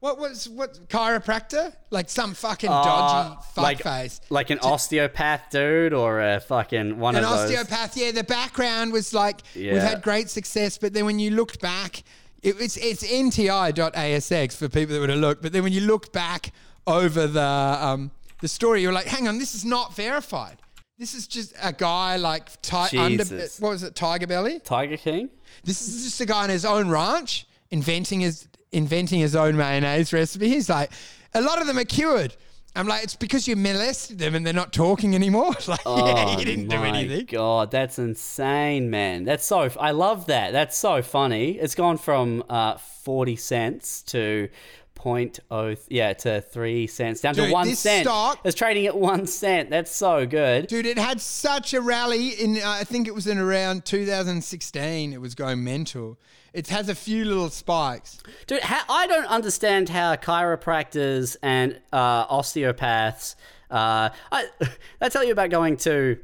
what 0.01 0.17
was, 0.19 0.49
what, 0.49 0.77
chiropractor? 0.89 1.73
Like 1.91 2.09
some 2.09 2.33
fucking 2.33 2.69
dodgy 2.69 3.37
Uh, 3.55 3.61
like, 3.61 3.79
fuckface. 3.79 4.19
like 4.31 4.49
an 4.49 4.57
osteopath 4.59 5.43
dude 5.51 5.93
or 5.93 6.19
a 6.19 6.39
fucking 6.39 6.97
one 6.99 7.15
An 7.15 7.23
of 7.23 7.29
those. 7.29 7.51
An 7.51 7.57
osteopath, 7.57 7.95
yeah, 7.95 8.11
the 8.11 8.23
background 8.23 8.91
was 8.91 9.13
like, 9.13 9.41
we've 9.55 9.71
had 9.73 10.01
great 10.01 10.29
success, 10.29 10.77
but 10.77 10.93
then 10.93 11.05
when 11.05 11.19
you 11.19 11.29
looked 11.31 11.61
back, 11.61 12.03
it, 12.41 12.55
it's, 12.59 12.77
it's 12.77 13.03
nti.asx 13.03 14.57
for 14.57 14.67
people 14.69 14.95
that 14.95 14.99
would 15.01 15.09
have 15.11 15.19
looked, 15.19 15.43
but 15.43 15.53
then 15.53 15.61
when 15.63 15.71
you 15.73 15.81
look 15.81 16.11
back 16.11 16.51
over 16.87 17.27
the, 17.27 17.41
um, 17.41 18.09
the 18.41 18.47
story, 18.47 18.81
you're 18.81 18.91
like, 18.91 19.05
hang 19.05 19.27
on, 19.27 19.37
this 19.37 19.53
is 19.53 19.63
not 19.63 19.95
verified. 19.95 20.57
This 20.97 21.13
is 21.13 21.27
just 21.27 21.53
a 21.61 21.71
guy 21.73 22.15
like 22.17 22.59
ti- 22.63 22.97
under, 22.97 23.23
what 23.59 23.69
was 23.69 23.83
it, 23.83 23.93
Tiger 23.93 24.25
Belly? 24.25 24.59
Tiger 24.61 24.97
King. 24.97 25.29
This 25.63 25.87
is 25.87 26.03
just 26.05 26.21
a 26.21 26.25
guy 26.25 26.43
on 26.43 26.49
his 26.49 26.65
own 26.65 26.89
ranch 26.89 27.45
inventing 27.69 28.19
his 28.21 28.47
inventing 28.71 29.19
his 29.19 29.35
own 29.35 29.57
mayonnaise 29.57 30.13
recipe. 30.13 30.49
He's 30.49 30.69
like, 30.69 30.91
a 31.33 31.41
lot 31.41 31.59
of 31.61 31.67
them 31.67 31.77
are 31.77 31.83
cured. 31.85 32.35
I'm 32.73 32.87
like, 32.87 33.03
it's 33.03 33.17
because 33.17 33.49
you 33.49 33.57
molested 33.57 34.17
them 34.17 34.33
and 34.33 34.45
they're 34.45 34.53
not 34.53 34.71
talking 34.71 35.13
anymore. 35.13 35.51
It's 35.51 35.67
like, 35.75 35.81
yeah, 35.85 36.37
you 36.37 36.45
didn't 36.45 36.69
do 36.69 36.77
Oh 36.77 36.83
anything. 36.83 37.25
God, 37.25 37.69
that's 37.69 37.99
insane, 37.99 38.89
man. 38.89 39.25
That's 39.25 39.45
so. 39.45 39.69
I 39.77 39.91
love 39.91 40.27
that. 40.27 40.53
That's 40.53 40.77
so 40.77 41.01
funny. 41.01 41.59
It's 41.59 41.75
gone 41.75 41.97
from 41.97 42.45
uh, 42.49 42.77
forty 42.77 43.35
cents 43.35 44.01
to 44.03 44.47
point 44.95 45.39
oh 45.49 45.73
yeah 45.89 46.13
to 46.13 46.39
three 46.41 46.85
cents 46.85 47.21
down 47.21 47.33
Dude, 47.33 47.47
to 47.47 47.51
one 47.51 47.73
cent. 47.75 48.05
stock- 48.05 48.39
It's 48.45 48.55
trading 48.55 48.85
at 48.85 48.95
one 48.95 49.25
cent. 49.27 49.69
That's 49.69 49.93
so 49.93 50.25
good. 50.25 50.67
Dude, 50.67 50.85
it 50.85 50.97
had 50.97 51.19
such 51.19 51.73
a 51.73 51.81
rally 51.81 52.29
in. 52.29 52.55
Uh, 52.55 52.61
I 52.69 52.85
think 52.85 53.05
it 53.05 53.13
was 53.13 53.27
in 53.27 53.37
around 53.37 53.83
2016. 53.83 55.11
It 55.11 55.19
was 55.19 55.35
going 55.35 55.61
mental. 55.63 56.17
It 56.53 56.67
has 56.67 56.89
a 56.89 56.95
few 56.95 57.23
little 57.23 57.49
spikes. 57.49 58.17
Dude, 58.45 58.59
I 58.63 59.07
don't 59.07 59.27
understand 59.27 59.87
how 59.87 60.15
chiropractors 60.15 61.37
and 61.41 61.79
uh, 61.93 62.25
osteopaths. 62.29 63.35
Uh, 63.69 64.09
I, 64.31 64.47
I 65.01 65.09
tell 65.09 65.23
you 65.23 65.31
about 65.31 65.49
going 65.49 65.77
to. 65.77 66.17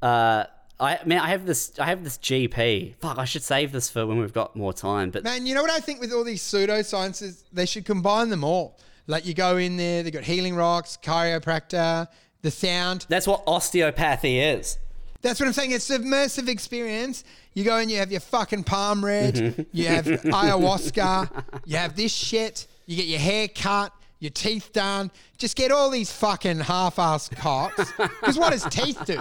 Uh, 0.00 0.44
I 0.78 0.98
man, 1.04 1.18
I 1.18 1.28
have 1.28 1.46
this. 1.46 1.78
I 1.78 1.86
have 1.86 2.04
this 2.04 2.18
GP. 2.18 2.96
Fuck, 3.00 3.18
I 3.18 3.24
should 3.24 3.42
save 3.42 3.72
this 3.72 3.90
for 3.90 4.06
when 4.06 4.18
we've 4.18 4.32
got 4.32 4.54
more 4.54 4.72
time. 4.72 5.10
But 5.10 5.24
Man, 5.24 5.46
you 5.46 5.54
know 5.54 5.62
what 5.62 5.70
I 5.70 5.80
think 5.80 6.00
with 6.00 6.12
all 6.12 6.24
these 6.24 6.42
pseudosciences, 6.42 7.44
they 7.52 7.66
should 7.66 7.84
combine 7.84 8.28
them 8.28 8.44
all. 8.44 8.78
Like 9.06 9.26
you 9.26 9.34
go 9.34 9.56
in 9.56 9.76
there, 9.76 10.02
they 10.02 10.12
got 10.12 10.24
healing 10.24 10.54
rocks, 10.54 10.96
chiropractor, 11.02 12.06
the 12.42 12.50
sound. 12.50 13.06
that's 13.08 13.26
what 13.26 13.42
osteopathy 13.46 14.38
is. 14.38 14.78
That's 15.22 15.38
what 15.38 15.46
I'm 15.46 15.52
saying. 15.52 15.70
It's 15.70 15.84
submersive 15.84 16.48
experience. 16.48 17.24
You 17.54 17.64
go 17.64 17.76
in, 17.78 17.88
you 17.88 17.98
have 17.98 18.10
your 18.10 18.20
fucking 18.20 18.64
palm 18.64 19.04
read, 19.04 19.66
you 19.72 19.86
have 19.88 20.04
ayahuasca, 20.06 21.44
you 21.64 21.76
have 21.76 21.96
this 21.96 22.12
shit, 22.12 22.66
you 22.86 22.96
get 22.96 23.06
your 23.06 23.20
hair 23.20 23.48
cut, 23.48 23.92
your 24.22 24.30
teeth 24.30 24.72
done. 24.72 25.10
Just 25.36 25.56
get 25.56 25.72
all 25.72 25.90
these 25.90 26.12
fucking 26.12 26.60
half-assed 26.60 27.36
cocks. 27.36 27.92
Because 27.96 28.38
what 28.38 28.52
does 28.52 28.62
teeth 28.70 29.04
do? 29.04 29.18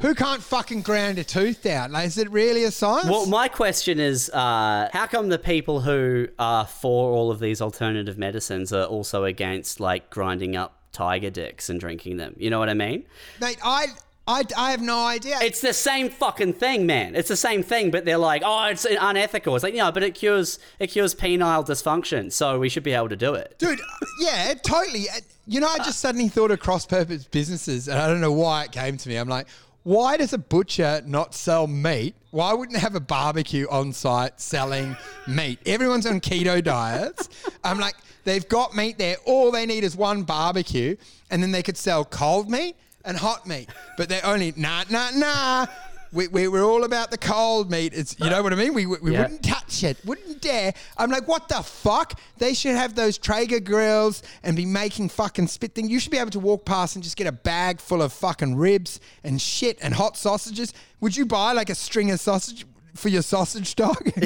Who 0.00 0.14
can't 0.14 0.40
fucking 0.40 0.82
ground 0.82 1.18
a 1.18 1.24
tooth 1.24 1.66
out? 1.66 1.90
Like, 1.90 2.06
is 2.06 2.16
it 2.16 2.30
really 2.30 2.62
a 2.62 2.70
science? 2.70 3.10
Well, 3.10 3.26
my 3.26 3.48
question 3.48 3.98
is, 3.98 4.30
uh, 4.30 4.88
how 4.92 5.06
come 5.08 5.30
the 5.30 5.38
people 5.38 5.80
who 5.80 6.28
are 6.38 6.64
for 6.64 7.10
all 7.10 7.32
of 7.32 7.40
these 7.40 7.60
alternative 7.60 8.16
medicines 8.16 8.72
are 8.72 8.84
also 8.84 9.24
against 9.24 9.80
like 9.80 10.10
grinding 10.10 10.54
up 10.54 10.78
tiger 10.92 11.30
dicks 11.30 11.68
and 11.68 11.80
drinking 11.80 12.16
them? 12.16 12.36
You 12.38 12.50
know 12.50 12.60
what 12.60 12.68
I 12.68 12.74
mean? 12.74 13.04
Mate, 13.40 13.58
I, 13.64 13.88
I, 14.26 14.44
I 14.56 14.70
have 14.70 14.80
no 14.80 15.04
idea. 15.06 15.36
It's 15.42 15.60
the 15.60 15.74
same 15.74 16.08
fucking 16.08 16.54
thing, 16.54 16.86
man. 16.86 17.14
It's 17.14 17.28
the 17.28 17.36
same 17.36 17.62
thing, 17.62 17.90
but 17.90 18.06
they're 18.06 18.16
like, 18.16 18.42
oh, 18.44 18.66
it's 18.68 18.86
unethical. 18.86 19.54
It's 19.54 19.62
like, 19.62 19.74
no, 19.74 19.92
but 19.92 20.02
it 20.02 20.14
cures 20.14 20.58
it 20.78 20.86
cures 20.88 21.14
penile 21.14 21.66
dysfunction, 21.66 22.32
so 22.32 22.58
we 22.58 22.68
should 22.70 22.84
be 22.84 22.92
able 22.92 23.10
to 23.10 23.16
do 23.16 23.34
it. 23.34 23.54
Dude, 23.58 23.80
yeah, 24.20 24.54
totally. 24.64 25.08
Uh, 25.10 25.20
You 25.46 25.60
know, 25.60 25.68
I 25.68 25.76
just 25.78 26.00
suddenly 26.00 26.28
thought 26.28 26.50
of 26.50 26.58
cross 26.60 26.86
purpose 26.86 27.24
businesses, 27.24 27.86
and 27.88 27.98
I 27.98 28.06
don't 28.08 28.22
know 28.22 28.32
why 28.32 28.64
it 28.64 28.72
came 28.72 28.96
to 28.96 29.08
me. 29.10 29.16
I'm 29.16 29.28
like, 29.28 29.46
why 29.82 30.16
does 30.16 30.32
a 30.32 30.38
butcher 30.38 31.02
not 31.04 31.34
sell 31.34 31.66
meat? 31.66 32.14
Why 32.30 32.54
wouldn't 32.54 32.72
they 32.74 32.80
have 32.80 32.94
a 32.94 33.00
barbecue 33.00 33.66
on 33.70 33.92
site 33.92 34.40
selling 34.40 34.96
meat? 35.28 35.58
Everyone's 35.66 36.06
on 36.06 36.20
keto 36.22 36.64
diets. 36.64 37.28
I'm 37.62 37.78
like, 37.78 37.94
they've 38.24 38.48
got 38.48 38.74
meat 38.74 38.96
there. 38.96 39.16
All 39.26 39.50
they 39.50 39.66
need 39.66 39.84
is 39.84 39.94
one 39.94 40.22
barbecue, 40.22 40.96
and 41.30 41.42
then 41.42 41.52
they 41.52 41.62
could 41.62 41.76
sell 41.76 42.06
cold 42.06 42.50
meat 42.50 42.76
and 43.04 43.16
hot 43.16 43.46
meat. 43.46 43.68
But 43.96 44.08
they're 44.08 44.24
only, 44.24 44.52
nah, 44.56 44.84
nah, 44.90 45.10
nah. 45.14 45.66
We, 46.12 46.28
we, 46.28 46.46
we're 46.46 46.62
all 46.64 46.84
about 46.84 47.10
the 47.10 47.18
cold 47.18 47.72
meat. 47.72 47.92
It's 47.92 48.14
you 48.20 48.30
know 48.30 48.40
what 48.40 48.52
I 48.52 48.56
mean. 48.56 48.72
We, 48.72 48.86
we 48.86 49.12
Yeah. 49.12 49.22
wouldn't 49.22 49.42
touch 49.42 49.82
it, 49.82 49.96
wouldn't 50.04 50.40
dare. 50.40 50.72
I'm 50.96 51.10
like, 51.10 51.26
what 51.26 51.48
the 51.48 51.56
fuck? 51.62 52.20
They 52.38 52.54
should 52.54 52.76
have 52.76 52.94
those 52.94 53.18
Traeger 53.18 53.58
grills 53.58 54.22
and 54.44 54.54
be 54.56 54.64
making 54.64 55.08
fucking 55.08 55.48
spit 55.48 55.74
thing. 55.74 55.88
You 55.90 55.98
should 55.98 56.12
be 56.12 56.18
able 56.18 56.30
to 56.30 56.38
walk 56.38 56.64
past 56.64 56.94
and 56.94 57.02
just 57.02 57.16
get 57.16 57.26
a 57.26 57.32
bag 57.32 57.80
full 57.80 58.00
of 58.00 58.12
fucking 58.12 58.54
ribs 58.54 59.00
and 59.24 59.42
shit 59.42 59.76
and 59.82 59.92
hot 59.92 60.16
sausages. 60.16 60.72
Would 61.00 61.16
you 61.16 61.26
buy 61.26 61.50
like 61.52 61.68
a 61.68 61.74
string 61.74 62.12
of 62.12 62.20
sausage 62.20 62.64
for 62.94 63.08
your 63.08 63.22
sausage 63.22 63.74
dog? 63.74 64.00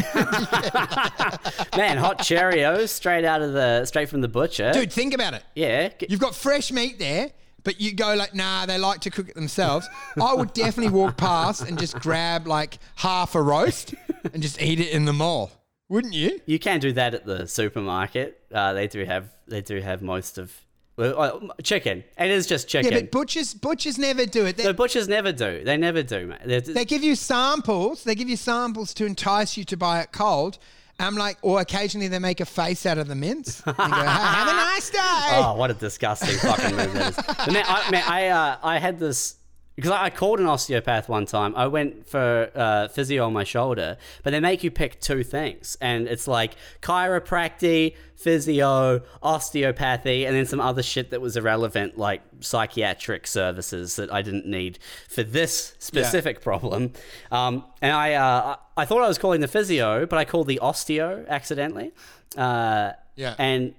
Man, 1.77 1.97
hot 1.97 2.19
Cheerios 2.19 2.89
straight 2.91 3.25
out 3.25 3.41
of 3.43 3.53
the 3.55 3.85
straight 3.87 4.09
from 4.09 4.21
the 4.21 4.29
butcher. 4.29 4.73
Dude, 4.73 4.93
think 4.93 5.15
about 5.15 5.35
it. 5.35 5.43
yeah. 5.55 5.89
You've 6.09 6.21
got 6.21 6.35
fresh 6.35 6.71
meat 6.73 6.99
there, 6.99 7.31
but 7.65 7.81
you 7.81 7.93
go 7.93 8.15
like, 8.15 8.35
nah, 8.35 8.67
they 8.67 8.79
like 8.79 9.01
to 9.01 9.11
cook 9.11 9.29
it 9.29 9.35
themselves. 9.35 9.89
I 10.21 10.35
would 10.35 10.53
definitely 10.53 10.93
walk 10.93 11.17
past 11.17 11.63
and 11.63 11.79
just 11.79 11.99
grab 12.01 12.47
like 12.47 12.79
half 12.97 13.35
a 13.35 13.43
roast 13.43 13.95
and 14.33 14.43
just 14.43 14.61
eat 14.61 14.81
it 14.81 14.91
in 14.91 15.05
the 15.05 15.13
mall. 15.13 15.51
Wouldn't 15.89 16.15
you? 16.15 16.41
You 16.47 16.59
can 16.59 16.81
do 16.81 16.93
that 16.93 17.15
at 17.15 17.25
the 17.25 17.47
supermarket. 17.47 18.41
Uh, 18.53 18.73
they 18.75 18.87
do 18.87 19.05
have 19.05 19.31
they 19.47 19.63
do 19.63 19.81
have 19.81 20.03
most 20.03 20.37
of 20.39 20.53
well, 20.99 21.21
uh, 21.21 21.63
chicken. 21.63 22.03
It 22.19 22.31
is 22.31 22.47
just 22.47 22.69
chicken. 22.69 22.93
Yeah, 22.93 23.01
but 23.01 23.11
butchers 23.13 23.55
butchers 23.55 23.99
never 23.99 24.27
do 24.27 24.47
it. 24.47 24.57
They, 24.57 24.65
the 24.65 24.75
butchers 24.75 25.09
never 25.09 25.33
do. 25.33 25.63
They 25.65 25.77
never 25.77 26.03
do, 26.03 26.27
mate. 26.27 26.41
They're- 26.45 26.61
they 26.61 26.85
give 26.85 27.03
you 27.05 27.15
samples. 27.15 28.05
They 28.05 28.15
give 28.17 28.29
you 28.29 28.37
samples 28.37 28.93
to 28.95 29.07
entice 29.07 29.57
you 29.57 29.65
to 29.65 29.77
buy 29.77 30.01
it 30.01 30.11
cold. 30.13 30.59
I'm 31.01 31.17
like, 31.17 31.39
or 31.43 31.61
occasionally 31.61 32.09
they 32.09 32.19
make 32.19 32.41
a 32.41 32.45
face 32.45 32.85
out 32.85 32.99
of 32.99 33.07
the 33.09 33.15
mints. 33.15 33.63
And 33.67 33.77
go, 33.77 33.83
"Hey, 33.85 33.91
have 33.91 34.49
a 34.49 34.53
nice 34.53 34.91
day. 34.91 34.99
Oh, 35.31 35.55
what 35.55 35.71
a 35.71 35.75
disgusting 35.75 36.37
fucking 36.39 36.75
move 36.77 36.93
that 36.95 37.09
is. 37.11 37.17
But 37.17 37.53
man, 37.53 37.65
I, 37.69 37.91
man, 37.91 38.05
I, 38.07 38.29
uh, 38.29 38.57
I 38.63 38.79
had 38.79 38.99
this 38.99 39.37
because 39.79 39.93
I 39.93 40.11
called 40.11 40.41
an 40.41 40.47
osteopath 40.47 41.09
one 41.09 41.25
time. 41.25 41.55
I 41.55 41.69
went 41.69 42.05
for 42.05 42.51
uh, 42.53 42.89
physio 42.89 43.25
on 43.25 43.33
my 43.33 43.45
shoulder, 43.45 43.97
but 44.25 44.31
they 44.33 44.41
make 44.41 44.65
you 44.65 44.73
pick 44.73 45.01
two 45.01 45.23
things, 45.23 45.77
and 45.81 46.09
it's 46.09 46.27
like 46.27 46.57
chiropractic, 46.83 47.95
physio, 48.17 49.03
osteopathy, 49.23 50.25
and 50.27 50.35
then 50.35 50.47
some 50.47 50.61
other 50.61 50.83
shit 50.83 51.11
that 51.11 51.21
was 51.21 51.37
irrelevant, 51.37 51.97
like 51.97 52.23
psychiatric 52.41 53.27
services 53.29 53.95
that 53.97 54.13
I 54.13 54.21
didn't 54.23 54.47
need 54.47 54.79
for 55.09 55.23
this 55.23 55.75
specific 55.79 56.41
problem. 56.41 56.93
Um, 57.31 57.65
and 57.81 57.93
I, 57.93 58.15
uh, 58.15 58.57
I 58.77 58.83
I 58.83 58.85
thought 58.85 59.03
I 59.03 59.09
was 59.09 59.19
calling 59.19 59.41
the 59.41 59.49
physio, 59.49 60.07
but 60.07 60.19
I 60.19 60.25
called 60.25 60.47
the 60.49 60.59
osteo 60.63 61.27
accidentally. 61.29 61.93
Uh, 62.37 62.93
Yeah. 63.17 63.35
And 63.39 63.75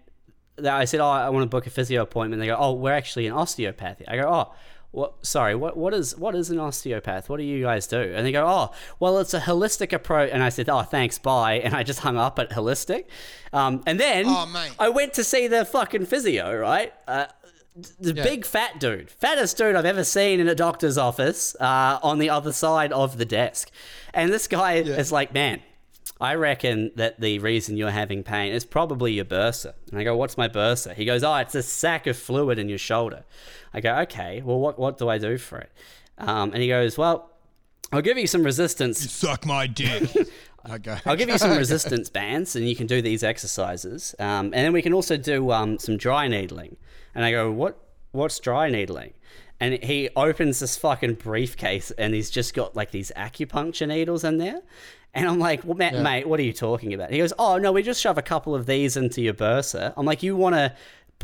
I 0.64 0.84
said, 0.86 1.00
"Oh, 1.00 1.06
I 1.08 1.30
want 1.30 1.44
to 1.44 1.48
book 1.50 1.68
a 1.68 1.69
physio 1.69 2.02
appointment." 2.02 2.42
They 2.42 2.48
go, 2.48 2.58
"Oh, 2.60 2.74
we're 2.74 2.92
actually 2.94 3.28
an 3.28 3.34
osteopathy." 3.34 4.06
I 4.08 4.18
go, 4.18 4.28
"Oh, 4.28 4.53
what? 4.92 5.26
Sorry, 5.26 5.56
what? 5.56 5.77
What 5.77 5.93
is 5.93 6.18
what 6.18 6.35
is 6.35 6.50
an 6.50 6.59
osteopath? 6.59 7.30
What 7.30 7.38
do 7.38 7.43
you 7.43 7.61
guys 7.64 7.88
do?" 7.88 8.00
And 8.16 8.26
they 8.26 8.32
go, 8.32 8.45
"Oh, 8.48 8.72
well, 9.00 9.19
it's 9.19 9.34
a 9.34 9.40
holistic 9.40 9.93
approach." 9.93 10.30
And 10.34 10.42
I 10.43 10.50
said, 10.50 10.69
"Oh, 10.69 10.82
thanks, 10.82 11.18
bye." 11.18 11.56
And 11.59 11.74
I 11.76 11.84
just 11.84 12.00
hung 12.00 12.18
up 12.18 12.40
at 12.40 12.50
holistic. 12.51 13.06
Um, 13.53 13.82
and 13.85 14.00
then 14.00 14.26
Oh. 14.27 14.68
I 14.80 14.90
went 14.90 15.14
to 15.14 15.24
see 15.24 15.48
the 15.48 15.66
fucking 15.66 16.06
physio, 16.08 16.56
right? 16.58 16.93
Uh, 17.08 17.26
the 18.00 18.14
big 18.14 18.45
fat 18.45 18.80
dude, 18.80 19.09
fattest 19.09 19.56
dude 19.58 19.76
I've 19.76 19.85
ever 19.85 20.03
seen 20.03 20.40
in 20.40 20.48
a 20.50 20.56
doctor's 20.56 20.98
office, 20.98 21.56
uh, 21.61 22.00
on 22.03 22.19
the 22.19 22.30
other 22.30 22.51
side 22.51 22.92
of 22.92 23.18
the 23.18 23.26
desk, 23.26 23.69
and 24.14 24.34
this 24.34 24.48
guy 24.48 24.74
is 24.74 25.11
like, 25.11 25.34
"Man." 25.34 25.61
I 26.22 26.36
reckon 26.36 26.92
that 26.96 27.22
the 27.22 27.40
reason 27.40 27.78
you're 27.78 27.92
having 27.92 28.24
pain 28.24 28.52
is 28.52 28.66
probably 28.66 29.14
your 29.14 29.26
bursa. 29.26 29.74
And 29.90 30.00
I 30.00 30.04
go, 30.04 30.18
what's 30.18 30.38
my 30.38 30.50
bursa? 30.50 30.94
He 30.94 31.06
goes, 31.06 31.24
oh, 31.24 31.36
it's 31.36 31.56
a 31.56 31.64
sack 31.64 32.08
of 32.08 32.18
fluid 32.18 32.60
in 32.60 32.68
your 32.68 32.78
shoulder. 32.78 33.24
I 33.74 33.80
go, 33.80 33.96
okay, 34.00 34.42
well, 34.44 34.60
what, 34.60 34.78
what 34.78 34.98
do 34.98 35.08
I 35.08 35.18
do 35.18 35.38
for 35.38 35.60
it? 35.60 35.72
Um, 36.18 36.52
and 36.52 36.62
he 36.62 36.68
goes, 36.68 36.98
well, 36.98 37.32
I'll 37.92 38.02
give 38.02 38.18
you 38.18 38.28
some 38.28 38.44
resistance. 38.44 39.02
You 39.02 39.10
Suck 39.10 39.46
my 39.46 39.66
dick. 39.66 40.10
okay. 40.70 40.98
I'll 41.06 41.16
give 41.16 41.30
you 41.30 41.38
some 41.38 41.58
resistance 41.58 42.10
bands, 42.10 42.56
and 42.56 42.68
you 42.68 42.76
can 42.76 42.86
do 42.86 43.02
these 43.02 43.24
exercises. 43.24 44.14
Um, 44.20 44.48
and 44.48 44.54
then 44.54 44.74
we 44.74 44.82
can 44.82 44.94
also 44.94 45.18
do 45.18 45.52
um, 45.52 45.80
some 45.80 45.98
dry 45.98 46.28
needling. 46.28 46.78
And 47.16 47.26
I 47.26 47.32
go, 47.32 47.52
what? 47.52 47.78
What's 48.12 48.40
dry 48.40 48.70
needling? 48.72 49.14
And 49.60 49.84
he 49.84 50.10
opens 50.16 50.60
this 50.60 50.78
fucking 50.78 51.16
briefcase, 51.16 51.92
and 51.92 52.14
he's 52.14 52.30
just 52.30 52.54
got 52.54 52.76
like 52.76 52.92
these 52.92 53.12
acupuncture 53.16 53.88
needles 53.88 54.24
in 54.24 54.38
there. 54.38 54.62
And 55.14 55.28
I'm 55.28 55.40
like, 55.40 55.64
well, 55.64 55.76
mate, 55.76 55.94
mate, 55.94 56.28
what 56.28 56.40
are 56.40 56.44
you 56.44 56.54
talking 56.54 56.94
about? 56.94 57.10
He 57.12 57.18
goes, 57.18 57.34
oh 57.40 57.58
no, 57.58 57.72
we 57.72 57.82
just 57.82 58.00
shove 58.00 58.18
a 58.18 58.22
couple 58.22 58.54
of 58.54 58.68
these 58.68 58.96
into 58.96 59.22
your 59.22 59.34
bursa. 59.34 59.94
I'm 59.98 60.06
like, 60.06 60.22
you 60.22 60.36
want 60.36 60.56
to 60.56 60.76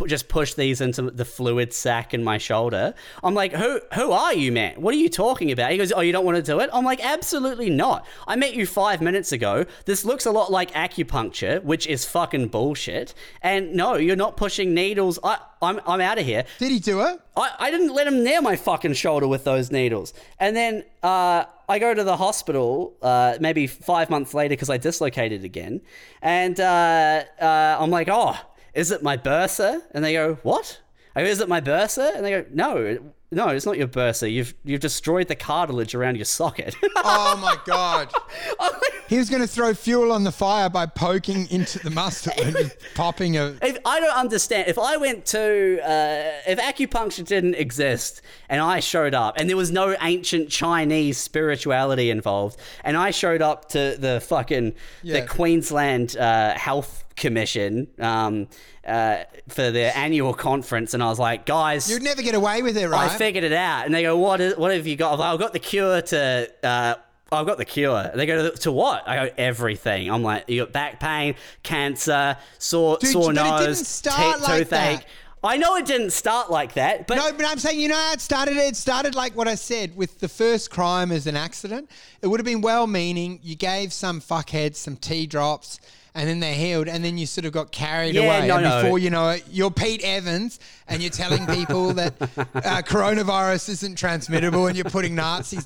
just 0.08 0.28
push 0.28 0.54
these 0.54 0.82
into 0.82 1.04
the 1.04 1.26
fluid 1.26 1.74
sac 1.74 2.14
in 2.14 2.24
my 2.24 2.38
shoulder. 2.38 2.94
I'm 3.24 3.34
like, 3.34 3.54
who 3.54 3.80
who 3.94 4.12
are 4.12 4.34
you, 4.34 4.52
man? 4.52 4.82
What 4.82 4.94
are 4.94 4.98
you 4.98 5.10
talking 5.10 5.52
about? 5.52 5.72
He 5.72 5.78
goes, 5.78 5.94
oh, 5.94 6.02
you 6.02 6.12
don't 6.12 6.26
want 6.26 6.36
to 6.38 6.44
do 6.44 6.60
it? 6.60 6.70
I'm 6.74 6.84
like, 6.84 7.04
absolutely 7.04 7.70
not. 7.70 8.06
I 8.28 8.36
met 8.36 8.54
you 8.56 8.66
five 8.66 9.02
minutes 9.02 9.32
ago. 9.32 9.66
This 9.86 10.04
looks 10.04 10.26
a 10.26 10.32
lot 10.32 10.52
like 10.52 10.72
acupuncture, 10.72 11.64
which 11.64 11.88
is 11.88 12.04
fucking 12.06 12.50
bullshit. 12.50 13.14
And 13.42 13.74
no, 13.74 13.96
you're 13.96 14.16
not 14.16 14.36
pushing 14.36 14.74
needles. 14.74 15.18
I, 15.24 15.38
I'm, 15.62 15.80
I'm 15.88 16.02
out 16.02 16.18
of 16.18 16.26
here. 16.26 16.44
Did 16.60 16.72
he 16.72 16.80
do 16.80 17.02
it? 17.02 17.20
I, 17.38 17.52
I 17.60 17.72
didn't 17.72 17.94
let 17.94 18.06
him 18.06 18.24
near 18.24 18.42
my 18.42 18.56
fucking 18.56 18.94
shoulder 18.94 19.28
with 19.28 19.46
those 19.46 19.72
needles. 19.72 20.14
And 20.40 20.56
then 20.56 20.84
uh, 21.04 21.46
I 21.70 21.80
go 21.80 21.94
to 21.94 22.04
the 22.04 22.18
hospital 22.18 22.96
uh, 23.02 23.38
maybe 23.40 23.68
five 23.68 24.10
months 24.10 24.34
later 24.34 24.50
because 24.54 24.70
I 24.70 24.78
dislocated 24.78 25.44
again. 25.44 25.82
And 26.22 26.60
uh, 26.60 27.24
uh, 27.40 27.78
I'm 27.80 27.90
like, 27.90 28.10
oh, 28.12 28.38
is 28.76 28.92
it 28.92 29.02
my 29.02 29.18
bursa? 29.18 29.82
And 29.92 30.04
they 30.04 30.14
go, 30.14 30.36
what? 30.44 30.82
I 31.16 31.24
go, 31.24 31.30
is 31.30 31.40
it 31.40 31.50
my 31.50 31.62
bursa? 31.62 32.16
And 32.16 32.26
they 32.26 32.32
go, 32.32 32.45
no, 32.52 33.00
no, 33.32 33.48
it's 33.50 33.66
not 33.66 33.78
your 33.78 33.88
bursa. 33.88 34.32
You've 34.32 34.54
you've 34.64 34.82
destroyed 34.82 35.28
the 35.28 35.36
cartilage 35.36 35.95
around 35.95 36.16
your 36.16 36.26
socket. 36.26 36.76
Oh 37.08 37.38
my 37.38 37.56
god. 37.66 38.12
He 39.08 39.20
was 39.20 39.30
going 39.30 39.44
to 39.44 39.48
throw 39.48 39.76
fuel 39.76 40.12
on 40.12 40.24
the 40.24 40.32
fire 40.32 40.68
by 40.68 40.88
poking 40.88 41.48
into 41.52 41.78
the 41.78 41.92
muscle 41.92 42.34
and 42.44 42.56
just 42.56 42.76
popping 42.95 43.38
a. 43.38 43.50
if 43.62 43.78
I 43.86 44.00
don't 44.00 44.18
understand, 44.18 44.68
if 44.68 44.80
I 44.80 44.98
went 44.98 45.28
to, 45.28 45.80
uh, 45.84 46.32
if 46.52 46.58
acupuncture 46.58 47.24
didn't 47.24 47.54
exist 47.54 48.24
and 48.50 48.60
I 48.62 48.80
showed 48.80 49.14
up 49.14 49.36
and 49.38 49.48
there 49.48 49.58
was 49.58 49.72
no 49.72 49.95
ancient 50.02 50.50
Chinese 50.50 51.20
spirituality 51.20 52.10
involved 52.10 52.60
and 52.84 52.98
I 52.98 53.12
showed 53.12 53.44
up 53.44 53.70
to 53.70 53.95
the 54.00 54.22
fucking, 54.26 54.74
Yeah. 55.04 55.22
the 55.22 55.28
Queensland 55.28 56.18
uh, 56.18 56.56
Health 56.58 57.05
Commission 57.16 57.88
um, 58.00 58.48
uh, 58.85 59.24
for 59.48 59.72
the 59.72 59.95
annual 59.98 60.34
conference 60.34 60.94
and 60.94 61.02
I 61.02 61.08
was 61.08 61.19
like, 61.19 61.45
guys, 61.45 61.90
You'd 61.90 62.03
never 62.03 62.22
get 62.22 62.35
away 62.35 62.61
with 62.61 62.77
it, 62.77 62.88
right? 62.88 63.10
I 63.10 63.18
figured 63.18 63.44
it 63.44 63.53
out. 63.53 63.85
And 63.85 63.95
they 63.95 64.02
go, 64.02 64.18
what, 64.18 64.42
is, 64.42 64.58
what 64.58 64.74
have 64.74 64.85
you 64.85 64.95
got? 64.95 65.18
Like, 65.19 65.34
I've 65.34 65.40
got 65.40 65.53
the 65.53 65.60
cure 65.60 66.02
to. 66.02 66.52
Uh, 66.64 66.95
I've 67.32 67.48
got 67.48 67.58
the 67.58 67.66
cure. 67.66 68.11
They 68.14 68.26
go, 68.26 68.50
to 68.52 68.72
what? 68.72 69.08
I 69.08 69.27
go, 69.27 69.34
everything. 69.38 70.11
I'm 70.11 70.22
like, 70.24 70.48
you 70.48 70.61
got 70.61 70.72
back 70.72 71.00
pain, 71.00 71.35
cancer, 71.64 72.38
sore, 72.60 72.98
Dude, 73.00 73.11
sore 73.11 73.34
but 73.34 73.38
it 73.38 73.44
didn't 73.44 73.66
nose, 73.68 73.88
start 73.88 74.38
te- 74.38 74.44
like 74.44 74.58
toothache. 74.60 75.00
that. 75.00 75.06
I 75.44 75.58
know 75.58 75.76
it 75.76 75.85
didn't 75.85 76.10
start 76.10 76.50
like 76.50 76.74
that, 76.74 77.06
but 77.06 77.16
no, 77.18 77.32
but 77.32 77.45
I'm 77.45 77.60
saying, 77.60 77.80
you 77.80 77.88
know 77.88 77.95
how 77.95 78.14
it 78.14 78.22
started? 78.22 78.58
It 78.58 78.76
started 78.76 79.14
like 79.14 79.35
what 79.35 79.48
I 79.48 79.53
said 79.53 79.95
with 79.95 80.19
the 80.19 80.27
first 80.27 80.72
crime 80.72 81.11
as 81.11 81.27
an 81.27 81.35
accident. 81.35 81.90
It 82.24 82.27
would 82.27 82.40
have 82.40 82.45
been 82.45 82.61
well 82.61 82.88
meaning. 82.88 83.40
You 83.44 83.56
gave 83.56 83.94
some 83.94 84.22
fuckheads 84.22 84.76
some 84.77 84.98
tea 84.98 85.27
drops 85.27 85.80
and 86.16 86.27
then 86.27 86.40
they 86.40 86.53
healed 86.56 86.88
and 86.88 87.03
then 87.03 87.18
you 87.18 87.26
sort 87.26 87.45
of 87.45 87.52
got 87.52 87.72
carried 87.72 88.16
Yeah, 88.16 88.22
away. 88.24 88.48
no, 88.48 88.56
and 88.56 88.64
no. 88.64 88.82
before 88.82 88.98
you 89.00 89.10
know 89.10 89.30
it, 89.30 89.44
you're 89.52 89.69
Pete 89.69 90.02
Evans 90.03 90.60
and 90.88 91.02
you're 91.02 91.11
telling 91.11 91.45
people 91.48 91.94
that 91.94 92.14
uh, 92.22 92.82
coronavirus 92.82 93.69
isn't 93.69 93.98
transmittable 93.98 94.68
and 94.68 94.76
you're 94.77 94.85
putting 94.90 95.14
Nazi 95.14 95.58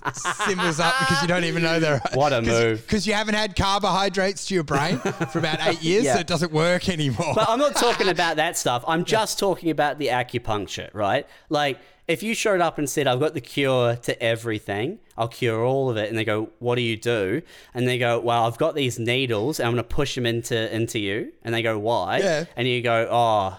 symbols 0.46 0.80
up 0.80 0.94
because 1.00 1.22
you 1.22 1.28
don't 1.28 1.44
even 1.46 1.62
know 1.64 1.80
they're. 1.80 2.02
What 2.14 2.34
a 2.34 2.42
move. 2.42 2.82
Because 2.82 3.06
you 3.08 3.14
haven't 3.14 3.36
had 3.36 3.56
carbohydrates 3.56 4.46
to 4.48 4.56
your 4.56 4.64
brain 4.64 4.98
for 4.98 5.40
about 5.40 5.66
eight 5.68 5.82
years, 5.82 6.06
Yeah. 6.06 6.16
so 6.16 6.20
it 6.22 6.28
doesn't 6.28 6.52
work 6.52 6.90
anymore. 6.90 7.34
But 7.36 7.50
I'm 7.50 7.60
not 7.60 7.76
talking 7.76 8.10
about 8.18 8.38
that 8.38 8.58
stuff. 8.58 8.84
I'm 8.88 9.06
just 9.06 9.38
talking 9.40 9.70
about 9.70 10.00
the 10.00 10.08
acupuncture, 10.08 10.90
right? 10.94 11.28
Like, 11.50 11.80
if 12.10 12.24
you 12.24 12.34
showed 12.34 12.60
up 12.60 12.80
and 12.80 12.90
said, 12.90 13.06
I've 13.06 13.20
got 13.20 13.36
the 13.36 13.42
cure 13.42 13.96
to 13.96 14.22
everything, 14.22 14.98
I'll 15.16 15.28
cure 15.28 15.64
all 15.64 15.92
of 15.92 15.98
it, 15.98 16.10
and 16.10 16.18
they 16.18 16.26
go, 16.26 16.50
What 16.58 16.76
do 16.76 16.82
you 16.82 16.98
do? 16.98 17.44
And 17.74 17.88
they 17.88 18.00
go, 18.00 18.20
Well, 18.20 18.48
I've 18.48 18.58
got 18.58 18.74
these 18.74 18.98
needles, 18.98 19.60
and 19.60 19.68
I'm 19.68 19.76
going 19.76 19.84
to 19.84 19.96
push 19.96 20.16
them 20.16 20.26
into, 20.26 20.76
into 20.76 20.98
you. 20.98 21.32
And 21.44 21.54
they 21.54 21.62
go, 21.62 21.78
Why? 21.78 22.18
Yeah. 22.18 22.46
And 22.58 22.68
you 22.68 22.82
go, 22.82 23.08
Oh, 23.12 23.58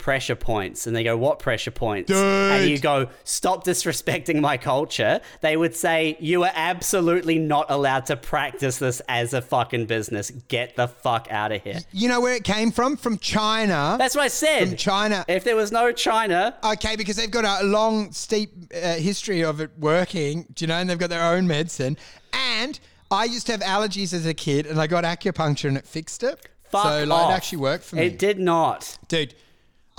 pressure 0.00 0.34
points. 0.34 0.86
And 0.88 0.96
they 0.96 1.04
go, 1.04 1.16
What 1.16 1.38
pressure 1.38 1.70
points? 1.70 2.10
And 2.10 2.68
you 2.68 2.78
go, 2.80 3.08
Stop 3.22 3.64
disrespecting 3.64 4.40
my 4.40 4.56
culture. 4.56 5.20
They 5.40 5.56
would 5.56 5.76
say, 5.76 6.16
You 6.18 6.42
are 6.42 6.52
absolutely 6.54 7.38
not 7.38 7.66
allowed 7.68 8.06
to 8.06 8.16
practice 8.16 8.78
this 8.78 9.00
as 9.08 9.32
a 9.34 9.40
fucking 9.42 9.86
business. 9.86 10.30
Get 10.48 10.74
the 10.74 10.88
fuck 10.88 11.28
out 11.30 11.52
of 11.52 11.62
here. 11.62 11.80
you 11.92 12.08
know 12.08 12.20
where 12.20 12.34
it 12.34 12.42
came 12.44 12.72
from? 12.72 12.96
From 12.96 13.18
China. 13.18 13.94
That's 13.98 14.16
what 14.16 14.24
I 14.24 14.28
said. 14.28 14.68
From 14.68 14.76
China. 14.76 15.24
If 15.28 15.44
there 15.44 15.56
was 15.56 15.70
no 15.70 15.92
China, 15.92 16.56
Okay, 16.64 16.96
because 16.96 17.16
they've 17.16 17.30
got 17.30 17.62
a 17.62 17.64
long, 17.66 18.10
steep 18.12 18.50
uh, 18.74 18.94
history 18.94 19.44
of 19.44 19.60
it 19.60 19.70
working, 19.78 20.46
do 20.54 20.64
you 20.64 20.66
know, 20.66 20.74
and 20.74 20.88
they've 20.90 20.98
got 20.98 21.10
their 21.10 21.22
own 21.34 21.46
medicine. 21.46 21.96
And 22.32 22.80
I 23.10 23.24
used 23.24 23.46
to 23.46 23.52
have 23.52 23.60
allergies 23.60 24.12
as 24.14 24.24
a 24.26 24.34
kid, 24.34 24.66
and 24.66 24.80
I 24.80 24.86
got 24.86 25.04
acupuncture 25.04 25.68
and 25.68 25.76
it 25.76 25.86
fixed 25.86 26.22
it. 26.22 26.48
fuck 26.70 26.84
so, 26.84 27.04
like, 27.04 27.22
off. 27.22 27.30
it 27.30 27.34
actually 27.34 27.58
worked 27.58 27.84
for 27.84 27.96
me. 27.96 28.06
It 28.06 28.18
did 28.18 28.38
not. 28.38 28.98
Dude, 29.08 29.34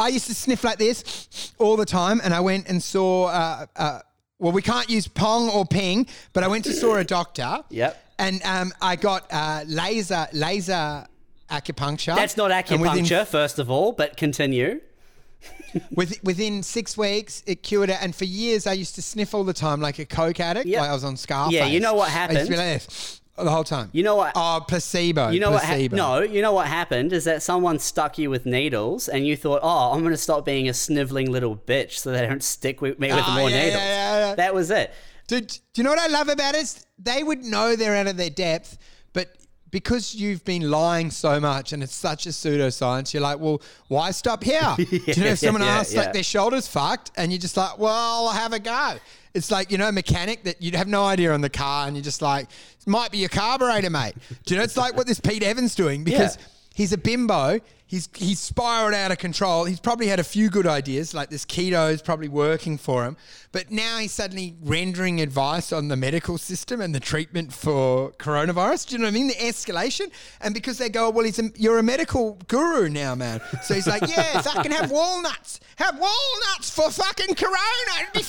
I 0.02 0.08
used 0.08 0.28
to 0.28 0.36
sniff 0.36 0.64
like 0.64 0.80
this 0.80 1.54
all 1.60 1.78
the 1.78 1.86
time, 1.86 2.22
and 2.24 2.34
I 2.34 2.40
went 2.40 2.68
and 2.68 2.82
saw. 2.82 3.26
Uh, 3.28 3.66
uh, 3.76 4.00
well, 4.40 4.52
we 4.52 4.64
can't 4.64 4.90
use 4.90 5.08
pong 5.08 5.50
or 5.50 5.66
ping, 5.66 6.08
but 6.34 6.44
I 6.44 6.48
went 6.48 6.66
to 6.66 6.74
saw 6.74 6.96
a 6.98 7.04
doctor. 7.04 7.64
Yep. 7.70 8.08
And 8.20 8.40
um, 8.44 8.72
I 8.80 8.98
got 8.98 9.26
uh, 9.32 9.64
laser 9.66 10.28
laser 10.32 11.08
acupuncture. 11.50 12.16
That's 12.16 12.38
not 12.38 12.52
And 12.52 12.82
within 12.82 13.04
acupuncture, 13.06 13.26
first 13.26 13.58
of 13.58 13.72
all, 13.72 13.94
but 13.94 14.16
continue. 14.16 14.80
With, 15.96 16.24
within 16.24 16.62
six 16.62 16.98
weeks, 16.98 17.42
it 17.48 17.64
cured 17.64 17.90
it. 17.90 17.98
And 18.02 18.14
for 18.14 18.26
years, 18.26 18.68
I 18.68 18.74
used 18.74 18.94
to 18.96 19.02
sniff 19.02 19.34
all 19.34 19.44
the 19.44 19.54
time 19.54 19.80
like 19.82 19.98
a 20.00 20.06
coke 20.06 20.40
addict. 20.40 20.68
Yeah. 20.68 20.82
Like 20.82 20.90
I 20.92 20.94
was 20.94 21.04
on 21.04 21.18
Scarface. 21.18 21.54
Yeah, 21.54 21.66
you 21.66 21.80
know 21.80 21.94
what 21.96 22.12
I 22.12 22.32
used 22.32 22.46
to 22.46 22.52
be 22.52 22.58
happened? 22.58 23.21
This 23.36 23.46
the 23.46 23.52
whole 23.52 23.64
time. 23.64 23.90
You 23.92 24.04
know 24.04 24.16
what- 24.16 24.34
Oh, 24.36 24.64
placebo. 24.68 25.30
You 25.30 25.40
know 25.40 25.52
what? 25.52 25.64
Ha- 25.64 25.88
no, 25.92 26.22
you 26.22 26.42
know 26.42 26.54
what 26.54 26.68
happened 26.68 27.14
is 27.14 27.24
that 27.26 27.42
someone 27.42 27.80
stuck 27.80 28.18
you 28.18 28.30
with 28.30 28.46
needles, 28.46 29.08
and 29.08 29.26
you 29.26 29.36
thought, 29.36 29.62
"Oh, 29.64 29.92
I'm 29.94 30.02
going 30.02 30.14
to 30.14 30.18
stop 30.18 30.46
being 30.46 30.70
a 30.70 30.74
sniveling 30.74 31.32
little 31.32 31.56
bitch, 31.56 32.00
so 32.00 32.12
they 32.12 32.26
don't 32.28 32.44
stick 32.44 32.82
with 32.82 33.00
me 33.00 33.08
with 33.10 33.24
Ah, 33.26 33.36
more 33.38 33.50
yeah, 33.50 33.56
yeah, 33.56 33.64
needles." 33.66 33.82
yeah, 33.84 34.28
yeah. 34.30 34.36
That 34.36 34.54
was 34.54 34.70
it. 34.72 34.92
Dude, 35.28 35.48
do 35.48 35.58
you 35.76 35.84
know 35.84 35.92
what 35.92 36.00
I 36.00 36.08
love 36.08 36.28
about 36.30 36.56
it? 36.56 36.62
Is 36.62 36.86
They 37.00 37.24
would 37.24 37.44
know 37.44 37.76
they're 37.76 37.96
out 37.96 38.08
of 38.08 38.18
their 38.18 38.30
depth, 38.30 38.78
but 39.14 39.30
because 39.70 40.14
you've 40.14 40.44
been 40.44 40.70
lying 40.70 41.10
so 41.10 41.40
much 41.40 41.72
and 41.72 41.82
it's 41.82 41.96
such 41.96 42.26
a 42.26 42.30
pseudoscience, 42.30 43.14
you're 43.14 43.24
like, 43.24 43.40
well, 43.40 43.62
why 43.88 44.12
stop 44.12 44.44
here? 44.44 44.60
do 44.78 44.84
you 44.86 45.24
know 45.24 45.30
if 45.32 45.40
someone 45.40 45.62
yeah, 45.64 45.80
asks 45.80 45.94
yeah. 45.94 46.02
like 46.02 46.14
their 46.14 46.24
shoulders 46.24 46.68
fucked 46.68 47.12
and 47.16 47.32
you're 47.32 47.40
just 47.40 47.56
like, 47.56 47.78
well, 47.78 48.28
I'll 48.28 48.34
have 48.34 48.52
a 48.52 48.60
go. 48.60 48.96
It's 49.34 49.50
like, 49.52 49.72
you 49.72 49.78
know, 49.78 49.88
a 49.88 49.92
mechanic 49.92 50.44
that 50.44 50.62
you'd 50.62 50.76
have 50.76 50.88
no 50.88 51.06
idea 51.06 51.34
on 51.34 51.42
the 51.42 51.50
car 51.50 51.88
and 51.88 51.96
you're 51.96 52.04
just 52.04 52.22
like, 52.22 52.46
it 52.46 52.88
might 52.88 53.12
be 53.12 53.18
your 53.20 53.30
carburetor, 53.30 53.90
mate. 53.90 54.14
Do 54.46 54.54
you 54.54 54.58
know, 54.58 54.64
it's 54.64 54.76
like 54.78 54.96
what 54.98 55.08
this 55.08 55.20
Pete 55.20 55.44
Evans 55.44 55.74
doing 55.76 56.04
because 56.04 56.36
Yeah. 56.38 56.44
He's 56.74 56.94
a 56.94 56.98
bimbo. 56.98 57.60
He's 57.86 58.08
he's 58.16 58.40
spiraled 58.40 58.94
out 58.94 59.12
of 59.12 59.18
control. 59.18 59.66
He's 59.66 59.82
probably 59.82 60.08
had 60.08 60.18
a 60.18 60.24
few 60.24 60.50
good 60.50 60.66
ideas, 60.66 61.14
like 61.14 61.30
this 61.30 61.46
keto 61.46 61.92
is 61.92 62.02
probably 62.02 62.30
working 62.30 62.78
for 62.78 63.04
him. 63.04 63.18
But 63.52 63.70
now 63.70 63.98
he's 63.98 64.14
suddenly 64.14 64.56
rendering 64.64 65.20
advice 65.20 65.74
on 65.74 65.90
the 65.90 65.98
medical 65.98 66.38
system 66.38 66.80
and 66.80 66.96
the 66.96 67.02
treatment 67.02 67.52
for 67.52 68.12
coronavirus. 68.12 68.88
Do 68.88 68.96
you 68.96 69.00
know 69.00 69.08
what 69.08 69.10
I 69.10 69.14
mean? 69.14 69.28
The 69.28 69.34
escalation. 69.34 70.10
And 70.40 70.54
because 70.54 70.78
they 70.78 70.88
go, 70.88 71.10
well, 71.10 71.26
he's 71.26 71.38
a, 71.40 71.52
you're 71.58 71.80
a 71.80 71.84
medical 71.84 72.40
guru 72.48 72.88
now, 72.88 73.14
man. 73.14 73.42
So 73.62 73.74
he's 73.74 73.88
like, 73.88 74.04
yes, 74.04 74.48
I 74.48 74.64
can 74.64 74.72
have 74.72 74.90
walnuts. 74.90 75.60
Have 75.76 76.00
walnuts 76.00 76.70
for 76.70 76.90
fucking 76.92 77.36
corona. 77.36 77.58
It'll 78.04 78.14
be 78.14 78.24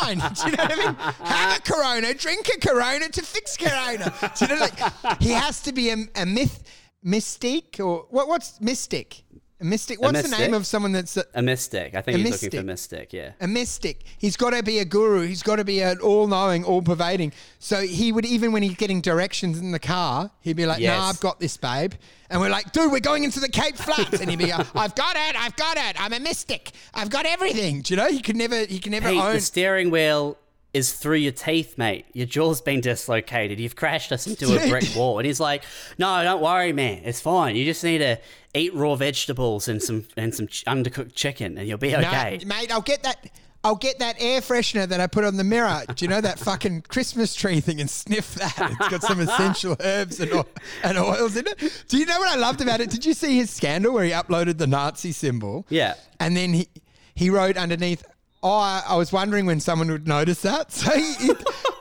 fine. 0.00 0.18
Do 0.34 0.50
you 0.50 0.56
know 0.56 0.62
what 0.62 0.72
I 0.72 0.86
mean? 0.86 0.94
Have 1.26 1.58
a 1.58 1.62
corona, 1.62 2.14
drink 2.14 2.48
a 2.54 2.60
corona 2.60 3.08
to 3.08 3.22
fix 3.22 3.56
corona. 3.56 4.14
Do 4.38 4.44
you 4.44 4.54
know, 4.54 4.60
like, 4.60 5.20
he 5.20 5.30
has 5.30 5.60
to 5.62 5.72
be 5.72 5.90
a, 5.90 5.96
a 6.14 6.24
myth 6.24 6.62
mystique 7.04 7.80
or 7.84 8.06
what? 8.10 8.28
What's 8.28 8.60
mystic? 8.60 9.24
A 9.60 9.64
mystic. 9.64 10.00
What's 10.00 10.22
the 10.22 10.28
mystic? 10.28 10.38
name 10.38 10.54
of 10.54 10.66
someone 10.68 10.92
that's 10.92 11.16
a, 11.16 11.24
A 11.34 11.42
mystic. 11.42 11.96
I 11.96 12.00
think 12.00 12.14
A 12.16 12.20
he's 12.20 12.30
looking 12.44 12.60
for 12.60 12.64
mystic. 12.64 13.00
mystic. 13.10 13.12
Yeah. 13.12 13.32
a 13.40 13.48
mystic? 13.48 14.04
He's 14.16 14.36
got 14.36 14.50
to 14.50 14.62
be 14.62 14.78
a 14.78 14.84
guru. 14.84 15.26
He's 15.26 15.42
got 15.42 15.56
to 15.56 15.64
be 15.64 15.80
an 15.80 15.98
all-knowing, 15.98 16.62
all-pervading. 16.64 17.32
So 17.58 17.80
he 17.80 18.12
would 18.12 18.24
even 18.24 18.52
when 18.52 18.62
he's 18.62 18.76
getting 18.76 19.00
directions 19.00 19.58
in 19.58 19.72
the 19.72 19.80
car, 19.80 20.30
he'd 20.42 20.56
be 20.56 20.64
like, 20.64 20.78
Yes. 20.78 20.96
"Nah, 20.96 21.08
I've 21.08 21.18
got 21.20 21.40
this, 21.40 21.56
babe." 21.56 21.94
And 22.30 22.40
we're 22.40 22.50
like, 22.50 22.70
"Dude, 22.70 22.92
we're 22.92 23.00
going 23.00 23.24
into 23.24 23.40
the 23.40 23.48
Cape 23.48 23.76
Flats," 23.76 24.20
and 24.20 24.30
he'd 24.30 24.38
be, 24.38 24.46
like, 24.52 24.64
"I've 24.76 24.94
got 24.94 25.16
it. 25.16 25.34
I've 25.36 25.56
got 25.56 25.76
it. 25.76 26.00
I'm 26.00 26.12
a 26.12 26.20
mystic. 26.20 26.70
I've 26.94 27.10
got 27.10 27.26
everything." 27.26 27.80
Do 27.82 27.94
you 27.94 27.96
know? 27.96 28.08
He 28.10 28.20
could 28.22 28.36
never. 28.36 28.64
He 28.64 28.78
can 28.78 28.92
never 28.92 29.08
Hey, 29.08 29.18
own. 29.20 29.32
the 29.34 29.40
steering 29.40 29.90
wheel 29.90 30.36
is 30.74 30.92
through 30.92 31.16
your 31.16 31.32
teeth, 31.32 31.78
mate. 31.78 32.04
Your 32.12 32.26
jaw's 32.26 32.60
been 32.60 32.80
dislocated. 32.80 33.58
You've 33.58 33.76
crashed 33.76 34.12
us 34.12 34.26
into 34.26 34.54
a 34.54 34.68
brick 34.68 34.84
wall. 34.96 35.18
And 35.18 35.26
he's 35.26 35.40
like, 35.40 35.64
"No, 35.98 36.22
don't 36.22 36.42
worry, 36.42 36.72
man. 36.72 37.02
It's 37.04 37.20
fine. 37.20 37.56
You 37.56 37.64
just 37.64 37.82
need 37.82 37.98
to 37.98 38.18
eat 38.54 38.74
raw 38.74 38.94
vegetables 38.94 39.68
and 39.68 39.82
some 39.82 40.04
and 40.16 40.34
some 40.34 40.46
ch- 40.46 40.64
undercooked 40.66 41.14
chicken, 41.14 41.56
and 41.58 41.66
you'll 41.66 41.78
be 41.78 41.92
No, 41.92 41.98
okay." 42.00 42.40
mate, 42.46 42.70
I'll 42.70 42.82
get 42.82 43.02
that. 43.04 43.30
I'll 43.64 43.74
get 43.74 43.98
that 43.98 44.14
air 44.20 44.40
freshener 44.40 44.86
that 44.86 45.00
I 45.00 45.08
put 45.08 45.24
on 45.24 45.36
the 45.36 45.42
mirror. 45.42 45.82
Do 45.92 46.04
you 46.04 46.08
know 46.08 46.20
that 46.20 46.38
fucking 46.48 46.82
Christmas 46.82 47.34
tree 47.34 47.60
thing 47.60 47.80
and 47.80 47.90
sniff 47.90 48.36
that? 48.36 48.54
It's 48.56 48.88
got 48.88 49.02
some 49.02 49.18
essential 49.28 49.76
herbs 49.80 50.20
and, 50.20 50.44
and 50.84 50.96
oils 50.96 51.34
in 51.36 51.46
it. 51.48 51.84
Do 51.88 51.98
you 51.98 52.06
know 52.06 52.18
what 52.20 52.28
I 52.28 52.36
loved 52.36 52.60
about 52.60 52.80
it? 52.80 52.88
Did 52.88 53.04
you 53.04 53.14
see 53.14 53.36
his 53.36 53.50
scandal 53.50 53.92
where 53.94 54.04
he 54.04 54.12
uploaded 54.12 54.58
the 54.58 54.68
Nazi 54.68 55.10
symbol? 55.10 55.66
Yeah. 55.70 55.94
And 56.20 56.36
then 56.36 56.54
he, 56.54 56.68
he 57.16 57.30
wrote 57.30 57.56
underneath, 57.56 58.04
Oh, 58.42 58.50
I, 58.56 58.82
I 58.86 58.96
was 58.96 59.12
wondering 59.12 59.46
when 59.46 59.58
someone 59.60 59.90
would 59.90 60.06
notice 60.06 60.42
that. 60.42 60.70
So 60.78 60.90
he- 60.96 61.32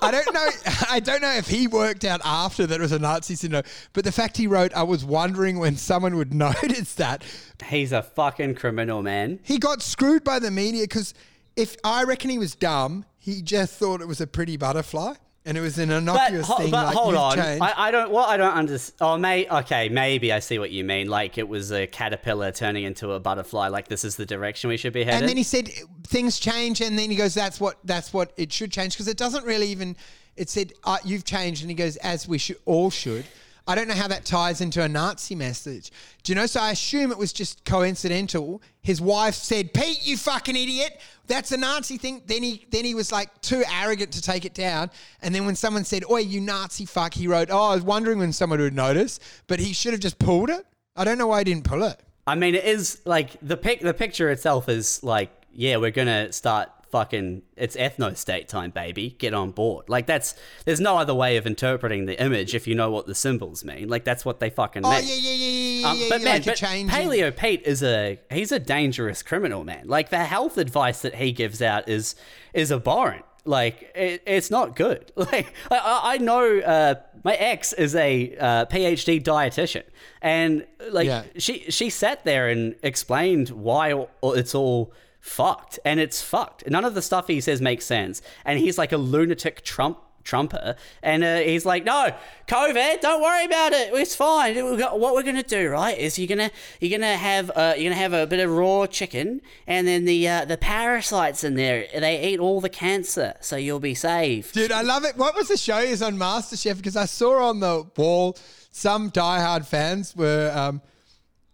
I 0.02 0.12
don't 0.12 0.34
know. 0.34 0.48
I 0.92 1.00
don't 1.00 1.22
know 1.22 1.32
if 1.34 1.48
he 1.48 1.68
worked 1.68 2.06
out 2.06 2.22
after 2.24 2.66
that 2.68 2.76
it 2.76 2.82
was 2.82 2.92
a 2.92 3.00
Nazi 3.00 3.36
syndrome, 3.36 3.64
but 3.94 4.04
the 4.04 4.12
fact 4.12 4.38
he 4.38 4.48
wrote, 4.48 4.74
I 4.74 4.84
was 4.84 5.04
wondering 5.04 5.60
when 5.60 5.76
someone 5.76 6.16
would 6.18 6.34
notice 6.46 6.94
that. 6.96 7.24
He's 7.66 7.92
a 7.92 8.02
fucking 8.04 8.56
criminal, 8.56 9.02
man. 9.02 9.40
He 9.44 9.58
got 9.58 9.82
screwed 9.82 10.24
by 10.24 10.40
the 10.40 10.52
media 10.52 10.84
because 10.84 11.14
if 11.56 11.76
I 11.84 12.04
reckon 12.04 12.30
he 12.30 12.38
was 12.38 12.56
dumb, 12.56 13.06
he 13.18 13.42
just 13.42 13.74
thought 13.74 14.02
it 14.02 14.08
was 14.08 14.22
a 14.22 14.28
pretty 14.28 14.56
butterfly 14.58 15.14
and 15.48 15.58
it 15.58 15.62
was 15.62 15.80
an 15.80 15.90
But, 15.90 15.98
innocuous 15.98 16.48
ho- 16.48 16.58
thing. 16.58 16.70
but 16.72 16.86
like, 16.88 16.96
hold 16.96 17.16
on. 17.16 17.40
I, 17.40 17.74
I 17.76 17.92
don't. 17.92 18.12
What 18.12 18.30
I 18.30 18.38
don't 18.38 18.54
understand. 18.54 18.98
Oh, 19.02 19.18
may 19.18 19.48
okay, 19.50 19.90
maybe 19.90 20.32
I 20.32 20.40
see 20.40 20.60
what 20.60 20.70
you 20.72 20.84
mean. 20.84 21.08
Like 21.08 21.38
it 21.38 21.48
was 21.48 21.72
a 21.72 21.88
caterpillar 21.88 22.52
turning 22.52 22.84
into 22.84 23.12
a 23.14 23.20
butterfly. 23.20 23.70
Like 23.70 23.88
this 23.88 24.04
is 24.04 24.16
the 24.18 24.26
direction 24.26 24.70
we 24.70 24.78
should 24.78 24.94
be 24.94 25.04
headed. 25.04 25.22
and 25.22 25.30
then 25.30 25.38
he 25.38 25.44
said 25.44 25.70
things 26.06 26.38
change, 26.40 26.82
and 26.82 27.00
then 27.00 27.10
he 27.10 27.16
goes, 27.16 27.34
"That's 27.34 27.60
what 27.60 27.78
that's 27.84 28.14
what 28.14 28.34
it 28.38 28.52
should 28.54 28.72
change," 28.72 28.94
because 28.94 29.08
it 29.08 29.18
doesn't 29.18 29.46
really 29.46 29.68
even. 29.70 29.96
It 30.36 30.50
said 30.50 30.74
uh, 30.84 30.98
you've 31.04 31.24
changed, 31.26 31.62
and 31.64 31.72
he 31.72 31.76
goes, 31.76 31.96
"As 31.98 32.28
we 32.28 32.38
should 32.38 32.58
all 32.66 32.90
should." 32.92 33.26
I 33.68 33.76
don't 33.76 33.88
know 33.88 33.96
how 33.96 34.08
that 34.08 34.24
ties 34.24 34.62
into 34.62 34.82
a 34.82 34.88
Nazi 34.88 35.36
message. 35.36 35.92
Do 36.24 36.32
you 36.32 36.36
know? 36.36 36.46
So 36.46 36.62
I 36.62 36.72
assume 36.72 37.12
it 37.12 37.18
was 37.18 37.34
just 37.34 37.66
coincidental. 37.66 38.62
His 38.82 39.02
wife 39.02 39.36
said, 39.36 39.74
"Pete, 39.74 40.06
you 40.08 40.16
fucking 40.16 40.56
idiot." 40.56 41.02
That's 41.28 41.52
a 41.52 41.58
Nazi 41.58 41.98
thing. 41.98 42.22
Then 42.26 42.44
he 42.44 42.66
then 42.72 42.86
he 42.86 42.96
was 42.96 43.12
like 43.12 43.42
too 43.42 43.64
arrogant 43.70 44.14
to 44.14 44.22
take 44.22 44.46
it 44.46 44.54
down. 44.54 44.90
And 45.22 45.36
then 45.36 45.46
when 45.46 45.56
someone 45.56 45.84
said, 45.84 46.04
"Oi, 46.10 46.20
you 46.20 46.40
Nazi 46.40 46.86
fuck," 46.86 47.14
he 47.14 47.28
wrote, 47.28 47.50
"Oh, 47.52 47.72
I 47.72 47.76
was 47.76 47.84
wondering 47.84 48.20
when 48.20 48.32
someone 48.32 48.60
would 48.60 48.74
notice," 48.74 49.20
but 49.48 49.60
he 49.60 49.74
should 49.74 49.92
have 49.92 50.02
just 50.02 50.18
pulled 50.18 50.50
it. 50.50 50.66
I 50.96 51.04
don't 51.04 51.18
know 51.18 51.28
why 51.28 51.40
he 51.40 51.44
didn't 51.44 51.66
pull 51.66 51.84
it. 51.84 52.00
I 52.26 52.36
mean, 52.36 52.56
it 52.56 52.64
is 52.64 53.02
like 53.06 53.38
the 53.42 53.58
pic. 53.58 53.82
The 53.82 53.94
picture 53.94 54.30
itself 54.30 54.70
is 54.70 55.04
like, 55.04 55.30
yeah, 55.52 55.78
we're 55.78 55.92
gonna 55.92 56.32
start 56.32 56.70
fucking. 56.92 57.42
It's 57.56 57.76
ethno 57.76 58.16
state 58.18 58.48
time, 58.48 58.72
baby. 58.72 59.16
Get 59.20 59.34
on 59.34 59.52
board. 59.52 59.90
Like 59.90 60.06
that's. 60.06 60.36
There's 60.66 60.80
no 60.80 60.98
other 60.98 61.14
way 61.14 61.38
of 61.38 61.46
interpreting 61.48 62.06
the 62.06 62.22
image 62.22 62.54
if 62.56 62.68
you 62.68 62.76
know 62.76 62.90
what 62.92 63.08
the 63.08 63.16
symbols 63.16 63.64
mean. 63.64 63.88
Like 63.88 64.04
that's 64.04 64.24
what 64.26 64.40
they 64.40 64.50
fucking 64.50 64.86
Oh 64.86 64.90
mean. 64.92 65.04
yeah, 65.06 65.16
yeah, 65.16 65.32
yeah, 65.34 65.80
yeah. 65.82 65.88
Um, 65.90 65.98
yeah, 65.98 66.06
but 66.10 66.22
man, 66.24 66.36
like 66.42 66.46
but 66.46 66.58
Paleo 66.58 67.36
Pete 67.36 67.62
is 67.66 67.84
a 67.84 68.20
he's 68.32 68.52
a 68.52 68.60
dangerous 68.60 69.24
criminal, 69.24 69.64
man. 69.64 69.88
Like 69.88 70.10
the 70.10 70.20
health 70.24 70.58
advice 70.58 71.02
that 71.02 71.16
he 71.16 71.32
gives 71.32 71.62
out 71.62 71.88
is 71.90 72.16
is 72.54 72.72
abhorrent. 72.72 73.24
Like 73.46 73.92
it, 73.96 74.24
it's 74.28 74.52
not 74.52 74.76
good. 74.76 75.12
Like 75.18 75.54
I- 75.72 75.78
I, 75.78 76.14
I 76.14 76.18
know 76.18 76.60
uh, 76.60 76.96
my 77.24 77.34
ex 77.36 77.72
is 77.74 77.96
a 77.96 78.36
uh, 78.38 78.66
PhD 78.66 79.24
dietitian, 79.24 79.84
and 80.22 80.66
like 80.92 81.08
Yeah. 81.08 81.24
she 81.38 81.60
she 81.72 81.90
sat 81.90 82.26
there 82.26 82.50
and 82.50 82.76
explained 82.84 83.50
why 83.50 84.06
it's 84.24 84.54
all 84.54 84.94
fucked, 85.28 85.80
and 85.86 86.00
it's 86.00 86.22
fucked. 86.22 86.68
None 86.70 86.86
of 86.86 86.94
the 86.94 87.02
stuff 87.02 87.28
he 87.28 87.42
says 87.42 87.62
makes 87.62 87.86
sense, 87.86 88.22
and 88.46 88.60
he's 88.60 88.78
like 88.78 88.92
a 88.92 88.98
lunatic 88.98 89.64
Trump 89.64 90.00
trumper, 90.24 90.76
and 91.02 91.24
uh, 91.24 91.38
he's 91.38 91.66
like, 91.66 91.86
"No, 91.86 92.14
COVID, 92.50 93.00
don't 93.00 93.22
worry 93.22 93.46
about 93.46 93.72
it. 93.72 93.94
It's 93.94 94.14
fine. 94.14 94.56
We 94.56 94.76
got- 94.76 95.00
What 95.00 95.14
we're 95.14 95.24
gonna 95.24 95.42
do, 95.42 95.70
right, 95.70 95.98
is 95.98 96.20
you're 96.20 96.28
gonna 96.28 96.52
you're 96.82 96.98
gonna 97.00 97.16
have 97.16 97.50
uh, 97.56 97.76
you're 97.78 97.86
gonna 97.90 98.02
have 98.02 98.12
a 98.14 98.28
bit 98.28 98.42
of 98.42 98.50
raw 98.52 98.88
chicken, 98.88 99.42
and 99.68 99.88
then 99.88 100.04
the 100.06 100.28
uh, 100.28 100.44
the 100.46 100.58
parasites 100.58 101.44
in 101.46 101.56
there 101.56 101.88
they 101.98 102.30
eat 102.34 102.40
all 102.40 102.60
the 102.60 102.68
cancer, 102.70 103.36
so 103.42 103.56
you'll 103.56 103.80
be 103.80 103.96
safe." 103.96 104.52
Dude, 104.52 104.72
I 104.72 104.82
love 104.82 105.06
it. 105.06 105.16
What 105.16 105.34
was 105.36 105.48
the 105.48 105.58
show 105.58 105.78
is 105.80 106.02
on 106.02 106.18
MasterChef? 106.18 106.76
Because 106.78 106.98
I 106.98 107.06
saw 107.06 107.48
on 107.50 107.60
the 107.62 107.86
wall 107.96 108.38
some 108.72 109.10
diehard 109.12 109.66
fans 109.66 110.14
were 110.16 110.52
um, 110.54 110.82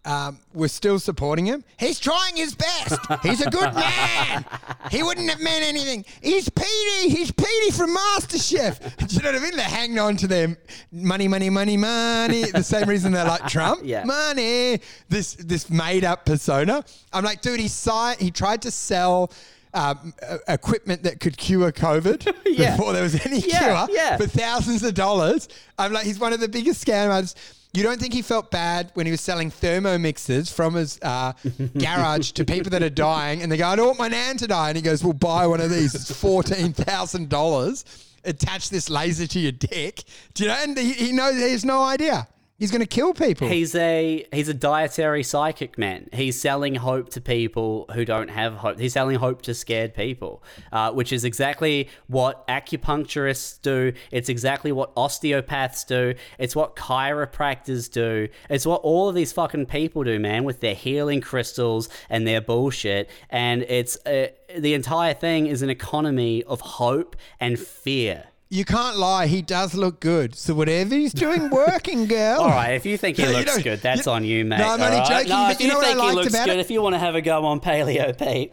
um, 0.06 0.38
were 0.52 0.68
still 0.68 0.98
supporting 0.98 1.46
him. 1.46 1.64
He's 1.78 1.98
trying 1.98 2.36
his 2.36 2.54
best. 2.54 2.98
He's 3.22 3.40
a 3.40 3.50
good 3.50 3.72
man. 3.74 4.44
He 4.90 5.02
wouldn't 5.02 5.30
have 5.30 5.40
meant 5.40 5.64
anything. 5.64 6.04
He's 6.22 6.48
Petey. 6.50 7.08
He's 7.08 7.30
Petey 7.30 7.70
from 7.70 7.96
MasterChef. 7.96 8.96
Do 9.08 9.14
you 9.16 9.22
know 9.22 9.32
what 9.32 9.40
I 9.40 9.42
mean? 9.42 9.56
They're 9.56 9.64
hanging 9.64 9.98
on 9.98 10.16
to 10.18 10.26
their 10.26 10.56
money, 10.92 11.26
money, 11.28 11.48
money, 11.50 11.76
money. 11.76 12.44
The 12.50 12.62
same 12.62 12.88
reason 12.88 13.12
they're 13.12 13.24
like 13.24 13.46
Trump. 13.48 13.80
Yeah. 13.84 14.04
Money. 14.04 14.80
This 15.08 15.34
this 15.34 15.68
made 15.70 16.04
up 16.04 16.24
persona. 16.26 16.84
I'm 17.12 17.24
like, 17.24 17.40
dude, 17.42 17.60
he 17.60 17.68
si- 17.68 18.14
he 18.18 18.30
tried 18.30 18.62
to 18.62 18.70
sell. 18.70 19.32
Um, 19.76 20.14
equipment 20.46 21.02
that 21.02 21.18
could 21.18 21.36
cure 21.36 21.72
COVID 21.72 22.32
Yeah. 22.46 22.76
before 22.76 22.92
there 22.92 23.02
was 23.02 23.26
any 23.26 23.40
Yeah, 23.40 23.84
cure 23.86 23.96
yeah. 23.96 24.16
for 24.16 24.28
thousands 24.28 24.84
of 24.84 24.94
dollars. 24.94 25.48
I'm 25.76 25.92
like, 25.92 26.04
he's 26.06 26.20
one 26.20 26.32
of 26.32 26.38
the 26.38 26.46
biggest 26.48 26.86
scammers. 26.86 27.34
You 27.74 27.82
don't 27.82 28.00
think 28.00 28.14
he 28.14 28.22
felt 28.22 28.52
bad 28.52 28.92
when 28.94 29.04
he 29.04 29.10
was 29.10 29.20
selling 29.20 29.50
thermo 29.50 29.98
mixers 29.98 30.48
from 30.50 30.74
his 30.74 30.98
uh, 31.02 31.32
garage 31.78 32.30
to 32.32 32.44
people 32.44 32.70
that 32.70 32.84
are 32.84 32.90
dying, 32.90 33.42
and 33.42 33.50
they 33.50 33.56
go, 33.56 33.66
"I 33.66 33.74
don't 33.74 33.86
want 33.86 33.98
my 33.98 34.08
nan 34.08 34.36
to 34.38 34.46
die," 34.46 34.68
and 34.68 34.76
he 34.76 34.82
goes, 34.82 35.02
"Well, 35.02 35.12
buy 35.12 35.46
one 35.48 35.60
of 35.60 35.70
these. 35.70 35.94
It's 35.94 36.12
fourteen 36.12 36.72
thousand 36.72 37.30
dollars. 37.30 37.84
Attach 38.24 38.70
this 38.70 38.88
laser 38.88 39.26
to 39.26 39.40
your 39.40 39.52
dick." 39.52 40.04
Do 40.34 40.44
you 40.44 40.50
know? 40.50 40.56
And 40.62 40.78
he, 40.78 40.92
he 40.92 41.12
knows 41.12 41.34
he 41.34 41.50
has 41.50 41.64
no 41.64 41.82
idea. 41.82 42.28
He's 42.56 42.70
going 42.70 42.82
to 42.82 42.86
kill 42.86 43.14
people. 43.14 43.48
He's 43.48 43.74
a 43.74 44.24
he's 44.32 44.48
a 44.48 44.54
dietary 44.54 45.24
psychic 45.24 45.76
man. 45.76 46.08
He's 46.12 46.40
selling 46.40 46.76
hope 46.76 47.08
to 47.10 47.20
people 47.20 47.86
who 47.92 48.04
don't 48.04 48.30
have 48.30 48.54
hope. 48.54 48.78
He's 48.78 48.92
selling 48.92 49.16
hope 49.16 49.42
to 49.42 49.54
scared 49.54 49.92
people, 49.92 50.40
uh, 50.70 50.92
which 50.92 51.12
is 51.12 51.24
exactly 51.24 51.88
what 52.06 52.46
acupuncturists 52.46 53.60
do. 53.60 53.92
It's 54.12 54.28
exactly 54.28 54.70
what 54.70 54.92
osteopaths 54.96 55.82
do. 55.82 56.14
It's 56.38 56.54
what 56.54 56.76
chiropractors 56.76 57.90
do. 57.90 58.28
It's 58.48 58.66
what 58.66 58.82
all 58.82 59.08
of 59.08 59.16
these 59.16 59.32
fucking 59.32 59.66
people 59.66 60.04
do, 60.04 60.20
man, 60.20 60.44
with 60.44 60.60
their 60.60 60.76
healing 60.76 61.20
crystals 61.20 61.88
and 62.08 62.24
their 62.24 62.40
bullshit. 62.40 63.10
And 63.30 63.62
it's 63.62 63.96
uh, 64.06 64.28
the 64.56 64.74
entire 64.74 65.14
thing 65.14 65.48
is 65.48 65.62
an 65.62 65.70
economy 65.70 66.44
of 66.44 66.60
hope 66.60 67.16
and 67.40 67.58
fear. 67.58 68.26
You 68.50 68.64
can't 68.64 68.96
lie. 68.96 69.26
He 69.26 69.42
does 69.42 69.74
look 69.74 70.00
good. 70.00 70.34
So 70.36 70.54
whatever 70.54 70.94
he's 70.94 71.12
doing, 71.12 71.50
working, 71.50 72.06
girl. 72.06 72.40
All 72.42 72.48
right, 72.48 72.72
if 72.74 72.86
you 72.86 72.96
think 72.96 73.16
he 73.16 73.24
You 73.24 73.30
looks 73.32 73.56
know, 73.56 73.62
good, 73.62 73.80
that's 73.80 74.06
you- 74.06 74.12
on 74.12 74.24
you, 74.24 74.44
mate. 74.44 74.58
No, 74.58 74.68
I'm 74.74 74.80
only 74.82 74.98
right? 74.98 75.08
joking, 75.08 75.28
No, 75.30 75.36
but 75.48 75.52
if 75.54 75.60
you 75.60 75.68
know 75.68 75.76
what 75.76 75.84
I 75.86 75.94
think 75.94 76.02
he 76.10 76.12
looks 76.16 76.28
about 76.28 76.46
good, 76.46 76.56
it? 76.58 76.60
if 76.60 76.70
you 76.70 76.82
want 76.82 76.94
to 76.94 76.98
have 76.98 77.14
a 77.14 77.22
go 77.22 77.44
on 77.46 77.60
Paleo 77.60 78.16
Pete, 78.16 78.52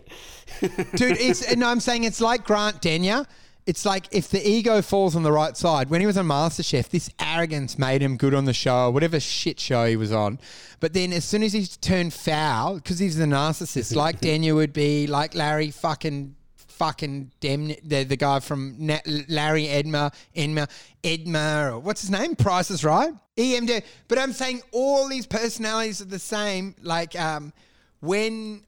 Dude, 0.96 1.18
it's 1.20 1.56
no, 1.56 1.68
I'm 1.68 1.80
saying 1.80 2.04
it's 2.04 2.20
like 2.22 2.44
Grant 2.44 2.82
Denyer. 2.82 3.26
It's 3.68 3.86
like 3.86 4.08
if 4.12 4.30
the 4.30 4.46
ego 4.46 4.82
falls 4.82 5.16
on 5.16 5.22
the 5.22 5.32
right 5.32 5.56
side. 5.56 5.90
When 5.92 6.02
he 6.02 6.08
was 6.08 6.18
on 6.18 6.26
MasterChef, 6.26 6.90
this 6.90 7.12
arrogance 7.20 7.78
made 7.78 8.02
him 8.02 8.18
good 8.18 8.34
on 8.34 8.46
the 8.46 8.54
show, 8.54 8.90
whatever 8.90 9.20
shit 9.20 9.60
show 9.60 9.86
he 9.86 9.96
was 9.96 10.12
on. 10.12 10.40
But 10.80 10.94
then 10.94 11.14
as 11.14 11.24
soon 11.26 11.44
as 11.44 11.54
he 11.54 11.66
turned 11.68 12.12
foul, 12.14 12.76
because 12.76 12.98
he's 12.98 13.20
a 13.20 13.24
narcissist, 13.26 13.96
like 13.96 14.20
Denyer 14.22 14.56
would 14.56 14.74
be, 14.74 15.06
like 15.06 15.36
Larry 15.36 15.70
fucking 15.70 16.36
fucking 16.82 17.30
Dem, 17.42 17.68
the, 17.84 18.04
the 18.06 18.16
guy 18.18 18.40
from 18.40 18.76
Na- 18.80 18.98
Larry 19.28 19.66
Edmer, 19.66 20.12
Edmer, 20.36 20.68
Edmer, 21.04 21.74
or 21.74 21.80
what's 21.80 22.02
his 22.02 22.10
name? 22.10 22.36
Price 22.36 22.72
is 22.72 22.84
Right? 22.84 23.14
EMD. 23.38 23.84
But 24.08 24.18
I'm 24.18 24.34
saying 24.34 24.62
all 24.72 25.08
these 25.08 25.28
personalities 25.28 26.02
are 26.02 26.06
the 26.06 26.18
same. 26.18 26.74
Like 26.82 27.18
um, 27.20 27.54
when 28.00 28.64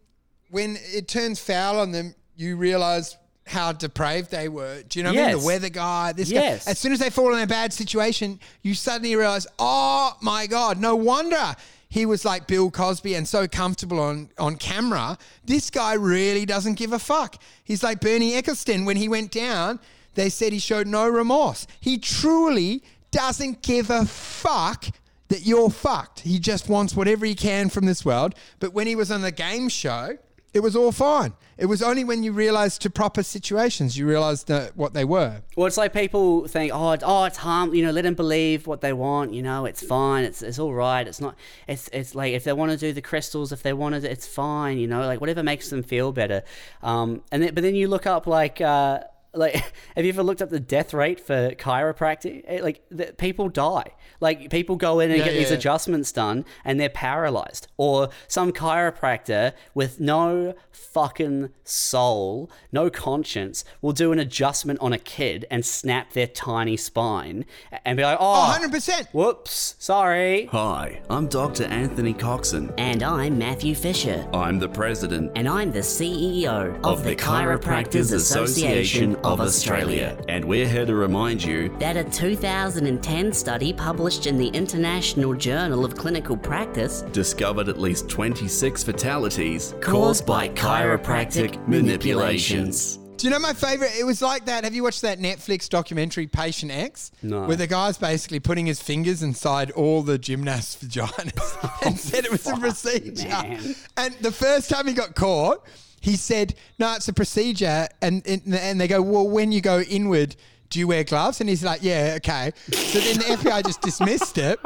when 0.51 0.77
it 0.93 1.07
turns 1.07 1.39
foul 1.39 1.79
on 1.79 1.91
them, 1.91 2.13
you 2.35 2.55
realize 2.55 3.17
how 3.47 3.71
depraved 3.71 4.29
they 4.29 4.47
were. 4.47 4.83
Do 4.83 4.99
you 4.99 5.03
know 5.03 5.09
what 5.11 5.17
I 5.19 5.21
mean? 5.21 5.29
Yes. 5.31 5.41
The 5.41 5.47
weather 5.47 5.69
guy, 5.69 6.13
this 6.13 6.29
Yes. 6.29 6.65
guy. 6.65 6.71
As 6.71 6.77
soon 6.77 6.91
as 6.93 6.99
they 6.99 7.09
fall 7.09 7.33
in 7.33 7.39
a 7.41 7.47
bad 7.47 7.73
situation, 7.73 8.39
you 8.61 8.75
suddenly 8.75 9.15
realize, 9.15 9.47
oh 9.57 10.15
my 10.21 10.45
God, 10.45 10.79
no 10.79 10.95
wonder 10.95 11.55
he 11.93 12.07
was 12.07 12.25
like 12.25 12.47
Bill 12.47 12.71
Cosby 12.71 13.13
and 13.13 13.27
so 13.27 13.47
comfortable 13.47 13.99
on, 13.99 14.31
on 14.39 14.55
camera. 14.55 15.15
This 15.45 15.69
guy 15.69 15.93
really 15.93 16.43
doesn't 16.43 16.73
give 16.73 16.91
a 16.91 16.97
fuck. 16.97 17.39
He's 17.63 17.83
like 17.83 18.01
Bernie 18.01 18.31
Ecclestone 18.31 18.83
when 18.83 18.97
he 18.97 19.07
went 19.07 19.29
down. 19.29 19.79
They 20.15 20.29
said 20.29 20.53
he 20.53 20.57
showed 20.57 20.87
no 20.87 21.07
remorse. 21.07 21.67
He 21.79 21.99
truly 21.99 22.81
doesn't 23.11 23.61
give 23.61 23.91
a 23.91 24.05
fuck 24.05 24.85
that 25.27 25.45
you're 25.45 25.69
fucked. 25.69 26.21
He 26.21 26.39
just 26.39 26.67
wants 26.67 26.95
whatever 26.95 27.27
he 27.27 27.35
can 27.35 27.69
from 27.69 27.85
this 27.85 28.03
world. 28.03 28.33
But 28.59 28.73
when 28.73 28.87
he 28.87 28.95
was 28.95 29.11
on 29.11 29.21
the 29.21 29.31
game 29.31 29.69
show, 29.69 30.17
it 30.53 30.61
was 30.61 30.75
all 30.75 30.91
fine. 30.91 31.33
It 31.57 31.65
was 31.65 31.81
only 31.81 32.03
when 32.03 32.23
you 32.23 32.31
realized 32.31 32.81
to 32.83 32.89
proper 32.89 33.23
situations 33.23 33.97
you 33.97 34.07
realized 34.07 34.47
that 34.47 34.75
what 34.77 34.93
they 34.93 35.05
were. 35.05 35.41
well, 35.55 35.67
it's 35.67 35.77
like 35.77 35.93
people 35.93 36.47
think, 36.47 36.71
oh, 36.73 36.91
it's, 36.91 37.03
oh, 37.05 37.23
it's 37.25 37.37
harm. 37.37 37.73
You 37.73 37.83
know, 37.85 37.91
let 37.91 38.03
them 38.03 38.13
believe 38.13 38.67
what 38.67 38.81
they 38.81 38.93
want. 38.93 39.33
You 39.33 39.41
know, 39.41 39.65
it's 39.65 39.83
fine. 39.83 40.23
It's 40.23 40.41
it's 40.41 40.59
all 40.59 40.73
right. 40.73 41.07
It's 41.07 41.19
not. 41.19 41.35
It's 41.67 41.89
it's 41.91 42.15
like 42.15 42.33
if 42.33 42.43
they 42.43 42.53
want 42.53 42.71
to 42.71 42.77
do 42.77 42.93
the 42.93 43.01
crystals, 43.01 43.51
if 43.51 43.63
they 43.63 43.73
want 43.73 43.95
to, 43.95 44.09
it's 44.09 44.27
fine. 44.27 44.77
You 44.77 44.87
know, 44.87 45.05
like 45.05 45.21
whatever 45.21 45.43
makes 45.43 45.69
them 45.69 45.83
feel 45.83 46.11
better. 46.11 46.43
Um, 46.81 47.23
and 47.31 47.43
then, 47.43 47.53
but 47.53 47.63
then 47.63 47.75
you 47.75 47.87
look 47.87 48.05
up 48.05 48.27
like. 48.27 48.61
Uh, 48.61 49.01
like 49.33 49.55
have 49.95 50.05
you 50.05 50.09
ever 50.09 50.23
looked 50.23 50.41
up 50.41 50.49
the 50.49 50.59
death 50.59 50.93
rate 50.93 51.19
for 51.19 51.51
chiropractic 51.51 52.43
Eh, 52.47 52.59
like 52.61 52.81
the, 52.89 53.05
people 53.17 53.49
die 53.49 53.91
like 54.19 54.49
people 54.49 54.75
go 54.75 54.99
in 54.99 55.09
and 55.11 55.19
Yeah, 55.19 55.25
get 55.25 55.33
these 55.33 55.49
yeah. 55.49 55.57
adjustments 55.57 56.11
done 56.11 56.45
and 56.63 56.79
they're 56.79 56.89
paralyzed 56.89 57.67
or 57.77 58.09
some 58.27 58.51
chiropractor 58.51 59.53
with 59.73 59.99
no 59.99 60.53
fucking 60.71 61.49
soul 61.63 62.49
no 62.71 62.89
conscience 62.89 63.63
will 63.81 63.91
do 63.93 64.11
an 64.11 64.19
adjustment 64.19 64.79
on 64.79 64.93
a 64.93 64.97
kid 64.99 65.45
and 65.49 65.65
snap 65.65 66.13
their 66.13 66.27
tiny 66.27 66.77
spine 66.77 67.45
and 67.85 67.97
be 67.97 68.03
like 68.03 68.17
oh, 68.19 68.57
100%. 68.59 69.07
whoops 69.13 69.75
sorry 69.79 70.45
Hi, 70.51 71.01
I'm 71.09 71.27
Dr. 71.27 71.63
Anthony 71.65 72.13
Coxon. 72.13 72.71
And 72.77 73.01
I'm 73.03 73.37
Matthew 73.37 73.73
Fisher. 73.75 74.27
I'm 74.33 74.59
the 74.59 74.67
president 74.69 75.31
And 75.35 75.47
I'm 75.47 75.71
the 75.71 75.79
CEO 75.79 76.79
of, 76.83 77.03
the 77.03 77.15
Chiropractors 77.15 78.13
Association 78.13 79.15
of 79.23 79.39
Australia. 79.39 80.17
And 80.27 80.43
we're 80.43 80.67
here 80.67 80.85
to 80.85 80.95
remind 80.95 81.43
you 81.43 81.69
That 81.79 81.97
a 81.97 82.03
2010 82.03 83.33
study 83.33 83.73
published 83.73 84.27
in 84.27 84.37
the 84.37 84.47
International 84.49 85.33
Journal 85.33 85.85
of 85.85 85.95
Clinical 85.95 86.35
Practice 86.35 87.01
discovered 87.13 87.69
at 87.69 87.79
least 87.79 88.09
26 88.09 88.83
fatalities 88.83 89.75
Caused 89.81 90.25
by 90.25 90.49
chiropractic 90.49 91.65
manipulations. 91.67 92.99
Do 93.17 93.27
you 93.27 93.31
know 93.31 93.39
my 93.39 93.53
favorite? 93.53 93.91
It 93.97 94.03
was 94.03 94.21
like 94.21 94.45
that. 94.47 94.65
Have 94.65 94.73
you 94.73 94.83
watched 94.83 95.03
that 95.03 95.19
Netflix 95.19 95.69
documentary 95.69 96.27
Patient 96.27 96.73
X? 96.73 97.11
No. 97.21 97.45
Where 97.45 97.55
the 97.55 97.67
guy's 97.67 97.97
basically 97.97 98.41
putting 98.41 98.65
his 98.65 98.81
fingers 98.81 99.23
inside 99.23 99.71
all 99.71 100.01
the 100.01 100.17
gymnasts' 100.17 100.83
vaginas 100.83 101.81
and 101.85 101.97
said 101.97 102.25
it 102.25 102.31
was 102.31 102.45
a 102.47 102.55
oh, 102.55 102.59
procedure. 102.59 103.29
man. 103.29 103.75
And 103.95 104.13
the 104.15 104.31
first 104.31 104.69
time 104.69 104.87
he 104.87 104.93
got 104.93 105.15
caught, 105.15 105.65
he 106.03 106.17
said, 106.17 106.53
"No, 106.77 106.93
it's 106.95 107.07
a 107.07 107.13
procedure." 107.13 107.87
And 108.01 108.27
and, 108.27 108.41
and 108.53 108.79
they 108.79 108.87
go, 108.87 109.01
"Well, 109.01 109.27
when 109.27 109.51
you 109.51 109.61
go 109.61 109.79
inward." 109.79 110.35
Do 110.69 110.79
you 110.79 110.87
wear 110.87 111.03
gloves? 111.03 111.39
And 111.39 111.47
he's 111.47 111.63
like, 111.63 111.83
yeah, 111.83 112.15
okay. 112.17 112.51
So 112.71 112.99
then 112.99 113.17
the 113.17 113.25
FBI 113.37 113.63
just 113.63 113.79
dismissed 113.81 114.39
it. 114.39 114.59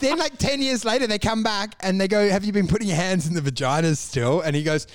Then, 0.00 0.18
like 0.18 0.36
10 0.36 0.60
years 0.60 0.84
later, 0.84 1.06
they 1.06 1.20
come 1.20 1.44
back 1.44 1.76
and 1.78 2.00
they 2.00 2.08
go, 2.08 2.28
Have 2.28 2.44
you 2.44 2.52
been 2.52 2.66
putting 2.66 2.88
your 2.88 2.96
hands 2.96 3.28
in 3.28 3.34
the 3.34 3.40
vaginas 3.40 3.98
still? 3.98 4.40
And 4.40 4.56
he 4.56 4.64
goes, 4.64 4.88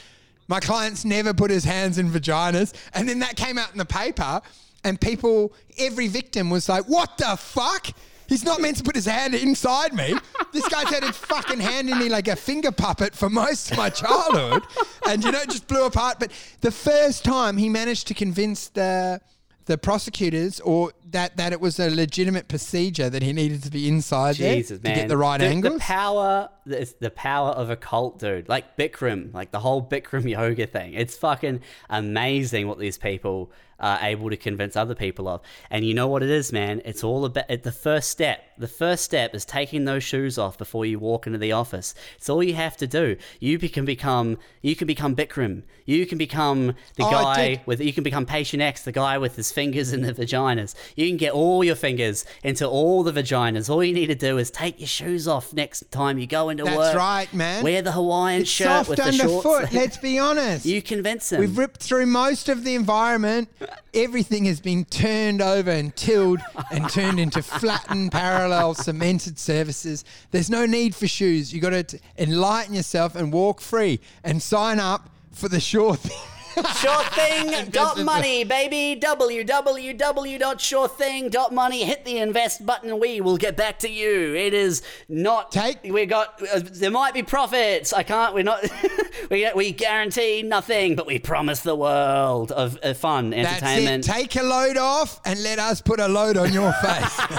My 0.50 0.60
client's 0.60 1.06
never 1.06 1.34
put 1.34 1.52
his 1.52 1.64
hands 1.64 1.98
in 1.98 2.10
vaginas. 2.10 2.74
And 2.94 3.08
then 3.08 3.20
that 3.20 3.38
came 3.38 3.58
out 3.58 3.72
in 3.72 3.78
the 3.78 3.86
paper, 3.86 4.42
and 4.84 5.00
people, 5.00 5.54
every 5.78 6.10
victim 6.10 6.50
was 6.50 6.68
like, 6.68 6.84
What 6.84 7.18
the 7.18 7.38
fuck? 7.38 7.88
He's 8.28 8.44
not 8.44 8.62
meant 8.62 8.78
to 8.78 8.84
put 8.84 8.96
his 8.96 9.06
hand 9.06 9.36
inside 9.36 9.94
me. 9.94 10.16
This 10.54 10.68
guy's 10.68 10.90
had 10.90 11.04
his 11.04 11.18
fucking 11.18 11.60
hand 11.60 11.90
in 11.90 11.98
me 11.98 12.10
like 12.10 12.28
a 12.28 12.36
finger 12.36 12.72
puppet 12.72 13.16
for 13.16 13.30
most 13.30 13.72
of 13.72 13.78
my 13.78 13.90
childhood. 13.90 14.64
And, 15.08 15.24
you 15.24 15.32
know, 15.32 15.40
it 15.40 15.50
just 15.50 15.68
blew 15.68 15.86
apart. 15.86 16.20
But 16.20 16.32
the 16.62 16.72
first 16.72 17.24
time 17.24 17.58
he 17.58 17.70
managed 17.70 18.08
to 18.08 18.14
convince 18.14 18.70
the 18.70 19.22
the 19.68 19.78
prosecutors 19.78 20.60
or 20.62 20.94
that 21.12 21.36
that 21.38 21.52
it 21.52 21.60
was 21.60 21.78
a 21.80 21.90
legitimate 21.90 22.48
procedure 22.48 23.10
that 23.10 23.22
he 23.22 23.34
needed 23.34 23.62
to 23.64 23.70
be 23.70 23.88
inside 23.88 24.36
Jesus, 24.36 24.80
there 24.80 24.92
man. 24.92 24.96
to 24.96 25.02
get 25.02 25.10
the 25.10 25.18
right 25.18 25.40
the, 25.40 25.46
angles. 25.46 25.74
The 25.76 25.80
power, 25.80 26.50
the, 26.66 26.94
the 27.00 27.10
power 27.12 27.50
of 27.50 27.70
a 27.70 27.76
cult, 27.76 28.20
dude. 28.20 28.50
Like 28.50 28.78
Bikram, 28.78 29.34
like 29.34 29.52
the 29.52 29.60
whole 29.60 29.86
Bikram 29.86 30.28
yoga 30.30 30.66
thing. 30.68 30.94
It's 30.94 31.18
fucking 31.18 31.62
amazing 31.90 32.68
what 32.68 32.80
these 32.80 32.98
people 32.98 33.52
are 33.80 34.00
able 34.02 34.30
to 34.30 34.38
convince 34.38 34.76
other 34.76 34.96
people 34.96 35.28
of. 35.28 35.42
And 35.70 35.86
you 35.86 35.94
know 35.94 36.08
what 36.08 36.24
it 36.24 36.30
is, 36.30 36.52
man? 36.52 36.82
It's 36.86 37.04
all 37.04 37.26
about 37.26 37.48
the 37.64 37.72
first 37.72 38.10
step. 38.10 38.44
The 38.58 38.68
first 38.68 39.04
step 39.04 39.36
is 39.36 39.46
taking 39.46 39.86
those 39.86 40.04
shoes 40.04 40.38
off 40.38 40.58
before 40.58 40.86
you 40.86 40.98
walk 40.98 41.28
into 41.28 41.38
the 41.38 41.52
office. 41.52 41.94
It's 42.18 42.28
all 42.30 42.42
you 42.42 42.56
have 42.56 42.76
to 42.78 42.88
do. 42.88 43.18
You 43.40 43.60
be- 43.60 43.70
can 43.70 43.86
become, 43.86 44.38
you 44.62 44.76
can 44.76 44.88
become 44.88 45.16
Bikram. 45.16 45.64
You 45.86 46.06
can 46.08 46.18
become 46.18 46.68
the 46.96 47.06
Oh, 47.06 47.12
guy 47.12 47.62
with, 47.66 47.80
you 47.80 47.94
can 47.94 48.04
become 48.04 48.26
Patient 48.26 48.62
X, 48.64 48.84
the 48.84 48.92
guy 48.92 49.18
with 49.20 49.36
his 49.36 49.52
fingers 49.52 49.94
in 49.94 50.02
the 50.02 50.14
vaginas. 50.14 50.74
You 50.96 51.08
can 51.08 51.18
get 51.18 51.34
all 51.34 51.64
your 51.64 51.76
fingers 51.76 52.26
into 52.44 52.68
all 52.68 53.04
the 53.04 53.12
vaginas. 53.12 53.70
All 53.70 53.84
you 53.84 53.94
need 53.94 54.08
to 54.08 54.16
do 54.16 54.38
is 54.40 54.50
take 54.52 54.80
your 54.80 54.88
shoes 54.88 55.28
off 55.28 55.54
next 55.54 55.92
time 55.92 56.18
you 56.18 56.26
go 56.28 56.50
into 56.50 56.64
That's 56.64 56.76
work. 56.76 56.86
That's 56.88 56.98
right, 56.98 57.34
man. 57.34 57.64
Wear 57.64 57.82
the 57.84 57.92
Hawaiian 57.92 58.42
it's 58.42 58.50
shirt 58.50 58.68
soft 58.68 58.90
with 58.90 58.98
the 58.98 59.06
underfoot. 59.06 59.44
shorts. 59.44 59.74
Let's 59.74 59.98
be 59.98 60.18
honest. 60.18 60.66
you 60.66 60.82
convince 60.82 61.30
them. 61.30 61.40
We've 61.42 61.58
ripped 61.58 61.82
through 61.84 62.08
most 62.08 62.50
of 62.50 62.64
the 62.64 62.74
environment. 62.76 63.50
Everything 63.94 64.46
has 64.46 64.60
been 64.60 64.86
turned 64.86 65.42
over 65.42 65.72
and 65.72 65.96
tilled 65.96 66.40
and 66.72 66.90
turned 66.90 67.20
into 67.20 67.42
flattened, 67.42 68.12
parallel, 68.12 68.74
cemented 68.76 69.40
surfaces. 69.40 70.06
There's 70.32 70.50
no 70.50 70.66
need 70.66 70.94
for 70.94 71.08
shoes. 71.08 71.54
You've 71.54 71.64
got 71.64 71.88
to 71.90 72.00
enlighten 72.18 72.74
yourself 72.74 73.16
and 73.16 73.34
walk 73.34 73.62
free 73.62 74.00
and 74.24 74.42
sign 74.42 74.80
up 74.80 75.10
for 75.32 75.50
the 75.50 75.60
sure 75.60 75.96
thing. 75.96 76.37
Sure 76.80 77.04
thing 77.12 77.70
dot 77.72 78.00
money, 78.04 78.44
baby. 78.44 79.00
www.surething.money. 79.00 81.84
Hit 81.84 82.06
the 82.06 82.18
invest 82.20 82.66
button. 82.66 83.00
We 83.00 83.22
will 83.22 83.38
get 83.38 83.56
back 83.56 83.80
to 83.80 83.90
you. 83.90 84.36
It 84.36 84.54
is 84.54 84.82
not. 85.08 85.52
Take- 85.52 85.84
We 85.84 86.06
got. 86.06 86.42
Uh, 86.42 86.60
there 86.64 86.92
might 86.92 87.14
be 87.14 87.24
profits. 87.24 87.94
I 87.94 88.04
can't. 88.04 88.34
We're 88.34 88.44
not. 88.44 88.64
we 89.30 89.50
we 89.56 89.72
guarantee 89.72 90.42
nothing, 90.44 90.96
but 90.96 91.06
we 91.08 91.20
promise 91.20 91.62
the 91.62 91.76
world 91.76 92.52
of 92.52 92.78
uh, 92.84 92.94
fun, 92.94 93.30
That's 93.32 93.62
entertainment. 93.62 94.08
it. 94.08 94.12
Take 94.12 94.36
a 94.36 94.44
load 94.44 94.78
off 94.78 95.20
and 95.26 95.42
let 95.44 95.60
us 95.60 95.82
put 95.82 96.00
a 96.00 96.08
load 96.08 96.38
on 96.38 96.54
your 96.54 96.72
face. 96.74 97.20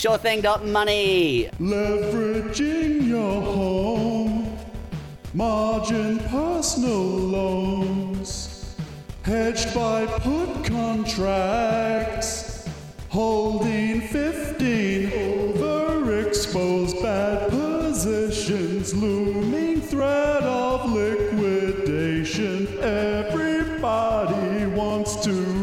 Sure 0.00 0.18
thing 0.18 0.40
dot 0.40 0.66
money. 0.66 1.48
Leveraging 1.60 3.06
your 3.06 3.40
home, 3.40 4.41
margin 5.34 6.18
personal 6.28 7.02
loans, 7.02 8.76
hedged 9.22 9.74
by 9.74 10.04
put 10.06 10.64
contracts, 10.64 12.68
holding 13.08 14.02
15 14.02 15.10
overexposed 15.10 17.02
bad 17.02 17.48
positions, 17.48 18.94
looming 18.94 19.80
threat 19.80 20.42
of 20.42 20.92
liquidation. 20.92 22.68
Everybody 22.82 24.66
wants 24.66 25.16
to 25.24 25.61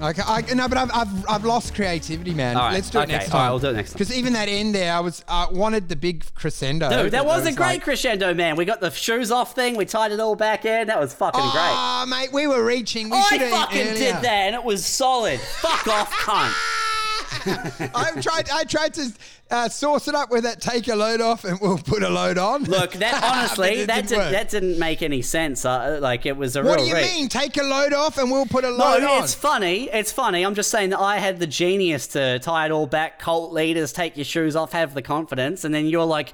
Okay, 0.00 0.22
I, 0.24 0.42
no, 0.54 0.68
but 0.68 0.78
I've, 0.78 0.90
I've, 0.94 1.28
I've 1.28 1.44
lost 1.44 1.74
creativity, 1.74 2.32
man. 2.32 2.56
All 2.56 2.62
right, 2.62 2.74
Let's 2.74 2.88
do 2.88 3.00
it 3.00 3.02
okay, 3.02 3.12
next 3.12 3.30
time. 3.30 3.42
right, 3.42 3.50
we'll 3.50 3.58
do 3.58 3.70
it 3.70 3.72
next 3.72 3.90
time. 3.90 3.98
Because 3.98 4.16
even 4.16 4.32
that 4.34 4.48
end 4.48 4.74
there, 4.74 4.92
I 4.92 5.00
was 5.00 5.24
uh, 5.26 5.48
wanted 5.50 5.88
the 5.88 5.96
big 5.96 6.24
crescendo. 6.34 6.88
Dude, 6.88 7.12
that 7.12 7.26
was 7.26 7.46
a 7.46 7.52
great 7.52 7.66
like, 7.66 7.82
crescendo, 7.82 8.32
man. 8.32 8.54
We 8.54 8.64
got 8.64 8.80
the 8.80 8.90
shoes 8.90 9.32
off 9.32 9.54
thing. 9.54 9.76
We 9.76 9.86
tied 9.86 10.12
it 10.12 10.20
all 10.20 10.36
back 10.36 10.64
in. 10.64 10.86
That 10.86 11.00
was 11.00 11.14
fucking 11.14 11.40
great. 11.40 11.52
Oh, 11.52 12.06
mate, 12.08 12.32
we 12.32 12.46
were 12.46 12.64
reaching. 12.64 13.10
We 13.10 13.16
I 13.16 13.38
fucking 13.50 13.94
did 13.94 14.14
that, 14.16 14.26
and 14.26 14.54
it 14.54 14.62
was 14.62 14.86
solid. 14.86 15.40
Fuck 15.40 15.88
off, 15.88 16.12
cunt. 16.12 16.54
I 17.94 18.12
tried. 18.20 18.48
I 18.50 18.64
tried 18.64 18.94
to 18.94 19.12
uh, 19.50 19.68
source 19.68 20.08
it 20.08 20.14
up 20.14 20.30
with 20.30 20.44
that. 20.44 20.60
Take 20.60 20.88
a 20.88 20.94
load 20.96 21.20
off, 21.20 21.44
and 21.44 21.60
we'll 21.60 21.78
put 21.78 22.02
a 22.02 22.08
load 22.08 22.38
on. 22.38 22.64
Look, 22.64 22.92
that 22.94 23.22
honestly, 23.36 23.84
that 23.84 24.08
didn't 24.08 24.24
did, 24.24 24.34
that 24.34 24.48
didn't 24.50 24.78
make 24.78 25.02
any 25.02 25.22
sense. 25.22 25.64
Uh, 25.64 25.98
like 26.00 26.26
it 26.26 26.36
was 26.36 26.56
a 26.56 26.62
What 26.62 26.78
do 26.78 26.84
you 26.86 26.94
reach. 26.94 27.04
mean? 27.04 27.28
Take 27.28 27.56
a 27.56 27.62
load 27.62 27.92
off, 27.92 28.18
and 28.18 28.30
we'll 28.30 28.46
put 28.46 28.64
a 28.64 28.70
No, 28.70 28.76
load 28.76 29.02
on. 29.04 29.22
it's 29.24 29.34
funny. 29.34 29.90
It's 29.90 30.12
funny. 30.12 30.44
I'm 30.44 30.54
just 30.54 30.70
saying 30.70 30.90
that 30.90 31.00
I 31.00 31.18
had 31.18 31.38
the 31.38 31.46
genius 31.46 32.06
to 32.08 32.38
tie 32.38 32.66
it 32.66 32.72
all 32.72 32.86
back. 32.86 33.18
Cult 33.18 33.52
leaders, 33.52 33.92
take 33.92 34.16
your 34.16 34.24
shoes 34.24 34.56
off, 34.56 34.72
have 34.72 34.94
the 34.94 35.02
confidence, 35.02 35.64
and 35.64 35.74
then 35.74 35.86
you're 35.86 36.04
like, 36.06 36.32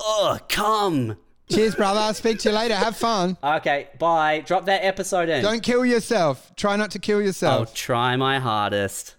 "Oh, 0.00 0.38
come." 0.48 1.16
Cheers, 1.50 1.74
brother. 1.74 1.98
I'll 1.98 2.14
speak 2.14 2.38
to 2.40 2.50
you 2.50 2.54
later. 2.54 2.76
Have 2.76 2.96
fun. 2.96 3.36
Okay, 3.42 3.88
bye. 3.98 4.40
Drop 4.46 4.66
that 4.66 4.84
episode 4.84 5.28
in. 5.28 5.42
Don't 5.42 5.64
kill 5.64 5.84
yourself. 5.84 6.52
Try 6.54 6.76
not 6.76 6.92
to 6.92 7.00
kill 7.00 7.20
yourself. 7.20 7.58
I'll 7.68 7.74
try 7.74 8.14
my 8.14 8.38
hardest. 8.38 9.16